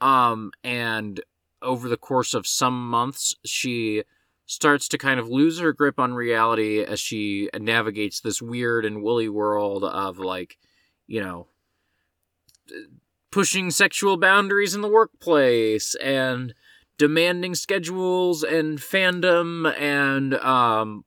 Um, 0.00 0.50
and 0.64 1.22
over 1.62 1.88
the 1.88 1.96
course 1.96 2.34
of 2.34 2.48
some 2.48 2.90
months, 2.90 3.36
she 3.44 4.02
starts 4.44 4.88
to 4.88 4.98
kind 4.98 5.20
of 5.20 5.28
lose 5.28 5.60
her 5.60 5.72
grip 5.72 6.00
on 6.00 6.14
reality 6.14 6.82
as 6.82 6.98
she 6.98 7.48
navigates 7.56 8.18
this 8.18 8.42
weird 8.42 8.84
and 8.84 9.00
woolly 9.00 9.28
world 9.28 9.84
of 9.84 10.18
like, 10.18 10.58
you 11.06 11.22
know, 11.22 11.46
pushing 13.30 13.70
sexual 13.70 14.16
boundaries 14.16 14.74
in 14.74 14.80
the 14.80 14.88
workplace 14.88 15.94
and 15.94 16.54
demanding 16.98 17.54
schedules 17.54 18.42
and 18.42 18.80
fandom 18.80 19.72
and 19.78 20.34
um, 20.34 21.04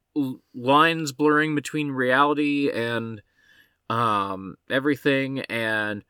lines 0.54 1.12
blurring 1.12 1.56
between 1.56 1.92
reality 1.92 2.70
and 2.72 3.22
um, 3.90 4.56
everything 4.70 5.42
and 5.42 6.04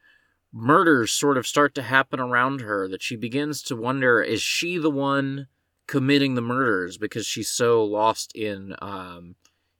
murders 0.53 1.11
sort 1.11 1.37
of 1.37 1.45
start 1.45 1.75
to 1.75 1.81
happen 1.81 2.19
around 2.19 2.61
her 2.61 2.87
that 2.87 3.01
she 3.01 3.15
begins 3.15 3.61
to 3.61 3.75
wonder 3.75 4.21
is 4.21 4.41
she 4.41 4.77
the 4.77 4.91
one 4.91 5.47
committing 5.87 6.35
the 6.35 6.41
murders? 6.41 6.97
Because 6.97 7.25
she's 7.25 7.49
so 7.49 7.83
lost 7.83 8.33
in 8.35 8.75
um, 8.81 9.35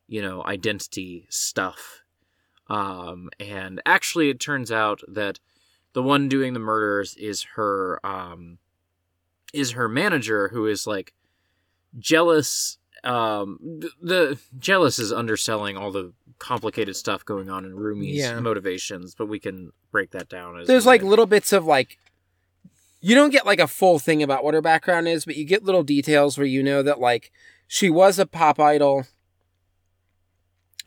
you 0.08 0.22
know 0.22 0.44
identity 0.44 1.26
stuff. 1.30 2.02
Um, 2.68 3.30
and 3.40 3.82
actually 3.86 4.30
it 4.30 4.40
turns 4.40 4.72
out 4.72 5.02
that 5.08 5.40
the 5.94 6.02
one 6.02 6.28
doing 6.28 6.54
the 6.54 6.60
murders 6.60 7.16
is 7.16 7.44
her 7.56 8.06
um, 8.06 8.58
is 9.54 9.72
her 9.72 9.88
manager 9.88 10.50
who 10.50 10.66
is 10.68 10.86
like 10.86 11.14
jealous 11.98 12.78
um 13.06 13.60
th- 13.82 13.94
the 14.02 14.40
jealous 14.58 14.98
is 15.00 15.12
underselling 15.14 15.78
all 15.78 15.92
the 15.92 16.12
complicated 16.40 16.96
stuff 16.96 17.24
going 17.24 17.50
on 17.50 17.64
in 17.66 17.76
Rumi's 17.76 18.18
Yeah. 18.18 18.40
motivations 18.40 19.16
but 19.16 19.28
we 19.28 19.40
can 19.40 19.72
break 19.92 20.12
that 20.12 20.28
down 20.28 20.60
as 20.60 20.68
There's 20.68 20.86
like 20.86 21.02
needed. 21.02 21.10
little 21.12 21.26
bits 21.26 21.54
of 21.54 21.66
like 21.66 21.98
you 23.02 23.14
don't 23.16 23.30
get 23.30 23.46
like 23.46 23.60
a 23.60 23.68
full 23.68 24.00
thing 24.00 24.24
about 24.24 24.44
what 24.44 24.56
her 24.56 24.62
background 24.62 25.08
is, 25.08 25.26
but 25.26 25.36
you 25.36 25.46
get 25.46 25.64
little 25.64 25.84
details 25.84 26.38
where 26.38 26.48
you 26.48 26.64
know 26.64 26.82
that 26.82 27.00
like 27.00 27.32
she 27.68 27.88
was 27.90 28.18
a 28.18 28.26
pop 28.26 28.60
idol. 28.60 29.06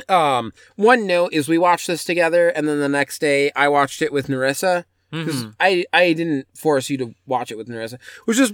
Um, 0.09 0.53
one 0.77 1.07
note 1.07 1.33
is 1.33 1.49
we 1.49 1.59
watched 1.59 1.87
this 1.89 2.05
together, 2.05 2.49
and 2.51 2.69
then 2.69 2.79
the 2.81 2.89
next 2.89 3.21
day 3.21 3.51
I 3.57 3.69
watched 3.69 4.01
it 4.03 4.13
with 4.13 4.29
Nerissa 4.29 4.85
because 5.11 5.45
Mhm. 5.45 5.55
I 5.61 5.85
I 5.93 6.13
didn't 6.13 6.47
force 6.57 6.89
you 6.91 6.99
to 6.99 7.15
watch 7.27 7.51
it 7.51 7.59
with 7.59 7.69
Nerissa, 7.69 7.99
which 8.25 8.39
is 8.39 8.53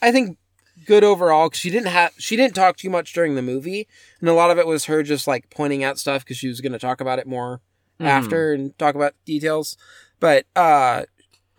I 0.00 0.10
think 0.12 0.38
good 0.86 1.04
overall 1.04 1.48
because 1.48 1.60
she 1.60 1.70
didn't 1.70 1.88
have 1.88 2.12
she 2.18 2.36
didn't 2.36 2.54
talk 2.54 2.76
too 2.76 2.90
much 2.90 3.12
during 3.12 3.34
the 3.34 3.42
movie, 3.42 3.86
and 4.20 4.28
a 4.28 4.34
lot 4.34 4.50
of 4.50 4.58
it 4.58 4.66
was 4.66 4.84
her 4.86 5.02
just 5.02 5.26
like 5.26 5.50
pointing 5.50 5.82
out 5.84 5.98
stuff 5.98 6.24
because 6.24 6.36
she 6.36 6.48
was 6.48 6.60
going 6.60 6.72
to 6.72 6.78
talk 6.78 7.00
about 7.00 7.18
it 7.18 7.26
more 7.26 7.60
Mhm. 8.00 8.06
after 8.06 8.52
and 8.52 8.76
talk 8.78 8.94
about 8.94 9.14
details. 9.26 9.76
But 10.20 10.46
uh 10.56 11.04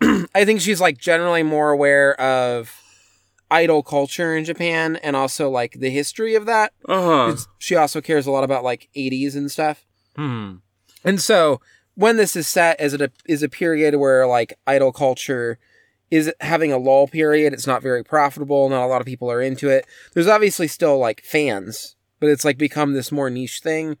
I 0.34 0.44
think 0.44 0.60
she's 0.60 0.80
like 0.80 0.98
generally 0.98 1.42
more 1.42 1.70
aware 1.70 2.18
of 2.20 2.80
idol 3.50 3.82
culture 3.82 4.36
in 4.36 4.44
Japan 4.44 4.96
and 4.96 5.14
also 5.14 5.48
like 5.48 5.78
the 5.78 5.90
history 5.90 6.34
of 6.34 6.46
that. 6.46 6.72
uh-huh. 6.88 7.36
She 7.58 7.76
also 7.76 8.00
cares 8.00 8.26
a 8.26 8.30
lot 8.30 8.42
about 8.44 8.64
like 8.64 8.88
80s 8.96 9.36
and 9.36 9.50
stuff. 9.50 9.84
Mhm. 10.18 10.60
And 11.04 11.20
so 11.20 11.60
when 11.94 12.16
this 12.16 12.34
is 12.34 12.48
set 12.48 12.80
as 12.80 12.94
a 12.94 13.10
is 13.26 13.42
a 13.42 13.48
period 13.48 13.94
where 13.96 14.26
like 14.26 14.58
idol 14.66 14.90
culture 14.92 15.58
is 16.10 16.32
having 16.40 16.72
a 16.72 16.78
lull 16.78 17.08
period, 17.08 17.52
it's 17.52 17.66
not 17.66 17.82
very 17.82 18.04
profitable, 18.04 18.68
not 18.68 18.84
a 18.84 18.86
lot 18.86 19.00
of 19.00 19.06
people 19.06 19.30
are 19.30 19.40
into 19.42 19.68
it. 19.68 19.86
There's 20.12 20.28
obviously 20.28 20.68
still 20.68 20.98
like 20.98 21.22
fans, 21.22 21.96
but 22.20 22.28
it's 22.28 22.44
like 22.44 22.58
become 22.58 22.92
this 22.92 23.10
more 23.10 23.30
niche 23.30 23.60
thing. 23.62 23.96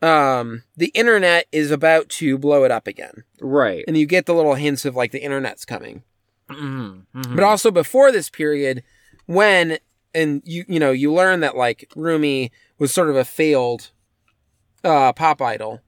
Um 0.00 0.62
the 0.76 0.88
internet 0.94 1.46
is 1.50 1.70
about 1.70 2.08
to 2.10 2.38
blow 2.38 2.64
it 2.64 2.70
up 2.70 2.86
again. 2.86 3.24
right 3.40 3.84
And 3.88 3.96
you 3.96 4.06
get 4.06 4.26
the 4.26 4.34
little 4.34 4.54
hints 4.54 4.84
of 4.84 4.94
like 4.94 5.10
the 5.10 5.22
internet's 5.22 5.64
coming. 5.64 6.04
Mhm. 6.48 7.02
Mhm. 7.14 7.34
But 7.34 7.44
also 7.44 7.70
before 7.70 8.12
this 8.12 8.30
period 8.30 8.82
when 9.26 9.78
and 10.14 10.40
you 10.44 10.64
you 10.68 10.78
know, 10.78 10.92
you 10.92 11.12
learn 11.12 11.40
that 11.40 11.56
like 11.56 11.90
Rumi 11.96 12.52
was 12.78 12.92
sort 12.92 13.10
of 13.10 13.16
a 13.16 13.24
failed 13.24 13.90
uh 14.84 15.12
pop 15.12 15.42
idol. 15.42 15.80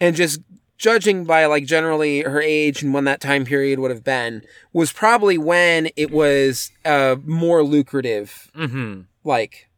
And 0.00 0.16
just 0.16 0.40
judging 0.76 1.24
by 1.24 1.46
like 1.46 1.66
generally 1.66 2.22
her 2.22 2.40
age 2.42 2.82
and 2.82 2.92
when 2.92 3.04
that 3.04 3.20
time 3.20 3.44
period 3.44 3.78
would 3.78 3.90
have 3.90 4.04
been 4.04 4.42
was 4.72 4.92
probably 4.92 5.38
when 5.38 5.88
it 5.96 6.10
was 6.10 6.70
a 6.84 7.18
more 7.24 7.62
lucrative 7.62 8.50
Mhm. 8.56 9.06
like 9.22 9.68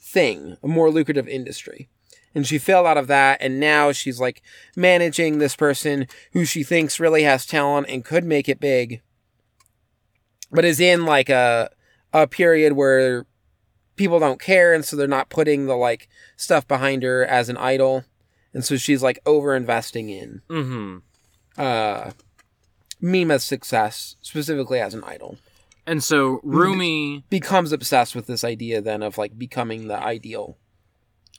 thing, 0.00 0.56
a 0.62 0.68
more 0.68 0.90
lucrative 0.90 1.28
industry. 1.28 1.88
And 2.34 2.46
she 2.46 2.58
fell 2.58 2.86
out 2.86 2.96
of 2.98 3.08
that, 3.08 3.38
and 3.40 3.58
now 3.58 3.90
she's 3.90 4.20
like 4.20 4.42
managing 4.76 5.38
this 5.38 5.56
person 5.56 6.06
who 6.32 6.44
she 6.44 6.62
thinks 6.62 7.00
really 7.00 7.24
has 7.24 7.44
talent 7.44 7.88
and 7.88 8.04
could 8.04 8.24
make 8.24 8.48
it 8.48 8.60
big, 8.60 9.00
but 10.50 10.64
is 10.64 10.80
in 10.80 11.04
like 11.04 11.28
a 11.28 11.70
a 12.12 12.26
period 12.26 12.72
where 12.74 13.26
people 13.96 14.18
don't 14.20 14.40
care, 14.40 14.72
and 14.72 14.84
so 14.84 14.96
they're 14.96 15.06
not 15.08 15.28
putting 15.30 15.66
the 15.66 15.74
like 15.76 16.08
stuff 16.36 16.66
behind 16.68 17.02
her 17.02 17.24
as 17.26 17.48
an 17.48 17.56
idol, 17.56 18.04
and 18.54 18.64
so 18.64 18.76
she's 18.76 19.02
like 19.02 19.18
over 19.26 19.54
investing 19.54 20.08
in 20.08 20.42
Mhm. 20.48 21.02
uh 21.56 22.12
Mima's 23.00 23.44
success 23.44 24.16
specifically 24.22 24.80
as 24.80 24.94
an 24.94 25.04
idol. 25.04 25.38
and 25.86 26.02
so 26.02 26.40
Rumi 26.42 27.24
Becomes 27.30 27.72
obsessed 27.72 28.14
with 28.14 28.26
this 28.26 28.44
idea 28.44 28.80
then 28.80 29.02
of 29.02 29.16
like 29.18 29.38
becoming 29.38 29.88
the 29.88 29.98
ideal. 29.98 30.58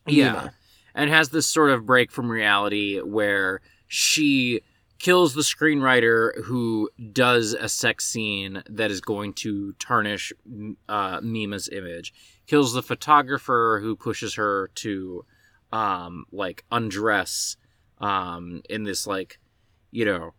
Yeah. 0.08 0.32
Mima. 0.32 0.54
and 0.96 1.10
has 1.10 1.30
this 1.30 1.46
sort 1.48 1.70
of 1.70 1.86
break 1.86 2.12
from 2.12 2.30
reality 2.32 3.00
where 3.00 3.62
she 3.88 4.62
kills 4.98 5.34
the 5.34 5.42
screenwriter 5.44 6.44
who 6.46 6.90
does 7.14 7.54
a 7.54 7.70
sex 7.70 8.06
scene 8.06 8.64
that 8.70 8.90
is 8.92 9.00
going 9.02 9.34
to 9.34 9.74
tarnish 9.74 10.34
uh, 10.90 11.20
Mima's 11.22 11.70
image. 11.70 12.14
Kills 12.48 12.74
the 12.74 12.82
photographer 12.84 13.80
who 13.82 13.96
pushes 13.96 14.34
her 14.36 14.70
to 14.76 15.26
um, 15.72 16.26
like 16.32 16.66
undress 16.72 17.58
um, 18.00 18.62
in 18.70 18.84
this 18.84 19.06
like 19.08 19.40
you 19.92 20.06
know 20.06 20.34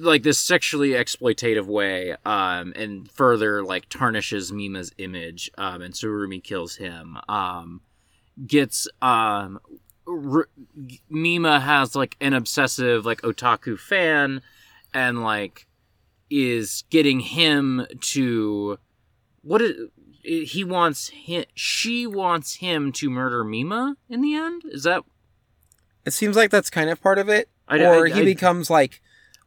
like 0.00 0.22
this 0.22 0.38
sexually 0.38 0.90
exploitative 0.90 1.66
way 1.66 2.16
um, 2.24 2.72
and 2.74 3.10
further 3.10 3.62
like 3.62 3.88
tarnishes 3.88 4.50
Mima's 4.50 4.92
image 4.98 5.50
um, 5.58 5.82
and 5.82 5.92
Surumi 5.92 6.42
kills 6.42 6.76
him 6.76 7.18
um, 7.28 7.82
gets 8.46 8.88
um 9.02 9.60
R- 10.08 10.48
Mima 11.08 11.60
has 11.60 11.94
like 11.94 12.16
an 12.20 12.32
obsessive 12.32 13.04
like 13.04 13.20
otaku 13.22 13.78
fan 13.78 14.42
and 14.94 15.22
like 15.22 15.66
is 16.30 16.84
getting 16.90 17.20
him 17.20 17.86
to 18.00 18.78
what 19.42 19.60
is 19.62 19.88
he 20.22 20.64
wants 20.64 21.08
him 21.08 21.44
she 21.54 22.06
wants 22.06 22.54
him 22.56 22.92
to 22.92 23.08
murder 23.10 23.42
Mima 23.44 23.96
in 24.08 24.20
the 24.20 24.34
end 24.34 24.62
is 24.66 24.82
that 24.84 25.02
It 26.04 26.12
seems 26.12 26.36
like 26.36 26.50
that's 26.50 26.70
kind 26.70 26.90
of 26.90 27.00
part 27.02 27.18
of 27.18 27.28
it. 27.28 27.48
I- 27.68 27.80
or 27.84 28.06
I- 28.06 28.10
he 28.10 28.20
I- 28.20 28.24
becomes 28.24 28.70
like 28.70 29.00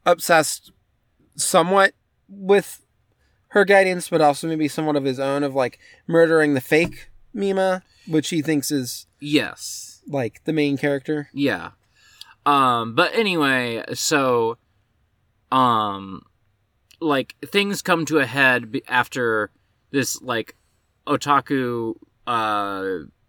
obsessed 0.06 0.72
somewhat 1.35 1.93
with 2.30 2.85
her 3.50 3.66
guidance, 3.66 4.10
but 4.10 4.22
also 4.22 4.48
maybe 4.48 4.68
somewhat 4.68 4.95
of 4.95 5.03
his 5.03 5.19
own 5.19 5.43
of 5.43 5.53
like 5.56 5.80
murdering 6.08 6.53
the 6.53 6.61
fake 6.61 7.10
Mima, 7.34 7.84
which 8.08 8.30
he 8.30 8.42
thinks 8.42 8.72
is 8.72 9.08
yes 9.19 10.02
like 10.08 10.43
the 10.45 10.53
main 10.53 10.77
character. 10.77 11.30
Yeah. 11.34 11.72
Um, 12.45 12.93
but 12.93 13.14
anyway, 13.16 13.84
so, 13.93 14.58
um, 15.52 16.24
like 17.00 17.35
things 17.45 17.82
come 17.82 18.06
to 18.06 18.19
a 18.19 18.26
head 18.26 18.82
after 18.88 19.52
this 19.92 20.22
like 20.22 20.56
otaku, 21.07 21.95
uh, 22.27 22.85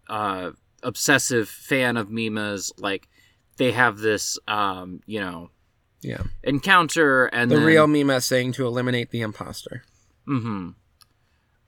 uh, 0.07 0.51
obsessive 0.83 1.49
fan 1.49 1.97
of 1.97 2.09
Mima's 2.09 2.71
like 2.77 3.07
they 3.57 3.71
have 3.71 3.97
this 3.99 4.37
um, 4.47 4.99
you 5.05 5.19
know, 5.19 5.49
Yeah. 6.01 6.23
encounter 6.43 7.25
and 7.27 7.49
The 7.49 7.55
then, 7.55 7.65
real 7.65 7.87
Mima 7.87 8.21
saying 8.21 8.51
to 8.53 8.67
eliminate 8.67 9.11
the 9.11 9.21
imposter. 9.21 9.83
Mm-hmm. 10.27 10.69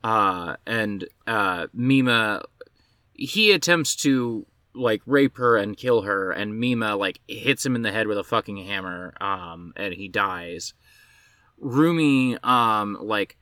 Uh, 0.03 0.55
and 0.65 1.05
uh, 1.25 1.67
Mima, 1.73 2.43
he 3.13 3.51
attempts 3.51 3.95
to 3.97 4.45
like 4.75 5.01
rape 5.05 5.37
her 5.37 5.57
and 5.57 5.75
kill 5.75 6.03
her, 6.03 6.31
and 6.31 6.59
Mima 6.59 6.95
like 6.95 7.19
hits 7.27 7.65
him 7.65 7.75
in 7.75 7.81
the 7.81 7.91
head 7.91 8.07
with 8.07 8.17
a 8.17 8.23
fucking 8.23 8.57
hammer, 8.57 9.13
um, 9.19 9.73
and 9.75 9.93
he 9.93 10.07
dies. 10.07 10.73
Rumi, 11.57 12.37
um, 12.43 12.97
like 13.01 13.37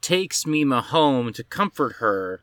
takes 0.00 0.46
Mima 0.46 0.80
home 0.80 1.32
to 1.32 1.44
comfort 1.44 1.94
her, 1.98 2.42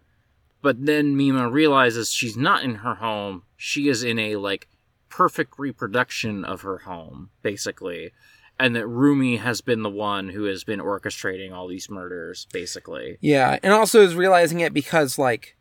but 0.62 0.86
then 0.86 1.16
Mima 1.18 1.50
realizes 1.50 2.12
she's 2.12 2.38
not 2.38 2.64
in 2.64 2.76
her 2.76 2.96
home. 2.96 3.44
She 3.56 3.88
is 3.90 4.04
in 4.04 4.20
a 4.20 4.36
like 4.38 4.68
perfect 5.10 5.54
reproduction 5.58 6.44
of 6.46 6.62
her 6.62 6.80
home, 6.80 7.30
basically 7.42 8.12
and 8.60 8.76
that 8.76 8.88
Rumi 8.88 9.36
has 9.38 9.62
been 9.62 9.84
the 9.84 9.90
one 9.90 10.30
who 10.30 10.46
has 10.46 10.64
been 10.64 10.80
orchestrating 10.80 11.54
all 11.54 11.68
these 11.68 11.92
murders, 11.92 12.48
basically. 12.52 13.20
Yeah, 13.22 13.60
and 13.62 13.72
also 13.72 14.02
is 14.02 14.16
realizing 14.16 14.62
it 14.62 14.74
because 14.74 15.20
like 15.20 15.56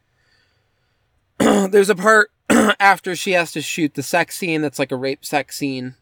there's 1.39 1.91
a 1.91 1.95
part 1.95 2.31
after 2.81 3.15
she 3.15 3.33
has 3.33 3.53
to 3.53 3.61
shoot 3.61 3.95
the 3.95 4.03
sex 4.03 4.37
scene 4.37 4.63
that's 4.63 4.79
like 4.79 4.93
a 4.93 4.97
rape 4.97 5.25
sex 5.25 5.57
scene 5.59 5.95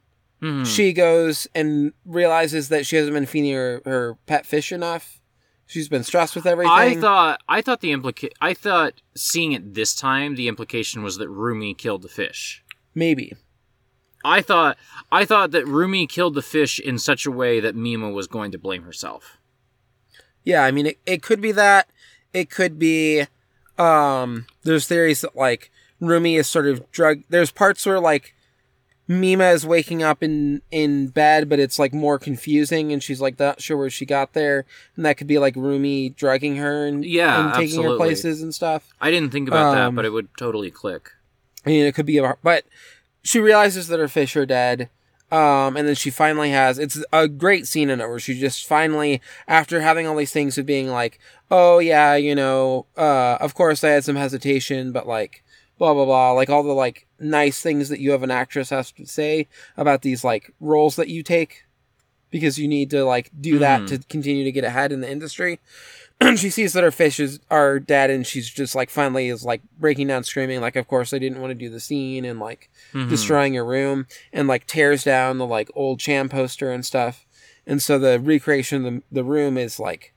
Mhm. 0.42 0.66
she 0.66 0.92
goes 0.92 1.46
and 1.54 1.92
realizes 2.04 2.68
that 2.68 2.84
she 2.86 2.96
hasn't 2.96 3.14
been 3.14 3.24
feeding 3.24 3.54
her, 3.54 3.80
her 3.86 4.18
pet 4.26 4.44
fish 4.44 4.72
enough. 4.72 5.20
She's 5.66 5.88
been 5.88 6.04
stressed 6.04 6.34
with 6.36 6.46
everything. 6.46 6.72
I 6.72 6.94
thought 7.00 7.40
I 7.48 7.60
thought 7.62 7.80
the 7.80 7.92
implica- 7.92 8.32
I 8.40 8.54
thought 8.54 9.00
seeing 9.16 9.52
it 9.52 9.74
this 9.74 9.94
time 9.94 10.34
the 10.34 10.48
implication 10.48 11.02
was 11.02 11.16
that 11.18 11.28
Rumi 11.28 11.74
killed 11.74 12.02
the 12.02 12.08
fish. 12.08 12.62
maybe. 12.94 13.32
I 14.26 14.40
thought 14.40 14.78
I 15.12 15.24
thought 15.26 15.50
that 15.50 15.66
Rumi 15.66 16.06
killed 16.06 16.34
the 16.34 16.42
fish 16.42 16.78
in 16.80 16.98
such 16.98 17.26
a 17.26 17.30
way 17.30 17.60
that 17.60 17.76
Mima 17.76 18.10
was 18.10 18.26
going 18.26 18.52
to 18.52 18.58
blame 18.58 18.82
herself. 18.84 19.36
Yeah, 20.44 20.62
I 20.64 20.70
mean 20.70 20.86
it, 20.86 20.98
it 21.06 21.22
could 21.22 21.40
be 21.40 21.52
that. 21.52 21.88
It 22.32 22.50
could 22.50 22.78
be 22.78 23.26
um 23.78 24.46
there's 24.62 24.86
theories 24.86 25.20
that 25.22 25.34
like 25.36 25.70
Rumi 26.00 26.36
is 26.36 26.46
sort 26.46 26.66
of 26.66 26.90
drug 26.90 27.22
there's 27.28 27.50
parts 27.50 27.84
where 27.86 28.00
like 28.00 28.33
Mima 29.06 29.50
is 29.50 29.66
waking 29.66 30.02
up 30.02 30.22
in 30.22 30.62
in 30.70 31.08
bed 31.08 31.48
but 31.48 31.58
it's 31.58 31.78
like 31.78 31.92
more 31.92 32.18
confusing 32.18 32.92
and 32.92 33.02
she's 33.02 33.20
like 33.20 33.38
not 33.38 33.60
sure 33.60 33.76
where 33.76 33.90
she 33.90 34.06
got 34.06 34.32
there 34.32 34.64
and 34.96 35.04
that 35.04 35.16
could 35.16 35.26
be 35.26 35.38
like 35.38 35.56
Rumi 35.56 36.10
drugging 36.10 36.56
her 36.56 36.86
and, 36.86 37.04
Yeah, 37.04 37.46
and 37.46 37.54
taking 37.54 37.82
her 37.82 37.96
places 37.96 38.42
and 38.42 38.54
stuff. 38.54 38.88
I 39.00 39.10
didn't 39.10 39.30
think 39.30 39.48
about 39.48 39.72
that, 39.74 39.82
Um, 39.82 39.94
but 39.94 40.04
it 40.04 40.10
would 40.10 40.28
totally 40.38 40.70
click. 40.70 41.10
I 41.66 41.70
mean, 41.70 41.86
it 41.86 41.94
could 41.94 42.06
be, 42.06 42.18
a, 42.18 42.36
but 42.42 42.64
she 43.22 43.40
realizes 43.40 43.88
that 43.88 43.98
her 43.98 44.08
fish 44.08 44.36
are 44.36 44.46
dead. 44.46 44.90
Um, 45.32 45.76
and 45.76 45.88
then 45.88 45.94
she 45.94 46.10
finally 46.10 46.50
has, 46.50 46.78
it's 46.78 47.02
a 47.12 47.26
great 47.26 47.66
scene 47.66 47.90
in 47.90 48.00
it 48.00 48.08
where 48.08 48.20
she 48.20 48.38
just 48.38 48.66
finally, 48.66 49.20
after 49.48 49.80
having 49.80 50.06
all 50.06 50.14
these 50.16 50.30
things 50.30 50.56
of 50.58 50.66
being 50.66 50.88
like, 50.88 51.18
oh 51.50 51.78
yeah, 51.78 52.14
you 52.14 52.34
know, 52.34 52.86
uh, 52.96 53.36
of 53.40 53.54
course 53.54 53.82
I 53.82 53.90
had 53.90 54.04
some 54.04 54.16
hesitation, 54.16 54.92
but 54.92 55.08
like, 55.08 55.42
blah, 55.78 55.92
blah, 55.94 56.04
blah, 56.04 56.32
like 56.32 56.48
all 56.50 56.62
the 56.62 56.72
like 56.72 57.06
nice 57.18 57.60
things 57.60 57.88
that 57.88 58.00
you 58.00 58.12
have 58.12 58.22
an 58.22 58.30
actress 58.30 58.70
has 58.70 58.92
to 58.92 59.06
say 59.06 59.48
about 59.76 60.02
these 60.02 60.22
like 60.24 60.52
roles 60.60 60.96
that 60.96 61.08
you 61.08 61.22
take 61.22 61.64
because 62.30 62.58
you 62.58 62.66
need 62.68 62.90
to 62.90 63.04
like 63.04 63.30
do 63.40 63.58
that 63.58 63.82
Mhm. 63.82 63.86
to 63.88 63.98
continue 64.08 64.44
to 64.44 64.52
get 64.52 64.64
ahead 64.64 64.92
in 64.92 65.00
the 65.00 65.10
industry. 65.10 65.60
And 66.20 66.38
she 66.38 66.50
sees 66.50 66.72
that 66.72 66.82
her 66.84 66.90
fish 66.90 67.18
is 67.20 67.38
are 67.50 67.78
dead 67.78 68.10
and 68.10 68.26
she's 68.26 68.48
just 68.48 68.74
like 68.74 68.90
finally 68.90 69.28
is 69.28 69.44
like 69.44 69.62
breaking 69.78 70.08
down 70.08 70.24
screaming 70.24 70.60
like 70.60 70.76
of 70.76 70.86
course 70.88 71.12
I 71.12 71.18
didn't 71.18 71.40
want 71.40 71.50
to 71.52 71.54
do 71.54 71.70
the 71.70 71.80
scene 71.80 72.24
and 72.24 72.38
like 72.40 72.70
Mhm. 72.92 73.08
destroying 73.08 73.54
her 73.54 73.64
room 73.64 74.06
and 74.32 74.48
like 74.48 74.66
tears 74.66 75.04
down 75.04 75.38
the 75.38 75.46
like 75.46 75.70
old 75.74 75.98
Cham 76.00 76.28
poster 76.28 76.70
and 76.72 76.84
stuff. 76.84 77.24
And 77.66 77.80
so 77.80 77.98
the 77.98 78.20
recreation 78.20 78.84
of 78.84 78.94
the, 78.94 79.02
the 79.12 79.24
room 79.24 79.56
is 79.56 79.78
like 79.80 80.12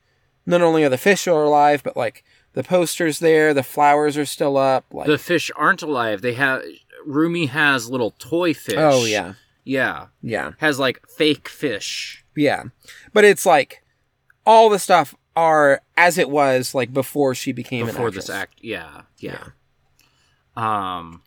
not 0.46 0.60
only 0.62 0.82
are 0.84 0.88
the 0.88 0.98
fish 0.98 1.22
still 1.22 1.42
alive, 1.42 1.82
but 1.84 1.96
like 1.96 2.24
the 2.54 2.62
posters 2.62 3.18
there, 3.18 3.54
the 3.54 3.62
flowers 3.62 4.16
are 4.16 4.26
still 4.26 4.56
up. 4.56 4.86
Like 4.92 5.06
the 5.06 5.18
fish 5.18 5.50
aren't 5.56 5.82
alive. 5.82 6.22
They 6.22 6.34
have 6.34 6.62
Rumi 7.04 7.46
has 7.46 7.90
little 7.90 8.12
toy 8.18 8.54
fish. 8.54 8.76
oh 8.78 9.04
yeah, 9.04 9.34
yeah, 9.64 10.06
yeah, 10.22 10.52
has 10.58 10.78
like 10.78 11.06
fake 11.08 11.48
fish. 11.48 12.24
yeah. 12.36 12.64
But 13.12 13.24
it's 13.24 13.46
like 13.46 13.82
all 14.46 14.68
the 14.70 14.78
stuff 14.78 15.14
are 15.36 15.82
as 15.96 16.18
it 16.18 16.28
was 16.28 16.74
like 16.74 16.92
before 16.92 17.32
she 17.34 17.52
became 17.52 17.86
before 17.86 18.08
an 18.08 18.14
this 18.14 18.28
act 18.28 18.58
yeah, 18.60 19.02
yeah 19.18 19.44
um 20.56 21.22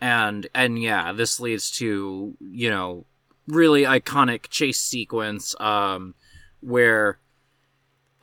and 0.00 0.46
and 0.54 0.80
yeah 0.80 1.12
this 1.12 1.38
leads 1.38 1.70
to 1.70 2.34
you 2.40 2.70
know 2.70 3.04
really 3.46 3.82
iconic 3.82 4.48
chase 4.48 4.80
sequence 4.80 5.54
um 5.60 6.14
where 6.60 7.18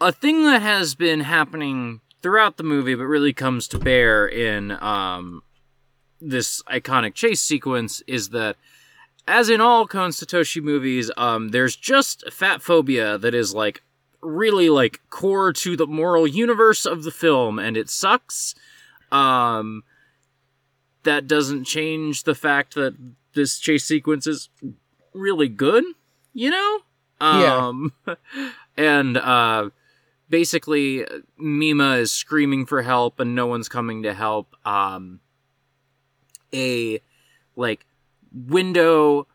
a 0.02 0.12
thing 0.12 0.44
that 0.44 0.62
has 0.62 0.96
been 0.96 1.22
happening 1.22 2.02
throughout 2.22 2.58
the 2.58 2.64
movie 2.64 2.96
but 2.96 3.06
really 3.06 3.34
comes 3.34 3.68
to 3.70 3.80
bear 3.80 4.28
in 4.28 4.72
um 4.84 5.42
this 6.20 6.62
iconic 6.64 7.14
chase 7.14 7.42
sequence 7.42 8.02
is 8.06 8.30
that 8.30 8.56
as 9.28 9.50
in 9.50 9.62
all 9.62 9.88
Kon 9.88 10.10
Satoshi 10.10 10.62
movies, 10.62 11.12
um, 11.16 11.50
there's 11.50 11.76
just 11.76 12.30
fat 12.32 12.62
phobia 12.62 13.18
that 13.18 13.34
is 13.34 13.54
like 13.54 13.84
really 14.22 14.70
like 14.70 15.00
core 15.10 15.54
to 15.54 15.76
the 15.78 15.88
moral 15.88 16.28
universe 16.28 16.86
of 16.86 17.04
the 17.04 17.12
film, 17.12 17.60
and 17.60 17.78
it 17.78 17.90
sucks. 17.90 18.56
Um, 19.12 19.84
that 21.04 21.28
doesn't 21.28 21.66
change 21.66 22.24
the 22.24 22.36
fact 22.36 22.76
that 22.76 22.96
this 23.34 23.60
chase 23.60 23.86
sequence 23.86 24.28
is 24.28 24.50
really 25.14 25.48
good, 25.48 25.84
you 26.34 26.50
know? 26.50 26.80
Yeah. 27.20 27.56
Um, 27.56 27.94
and 28.78 29.18
uh, 29.18 29.70
basically, 30.32 31.06
Mima 31.38 31.98
is 31.98 32.12
screaming 32.12 32.66
for 32.66 32.82
help, 32.82 33.20
and 33.20 33.36
no 33.36 33.46
one's 33.46 33.70
coming 33.70 34.02
to 34.04 34.14
help. 34.16 34.56
Um, 34.66 35.20
a 36.54 37.00
like 37.56 37.86
window 38.34 39.28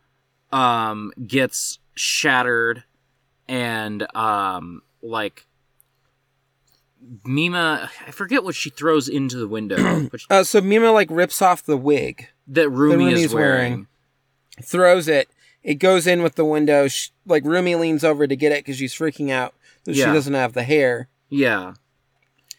um 0.53 1.13
gets 1.27 1.79
shattered 1.95 2.85
and 3.49 4.07
um 4.17 4.83
like 5.03 5.47
Mima 7.25 7.91
I 8.07 8.11
forget 8.11 8.43
what 8.45 8.55
she 8.55 8.71
throws 8.71 9.09
into 9.09 9.37
the 9.37 9.49
window 9.49 10.09
but 10.11 10.21
she- 10.21 10.27
Uh, 10.31 10.45
so 10.45 10.61
Mima 10.61 10.93
like 10.93 11.09
rips 11.11 11.41
off 11.43 11.63
the 11.63 11.77
wig, 11.77 12.29
that 12.49 12.69
Rumi 12.71 13.05
Rumi's 13.07 13.25
is 13.25 13.35
wearing. 13.35 13.73
wearing. 13.73 13.87
throws 14.63 15.09
it. 15.09 15.29
It 15.63 15.75
goes 15.77 16.07
in 16.07 16.23
with 16.23 16.35
the 16.37 16.45
window. 16.45 16.89
Sh 16.89 17.11
like 17.27 17.45
Rumi 17.45 17.75
leans 17.77 18.05
over 18.05 18.27
to 18.27 18.37
get 18.37 18.53
it 18.53 18.61
because 18.65 18.77
she's 18.77 18.95
freaking 18.95 19.31
out 19.31 19.55
that 19.87 19.95
she 19.95 20.03
doesn't 20.03 20.35
have 20.35 20.53
the 20.53 20.63
hair. 20.63 21.09
Yeah. 21.31 21.73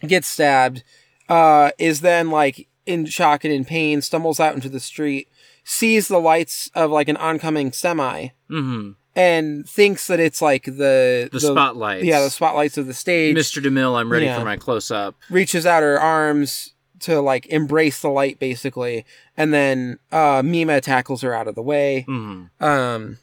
Gets 0.06 0.28
stabbed. 0.28 0.84
Uh, 1.30 1.72
is 1.78 2.02
then 2.02 2.30
like 2.32 2.68
in 2.86 3.06
shock 3.06 3.44
and 3.46 3.54
in 3.54 3.64
pain. 3.66 4.02
Stumbles 4.02 4.40
out 4.40 4.56
into 4.56 4.70
the 4.70 4.80
street. 4.80 5.28
Sees 5.64 6.08
the 6.08 6.20
lights 6.20 6.70
of 6.76 6.92
like 6.92 7.10
an 7.10 7.18
oncoming 7.18 7.72
semi 7.72 8.30
Mhm. 8.50 8.96
and 9.16 9.68
thinks 9.68 10.08
that 10.08 10.20
it's 10.20 10.42
like 10.42 10.64
the 10.66 11.28
The, 11.32 11.40
spotlights. 11.40 12.06
Yeah, 12.06 12.22
the 12.22 12.30
spotlights 12.30 12.78
of 12.78 12.88
the 12.88 12.94
stage. 12.94 13.36
Mr. 13.36 13.62
DeMille, 13.62 13.96
I'm 14.00 14.12
ready 14.12 14.26
Yeah. 14.28 14.40
for 14.40 14.46
my 14.46 14.56
close 14.58 14.90
up. 14.92 15.16
reaches 15.30 15.66
out 15.66 15.84
her 15.84 16.00
arms 16.00 16.74
to 17.00 17.20
like 17.22 17.46
embrace 17.48 18.00
the 18.02 18.10
light 18.10 18.40
basically 18.40 19.06
and 19.36 19.54
then 19.54 20.00
uh 20.12 20.42
Mima 20.44 20.82
tackles 20.82 21.22
her 21.22 21.32
out 21.32 21.48
of 21.48 21.54
the 21.54 21.62
way 21.62 22.04
Mhm. 22.08 22.50
um 22.60 23.18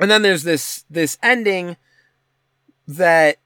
and 0.00 0.10
then 0.10 0.22
there's 0.22 0.42
this 0.42 0.84
this 0.90 1.16
ending 1.22 1.76
that 2.88 3.36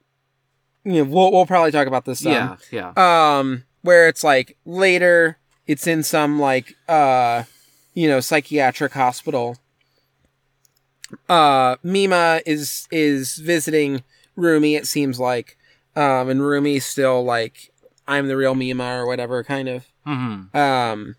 you 0.83 0.93
know 0.93 1.03
we'll, 1.03 1.31
we'll 1.31 1.45
probably 1.45 1.71
talk 1.71 1.87
about 1.87 2.05
this 2.05 2.19
some. 2.19 2.31
Yeah, 2.31 2.55
yeah. 2.95 3.37
um 3.39 3.63
where 3.81 4.07
it's 4.07 4.23
like 4.23 4.57
later 4.65 5.37
it's 5.67 5.87
in 5.87 6.03
some 6.03 6.39
like 6.39 6.75
uh 6.87 7.43
you 7.93 8.07
know 8.07 8.19
psychiatric 8.19 8.93
hospital 8.93 9.57
uh 11.27 11.75
mima 11.83 12.41
is 12.45 12.87
is 12.91 13.37
visiting 13.37 14.03
rumi 14.35 14.75
it 14.75 14.85
seems 14.87 15.19
like 15.19 15.57
um 15.95 16.29
and 16.29 16.41
rumi's 16.41 16.85
still 16.85 17.23
like 17.23 17.71
i'm 18.07 18.27
the 18.27 18.37
real 18.37 18.53
mima 18.55 18.95
or 18.97 19.05
whatever 19.07 19.43
kind 19.43 19.67
of 19.67 19.85
Mhm. 20.05 20.53
um 20.55 21.15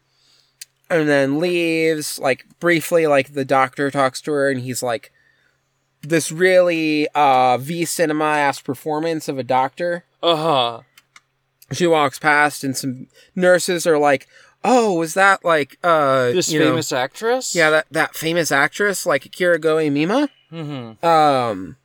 and 0.88 1.08
then 1.08 1.38
leaves 1.38 2.18
like 2.18 2.44
briefly 2.60 3.06
like 3.06 3.34
the 3.34 3.44
doctor 3.44 3.90
talks 3.90 4.20
to 4.22 4.32
her 4.32 4.50
and 4.50 4.60
he's 4.60 4.82
like 4.82 5.12
this 6.02 6.32
really 6.32 7.06
uh 7.14 7.58
v 7.58 7.84
cinema 7.84 8.24
ass 8.24 8.60
performance 8.60 9.28
of 9.28 9.38
a 9.38 9.42
doctor 9.42 10.04
Uh-huh. 10.22 10.80
she 11.72 11.86
walks 11.86 12.18
past 12.18 12.64
and 12.64 12.76
some 12.76 13.06
nurses 13.34 13.86
are 13.86 13.98
like 13.98 14.26
oh 14.64 14.94
was 14.94 15.14
that 15.14 15.44
like 15.44 15.78
uh 15.84 16.32
This 16.32 16.50
you 16.52 16.58
know- 16.60 16.66
famous 16.70 16.92
actress? 16.92 17.54
yeah 17.54 17.70
that 17.70 17.86
that 17.90 18.14
famous 18.14 18.50
actress 18.52 19.04
like 19.06 19.24
kirigoe 19.30 19.90
mima 19.92 20.28
Mhm. 20.52 21.02
um 21.04 21.76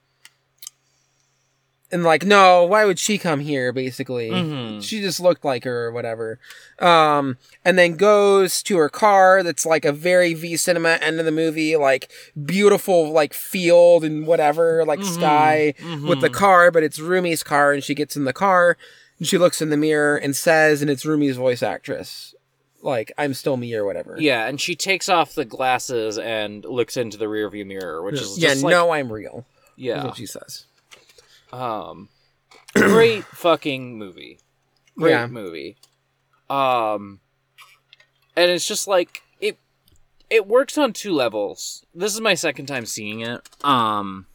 and 1.96 2.04
like 2.04 2.24
no 2.26 2.64
why 2.66 2.84
would 2.86 3.00
she 3.00 3.18
come 3.18 3.40
here 3.40 3.72
basically 3.72 4.30
Mhm. 4.30 4.84
she 4.84 5.00
just 5.02 5.20
looked 5.20 5.44
like 5.46 5.64
her 5.64 5.86
or 5.86 5.92
whatever 5.92 6.38
um 6.80 7.38
and 7.64 7.80
then 7.80 7.96
goes 7.96 8.62
to 8.64 8.78
her 8.78 8.90
car 8.90 9.42
that's 9.44 9.66
like 9.66 9.86
a 9.86 9.92
very 9.92 10.34
v 10.34 10.58
cinema 10.58 10.98
end 11.02 11.20
of 11.20 11.26
the 11.26 11.32
movie 11.32 11.76
like 11.76 12.12
beautiful 12.46 13.12
like 13.12 13.34
field 13.34 14.04
and 14.04 14.28
whatever 14.28 14.84
like 14.86 15.00
Mhm. 15.00 15.14
sky 15.16 15.74
with 16.08 16.22
the 16.22 16.30
car 16.30 16.70
but 16.72 16.84
it's 16.84 17.00
rumi's 17.00 17.44
car 17.44 17.72
and 17.74 17.84
she 17.84 17.96
gets 17.96 18.16
in 18.16 18.26
the 18.26 18.34
car 18.34 18.78
and 19.18 19.28
she 19.28 19.38
looks 19.38 19.62
in 19.62 19.70
the 19.70 19.78
mirror 19.78 20.18
and 20.18 20.36
says 20.36 20.82
and 20.82 20.90
it's 20.92 21.06
rumi's 21.06 21.38
voice 21.38 21.64
actress 21.64 22.36
like 22.82 23.12
i'm 23.18 23.34
still 23.34 23.58
me 23.58 23.74
or 23.74 23.86
whatever 23.86 24.16
Yeah, 24.20 24.46
and 24.48 24.60
she 24.62 24.76
takes 24.76 25.08
off 25.10 25.34
the 25.34 25.46
glasses 25.46 26.18
and 26.20 26.64
looks 26.66 26.98
into 26.98 27.18
the 27.18 27.26
rearview 27.26 27.66
mirror, 27.66 28.04
which 28.04 28.20
is 28.22 28.38
yeah 28.38 28.50
just 28.50 28.64
like, 28.64 28.72
no 28.72 28.92
i'm 28.92 29.12
real 29.12 29.46
is 29.78 29.84
yeah. 29.86 30.04
what 30.06 30.18
she 30.18 30.26
says 30.26 30.66
Um, 31.56 32.10
great 32.76 33.24
fucking 33.34 33.98
movie. 33.98 34.40
Great 34.98 35.12
Yeah. 35.12 35.28
movie. 35.28 35.78
Um, 36.50 37.20
and 38.36 38.52
it's 38.52 38.68
just 38.68 38.88
like 38.88 39.22
it. 39.40 39.58
It 40.30 40.48
works 40.48 40.78
on 40.78 40.94
two 40.94 41.14
levels. 41.14 41.86
This 41.94 42.14
is 42.14 42.22
my 42.22 42.34
second 42.34 42.66
time 42.66 42.86
seeing 42.86 43.22
it. 43.22 43.48
Um, 43.64 44.26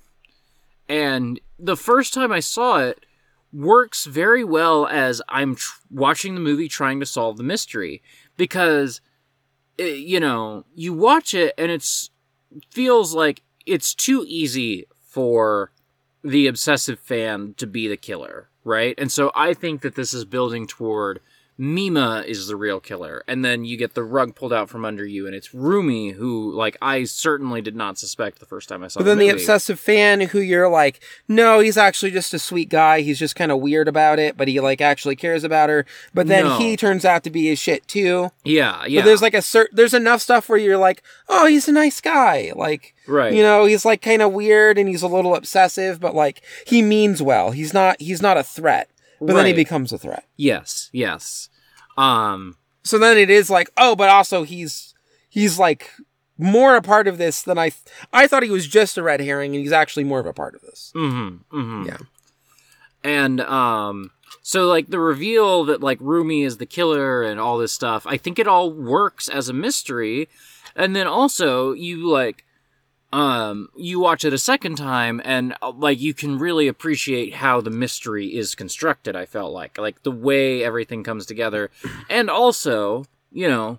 and 0.89 1.41
the 1.59 1.77
first 1.77 2.15
time 2.15 2.33
I 2.33 2.41
saw 2.41 2.79
it 2.79 3.05
works 3.53 4.07
very 4.07 4.45
well 4.45 4.87
as 4.87 5.21
I'm 5.29 5.57
tr- 5.57 5.81
watching 5.91 6.35
the 6.35 6.41
movie 6.41 6.69
trying 6.69 7.01
to 7.01 7.07
solve 7.07 7.37
the 7.37 7.43
mystery 7.43 8.03
because 8.37 9.01
uh, 9.79 9.85
you 9.85 10.21
know, 10.21 10.65
you 10.75 10.93
watch 10.95 11.35
it 11.35 11.55
and 11.59 11.71
it's 11.71 12.11
feels 12.71 13.15
like 13.15 13.43
it's 13.67 13.95
too 13.95 14.25
easy 14.27 14.87
for 15.05 15.71
the 16.23 16.47
obsessive 16.47 16.99
fan 16.99 17.55
to 17.57 17.67
be 17.67 17.89
the 17.89 17.97
killer, 17.97 18.49
right? 18.65 18.95
And 18.99 19.11
so 19.11 19.31
I 19.35 19.55
think 19.55 19.83
that 19.83 19.95
this 19.95 20.13
is 20.13 20.25
building 20.25 20.67
toward 20.67 21.21
Mima 21.61 22.25
is 22.27 22.47
the 22.47 22.57
real 22.57 22.81
killer, 22.81 23.23
and 23.29 23.45
then 23.45 23.67
you 23.67 23.77
get 23.77 23.93
the 23.95 24.03
rug 24.03 24.35
pulled 24.35 24.53
out 24.53 24.71
from 24.71 24.85
under 24.85 25.05
you, 25.05 25.27
and 25.27 25.35
it's 25.35 25.53
Rumi 25.53 26.13
who, 26.13 26.51
like, 26.55 26.77
I 26.81 27.05
certainly 27.05 27.61
did 27.61 27.77
not 27.77 27.99
suspect 27.99 28.39
the 28.39 28.47
first 28.47 28.69
time 28.69 28.83
I 28.83 28.89
saw. 28.89 29.01
But 29.01 29.05
then 29.05 29.19
the, 29.19 29.27
movie. 29.27 29.37
obsessive 29.43 29.79
fan 29.79 30.23
who 30.23 30.41
you're 30.41 30.71
like, 30.71 31.01
no, 31.29 31.61
he's 31.61 31.77
actually 31.77 32.13
just 32.13 32.33
a 32.35 32.39
sweet 32.39 32.71
guy. 32.71 33.03
He's 33.03 33.19
just 33.19 33.37
kind 33.37 33.53
of 33.53 33.61
weird 33.61 33.89
about 33.89 34.19
it, 34.19 34.37
but 34.37 34.49
he 34.49 34.59
like 34.59 34.81
actually 34.81 35.17
cares 35.17 35.45
about 35.45 35.69
her. 35.69 35.87
But 36.15 36.27
then 36.29 36.45
No. 36.45 36.59
he 36.59 36.77
turns 36.77 37.05
out 37.05 37.25
to 37.25 37.31
be 37.31 37.47
his 37.49 37.59
shit 37.59 37.87
too. 37.87 38.31
yeah, 38.45 38.85
yeah, 38.87 39.01
But 39.01 39.07
there's 39.07 39.23
like 39.23 39.35
a 39.35 39.39
cert 39.39 39.67
there's 39.73 39.95
enough 39.95 40.23
stuff 40.23 40.49
where 40.49 40.59
you're 40.59 40.79
like, 40.79 41.03
oh, 41.29 41.47
he's 41.47 41.69
a 41.69 41.73
nice 41.73 42.01
guy. 42.01 42.53
Like, 42.57 42.95
right, 43.07 43.33
you 43.33 43.43
know, 43.43 43.67
he's 43.67 43.85
like 43.85 44.03
kind 44.03 44.23
of 44.23 44.33
weird 44.33 44.79
and 44.79 44.89
he's 44.89 45.03
a 45.03 45.09
little 45.09 45.35
obsessive, 45.35 46.01
but 46.01 46.15
like 46.15 46.43
he 46.67 46.83
means 46.83 47.23
well. 47.23 47.51
He's 47.53 47.73
not 47.75 48.01
he's 48.01 48.21
not 48.23 48.37
a 48.37 48.43
threat. 48.43 48.89
But 49.21 49.35
then 49.35 49.47
he 49.47 49.53
becomes 49.53 49.93
a 49.93 49.99
threat. 49.99 50.25
yes, 50.37 50.89
yes, 50.93 51.49
um, 51.99 52.57
So 52.83 52.99
then 52.99 53.19
it 53.19 53.29
is 53.31 53.51
like, 53.51 53.71
oh, 53.77 53.95
but 53.95 54.09
also 54.09 54.43
he's 54.45 54.95
he's 55.29 55.59
like 55.59 55.91
more 56.39 56.75
a 56.75 56.81
part 56.83 57.07
of 57.07 57.19
this 57.19 57.43
than 57.43 57.59
I 57.59 57.69
th- 57.69 57.85
I 58.13 58.27
thought 58.27 58.43
he 58.43 58.51
was 58.51 58.67
just 58.67 58.97
a 58.97 59.03
red 59.03 59.21
herring 59.21 59.55
and 59.55 59.63
he's 59.63 59.73
actually 59.73 60.05
more 60.05 60.21
of 60.21 60.27
a 60.27 60.33
part 60.33 60.55
of 60.55 60.63
this. 60.63 60.91
mm-hmm, 60.97 61.57
mm-hmm. 61.59 61.87
Yeah. 61.87 61.99
and 63.05 63.41
um 63.43 64.11
so 64.43 64.67
like 64.67 64.89
the 64.89 64.99
reveal 64.99 65.65
that 65.65 65.83
like 65.83 65.99
Rumi 66.01 66.43
is 66.43 66.57
the 66.57 66.67
killer 66.67 67.23
and 67.23 67.39
all 67.39 67.59
this 67.59 67.73
stuff 67.73 68.07
I 68.07 68.17
think 68.17 68.39
it 68.39 68.49
all 68.49 68.71
works 68.73 69.29
as 69.29 69.49
a 69.49 69.53
mystery 69.53 70.29
and 70.75 70.97
then 70.97 71.07
also 71.07 71.73
you 71.73 72.09
like 72.09 72.45
um 73.13 73.69
you 73.77 73.99
watch 73.99 74.25
it 74.25 74.33
a 74.33 74.39
second 74.39 74.77
time 74.77 75.21
and 75.25 75.55
uh, 75.63 75.73
like 75.73 76.01
you 76.01 76.15
can 76.15 76.39
really 76.39 76.69
appreciate 76.69 77.35
how 77.35 77.61
the 77.61 77.71
mystery 77.71 78.37
is 78.37 78.55
constructed 78.55 79.17
I 79.17 79.27
felt 79.27 79.53
like. 79.53 79.79
Like 79.79 80.03
the 80.05 80.13
way 80.13 80.63
everything 80.63 81.03
comes 81.03 81.27
together. 81.27 81.71
And 82.09 82.31
also 82.31 83.05
you 83.33 83.49
know 83.49 83.79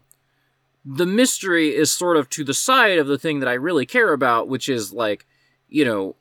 the 0.84 1.06
mystery 1.06 1.76
is 1.76 1.92
sort 1.92 2.18
of 2.18 2.30
to 2.32 2.44
the 2.44 2.54
side 2.54 2.98
of 2.98 3.08
the 3.08 3.18
thing 3.18 3.40
that 3.40 3.48
I 3.48 3.54
really 3.54 3.86
care 3.86 4.12
about 4.12 4.50
which 4.50 4.68
is 4.68 4.92
like 4.92 5.26
you 5.70 5.86
know 5.86 6.16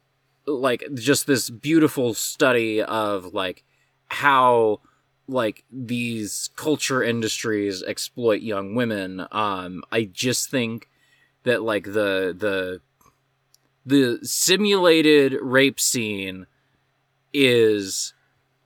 like 0.47 0.85
just 0.95 1.27
this 1.27 1.51
beautiful 1.51 2.15
study 2.15 2.81
of 2.81 3.35
like 3.35 3.65
how 4.07 4.81
like 5.27 5.65
these 5.73 6.51
culture 6.55 7.03
industries 7.03 7.83
exploit 7.83 8.41
young 8.41 8.77
women. 8.77 9.27
Um 9.33 9.83
i 9.91 10.05
just 10.05 10.49
think 10.49 10.89
that 11.43 11.63
like 11.63 11.85
the 11.85 12.35
the 12.37 12.81
the 13.87 14.19
simulated 14.23 15.35
rape 15.41 15.81
scene 15.81 16.47
is 17.33 18.13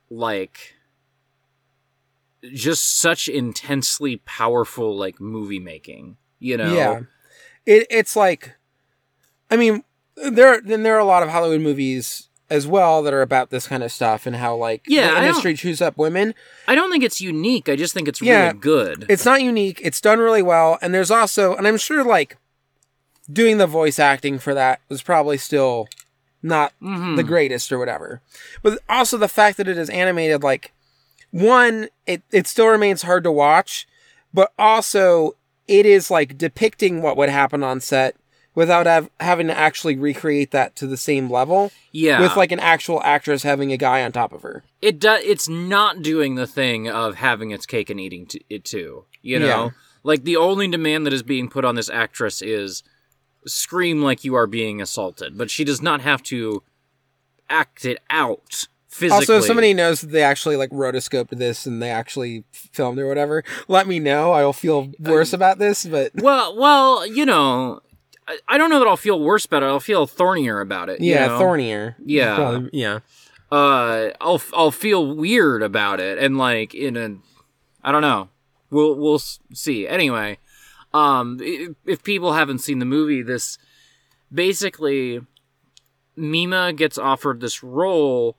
like 0.09 0.73
just 2.53 2.99
such 2.99 3.27
intensely 3.27 4.17
powerful 4.17 4.95
like 4.95 5.19
movie 5.19 5.59
making 5.59 6.17
you 6.39 6.57
know 6.57 6.73
Yeah. 6.73 6.99
It 7.65 7.87
it's 7.89 8.15
like 8.15 8.55
I 9.49 9.57
mean 9.57 9.83
there 10.15 10.61
then 10.61 10.83
there 10.83 10.95
are 10.95 10.99
a 10.99 11.05
lot 11.05 11.23
of 11.23 11.29
Hollywood 11.29 11.61
movies 11.61 12.29
as 12.49 12.67
well 12.67 13.01
that 13.01 13.13
are 13.13 13.23
about 13.23 13.49
this 13.49 13.67
kind 13.67 13.81
of 13.81 13.91
stuff 13.91 14.27
and 14.27 14.35
how 14.35 14.55
like 14.55 14.83
Yeah, 14.87 15.09
the 15.15 15.17
industry 15.25 15.55
chews 15.55 15.81
up 15.81 15.97
women. 15.97 16.35
i 16.67 16.75
don't 16.75 16.91
think 16.91 17.03
it's 17.03 17.19
unique 17.19 17.67
i 17.67 17.75
just 17.75 17.93
think 17.95 18.07
it's 18.07 18.21
Yeah. 18.21 18.47
really 18.47 18.59
good 18.59 19.05
It's 19.09 19.25
not 19.25 19.41
unique. 19.41 19.79
It's 19.83 19.99
done 19.99 20.19
really 20.19 20.43
well 20.43 20.77
and 20.81 20.93
there's 20.93 21.09
also 21.09 21.55
and 21.55 21.67
I'm 21.67 21.77
sure 21.77 22.03
like 22.03 22.37
doing 23.31 23.57
the 23.57 23.67
voice 23.67 23.99
acting 23.99 24.39
for 24.39 24.53
that 24.53 24.81
was 24.89 25.01
probably 25.01 25.37
still 25.37 25.87
not 26.43 26.73
Mhm. 26.81 27.15
the 27.15 27.23
greatest 27.23 27.71
or 27.71 27.79
whatever. 27.79 28.21
But 28.61 28.79
also 28.87 29.17
the 29.17 29.27
fact 29.27 29.57
that 29.57 29.67
it 29.67 29.77
is 29.77 29.89
animated 29.89 30.43
like 30.43 30.71
one 31.31 31.89
it 32.05 32.21
it 32.31 32.47
still 32.47 32.67
remains 32.67 33.01
hard 33.01 33.23
to 33.23 33.31
watch, 33.31 33.87
but 34.33 34.51
also 34.59 35.35
it 35.67 35.85
is 35.85 36.11
like 36.11 36.37
depicting 36.37 37.01
what 37.01 37.17
would 37.17 37.29
happen 37.29 37.63
on 37.63 37.81
set 37.81 38.15
without 38.53 38.85
have, 38.85 39.09
having 39.19 39.47
to 39.47 39.57
actually 39.57 39.97
recreate 39.97 40.51
that 40.51 40.75
to 40.77 40.87
the 40.87 40.95
same 40.95 41.29
level 41.29 41.71
yeah 41.91 42.21
with 42.21 42.37
like 42.37 42.51
an 42.53 42.59
actual 42.59 43.01
actress 43.03 43.43
having 43.43 43.73
a 43.73 43.77
guy 43.77 44.01
on 44.03 44.11
top 44.13 44.31
of 44.31 44.43
her. 44.43 44.63
it 44.81 44.97
does 44.99 45.21
it's 45.25 45.49
not 45.49 46.01
doing 46.01 46.35
the 46.35 46.47
thing 46.47 46.87
of 46.87 47.15
having 47.15 47.51
its 47.51 47.65
cake 47.65 47.89
and 47.89 47.99
eating 47.99 48.25
t- 48.27 48.45
it 48.49 48.63
too 48.63 49.03
you 49.21 49.37
know 49.39 49.45
Yeah. 49.65 49.69
like 50.03 50.23
the 50.23 50.37
only 50.37 50.67
demand 50.69 51.05
that 51.05 51.11
is 51.13 51.23
being 51.23 51.49
put 51.49 51.65
on 51.65 51.75
this 51.75 51.89
actress 51.89 52.41
is 52.41 52.81
scream 53.45 54.01
like 54.01 54.23
you 54.23 54.35
are 54.35 54.47
being 54.47 54.81
assaulted 54.81 55.37
but 55.37 55.49
she 55.51 55.63
does 55.63 55.81
not 55.81 56.01
have 56.01 56.21
to 56.23 56.63
act 57.49 57.85
it 57.85 57.99
out 58.09 58.67
physically 58.87 59.17
Also, 59.17 59.37
if 59.39 59.45
somebody 59.45 59.73
knows 59.73 60.01
that 60.01 60.07
they 60.07 60.23
actually 60.23 60.55
like 60.55 60.69
rotoscoped 60.69 61.29
this 61.29 61.65
and 61.65 61.81
they 61.81 61.89
actually 61.89 62.43
filmed 62.51 62.97
or 62.97 63.07
whatever, 63.07 63.43
let 63.67 63.87
me 63.87 63.99
know. 63.99 64.31
I'll 64.31 64.53
feel 64.53 64.91
worse 64.99 65.33
about 65.33 65.59
this, 65.59 65.85
but 65.85 66.11
well 66.15 66.55
well 66.57 67.05
you 67.05 67.25
know 67.25 67.81
I, 68.27 68.39
I 68.47 68.57
don't 68.57 68.69
know 68.69 68.79
that 68.79 68.87
i'll 68.87 68.97
feel 68.97 69.19
worse 69.19 69.45
about 69.45 69.61
it 69.61 69.67
i'll 69.67 69.79
feel 69.79 70.07
thornier 70.07 70.59
about 70.61 70.89
it 70.89 71.01
you 71.01 71.13
yeah, 71.13 71.27
know? 71.27 71.37
thornier. 71.37 71.95
Yeah. 72.03 72.35
Probably- 72.35 72.69
yeah. 72.73 72.99
uh 73.51 74.09
I'll 74.21 74.41
I'll 74.53 74.71
feel 74.71 75.15
weird 75.15 75.61
about 75.61 75.99
it 75.99 76.17
and 76.17 76.37
like 76.37 76.73
in 76.73 76.97
a 76.97 77.17
I 77.83 77.91
don't 77.91 78.01
know. 78.01 78.29
We'll 78.71 78.95
we'll 78.95 79.19
see. 79.19 79.87
Anyway, 79.87 80.39
um 80.95 81.37
if 81.41 82.03
people 82.03 82.33
haven't 82.33 82.59
seen 82.59 82.79
the 82.79 82.85
movie 82.85 83.21
this 83.21 83.57
basically 84.33 85.21
Mima 86.15 86.71
gets 86.73 86.97
offered 86.97 87.41
this 87.41 87.61
role 87.63 88.37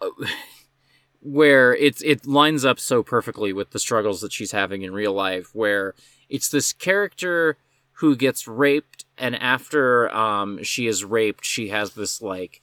uh, 0.00 0.08
where 1.20 1.74
it's 1.76 2.02
it 2.02 2.26
lines 2.26 2.64
up 2.64 2.80
so 2.80 3.02
perfectly 3.02 3.52
with 3.52 3.70
the 3.70 3.78
struggles 3.78 4.20
that 4.22 4.32
she's 4.32 4.52
having 4.52 4.82
in 4.82 4.92
real 4.92 5.12
life 5.12 5.54
where 5.54 5.94
it's 6.28 6.48
this 6.48 6.72
character 6.72 7.56
who 7.96 8.16
gets 8.16 8.48
raped 8.48 9.04
and 9.18 9.36
after 9.36 10.12
um 10.14 10.62
she 10.62 10.86
is 10.86 11.04
raped 11.04 11.44
she 11.44 11.68
has 11.68 11.92
this 11.92 12.20
like 12.20 12.62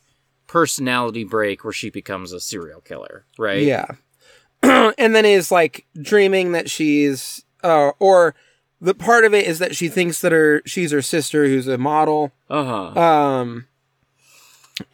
personality 0.49 1.23
break 1.23 1.63
where 1.63 1.71
she 1.71 1.91
becomes 1.91 2.33
a 2.33 2.39
serial 2.39 2.81
killer, 2.81 3.23
right? 3.37 3.61
Yeah. 3.61 3.85
and 4.63 5.15
then 5.15 5.23
is 5.23 5.51
like 5.51 5.85
dreaming 6.01 6.53
that 6.53 6.69
she's 6.69 7.45
uh 7.63 7.91
or 7.99 8.33
the 8.81 8.93
part 8.93 9.25
of 9.25 9.33
it 9.33 9.45
is 9.45 9.59
that 9.59 9.75
she 9.75 9.87
thinks 9.89 10.21
that 10.21 10.31
her 10.31 10.61
she's 10.65 10.91
her 10.91 11.01
sister 11.01 11.45
who's 11.45 11.67
a 11.67 11.77
model. 11.77 12.31
Uh-huh. 12.49 12.99
Um 12.99 13.67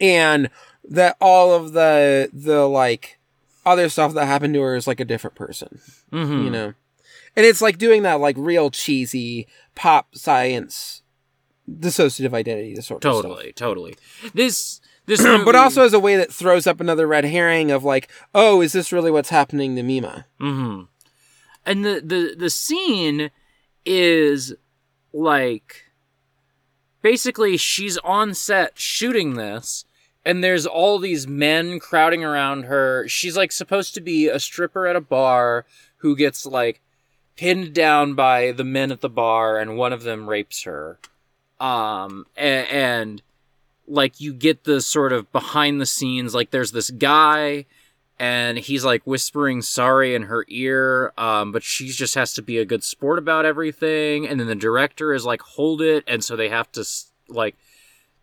and 0.00 0.50
that 0.88 1.16
all 1.20 1.52
of 1.52 1.72
the 1.72 2.30
the 2.32 2.66
like 2.68 3.18
other 3.64 3.88
stuff 3.88 4.14
that 4.14 4.26
happened 4.26 4.54
to 4.54 4.60
her 4.62 4.76
is 4.76 4.86
like 4.86 5.00
a 5.00 5.04
different 5.04 5.36
person, 5.36 5.80
Mhm. 6.12 6.44
you 6.44 6.50
know. 6.50 6.74
And 7.34 7.44
it's 7.44 7.60
like 7.60 7.78
doing 7.78 8.02
that 8.02 8.20
like 8.20 8.36
real 8.38 8.70
cheesy 8.70 9.46
pop 9.74 10.14
science 10.14 11.02
dissociative 11.70 12.32
identity 12.32 12.74
disorder. 12.74 13.00
stuff. 13.02 13.22
Totally, 13.22 13.52
totally. 13.52 13.96
This 14.34 14.80
this 15.06 15.22
but 15.44 15.54
also 15.56 15.84
as 15.84 15.92
a 15.92 15.98
way 16.00 16.16
that 16.16 16.32
throws 16.32 16.66
up 16.66 16.80
another 16.80 17.06
red 17.06 17.24
herring 17.24 17.70
of 17.70 17.84
like, 17.84 18.08
oh, 18.34 18.60
is 18.60 18.72
this 18.72 18.92
really 18.92 19.10
what's 19.10 19.30
happening 19.30 19.76
to 19.76 19.82
Mima? 19.82 20.26
hmm 20.38 20.82
And 21.64 21.84
the, 21.84 22.00
the 22.04 22.34
the 22.38 22.50
scene 22.50 23.30
is 23.86 24.54
like 25.12 25.84
basically 27.00 27.56
she's 27.56 27.96
on 27.98 28.34
set 28.34 28.78
shooting 28.78 29.34
this 29.34 29.84
and 30.24 30.42
there's 30.42 30.66
all 30.66 30.98
these 30.98 31.28
men 31.28 31.78
crowding 31.78 32.24
around 32.24 32.64
her. 32.64 33.06
She's 33.06 33.36
like 33.36 33.52
supposed 33.52 33.94
to 33.94 34.00
be 34.00 34.28
a 34.28 34.40
stripper 34.40 34.88
at 34.88 34.96
a 34.96 35.00
bar 35.00 35.64
who 35.98 36.16
gets 36.16 36.44
like 36.44 36.82
pinned 37.36 37.72
down 37.72 38.14
by 38.14 38.50
the 38.50 38.64
men 38.64 38.90
at 38.90 39.00
the 39.02 39.08
bar 39.08 39.56
and 39.56 39.76
one 39.76 39.92
of 39.92 40.02
them 40.02 40.28
rapes 40.28 40.64
her. 40.64 40.98
Um 41.60 42.26
and, 42.36 42.68
and 42.68 43.22
like 43.86 44.20
you 44.20 44.34
get 44.34 44.64
the 44.64 44.80
sort 44.80 45.12
of 45.12 45.30
behind 45.30 45.80
the 45.80 45.86
scenes 45.86 46.34
like 46.34 46.50
there's 46.50 46.72
this 46.72 46.90
guy 46.90 47.66
and 48.18 48.58
he's 48.58 48.84
like 48.84 49.02
whispering 49.06 49.60
sorry 49.60 50.14
in 50.14 50.22
her 50.22 50.44
ear 50.48 51.12
um 51.18 51.52
but 51.52 51.62
she 51.62 51.88
just 51.88 52.14
has 52.14 52.32
to 52.32 52.42
be 52.42 52.58
a 52.58 52.64
good 52.64 52.82
sport 52.82 53.18
about 53.18 53.44
everything 53.44 54.26
and 54.26 54.40
then 54.40 54.46
the 54.46 54.54
director 54.54 55.12
is 55.12 55.24
like 55.24 55.42
hold 55.42 55.82
it 55.82 56.02
and 56.06 56.24
so 56.24 56.34
they 56.34 56.48
have 56.48 56.70
to 56.72 56.84
like 57.28 57.56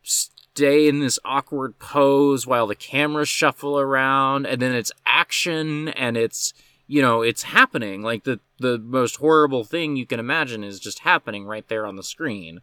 stay 0.04 0.88
in 0.88 1.00
this 1.00 1.18
awkward 1.26 1.78
pose 1.80 2.46
while 2.46 2.68
the 2.68 2.76
cameras 2.76 3.30
shuffle 3.30 3.80
around 3.80 4.46
and 4.46 4.62
then 4.62 4.74
it's 4.74 4.92
action 5.06 5.90
and 5.90 6.16
it's 6.16 6.54
you 6.88 7.02
know 7.02 7.22
it's 7.22 7.44
happening. 7.44 8.02
Like 8.02 8.24
the 8.24 8.40
the 8.60 8.78
most 8.78 9.16
horrible 9.18 9.64
thing 9.64 9.96
you 9.96 10.06
can 10.06 10.20
imagine 10.20 10.64
is 10.64 10.80
just 10.80 11.00
happening 11.00 11.46
right 11.46 11.68
there 11.68 11.86
on 11.86 11.96
the 11.96 12.04
screen. 12.04 12.62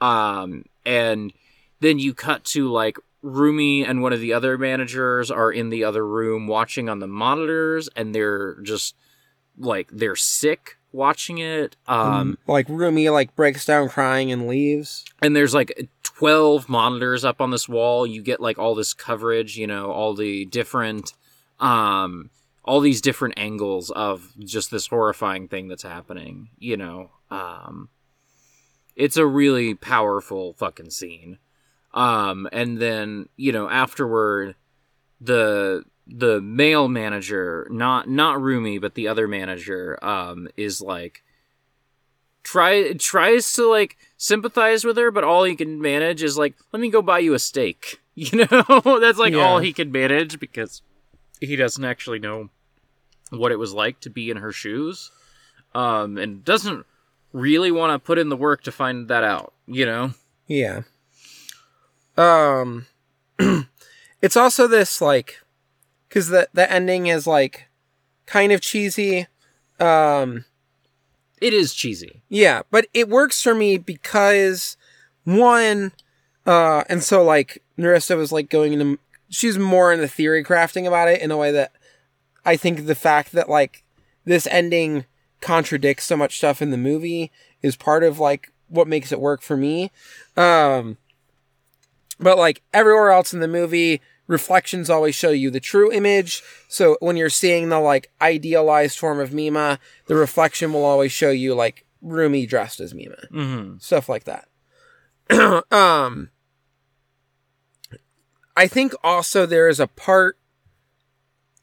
Um 0.00 0.64
and 0.84 1.32
then 1.80 1.98
you 1.98 2.12
cut 2.12 2.44
to 2.44 2.70
like 2.70 2.98
Rumi 3.26 3.84
and 3.84 4.02
one 4.02 4.12
of 4.12 4.20
the 4.20 4.32
other 4.32 4.56
managers 4.56 5.30
are 5.30 5.50
in 5.50 5.70
the 5.70 5.82
other 5.84 6.06
room 6.06 6.46
watching 6.46 6.88
on 6.88 7.00
the 7.00 7.06
monitors 7.08 7.88
and 7.96 8.14
they're 8.14 8.60
just 8.62 8.94
like 9.58 9.88
they're 9.90 10.16
sick 10.16 10.76
watching 10.92 11.38
it. 11.38 11.76
Um, 11.88 12.38
like 12.46 12.68
Rumi 12.68 13.10
like 13.10 13.34
breaks 13.34 13.66
down 13.66 13.88
crying 13.88 14.30
and 14.30 14.46
leaves. 14.46 15.04
and 15.20 15.34
there's 15.34 15.54
like 15.54 15.88
12 16.02 16.68
monitors 16.68 17.24
up 17.24 17.40
on 17.40 17.50
this 17.50 17.68
wall 17.68 18.06
you 18.06 18.22
get 18.22 18.40
like 18.40 18.58
all 18.58 18.74
this 18.74 18.94
coverage 18.94 19.58
you 19.58 19.66
know 19.66 19.90
all 19.90 20.14
the 20.14 20.46
different 20.46 21.12
um 21.60 22.30
all 22.64 22.80
these 22.80 23.02
different 23.02 23.34
angles 23.36 23.90
of 23.90 24.32
just 24.38 24.70
this 24.70 24.86
horrifying 24.86 25.46
thing 25.46 25.68
that's 25.68 25.82
happening 25.82 26.48
you 26.58 26.74
know 26.76 27.10
um 27.30 27.90
it's 28.94 29.18
a 29.18 29.26
really 29.26 29.74
powerful 29.74 30.54
fucking 30.54 30.88
scene 30.88 31.38
um 31.96 32.46
and 32.52 32.78
then 32.78 33.28
you 33.36 33.50
know 33.50 33.68
afterward 33.68 34.54
the 35.20 35.82
the 36.06 36.40
male 36.40 36.86
manager 36.88 37.66
not 37.70 38.08
not 38.08 38.40
Rumi 38.40 38.78
but 38.78 38.94
the 38.94 39.08
other 39.08 39.26
manager 39.26 39.98
um 40.04 40.46
is 40.56 40.80
like 40.80 41.24
try 42.42 42.92
tries 42.92 43.52
to 43.54 43.66
like 43.68 43.96
sympathize 44.16 44.84
with 44.84 44.96
her, 44.96 45.10
but 45.10 45.24
all 45.24 45.42
he 45.44 45.56
can 45.56 45.80
manage 45.80 46.22
is 46.22 46.38
like, 46.38 46.54
let 46.72 46.80
me 46.80 46.90
go 46.90 47.02
buy 47.02 47.18
you 47.18 47.34
a 47.34 47.38
steak. 47.38 48.00
You 48.18 48.46
know, 48.50 48.98
that's 49.00 49.18
like 49.18 49.34
Yeah. 49.34 49.40
all 49.44 49.58
he 49.58 49.74
can 49.74 49.92
manage 49.92 50.40
because 50.40 50.80
he 51.38 51.54
doesn't 51.54 51.84
actually 51.84 52.18
know 52.18 52.48
what 53.28 53.52
it 53.52 53.58
was 53.58 53.74
like 53.74 54.00
to 54.00 54.10
be 54.10 54.30
in 54.30 54.38
her 54.38 54.52
shoes, 54.52 55.10
um, 55.74 56.16
and 56.16 56.42
doesn't 56.42 56.86
really 57.34 57.70
want 57.70 57.92
to 57.92 57.98
put 57.98 58.16
in 58.16 58.30
the 58.30 58.36
work 58.36 58.62
to 58.62 58.72
find 58.72 59.08
that 59.08 59.22
out. 59.22 59.52
You 59.66 59.84
know, 59.84 60.12
Yeah. 60.46 60.82
Um 62.16 62.86
it's 64.22 64.36
also 64.36 64.66
this 64.66 65.00
like 65.00 65.40
cuz 66.10 66.28
the 66.28 66.48
the 66.52 66.70
ending 66.70 67.06
is 67.08 67.26
like 67.26 67.68
kind 68.26 68.52
of 68.52 68.60
cheesy. 68.60 69.26
Um 69.78 70.44
it 71.40 71.52
is 71.52 71.74
cheesy. 71.74 72.22
yeah, 72.28 72.62
but 72.70 72.86
it 72.94 73.08
works 73.08 73.42
for 73.42 73.54
me 73.54 73.76
because 73.76 74.76
one 75.24 75.92
uh 76.46 76.84
and 76.88 77.02
so 77.02 77.22
like 77.22 77.62
Nerissa 77.76 78.16
was 78.16 78.32
like 78.32 78.48
going 78.48 78.72
into 78.72 78.98
she's 79.28 79.58
more 79.58 79.92
in 79.92 80.00
the 80.00 80.08
theory 80.08 80.42
crafting 80.44 80.86
about 80.86 81.08
it 81.08 81.20
in 81.20 81.30
a 81.30 81.36
way 81.36 81.50
that 81.52 81.72
I 82.44 82.56
think 82.56 82.86
the 82.86 82.94
fact 82.94 83.32
that 83.32 83.48
like 83.50 83.84
this 84.24 84.46
ending 84.46 85.04
contradicts 85.40 86.04
so 86.04 86.16
much 86.16 86.38
stuff 86.38 86.62
in 86.62 86.70
the 86.70 86.76
movie 86.78 87.30
is 87.60 87.76
part 87.76 88.02
of 88.02 88.18
like 88.18 88.52
what 88.68 88.88
makes 88.88 89.12
it 89.12 89.20
work 89.20 89.42
for 89.42 89.56
me. 89.56 89.90
Um 90.36 90.96
but 92.18 92.38
like 92.38 92.62
everywhere 92.72 93.10
else 93.10 93.32
in 93.32 93.40
the 93.40 93.48
movie, 93.48 94.00
reflections 94.26 94.90
always 94.90 95.14
show 95.14 95.30
you 95.30 95.50
the 95.50 95.60
true 95.60 95.92
image. 95.92 96.42
So 96.68 96.96
when 97.00 97.16
you're 97.16 97.30
seeing 97.30 97.68
the 97.68 97.80
like 97.80 98.10
idealized 98.20 98.98
form 98.98 99.20
of 99.20 99.32
Mima, 99.32 99.78
the 100.06 100.14
reflection 100.14 100.72
will 100.72 100.84
always 100.84 101.12
show 101.12 101.30
you 101.30 101.54
like 101.54 101.84
Rumi 102.02 102.46
dressed 102.46 102.80
as 102.80 102.94
Mima. 102.94 103.16
Mm-hmm. 103.32 103.78
Stuff 103.78 104.08
like 104.08 104.24
that. 104.24 104.48
um 105.72 106.30
I 108.56 108.68
think 108.68 108.94
also 109.02 109.44
there 109.44 109.68
is 109.68 109.80
a 109.80 109.86
part 109.86 110.38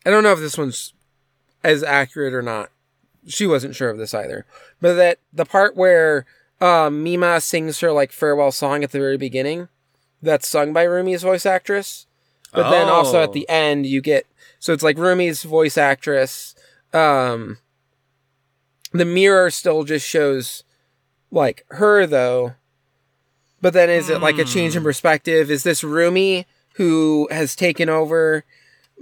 I 0.06 0.10
don't 0.10 0.24
know 0.24 0.34
if 0.34 0.40
this 0.40 0.58
one's 0.58 0.94
as 1.64 1.84
accurate 1.84 2.34
or 2.34 2.42
not. 2.42 2.70
She 3.26 3.48
wasn't 3.48 3.76
sure 3.76 3.90
of 3.90 3.98
this 3.98 4.14
either. 4.14 4.46
But 4.82 4.96
that 4.96 5.20
the 5.32 5.46
part 5.46 5.78
where 5.78 6.26
um, 6.60 7.04
Mima 7.04 7.40
sings 7.40 7.80
her 7.80 7.92
like 7.92 8.12
farewell 8.12 8.52
song 8.52 8.84
at 8.84 8.92
the 8.92 9.00
very 9.00 9.18
beginning, 9.18 9.70
that's 10.24 10.48
sung 10.48 10.74
by 10.74 10.84
Rumi's 10.84 11.22
voice 11.24 11.46
actress. 11.46 12.08
But 12.52 12.70
then 12.70 12.88
also 12.88 13.22
at 13.22 13.30
Oh. 13.30 13.34
the 13.34 13.48
end 13.50 13.86
you 13.86 14.02
get 14.02 14.26
so 14.60 14.74
it's 14.74 14.84
like 14.84 14.98
Rumi's 14.98 15.44
voice 15.44 15.78
actress. 15.78 16.56
Um 16.94 17.58
the 18.92 19.06
mirror 19.06 19.50
still 19.50 19.84
just 19.84 20.08
shows 20.08 20.64
like 21.32 21.66
her 21.72 22.06
though. 22.06 22.54
But 23.62 23.74
then 23.74 23.90
is 23.90 24.10
it 24.10 24.22
like 24.22 24.38
a 24.38 24.44
change 24.46 24.76
in 24.76 24.84
perspective? 24.84 25.50
Is 25.50 25.64
this 25.64 25.84
Rumi 25.84 26.46
who 26.76 27.28
has 27.32 27.56
taken 27.56 27.90
over? 27.90 28.44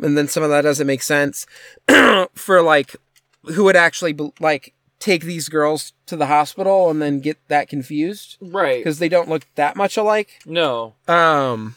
And 0.02 0.18
then 0.18 0.28
some 0.28 0.44
of 0.44 0.50
that 0.50 0.62
doesn't 0.62 0.88
make 0.88 1.02
sense 1.04 1.46
for 2.36 2.62
like 2.62 2.96
who 3.44 3.64
would 3.66 3.76
actually 3.76 4.14
be- 4.14 4.32
like 4.40 4.74
take 5.02 5.24
these 5.24 5.50
girls 5.50 5.92
to 6.06 6.16
the 6.16 6.28
hospital 6.28 6.90
and 6.90 7.02
then 7.02 7.20
get 7.20 7.38
that 7.50 7.68
confused 7.68 8.38
Right. 8.40 8.78
because 8.80 9.00
they 9.00 9.10
don't 9.10 9.28
look 9.30 9.46
that 9.56 9.76
much 9.76 9.98
alike. 9.98 10.40
No. 10.46 10.94
Um, 11.08 11.76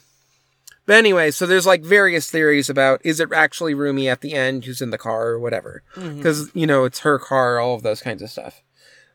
but 0.86 0.96
anyway, 0.96 1.30
so 1.32 1.46
there's 1.46 1.66
like 1.66 1.82
various 1.82 2.30
theories 2.30 2.68
about 2.70 3.00
is 3.04 3.18
it 3.18 3.30
actually 3.34 3.74
Rumi 3.74 4.08
at 4.08 4.20
the 4.20 4.34
end 4.34 4.64
who's 4.66 4.80
in 4.82 4.90
the 4.90 4.98
car 4.98 5.28
or 5.28 5.38
whatever, 5.40 5.82
because 5.94 6.50
you 6.54 6.66
know 6.66 6.84
it's 6.84 7.00
her 7.00 7.18
car, 7.18 7.58
all 7.58 7.74
of 7.74 7.82
those 7.82 8.00
kinds 8.02 8.22
of 8.22 8.30
stuff. 8.30 8.62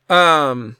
Um, 0.09 0.75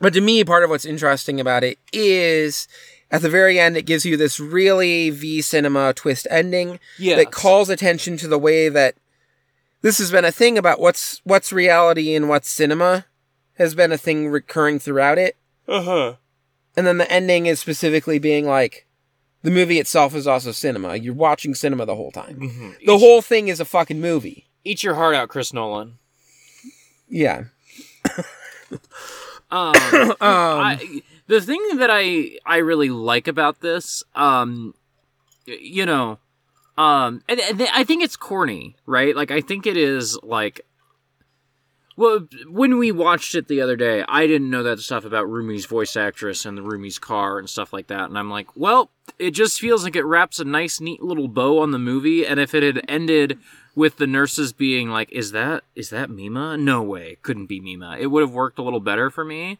but 0.00 0.12
to 0.12 0.20
me, 0.20 0.44
part 0.44 0.62
of 0.64 0.70
what's 0.70 0.84
interesting 0.84 1.40
about 1.40 1.64
it 1.64 1.78
is 1.92 2.68
at 3.10 3.22
the 3.22 3.30
very 3.30 3.58
end, 3.58 3.76
it 3.76 3.86
gives 3.86 4.04
you 4.04 4.16
this 4.18 4.38
really 4.38 5.08
V 5.10 5.40
cinema 5.40 5.94
twist 5.94 6.26
ending 6.30 6.78
Yeah. 6.98 7.16
that 7.16 7.32
calls 7.32 7.70
attention 7.70 8.16
to 8.18 8.28
the 8.28 8.38
way 8.38 8.68
that 8.68 8.94
this 9.82 9.98
has 9.98 10.10
been 10.10 10.24
a 10.24 10.32
thing 10.32 10.58
about 10.58 10.80
what's 10.80 11.20
what's 11.24 11.52
reality 11.52 12.14
and 12.14 12.28
what's 12.28 12.50
cinema 12.50 13.06
has 13.54 13.74
been 13.74 13.92
a 13.92 13.98
thing 13.98 14.28
recurring 14.28 14.78
throughout 14.78 15.18
it. 15.18 15.36
Uh 15.66 15.82
huh. 15.82 16.14
And 16.76 16.86
then 16.86 16.98
the 16.98 17.10
ending 17.10 17.46
is 17.46 17.58
specifically 17.60 18.18
being 18.18 18.46
like 18.46 18.86
the 19.42 19.50
movie 19.50 19.78
itself 19.78 20.14
is 20.14 20.26
also 20.26 20.52
cinema. 20.52 20.96
You're 20.96 21.14
watching 21.14 21.54
cinema 21.54 21.86
the 21.86 21.96
whole 21.96 22.10
time. 22.10 22.40
Mm-hmm. 22.40 22.70
The 22.86 22.98
whole 22.98 23.22
thing 23.22 23.48
is 23.48 23.60
a 23.60 23.64
fucking 23.64 24.00
movie. 24.00 24.48
Eat 24.64 24.82
your 24.82 24.94
heart 24.94 25.14
out, 25.14 25.28
Chris 25.28 25.52
Nolan. 25.52 25.98
Yeah. 27.08 27.44
Um, 29.50 29.72
I, 30.20 31.00
the 31.26 31.40
thing 31.40 31.78
that 31.78 31.88
I 31.90 32.38
I 32.44 32.58
really 32.58 32.90
like 32.90 33.26
about 33.28 33.60
this, 33.60 34.02
um, 34.14 34.74
you 35.46 35.86
know, 35.86 36.18
um, 36.78 37.22
and, 37.28 37.40
and 37.40 37.62
I 37.74 37.82
think 37.82 38.04
it's 38.04 38.16
corny, 38.16 38.76
right? 38.86 39.14
Like 39.14 39.30
I 39.30 39.40
think 39.40 39.66
it 39.66 39.76
is 39.76 40.18
like. 40.22 40.62
Well, 41.96 42.28
when 42.48 42.78
we 42.78 42.92
watched 42.92 43.34
it 43.34 43.48
the 43.48 43.60
other 43.60 43.74
day, 43.74 44.04
I 44.08 44.28
didn't 44.28 44.50
know 44.50 44.62
that 44.62 44.78
stuff 44.78 45.04
about 45.04 45.28
Rumi's 45.28 45.66
voice 45.66 45.96
actress 45.96 46.46
and 46.46 46.56
the 46.56 46.62
Rumi's 46.62 46.96
car 46.96 47.40
and 47.40 47.50
stuff 47.50 47.72
like 47.72 47.88
that. 47.88 48.08
And 48.08 48.16
I'm 48.16 48.30
like, 48.30 48.56
well, 48.56 48.92
it 49.18 49.32
just 49.32 49.58
feels 49.58 49.82
like 49.82 49.96
it 49.96 50.04
wraps 50.04 50.38
a 50.38 50.44
nice, 50.44 50.80
neat 50.80 51.02
little 51.02 51.26
bow 51.26 51.58
on 51.58 51.72
the 51.72 51.78
movie. 51.78 52.24
And 52.24 52.38
if 52.38 52.54
it 52.54 52.62
had 52.62 52.84
ended 52.88 53.40
with 53.74 53.96
the 53.96 54.06
nurses 54.06 54.52
being 54.52 54.90
like, 54.90 55.10
"Is 55.10 55.32
that 55.32 55.64
is 55.74 55.90
that 55.90 56.10
Mima? 56.10 56.56
No 56.56 56.82
way, 56.82 57.16
couldn't 57.22 57.46
be 57.46 57.58
Mima." 57.58 57.96
It 57.98 58.06
would 58.06 58.22
have 58.22 58.32
worked 58.32 58.60
a 58.60 58.62
little 58.62 58.80
better 58.80 59.10
for 59.10 59.24
me. 59.24 59.58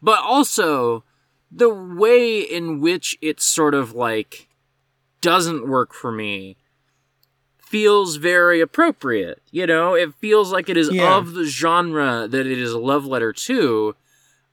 But 0.00 0.20
also, 0.20 1.04
the 1.52 1.68
way 1.68 2.40
in 2.40 2.80
which 2.80 3.16
it's 3.20 3.44
sort 3.44 3.74
of 3.74 3.94
like 3.94 4.48
doesn't 5.24 5.66
work 5.66 5.92
for 5.94 6.12
me 6.12 6.56
feels 7.58 8.16
very 8.16 8.60
appropriate. 8.60 9.40
You 9.50 9.66
know, 9.66 9.94
it 9.94 10.14
feels 10.20 10.52
like 10.52 10.68
it 10.68 10.76
is 10.76 10.90
Yeah. 10.92 11.16
of 11.16 11.32
the 11.32 11.44
genre 11.44 12.28
that 12.28 12.46
it 12.46 12.58
is 12.58 12.72
a 12.72 12.78
love 12.78 13.04
letter 13.06 13.32
to. 13.32 13.96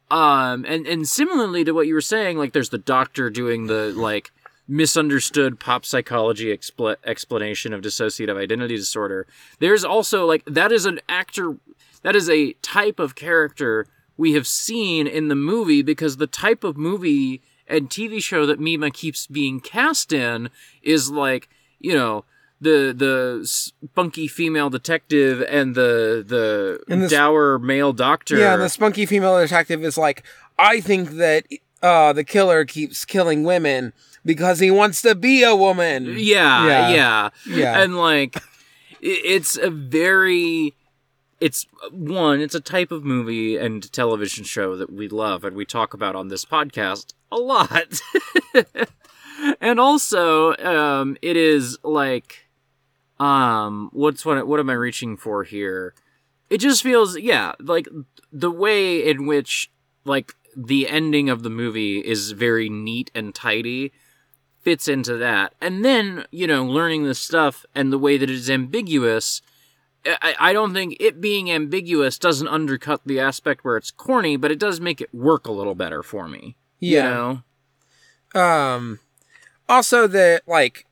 Um, 0.10 0.66
and 0.68 0.88
and 0.88 1.08
similarly 1.08 1.64
to 1.64 1.72
what 1.74 1.88
you 1.88 1.94
were 1.94 2.02
saying, 2.02 2.38
like 2.38 2.54
there's 2.54 2.70
the 2.70 2.78
doctor 2.78 3.30
doing 3.30 3.68
the 3.68 3.94
like 3.96 4.32
misunderstood 4.68 5.60
pop 5.60 5.86
psychology 5.86 6.56
expl- 6.56 6.96
explanation 7.06 7.74
of 7.74 7.82
dissociative 7.82 8.38
identity 8.38 8.76
disorder. 8.78 9.28
There's 9.60 9.84
also 9.84 10.26
like 10.26 10.44
that 10.46 10.72
is 10.72 10.86
an 10.86 11.00
actor, 11.10 11.58
that 12.04 12.16
is 12.16 12.30
a 12.30 12.54
type 12.62 13.00
of 13.00 13.16
character 13.16 13.86
we 14.18 14.34
have 14.34 14.48
seen 14.48 15.08
in 15.08 15.28
the 15.28 15.36
movie 15.36 15.82
because 15.82 16.18
the 16.18 16.28
type 16.28 16.64
of 16.64 16.78
movie 16.78 17.42
and 17.68 17.90
TV 17.90 18.22
show 18.22 18.46
that 18.46 18.60
Mima 18.60 18.92
keeps 18.92 19.28
being 19.28 19.60
cast 19.60 20.12
in 20.14 20.50
is 20.82 21.10
like 21.12 21.50
you 21.80 21.94
know 21.94 22.26
the 22.60 22.94
the 22.96 23.42
spunky 23.46 24.28
female 24.28 24.70
detective 24.70 25.44
and 25.50 25.74
the 25.76 26.24
the 26.26 26.80
And 26.88 27.04
this- 27.04 27.12
dour 27.12 27.58
male 27.60 27.94
doctor. 27.94 28.38
Yeah, 28.38 28.56
the 28.58 28.70
spunky 28.70 29.06
female 29.06 29.40
detective 29.40 29.84
is 29.84 29.98
like, 29.98 30.24
I 30.60 30.80
think 30.80 31.12
that 31.12 31.46
uh, 31.82 32.14
the 32.14 32.24
killer 32.24 32.64
keeps 32.66 33.04
killing 33.06 33.44
women 33.44 33.94
because 34.24 34.60
he 34.60 34.70
wants 34.70 35.02
to 35.02 35.16
be 35.16 35.42
a 35.42 35.56
woman. 35.56 36.06
Yeah, 36.20 36.68
Yeah. 36.68 36.90
yeah, 36.90 37.30
Yeah. 37.48 37.82
And 37.82 37.98
like, 37.98 38.38
it's 39.02 39.58
a 39.58 39.72
very, 39.72 40.76
it's 41.40 41.66
one, 41.92 42.40
it's 42.40 42.54
a 42.54 42.60
type 42.60 42.92
of 42.92 43.04
movie 43.04 43.58
and 43.58 43.92
television 43.92 44.44
show 44.44 44.76
that 44.76 44.94
we 44.94 45.08
love 45.08 45.44
and 45.44 45.56
we 45.56 45.66
talk 45.66 45.96
about 45.96 46.16
on 46.16 46.28
this 46.28 46.46
podcast 46.46 47.14
a 47.32 47.38
lot. 47.38 48.02
and 49.62 49.80
also, 49.80 50.56
um, 50.58 51.18
it 51.22 51.38
is 51.38 51.78
like, 51.84 52.48
um, 53.20 53.90
what's 53.94 54.26
what? 54.26 54.48
What 54.48 54.60
am 54.60 54.70
I 54.70 54.74
reaching 54.74 55.18
for 55.18 55.44
here? 55.44 55.94
It 56.50 56.58
just 56.60 56.84
feels, 56.84 57.18
yeah, 57.18 57.54
like 57.60 57.88
the 58.32 58.52
way 58.52 59.08
in 59.08 59.26
which 59.26 59.72
like 60.04 60.34
the 60.56 60.90
ending 60.90 61.30
of 61.30 61.44
the 61.44 61.50
movie 61.50 62.00
is 62.00 62.32
very 62.32 62.70
neat 62.70 63.10
and 63.16 63.34
tidy 63.34 63.94
fits 64.60 64.88
into 64.88 65.18
that. 65.18 65.54
And 65.62 65.86
then, 65.86 66.26
you 66.32 66.46
know, 66.46 66.64
learning 66.66 67.04
this 67.04 67.20
stuff 67.20 67.66
and 67.74 67.92
the 67.92 67.98
way 67.98 68.18
that 68.18 68.30
it 68.30 68.36
is 68.36 68.50
ambiguous 68.50 69.42
I, 70.06 70.36
I 70.40 70.54
don't 70.54 70.74
think 70.74 70.98
it 71.00 71.22
being 71.22 71.52
ambiguous 71.52 72.18
doesn't 72.18 72.48
undercut 72.48 73.02
the 73.06 73.20
aspect 73.20 73.64
where 73.64 73.78
it's 73.78 73.92
corny, 73.92 74.36
but 74.36 74.52
it 74.52 74.60
does 74.60 74.80
make 74.80 75.02
it 75.02 75.14
work 75.14 75.48
a 75.48 75.52
little 75.52 75.76
better 75.76 76.02
for 76.02 76.28
me. 76.28 76.56
Yeah. 76.82 77.04
You 77.04 77.42
know? 78.34 78.42
Um, 78.42 79.00
also, 79.70 80.08
the 80.08 80.42
like 80.46 80.86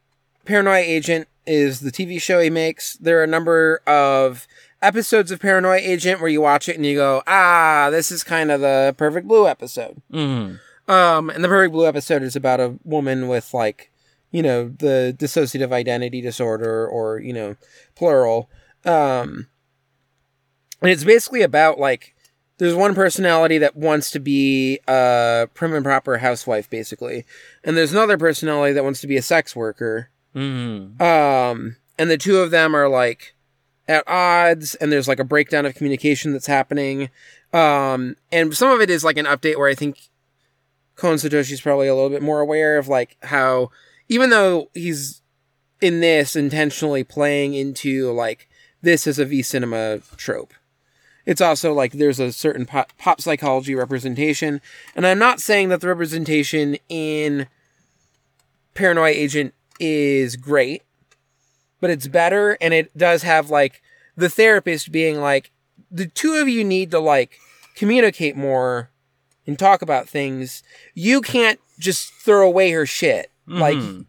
Paranoia 0.45 0.79
Agent 0.79 1.27
is 1.45 1.81
the 1.81 1.91
TV 1.91 2.21
show 2.21 2.39
he 2.39 2.49
makes. 2.49 2.93
There 2.95 3.19
are 3.19 3.23
a 3.23 3.27
number 3.27 3.81
of 3.85 4.47
episodes 4.81 5.31
of 5.31 5.39
Paranoia 5.39 5.77
Agent 5.77 6.21
where 6.21 6.29
you 6.29 6.41
watch 6.41 6.69
it 6.69 6.77
and 6.77 6.85
you 6.85 6.95
go, 6.95 7.21
ah, 7.27 7.89
this 7.91 8.11
is 8.11 8.23
kind 8.23 8.51
of 8.51 8.61
the 8.61 8.95
Perfect 8.97 9.27
Blue 9.27 9.47
episode. 9.47 10.01
Mm-hmm. 10.13 10.91
Um, 10.91 11.29
and 11.29 11.43
the 11.43 11.47
Perfect 11.47 11.73
Blue 11.73 11.87
episode 11.87 12.23
is 12.23 12.35
about 12.35 12.59
a 12.59 12.75
woman 12.83 13.27
with 13.27 13.53
like, 13.53 13.91
you 14.31 14.41
know, 14.41 14.69
the 14.69 15.15
dissociative 15.17 15.71
identity 15.71 16.21
disorder 16.21 16.87
or 16.87 17.19
you 17.19 17.33
know, 17.33 17.55
plural. 17.95 18.49
Um, 18.85 19.47
and 20.81 20.91
it's 20.91 21.03
basically 21.03 21.41
about 21.41 21.79
like 21.79 22.15
there's 22.59 22.75
one 22.75 22.93
personality 22.93 23.57
that 23.57 23.75
wants 23.75 24.11
to 24.11 24.19
be 24.19 24.79
a 24.87 25.47
prim 25.53 25.73
and 25.73 25.83
proper 25.83 26.17
housewife, 26.17 26.69
basically, 26.69 27.25
and 27.63 27.75
there's 27.75 27.93
another 27.93 28.17
personality 28.17 28.73
that 28.73 28.83
wants 28.83 29.01
to 29.01 29.07
be 29.07 29.17
a 29.17 29.21
sex 29.21 29.55
worker. 29.55 30.09
Mm-hmm. 30.35 31.01
Um, 31.01 31.77
and 31.97 32.11
the 32.11 32.17
two 32.17 32.37
of 32.37 32.51
them 32.51 32.75
are 32.75 32.87
like 32.87 33.33
at 33.87 34.03
odds, 34.07 34.75
and 34.75 34.91
there's 34.91 35.07
like 35.07 35.19
a 35.19 35.23
breakdown 35.23 35.65
of 35.65 35.73
communication 35.73 36.33
that's 36.33 36.47
happening. 36.47 37.09
Um, 37.53 38.17
and 38.31 38.53
some 38.53 38.69
of 38.69 38.81
it 38.81 38.89
is 38.89 39.03
like 39.03 39.17
an 39.17 39.25
update 39.25 39.57
where 39.57 39.69
I 39.69 39.75
think 39.75 40.09
Kon 40.95 41.15
Satoshi's 41.15 41.61
probably 41.61 41.87
a 41.87 41.95
little 41.95 42.09
bit 42.09 42.21
more 42.21 42.41
aware 42.41 42.77
of 42.77 42.89
like 42.89 43.15
how, 43.23 43.71
even 44.09 44.29
though 44.29 44.69
he's 44.73 45.21
in 45.81 46.01
this 46.01 46.35
intentionally 46.35 47.05
playing 47.05 47.53
into 47.53 48.11
like 48.11 48.49
this 48.81 49.07
is 49.07 49.17
a 49.17 49.25
V 49.25 49.41
cinema 49.41 49.99
trope. 50.17 50.53
It's 51.25 51.41
also 51.41 51.73
like 51.73 51.93
there's 51.93 52.19
a 52.19 52.31
certain 52.31 52.65
pop, 52.65 52.91
pop 52.97 53.21
psychology 53.21 53.75
representation, 53.75 54.61
and 54.95 55.05
I'm 55.05 55.19
not 55.19 55.39
saying 55.39 55.69
that 55.69 55.81
the 55.81 55.87
representation 55.87 56.77
in 56.87 57.47
Paranoia 58.73 59.09
Agent 59.09 59.53
is 59.79 60.35
great, 60.35 60.83
but 61.81 61.89
it's 61.89 62.07
better, 62.07 62.57
and 62.61 62.73
it 62.73 62.95
does 62.97 63.23
have 63.23 63.49
like 63.49 63.81
the 64.15 64.29
therapist 64.29 64.91
being 64.91 65.19
like, 65.19 65.51
the 65.91 66.07
two 66.07 66.33
of 66.35 66.47
you 66.47 66.63
need 66.63 66.91
to 66.91 66.99
like 66.99 67.37
communicate 67.75 68.35
more 68.35 68.89
and 69.47 69.57
talk 69.57 69.81
about 69.81 70.07
things. 70.09 70.63
You 70.93 71.21
can't 71.21 71.59
just 71.79 72.11
throw 72.13 72.45
away 72.47 72.71
her 72.71 72.85
shit. 72.85 73.31
Like, 73.47 73.77
Mhm. 73.77 74.05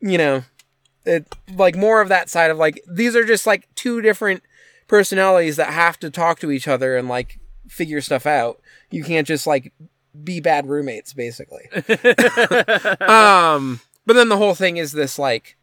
you 0.00 0.16
know, 0.18 0.44
it, 1.04 1.26
like 1.56 1.74
more 1.74 2.00
of 2.00 2.08
that 2.08 2.28
side 2.30 2.50
of 2.50 2.58
like, 2.58 2.80
these 2.86 3.16
are 3.16 3.24
just 3.24 3.46
like 3.46 3.66
two 3.74 4.00
different 4.00 4.42
personalities 4.94 5.56
that 5.56 5.72
have 5.72 5.98
to 5.98 6.08
talk 6.08 6.38
to 6.38 6.52
each 6.52 6.68
other 6.68 6.96
and 6.96 7.08
like 7.08 7.40
figure 7.66 8.00
stuff 8.00 8.26
out. 8.26 8.60
You 8.92 9.02
can't 9.02 9.26
just 9.26 9.44
like 9.44 9.72
be 10.22 10.38
bad 10.38 10.68
roommates, 10.68 11.12
basically. 11.12 11.68
um, 13.00 13.80
but 14.06 14.12
then 14.12 14.28
the 14.28 14.36
whole 14.36 14.54
thing 14.54 14.76
is 14.76 14.92
this 14.92 15.18
like 15.18 15.56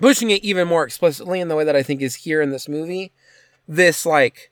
pushing 0.00 0.30
it 0.30 0.42
even 0.42 0.66
more 0.66 0.82
explicitly 0.82 1.38
in 1.38 1.46
the 1.46 1.54
way 1.54 1.62
that 1.62 1.76
I 1.76 1.84
think 1.84 2.02
is 2.02 2.16
here 2.16 2.42
in 2.42 2.50
this 2.50 2.68
movie. 2.68 3.12
This 3.68 4.04
like 4.04 4.50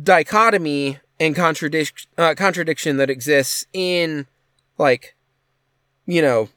dichotomy 0.00 0.98
and 1.18 1.34
contradiction 1.34 2.10
uh, 2.18 2.34
contradiction 2.36 2.98
that 2.98 3.08
exists 3.08 3.64
in 3.72 4.26
like 4.76 5.16
you 6.04 6.20
know 6.20 6.50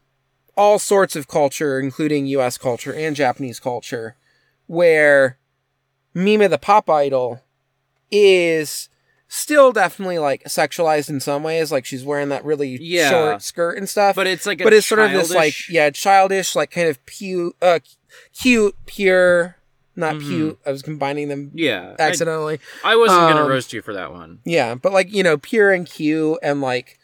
all 0.57 0.77
sorts 0.77 1.15
of 1.15 1.29
culture, 1.29 1.79
including 1.79 2.25
U.S. 2.27 2.57
culture 2.57 2.93
and 2.93 3.15
Japanese 3.15 3.61
culture, 3.61 4.17
where 4.67 5.37
Mima 6.13 6.47
the 6.49 6.57
pop 6.57 6.89
idol 6.89 7.41
is 8.11 8.89
still 9.27 9.71
definitely 9.71 10.19
like 10.19 10.43
sexualized 10.43 11.09
in 11.09 11.19
some 11.19 11.43
ways. 11.43 11.71
Like 11.71 11.85
she's 11.85 12.03
wearing 12.03 12.29
that 12.29 12.45
really 12.45 12.77
Yeah. 12.79 13.09
short 13.09 13.41
skirt 13.41 13.77
and 13.77 13.89
stuff. 13.89 14.15
But 14.15 14.27
it's 14.27 14.45
like 14.45 14.61
a 14.61 14.63
but 14.63 14.73
it's 14.73 14.85
sort 14.87 14.99
of 15.01 15.11
this 15.11 15.33
like 15.33 15.55
yeah, 15.69 15.89
childish, 15.89 16.55
like 16.55 16.69
kind 16.71 16.87
of 16.87 17.03
pu- 17.05 17.55
uh, 17.61 17.79
cute, 18.39 18.75
pure, 18.85 19.57
not 19.95 20.15
Mhm. 20.15 20.27
cute. 20.27 20.59
I 20.65 20.71
was 20.71 20.83
combining 20.83 21.29
them 21.29 21.49
yeah. 21.55 21.95
Accidentally. 21.97 22.59
I 22.83 22.95
wasn't 22.95 23.21
gonna 23.21 23.41
Um, 23.43 23.49
roast 23.49 23.73
you 23.73 23.81
for 23.81 23.93
that 23.93 24.11
one. 24.11 24.39
Yeah, 24.45 24.75
but 24.75 24.91
like, 24.93 25.11
you 25.11 25.23
know, 25.23 25.37
pure 25.37 25.71
and 25.71 25.89
cute 25.89 26.37
and 26.43 26.61
like 26.61 26.99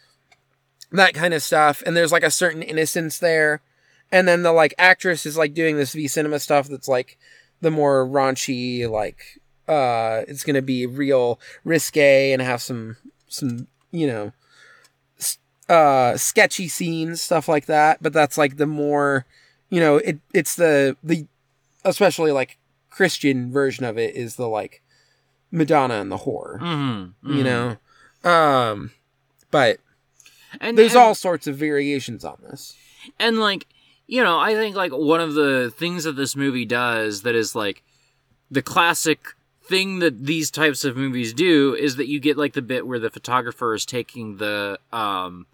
that 0.92 1.14
kind 1.14 1.34
of 1.34 1.42
stuff. 1.42 1.82
And 1.84 1.96
there's 1.96 2.12
like 2.12 2.22
a 2.24 2.30
certain 2.30 2.62
innocence 2.62 3.18
there. 3.18 3.60
And 4.12 4.26
then 4.28 4.42
the 4.42 4.52
like 4.52 4.74
actress 4.78 5.24
is 5.26 5.36
like 5.36 5.54
doing 5.54 5.76
this 5.76 5.92
V 5.92 6.06
cinema 6.08 6.38
stuff 6.40 6.68
that's 6.68 6.88
like 6.88 7.16
the 7.60 7.70
more 7.70 8.06
raunchy, 8.06 8.88
like 8.90 9.40
uh 9.68 10.22
it's 10.26 10.42
gonna 10.44 10.62
be 10.62 10.86
real 10.86 11.38
risque 11.64 12.32
and 12.32 12.42
have 12.42 12.60
some 12.62 12.96
some, 13.28 13.66
you 13.92 14.06
know, 14.06 14.32
uh 15.68 16.16
sketchy 16.16 16.68
scenes, 16.68 17.22
stuff 17.22 17.48
like 17.48 17.66
that. 17.66 18.02
But 18.02 18.12
that's 18.12 18.36
like 18.38 18.56
the 18.56 18.66
more 18.66 19.26
you 19.68 19.80
know, 19.80 19.96
it 19.98 20.18
it's 20.34 20.56
the 20.56 20.96
the 21.02 21.26
especially 21.84 22.32
like 22.32 22.58
Christian 22.90 23.52
version 23.52 23.84
of 23.84 23.96
it 23.96 24.14
is 24.16 24.36
the 24.36 24.48
like 24.48 24.82
Madonna 25.52 25.94
and 25.94 26.10
the 26.10 26.18
whore 26.18 26.58
Mm-hmm. 26.60 27.32
you 27.36 27.42
know 27.44 27.76
um 28.22 28.90
but 29.50 29.78
and 30.60 30.76
there's 30.76 30.92
and- 30.94 31.00
all 31.02 31.14
sorts 31.14 31.46
of 31.46 31.56
variations 31.56 32.24
on 32.24 32.36
this 32.42 32.76
and 33.18 33.38
like 33.40 33.66
you 34.10 34.22
know 34.22 34.38
i 34.38 34.54
think 34.54 34.74
like 34.74 34.92
one 34.92 35.20
of 35.20 35.34
the 35.34 35.72
things 35.76 36.04
that 36.04 36.16
this 36.16 36.34
movie 36.34 36.66
does 36.66 37.22
that 37.22 37.34
is 37.34 37.54
like 37.54 37.82
the 38.50 38.60
classic 38.60 39.20
thing 39.62 40.00
that 40.00 40.26
these 40.26 40.50
types 40.50 40.84
of 40.84 40.96
movies 40.96 41.32
do 41.32 41.76
is 41.76 41.94
that 41.94 42.08
you 42.08 42.18
get 42.18 42.36
like 42.36 42.54
the 42.54 42.60
bit 42.60 42.86
where 42.86 42.98
the 42.98 43.08
photographer 43.08 43.72
is 43.72 43.86
taking 43.86 44.38
the 44.38 44.78
um 44.92 45.46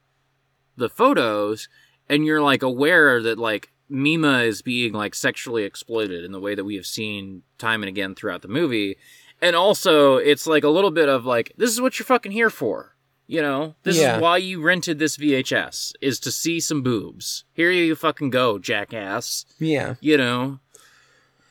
the 0.76 0.88
photos 0.88 1.68
and 2.08 2.24
you're 2.24 2.40
like 2.40 2.62
aware 2.62 3.22
that 3.22 3.38
like 3.38 3.70
Mima 3.88 4.40
is 4.40 4.62
being 4.62 4.92
like 4.92 5.14
sexually 5.14 5.64
exploited 5.64 6.24
in 6.24 6.32
the 6.32 6.40
way 6.40 6.54
that 6.54 6.64
we 6.64 6.76
have 6.76 6.86
seen 6.86 7.42
time 7.58 7.82
and 7.82 7.88
again 7.88 8.14
throughout 8.14 8.42
the 8.42 8.48
movie. 8.48 8.96
And 9.40 9.54
also 9.54 10.16
it's 10.16 10.46
like 10.46 10.64
a 10.64 10.68
little 10.68 10.90
bit 10.90 11.08
of 11.08 11.24
like 11.24 11.52
this 11.56 11.70
is 11.70 11.80
what 11.80 11.98
you're 11.98 12.06
fucking 12.06 12.32
here 12.32 12.50
for. 12.50 12.95
You 13.28 13.42
know, 13.42 13.74
this 13.82 13.96
Yeah. 13.96 14.16
is 14.16 14.22
why 14.22 14.36
you 14.36 14.62
rented 14.62 14.98
this 15.00 15.16
VHS 15.16 15.92
is 16.00 16.20
to 16.20 16.30
see 16.30 16.60
some 16.60 16.82
boobs. 16.82 17.42
Here 17.54 17.70
you 17.72 17.96
fucking 17.96 18.30
go, 18.30 18.58
jackass. 18.58 19.44
yeah 19.58 19.94
You 20.00 20.16
know, 20.16 20.60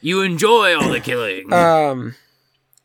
you 0.02 0.22
enjoy 0.22 0.74
all 0.80 0.90
the 0.90 1.00
killing. 1.02 1.52
um 1.54 2.16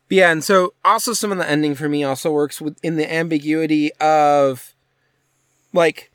yeah 0.09 0.29
and 0.31 0.43
so 0.43 0.73
also 0.83 1.13
some 1.13 1.31
of 1.31 1.37
the 1.37 1.49
ending 1.49 1.73
for 1.73 1.87
me 1.87 2.03
also 2.03 2.29
works 2.31 2.59
with 2.59 2.77
in 2.83 2.97
the 2.97 3.09
ambiguity 3.11 3.93
of 4.01 4.73
like 5.71 6.11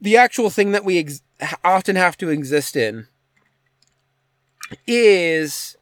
the 0.00 0.16
actual 0.16 0.50
thing 0.50 0.72
that 0.72 0.84
we 0.84 0.98
ex- 0.98 1.22
often 1.62 1.94
have 1.94 2.16
to 2.16 2.30
exist 2.30 2.74
in 2.74 3.06
is 4.86 5.76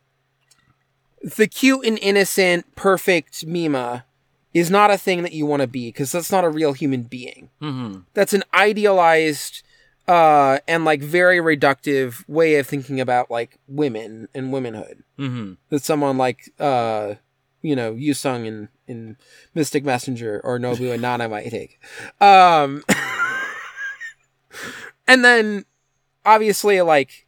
the 1.23 1.47
cute 1.47 1.85
and 1.87 1.99
innocent 2.01 2.75
perfect 2.77 3.47
mima 3.47 4.05
is 4.55 4.71
not 4.71 4.91
a 4.91 4.99
thing 4.99 5.23
that 5.23 5.33
you 5.33 5.47
want 5.47 5.63
to 5.63 5.69
be 5.69 5.89
because 5.89 6.13
that's 6.13 6.33
not 6.33 6.45
a 6.45 6.49
real 6.49 6.73
human 6.73 7.03
being. 7.03 7.51
Hmm 7.61 7.99
that's 8.15 8.33
an 8.33 8.45
idealized 8.55 9.63
uh 10.07 10.59
and 10.67 10.85
like 10.85 11.03
very 11.03 11.39
reductive 11.39 12.27
way 12.29 12.57
of 12.57 12.67
thinking 12.67 13.01
about 13.01 13.31
like 13.31 13.59
women 13.69 14.29
and 14.35 14.53
womanhood. 14.53 15.03
Hmm 15.17 15.55
that 15.69 15.85
someone 15.85 16.19
like 16.19 16.53
uh 16.59 17.15
you 17.63 17.77
know 17.77 17.95
Yoosung 17.95 18.47
in 18.47 18.69
in 18.87 19.17
Mystic 19.55 19.85
Messenger 19.85 20.41
or 20.45 20.59
Nobu 20.59 20.93
and 20.93 21.03
Nana 21.03 21.29
might 21.29 21.51
take. 21.51 21.81
Um 22.21 22.83
and 25.07 25.25
then 25.25 25.65
obviously 26.25 26.81
like 26.81 27.27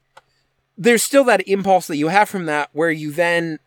there's 0.79 1.03
still 1.03 1.25
that 1.25 1.47
impulse 1.47 1.87
that 1.89 1.97
you 1.97 2.09
have 2.09 2.29
from 2.29 2.47
that 2.47 2.71
where 2.73 2.91
you 2.91 3.13
then 3.13 3.59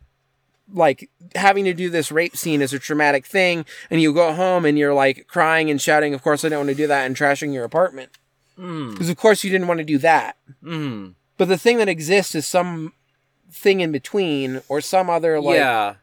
like 0.72 1.09
having 1.35 1.66
to 1.66 1.74
do 1.74 1.90
this 1.90 2.11
rape 2.11 2.35
scene 2.35 2.61
is 2.61 2.74
a 2.74 2.80
traumatic 2.80 3.25
thing 3.25 3.66
and 3.90 4.01
you 4.01 4.14
go 4.14 4.33
home 4.33 4.66
and 4.66 4.77
you're 4.77 4.93
like 4.93 5.27
crying 5.27 5.69
and 5.69 5.82
shouting 5.82 6.14
of 6.14 6.22
course 6.22 6.45
i 6.45 6.50
don't 6.50 6.59
want 6.59 6.69
to 6.69 6.75
do 6.75 6.88
that 6.88 7.06
and 7.06 7.16
trashing 7.16 7.53
your 7.53 7.64
apartment. 7.64 8.09
Mm 8.58 8.92
because 8.92 9.09
of 9.09 9.17
course 9.17 9.43
you 9.43 9.50
didn't 9.50 9.67
want 9.67 9.80
to 9.80 9.83
do 9.83 9.98
that. 10.00 10.38
Mm 10.64 11.16
but 11.38 11.48
the 11.48 11.58
thing 11.58 11.77
that 11.77 11.90
exists 11.90 12.35
is 12.35 12.45
some 12.45 12.93
thing 13.51 13.82
in 13.82 13.92
between 13.92 14.61
or 14.67 14.82
some 14.82 15.09
other 15.09 15.40
like 15.40 15.58
yeah. 15.58 15.95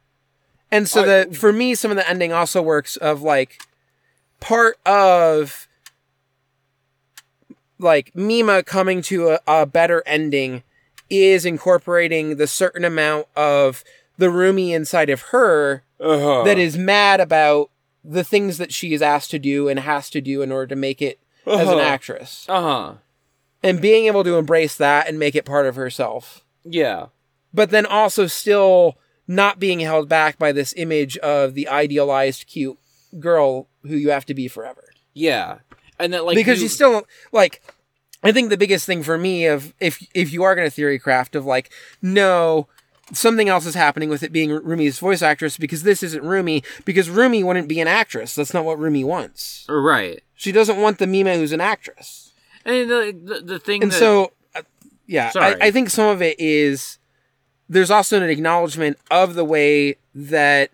and 0.71 0.89
so 0.89 1.05
that 1.05 1.35
for 1.35 1.53
me 1.53 1.75
some 1.75 1.91
of 1.91 1.97
the 1.97 2.09
ending 2.09 2.33
also 2.33 2.63
works 2.63 2.97
of 2.97 3.23
like 3.23 3.61
part 4.39 4.79
of 4.87 5.69
like 7.79 8.13
mima 8.15 8.63
coming 8.63 9.03
to 9.03 9.31
a, 9.31 9.41
a 9.47 9.67
better 9.67 10.03
ending 10.07 10.63
is 11.09 11.45
incorporating 11.45 12.37
the 12.37 12.47
certain 12.47 12.85
amount 12.85 13.27
of 13.35 13.83
the 14.21 14.31
Rumi 14.31 14.73
inside 14.73 15.11
of 15.11 15.21
her 15.33 15.83
Uh-huh. 16.01 16.45
that 16.45 16.59
is 16.59 16.77
mad 16.79 17.21
about 17.21 17.71
the 18.05 18.25
things 18.25 18.59
that 18.59 18.73
she 18.73 18.93
is 18.95 19.03
asked 19.03 19.31
to 19.33 19.39
do 19.39 19.69
and 19.69 19.81
has 19.81 20.09
to 20.11 20.21
do 20.21 20.41
in 20.43 20.51
order 20.53 20.67
to 20.69 20.77
make 20.77 21.03
it 21.03 21.19
as 21.47 21.61
an 21.69 21.75
Uh-huh. 21.79 21.81
actress 21.81 22.47
Uh 22.49 22.63
huh. 22.63 22.93
and 23.63 23.81
being 23.81 24.07
able 24.07 24.25
to 24.25 24.37
embrace 24.39 24.77
that 24.77 25.09
and 25.09 25.19
make 25.19 25.35
it 25.35 25.45
part 25.45 25.67
of 25.67 25.75
herself 25.77 26.45
Yeah. 26.65 27.07
but 27.53 27.71
then 27.71 27.85
also 27.87 28.27
still 28.27 28.97
not 29.27 29.59
being 29.59 29.81
held 29.81 30.09
back 30.09 30.39
by 30.39 30.51
this 30.53 30.73
image 30.77 31.17
of 31.19 31.55
the 31.55 31.69
idealized 31.69 32.47
cute 32.47 32.79
girl 33.19 33.69
who 33.83 33.97
you 33.97 34.11
have 34.11 34.27
to 34.27 34.35
be 34.35 34.49
forever. 34.49 34.85
Yeah, 35.15 35.59
and 35.99 36.13
that 36.13 36.25
like 36.25 36.35
because 36.37 36.63
you, 36.63 36.69
still 36.69 37.07
like 37.33 37.61
I 38.23 38.33
think 38.33 38.49
the 38.51 38.57
biggest 38.57 38.87
thing 38.87 39.03
for 39.03 39.17
me 39.19 39.47
of 39.47 39.73
if 39.81 40.05
if 40.15 40.33
you 40.33 40.43
are 40.43 40.55
going 40.55 40.67
to 40.67 40.71
theory 40.71 40.99
craft 40.99 41.35
of 41.37 41.45
like 41.47 41.71
no 42.03 42.69
something 43.13 43.49
else 43.49 43.67
is 43.67 43.75
happening 43.75 44.09
with 44.09 44.23
it 44.23 44.33
being 44.33 44.51
Rumi's 44.51 44.99
voice 44.99 45.23
actress 45.23 45.57
because 45.57 45.83
this 45.83 46.03
isn't 46.03 46.23
Rumi 46.23 46.63
because 46.85 47.11
Rumi 47.11 47.43
wouldn't 47.43 47.69
be 47.69 47.81
an 47.81 47.89
actress. 47.89 48.35
That's 48.35 48.55
not 48.55 48.65
what 48.65 48.79
Rumi 48.79 49.05
wants. 49.05 49.67
right. 49.69 50.23
She 50.35 50.53
doesn't 50.53 50.79
want 50.79 50.99
the 50.99 51.07
Mima 51.07 51.35
who's 51.37 51.53
an 51.53 51.61
actress. 51.61 52.33
And 52.65 52.91
the 52.91 53.19
the, 53.23 53.41
the 53.41 53.59
thing 53.59 53.83
And 53.83 53.93
that, 53.93 53.99
so 53.99 54.33
uh, 54.55 54.63
yeah, 55.07 55.33
I, 55.35 55.57
I 55.61 55.71
think 55.71 55.91
some 55.91 56.09
of 56.09 56.23
it 56.23 56.39
is 56.39 56.99
there's 57.69 57.91
also 57.91 58.21
an 58.21 58.29
acknowledgement 58.29 58.99
of 59.11 59.35
the 59.35 59.45
way 59.45 59.97
that 60.15 60.71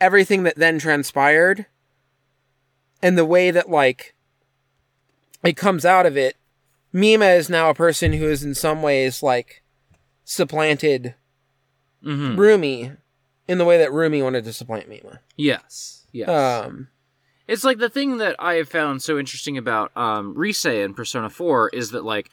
everything 0.00 0.44
that 0.44 0.56
then 0.56 0.78
transpired 0.78 1.66
and 3.02 3.18
the 3.18 3.24
way 3.24 3.50
that 3.50 3.68
like 3.68 4.14
it 5.42 5.56
comes 5.56 5.84
out 5.84 6.06
of 6.06 6.16
it 6.16 6.36
mima 6.92 7.26
is 7.26 7.50
now 7.50 7.70
a 7.70 7.74
person 7.74 8.12
who 8.14 8.28
is 8.28 8.42
in 8.42 8.54
some 8.54 8.82
ways 8.82 9.22
like 9.22 9.62
supplanted 10.24 11.14
Mhm. 12.04 12.36
rumi 12.38 12.92
in 13.48 13.58
the 13.58 13.64
way 13.64 13.78
that 13.78 13.92
rumi 13.92 14.22
wanted 14.22 14.44
to 14.44 14.52
supplant 14.52 14.88
mima 14.88 15.20
yes, 15.36 16.06
yes. 16.12 16.28
um 16.28 16.88
It's 17.48 17.64
like 17.64 17.78
the 17.78 17.90
thing 17.90 18.18
that 18.18 18.36
I 18.38 18.54
have 18.54 18.68
found 18.68 19.02
so 19.02 19.18
interesting 19.18 19.58
about 19.58 19.90
um, 19.96 20.34
Rise 20.34 20.64
in 20.64 20.94
Persona 20.94 21.28
4 21.28 21.70
is 21.70 21.90
that, 21.90 22.04
like, 22.04 22.30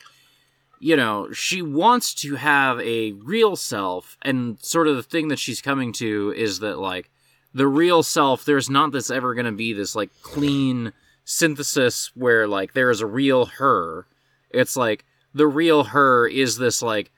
you 0.79 0.95
know, 0.95 1.31
she 1.33 1.63
wants 1.63 2.13
to 2.21 2.35
have 2.35 2.79
a 2.81 3.13
real 3.13 3.55
self, 3.55 4.15
and 4.21 4.59
sort 4.61 4.87
of 4.87 4.95
the 4.95 5.01
thing 5.01 5.29
that 5.29 5.39
she's 5.39 5.59
coming 5.59 5.91
to 5.93 6.33
is 6.37 6.59
that, 6.59 6.77
like, 6.77 7.09
the 7.51 7.65
real 7.67 8.03
self, 8.03 8.45
there's 8.45 8.69
not 8.69 8.91
this 8.91 9.09
ever 9.09 9.33
going 9.33 9.47
to 9.47 9.51
be 9.51 9.73
this, 9.73 9.95
like, 9.95 10.11
clean 10.21 10.93
synthesis 11.25 12.11
where, 12.13 12.47
like, 12.47 12.73
there 12.73 12.91
is 12.91 13.01
a 13.01 13.07
real 13.07 13.45
her. 13.57 14.05
It's 14.51 14.77
like 14.77 15.03
the 15.33 15.47
real 15.47 15.85
her 15.85 16.27
is 16.27 16.57
this, 16.57 16.83
like, 16.83 17.11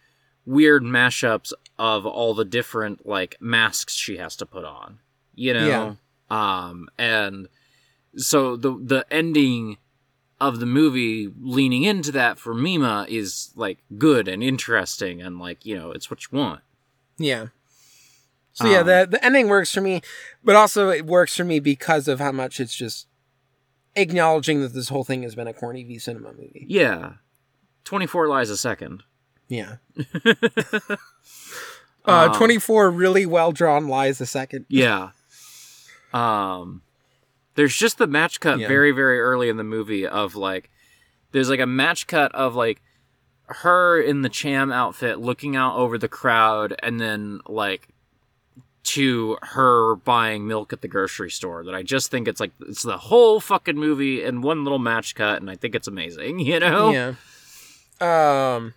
weird 0.49 0.83
mashups 0.83 1.53
of 1.77 2.05
all 2.05 2.33
the 2.33 2.45
different, 2.45 3.05
like, 3.05 3.37
masks 3.39 3.95
she 3.95 4.17
has 4.17 4.35
to 4.37 4.45
put 4.45 4.65
on, 4.65 4.99
you 5.35 5.53
know? 5.53 5.97
Um, 6.35 6.89
and 6.97 7.47
so 8.15 8.55
the 8.55 8.71
the 8.93 9.05
ending 9.11 9.77
of 10.41 10.59
the 10.59 10.65
movie 10.65 11.29
leaning 11.39 11.83
into 11.83 12.11
that 12.13 12.39
for 12.39 12.53
Mima 12.53 13.05
is 13.09 13.51
like 13.55 13.79
good 13.97 14.27
and 14.27 14.41
interesting 14.43 15.21
and 15.21 15.37
like 15.39 15.65
you 15.65 15.75
know 15.75 15.91
it's 15.91 16.09
what 16.09 16.23
you 16.23 16.37
want. 16.37 16.61
yeah 17.17 17.47
so 18.53 18.65
yeah 18.67 18.79
Um, 18.79 18.87
the 18.87 19.07
the 19.11 19.25
ending 19.25 19.47
works 19.49 19.73
for 19.73 19.81
me 19.81 20.01
but 20.43 20.55
also 20.55 20.89
it 20.89 21.05
works 21.05 21.35
for 21.35 21.43
me 21.43 21.59
because 21.59 22.07
of 22.07 22.19
how 22.19 22.31
much 22.31 22.59
it's 22.59 22.73
just 22.75 23.07
acknowledging 23.95 24.61
that 24.61 24.73
this 24.73 24.89
whole 24.89 25.03
thing 25.03 25.23
has 25.23 25.35
been 25.35 25.47
a 25.47 25.53
corny 25.53 25.83
v 25.83 25.97
cinema 25.99 26.31
movie 26.33 26.65
Yeah, 26.69 27.13
twenty 27.83 28.07
four 28.07 28.27
lies 28.27 28.49
a 28.49 28.57
second. 28.57 29.03
Yeah. 29.49 29.75
uh, 30.89 32.29
Um, 32.31 32.33
24 32.35 32.89
really 32.91 33.25
well 33.25 33.51
drawn 33.51 33.87
lies 33.87 34.21
a 34.21 34.25
second. 34.25 34.65
Yeah. 34.69 35.09
Um, 36.13 36.81
there's 37.55 37.75
just 37.75 37.97
the 37.97 38.07
match 38.07 38.39
cut 38.39 38.59
Yeah. 38.59 38.67
very 38.67 38.91
very 38.91 39.19
early 39.19 39.49
in 39.49 39.57
the 39.57 39.63
movie 39.63 40.07
of 40.07 40.35
like 40.35 40.69
there's 41.31 41.49
like 41.49 41.59
a 41.59 41.67
match 41.67 42.07
cut 42.07 42.33
of 42.33 42.55
like 42.55 42.81
her 43.47 43.99
in 44.01 44.21
the 44.21 44.29
Cham 44.29 44.71
outfit 44.71 45.19
looking 45.19 45.55
out 45.55 45.75
over 45.75 45.97
the 45.97 46.07
crowd 46.07 46.73
and 46.81 46.99
then 46.99 47.41
like 47.47 47.89
to 48.83 49.37
her 49.41 49.95
buying 49.97 50.47
milk 50.47 50.73
at 50.73 50.81
the 50.81 50.87
grocery 50.87 51.29
store 51.29 51.63
that 51.65 51.75
I 51.75 51.83
just 51.83 52.09
think 52.09 52.27
it's 52.27 52.39
like 52.39 52.51
it's 52.61 52.81
the 52.83 52.97
whole 52.97 53.39
fucking 53.39 53.75
movie 53.77 54.23
in 54.23 54.41
one 54.41 54.63
little 54.63 54.79
match 54.79 55.13
cut 55.13 55.41
and 55.41 55.49
I 55.49 55.55
think 55.55 55.75
it's 55.75 55.87
amazing, 55.87 56.39
you 56.49 56.59
know? 56.59 56.91
Yeah. 56.91 57.13
Um. 58.55 58.73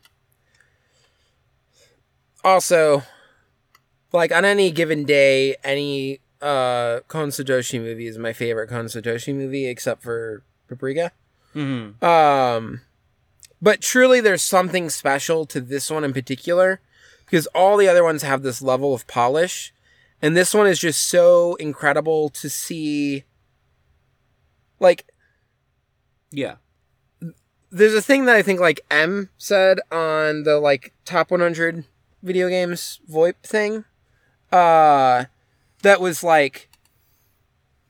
Also, 2.44 3.02
like 4.12 4.32
on 4.32 4.44
any 4.44 4.70
given 4.70 5.04
day, 5.04 5.56
any 5.64 6.20
uh 6.40 7.00
Kon 7.08 7.28
Satoshi 7.28 7.80
movie 7.80 8.06
is 8.06 8.18
my 8.18 8.32
favorite 8.32 8.68
Kon 8.68 8.86
Satoshi 8.86 9.34
movie, 9.34 9.66
except 9.66 10.02
for 10.02 10.42
Paprika. 10.68 11.12
Mhm. 11.54 12.02
Um, 12.02 12.80
but 13.60 13.80
truly, 13.80 14.20
there's 14.20 14.42
something 14.42 14.90
special 14.90 15.44
to 15.46 15.60
this 15.60 15.90
one 15.90 16.02
in 16.04 16.12
particular 16.12 16.80
because 17.26 17.46
all 17.48 17.76
the 17.76 17.88
other 17.88 18.02
ones 18.02 18.22
have 18.22 18.42
this 18.42 18.60
level 18.62 18.92
of 18.94 19.06
polish, 19.06 19.72
and 20.20 20.36
this 20.36 20.52
one 20.52 20.66
is 20.66 20.78
just 20.80 21.06
so 21.06 21.54
incredible 21.56 22.28
to 22.30 22.48
see. 22.50 23.24
Like, 24.80 25.06
Yeah. 26.32 26.56
there's 27.70 27.94
a 27.94 28.02
thing 28.02 28.24
that 28.24 28.34
I 28.36 28.42
think 28.42 28.58
like 28.60 28.80
M 28.90 29.28
said 29.38 29.78
on 29.92 30.42
the 30.42 30.58
like 30.58 30.92
top 31.04 31.30
100 31.30 31.84
video 32.22 32.48
games 32.48 33.00
VoIP 33.10 33.34
thing, 33.42 33.84
uh, 34.50 35.24
that 35.82 36.00
was 36.00 36.22
like 36.22 36.68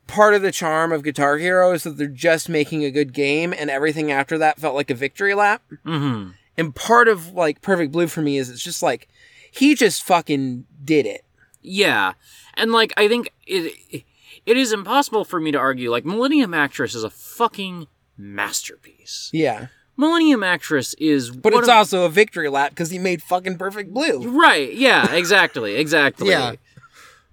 part 0.06 0.34
of 0.34 0.42
the 0.42 0.52
charm 0.52 0.92
of 0.92 1.02
Guitar 1.02 1.38
Hero 1.38 1.72
is 1.72 1.84
that 1.84 1.96
they're 1.96 2.06
just 2.06 2.48
making 2.48 2.84
a 2.84 2.90
good 2.90 3.12
game, 3.12 3.54
and 3.56 3.70
everything 3.70 4.10
after 4.12 4.36
that 4.38 4.58
felt 4.58 4.74
like 4.74 4.90
a 4.90 4.94
victory 4.94 5.34
lap. 5.34 5.62
Mhm. 5.86 6.34
And 6.56 6.74
part 6.74 7.08
of 7.08 7.32
like 7.32 7.62
Perfect 7.62 7.92
Blue 7.92 8.06
for 8.08 8.20
me 8.22 8.36
is 8.38 8.50
it's 8.50 8.62
just 8.62 8.82
like 8.82 9.08
he 9.50 9.74
just 9.74 10.02
fucking 10.02 10.66
did 10.84 11.06
it. 11.06 11.24
Yeah, 11.62 12.14
and 12.54 12.72
like 12.72 12.92
I 12.96 13.08
think 13.08 13.32
it 13.46 14.04
it 14.44 14.56
is 14.56 14.72
impossible 14.72 15.24
for 15.24 15.40
me 15.40 15.52
to 15.52 15.58
argue. 15.58 15.90
Like 15.90 16.04
Millennium 16.04 16.52
Actress 16.54 16.94
is 16.94 17.04
a 17.04 17.10
fucking 17.10 17.86
masterpiece. 18.18 19.30
Yeah, 19.32 19.68
Millennium 19.96 20.42
Actress 20.42 20.94
is, 20.94 21.30
but 21.30 21.52
it's 21.52 21.68
of- 21.68 21.74
also 21.74 22.04
a 22.04 22.08
victory 22.08 22.48
lap 22.48 22.70
because 22.70 22.90
he 22.90 22.98
made 22.98 23.22
fucking 23.22 23.58
Perfect 23.58 23.92
Blue. 23.92 24.28
right. 24.38 24.72
Yeah, 24.74 25.12
exactly, 25.14 25.76
exactly. 25.76 26.30
Yeah. 26.30 26.54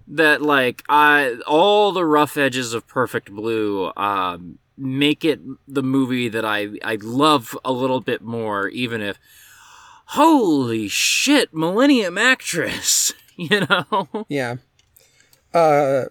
that 0.08 0.42
like 0.42 0.82
I 0.88 1.38
all 1.46 1.92
the 1.92 2.04
rough 2.04 2.36
edges 2.36 2.74
of 2.74 2.86
Perfect 2.86 3.30
Blue 3.32 3.92
um, 3.96 4.58
make 4.76 5.24
it 5.24 5.40
the 5.68 5.82
movie 5.82 6.28
that 6.28 6.44
I 6.44 6.68
I 6.84 6.96
love 7.00 7.56
a 7.64 7.72
little 7.72 8.00
bit 8.00 8.20
more, 8.22 8.68
even 8.68 9.00
if 9.00 9.18
holy 10.06 10.88
shit, 10.88 11.54
Millennium 11.54 12.18
Actress, 12.18 13.12
you 13.36 13.60
know. 13.68 14.26
Yeah. 14.28 14.56
Uh 15.54 16.04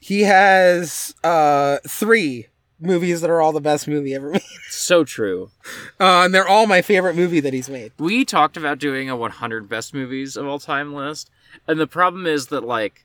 he 0.00 0.22
has 0.22 1.14
uh 1.24 1.78
3 1.86 2.46
movies 2.80 3.20
that 3.20 3.30
are 3.30 3.40
all 3.40 3.52
the 3.52 3.60
best 3.60 3.88
movie 3.88 4.14
ever 4.14 4.30
made. 4.30 4.42
So 4.70 5.02
true. 5.04 5.50
Uh 5.98 6.22
and 6.24 6.34
they're 6.34 6.46
all 6.48 6.66
my 6.66 6.82
favorite 6.82 7.16
movie 7.16 7.40
that 7.40 7.52
he's 7.52 7.68
made. 7.68 7.92
We 7.98 8.24
talked 8.24 8.56
about 8.56 8.78
doing 8.78 9.08
a 9.10 9.16
100 9.16 9.68
best 9.68 9.92
movies 9.94 10.36
of 10.36 10.46
all 10.46 10.58
time 10.58 10.94
list, 10.94 11.30
and 11.66 11.80
the 11.80 11.86
problem 11.86 12.26
is 12.26 12.46
that 12.48 12.62
like 12.64 13.04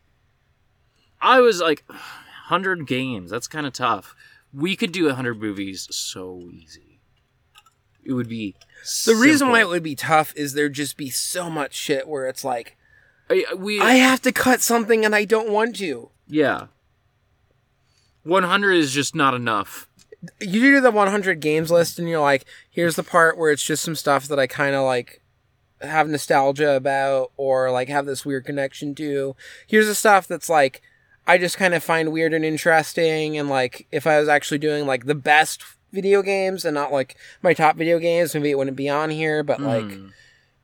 I 1.21 1.39
was 1.39 1.59
like 1.61 1.83
100 1.89 2.85
games. 2.85 3.31
That's 3.31 3.47
kind 3.47 3.65
of 3.65 3.73
tough. 3.73 4.15
We 4.53 4.75
could 4.75 4.91
do 4.91 5.05
100 5.07 5.39
movies 5.41 5.87
so 5.89 6.47
easy. 6.51 6.99
It 8.03 8.13
would 8.13 8.27
be 8.29 8.55
The 9.05 9.15
reason 9.15 9.49
why 9.49 9.61
it 9.61 9.67
would 9.69 9.81
be 9.81 9.95
tough 9.95 10.33
is 10.35 10.53
there'd 10.53 10.73
just 10.73 10.97
be 10.97 11.09
so 11.09 11.49
much 11.49 11.73
shit 11.73 12.07
where 12.07 12.27
it's 12.27 12.43
like 12.43 12.75
I, 13.29 13.45
we 13.57 13.79
I 13.79 13.93
have 13.93 14.21
to 14.23 14.31
cut 14.33 14.61
something 14.61 15.05
and 15.05 15.15
I 15.15 15.23
don't 15.25 15.49
want 15.49 15.77
to. 15.77 16.11
yeah. 16.27 16.67
100 18.23 18.73
is 18.73 18.91
just 18.91 19.15
not 19.15 19.33
enough. 19.33 19.87
You 20.39 20.61
do 20.61 20.81
the 20.81 20.91
100 20.91 21.39
games 21.41 21.69
list 21.69 21.99
and 21.99 22.07
you're 22.07 22.21
like, 22.21 22.45
here's 22.69 22.95
the 22.95 23.03
part 23.03 23.37
where 23.37 23.51
it's 23.51 23.63
just 23.63 23.83
some 23.83 23.95
stuff 23.95 24.27
that 24.27 24.39
I 24.39 24.47
kind 24.47 24.75
of 24.75 24.83
like 24.83 25.21
have 25.81 26.07
nostalgia 26.07 26.75
about 26.75 27.31
or 27.35 27.69
like 27.71 27.89
have 27.89 28.05
this 28.05 28.25
weird 28.25 28.45
connection 28.45 28.95
to. 28.95 29.35
Here's 29.67 29.87
the 29.87 29.95
stuff 29.95 30.27
that's 30.27 30.49
like 30.49 30.81
I 31.27 31.37
just 31.37 31.57
kind 31.57 31.73
of 31.73 31.83
find 31.83 32.11
weird 32.13 32.33
and 32.33 32.45
interesting 32.45 33.37
and 33.37 33.49
like 33.49 33.87
if 33.91 34.07
I 34.07 34.19
was 34.19 34.29
actually 34.29 34.59
doing 34.59 34.85
like 34.85 35.05
the 35.05 35.15
best 35.15 35.61
video 35.91 36.21
games 36.21 36.63
and 36.65 36.73
not 36.73 36.91
like 36.93 37.17
my 37.41 37.53
top 37.53 37.75
video 37.75 37.99
games, 37.99 38.33
maybe 38.33 38.49
it 38.49 38.57
wouldn't 38.57 38.77
be 38.77 38.89
on 38.89 39.09
here, 39.09 39.43
but 39.43 39.59
like 39.61 39.83
Hmm. 39.91 40.07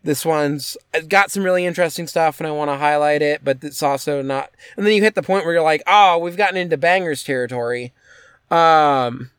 This 0.10 0.26
one's 0.26 0.76
it's 0.92 1.06
got 1.06 1.30
some 1.30 1.44
really 1.44 1.68
interesting 1.68 2.08
stuff 2.08 2.40
and 2.40 2.48
I 2.48 2.52
want 2.52 2.72
to 2.72 2.78
highlight 2.78 3.22
it, 3.22 3.44
but 3.44 3.64
it's 3.64 3.84
also 3.84 4.24
not 4.24 4.50
and 4.76 4.84
then 4.86 4.94
you 4.94 5.04
hit 5.04 5.14
the 5.14 5.22
point 5.22 5.46
where 5.46 5.54
you're 5.54 5.64
like, 5.64 5.84
"Oh, 5.86 6.18
we've 6.18 6.36
gotten 6.36 6.58
into 6.58 6.78
bangers 6.78 7.24
territory." 7.24 7.94
Um 8.50 9.30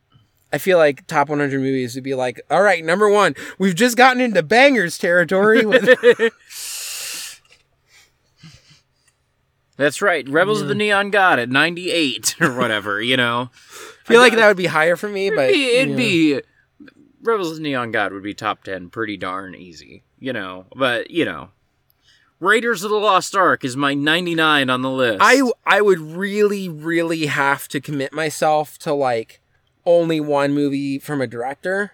I 0.53 0.57
feel 0.57 0.77
like 0.77 1.05
top 1.07 1.27
100 1.27 1.59
movies 1.59 1.93
would 1.95 2.05
be 2.05 2.15
like, 2.15 2.39
"All 2.49 2.61
right, 2.61 2.85
number 2.85 3.09
1, 3.09 3.35
we've 3.59 3.75
just 3.75 3.97
gotten 3.97 4.21
into 4.21 4.41
bangers 4.41 4.97
territory 4.97 5.65
with 5.65 5.89
That's 9.75 10.01
right. 10.01 10.27
Rebels 10.29 10.61
of 10.61 10.69
the 10.69 10.75
Neon 10.75 11.09
God 11.09 11.37
at 11.39 11.49
98 11.49 12.35
or 12.41 12.55
whatever, 12.57 13.01
you 13.01 13.17
know. 13.17 13.49
I 14.05 14.07
feel 14.07 14.21
like 14.21 14.35
that 14.35 14.47
would 14.47 14.57
be 14.57 14.67
higher 14.67 14.95
for 14.95 15.09
me, 15.09 15.31
but 15.31 15.49
It'd 15.49 15.53
be, 15.53 15.65
it'd 15.75 15.89
yeah. 15.89 15.95
be 15.95 16.41
Rebels 17.23 17.51
of 17.51 17.57
the 17.57 17.63
Neon 17.63 17.91
God 17.91 18.13
would 18.13 18.23
be 18.23 18.33
top 18.33 18.63
10 18.63 18.89
pretty 18.89 19.17
darn 19.17 19.53
easy, 19.55 20.03
you 20.21 20.31
know. 20.31 20.67
But, 20.73 21.11
you 21.11 21.25
know, 21.25 21.49
Raiders 22.39 22.83
of 22.83 22.89
the 22.91 22.95
Lost 22.95 23.35
Ark 23.35 23.65
is 23.65 23.75
my 23.75 23.93
99 23.93 24.69
on 24.69 24.81
the 24.81 24.89
list. 24.89 25.19
I 25.21 25.41
I 25.65 25.81
would 25.81 25.99
really 25.99 26.69
really 26.69 27.25
have 27.25 27.67
to 27.69 27.81
commit 27.81 28.13
myself 28.13 28.77
to 28.79 28.93
like 28.93 29.41
only 29.85 30.21
one 30.21 30.53
movie 30.53 30.97
from 30.99 31.19
a 31.21 31.27
director, 31.27 31.93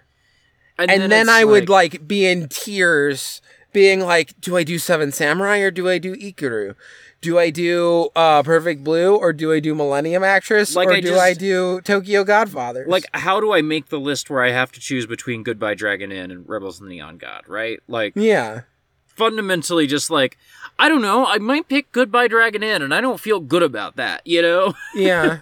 and, 0.78 0.90
then, 0.90 1.12
it's 1.12 1.30
I 1.30 1.44
would 1.44 1.68
like 1.68 2.06
be 2.06 2.26
in 2.26 2.48
tears, 2.48 3.42
being 3.72 4.00
like, 4.00 4.40
do 4.40 4.56
I 4.56 4.62
do 4.62 4.78
Seven 4.78 5.10
Samurai 5.10 5.58
or 5.58 5.70
do 5.70 5.88
I 5.88 5.98
do 5.98 6.14
Ikiru? 6.14 6.74
Do 7.20 7.36
I 7.36 7.50
do 7.50 8.10
uh, 8.14 8.44
Perfect 8.44 8.84
Blue 8.84 9.16
or 9.16 9.32
do 9.32 9.52
I 9.52 9.58
do 9.58 9.74
Millennium 9.74 10.22
Actress 10.22 10.76
Like, 10.76 10.88
or 10.88 10.92
I 10.92 11.00
do 11.00 11.08
just- 11.08 11.20
I 11.20 11.34
do 11.34 11.80
Tokyo 11.80 12.22
Godfathers? 12.22 12.86
like 12.88 13.06
how 13.12 13.40
do 13.40 13.52
I 13.52 13.60
make 13.60 13.88
the 13.88 13.98
list 13.98 14.30
where 14.30 14.42
I 14.42 14.50
have 14.52 14.70
to 14.72 14.80
choose 14.80 15.04
between 15.06 15.42
Goodbye 15.42 15.74
Dragon 15.74 16.12
Inn 16.12 16.30
and 16.30 16.48
Rebels 16.48 16.80
of 16.80 16.84
the 16.86 16.90
Neon 16.94 17.18
God, 17.18 17.42
right? 17.48 17.80
Like 17.88 18.12
yeah, 18.14 18.60
fundamentally 19.06 19.88
just 19.88 20.10
like 20.10 20.38
I 20.78 20.88
don't 20.88 21.02
know, 21.02 21.26
I 21.26 21.38
might 21.38 21.68
pick 21.68 21.90
Goodbye 21.90 22.28
Dragon 22.28 22.62
Inn 22.62 22.82
and 22.82 22.94
I 22.94 23.00
don't 23.00 23.18
feel 23.18 23.40
good 23.40 23.64
about 23.64 23.96
that, 23.96 24.24
you 24.24 24.40
know? 24.40 24.74
yeah, 24.94 25.40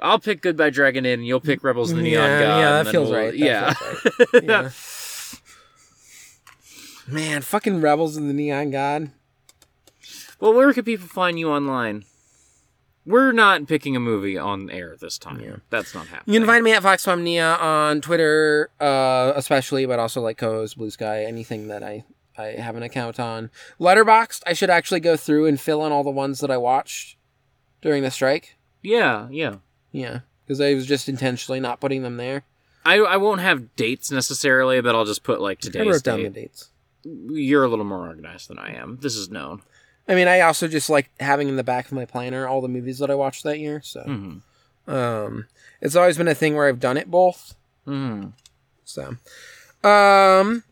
I'll 0.00 0.20
pick 0.20 0.42
Goodbye 0.42 0.70
Dragon 0.70 1.04
Inn 1.04 1.18
and 1.20 1.26
you'll 1.26 1.40
pick 1.40 1.64
Rebels 1.64 1.90
of 1.90 1.96
the 1.96 2.04
Neon 2.04 2.22
yeah, 2.22 2.38
God. 2.40 2.58
yeah. 2.60 2.82
That 2.84 2.90
feels 2.92 3.10
we'll- 3.10 3.18
right. 3.18 3.30
That 3.32 3.38
yeah. 3.38 3.72
feels 3.72 4.32
right. 4.32 4.44
yeah. 4.44 4.70
Man, 7.06 7.42
fucking 7.42 7.80
Rebels 7.80 8.16
in 8.16 8.28
the 8.28 8.32
Neon 8.34 8.70
God. 8.70 9.10
Well, 10.40 10.54
where 10.54 10.72
can 10.72 10.84
people 10.84 11.06
find 11.06 11.38
you 11.38 11.50
online? 11.50 12.04
We're 13.06 13.32
not 13.32 13.66
picking 13.66 13.94
a 13.96 14.00
movie 14.00 14.38
on 14.38 14.70
air 14.70 14.96
this 14.98 15.18
time. 15.18 15.40
Yeah. 15.40 15.56
That's 15.68 15.94
not 15.94 16.06
happening. 16.06 16.32
You 16.34 16.40
can 16.40 16.46
find 16.46 16.64
me 16.64 16.72
at 16.72 16.82
FoxmomNia 16.82 17.60
on 17.60 18.00
Twitter, 18.00 18.70
uh, 18.80 19.32
especially, 19.36 19.84
but 19.84 19.98
also 19.98 20.22
like 20.22 20.38
co-host 20.38 20.78
Blue 20.78 20.90
Sky, 20.90 21.24
anything 21.24 21.68
that 21.68 21.82
I 21.82 22.04
I 22.36 22.46
have 22.46 22.76
an 22.76 22.82
account 22.82 23.20
on. 23.20 23.50
Letterboxd, 23.78 24.42
I 24.46 24.54
should 24.54 24.70
actually 24.70 25.00
go 25.00 25.16
through 25.16 25.46
and 25.46 25.60
fill 25.60 25.84
in 25.86 25.92
all 25.92 26.02
the 26.02 26.10
ones 26.10 26.40
that 26.40 26.50
I 26.50 26.56
watched 26.56 27.16
during 27.82 28.02
the 28.02 28.10
strike. 28.10 28.56
Yeah, 28.82 29.28
yeah. 29.30 29.56
Yeah, 29.92 30.20
because 30.44 30.60
I 30.60 30.74
was 30.74 30.86
just 30.86 31.08
intentionally 31.08 31.60
not 31.60 31.80
putting 31.80 32.02
them 32.02 32.16
there. 32.16 32.42
I, 32.84 32.96
I 32.96 33.16
won't 33.18 33.40
have 33.40 33.76
dates 33.76 34.10
necessarily, 34.10 34.80
but 34.80 34.94
I'll 34.94 35.04
just 35.04 35.22
put 35.22 35.40
like 35.40 35.58
I 35.58 35.60
today's 35.60 35.86
wrote 35.86 36.02
down 36.02 36.18
date. 36.18 36.34
the 36.34 36.40
dates. 36.40 36.70
You're 37.04 37.64
a 37.64 37.68
little 37.68 37.84
more 37.84 38.06
organized 38.08 38.48
than 38.48 38.58
I 38.58 38.74
am. 38.74 38.98
This 39.00 39.14
is 39.14 39.30
known. 39.30 39.62
I 40.06 40.14
mean, 40.14 40.28
I 40.28 40.40
also 40.40 40.68
just 40.68 40.90
like 40.90 41.10
having 41.18 41.48
in 41.48 41.56
the 41.56 41.64
back 41.64 41.86
of 41.86 41.92
my 41.92 42.04
planner 42.04 42.46
all 42.46 42.60
the 42.60 42.68
movies 42.68 42.98
that 42.98 43.10
I 43.10 43.14
watched 43.14 43.42
that 43.44 43.58
year. 43.58 43.80
So, 43.82 44.02
hmm 44.02 44.38
um, 44.86 45.46
it's 45.80 45.96
always 45.96 46.18
been 46.18 46.28
a 46.28 46.34
thing 46.34 46.54
where 46.54 46.68
I've 46.68 46.80
done 46.80 46.98
it 46.98 47.10
both. 47.10 47.54
hmm 47.86 48.26
So, 48.84 49.16
um, 49.82 50.62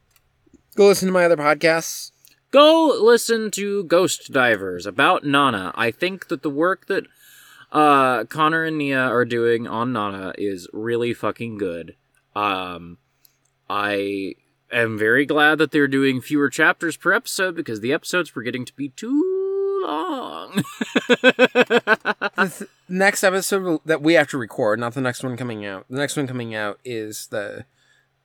go 0.76 0.86
listen 0.86 1.08
to 1.08 1.12
my 1.12 1.24
other 1.24 1.36
podcasts. 1.36 2.10
Go 2.50 2.94
listen 3.00 3.50
to 3.52 3.84
Ghost 3.84 4.30
Divers 4.30 4.84
about 4.84 5.24
Nana. 5.24 5.72
I 5.74 5.90
think 5.90 6.28
that 6.28 6.42
the 6.42 6.50
work 6.50 6.86
that 6.88 7.04
uh, 7.72 8.24
Connor 8.24 8.64
and 8.64 8.76
Nia 8.76 9.00
are 9.00 9.24
doing 9.24 9.66
on 9.66 9.94
Nana 9.94 10.34
is 10.36 10.68
really 10.74 11.14
fucking 11.14 11.56
good. 11.56 11.96
Um, 12.36 12.98
I 13.70 14.34
am 14.72 14.98
very 14.98 15.26
glad 15.26 15.58
that 15.58 15.70
they're 15.70 15.88
doing 15.88 16.20
fewer 16.20 16.48
chapters 16.48 16.96
per 16.96 17.12
episode 17.12 17.54
because 17.56 17.80
the 17.80 17.92
episodes 17.92 18.34
were 18.34 18.42
getting 18.42 18.64
to 18.64 18.74
be 18.74 18.88
too 18.90 19.82
long. 19.84 20.62
the 21.08 22.52
th- 22.58 22.70
next 22.88 23.24
episode 23.24 23.80
that 23.84 24.02
we 24.02 24.14
have 24.14 24.28
to 24.28 24.38
record, 24.38 24.78
not 24.78 24.94
the 24.94 25.00
next 25.00 25.22
one 25.22 25.36
coming 25.36 25.64
out. 25.64 25.86
The 25.90 25.98
next 25.98 26.16
one 26.16 26.26
coming 26.26 26.54
out 26.54 26.78
is 26.84 27.26
the 27.28 27.64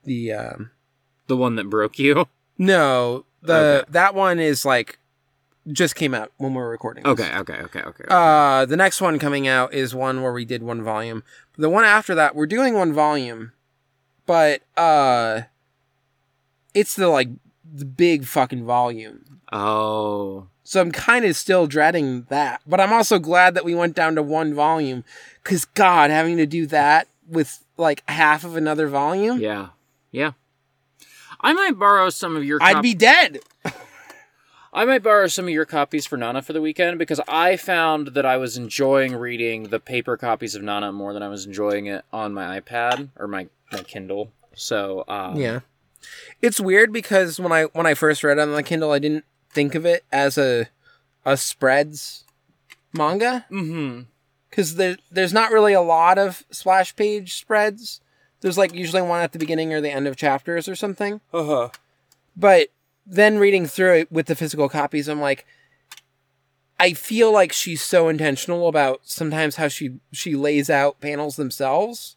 the 0.04 0.32
um 0.32 0.70
the 1.26 1.36
one 1.36 1.56
that 1.56 1.68
broke 1.68 1.98
you. 1.98 2.26
no 2.56 3.24
the 3.42 3.54
Okay. 3.82 3.90
that 3.92 4.14
one 4.14 4.38
is 4.38 4.64
like 4.64 4.98
just 5.70 5.94
came 5.96 6.14
out 6.14 6.32
when 6.38 6.54
we 6.54 6.60
are 6.60 6.68
recording. 6.68 7.04
this. 7.04 7.12
Okay, 7.12 7.36
okay, 7.38 7.58
okay, 7.60 7.80
okay. 7.82 8.04
Uh, 8.08 8.64
the 8.64 8.76
next 8.76 9.02
one 9.02 9.18
coming 9.18 9.46
out 9.46 9.74
is 9.74 9.94
one 9.94 10.22
where 10.22 10.32
we 10.32 10.46
did 10.46 10.62
one 10.62 10.82
volume. 10.82 11.22
The 11.58 11.68
one 11.68 11.84
after 11.84 12.14
that, 12.14 12.34
we're 12.34 12.46
doing 12.46 12.72
one 12.72 12.94
volume, 12.94 13.52
but 14.24 14.62
uh, 14.78 15.42
it's 16.74 16.94
the 16.94 17.08
like 17.08 17.28
the 17.64 17.84
big 17.84 18.24
fucking 18.24 18.64
volume. 18.64 19.40
oh, 19.52 20.46
So 20.64 20.80
I'm 20.80 20.92
kind 20.92 21.24
of 21.24 21.36
still 21.36 21.66
dreading 21.66 22.26
that, 22.28 22.60
but 22.66 22.80
I'm 22.80 22.92
also 22.92 23.18
glad 23.18 23.54
that 23.54 23.64
we 23.64 23.74
went 23.74 23.94
down 23.94 24.14
to 24.14 24.22
one 24.22 24.54
volume, 24.54 25.04
because 25.42 25.64
God, 25.64 26.10
having 26.10 26.36
to 26.38 26.46
do 26.46 26.66
that 26.66 27.08
with 27.26 27.64
like 27.76 28.02
half 28.08 28.44
of 28.44 28.56
another 28.56 28.88
volume, 28.88 29.38
yeah, 29.40 29.68
yeah. 30.10 30.32
I 31.40 31.52
might 31.52 31.78
borrow 31.78 32.10
some 32.10 32.36
of 32.36 32.44
your. 32.44 32.58
I'd 32.60 32.82
be 32.82 32.94
dead. 32.94 33.40
I 34.72 34.84
might 34.84 35.02
borrow 35.02 35.28
some 35.28 35.46
of 35.46 35.50
your 35.50 35.64
copies 35.64 36.04
for 36.04 36.16
Nana 36.16 36.42
for 36.42 36.52
the 36.52 36.60
weekend 36.60 36.98
because 36.98 37.20
I 37.26 37.56
found 37.56 38.08
that 38.08 38.26
I 38.26 38.36
was 38.36 38.56
enjoying 38.56 39.16
reading 39.16 39.64
the 39.64 39.80
paper 39.80 40.16
copies 40.16 40.54
of 40.54 40.62
Nana 40.62 40.92
more 40.92 41.14
than 41.14 41.22
I 41.22 41.28
was 41.28 41.46
enjoying 41.46 41.86
it 41.86 42.04
on 42.12 42.34
my 42.34 42.60
iPad 42.60 43.08
or 43.16 43.26
my, 43.26 43.48
my 43.72 43.82
Kindle. 43.82 44.30
So 44.54 45.04
um, 45.08 45.36
Yeah, 45.36 45.60
it's 46.40 46.60
weird 46.60 46.92
because 46.92 47.38
when 47.40 47.52
I 47.52 47.64
when 47.64 47.86
I 47.86 47.94
first 47.94 48.22
read 48.24 48.38
it 48.38 48.42
on 48.42 48.52
the 48.52 48.62
Kindle, 48.62 48.92
I 48.92 48.98
didn't 48.98 49.24
think 49.50 49.74
of 49.74 49.84
it 49.86 50.04
as 50.12 50.38
a 50.38 50.68
a 51.24 51.36
spreads 51.36 52.24
manga. 52.92 53.44
hmm 53.48 54.02
because 54.50 54.76
there, 54.76 54.96
there's 55.10 55.32
not 55.32 55.52
really 55.52 55.72
a 55.72 55.80
lot 55.80 56.18
of 56.18 56.42
splash 56.50 56.96
page 56.96 57.34
spreads. 57.34 58.00
There's 58.40 58.58
like 58.58 58.72
usually 58.74 59.02
one 59.02 59.20
at 59.20 59.32
the 59.32 59.38
beginning 59.38 59.72
or 59.72 59.80
the 59.80 59.90
end 59.90 60.06
of 60.08 60.16
chapters 60.16 60.68
or 60.68 60.74
something. 60.74 61.20
Uh 61.32 61.44
huh. 61.44 61.68
But 62.36 62.68
then 63.06 63.38
reading 63.38 63.66
through 63.66 63.94
it 63.94 64.12
with 64.12 64.26
the 64.26 64.34
physical 64.34 64.68
copies, 64.68 65.06
I'm 65.06 65.20
like, 65.20 65.46
I 66.80 66.92
feel 66.92 67.32
like 67.32 67.52
she's 67.52 67.82
so 67.82 68.08
intentional 68.08 68.68
about 68.68 69.00
sometimes 69.04 69.56
how 69.56 69.68
she 69.68 69.98
she 70.12 70.34
lays 70.34 70.70
out 70.70 71.00
panels 71.00 71.36
themselves 71.36 72.16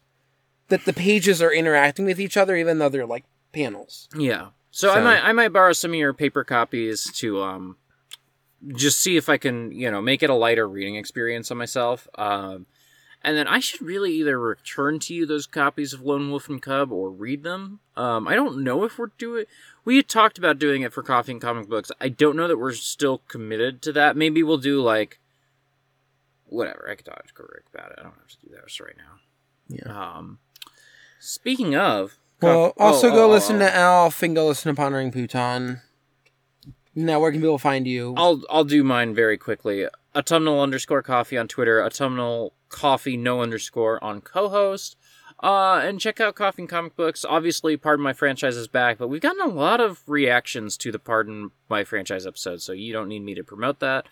that 0.68 0.84
the 0.84 0.92
pages 0.92 1.42
are 1.42 1.52
interacting 1.52 2.06
with 2.06 2.20
each 2.20 2.36
other 2.36 2.56
even 2.56 2.78
though 2.78 2.88
they're 2.88 3.04
like 3.04 3.24
panels. 3.52 4.08
Yeah. 4.16 4.48
So, 4.70 4.90
I 4.90 5.00
might 5.00 5.22
I 5.22 5.32
might 5.32 5.52
borrow 5.52 5.72
some 5.72 5.90
of 5.90 5.96
your 5.96 6.14
paper 6.14 6.44
copies 6.44 7.04
to 7.16 7.42
um 7.42 7.76
just 8.74 9.00
see 9.00 9.16
if 9.16 9.28
I 9.28 9.36
can 9.36 9.70
you 9.72 9.90
know 9.90 10.00
make 10.00 10.22
it 10.22 10.30
a 10.30 10.34
lighter 10.34 10.68
reading 10.68 10.96
experience 10.96 11.50
on 11.50 11.58
myself. 11.58 12.08
Um, 12.16 12.66
and 13.24 13.36
then 13.36 13.46
I 13.46 13.60
should 13.60 13.82
really 13.82 14.12
either 14.14 14.38
return 14.38 14.98
to 15.00 15.14
you 15.14 15.26
those 15.26 15.46
copies 15.46 15.92
of 15.92 16.02
Lone 16.02 16.30
Wolf 16.30 16.48
and 16.48 16.60
Cub 16.60 16.90
or 16.90 17.10
read 17.10 17.44
them. 17.44 17.80
Um, 17.96 18.26
I 18.26 18.34
don't 18.34 18.64
know 18.64 18.84
if 18.84 18.98
we're 18.98 19.12
doing. 19.18 19.42
It. 19.42 19.48
We 19.84 20.02
talked 20.02 20.38
about 20.38 20.58
doing 20.58 20.82
it 20.82 20.92
for 20.92 21.02
Coffee 21.02 21.32
and 21.32 21.40
Comic 21.40 21.68
Books. 21.68 21.92
I 22.00 22.08
don't 22.08 22.36
know 22.36 22.48
that 22.48 22.58
we're 22.58 22.72
still 22.72 23.18
committed 23.28 23.80
to 23.82 23.92
that. 23.92 24.16
Maybe 24.16 24.42
we'll 24.42 24.58
do 24.58 24.80
like 24.80 25.20
whatever. 26.46 26.88
I 26.90 26.96
could 26.96 27.06
talk 27.06 27.26
to 27.26 27.42
Rick 27.42 27.64
about 27.72 27.92
it. 27.92 27.98
I 27.98 28.02
don't 28.02 28.14
have 28.14 28.28
to 28.28 28.46
do 28.46 28.54
that 28.54 28.80
right 28.80 28.96
now. 28.96 29.20
Yeah. 29.68 30.16
Um, 30.16 30.38
speaking 31.20 31.76
of. 31.76 32.18
Well, 32.42 32.72
Coff- 32.72 32.80
also 32.80 33.08
oh, 33.08 33.12
go 33.12 33.24
oh, 33.26 33.30
listen 33.30 33.56
oh. 33.56 33.60
to 33.60 33.74
Alf 33.74 34.22
and 34.22 34.34
go 34.34 34.48
listen 34.48 34.74
to 34.74 34.80
Pondering 34.80 35.12
Pootan. 35.12 35.80
Now, 36.94 37.20
where 37.20 37.32
can 37.32 37.40
people 37.40 37.58
find 37.58 37.86
you? 37.86 38.14
I'll 38.16 38.42
I'll 38.50 38.64
do 38.64 38.84
mine 38.84 39.14
very 39.14 39.38
quickly. 39.38 39.86
Autumnal 40.14 40.60
underscore 40.60 41.02
coffee 41.02 41.38
on 41.38 41.48
Twitter. 41.48 41.82
Autumnal 41.82 42.52
coffee 42.68 43.16
no 43.16 43.40
underscore 43.40 44.02
on 44.04 44.20
co-host. 44.20 44.96
Uh, 45.42 45.80
and 45.82 46.00
check 46.00 46.20
out 46.20 46.36
Coffee 46.36 46.62
and 46.62 46.68
Comic 46.68 46.94
Books. 46.94 47.24
Obviously, 47.24 47.76
Pardon 47.76 48.04
My 48.04 48.12
Franchise 48.12 48.56
is 48.56 48.68
back, 48.68 48.98
but 48.98 49.08
we've 49.08 49.20
gotten 49.20 49.42
a 49.42 49.52
lot 49.52 49.80
of 49.80 50.00
reactions 50.06 50.76
to 50.76 50.92
the 50.92 51.00
Pardon 51.00 51.50
My 51.68 51.82
Franchise 51.82 52.26
episode, 52.26 52.62
so 52.62 52.72
you 52.72 52.92
don't 52.92 53.08
need 53.08 53.24
me 53.24 53.34
to 53.34 53.42
promote 53.42 53.80
that. 53.80 54.06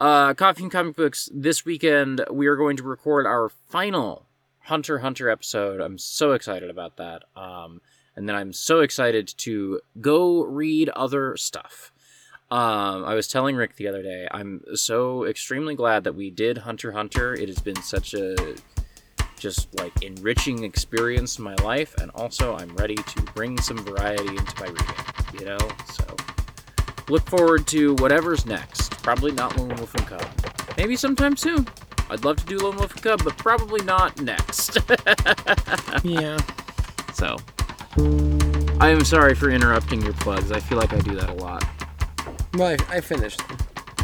Uh, 0.00 0.34
Coffee 0.34 0.64
and 0.64 0.72
Comic 0.72 0.96
Books, 0.96 1.28
this 1.32 1.64
weekend, 1.64 2.24
we 2.30 2.48
are 2.48 2.56
going 2.56 2.76
to 2.76 2.82
record 2.82 3.24
our 3.24 3.48
final 3.48 4.26
Hunter 4.68 4.98
Hunter 4.98 5.30
episode. 5.30 5.80
I'm 5.80 5.96
so 5.96 6.32
excited 6.32 6.68
about 6.68 6.98
that. 6.98 7.24
Um, 7.34 7.80
and 8.14 8.28
then 8.28 8.36
I'm 8.36 8.52
so 8.52 8.80
excited 8.80 9.32
to 9.38 9.80
go 10.00 10.44
read 10.44 10.90
other 10.90 11.38
stuff. 11.38 11.90
Um, 12.50 13.04
I 13.04 13.14
was 13.14 13.28
telling 13.28 13.56
Rick 13.56 13.76
the 13.76 13.88
other 13.88 14.02
day, 14.02 14.28
I'm 14.30 14.62
so 14.74 15.24
extremely 15.24 15.74
glad 15.74 16.04
that 16.04 16.14
we 16.14 16.30
did 16.30 16.58
Hunter 16.58 16.92
Hunter. 16.92 17.32
It 17.32 17.48
has 17.48 17.60
been 17.60 17.80
such 17.82 18.12
a 18.12 18.56
just 19.38 19.74
like 19.78 20.02
enriching 20.02 20.64
experience 20.64 21.38
in 21.38 21.44
my 21.44 21.54
life, 21.56 21.94
and 21.96 22.10
also 22.14 22.56
I'm 22.56 22.74
ready 22.76 22.96
to 22.96 23.22
bring 23.34 23.58
some 23.60 23.78
variety 23.78 24.28
into 24.28 24.54
my 24.60 24.66
reading. 24.66 25.38
You 25.38 25.44
know, 25.46 25.58
so 25.92 26.04
look 27.08 27.26
forward 27.28 27.66
to 27.68 27.94
whatever's 27.96 28.44
next. 28.44 29.02
Probably 29.02 29.32
not 29.32 29.56
Lone 29.56 29.74
Wolf 29.76 29.94
and 29.94 30.06
Cub. 30.06 30.26
Maybe 30.76 30.96
sometime 30.96 31.36
soon. 31.36 31.66
I'd 32.10 32.24
love 32.24 32.36
to 32.36 32.46
do 32.46 32.58
Lone 32.58 32.76
Wolf 32.76 32.92
and 32.92 33.02
Cub, 33.02 33.22
but 33.22 33.36
probably 33.36 33.82
not 33.84 34.20
next. 34.20 34.78
yeah. 36.02 36.38
so, 37.12 37.36
I 38.80 38.88
am 38.88 39.04
sorry 39.04 39.34
for 39.34 39.50
interrupting 39.50 40.02
your 40.02 40.14
plugs. 40.14 40.50
I 40.50 40.60
feel 40.60 40.78
like 40.78 40.92
I 40.92 41.00
do 41.00 41.14
that 41.16 41.28
a 41.28 41.34
lot. 41.34 41.64
Well, 42.54 42.76
I, 42.88 42.96
I 42.96 43.00
finished. 43.00 43.42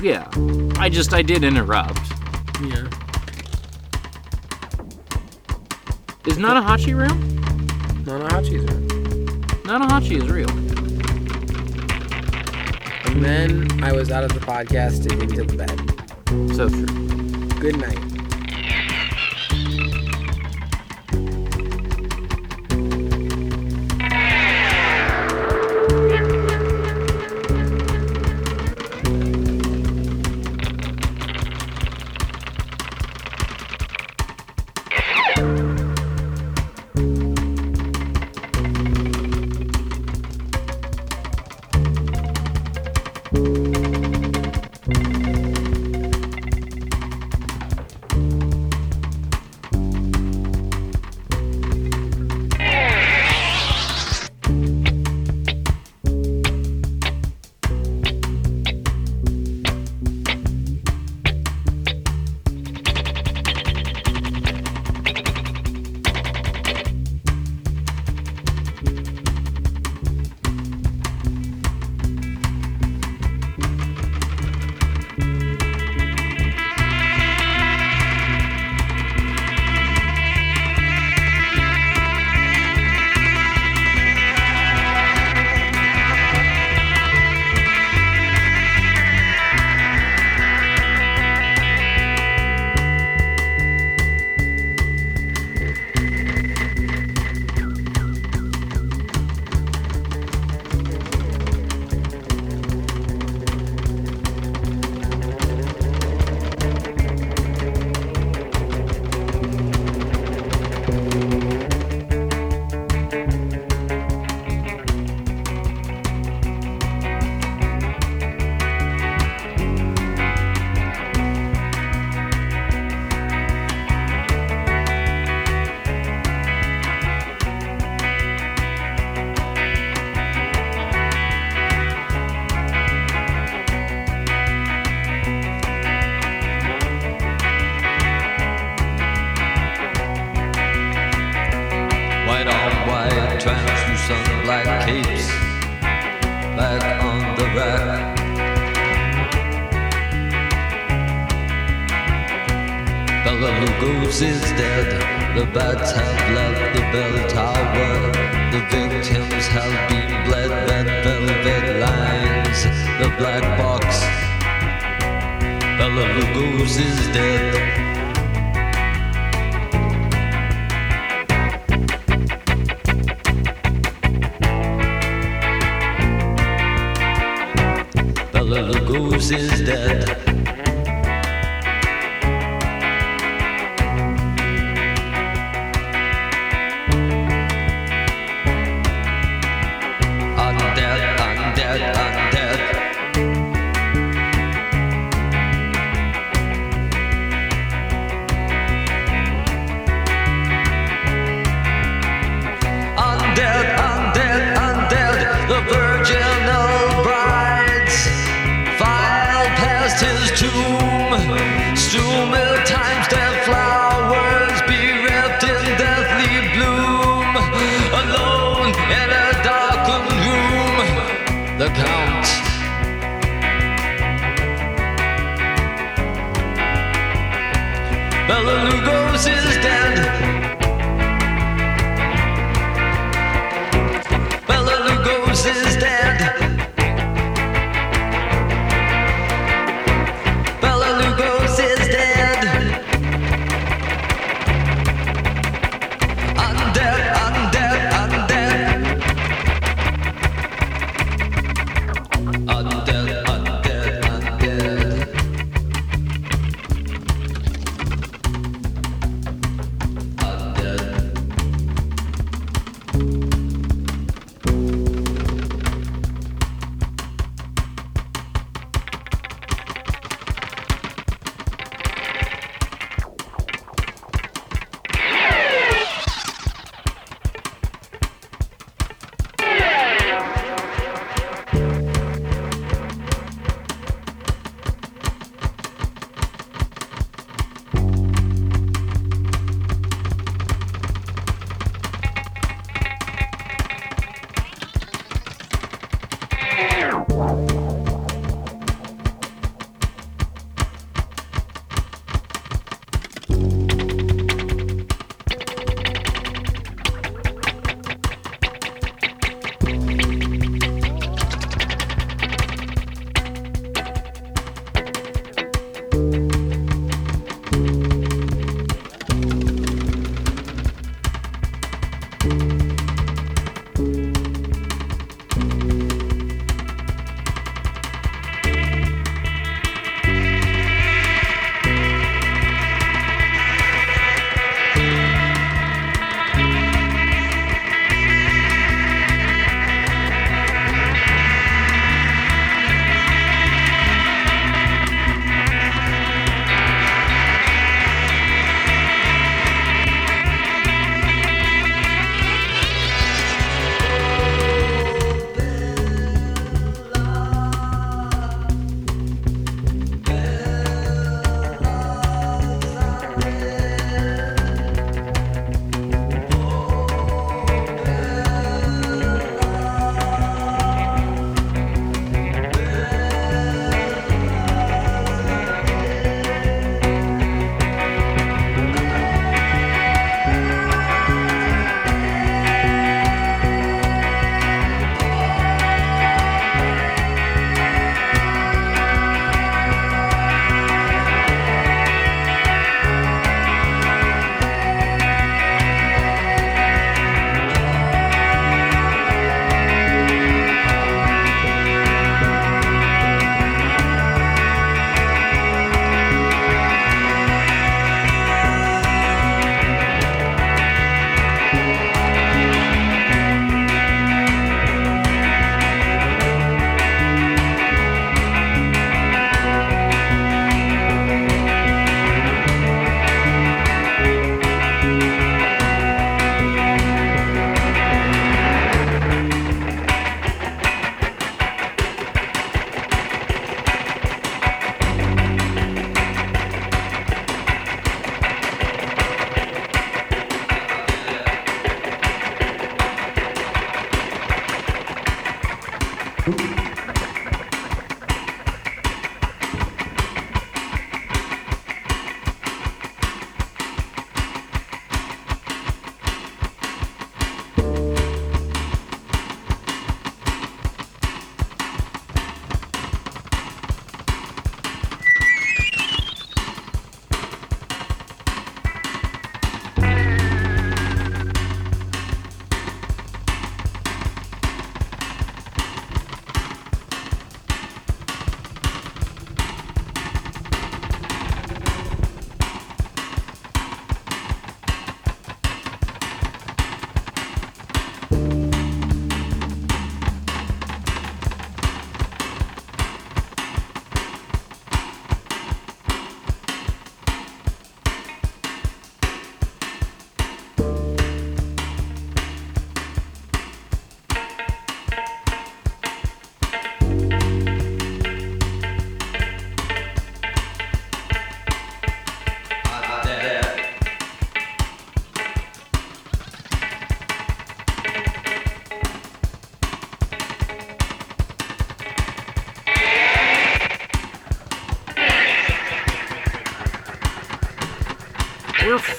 Yeah, 0.02 0.28
I 0.78 0.88
just 0.88 1.14
I 1.14 1.22
did 1.22 1.44
interrupt. 1.44 1.98
Yeah. 2.60 2.88
Is 6.26 6.38
Nanahachi 6.38 6.94
real? 6.94 7.14
Nanahachi's 8.04 8.64
are. 8.64 8.80
Nanahachi 9.64 10.22
is 10.22 10.28
real. 10.28 10.50
And 13.10 13.24
then 13.24 13.82
I 13.84 13.92
was 13.92 14.10
out 14.10 14.24
of 14.24 14.32
the 14.34 14.40
podcast 14.40 15.10
and 15.10 15.22
into 15.22 15.44
the 15.44 15.56
bed. 15.56 16.54
So 16.56 16.68
true. 16.68 17.13
Good 17.64 17.80
night. 17.80 18.13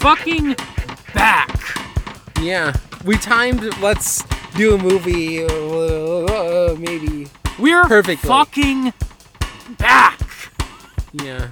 Fucking 0.05 0.55
back. 1.15 1.49
Yeah, 2.39 2.75
we 3.05 3.17
timed. 3.17 3.63
Let's 3.81 4.23
do 4.55 4.75
a 4.75 4.77
movie. 4.77 5.43
Uh, 5.43 6.75
maybe. 6.77 7.27
We're 7.57 7.85
Perfectly. 7.85 8.17
fucking 8.17 8.93
back. 9.79 10.19
Yeah. 11.11 11.49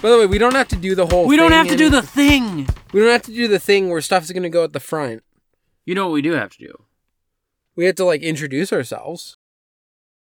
By 0.00 0.10
the 0.10 0.18
way, 0.18 0.26
we 0.26 0.38
don't 0.38 0.54
have 0.54 0.68
to 0.68 0.76
do 0.76 0.94
the 0.94 1.04
whole. 1.04 1.26
We 1.26 1.36
don't 1.36 1.50
have 1.50 1.66
to 1.66 1.76
do 1.76 1.90
the 1.90 2.00
thing. 2.00 2.68
We 2.92 3.00
don't 3.00 3.10
have 3.10 3.22
to 3.22 3.34
do 3.34 3.48
the 3.48 3.58
thing 3.58 3.90
where 3.90 4.00
stuff's 4.00 4.30
gonna 4.30 4.48
go 4.48 4.62
at 4.62 4.72
the 4.72 4.78
front. 4.78 5.24
You 5.84 5.96
know 5.96 6.06
what 6.06 6.12
we 6.12 6.22
do 6.22 6.32
have 6.34 6.50
to 6.50 6.58
do? 6.58 6.84
We 7.74 7.86
have 7.86 7.96
to 7.96 8.04
like 8.04 8.22
introduce 8.22 8.72
ourselves. 8.72 9.36